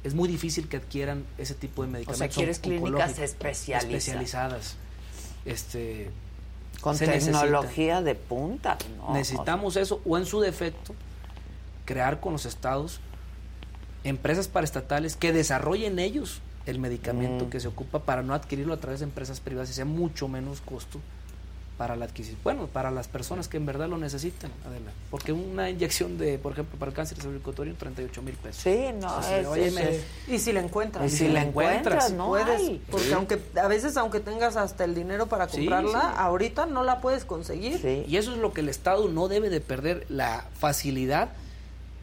es 0.04 0.14
muy 0.16 0.28
difícil 0.28 0.68
que 0.68 0.78
adquieran 0.78 1.24
ese 1.38 1.54
tipo 1.54 1.84
de 1.84 1.90
medicamentos. 1.90 2.36
quieres 2.36 2.58
on- 2.58 2.62
clínicas 2.64 2.90
oncológicos, 2.90 3.20
especializadas. 3.20 3.84
especializadas. 3.86 4.76
Este, 5.46 6.10
Con 6.84 6.98
se 6.98 7.08
necesita. 7.08 7.42
tecnología 7.42 8.02
de 8.02 8.14
punta. 8.16 8.78
¿no? 8.98 9.14
Necesitamos 9.14 9.78
eso, 9.78 10.02
o 10.06 10.18
en 10.18 10.26
su 10.26 10.42
defecto, 10.42 10.94
crear 11.86 12.20
con 12.20 12.34
los 12.34 12.46
estados 12.46 13.00
empresas 14.04 14.48
paraestatales 14.50 15.16
que 15.16 15.32
desarrollen 15.32 15.98
ellos 15.98 16.42
el 16.66 16.80
medicamento 16.80 17.46
Mm. 17.46 17.50
que 17.50 17.60
se 17.60 17.68
ocupa 17.70 18.00
para 18.00 18.22
no 18.22 18.34
adquirirlo 18.34 18.74
a 18.74 18.78
través 18.78 19.00
de 19.00 19.06
empresas 19.06 19.40
privadas 19.40 19.70
y 19.70 19.74
sea 19.74 19.86
mucho 19.86 20.28
menos 20.28 20.62
costo 20.62 21.00
para 21.78 21.96
la 21.96 22.06
adquisición. 22.06 22.40
Bueno, 22.44 22.68
para 22.68 22.92
las 22.92 23.08
personas 23.08 23.48
que 23.48 23.58
en 23.58 23.66
verdad 23.66 23.88
lo 23.90 23.98
necesitan, 23.98 24.52
Adela. 24.66 24.92
Porque 25.10 25.32
una 25.32 25.70
inyección 25.70 26.18
de, 26.18 26.38
por 26.38 26.54
ejemplo, 26.54 26.78
para 26.78 26.90
el 26.92 26.96
cáncer 26.96 27.18
cervicotorio, 27.20 27.74
38 27.76 28.22
mil 28.22 28.36
pesos. 28.36 28.62
Sí, 28.64 28.70
no, 28.94 29.08
Entonces, 29.08 29.40
es- 29.42 29.48
oye, 29.48 29.72
me- 29.72 30.34
Y 30.36 30.40
si 30.40 30.52
la 30.52 30.60
encuentras. 30.62 31.12
Y 31.12 31.16
si 31.16 31.28
la 31.28 31.42
encuentras, 31.44 32.12
no 32.14 32.28
puedes, 32.28 32.60
hay. 32.60 32.82
Porque 32.92 33.08
Sí. 33.08 33.14
aunque 33.14 33.40
a 33.62 33.68
veces 33.68 33.98
aunque 33.98 34.20
tengas 34.20 34.56
hasta 34.56 34.84
el 34.84 34.94
dinero 34.96 35.28
para 35.28 35.48
comprarla, 35.48 36.00
sí. 36.00 36.08
ahorita 36.18 36.66
no 36.68 36.84
la 36.84 37.02
puedes 37.02 37.26
conseguir. 37.26 37.84
Y 38.08 38.18
eso 38.18 38.32
es 38.34 38.38
lo 38.38 38.54
que 38.54 38.62
el 38.62 38.70
Estado 38.70 39.08
no 39.10 39.28
debe 39.28 39.50
de 39.50 39.60
perder, 39.62 40.06
la 40.10 40.46
facilidad 40.60 41.30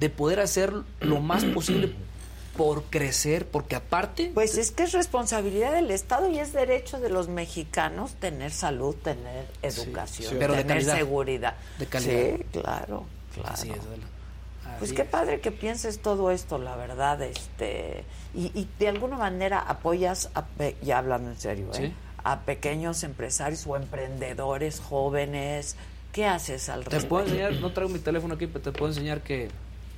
de 0.01 0.11
poder 0.11 0.41
hacer 0.41 0.73
lo 1.01 1.21
más 1.21 1.45
posible 1.45 1.93
por 2.61 2.85
crecer, 2.85 3.47
porque 3.47 3.74
aparte... 3.77 4.31
Pues 4.35 4.59
es 4.59 4.70
que 4.70 4.82
es 4.82 4.93
responsabilidad 4.93 5.73
del 5.73 5.91
Estado 5.91 6.28
y 6.28 6.39
es 6.39 6.53
derecho 6.53 7.01
de 7.01 7.09
los 7.09 7.28
mexicanos 7.28 8.12
tener 8.16 8.51
salud, 8.51 8.95
tener 8.97 9.47
educación, 9.62 10.31
sí. 10.31 10.37
Pero 10.39 10.55
de 10.55 10.65
tener 10.65 10.85
seguridad. 10.85 11.55
De 11.78 11.87
calidad. 11.87 12.37
Sí, 12.37 12.45
claro, 12.53 13.05
claro. 13.35 13.49
Así 13.49 13.70
es, 13.70 13.78
Adela. 13.78 14.05
Pues 14.78 14.93
qué 14.93 15.05
padre 15.05 15.41
que 15.41 15.51
pienses 15.51 16.01
todo 16.01 16.31
esto, 16.31 16.59
la 16.59 16.77
verdad, 16.77 17.23
este 17.23 18.05
y, 18.35 18.47
y 18.59 18.69
de 18.78 18.89
alguna 18.89 19.16
manera 19.16 19.59
apoyas, 19.61 20.31
a 20.35 20.45
ya 20.82 20.99
hablando 20.99 21.31
en 21.31 21.41
serio, 21.41 21.66
¿eh? 21.74 21.89
Sí. 21.89 21.95
a 22.23 22.41
pequeños 22.41 23.03
empresarios 23.05 23.66
o 23.66 23.77
emprendedores 23.77 24.81
jóvenes. 24.81 25.77
¿Qué 26.12 26.27
haces 26.27 26.69
al 26.69 26.85
Te 26.85 26.91
respecto? 26.91 27.09
puedo 27.09 27.24
enseñar, 27.27 27.53
no 27.55 27.73
traigo 27.73 27.93
mi 27.93 28.01
teléfono 28.01 28.35
aquí, 28.35 28.47
pero 28.47 28.61
te 28.61 28.73
puedo 28.73 28.93
enseñar 28.93 29.23
que 29.23 29.49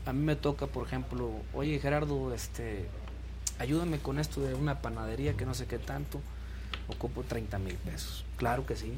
a 0.07 0.13
mí 0.13 0.25
me 0.25 0.37
toca, 0.37 0.67
por 0.67 0.87
ejemplo, 0.87 1.31
oye 1.55 1.79
Gerardo, 1.79 2.35
este, 2.35 2.87
ayúdame 3.59 3.99
con 3.99 4.19
esto 4.19 4.41
de 4.41 4.55
una 4.55 4.81
panadería 4.81 5.35
que 5.35 5.47
no 5.47 5.55
sé 5.55 5.67
qué 5.67 5.79
tanto, 5.79 6.21
ocupo 6.89 7.23
30 7.23 7.59
mil 7.59 7.75
pesos. 7.77 8.25
Claro 8.37 8.67
que 8.67 8.77
sí. 8.77 8.93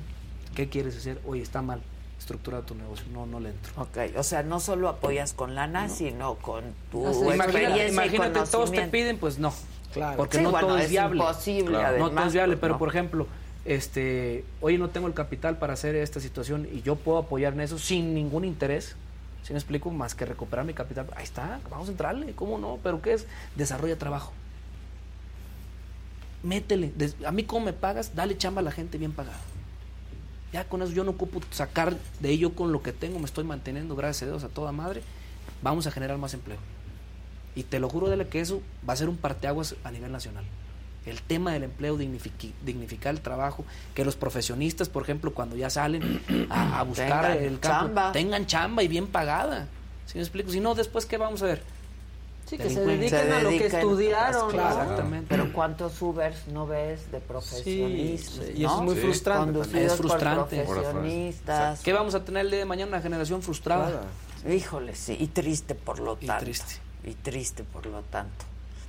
¿Qué 0.55 0.69
quieres 0.69 0.97
hacer? 0.97 1.21
Oye, 1.27 1.43
está 1.43 1.63
mal 1.63 1.83
estructurado 2.19 2.63
tu 2.63 2.75
negocio, 2.75 3.05
no, 3.13 3.27
no 3.27 3.41
le 3.41 3.51
entro. 3.51 3.73
Ok, 3.77 3.99
o 4.17 4.23
sea, 4.23 4.43
no 4.43 4.61
solo 4.61 4.89
apoyas 4.89 5.33
con 5.33 5.55
lana, 5.55 5.89
sino 5.89 6.37
con 6.37 6.65
tu 6.91 7.07
experiencia 7.31 7.89
Imagínate, 7.89 8.39
y 8.39 8.51
todos 8.51 8.73
te 8.73 8.87
piden, 8.87 9.19
pues 9.19 9.39
no. 9.39 9.53
Claro. 9.93 10.17
Porque 10.17 10.39
Sí, 10.39 10.43
no 10.43 10.51
bueno, 10.51 10.69
todo 10.69 10.79
es, 10.79 10.85
es 10.85 10.91
viable. 10.91 11.21
imposible, 11.21 11.73
no 11.73 11.79
todo 11.79 11.87
además, 12.05 12.27
es 12.29 12.33
viable, 12.33 12.55
pues, 12.55 12.61
pero 12.63 12.73
no. 12.75 12.79
por 12.79 12.89
ejemplo, 12.89 13.27
este, 13.65 14.45
oye, 14.61 14.79
no 14.79 14.89
tengo 14.91 15.07
el 15.07 15.15
capital 15.15 15.59
para 15.59 15.75
hacer 15.75 15.95
esta 15.97 16.19
situación 16.21 16.67
y 16.73 16.83
yo 16.83 16.97
puedo 16.97 17.19
apoyar 17.19 17.53
en 17.53 17.61
eso 17.61 17.79
sin 17.79 18.15
ningún 18.15 18.45
interés. 18.45 18.97
Si 19.45 19.53
me 19.53 19.59
explico, 19.59 19.91
más 19.91 20.15
que 20.15 20.25
recuperar 20.25 20.65
mi 20.65 20.73
capital, 20.73 21.07
ahí 21.15 21.23
está, 21.23 21.61
vamos 21.71 21.89
a 21.89 21.91
entrarle, 21.93 22.33
¿cómo 22.33 22.59
no? 22.59 22.79
¿Pero 22.83 23.03
qué 23.03 23.13
es? 23.13 23.27
Desarrolla 23.55 23.99
trabajo. 23.99 24.33
Métele. 26.43 26.93
A 27.27 27.31
mí, 27.31 27.45
¿cómo 27.45 27.67
me 27.67 27.75
pagas? 27.75 28.15
Dale 28.15 28.39
chamba 28.39 28.61
a 28.61 28.65
la 28.65 28.73
gente 28.73 28.97
bien 28.97 29.13
pagada. 29.13 29.39
Ya 30.53 30.65
con 30.65 30.81
eso 30.81 30.93
yo 30.93 31.05
no 31.05 31.11
ocupo 31.11 31.41
sacar 31.51 31.95
de 32.21 32.31
ello 32.31 32.55
con 32.55 32.73
lo 32.73 32.83
que 32.83 32.93
tengo, 32.93 33.19
me 33.19 33.27
estoy 33.27 33.45
manteniendo, 33.45 33.97
gracias 33.97 34.23
a 34.23 34.27
Dios, 34.33 34.45
a 34.45 34.49
toda 34.49 34.73
madre. 34.73 35.03
Vamos 35.63 35.87
a 35.87 35.91
generar 35.91 36.17
más 36.17 36.33
empleo. 36.33 36.59
Y 37.55 37.65
te 37.65 37.79
lo 37.81 37.91
juro, 37.91 38.09
Dele, 38.09 38.29
que 38.29 38.41
eso 38.41 38.63
va 38.89 38.95
a 38.95 38.97
ser 38.97 39.09
un 39.09 39.19
parteaguas 39.19 39.77
a 39.85 39.91
nivel 39.91 40.11
nacional. 40.11 40.45
El 41.07 41.21
tema 41.23 41.53
del 41.53 41.65
empleo, 41.65 41.97
dignificar 41.99 43.15
el 43.15 43.21
trabajo, 43.21 43.65
que 43.95 44.05
los 44.05 44.17
profesionistas, 44.17 44.89
por 44.89 45.03
ejemplo, 45.03 45.35
cuando 45.35 45.55
ya 45.57 45.69
salen 45.71 46.23
a, 46.51 46.81
a 46.81 46.83
buscar 46.85 47.33
Tengan 47.33 47.45
el 47.45 47.61
campo, 47.61 47.87
chamba. 47.87 48.13
tengan 48.13 48.47
chamba 48.47 48.83
y 48.83 48.89
bien 48.89 49.07
pagada. 49.07 49.69
¿Sí 50.07 50.17
me 50.19 50.23
explico? 50.23 50.51
Si 50.51 50.61
no, 50.61 50.75
después, 50.75 51.05
¿qué 51.07 51.17
vamos 51.19 51.43
a 51.43 51.47
ver? 51.47 51.63
Sí, 52.47 52.59
que 52.59 52.69
se 52.69 52.85
dediquen 52.85 53.33
a 53.33 53.41
lo 53.43 53.49
que 53.51 53.67
estudiaron. 53.67 54.55
¿no? 54.55 54.69
Exactamente. 54.69 55.27
Pero 55.31 55.51
¿cuántos 55.53 56.01
Ubers 56.03 56.47
no 56.49 56.67
ves 56.67 57.11
de 57.11 57.19
profesionistas? 57.21 58.45
Sí, 58.47 58.53
y 58.57 58.65
eso 58.65 58.77
es 58.77 58.83
muy 58.83 58.97
frustrante. 58.97 59.53
Conducidos 59.53 59.93
Es 59.93 59.99
frustrante. 59.99 60.63
por 60.65 60.75
profesionistas. 60.77 61.81
¿Qué 61.81 61.93
vamos 61.95 62.15
a 62.15 62.23
tener 62.25 62.45
el 62.45 62.51
día 62.51 62.59
de 62.61 62.65
mañana? 62.67 62.89
Una 62.91 63.01
generación 63.01 63.41
frustrada. 63.43 64.03
Híjole, 64.47 64.95
sí, 64.95 65.17
y 65.19 65.29
triste 65.29 65.75
por 65.75 66.01
lo 66.01 66.19
Y 66.21 66.27
tanto. 66.27 66.45
triste. 66.45 66.75
Y 67.05 67.15
triste 67.15 67.65
por 67.65 67.87
lo 67.87 68.03
tanto. 68.03 68.45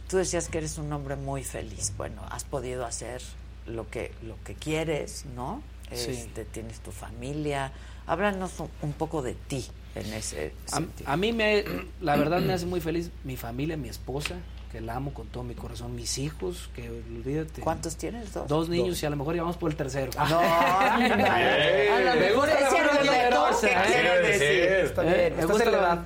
Tú 0.09 0.17
decías 0.17 0.49
que 0.49 0.59
eres 0.59 0.77
un 0.77 0.91
hombre 0.93 1.15
muy 1.15 1.43
feliz. 1.43 1.93
Bueno, 1.97 2.21
has 2.29 2.43
podido 2.43 2.85
hacer 2.85 3.21
lo 3.65 3.89
que 3.89 4.11
lo 4.23 4.35
que 4.43 4.53
quieres, 4.53 5.25
¿no? 5.35 5.61
Sí. 5.91 6.11
Este, 6.11 6.45
tienes 6.45 6.79
tu 6.79 6.91
familia. 6.91 7.71
Háblanos 8.07 8.59
un, 8.59 8.69
un 8.81 8.93
poco 8.93 9.21
de 9.21 9.33
ti 9.33 9.65
en 9.95 10.13
ese 10.13 10.53
A, 10.71 10.75
sentido. 10.77 11.09
a 11.09 11.17
mí, 11.17 11.33
me, 11.33 11.63
la 12.01 12.15
verdad, 12.17 12.41
me 12.41 12.53
hace 12.53 12.65
muy 12.67 12.81
feliz 12.81 13.09
mi 13.23 13.35
familia, 13.37 13.77
mi 13.77 13.89
esposa, 13.89 14.35
que 14.75 14.81
la 14.81 14.95
amo 14.95 15.13
con 15.13 15.27
todo 15.27 15.45
mi 15.45 15.55
corazón, 15.55 15.95
mis 15.95 16.17
hijos, 16.17 16.69
que 16.75 16.89
olvídate. 16.89 17.61
¿Cuántos 17.61 17.95
tienes? 17.95 18.33
Dos. 18.33 18.45
Dos 18.49 18.67
niños 18.67 19.01
y 19.01 19.05
a 19.05 19.09
lo 19.09 19.15
mejor 19.15 19.33
ya 19.33 19.41
vamos 19.41 19.55
por 19.55 19.71
el 19.71 19.77
tercero. 19.77 20.11
No, 20.29 20.39
a 20.39 20.97
lo 20.99 21.07
Me 21.07 21.15
mejor 22.19 22.47
bien, 22.47 22.59
me 23.09 23.21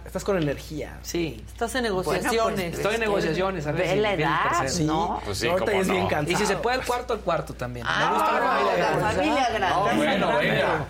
estás, 0.06 0.24
con 0.24 0.38
energía. 0.38 1.00
Sí. 1.02 1.44
Estás 1.48 1.74
en 1.74 1.82
Bueno, 1.82 1.96
negociaciones. 2.04 2.66
pues, 2.66 2.78
Estoy 2.78 2.94
en 2.96 3.02
negociaciones, 3.02 3.66
a 3.66 3.72
ver 3.72 3.82
Ve 3.82 3.90
si 3.94 4.00
la 4.02 4.14
el 4.14 4.20
edad. 4.20 4.70
¿no? 4.82 5.20
Pues 5.26 5.40
sí, 5.40 5.48
Ahorita 5.48 5.72
es 5.72 5.90
bien 5.90 6.04
no. 6.04 6.10
cansado. 6.10 6.32
Y 6.32 6.36
si 6.36 6.46
se 6.46 6.56
puede 6.58 6.78
al 6.78 6.86
cuarto, 6.86 7.14
al 7.14 7.22
cuarto 7.22 7.56
también. 7.56 7.88
Ah, 7.90 8.10
me 8.12 8.18
gusta 8.18 8.32
la 8.34 8.40
familia 8.40 8.78
la 8.78 8.92
grande. 9.00 9.16
familia 9.16 9.50
grande. 9.50 9.70
No, 9.70 9.96
bueno, 9.98 10.38
venga. 10.38 10.86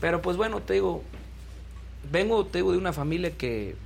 Pero 0.00 0.22
pues 0.22 0.38
bueno, 0.38 0.60
te 0.60 0.72
digo, 0.72 1.02
vengo 2.10 2.46
te 2.46 2.56
digo, 2.58 2.72
de 2.72 2.78
una 2.78 2.94
familia 2.94 3.32
que, 3.36 3.76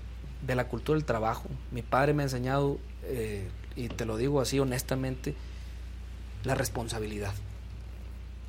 de 0.43 0.55
la 0.55 0.69
cultura 0.69 0.97
del 0.97 1.05
trabajo. 1.05 1.49
Mi 1.73 1.83
padre 1.83 2.15
me 2.15 2.23
ha 2.23 2.27
enseñado, 2.27 2.79
eh, 3.05 3.49
y 3.77 3.89
te 3.89 4.05
lo 4.05 4.17
digo 4.17 4.41
así 4.41 4.59
honestamente, 4.61 5.35
la 6.45 6.55
responsabilidad. 6.55 7.33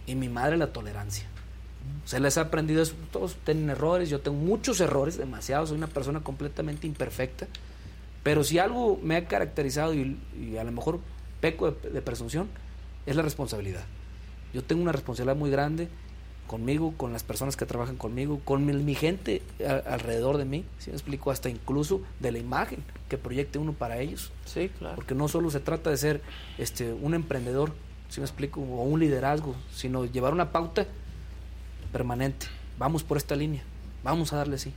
Y 0.06 0.16
mi 0.16 0.30
madre 0.30 0.58
la 0.58 0.74
tolerancia. 0.74 1.26
Se 2.06 2.20
les 2.20 2.38
ha 2.38 2.42
aprendido 2.42 2.82
eso. 2.82 2.96
Todos 3.12 3.36
tienen 3.44 3.70
errores, 3.70 4.10
yo 4.10 4.22
tengo 4.22 4.38
muchos 4.38 4.80
errores, 4.82 5.18
demasiados, 5.18 5.70
soy 5.70 5.78
una 5.78 5.88
persona 5.88 6.22
completamente 6.22 6.88
imperfecta. 6.88 7.48
Pero 8.24 8.44
si 8.44 8.60
algo 8.60 9.00
me 9.02 9.18
ha 9.18 9.26
caracterizado 9.26 9.94
y, 9.94 10.18
a 10.60 10.64
lo 10.64 10.72
mejor 10.72 11.00
peco 11.42 11.72
de, 11.72 12.02
presunción, 12.02 12.48
es 13.06 13.16
la 13.16 13.22
responsabilidad. 13.22 13.84
Yo 14.54 14.64
tengo 14.64 14.82
una 14.82 14.94
responsabilidad 14.94 15.36
muy 15.36 15.50
grande 15.50 15.90
conmigo, 16.48 16.94
con 16.96 17.12
las 17.12 17.24
personas 17.24 17.58
que 17.58 17.66
trabajan 17.66 17.98
conmigo, 17.98 18.40
con 18.46 18.66
mi, 18.66 18.96
gente 18.96 19.42
alrededor 19.88 20.38
de 20.38 20.46
mí, 20.46 20.66
si 20.78 20.90
me 20.90 20.96
explico, 20.96 21.32
hasta 21.32 21.50
incluso 21.50 22.02
de 22.20 22.32
la 22.32 22.38
imagen 22.38 22.84
que 23.14 23.18
proyecte 23.20 23.60
uno 23.60 23.74
para 23.74 24.00
ellos. 24.00 24.32
Sí, 24.46 24.70
claro. 24.80 24.96
Porque 24.96 25.14
no 25.14 25.28
solo 25.28 25.52
se 25.52 25.60
trata 25.60 25.92
de 25.92 25.98
ser 25.98 26.22
este 26.58 26.92
un 26.94 27.14
emprendedor, 27.14 27.72
si 28.10 28.20
me 28.20 28.26
explico, 28.26 28.60
o 28.60 28.82
un 28.84 29.00
liderazgo, 29.00 29.56
sino 29.72 30.06
llevar 30.06 30.34
una 30.34 30.52
pauta 30.52 30.88
permanente. 31.92 32.48
Vamos 32.80 33.04
por 33.04 33.18
esta 33.18 33.36
línea, 33.36 33.62
vamos 34.04 34.34
a 34.34 34.38
darle 34.38 34.58
sí. 34.58 34.74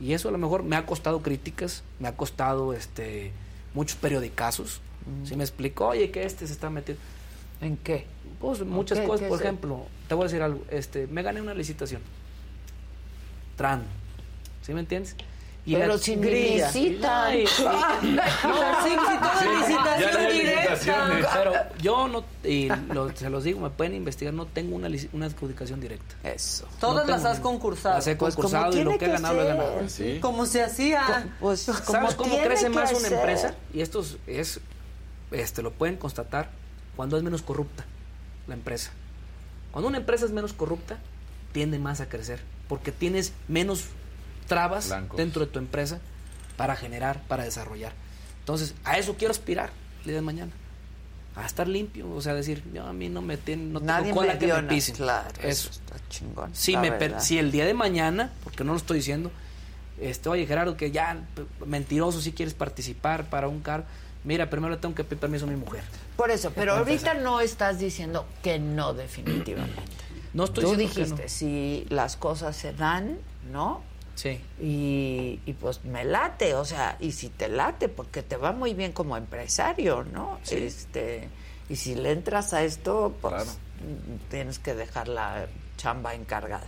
Y 0.00 0.14
eso 0.14 0.30
a 0.30 0.32
lo 0.32 0.38
mejor 0.38 0.62
me 0.62 0.76
ha 0.76 0.86
costado 0.86 1.20
críticas, 1.20 1.82
me 2.00 2.08
ha 2.08 2.16
costado 2.16 2.72
este 2.72 3.32
muchos 3.74 3.98
periodicazos. 3.98 4.80
Si 5.24 5.36
me 5.36 5.44
explico, 5.44 5.88
oye, 5.88 6.10
que 6.10 6.24
este 6.24 6.46
se 6.46 6.52
está 6.54 6.70
metiendo. 6.70 7.02
¿En 7.60 7.76
qué? 7.76 8.06
Pues 8.40 8.64
muchas 8.64 9.00
¿Qué- 9.00 9.06
cosas, 9.06 9.28
por 9.28 9.40
ejemplo, 9.42 9.84
te 10.08 10.14
voy 10.14 10.22
a 10.22 10.26
decir 10.28 10.40
algo, 10.42 10.62
este, 10.70 11.06
me 11.06 11.22
gané 11.22 11.42
una 11.42 11.52
licitación. 11.52 12.00
Tran. 13.56 13.82
¿Sí 14.62 14.72
me 14.72 14.80
entiendes? 14.80 15.16
Pero 15.74 15.86
la- 15.94 15.98
si 15.98 16.16
ni 16.16 16.26
grilla. 16.28 16.66
licitan. 16.66 17.26
Ay, 17.32 17.46
sí. 17.46 17.64
No, 17.64 18.84
sí, 18.84 18.90
sí, 18.90 19.74
directa. 20.32 20.74
licitaciones. 20.74 21.26
Pero 21.34 21.52
yo 21.80 22.08
no, 22.08 22.24
y 22.44 22.68
lo- 22.92 23.14
se 23.16 23.28
los 23.30 23.44
digo, 23.44 23.60
me 23.60 23.70
pueden 23.70 23.94
investigar, 23.94 24.32
no 24.34 24.46
tengo 24.46 24.76
una, 24.76 24.88
una 25.12 25.26
adjudicación 25.26 25.80
directa. 25.80 26.14
Eso. 26.22 26.66
Todas 26.80 27.06
No 27.06 27.12
las 27.12 27.24
has 27.24 27.40
concursado. 27.40 27.96
Las 27.96 28.06
he 28.06 28.16
Pues 28.16 28.34
concursado 28.34 28.76
y 28.78 28.84
lo 28.84 28.98
que 28.98 29.04
he 29.06 29.08
ganado 29.08 29.34
lo 29.34 29.42
he 29.42 29.46
ganado. 29.46 29.74
Pues 29.78 29.92
sí. 29.92 30.18
Como 30.20 30.46
se 30.46 30.62
hacía. 30.62 31.32
Pues, 31.40 31.64
como 31.66 31.78
¿Sabes 32.00 32.14
cómo 32.14 32.38
crece 32.42 32.68
más 32.68 32.92
una 32.92 33.08
empresa? 33.08 33.54
Y 33.74 33.80
esto 33.80 34.00
es, 34.00 34.16
es, 34.26 34.60
este, 35.30 35.62
lo 35.62 35.72
pueden 35.72 35.96
constatar 35.96 36.50
cuando 36.96 37.16
es 37.16 37.22
menos 37.22 37.42
corrupta 37.42 37.84
la 38.46 38.54
empresa. 38.54 38.90
Cuando 39.72 39.88
una 39.88 39.98
empresa 39.98 40.24
es 40.24 40.30
menos 40.30 40.52
corrupta, 40.54 40.98
tiende 41.52 41.78
más 41.78 42.00
a 42.00 42.08
crecer, 42.08 42.40
porque 42.68 42.92
tienes 42.92 43.32
menos 43.48 43.84
trabas 44.48 44.88
Blancos. 44.88 45.16
dentro 45.16 45.44
de 45.46 45.52
tu 45.52 45.58
empresa 45.60 46.00
para 46.56 46.74
generar, 46.74 47.22
para 47.28 47.44
desarrollar. 47.44 47.92
Entonces, 48.40 48.74
a 48.84 48.98
eso 48.98 49.14
quiero 49.16 49.30
aspirar 49.30 49.70
el 50.00 50.04
día 50.06 50.14
de 50.14 50.22
mañana. 50.22 50.52
A 51.36 51.46
estar 51.46 51.68
limpio, 51.68 52.10
o 52.10 52.20
sea, 52.20 52.34
decir, 52.34 52.64
yo 52.74 52.84
a 52.84 52.92
mí 52.92 53.08
no 53.08 53.22
me 53.22 53.36
tienen, 53.36 53.72
no 53.72 53.78
tengo 53.78 53.92
Nadie 53.92 54.12
cola 54.12 54.32
me 54.32 54.38
que 54.40 54.46
dio 54.46 54.56
me 54.56 54.62
nada, 54.62 54.74
pisen. 54.74 54.96
claro, 54.96 55.28
eso. 55.42 55.68
eso 55.68 55.70
está 55.70 55.94
chingón, 56.08 56.50
Si, 56.52 56.72
la 56.72 56.80
me 56.80 56.90
per- 56.92 57.20
si 57.20 57.38
el 57.38 57.52
día 57.52 57.64
de 57.64 57.74
mañana, 57.74 58.32
porque 58.42 58.64
no 58.64 58.72
lo 58.72 58.78
estoy 58.78 58.96
diciendo, 58.96 59.30
este, 60.00 60.28
oye 60.30 60.46
Gerardo, 60.46 60.76
que 60.76 60.90
ya 60.90 61.16
mentiroso 61.64 62.20
si 62.20 62.32
quieres 62.32 62.54
participar 62.54 63.30
para 63.30 63.46
un 63.46 63.60
cargo, 63.60 63.86
mira, 64.24 64.50
primero 64.50 64.72
le 64.74 64.78
tengo 64.80 64.96
que 64.96 65.04
pedir 65.04 65.18
permiso 65.20 65.44
a 65.44 65.48
mi 65.48 65.54
mujer. 65.56 65.84
Por 66.16 66.32
eso, 66.32 66.50
pero 66.56 66.72
ahorita 66.72 67.12
empezar. 67.12 67.18
no 67.22 67.40
estás 67.40 67.78
diciendo 67.78 68.26
que 68.42 68.58
no 68.58 68.92
definitivamente. 68.94 69.80
No 70.34 70.44
estoy 70.44 70.64
Tú 70.64 70.74
diciendo 70.76 71.16
que 71.16 71.22
dijiste, 71.22 71.22
no. 71.22 71.28
si 71.28 71.86
las 71.94 72.16
cosas 72.16 72.56
se 72.56 72.72
dan, 72.72 73.16
¿no? 73.52 73.82
Sí. 74.18 74.40
Y, 74.60 75.38
y 75.46 75.52
pues 75.52 75.84
me 75.84 76.04
late, 76.04 76.54
o 76.54 76.64
sea, 76.64 76.96
y 76.98 77.12
si 77.12 77.28
te 77.28 77.46
late, 77.48 77.88
porque 77.88 78.20
te 78.24 78.36
va 78.36 78.50
muy 78.50 78.74
bien 78.74 78.90
como 78.90 79.16
empresario, 79.16 80.02
¿no? 80.12 80.40
Sí. 80.42 80.56
Este, 80.56 81.28
y 81.68 81.76
si 81.76 81.94
le 81.94 82.10
entras 82.10 82.52
a 82.52 82.64
esto, 82.64 83.14
pues 83.20 83.58
tienes 84.28 84.58
que 84.58 84.74
dejar 84.74 85.06
la 85.06 85.46
chamba 85.76 86.14
encargada. 86.16 86.66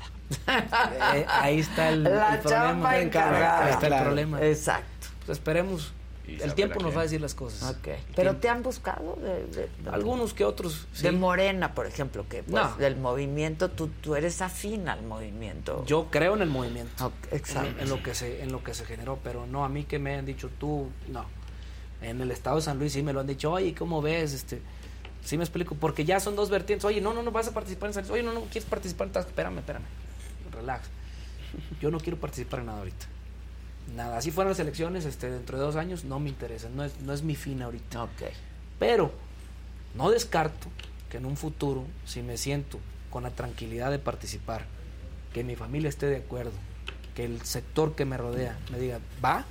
Eh, 1.13 1.27
ahí 1.29 1.59
está 1.59 1.89
el, 1.89 2.05
La 2.05 2.35
el 2.35 2.39
problema. 2.39 2.67
chamba 2.69 2.99
encargada. 3.01 3.67
Ahí 3.67 3.73
está 3.73 3.87
el 3.89 4.03
problema. 4.05 4.43
Exacto. 4.47 5.09
Pues 5.27 5.39
esperemos. 5.39 5.93
El 6.41 6.55
tiempo 6.55 6.81
nos 6.81 6.95
va 6.95 7.01
a 7.01 7.03
decir 7.05 7.21
las 7.21 7.35
cosas. 7.35 7.77
Ok. 7.77 7.89
El 7.89 7.99
Pero 8.15 8.37
te 8.37 8.49
han 8.49 8.63
buscado 8.63 9.17
de, 9.17 9.47
de- 9.47 9.69
de- 9.83 9.91
Algunos 9.91 10.33
que 10.35 10.45
otros. 10.45 10.87
sí. 10.93 11.03
de 11.03 11.13
Morena, 11.13 11.75
por 11.75 11.87
ejemplo, 11.87 12.27
que 12.29 12.43
pues, 12.43 12.55
No. 12.63 12.77
del 12.77 12.97
movimiento, 12.97 13.71
tú, 13.71 13.89
tú 14.01 14.15
eres 14.15 14.41
afín 14.43 14.89
al 14.89 15.03
movimiento. 15.03 15.85
Yo 15.87 16.09
creo 16.11 16.35
en 16.37 16.43
el 16.43 16.51
movimiento. 16.51 17.13
Exacto. 17.33 17.69
En, 17.71 17.81
en 17.81 17.89
lo 17.89 18.03
que 18.03 18.15
se, 18.15 18.43
en 18.43 18.53
lo 18.53 18.63
que 18.63 18.75
se 18.75 18.85
generó, 18.85 19.19
pero 19.25 19.47
no 19.47 19.65
a 19.65 19.69
mí 19.69 19.85
que 19.85 19.99
me 19.99 20.15
han 20.17 20.27
dicho 20.27 20.51
tú, 20.59 20.89
no. 21.09 21.25
En 22.03 22.21
el 22.21 22.31
estado 22.31 22.57
de 22.57 22.63
San 22.63 22.79
Luis 22.79 22.93
sí 22.93 23.03
me 23.03 23.13
lo 23.13 23.21
han 23.21 23.27
dicho, 23.27 23.51
oye, 23.53 23.75
¿cómo 23.75 24.01
ves? 24.01 24.33
Este, 24.33 24.63
sí 25.23 25.37
me 25.37 25.45
explico, 25.45 25.75
porque 25.75 26.05
ya 26.05 26.19
son 26.21 26.35
dos 26.37 26.49
vertientes. 26.49 26.85
Oye, 26.85 27.01
no, 27.01 27.13
no, 27.13 27.23
no 27.23 27.31
vas 27.31 27.49
a 27.49 27.53
participar 27.53 27.89
en 27.91 27.95
San 27.95 28.03
Luis. 28.05 28.13
Oye, 28.13 28.23
no, 28.23 28.33
no 28.33 28.41
quieres 28.43 28.65
participar 28.65 29.09
en 29.15 29.17
Espérame, 29.21 29.59
espérame. 29.59 29.85
Relax. 30.53 30.89
Yo 31.81 31.91
no 31.91 31.99
quiero 32.01 32.19
participar 32.19 32.61
en 32.61 32.67
nada 32.67 32.79
ahorita. 32.79 33.07
Nada. 33.95 34.19
Así 34.19 34.31
fueron 34.31 34.53
las 34.53 34.61
elecciones, 34.61 35.05
este, 35.05 35.31
dentro 35.31 35.59
de 35.59 35.65
dos 35.65 35.77
años, 35.77 36.05
no 36.05 36.21
me 36.21 36.29
interesa. 36.29 36.69
No 36.69 36.85
es, 36.85 37.01
no 37.01 37.13
es 37.13 37.23
mi 37.23 37.35
fin 37.35 37.63
ahorita. 37.63 38.05
Ok. 38.05 38.23
Pero 38.79 39.13
no 39.95 40.11
descarto 40.11 40.69
que 41.11 41.17
en 41.19 41.27
un 41.27 41.37
futuro, 41.37 41.85
si 42.07 42.23
me 42.23 42.37
siento 42.37 42.79
con 43.11 43.25
la 43.25 43.31
tranquilidad 43.31 43.91
de 43.91 43.99
participar, 43.99 44.65
que 45.33 45.45
mi 45.45 45.57
familia 45.57 45.89
esté 45.89 46.07
de 46.07 46.17
acuerdo, 46.19 46.53
que 47.15 47.25
el 47.25 47.43
sector 47.43 47.95
que 47.95 48.05
me 48.05 48.17
rodea 48.17 48.59
me 48.71 48.79
diga, 48.79 49.01
va, 49.25 49.45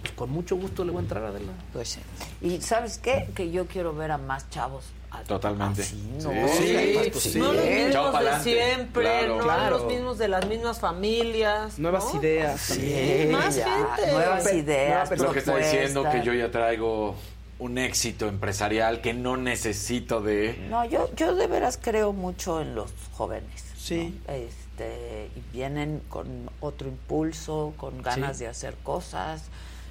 pues 0.00 0.12
con 0.12 0.30
mucho 0.30 0.56
gusto 0.56 0.84
le 0.84 0.92
voy 0.92 1.00
a 1.00 1.02
entrar 1.02 1.24
adelante. 1.24 1.62
Pues 1.72 1.88
sí. 1.88 2.00
Y 2.40 2.60
¿sabes 2.60 2.98
qué? 2.98 3.28
Que 3.34 3.50
yo 3.50 3.66
quiero 3.66 3.94
ver 3.94 4.12
a 4.12 4.18
más 4.18 4.48
chavos. 4.50 4.84
Totalmente. 5.26 5.82
así, 5.82 5.96
Sí. 6.18 6.24
¿no? 6.24 6.48
Sí, 6.48 7.08
Pues 7.12 7.24
sí. 7.24 7.38
no 7.38 7.52
los 7.52 7.64
mismos 7.64 8.20
de 8.20 8.40
siempre, 8.42 9.02
Claro. 9.02 9.36
no 9.38 9.44
Claro. 9.44 9.78
los 9.78 9.86
mismos 9.86 10.18
de 10.18 10.28
las 10.28 10.46
mismas 10.46 10.78
familias. 10.80 11.78
Nuevas 11.78 12.12
¿no? 12.14 12.20
ideas. 12.20 12.60
Sí, 12.60 13.28
Más 13.30 13.54
ya, 13.56 13.64
gente. 13.96 14.12
Nuevas 14.12 14.44
Nueva 14.44 14.58
ideas. 14.58 15.18
Lo 15.18 15.32
que 15.32 15.38
está 15.40 15.56
diciendo 15.56 16.04
que 16.10 16.22
yo 16.22 16.32
ya 16.34 16.50
traigo 16.50 17.14
un 17.58 17.76
éxito 17.78 18.26
empresarial 18.26 19.00
que 19.02 19.12
no 19.12 19.36
necesito 19.36 20.20
de... 20.22 20.66
No, 20.70 20.84
yo, 20.86 21.10
yo 21.14 21.34
de 21.34 21.46
veras 21.46 21.78
creo 21.80 22.12
mucho 22.12 22.60
en 22.60 22.74
los 22.74 22.90
jóvenes. 23.12 23.64
Sí. 23.76 24.18
¿no? 24.26 24.32
Este, 24.34 25.28
y 25.36 25.42
vienen 25.52 26.00
con 26.08 26.50
otro 26.60 26.88
impulso, 26.88 27.74
con 27.76 28.00
ganas 28.02 28.38
Sí. 28.38 28.44
de 28.44 28.50
hacer 28.50 28.76
cosas. 28.82 29.42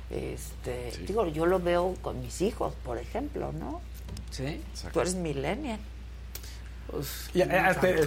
Este, 0.09 0.91
Sí. 0.93 1.03
digo, 1.05 1.27
yo 1.27 1.45
lo 1.45 1.59
veo 1.59 1.93
con 2.01 2.19
mis 2.21 2.41
hijos, 2.41 2.73
por 2.83 2.97
ejemplo, 2.97 3.51
¿no? 3.51 3.81
¿Sí? 4.31 4.61
Tú 4.91 5.01
eres 5.01 5.15
millennial. 5.15 5.79
Pues, 6.91 7.29
Ya, 7.33 7.45
eh, 7.45 7.71
este, 7.71 8.03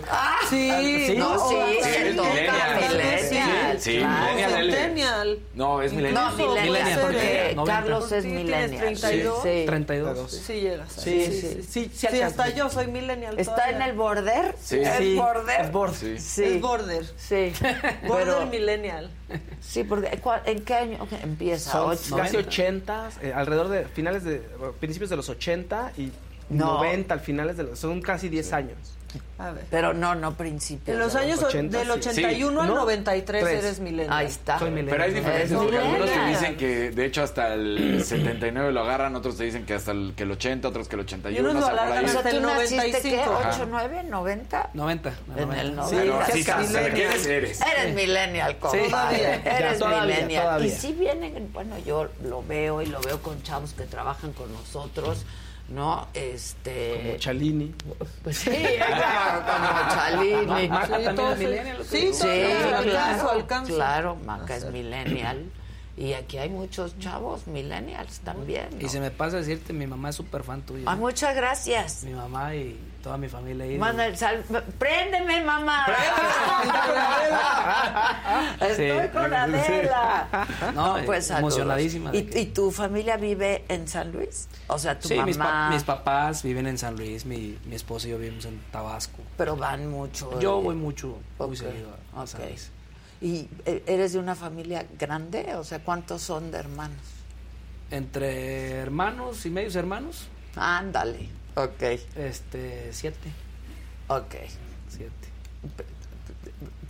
Sí, 0.51 1.15
no, 1.17 1.35
no, 1.37 1.49
sí, 1.49 1.55
o 1.55 1.83
se 1.85 2.09
es 2.11 2.17
toca 2.17 2.29
millennial. 2.29 2.91
millennial. 2.91 3.81
Sí, 3.81 3.99
claro. 3.99 4.59
millennial. 4.59 5.39
No, 5.55 5.83
es 5.83 5.93
milenio. 5.93 6.21
No, 6.21 6.31
millennial, 6.33 6.65
Millennial, 6.67 7.01
porque 7.01 7.17
porque 7.17 7.53
90. 7.55 7.73
Carlos 7.81 8.13
es 8.13 8.23
Sí, 8.25 8.29
millennial. 8.31 8.81
32. 8.99 9.43
Sí. 9.43 9.63
32. 9.67 10.31
Sí, 10.33 10.53
llegas. 10.61 10.93
Sí, 10.93 11.25
sí, 11.27 11.41
sí, 11.41 11.63
sí, 11.63 11.91
sí 11.95 12.07
Sí, 12.11 12.21
hasta 12.23 12.49
yo 12.51 12.69
soy 12.71 12.89
millennial. 12.89 13.39
¿Está 13.39 13.55
todavía. 13.55 13.77
en 13.77 13.83
el 13.83 13.93
border? 13.97 14.55
Sí. 14.61 14.79
¿Es 14.81 14.97
Sí, 14.99 15.15
border? 15.17 15.61
es 15.61 15.73
border. 15.73 15.97
Sí. 15.99 16.19
Sí. 16.19 16.45
Es 16.45 16.61
border. 16.61 17.05
Sí. 17.17 17.53
Border 18.09 18.25
Pero, 18.37 18.47
millennial. 18.47 19.11
sí, 19.61 19.85
porque 19.85 20.19
¿cuál- 20.21 20.43
¿en 20.45 20.65
qué 20.65 20.75
año 20.75 21.07
empieza? 21.23 21.71
Son 21.73 21.91
¿Ocho? 21.93 22.17
casi 22.17 22.37
80, 22.37 23.11
eh, 23.23 23.33
alrededor 23.35 23.69
de 23.69 23.85
finales 23.87 24.25
de 24.25 24.39
principios 24.81 25.09
de 25.11 25.17
los 25.17 25.29
80 25.29 25.93
y 25.97 26.11
No. 26.59 26.75
90 26.79 27.15
al 27.15 27.21
finales 27.21 27.57
de 27.57 27.65
los 27.65 27.79
son 27.79 28.01
casi 28.03 28.29
10 28.29 28.53
años. 28.53 28.79
A 29.39 29.51
ver. 29.51 29.65
Pero 29.71 29.93
no, 29.93 30.15
no 30.15 30.35
principios. 30.35 30.95
En 30.95 30.99
los 30.99 31.15
años 31.17 31.43
80, 31.43 31.79
del 31.79 31.87
sí. 31.87 31.93
81 31.93 32.61
al 32.63 32.69
Sí. 32.69 32.75
93 32.75 33.43
Tres. 33.45 33.59
eres 33.59 33.81
millennial. 33.81 34.13
Ahí 34.17 34.27
está. 34.27 34.59
Soy. 34.59 34.71
Pero 34.71 35.03
hay 35.05 35.13
diferencias, 35.13 35.61
porque 35.61 35.79
algunos 35.79 36.11
te 36.11 36.27
dicen 36.29 36.57
que 36.57 36.91
de 36.93 37.05
hecho 37.05 37.23
hasta 37.23 37.53
el 37.53 38.03
79 38.03 38.73
lo 38.73 38.81
agarran, 38.81 39.15
otros 39.15 39.37
te 39.37 39.45
dicen 39.45 39.67
que 39.67 39.75
hasta 39.75 39.91
el, 39.91 40.15
que 40.17 40.23
el 40.23 40.31
80, 40.31 40.67
otros 40.67 40.89
que 40.89 40.97
el 40.97 41.01
81. 41.01 41.37
Y 41.37 41.51
unos 41.51 41.55
lo 41.55 41.61
o 41.61 41.63
sea, 41.77 41.87
por 41.87 41.97
ahí. 41.99 42.05
Hasta 42.07 42.23
¿tú 42.31 42.37
el 42.37 42.43
naciste 42.43 43.01
qué? 43.03 43.17
95. 43.17 43.39
Ajá. 43.39 43.51
¿8, 43.65 43.67
9, 43.69 44.03
90? 44.05 44.71
90. 44.73 45.13
En 45.37 45.53
el 45.53 45.77
90. 45.77 46.27
Sí, 46.27 46.33
sí, 46.33 46.45
casi. 46.45 46.73
¿sabes 46.73 46.95
qué 46.95 47.05
eres? 47.05 47.27
Eres. 47.27 47.61
Eres 47.61 47.95
millennial, 47.95 48.57
compadre. 48.59 48.89
Todavía. 48.89 49.35
Eres 49.59 49.79
todavía, 49.79 50.03
millennial. 50.15 50.43
todavía. 50.45 50.67
Y 50.69 50.71
sí 50.71 50.93
vienen, 50.99 51.51
bueno, 51.53 51.77
yo 51.85 52.09
lo 52.25 52.43
veo 52.45 52.81
y 52.81 52.87
lo 52.87 52.99
veo 53.03 53.21
con 53.21 53.43
chavos 53.43 53.75
que 53.75 53.85
trabajan 53.85 54.33
con 54.33 54.51
nosotros, 54.55 55.25
¿no? 55.69 56.07
Este... 56.15 57.01
Como 57.03 57.17
Chalini. 57.19 57.75
Pues 58.23 58.39
sí, 58.39 58.51
claro, 58.51 59.43
como 59.47 59.95
Chalini. 59.95 60.69
Maca 60.69 60.87
Sí, 60.87 60.91
también 60.93 61.17
todos- 61.17 61.33
es 61.33 61.39
millennial. 61.39 61.77
Sí, 61.89 62.11
Sí, 62.13 62.29
alcanzo, 62.29 62.83
claro, 62.91 63.31
alcanzo. 63.31 63.75
claro, 63.75 64.17
Maca 64.25 64.57
es 64.57 64.65
millennial. 64.71 65.45
Y 65.97 66.15
aquí 66.15 66.39
hay 66.39 66.49
muchos 66.49 66.99
chavos 66.99 67.47
millennials 67.47 68.21
también. 68.21 68.69
¿no? 68.79 68.87
Y 68.87 68.89
se 68.89 68.99
me 68.99 69.11
pasa 69.11 69.37
decirte, 69.37 69.73
mi 69.75 69.87
mamá 69.87 70.09
es 70.09 70.17
súper 70.17 70.43
fan 70.43 70.63
tuya. 70.63 70.85
Ah, 70.87 70.97
muchas 70.97 71.35
gracias. 71.37 72.05
Mi 72.05 72.13
mamá 72.15 72.55
y 72.55 72.79
toda 73.03 73.17
mi 73.19 73.29
familia 73.29 73.65
ahí. 73.65 73.77
Manda 73.79 74.07
el 74.07 74.17
sal... 74.17 74.45
Préndeme, 74.79 75.43
mamá. 75.43 75.87
Estoy 78.61 79.01
Sí. 79.03 79.09
con 79.13 79.35
Adela. 79.35 80.47
No, 80.75 80.97
pues 81.05 81.27
saludos. 81.27 81.55
emocionadísima 81.55 82.15
¿Y, 82.15 82.31
y 82.39 82.47
tu 82.47 82.71
familia 82.71 83.17
vive 83.17 83.65
en 83.69 83.89
San 83.89 84.13
Luis? 84.13 84.49
O 84.69 84.79
sea, 84.79 84.99
tu 84.99 85.09
Sí, 85.09 85.21
mis, 85.23 85.37
pa- 85.37 85.45
mamá. 85.45 85.71
mis 85.75 85.83
papás 85.85 86.43
viven 86.43 86.67
en 86.67 86.79
San 86.79 86.97
Luis, 86.97 87.27
mi, 87.27 87.59
mi 87.67 87.75
esposo 87.75 88.07
y 88.07 88.11
yo 88.13 88.19
vivimos 88.19 88.45
en 88.45 88.61
Tabasco. 88.71 89.19
Pero 89.37 89.57
van 89.57 89.89
mucho. 89.91 90.39
Yo 90.41 90.61
eh, 90.61 90.63
voy 90.63 90.75
mucho, 90.77 91.19
muy 91.39 91.49
ok, 91.49 91.55
seguido 91.57 91.91
a 92.15 92.21
ok. 92.23 92.27
San 92.27 92.43
Luis. 92.43 92.71
¿Y 93.21 93.49
eh, 93.67 93.83
eres 93.87 94.13
de 94.13 94.19
una 94.19 94.35
familia 94.35 94.87
grande? 94.99 95.55
O 95.57 95.65
sea, 95.65 95.81
¿cuántos 95.81 96.23
son 96.23 96.51
de 96.51 96.59
hermanos? 96.59 96.97
Entre 97.91 98.71
hermanos 98.73 99.45
y 99.45 99.51
medios 99.51 99.75
hermanos, 99.77 100.29
Ándale. 100.57 101.29
Ok, 101.55 101.83
este, 102.17 102.89
siete. 102.93 103.31
ok. 104.09 104.35
Siete. 104.89 105.13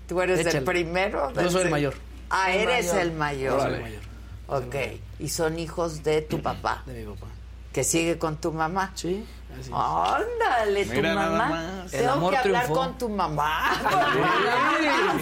¿Tú 0.09 0.21
eres 0.21 0.41
Échale. 0.41 0.59
el 0.59 0.65
primero? 0.65 1.33
Yo 1.35 1.51
soy 1.51 1.63
el 1.63 1.71
mayor. 1.71 1.95
Ah, 2.31 2.53
El 2.53 2.69
eres 2.69 2.87
mayor. 2.89 3.03
el 3.03 3.13
mayor. 3.13 3.57
Yo 3.59 3.63
soy 3.65 3.75
el 3.75 3.81
mayor. 3.83 4.03
Ok. 4.49 4.75
Y 5.19 5.29
son 5.29 5.59
hijos 5.59 6.03
de 6.03 6.23
tu 6.23 6.43
papá, 6.43 6.83
De 6.87 7.05
mi 7.05 7.15
papá. 7.15 7.27
que 7.73 7.85
sigue 7.85 8.19
con 8.19 8.37
tu 8.37 8.53
mamá. 8.53 8.93
Sí, 8.95 9.25
así 9.53 9.71
es. 9.71 9.73
Ándale, 9.73 10.85
tu 10.87 10.93
Mira 10.93 11.15
nada 11.15 11.39
mamá. 11.39 11.83
El 11.85 11.91
Tengo 11.91 12.11
amor 12.13 12.31
que 12.33 12.39
hablar 12.39 12.65
triunfó. 12.65 12.83
con 12.85 12.99
tu 12.99 13.09
mamá. 13.09 13.73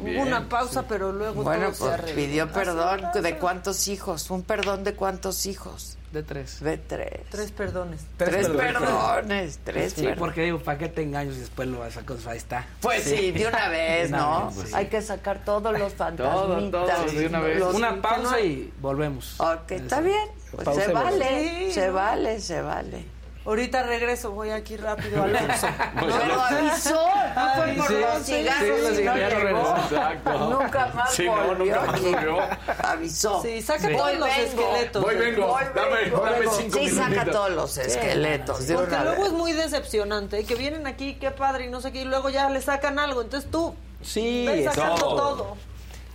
Hubo 0.00 0.22
una 0.22 0.48
pausa, 0.48 0.86
pero 0.88 1.12
luego 1.12 1.42
Bueno, 1.42 1.66
todo 1.66 1.74
se 1.74 1.80
pues 1.80 1.92
arregló. 1.94 2.14
pidió 2.16 2.44
Así 2.44 2.52
perdón 2.54 3.00
de 3.22 3.38
cuántos 3.38 3.88
hijos. 3.88 4.30
Un 4.30 4.42
perdón 4.42 4.84
de 4.84 4.94
cuántos 4.94 5.46
hijos. 5.46 5.96
De 6.12 6.22
tres. 6.22 6.60
De 6.60 6.76
tres. 6.76 7.20
Tres 7.30 7.50
perdones. 7.52 8.00
Tres, 8.18 8.46
perdones. 8.48 8.82
perdones. 8.82 9.58
Tres 9.64 9.92
Sí, 9.92 9.96
perdones. 10.02 10.18
porque 10.18 10.42
digo, 10.42 10.58
¿para 10.58 10.76
qué 10.76 10.88
te 10.88 11.02
engaños 11.02 11.36
y 11.36 11.40
después 11.40 11.66
lo 11.68 11.78
vas 11.78 11.96
a 11.96 12.02
Ahí 12.30 12.36
está. 12.36 12.66
Pues 12.82 13.04
sí, 13.04 13.32
de 13.32 13.46
una 13.46 13.68
vez, 13.68 14.10
¿no? 14.10 14.52
sí. 14.52 14.70
Hay 14.74 14.86
que 14.88 15.00
sacar 15.00 15.42
todos 15.44 15.76
los 15.78 15.94
fantasmitas. 15.94 17.12
de 17.14 17.26
una 17.26 17.40
vez. 17.40 17.58
Los- 17.58 17.74
Una 17.74 18.00
pausa 18.02 18.40
y 18.40 18.72
volvemos. 18.80 19.40
Ok, 19.40 19.70
está 19.72 20.00
bien. 20.00 20.28
Pues 20.54 20.68
se 20.76 20.92
vale, 20.92 21.66
Sí, 21.68 21.72
se 21.72 21.86
¿no? 21.88 21.92
vale, 21.94 22.40
se 22.40 22.60
vale. 22.60 23.04
Ahorita 23.44 23.82
regreso, 23.82 24.30
voy 24.30 24.50
aquí 24.50 24.76
rápido 24.76 25.22
al 25.24 25.34
Oxxo. 25.36 25.66
Pero 25.98 26.40
avisó, 26.42 27.06
no 27.34 27.54
fue 27.56 27.72
por 27.74 27.86
Sí, 27.88 27.94
los 28.00 28.22
cigarros 28.24 28.80
sí, 28.94 29.02
y 29.02 29.04
no 29.04 29.16
llegó. 29.16 29.76
Exacto. 29.76 30.38
Nunca 30.60 30.86
más 30.94 31.12
Sí, 31.14 31.26
no, 31.26 31.36
volvió. 31.46 31.74
nunca 31.74 31.86
más 31.92 32.00
volvió. 32.02 32.38
Avisó. 32.84 33.42
Sí, 33.42 33.60
saca 33.62 33.88
Voy, 33.88 33.96
todos 33.96 34.18
los 34.18 34.28
vengo. 34.28 34.42
esqueletos. 34.62 35.02
Voy, 35.02 35.14
vengo. 35.16 35.46
Voy, 35.48 35.62
Dame, 35.74 35.96
vengo. 36.04 36.20
dame 36.20 36.46
cinco 36.56 36.78
Sí, 36.78 36.88
saca 36.90 37.24
todos 37.24 37.50
los 37.50 37.78
esqueletos 37.78 38.66
de 38.66 38.74
Porque 38.74 38.96
luego 38.96 39.26
es 39.26 39.32
muy 39.32 39.52
decepcionante, 39.52 40.38
¿eh? 40.38 40.44
que 40.44 40.54
vienen 40.54 40.86
aquí, 40.86 41.14
qué 41.14 41.30
padre, 41.32 41.66
y 41.66 41.68
no 41.70 41.80
sé 41.80 41.90
qué, 41.90 42.02
y 42.02 42.04
luego 42.04 42.30
ya 42.30 42.48
le 42.48 42.60
sacan 42.62 42.98
algo. 42.98 43.22
Entonces 43.22 43.50
tú 43.50 43.74
Sí, 44.02 44.44
Ves 44.46 44.64
sacando 44.66 44.94
todo. 44.96 45.16
todo. 45.16 45.56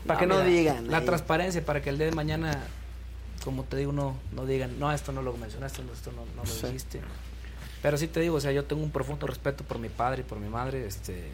Para 0.05 0.19
que 0.19 0.27
no 0.27 0.39
digan 0.41 0.89
La 0.89 0.99
ahí. 0.99 1.05
transparencia, 1.05 1.63
para 1.65 1.81
que 1.81 1.89
el 1.89 1.97
día 1.97 2.05
de 2.07 2.13
mañana, 2.13 2.63
como 3.47 3.63
te 3.63 3.77
digo, 3.77 3.93
no, 3.93 4.13
no 4.33 4.45
digan, 4.45 4.77
no, 4.77 4.91
esto 4.91 5.13
no 5.13 5.21
lo 5.21 5.31
mencionaste, 5.37 5.81
no, 5.81 5.93
esto 5.93 6.11
no, 6.11 6.25
no 6.35 6.43
lo 6.43 6.49
Sí. 6.53 6.65
dijiste. 6.65 6.99
Pero 7.81 7.97
sí 7.97 8.07
te 8.09 8.19
digo, 8.19 8.35
o 8.35 8.41
sea, 8.41 8.51
yo 8.51 8.65
tengo 8.65 8.83
un 8.83 8.91
profundo 8.91 9.25
respeto 9.25 9.63
por 9.63 9.79
mi 9.79 9.87
padre 9.87 10.21
y 10.21 10.23
por 10.25 10.37
mi 10.37 10.49
madre, 10.49 10.85
este, 10.85 11.31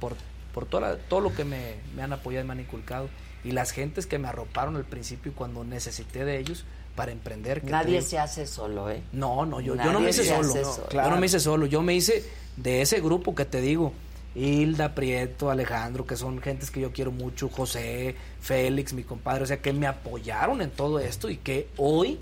por, 0.00 0.16
por 0.52 0.66
toda 0.66 0.90
la- 0.90 0.96
todo 0.98 1.20
lo 1.20 1.34
que 1.34 1.44
me, 1.44 1.76
me 1.96 2.02
han 2.02 2.12
apoyado 2.12 2.44
y 2.44 2.46
me 2.48 2.52
han 2.52 2.60
inculcado. 2.60 3.08
Y 3.42 3.52
las 3.52 3.70
gentes 3.70 4.06
que 4.06 4.18
me 4.18 4.28
arroparon 4.28 4.76
al 4.76 4.84
principio 4.84 5.32
y 5.32 5.34
cuando 5.34 5.64
necesité 5.64 6.26
de 6.26 6.38
ellos 6.38 6.64
para 6.94 7.10
emprender. 7.10 7.62
que 7.62 7.70
Nadie 7.70 8.02
se 8.02 8.18
hace 8.18 8.46
solo, 8.46 8.90
¿eh? 8.90 9.02
no, 9.12 9.46
no, 9.46 9.60
yo, 9.62 9.76
yo 9.76 9.92
no 9.92 10.00
me 10.00 10.10
hice 10.10 10.24
solo. 10.24 10.48
hace 10.50 10.60
No, 10.62 10.72
solo. 10.74 10.88
Yo 10.92 11.10
no 11.10 11.16
me 11.16 11.26
hice 11.26 11.40
solo. 11.40 11.64
Yo 11.66 11.80
me 11.82 11.94
hice 11.94 12.22
de 12.56 12.82
ese 12.82 13.00
grupo 13.00 13.34
que 13.34 13.46
te 13.46 13.60
digo. 13.62 13.92
Hilda, 14.34 14.94
Prieto, 14.94 15.50
Alejandro, 15.50 16.06
que 16.06 16.16
son 16.16 16.40
gentes 16.40 16.70
que 16.70 16.80
yo 16.80 16.92
quiero 16.92 17.12
mucho, 17.12 17.48
José, 17.48 18.16
Félix, 18.40 18.92
mi 18.92 19.04
compadre, 19.04 19.44
o 19.44 19.46
sea, 19.46 19.60
que 19.60 19.72
me 19.72 19.86
apoyaron 19.86 20.60
en 20.60 20.70
todo 20.70 20.98
esto 20.98 21.30
y 21.30 21.36
que 21.36 21.68
hoy 21.76 22.18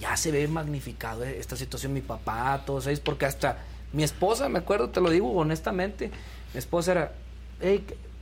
ya 0.00 0.16
se 0.16 0.32
ve 0.32 0.48
magnificado 0.48 1.24
eh, 1.24 1.38
esta 1.38 1.56
situación, 1.56 1.92
mi 1.92 2.00
papá, 2.00 2.62
todos 2.66 2.86
ellos, 2.86 3.00
porque 3.00 3.26
hasta 3.26 3.58
mi 3.92 4.02
esposa, 4.02 4.48
me 4.48 4.58
acuerdo, 4.58 4.90
te 4.90 5.00
lo 5.00 5.10
digo 5.10 5.30
honestamente, 5.32 6.10
mi 6.52 6.58
esposa 6.58 6.92
era, 6.92 7.12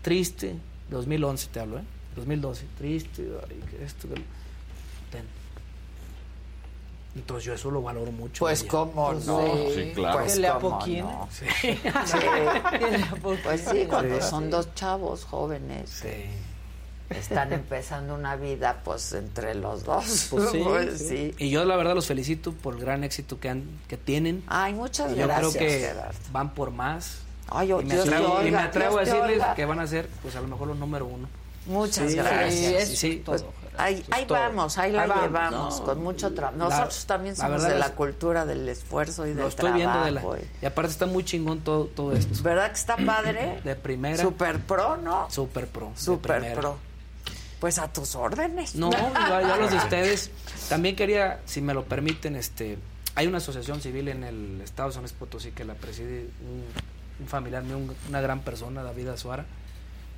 triste, 0.02 0.54
2011 0.90 1.48
te 1.50 1.60
hablo, 1.60 1.78
¿eh? 1.78 1.82
2012, 2.16 2.66
triste, 2.76 3.26
esto. 3.82 4.08
Entonces 7.16 7.44
yo 7.44 7.54
eso 7.54 7.70
lo 7.72 7.82
valoro 7.82 8.12
mucho. 8.12 8.44
Pues. 8.44 8.62
¿cómo 8.62 9.12
no? 9.12 9.42
Sí, 9.74 9.92
claro. 9.94 10.20
Pues, 10.20 10.38
le 10.38 10.48
¿cómo 10.50 10.76
apoquine. 10.76 11.02
no? 11.02 11.28
Sí. 11.30 11.46
Pues 13.42 13.60
sí, 13.70 13.86
cuando 13.88 14.20
Sí. 14.20 14.28
son 14.28 14.50
dos 14.50 14.74
chavos 14.74 15.24
jóvenes. 15.24 16.02
Están 17.10 17.52
empezando 17.52 18.14
una 18.14 18.36
vida, 18.36 18.82
pues, 18.84 19.12
entre 19.14 19.54
los 19.56 19.82
dos. 19.84 20.28
Pues 20.30 20.50
sí, 20.50 20.60
Pues 20.62 20.98
sí. 20.98 21.08
sí. 21.08 21.34
Y 21.38 21.50
yo 21.50 21.64
la 21.64 21.74
verdad 21.76 21.94
los 21.96 22.06
felicito 22.06 22.52
por 22.52 22.74
el 22.74 22.80
gran 22.80 23.02
éxito 23.02 23.40
que 23.40 23.48
han 23.48 23.64
que 23.88 23.96
tienen. 23.96 24.44
Ay, 24.46 24.72
muchas 24.74 25.10
Y 25.12 25.16
yo 25.16 25.26
gracias, 25.26 25.56
creo 25.56 25.68
que 25.68 25.78
Gerardo. 25.80 26.18
van 26.32 26.54
por 26.54 26.70
más. 26.70 27.18
Ay, 27.48 27.72
y 27.72 27.74
me 27.74 27.82
Dios 27.94 28.04
te 28.08 28.14
atrevo, 28.14 28.42
y 28.46 28.50
me 28.52 28.58
atrevo 28.58 28.98
a 28.98 29.00
decirles 29.04 29.42
que 29.56 29.64
van 29.64 29.80
a 29.80 29.86
ser, 29.88 30.08
pues 30.22 30.36
a 30.36 30.40
lo 30.40 30.46
mejor 30.46 30.68
los 30.68 30.76
número 30.78 31.06
uno. 31.06 31.28
Muchas 31.66 32.10
Sí, 32.10 32.16
gracias. 32.16 32.88
sí, 32.88 32.96
sí. 32.96 33.22
Pues, 33.26 33.44
ahí 33.82 34.04
ahí 34.10 34.26
vamos, 34.28 34.78
ahí 34.78 34.92
la 34.92 35.02
Ahí 35.02 35.10
llevamos 35.22 35.80
No, 35.80 35.84
con 35.86 36.02
mucho 36.02 36.32
trabajo. 36.32 36.58
la- 36.58 36.64
Nosotros 36.68 37.06
también 37.06 37.36
somos 37.36 37.62
de 37.62 37.78
la 37.78 37.86
es- 37.86 37.92
cultura 37.92 38.44
del 38.46 38.68
esfuerzo 38.68 39.26
y 39.26 39.30
del 39.30 39.38
Lo 39.38 39.48
estoy 39.48 39.72
viendo 39.72 40.04
de 40.04 40.10
la, 40.12 40.20
trabajo. 40.20 40.42
y- 40.62 40.66
aparte 40.66 40.90
está 40.92 41.06
muy 41.06 41.24
chingón 41.24 41.60
todo, 41.60 41.86
todo 41.86 42.12
esto. 42.12 42.42
¿Verdad 42.42 42.68
que 42.68 42.76
está 42.76 42.96
padre? 42.96 43.60
De 43.64 43.74
primera. 43.76 44.22
Super 44.22 44.58
pro, 44.60 44.96
¿no? 44.96 45.30
Super 45.30 45.66
pro. 45.66 45.92
Super 45.96 46.54
pro. 46.54 46.76
Pues 47.60 47.78
a 47.78 47.92
tus 47.92 48.14
órdenes. 48.14 48.74
No, 48.74 48.90
ya, 49.14 49.42
ya 49.42 49.56
los 49.56 49.70
de 49.70 49.76
ustedes. 49.76 50.30
También 50.68 50.96
quería, 50.96 51.40
si 51.44 51.60
me 51.60 51.74
lo 51.74 51.84
permiten, 51.84 52.36
este, 52.36 52.78
hay 53.14 53.26
una 53.26 53.36
asociación 53.38 53.80
civil 53.82 54.08
en 54.08 54.24
el 54.24 54.60
estado 54.62 54.88
de 54.88 54.94
San 54.94 55.02
Luis 55.02 55.12
Potosí 55.12 55.50
que 55.50 55.64
la 55.64 55.74
preside 55.74 56.28
un, 56.40 56.64
un 57.20 57.28
familiar 57.28 57.62
mío, 57.62 57.76
un- 57.76 57.94
una 58.08 58.20
gran 58.22 58.40
persona, 58.40 58.82
David 58.82 59.08
Azuara, 59.08 59.44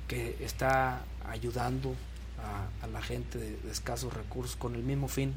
que 0.07 0.37
está 0.41 1.01
ayudando 1.29 1.93
a, 2.43 2.85
a 2.85 2.87
la 2.87 3.01
gente 3.01 3.37
de, 3.37 3.57
de 3.57 3.71
escasos 3.71 4.13
recursos 4.13 4.55
con 4.55 4.75
el 4.75 4.83
mismo 4.83 5.07
fin 5.07 5.33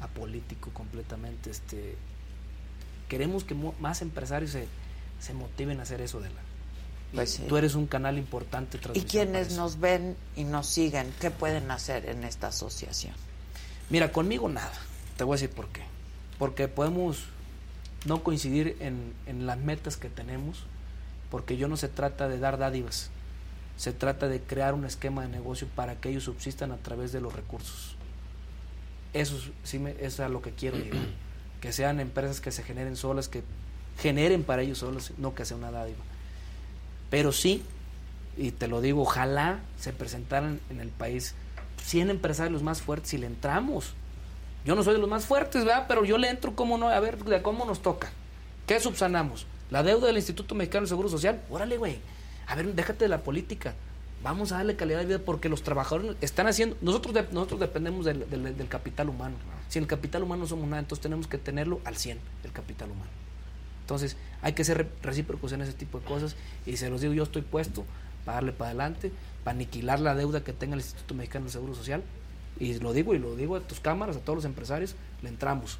apolítico 0.00 0.70
completamente. 0.70 1.50
Este, 1.50 1.96
queremos 3.08 3.44
que 3.44 3.54
más 3.54 4.02
empresarios 4.02 4.50
se, 4.50 4.66
se 5.20 5.34
motiven 5.34 5.80
a 5.80 5.84
hacer 5.84 6.00
eso 6.00 6.20
de 6.20 6.30
la. 6.30 6.40
Pues 7.14 7.34
sí. 7.34 7.44
Tú 7.48 7.56
eres 7.56 7.74
un 7.74 7.86
canal 7.86 8.18
importante. 8.18 8.78
Y 8.94 9.02
quienes 9.02 9.52
nos 9.56 9.78
ven 9.78 10.16
y 10.34 10.44
nos 10.44 10.66
siguen, 10.66 11.12
¿qué 11.20 11.30
pueden 11.30 11.70
hacer 11.70 12.08
en 12.08 12.24
esta 12.24 12.48
asociación? 12.48 13.14
Mira, 13.88 14.10
conmigo 14.12 14.48
nada. 14.48 14.72
Te 15.16 15.24
voy 15.24 15.34
a 15.34 15.40
decir 15.40 15.50
por 15.54 15.68
qué. 15.68 15.82
Porque 16.38 16.68
podemos 16.68 17.24
no 18.04 18.22
coincidir 18.22 18.76
en, 18.80 19.14
en 19.26 19.46
las 19.46 19.58
metas 19.58 19.96
que 19.96 20.08
tenemos, 20.08 20.64
porque 21.30 21.56
yo 21.56 21.68
no 21.68 21.76
se 21.76 21.88
trata 21.88 22.28
de 22.28 22.38
dar 22.38 22.58
dádivas, 22.58 23.10
se 23.76 23.92
trata 23.92 24.28
de 24.28 24.40
crear 24.40 24.74
un 24.74 24.84
esquema 24.84 25.22
de 25.22 25.28
negocio 25.28 25.68
para 25.74 25.96
que 25.96 26.08
ellos 26.10 26.24
subsistan 26.24 26.72
a 26.72 26.76
través 26.78 27.12
de 27.12 27.20
los 27.20 27.32
recursos. 27.34 27.94
Eso 29.12 29.36
es- 29.36 29.50
sí 29.64 29.78
me, 29.78 29.94
es 30.00 30.18
a 30.20 30.28
lo 30.28 30.42
que 30.42 30.52
quiero 30.52 30.76
llegar. 30.78 31.00
Que 31.60 31.72
sean 31.72 32.00
empresas 32.00 32.40
que 32.42 32.52
se 32.52 32.62
generen 32.62 32.96
solas, 32.96 33.28
que 33.28 33.42
generen 33.98 34.44
para 34.44 34.60
ellos 34.62 34.78
solas, 34.78 35.12
no 35.16 35.34
que 35.34 35.44
sea 35.46 35.56
una 35.56 35.70
dádiva. 35.70 35.98
Pero 37.10 37.32
sí, 37.32 37.62
y 38.36 38.50
te 38.50 38.68
lo 38.68 38.82
digo, 38.82 39.00
ojalá 39.02 39.60
se 39.80 39.92
presentaran 39.94 40.60
en 40.68 40.80
el 40.80 40.90
país 40.90 41.34
100 41.82 42.10
empresarios 42.10 42.62
más 42.62 42.82
fuertes 42.82 43.14
y 43.14 43.18
le 43.18 43.26
entramos. 43.26 43.94
Yo 44.66 44.74
no 44.74 44.82
soy 44.84 44.92
de 44.94 45.00
los 45.00 45.08
más 45.08 45.24
fuertes, 45.24 45.64
¿verdad? 45.64 45.86
Pero 45.88 46.04
yo 46.04 46.18
le 46.18 46.28
entro, 46.28 46.54
¿cómo 46.54 46.76
no? 46.76 46.90
A 46.90 47.00
ver, 47.00 47.16
¿de 47.24 47.40
cómo 47.40 47.64
nos 47.64 47.80
toca? 47.80 48.10
¿Qué 48.66 48.78
subsanamos? 48.78 49.46
¿La 49.70 49.82
deuda 49.82 50.08
del 50.08 50.16
Instituto 50.18 50.54
Mexicano 50.54 50.82
del 50.82 50.88
Seguro 50.88 51.08
Social? 51.08 51.40
Órale, 51.48 51.78
güey. 51.78 51.98
A 52.46 52.54
ver, 52.54 52.74
déjate 52.74 53.04
de 53.04 53.08
la 53.08 53.22
política. 53.22 53.74
Vamos 54.22 54.50
a 54.52 54.56
darle 54.56 54.76
calidad 54.76 55.00
de 55.00 55.06
vida 55.06 55.18
porque 55.18 55.48
los 55.48 55.62
trabajadores 55.62 56.16
están 56.20 56.46
haciendo... 56.46 56.76
Nosotros, 56.80 57.14
de- 57.14 57.26
nosotros 57.32 57.60
dependemos 57.60 58.04
del, 58.04 58.28
del- 58.30 58.56
del 58.56 58.68
capital 58.68 59.08
humano. 59.08 59.34
Sin 59.68 59.82
el 59.82 59.88
capital 59.88 60.22
humano 60.22 60.42
no 60.42 60.48
somos 60.48 60.66
nada, 60.68 60.80
entonces 60.80 61.02
tenemos 61.02 61.26
que 61.26 61.38
tenerlo 61.38 61.80
al 61.84 61.96
100, 61.96 62.18
el 62.44 62.52
capital 62.52 62.90
humano. 62.90 63.10
Entonces, 63.82 64.16
hay 64.42 64.52
que 64.54 64.64
ser 64.64 64.78
re- 64.78 64.88
recíprocos 65.02 65.52
en 65.52 65.60
ese 65.60 65.72
tipo 65.72 66.00
de 66.00 66.06
cosas. 66.06 66.34
Y 66.66 66.76
se 66.76 66.88
los 66.90 67.00
digo, 67.00 67.12
yo 67.14 67.22
estoy 67.24 67.42
puesto 67.42 67.84
para 68.24 68.36
darle 68.36 68.52
para 68.52 68.70
adelante, 68.70 69.12
para 69.44 69.54
aniquilar 69.54 70.00
la 70.00 70.14
deuda 70.14 70.42
que 70.42 70.52
tenga 70.52 70.74
el 70.74 70.80
Instituto 70.80 71.14
Mexicano 71.14 71.44
del 71.44 71.52
Seguro 71.52 71.74
Social. 71.74 72.02
Y 72.58 72.74
lo 72.80 72.92
digo, 72.92 73.14
y 73.14 73.18
lo 73.18 73.36
digo 73.36 73.54
a 73.56 73.60
tus 73.60 73.80
cámaras, 73.80 74.16
a 74.16 74.20
todos 74.20 74.36
los 74.38 74.44
empresarios, 74.44 74.96
le 75.22 75.28
entramos. 75.28 75.78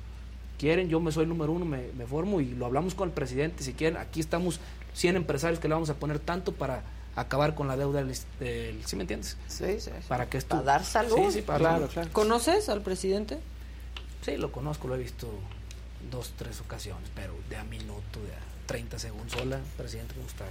Quieren, 0.59 0.89
yo 0.89 1.01
me 1.01 1.11
soy 1.11 1.25
el 1.25 1.29
número 1.31 1.53
uno, 1.53 1.65
me, 1.65 1.89
me 1.97 2.07
formo 2.07 2.41
y 2.41 2.51
lo 2.55 2.67
hablamos 2.67 2.95
con 2.95 3.09
el 3.09 3.15
presidente. 3.15 3.65
Si 3.65 3.73
quieren, 3.73 3.99
aquí 3.99 4.21
estamos 4.21 4.61
100 4.97 5.17
empresarios 5.17 5.61
que 5.61 5.69
le 5.69 5.75
vamos 5.75 5.91
a 5.91 5.95
poner 5.95 6.19
tanto 6.19 6.53
para 6.53 6.83
acabar 7.17 7.55
con 7.55 7.69
la 7.69 7.77
deuda 7.77 8.03
del, 8.03 8.17
del 8.41 8.87
¿sí 8.87 8.97
me 8.97 9.03
entiendes? 9.03 9.37
Sí, 9.47 9.79
sí. 9.79 9.91
Para 10.09 10.29
que 10.29 10.39
esto... 10.39 10.57
Para 10.57 10.63
dar 10.63 10.85
salud. 10.85 11.17
Sí, 11.27 11.33
sí, 11.33 11.43
para 11.43 11.59
Claro, 11.59 11.91
salud. 11.91 12.11
¿Conoces 12.13 12.69
al 12.71 12.81
presidente? 12.81 13.39
Sí, 14.23 14.39
lo 14.39 14.51
conozco, 14.51 14.89
lo 14.89 14.95
he 14.95 14.99
visto 14.99 15.31
dos, 16.11 16.33
tres 16.37 16.61
ocasiones, 16.61 17.11
pero 17.15 17.35
de 17.51 17.57
a 17.57 17.65
minuto, 17.65 18.21
de 18.21 18.33
a 18.33 18.67
30 18.67 18.99
segundos. 18.99 19.39
Hola, 19.41 19.61
presidente, 19.77 20.15
¿cómo 20.15 20.27
está? 20.27 20.47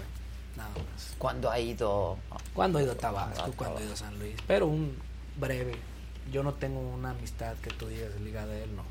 Nada 0.56 0.70
más. 0.70 1.16
Cuando 1.18 1.50
ha 1.50 1.60
ido... 1.60 2.18
Cuando 2.54 2.78
ha 2.78 2.84
ido 2.84 2.92
a 2.92 2.96
Tabasco, 2.96 3.52
cuando 3.56 3.80
ha 3.80 3.84
ido 3.84 3.94
a 3.94 3.98
San 3.98 4.18
Luis, 4.20 4.36
pero 4.48 4.68
un 4.68 4.96
breve. 5.40 5.74
Yo 6.32 6.44
no 6.44 6.54
tengo 6.54 6.80
una 6.80 7.12
amistad 7.12 7.56
que 7.58 7.72
tú 7.72 7.88
digas 7.88 8.12
ligada 8.22 8.54
a 8.54 8.58
él, 8.58 8.76
no. 8.76 8.84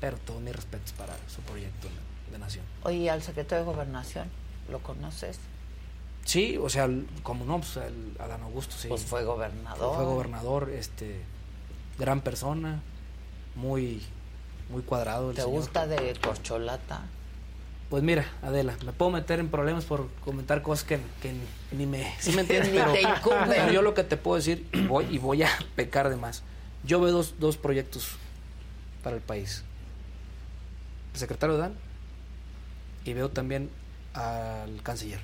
Pero 0.00 0.18
todos 0.18 0.42
mis 0.42 0.54
respetos 0.54 0.92
para 0.92 1.14
su 1.28 1.40
proyecto 1.42 1.88
de 2.30 2.38
nación. 2.38 2.64
Oye, 2.84 3.10
al 3.10 3.22
secretario 3.22 3.64
de 3.64 3.72
Gobernación, 3.72 4.28
¿lo 4.72 4.80
conoces? 4.80 5.38
Sí, 6.24 6.56
o 6.56 6.68
sea, 6.68 6.88
como 7.22 7.44
no, 7.44 7.58
pues 7.58 7.76
el 7.76 8.16
Adán 8.18 8.42
Augusto, 8.42 8.74
sí. 8.76 8.88
Pues 8.88 9.02
fue 9.04 9.24
gobernador. 9.24 9.96
Fue 9.96 10.04
gobernador, 10.04 10.70
este, 10.70 11.20
gran 11.98 12.20
persona, 12.20 12.80
muy, 13.54 14.02
muy 14.70 14.82
cuadrado. 14.82 15.30
el 15.30 15.36
¿Te 15.36 15.42
señor. 15.42 15.60
gusta 15.60 15.86
de 15.86 16.16
corcholata? 16.20 17.02
Pues 17.90 18.02
mira, 18.02 18.24
Adela, 18.40 18.74
me 18.86 18.92
puedo 18.92 19.10
meter 19.10 19.38
en 19.38 19.48
problemas 19.50 19.84
por 19.84 20.08
comentar 20.24 20.62
cosas 20.62 20.84
que, 20.84 20.98
que 21.20 21.34
ni 21.76 21.86
me... 21.86 22.14
¿sí 22.20 22.32
me 22.32 22.40
entiendes? 22.42 22.70
Pero, 22.70 22.92
te 22.92 23.02
pero 23.48 23.70
yo 23.70 23.82
lo 23.82 23.92
que 23.92 24.02
te 24.04 24.16
puedo 24.16 24.36
decir, 24.36 24.66
y 24.72 24.86
voy, 24.86 25.06
y 25.10 25.18
voy 25.18 25.42
a 25.42 25.50
pecar 25.76 26.08
de 26.08 26.16
más, 26.16 26.42
yo 26.84 27.00
veo 27.00 27.12
dos, 27.12 27.34
dos 27.38 27.56
proyectos 27.58 28.12
para 29.02 29.16
el 29.16 29.22
país. 29.22 29.64
El 31.12 31.20
secretario 31.20 31.58
Dan 31.58 31.74
y 33.04 33.12
veo 33.12 33.28
también 33.28 33.68
al 34.14 34.82
canciller. 34.82 35.20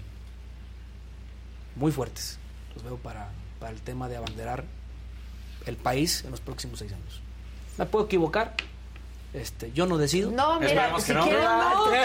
Muy 1.77 1.93
fuertes. 1.93 2.39
Los 2.75 2.85
veo 2.85 2.97
para, 2.97 3.31
para 3.61 3.73
el 3.73 3.81
tema 3.83 4.09
de 4.09 4.17
abanderar 4.17 4.65
el 5.67 5.77
país 5.77 6.25
en 6.25 6.31
los 6.31 6.41
próximos 6.41 6.79
seis 6.79 6.93
años. 6.93 7.21
Me 7.77 7.87
puedo 7.87 8.07
equivocar, 8.07 8.55
este, 9.33 9.71
yo 9.73 9.87
no 9.87 9.99
decido. 9.99 10.31
No, 10.31 10.59
mira, 10.59 10.99
si 11.01 11.13
no, 11.13 11.21
cambiamos 11.21 11.91
de 11.91 12.01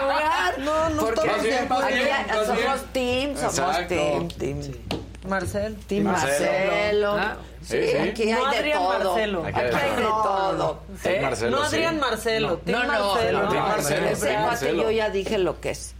lugar. 0.00 0.58
No, 0.58 0.88
no 0.90 1.04
de 1.04 1.10
acuerdo. 1.12 1.32
aquí 1.32 1.68
Vas 1.68 2.82
bien, 2.92 3.34
vas 3.34 3.54
somos 3.54 3.88
bien. 3.88 4.28
team, 4.28 4.93
Marcel. 5.24 5.76
Team 5.86 6.04
Marcelo. 6.04 7.16
Ah, 7.18 7.36
sí, 7.62 7.76
sí, 7.82 7.88
sí. 7.90 7.96
aquí 7.96 8.26
No 8.26 8.46
hay 8.46 8.52
de 8.52 8.58
Adrián 8.58 8.78
todo. 8.78 8.88
Marcelo. 9.14 9.44
Aquí 9.46 9.60
hay 9.60 9.96
de 9.96 10.02
todo. 10.02 10.80
¿Eh? 11.04 11.18
Marcelo, 11.22 11.50
no 11.56 11.58
sí. 11.68 11.74
Adrián 11.76 12.00
Marcelo, 12.00 12.48
No, 12.50 12.56
Team 12.58 12.82
no, 12.82 12.86
Marcelo. 12.88 13.42
no, 13.42 13.50
Marcelo, 13.54 14.06
ese 14.08 14.26
cuate 14.26 14.38
Marcelo. 14.46 14.82
yo 14.82 14.90
ya 14.90 15.10
dije 15.10 15.38
lo 15.38 15.60
que 15.60 15.70
es. 15.70 15.94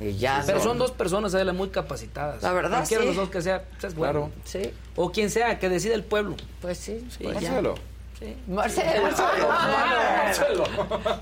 Y 0.00 0.16
ya. 0.16 0.42
Pero 0.46 0.58
no. 0.58 0.64
son 0.64 0.78
dos 0.78 0.92
personas, 0.92 1.34
Adela, 1.34 1.52
muy 1.52 1.68
capacitadas. 1.68 2.42
La 2.42 2.52
verdad, 2.52 2.78
Cualquiera 2.78 3.02
de 3.04 3.10
sí. 3.10 3.14
los 3.16 3.24
dos 3.24 3.30
que 3.30 3.42
sea, 3.42 3.62
pues, 3.64 3.84
es 3.84 3.94
bueno. 3.94 4.30
Sí. 4.44 4.72
O 4.96 5.12
quien 5.12 5.30
sea, 5.30 5.58
que 5.58 5.68
decida 5.68 5.94
el 5.94 6.04
pueblo. 6.04 6.36
Pues 6.60 6.78
sí. 6.78 7.06
Sí, 7.10 7.24
pues. 7.24 7.34
Marcelo. 7.42 7.74
Sí. 8.18 8.36
Marcelo. 8.46 9.08
Marcelo. 9.48 10.64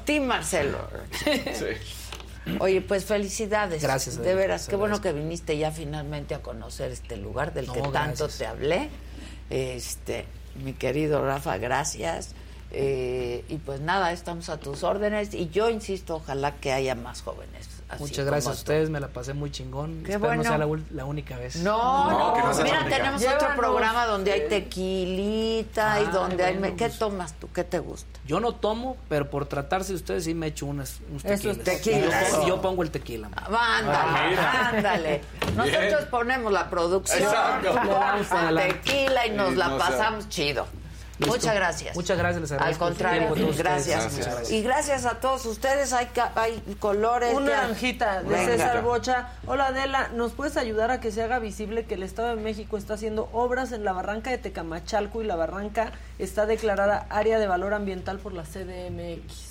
Team 0.05 0.25
Marcelo. 0.25 0.78
Sí. 1.25 1.67
Oye, 2.59 2.81
pues 2.81 3.05
felicidades. 3.05 3.83
Gracias, 3.83 4.17
De 4.19 4.35
veras, 4.35 4.67
qué 4.67 4.77
bueno 4.77 5.01
que 5.01 5.12
viniste 5.12 5.57
ya 5.59 5.70
finalmente 5.70 6.35
a 6.35 6.41
conocer 6.41 6.91
este 6.91 7.17
lugar 7.17 7.52
del 7.52 7.67
No, 7.67 7.75
que 7.75 7.81
tanto 7.83 7.94
gracias. 8.25 8.39
te 8.39 8.47
hablé. 8.47 8.89
Este, 9.51 10.27
mi 10.65 10.73
querido 10.73 11.25
Rafa, 11.25 11.59
gracias. 11.59 12.35
Eh, 12.73 13.44
y 13.49 13.57
pues 13.57 13.81
nada, 13.81 14.12
estamos 14.12 14.49
a 14.49 14.59
tus 14.59 14.83
órdenes. 14.85 15.35
Y 15.35 15.49
yo 15.51 15.69
insisto, 15.70 16.17
ojalá 16.17 16.57
que 16.57 16.73
haya 16.73 16.94
más 16.94 17.23
jóvenes. 17.23 17.69
Así 17.91 18.02
Muchas 18.02 18.25
gracias 18.27 18.47
a 18.47 18.59
ustedes, 18.59 18.91
me 18.91 19.01
la 19.01 19.09
pasé 19.09 19.35
muy 19.35 19.51
chingón. 19.51 20.02
Qué 20.05 20.12
Espero 20.12 20.20
bueno. 20.28 20.43
no 20.43 20.49
sea 20.49 20.59
la, 20.59 20.67
la 20.93 21.05
única 21.05 21.36
vez. 21.36 21.57
No, 21.57 22.10
no, 22.10 22.35
que 22.35 22.41
no 22.41 22.55
sea 22.55 22.65
la 22.65 22.70
mira, 22.70 22.81
única. 22.83 22.97
tenemos 22.97 23.20
Llévanos, 23.20 23.43
otro 23.43 23.57
programa 23.57 24.07
donde 24.07 24.33
hay 24.33 24.49
tequilita 24.49 26.01
y 26.01 26.05
Ah, 26.07 26.10
donde 26.12 26.44
hay... 26.44 26.57
bueno, 26.57 26.77
¿Qué 26.77 26.86
pues. 26.86 26.99
tomas 26.99 27.33
tú? 27.35 27.49
¿Qué 27.52 27.65
te 27.65 27.78
gusta? 27.78 28.20
Yo 28.27 28.41
no 28.41 28.55
tomo, 28.55 28.97
pero 29.09 29.28
por 29.31 29.47
tratarse 29.47 29.93
de 29.93 29.97
ustedes 29.97 30.25
sí 30.25 30.35
me 30.35 30.49
echo 30.49 30.67
unas, 30.67 31.01
unos 31.10 31.25
Eso 31.25 31.51
es 31.51 31.62
tequilas. 31.62 31.83
tequila. 31.83 31.99
Y 31.99 32.02
yo, 32.02 32.10
pongo- 32.10 32.27
Eso. 32.41 32.47
yo 32.49 32.60
pongo 32.62 32.83
el 32.83 32.91
tequila. 32.91 33.28
man. 33.28 33.44
Ándale, 33.89 34.36
Ah, 34.39 34.70
ándale. 34.75 35.20
Nosotros 35.57 35.81
Bien. 35.89 36.09
ponemos 36.10 36.52
la 36.52 36.70
producción, 36.70 37.28
adelante. 37.33 38.75
tequila 38.75 39.27
y 39.27 39.31
nos 39.31 39.57
la 39.57 39.69
no 39.69 39.78
sea- 39.78 39.89
pasamos 39.89 40.28
chido. 40.28 40.67
Listo. 41.21 41.35
Muchas 41.37 41.55
gracias. 41.55 41.95
Muchas 41.97 42.19
gracias, 42.19 42.41
les 42.43 42.53
Al 42.53 42.59
agradezco. 42.59 42.85
contrario, 42.87 43.19
Tiempo 43.21 43.35
a 43.35 43.39
todos 43.39 43.51
ustedes. 43.51 43.65
gracias. 43.87 44.13
Muchas 44.13 44.27
gracias. 44.35 44.51
Y 44.51 44.63
gracias 44.63 45.05
a 45.07 45.21
todos 45.21 45.47
ustedes. 45.47 45.93
Hay, 45.93 46.07
ca- 46.07 46.33
hay 46.35 46.61
colores. 46.81 47.35
Una 47.35 47.51
naranjita 47.57 48.23
de 48.23 48.29
Venga. 48.29 48.45
César 48.47 48.83
Bocha. 48.83 49.29
Hola 49.47 49.67
Adela, 49.67 50.09
¿nos 50.15 50.33
puedes 50.33 50.57
ayudar 50.57 50.91
a 50.91 51.01
que 51.01 51.13
se 51.13 51.23
haga 51.23 51.39
visible 51.39 51.85
que 51.85 51.95
el 51.95 52.03
Estado 52.03 52.35
de 52.35 52.43
México 52.43 52.77
está 52.79 52.95
haciendo 52.95 53.29
obras 53.33 53.73
en 53.73 53.85
la 53.85 53.93
barranca 53.93 54.31
de 54.31 54.39
Tecamachalco 54.39 55.23
y 55.23 55.27
la 55.27 55.37
barranca 55.37 55.93
está 56.19 56.47
declarada 56.47 57.07
área 57.11 57.39
de 57.39 57.47
valor 57.47 57.75
ambiental 57.75 58.19
por 58.19 58.33
la 58.33 58.45
CDMX? 58.45 59.50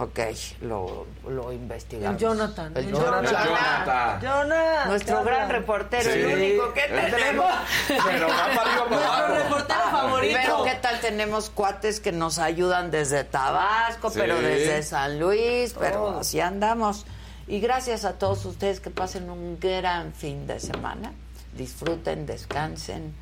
Ok, 0.00 0.20
lo, 0.60 1.06
lo 1.28 1.52
investigamos. 1.52 2.14
El 2.14 2.28
Jonathan. 2.28 2.72
El 2.76 2.84
el 2.84 2.92
Jonathan. 2.92 3.24
Jonathan. 3.24 4.20
Jonathan. 4.20 4.88
Nuestro 4.88 5.18
¿qué 5.18 5.24
gran 5.24 5.48
reportero, 5.50 6.02
Sí. 6.04 6.18
el 6.20 6.26
único 6.26 6.72
que 6.72 6.84
El 6.84 7.10
tenemos. 7.10 7.52
Pero. 7.88 8.28
Nuestro 8.90 9.34
reportero 9.34 9.80
favorito. 9.90 10.38
Pero 10.40 10.64
qué 10.64 10.74
tal 10.76 11.00
tenemos 11.00 11.50
cuates 11.50 11.98
que 11.98 12.12
nos 12.12 12.38
ayudan 12.38 12.92
desde 12.92 13.24
Tabasco, 13.24 14.10
Sí. 14.10 14.20
pero 14.20 14.40
desde 14.40 14.84
San 14.84 15.18
Luis, 15.18 15.74
pero 15.76 16.20
así 16.20 16.38
andamos. 16.40 17.04
Y 17.48 17.58
gracias 17.58 18.04
a 18.04 18.12
todos 18.18 18.44
ustedes 18.44 18.78
que 18.78 18.90
pasen 18.90 19.28
un 19.28 19.58
gran 19.58 20.12
fin 20.12 20.46
de 20.46 20.60
semana. 20.60 21.12
Disfruten, 21.56 22.24
descansen. 22.24 23.14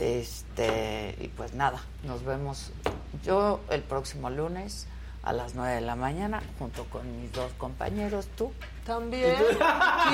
Este, 0.00 1.14
y 1.20 1.28
pues 1.28 1.54
nada, 1.54 1.80
nos 2.02 2.24
vemos 2.24 2.70
yo 3.24 3.60
el 3.70 3.82
próximo 3.82 4.28
lunes 4.28 4.86
a 5.26 5.32
las 5.32 5.54
9 5.56 5.74
de 5.74 5.80
la 5.80 5.96
mañana 5.96 6.40
junto 6.58 6.84
con 6.84 7.20
mis 7.20 7.32
dos 7.32 7.52
compañeros, 7.58 8.28
tú. 8.36 8.52
También. 8.86 9.36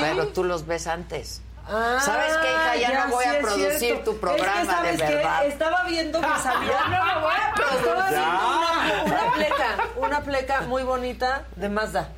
Pero 0.01 0.29
tú 0.35 0.43
los 0.43 0.67
ves 0.67 0.87
antes. 0.87 1.43
Ah, 1.69 1.99
¿Sabes 2.05 2.33
qué, 2.39 2.49
hija? 2.51 2.77
Ya, 2.77 3.05
no 3.07 3.13
voy 3.13 3.25
sí 3.25 3.31
a 3.31 3.41
producir 3.41 4.05
tu 4.05 4.17
programa, 4.19 4.61
Es 4.63 4.67
que, 4.67 4.73
¿sabes 4.75 4.99
de 4.99 5.07
qué? 5.07 5.15
verdad. 5.15 5.47
Estaba 5.47 5.85
viendo 5.85 6.21
que 6.21 6.27
salía. 6.43 6.85
No 6.89 7.21
voy 7.21 7.35
a 7.35 7.55
producir. 7.55 7.79
Estaba 7.87 8.09
viendo 8.11 8.49
una, 8.49 9.05
una 9.05 9.33
pleca, 9.35 9.77
una 9.97 10.21
pleca 10.23 10.61
muy 10.63 10.83
bonita 10.83 11.45
de 11.55 11.69
Mazda. 11.69 12.09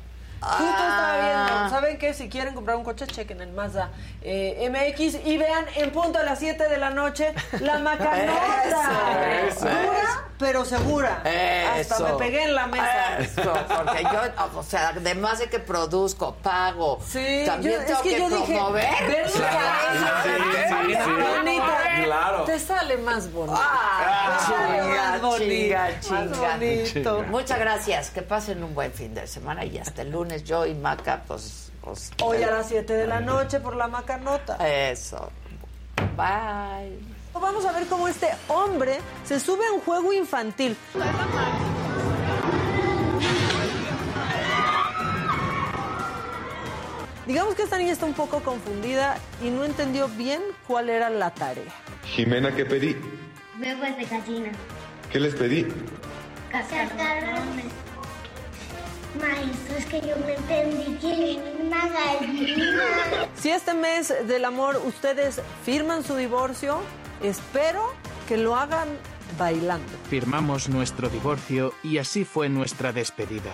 Justo 0.45 0.83
estaba 0.83 1.17
viendo. 1.21 1.69
¿Saben 1.69 1.97
qué? 1.97 2.13
Si 2.13 2.29
quieren 2.29 2.53
comprar 2.53 2.77
un 2.77 2.83
coche, 2.83 3.07
chequen 3.07 3.41
el 3.41 3.51
Mazda 3.51 3.89
eh, 4.21 4.69
MX 4.69 5.25
y 5.25 5.37
vean 5.37 5.65
en 5.75 5.91
punto 5.91 6.19
a 6.19 6.23
las 6.23 6.39
7 6.39 6.67
de 6.69 6.77
la 6.77 6.89
noche 6.91 7.33
la 7.59 7.79
macanota. 7.79 9.47
Eso, 9.47 9.57
eso, 9.57 9.65
Dura, 9.65 10.01
eso. 10.01 10.21
pero 10.37 10.65
segura. 10.65 11.23
Hasta 11.79 11.99
me 11.99 12.13
pegué 12.13 12.43
en 12.43 12.55
la 12.55 12.67
mesa. 12.67 13.17
Eso, 13.19 13.53
porque 13.75 14.03
yo, 14.03 14.59
o 14.59 14.63
sea, 14.63 14.89
además 14.89 15.39
de 15.39 15.49
que 15.49 15.59
produzco, 15.59 16.35
pago, 16.41 16.99
Sí, 17.05 17.43
también 17.45 17.73
yo- 17.75 17.79
es 17.81 17.85
tengo 17.87 18.01
que 18.01 18.09
que, 18.09 18.19
yo 18.19 18.29
dije, 18.29 18.53
promover. 18.53 18.85
ellos, 19.09 19.31
Sí, 19.31 19.39
sí, 19.41 20.93
sí. 20.93 21.11
bonita, 21.37 21.77
Claro. 22.03 22.43
te 22.43 22.59
sale 22.59 22.97
más 22.97 23.31
bonito. 23.31 23.59
Ah, 23.61 24.37
Te 24.39 24.45
sale 24.53 24.81
chinga, 24.81 25.11
más 25.11 25.21
bonito, 25.21 25.45
chinga, 25.51 25.89
más 25.89 25.99
chinga. 26.01 26.51
bonito. 26.57 27.23
Muchas 27.29 27.59
gracias. 27.59 28.09
Que 28.11 28.21
pasen 28.21 28.63
un 28.63 28.73
buen 28.75 28.91
fin 28.91 29.13
de 29.13 29.27
semana 29.27 29.65
y 29.65 29.77
hasta 29.77 30.01
el 30.01 30.11
lunes 30.11 30.34
yo 30.43 30.65
y 30.65 30.73
Maca, 30.73 31.23
pues. 31.27 31.71
pues 31.81 32.11
Hoy 32.23 32.43
a 32.43 32.51
las 32.51 32.67
7 32.67 32.93
de 32.93 33.07
la 33.07 33.19
noche 33.21 33.59
por 33.59 33.75
la 33.75 33.87
macanota. 33.87 34.57
Eso. 34.57 35.31
Bye. 36.15 36.99
Vamos 37.33 37.65
a 37.65 37.71
ver 37.73 37.85
cómo 37.87 38.07
este 38.07 38.29
hombre 38.47 38.99
se 39.25 39.39
sube 39.39 39.65
a 39.67 39.71
un 39.73 39.81
juego 39.81 40.13
infantil. 40.13 40.75
Digamos 47.27 47.55
que 47.55 47.63
esta 47.63 47.77
niña 47.77 47.91
está 47.91 48.05
un 48.05 48.13
poco 48.13 48.41
confundida 48.41 49.17
y 49.43 49.49
no 49.49 49.65
entendió 49.65 50.07
bien 50.07 50.41
cuál 50.67 50.89
era 50.89 51.09
la 51.09 51.31
tarea. 51.31 51.73
Jimena, 52.03 52.55
¿qué 52.55 52.65
pedí? 52.65 52.95
Huevos 53.59 53.97
de 53.97 54.05
gallina. 54.05 54.51
¿Qué 55.11 55.19
les 55.19 55.33
pedí? 55.33 55.65
Cascarones. 56.51 57.84
Maestro, 59.19 59.77
es 59.77 59.85
que 59.85 60.01
yo 60.01 60.15
me 60.25 60.35
entendí 60.35 60.97
que 60.97 61.39
una 61.61 61.87
gallina. 61.87 63.27
Si 63.35 63.49
este 63.49 63.73
mes 63.73 64.13
del 64.27 64.45
amor 64.45 64.81
ustedes 64.85 65.41
firman 65.63 66.03
su 66.03 66.15
divorcio, 66.15 66.79
espero 67.21 67.93
que 68.27 68.37
lo 68.37 68.55
hagan 68.55 68.87
bailando. 69.37 69.91
Firmamos 70.09 70.69
nuestro 70.69 71.09
divorcio 71.09 71.73
y 71.83 71.97
así 71.97 72.25
fue 72.25 72.49
nuestra 72.49 72.91
despedida. 72.91 73.51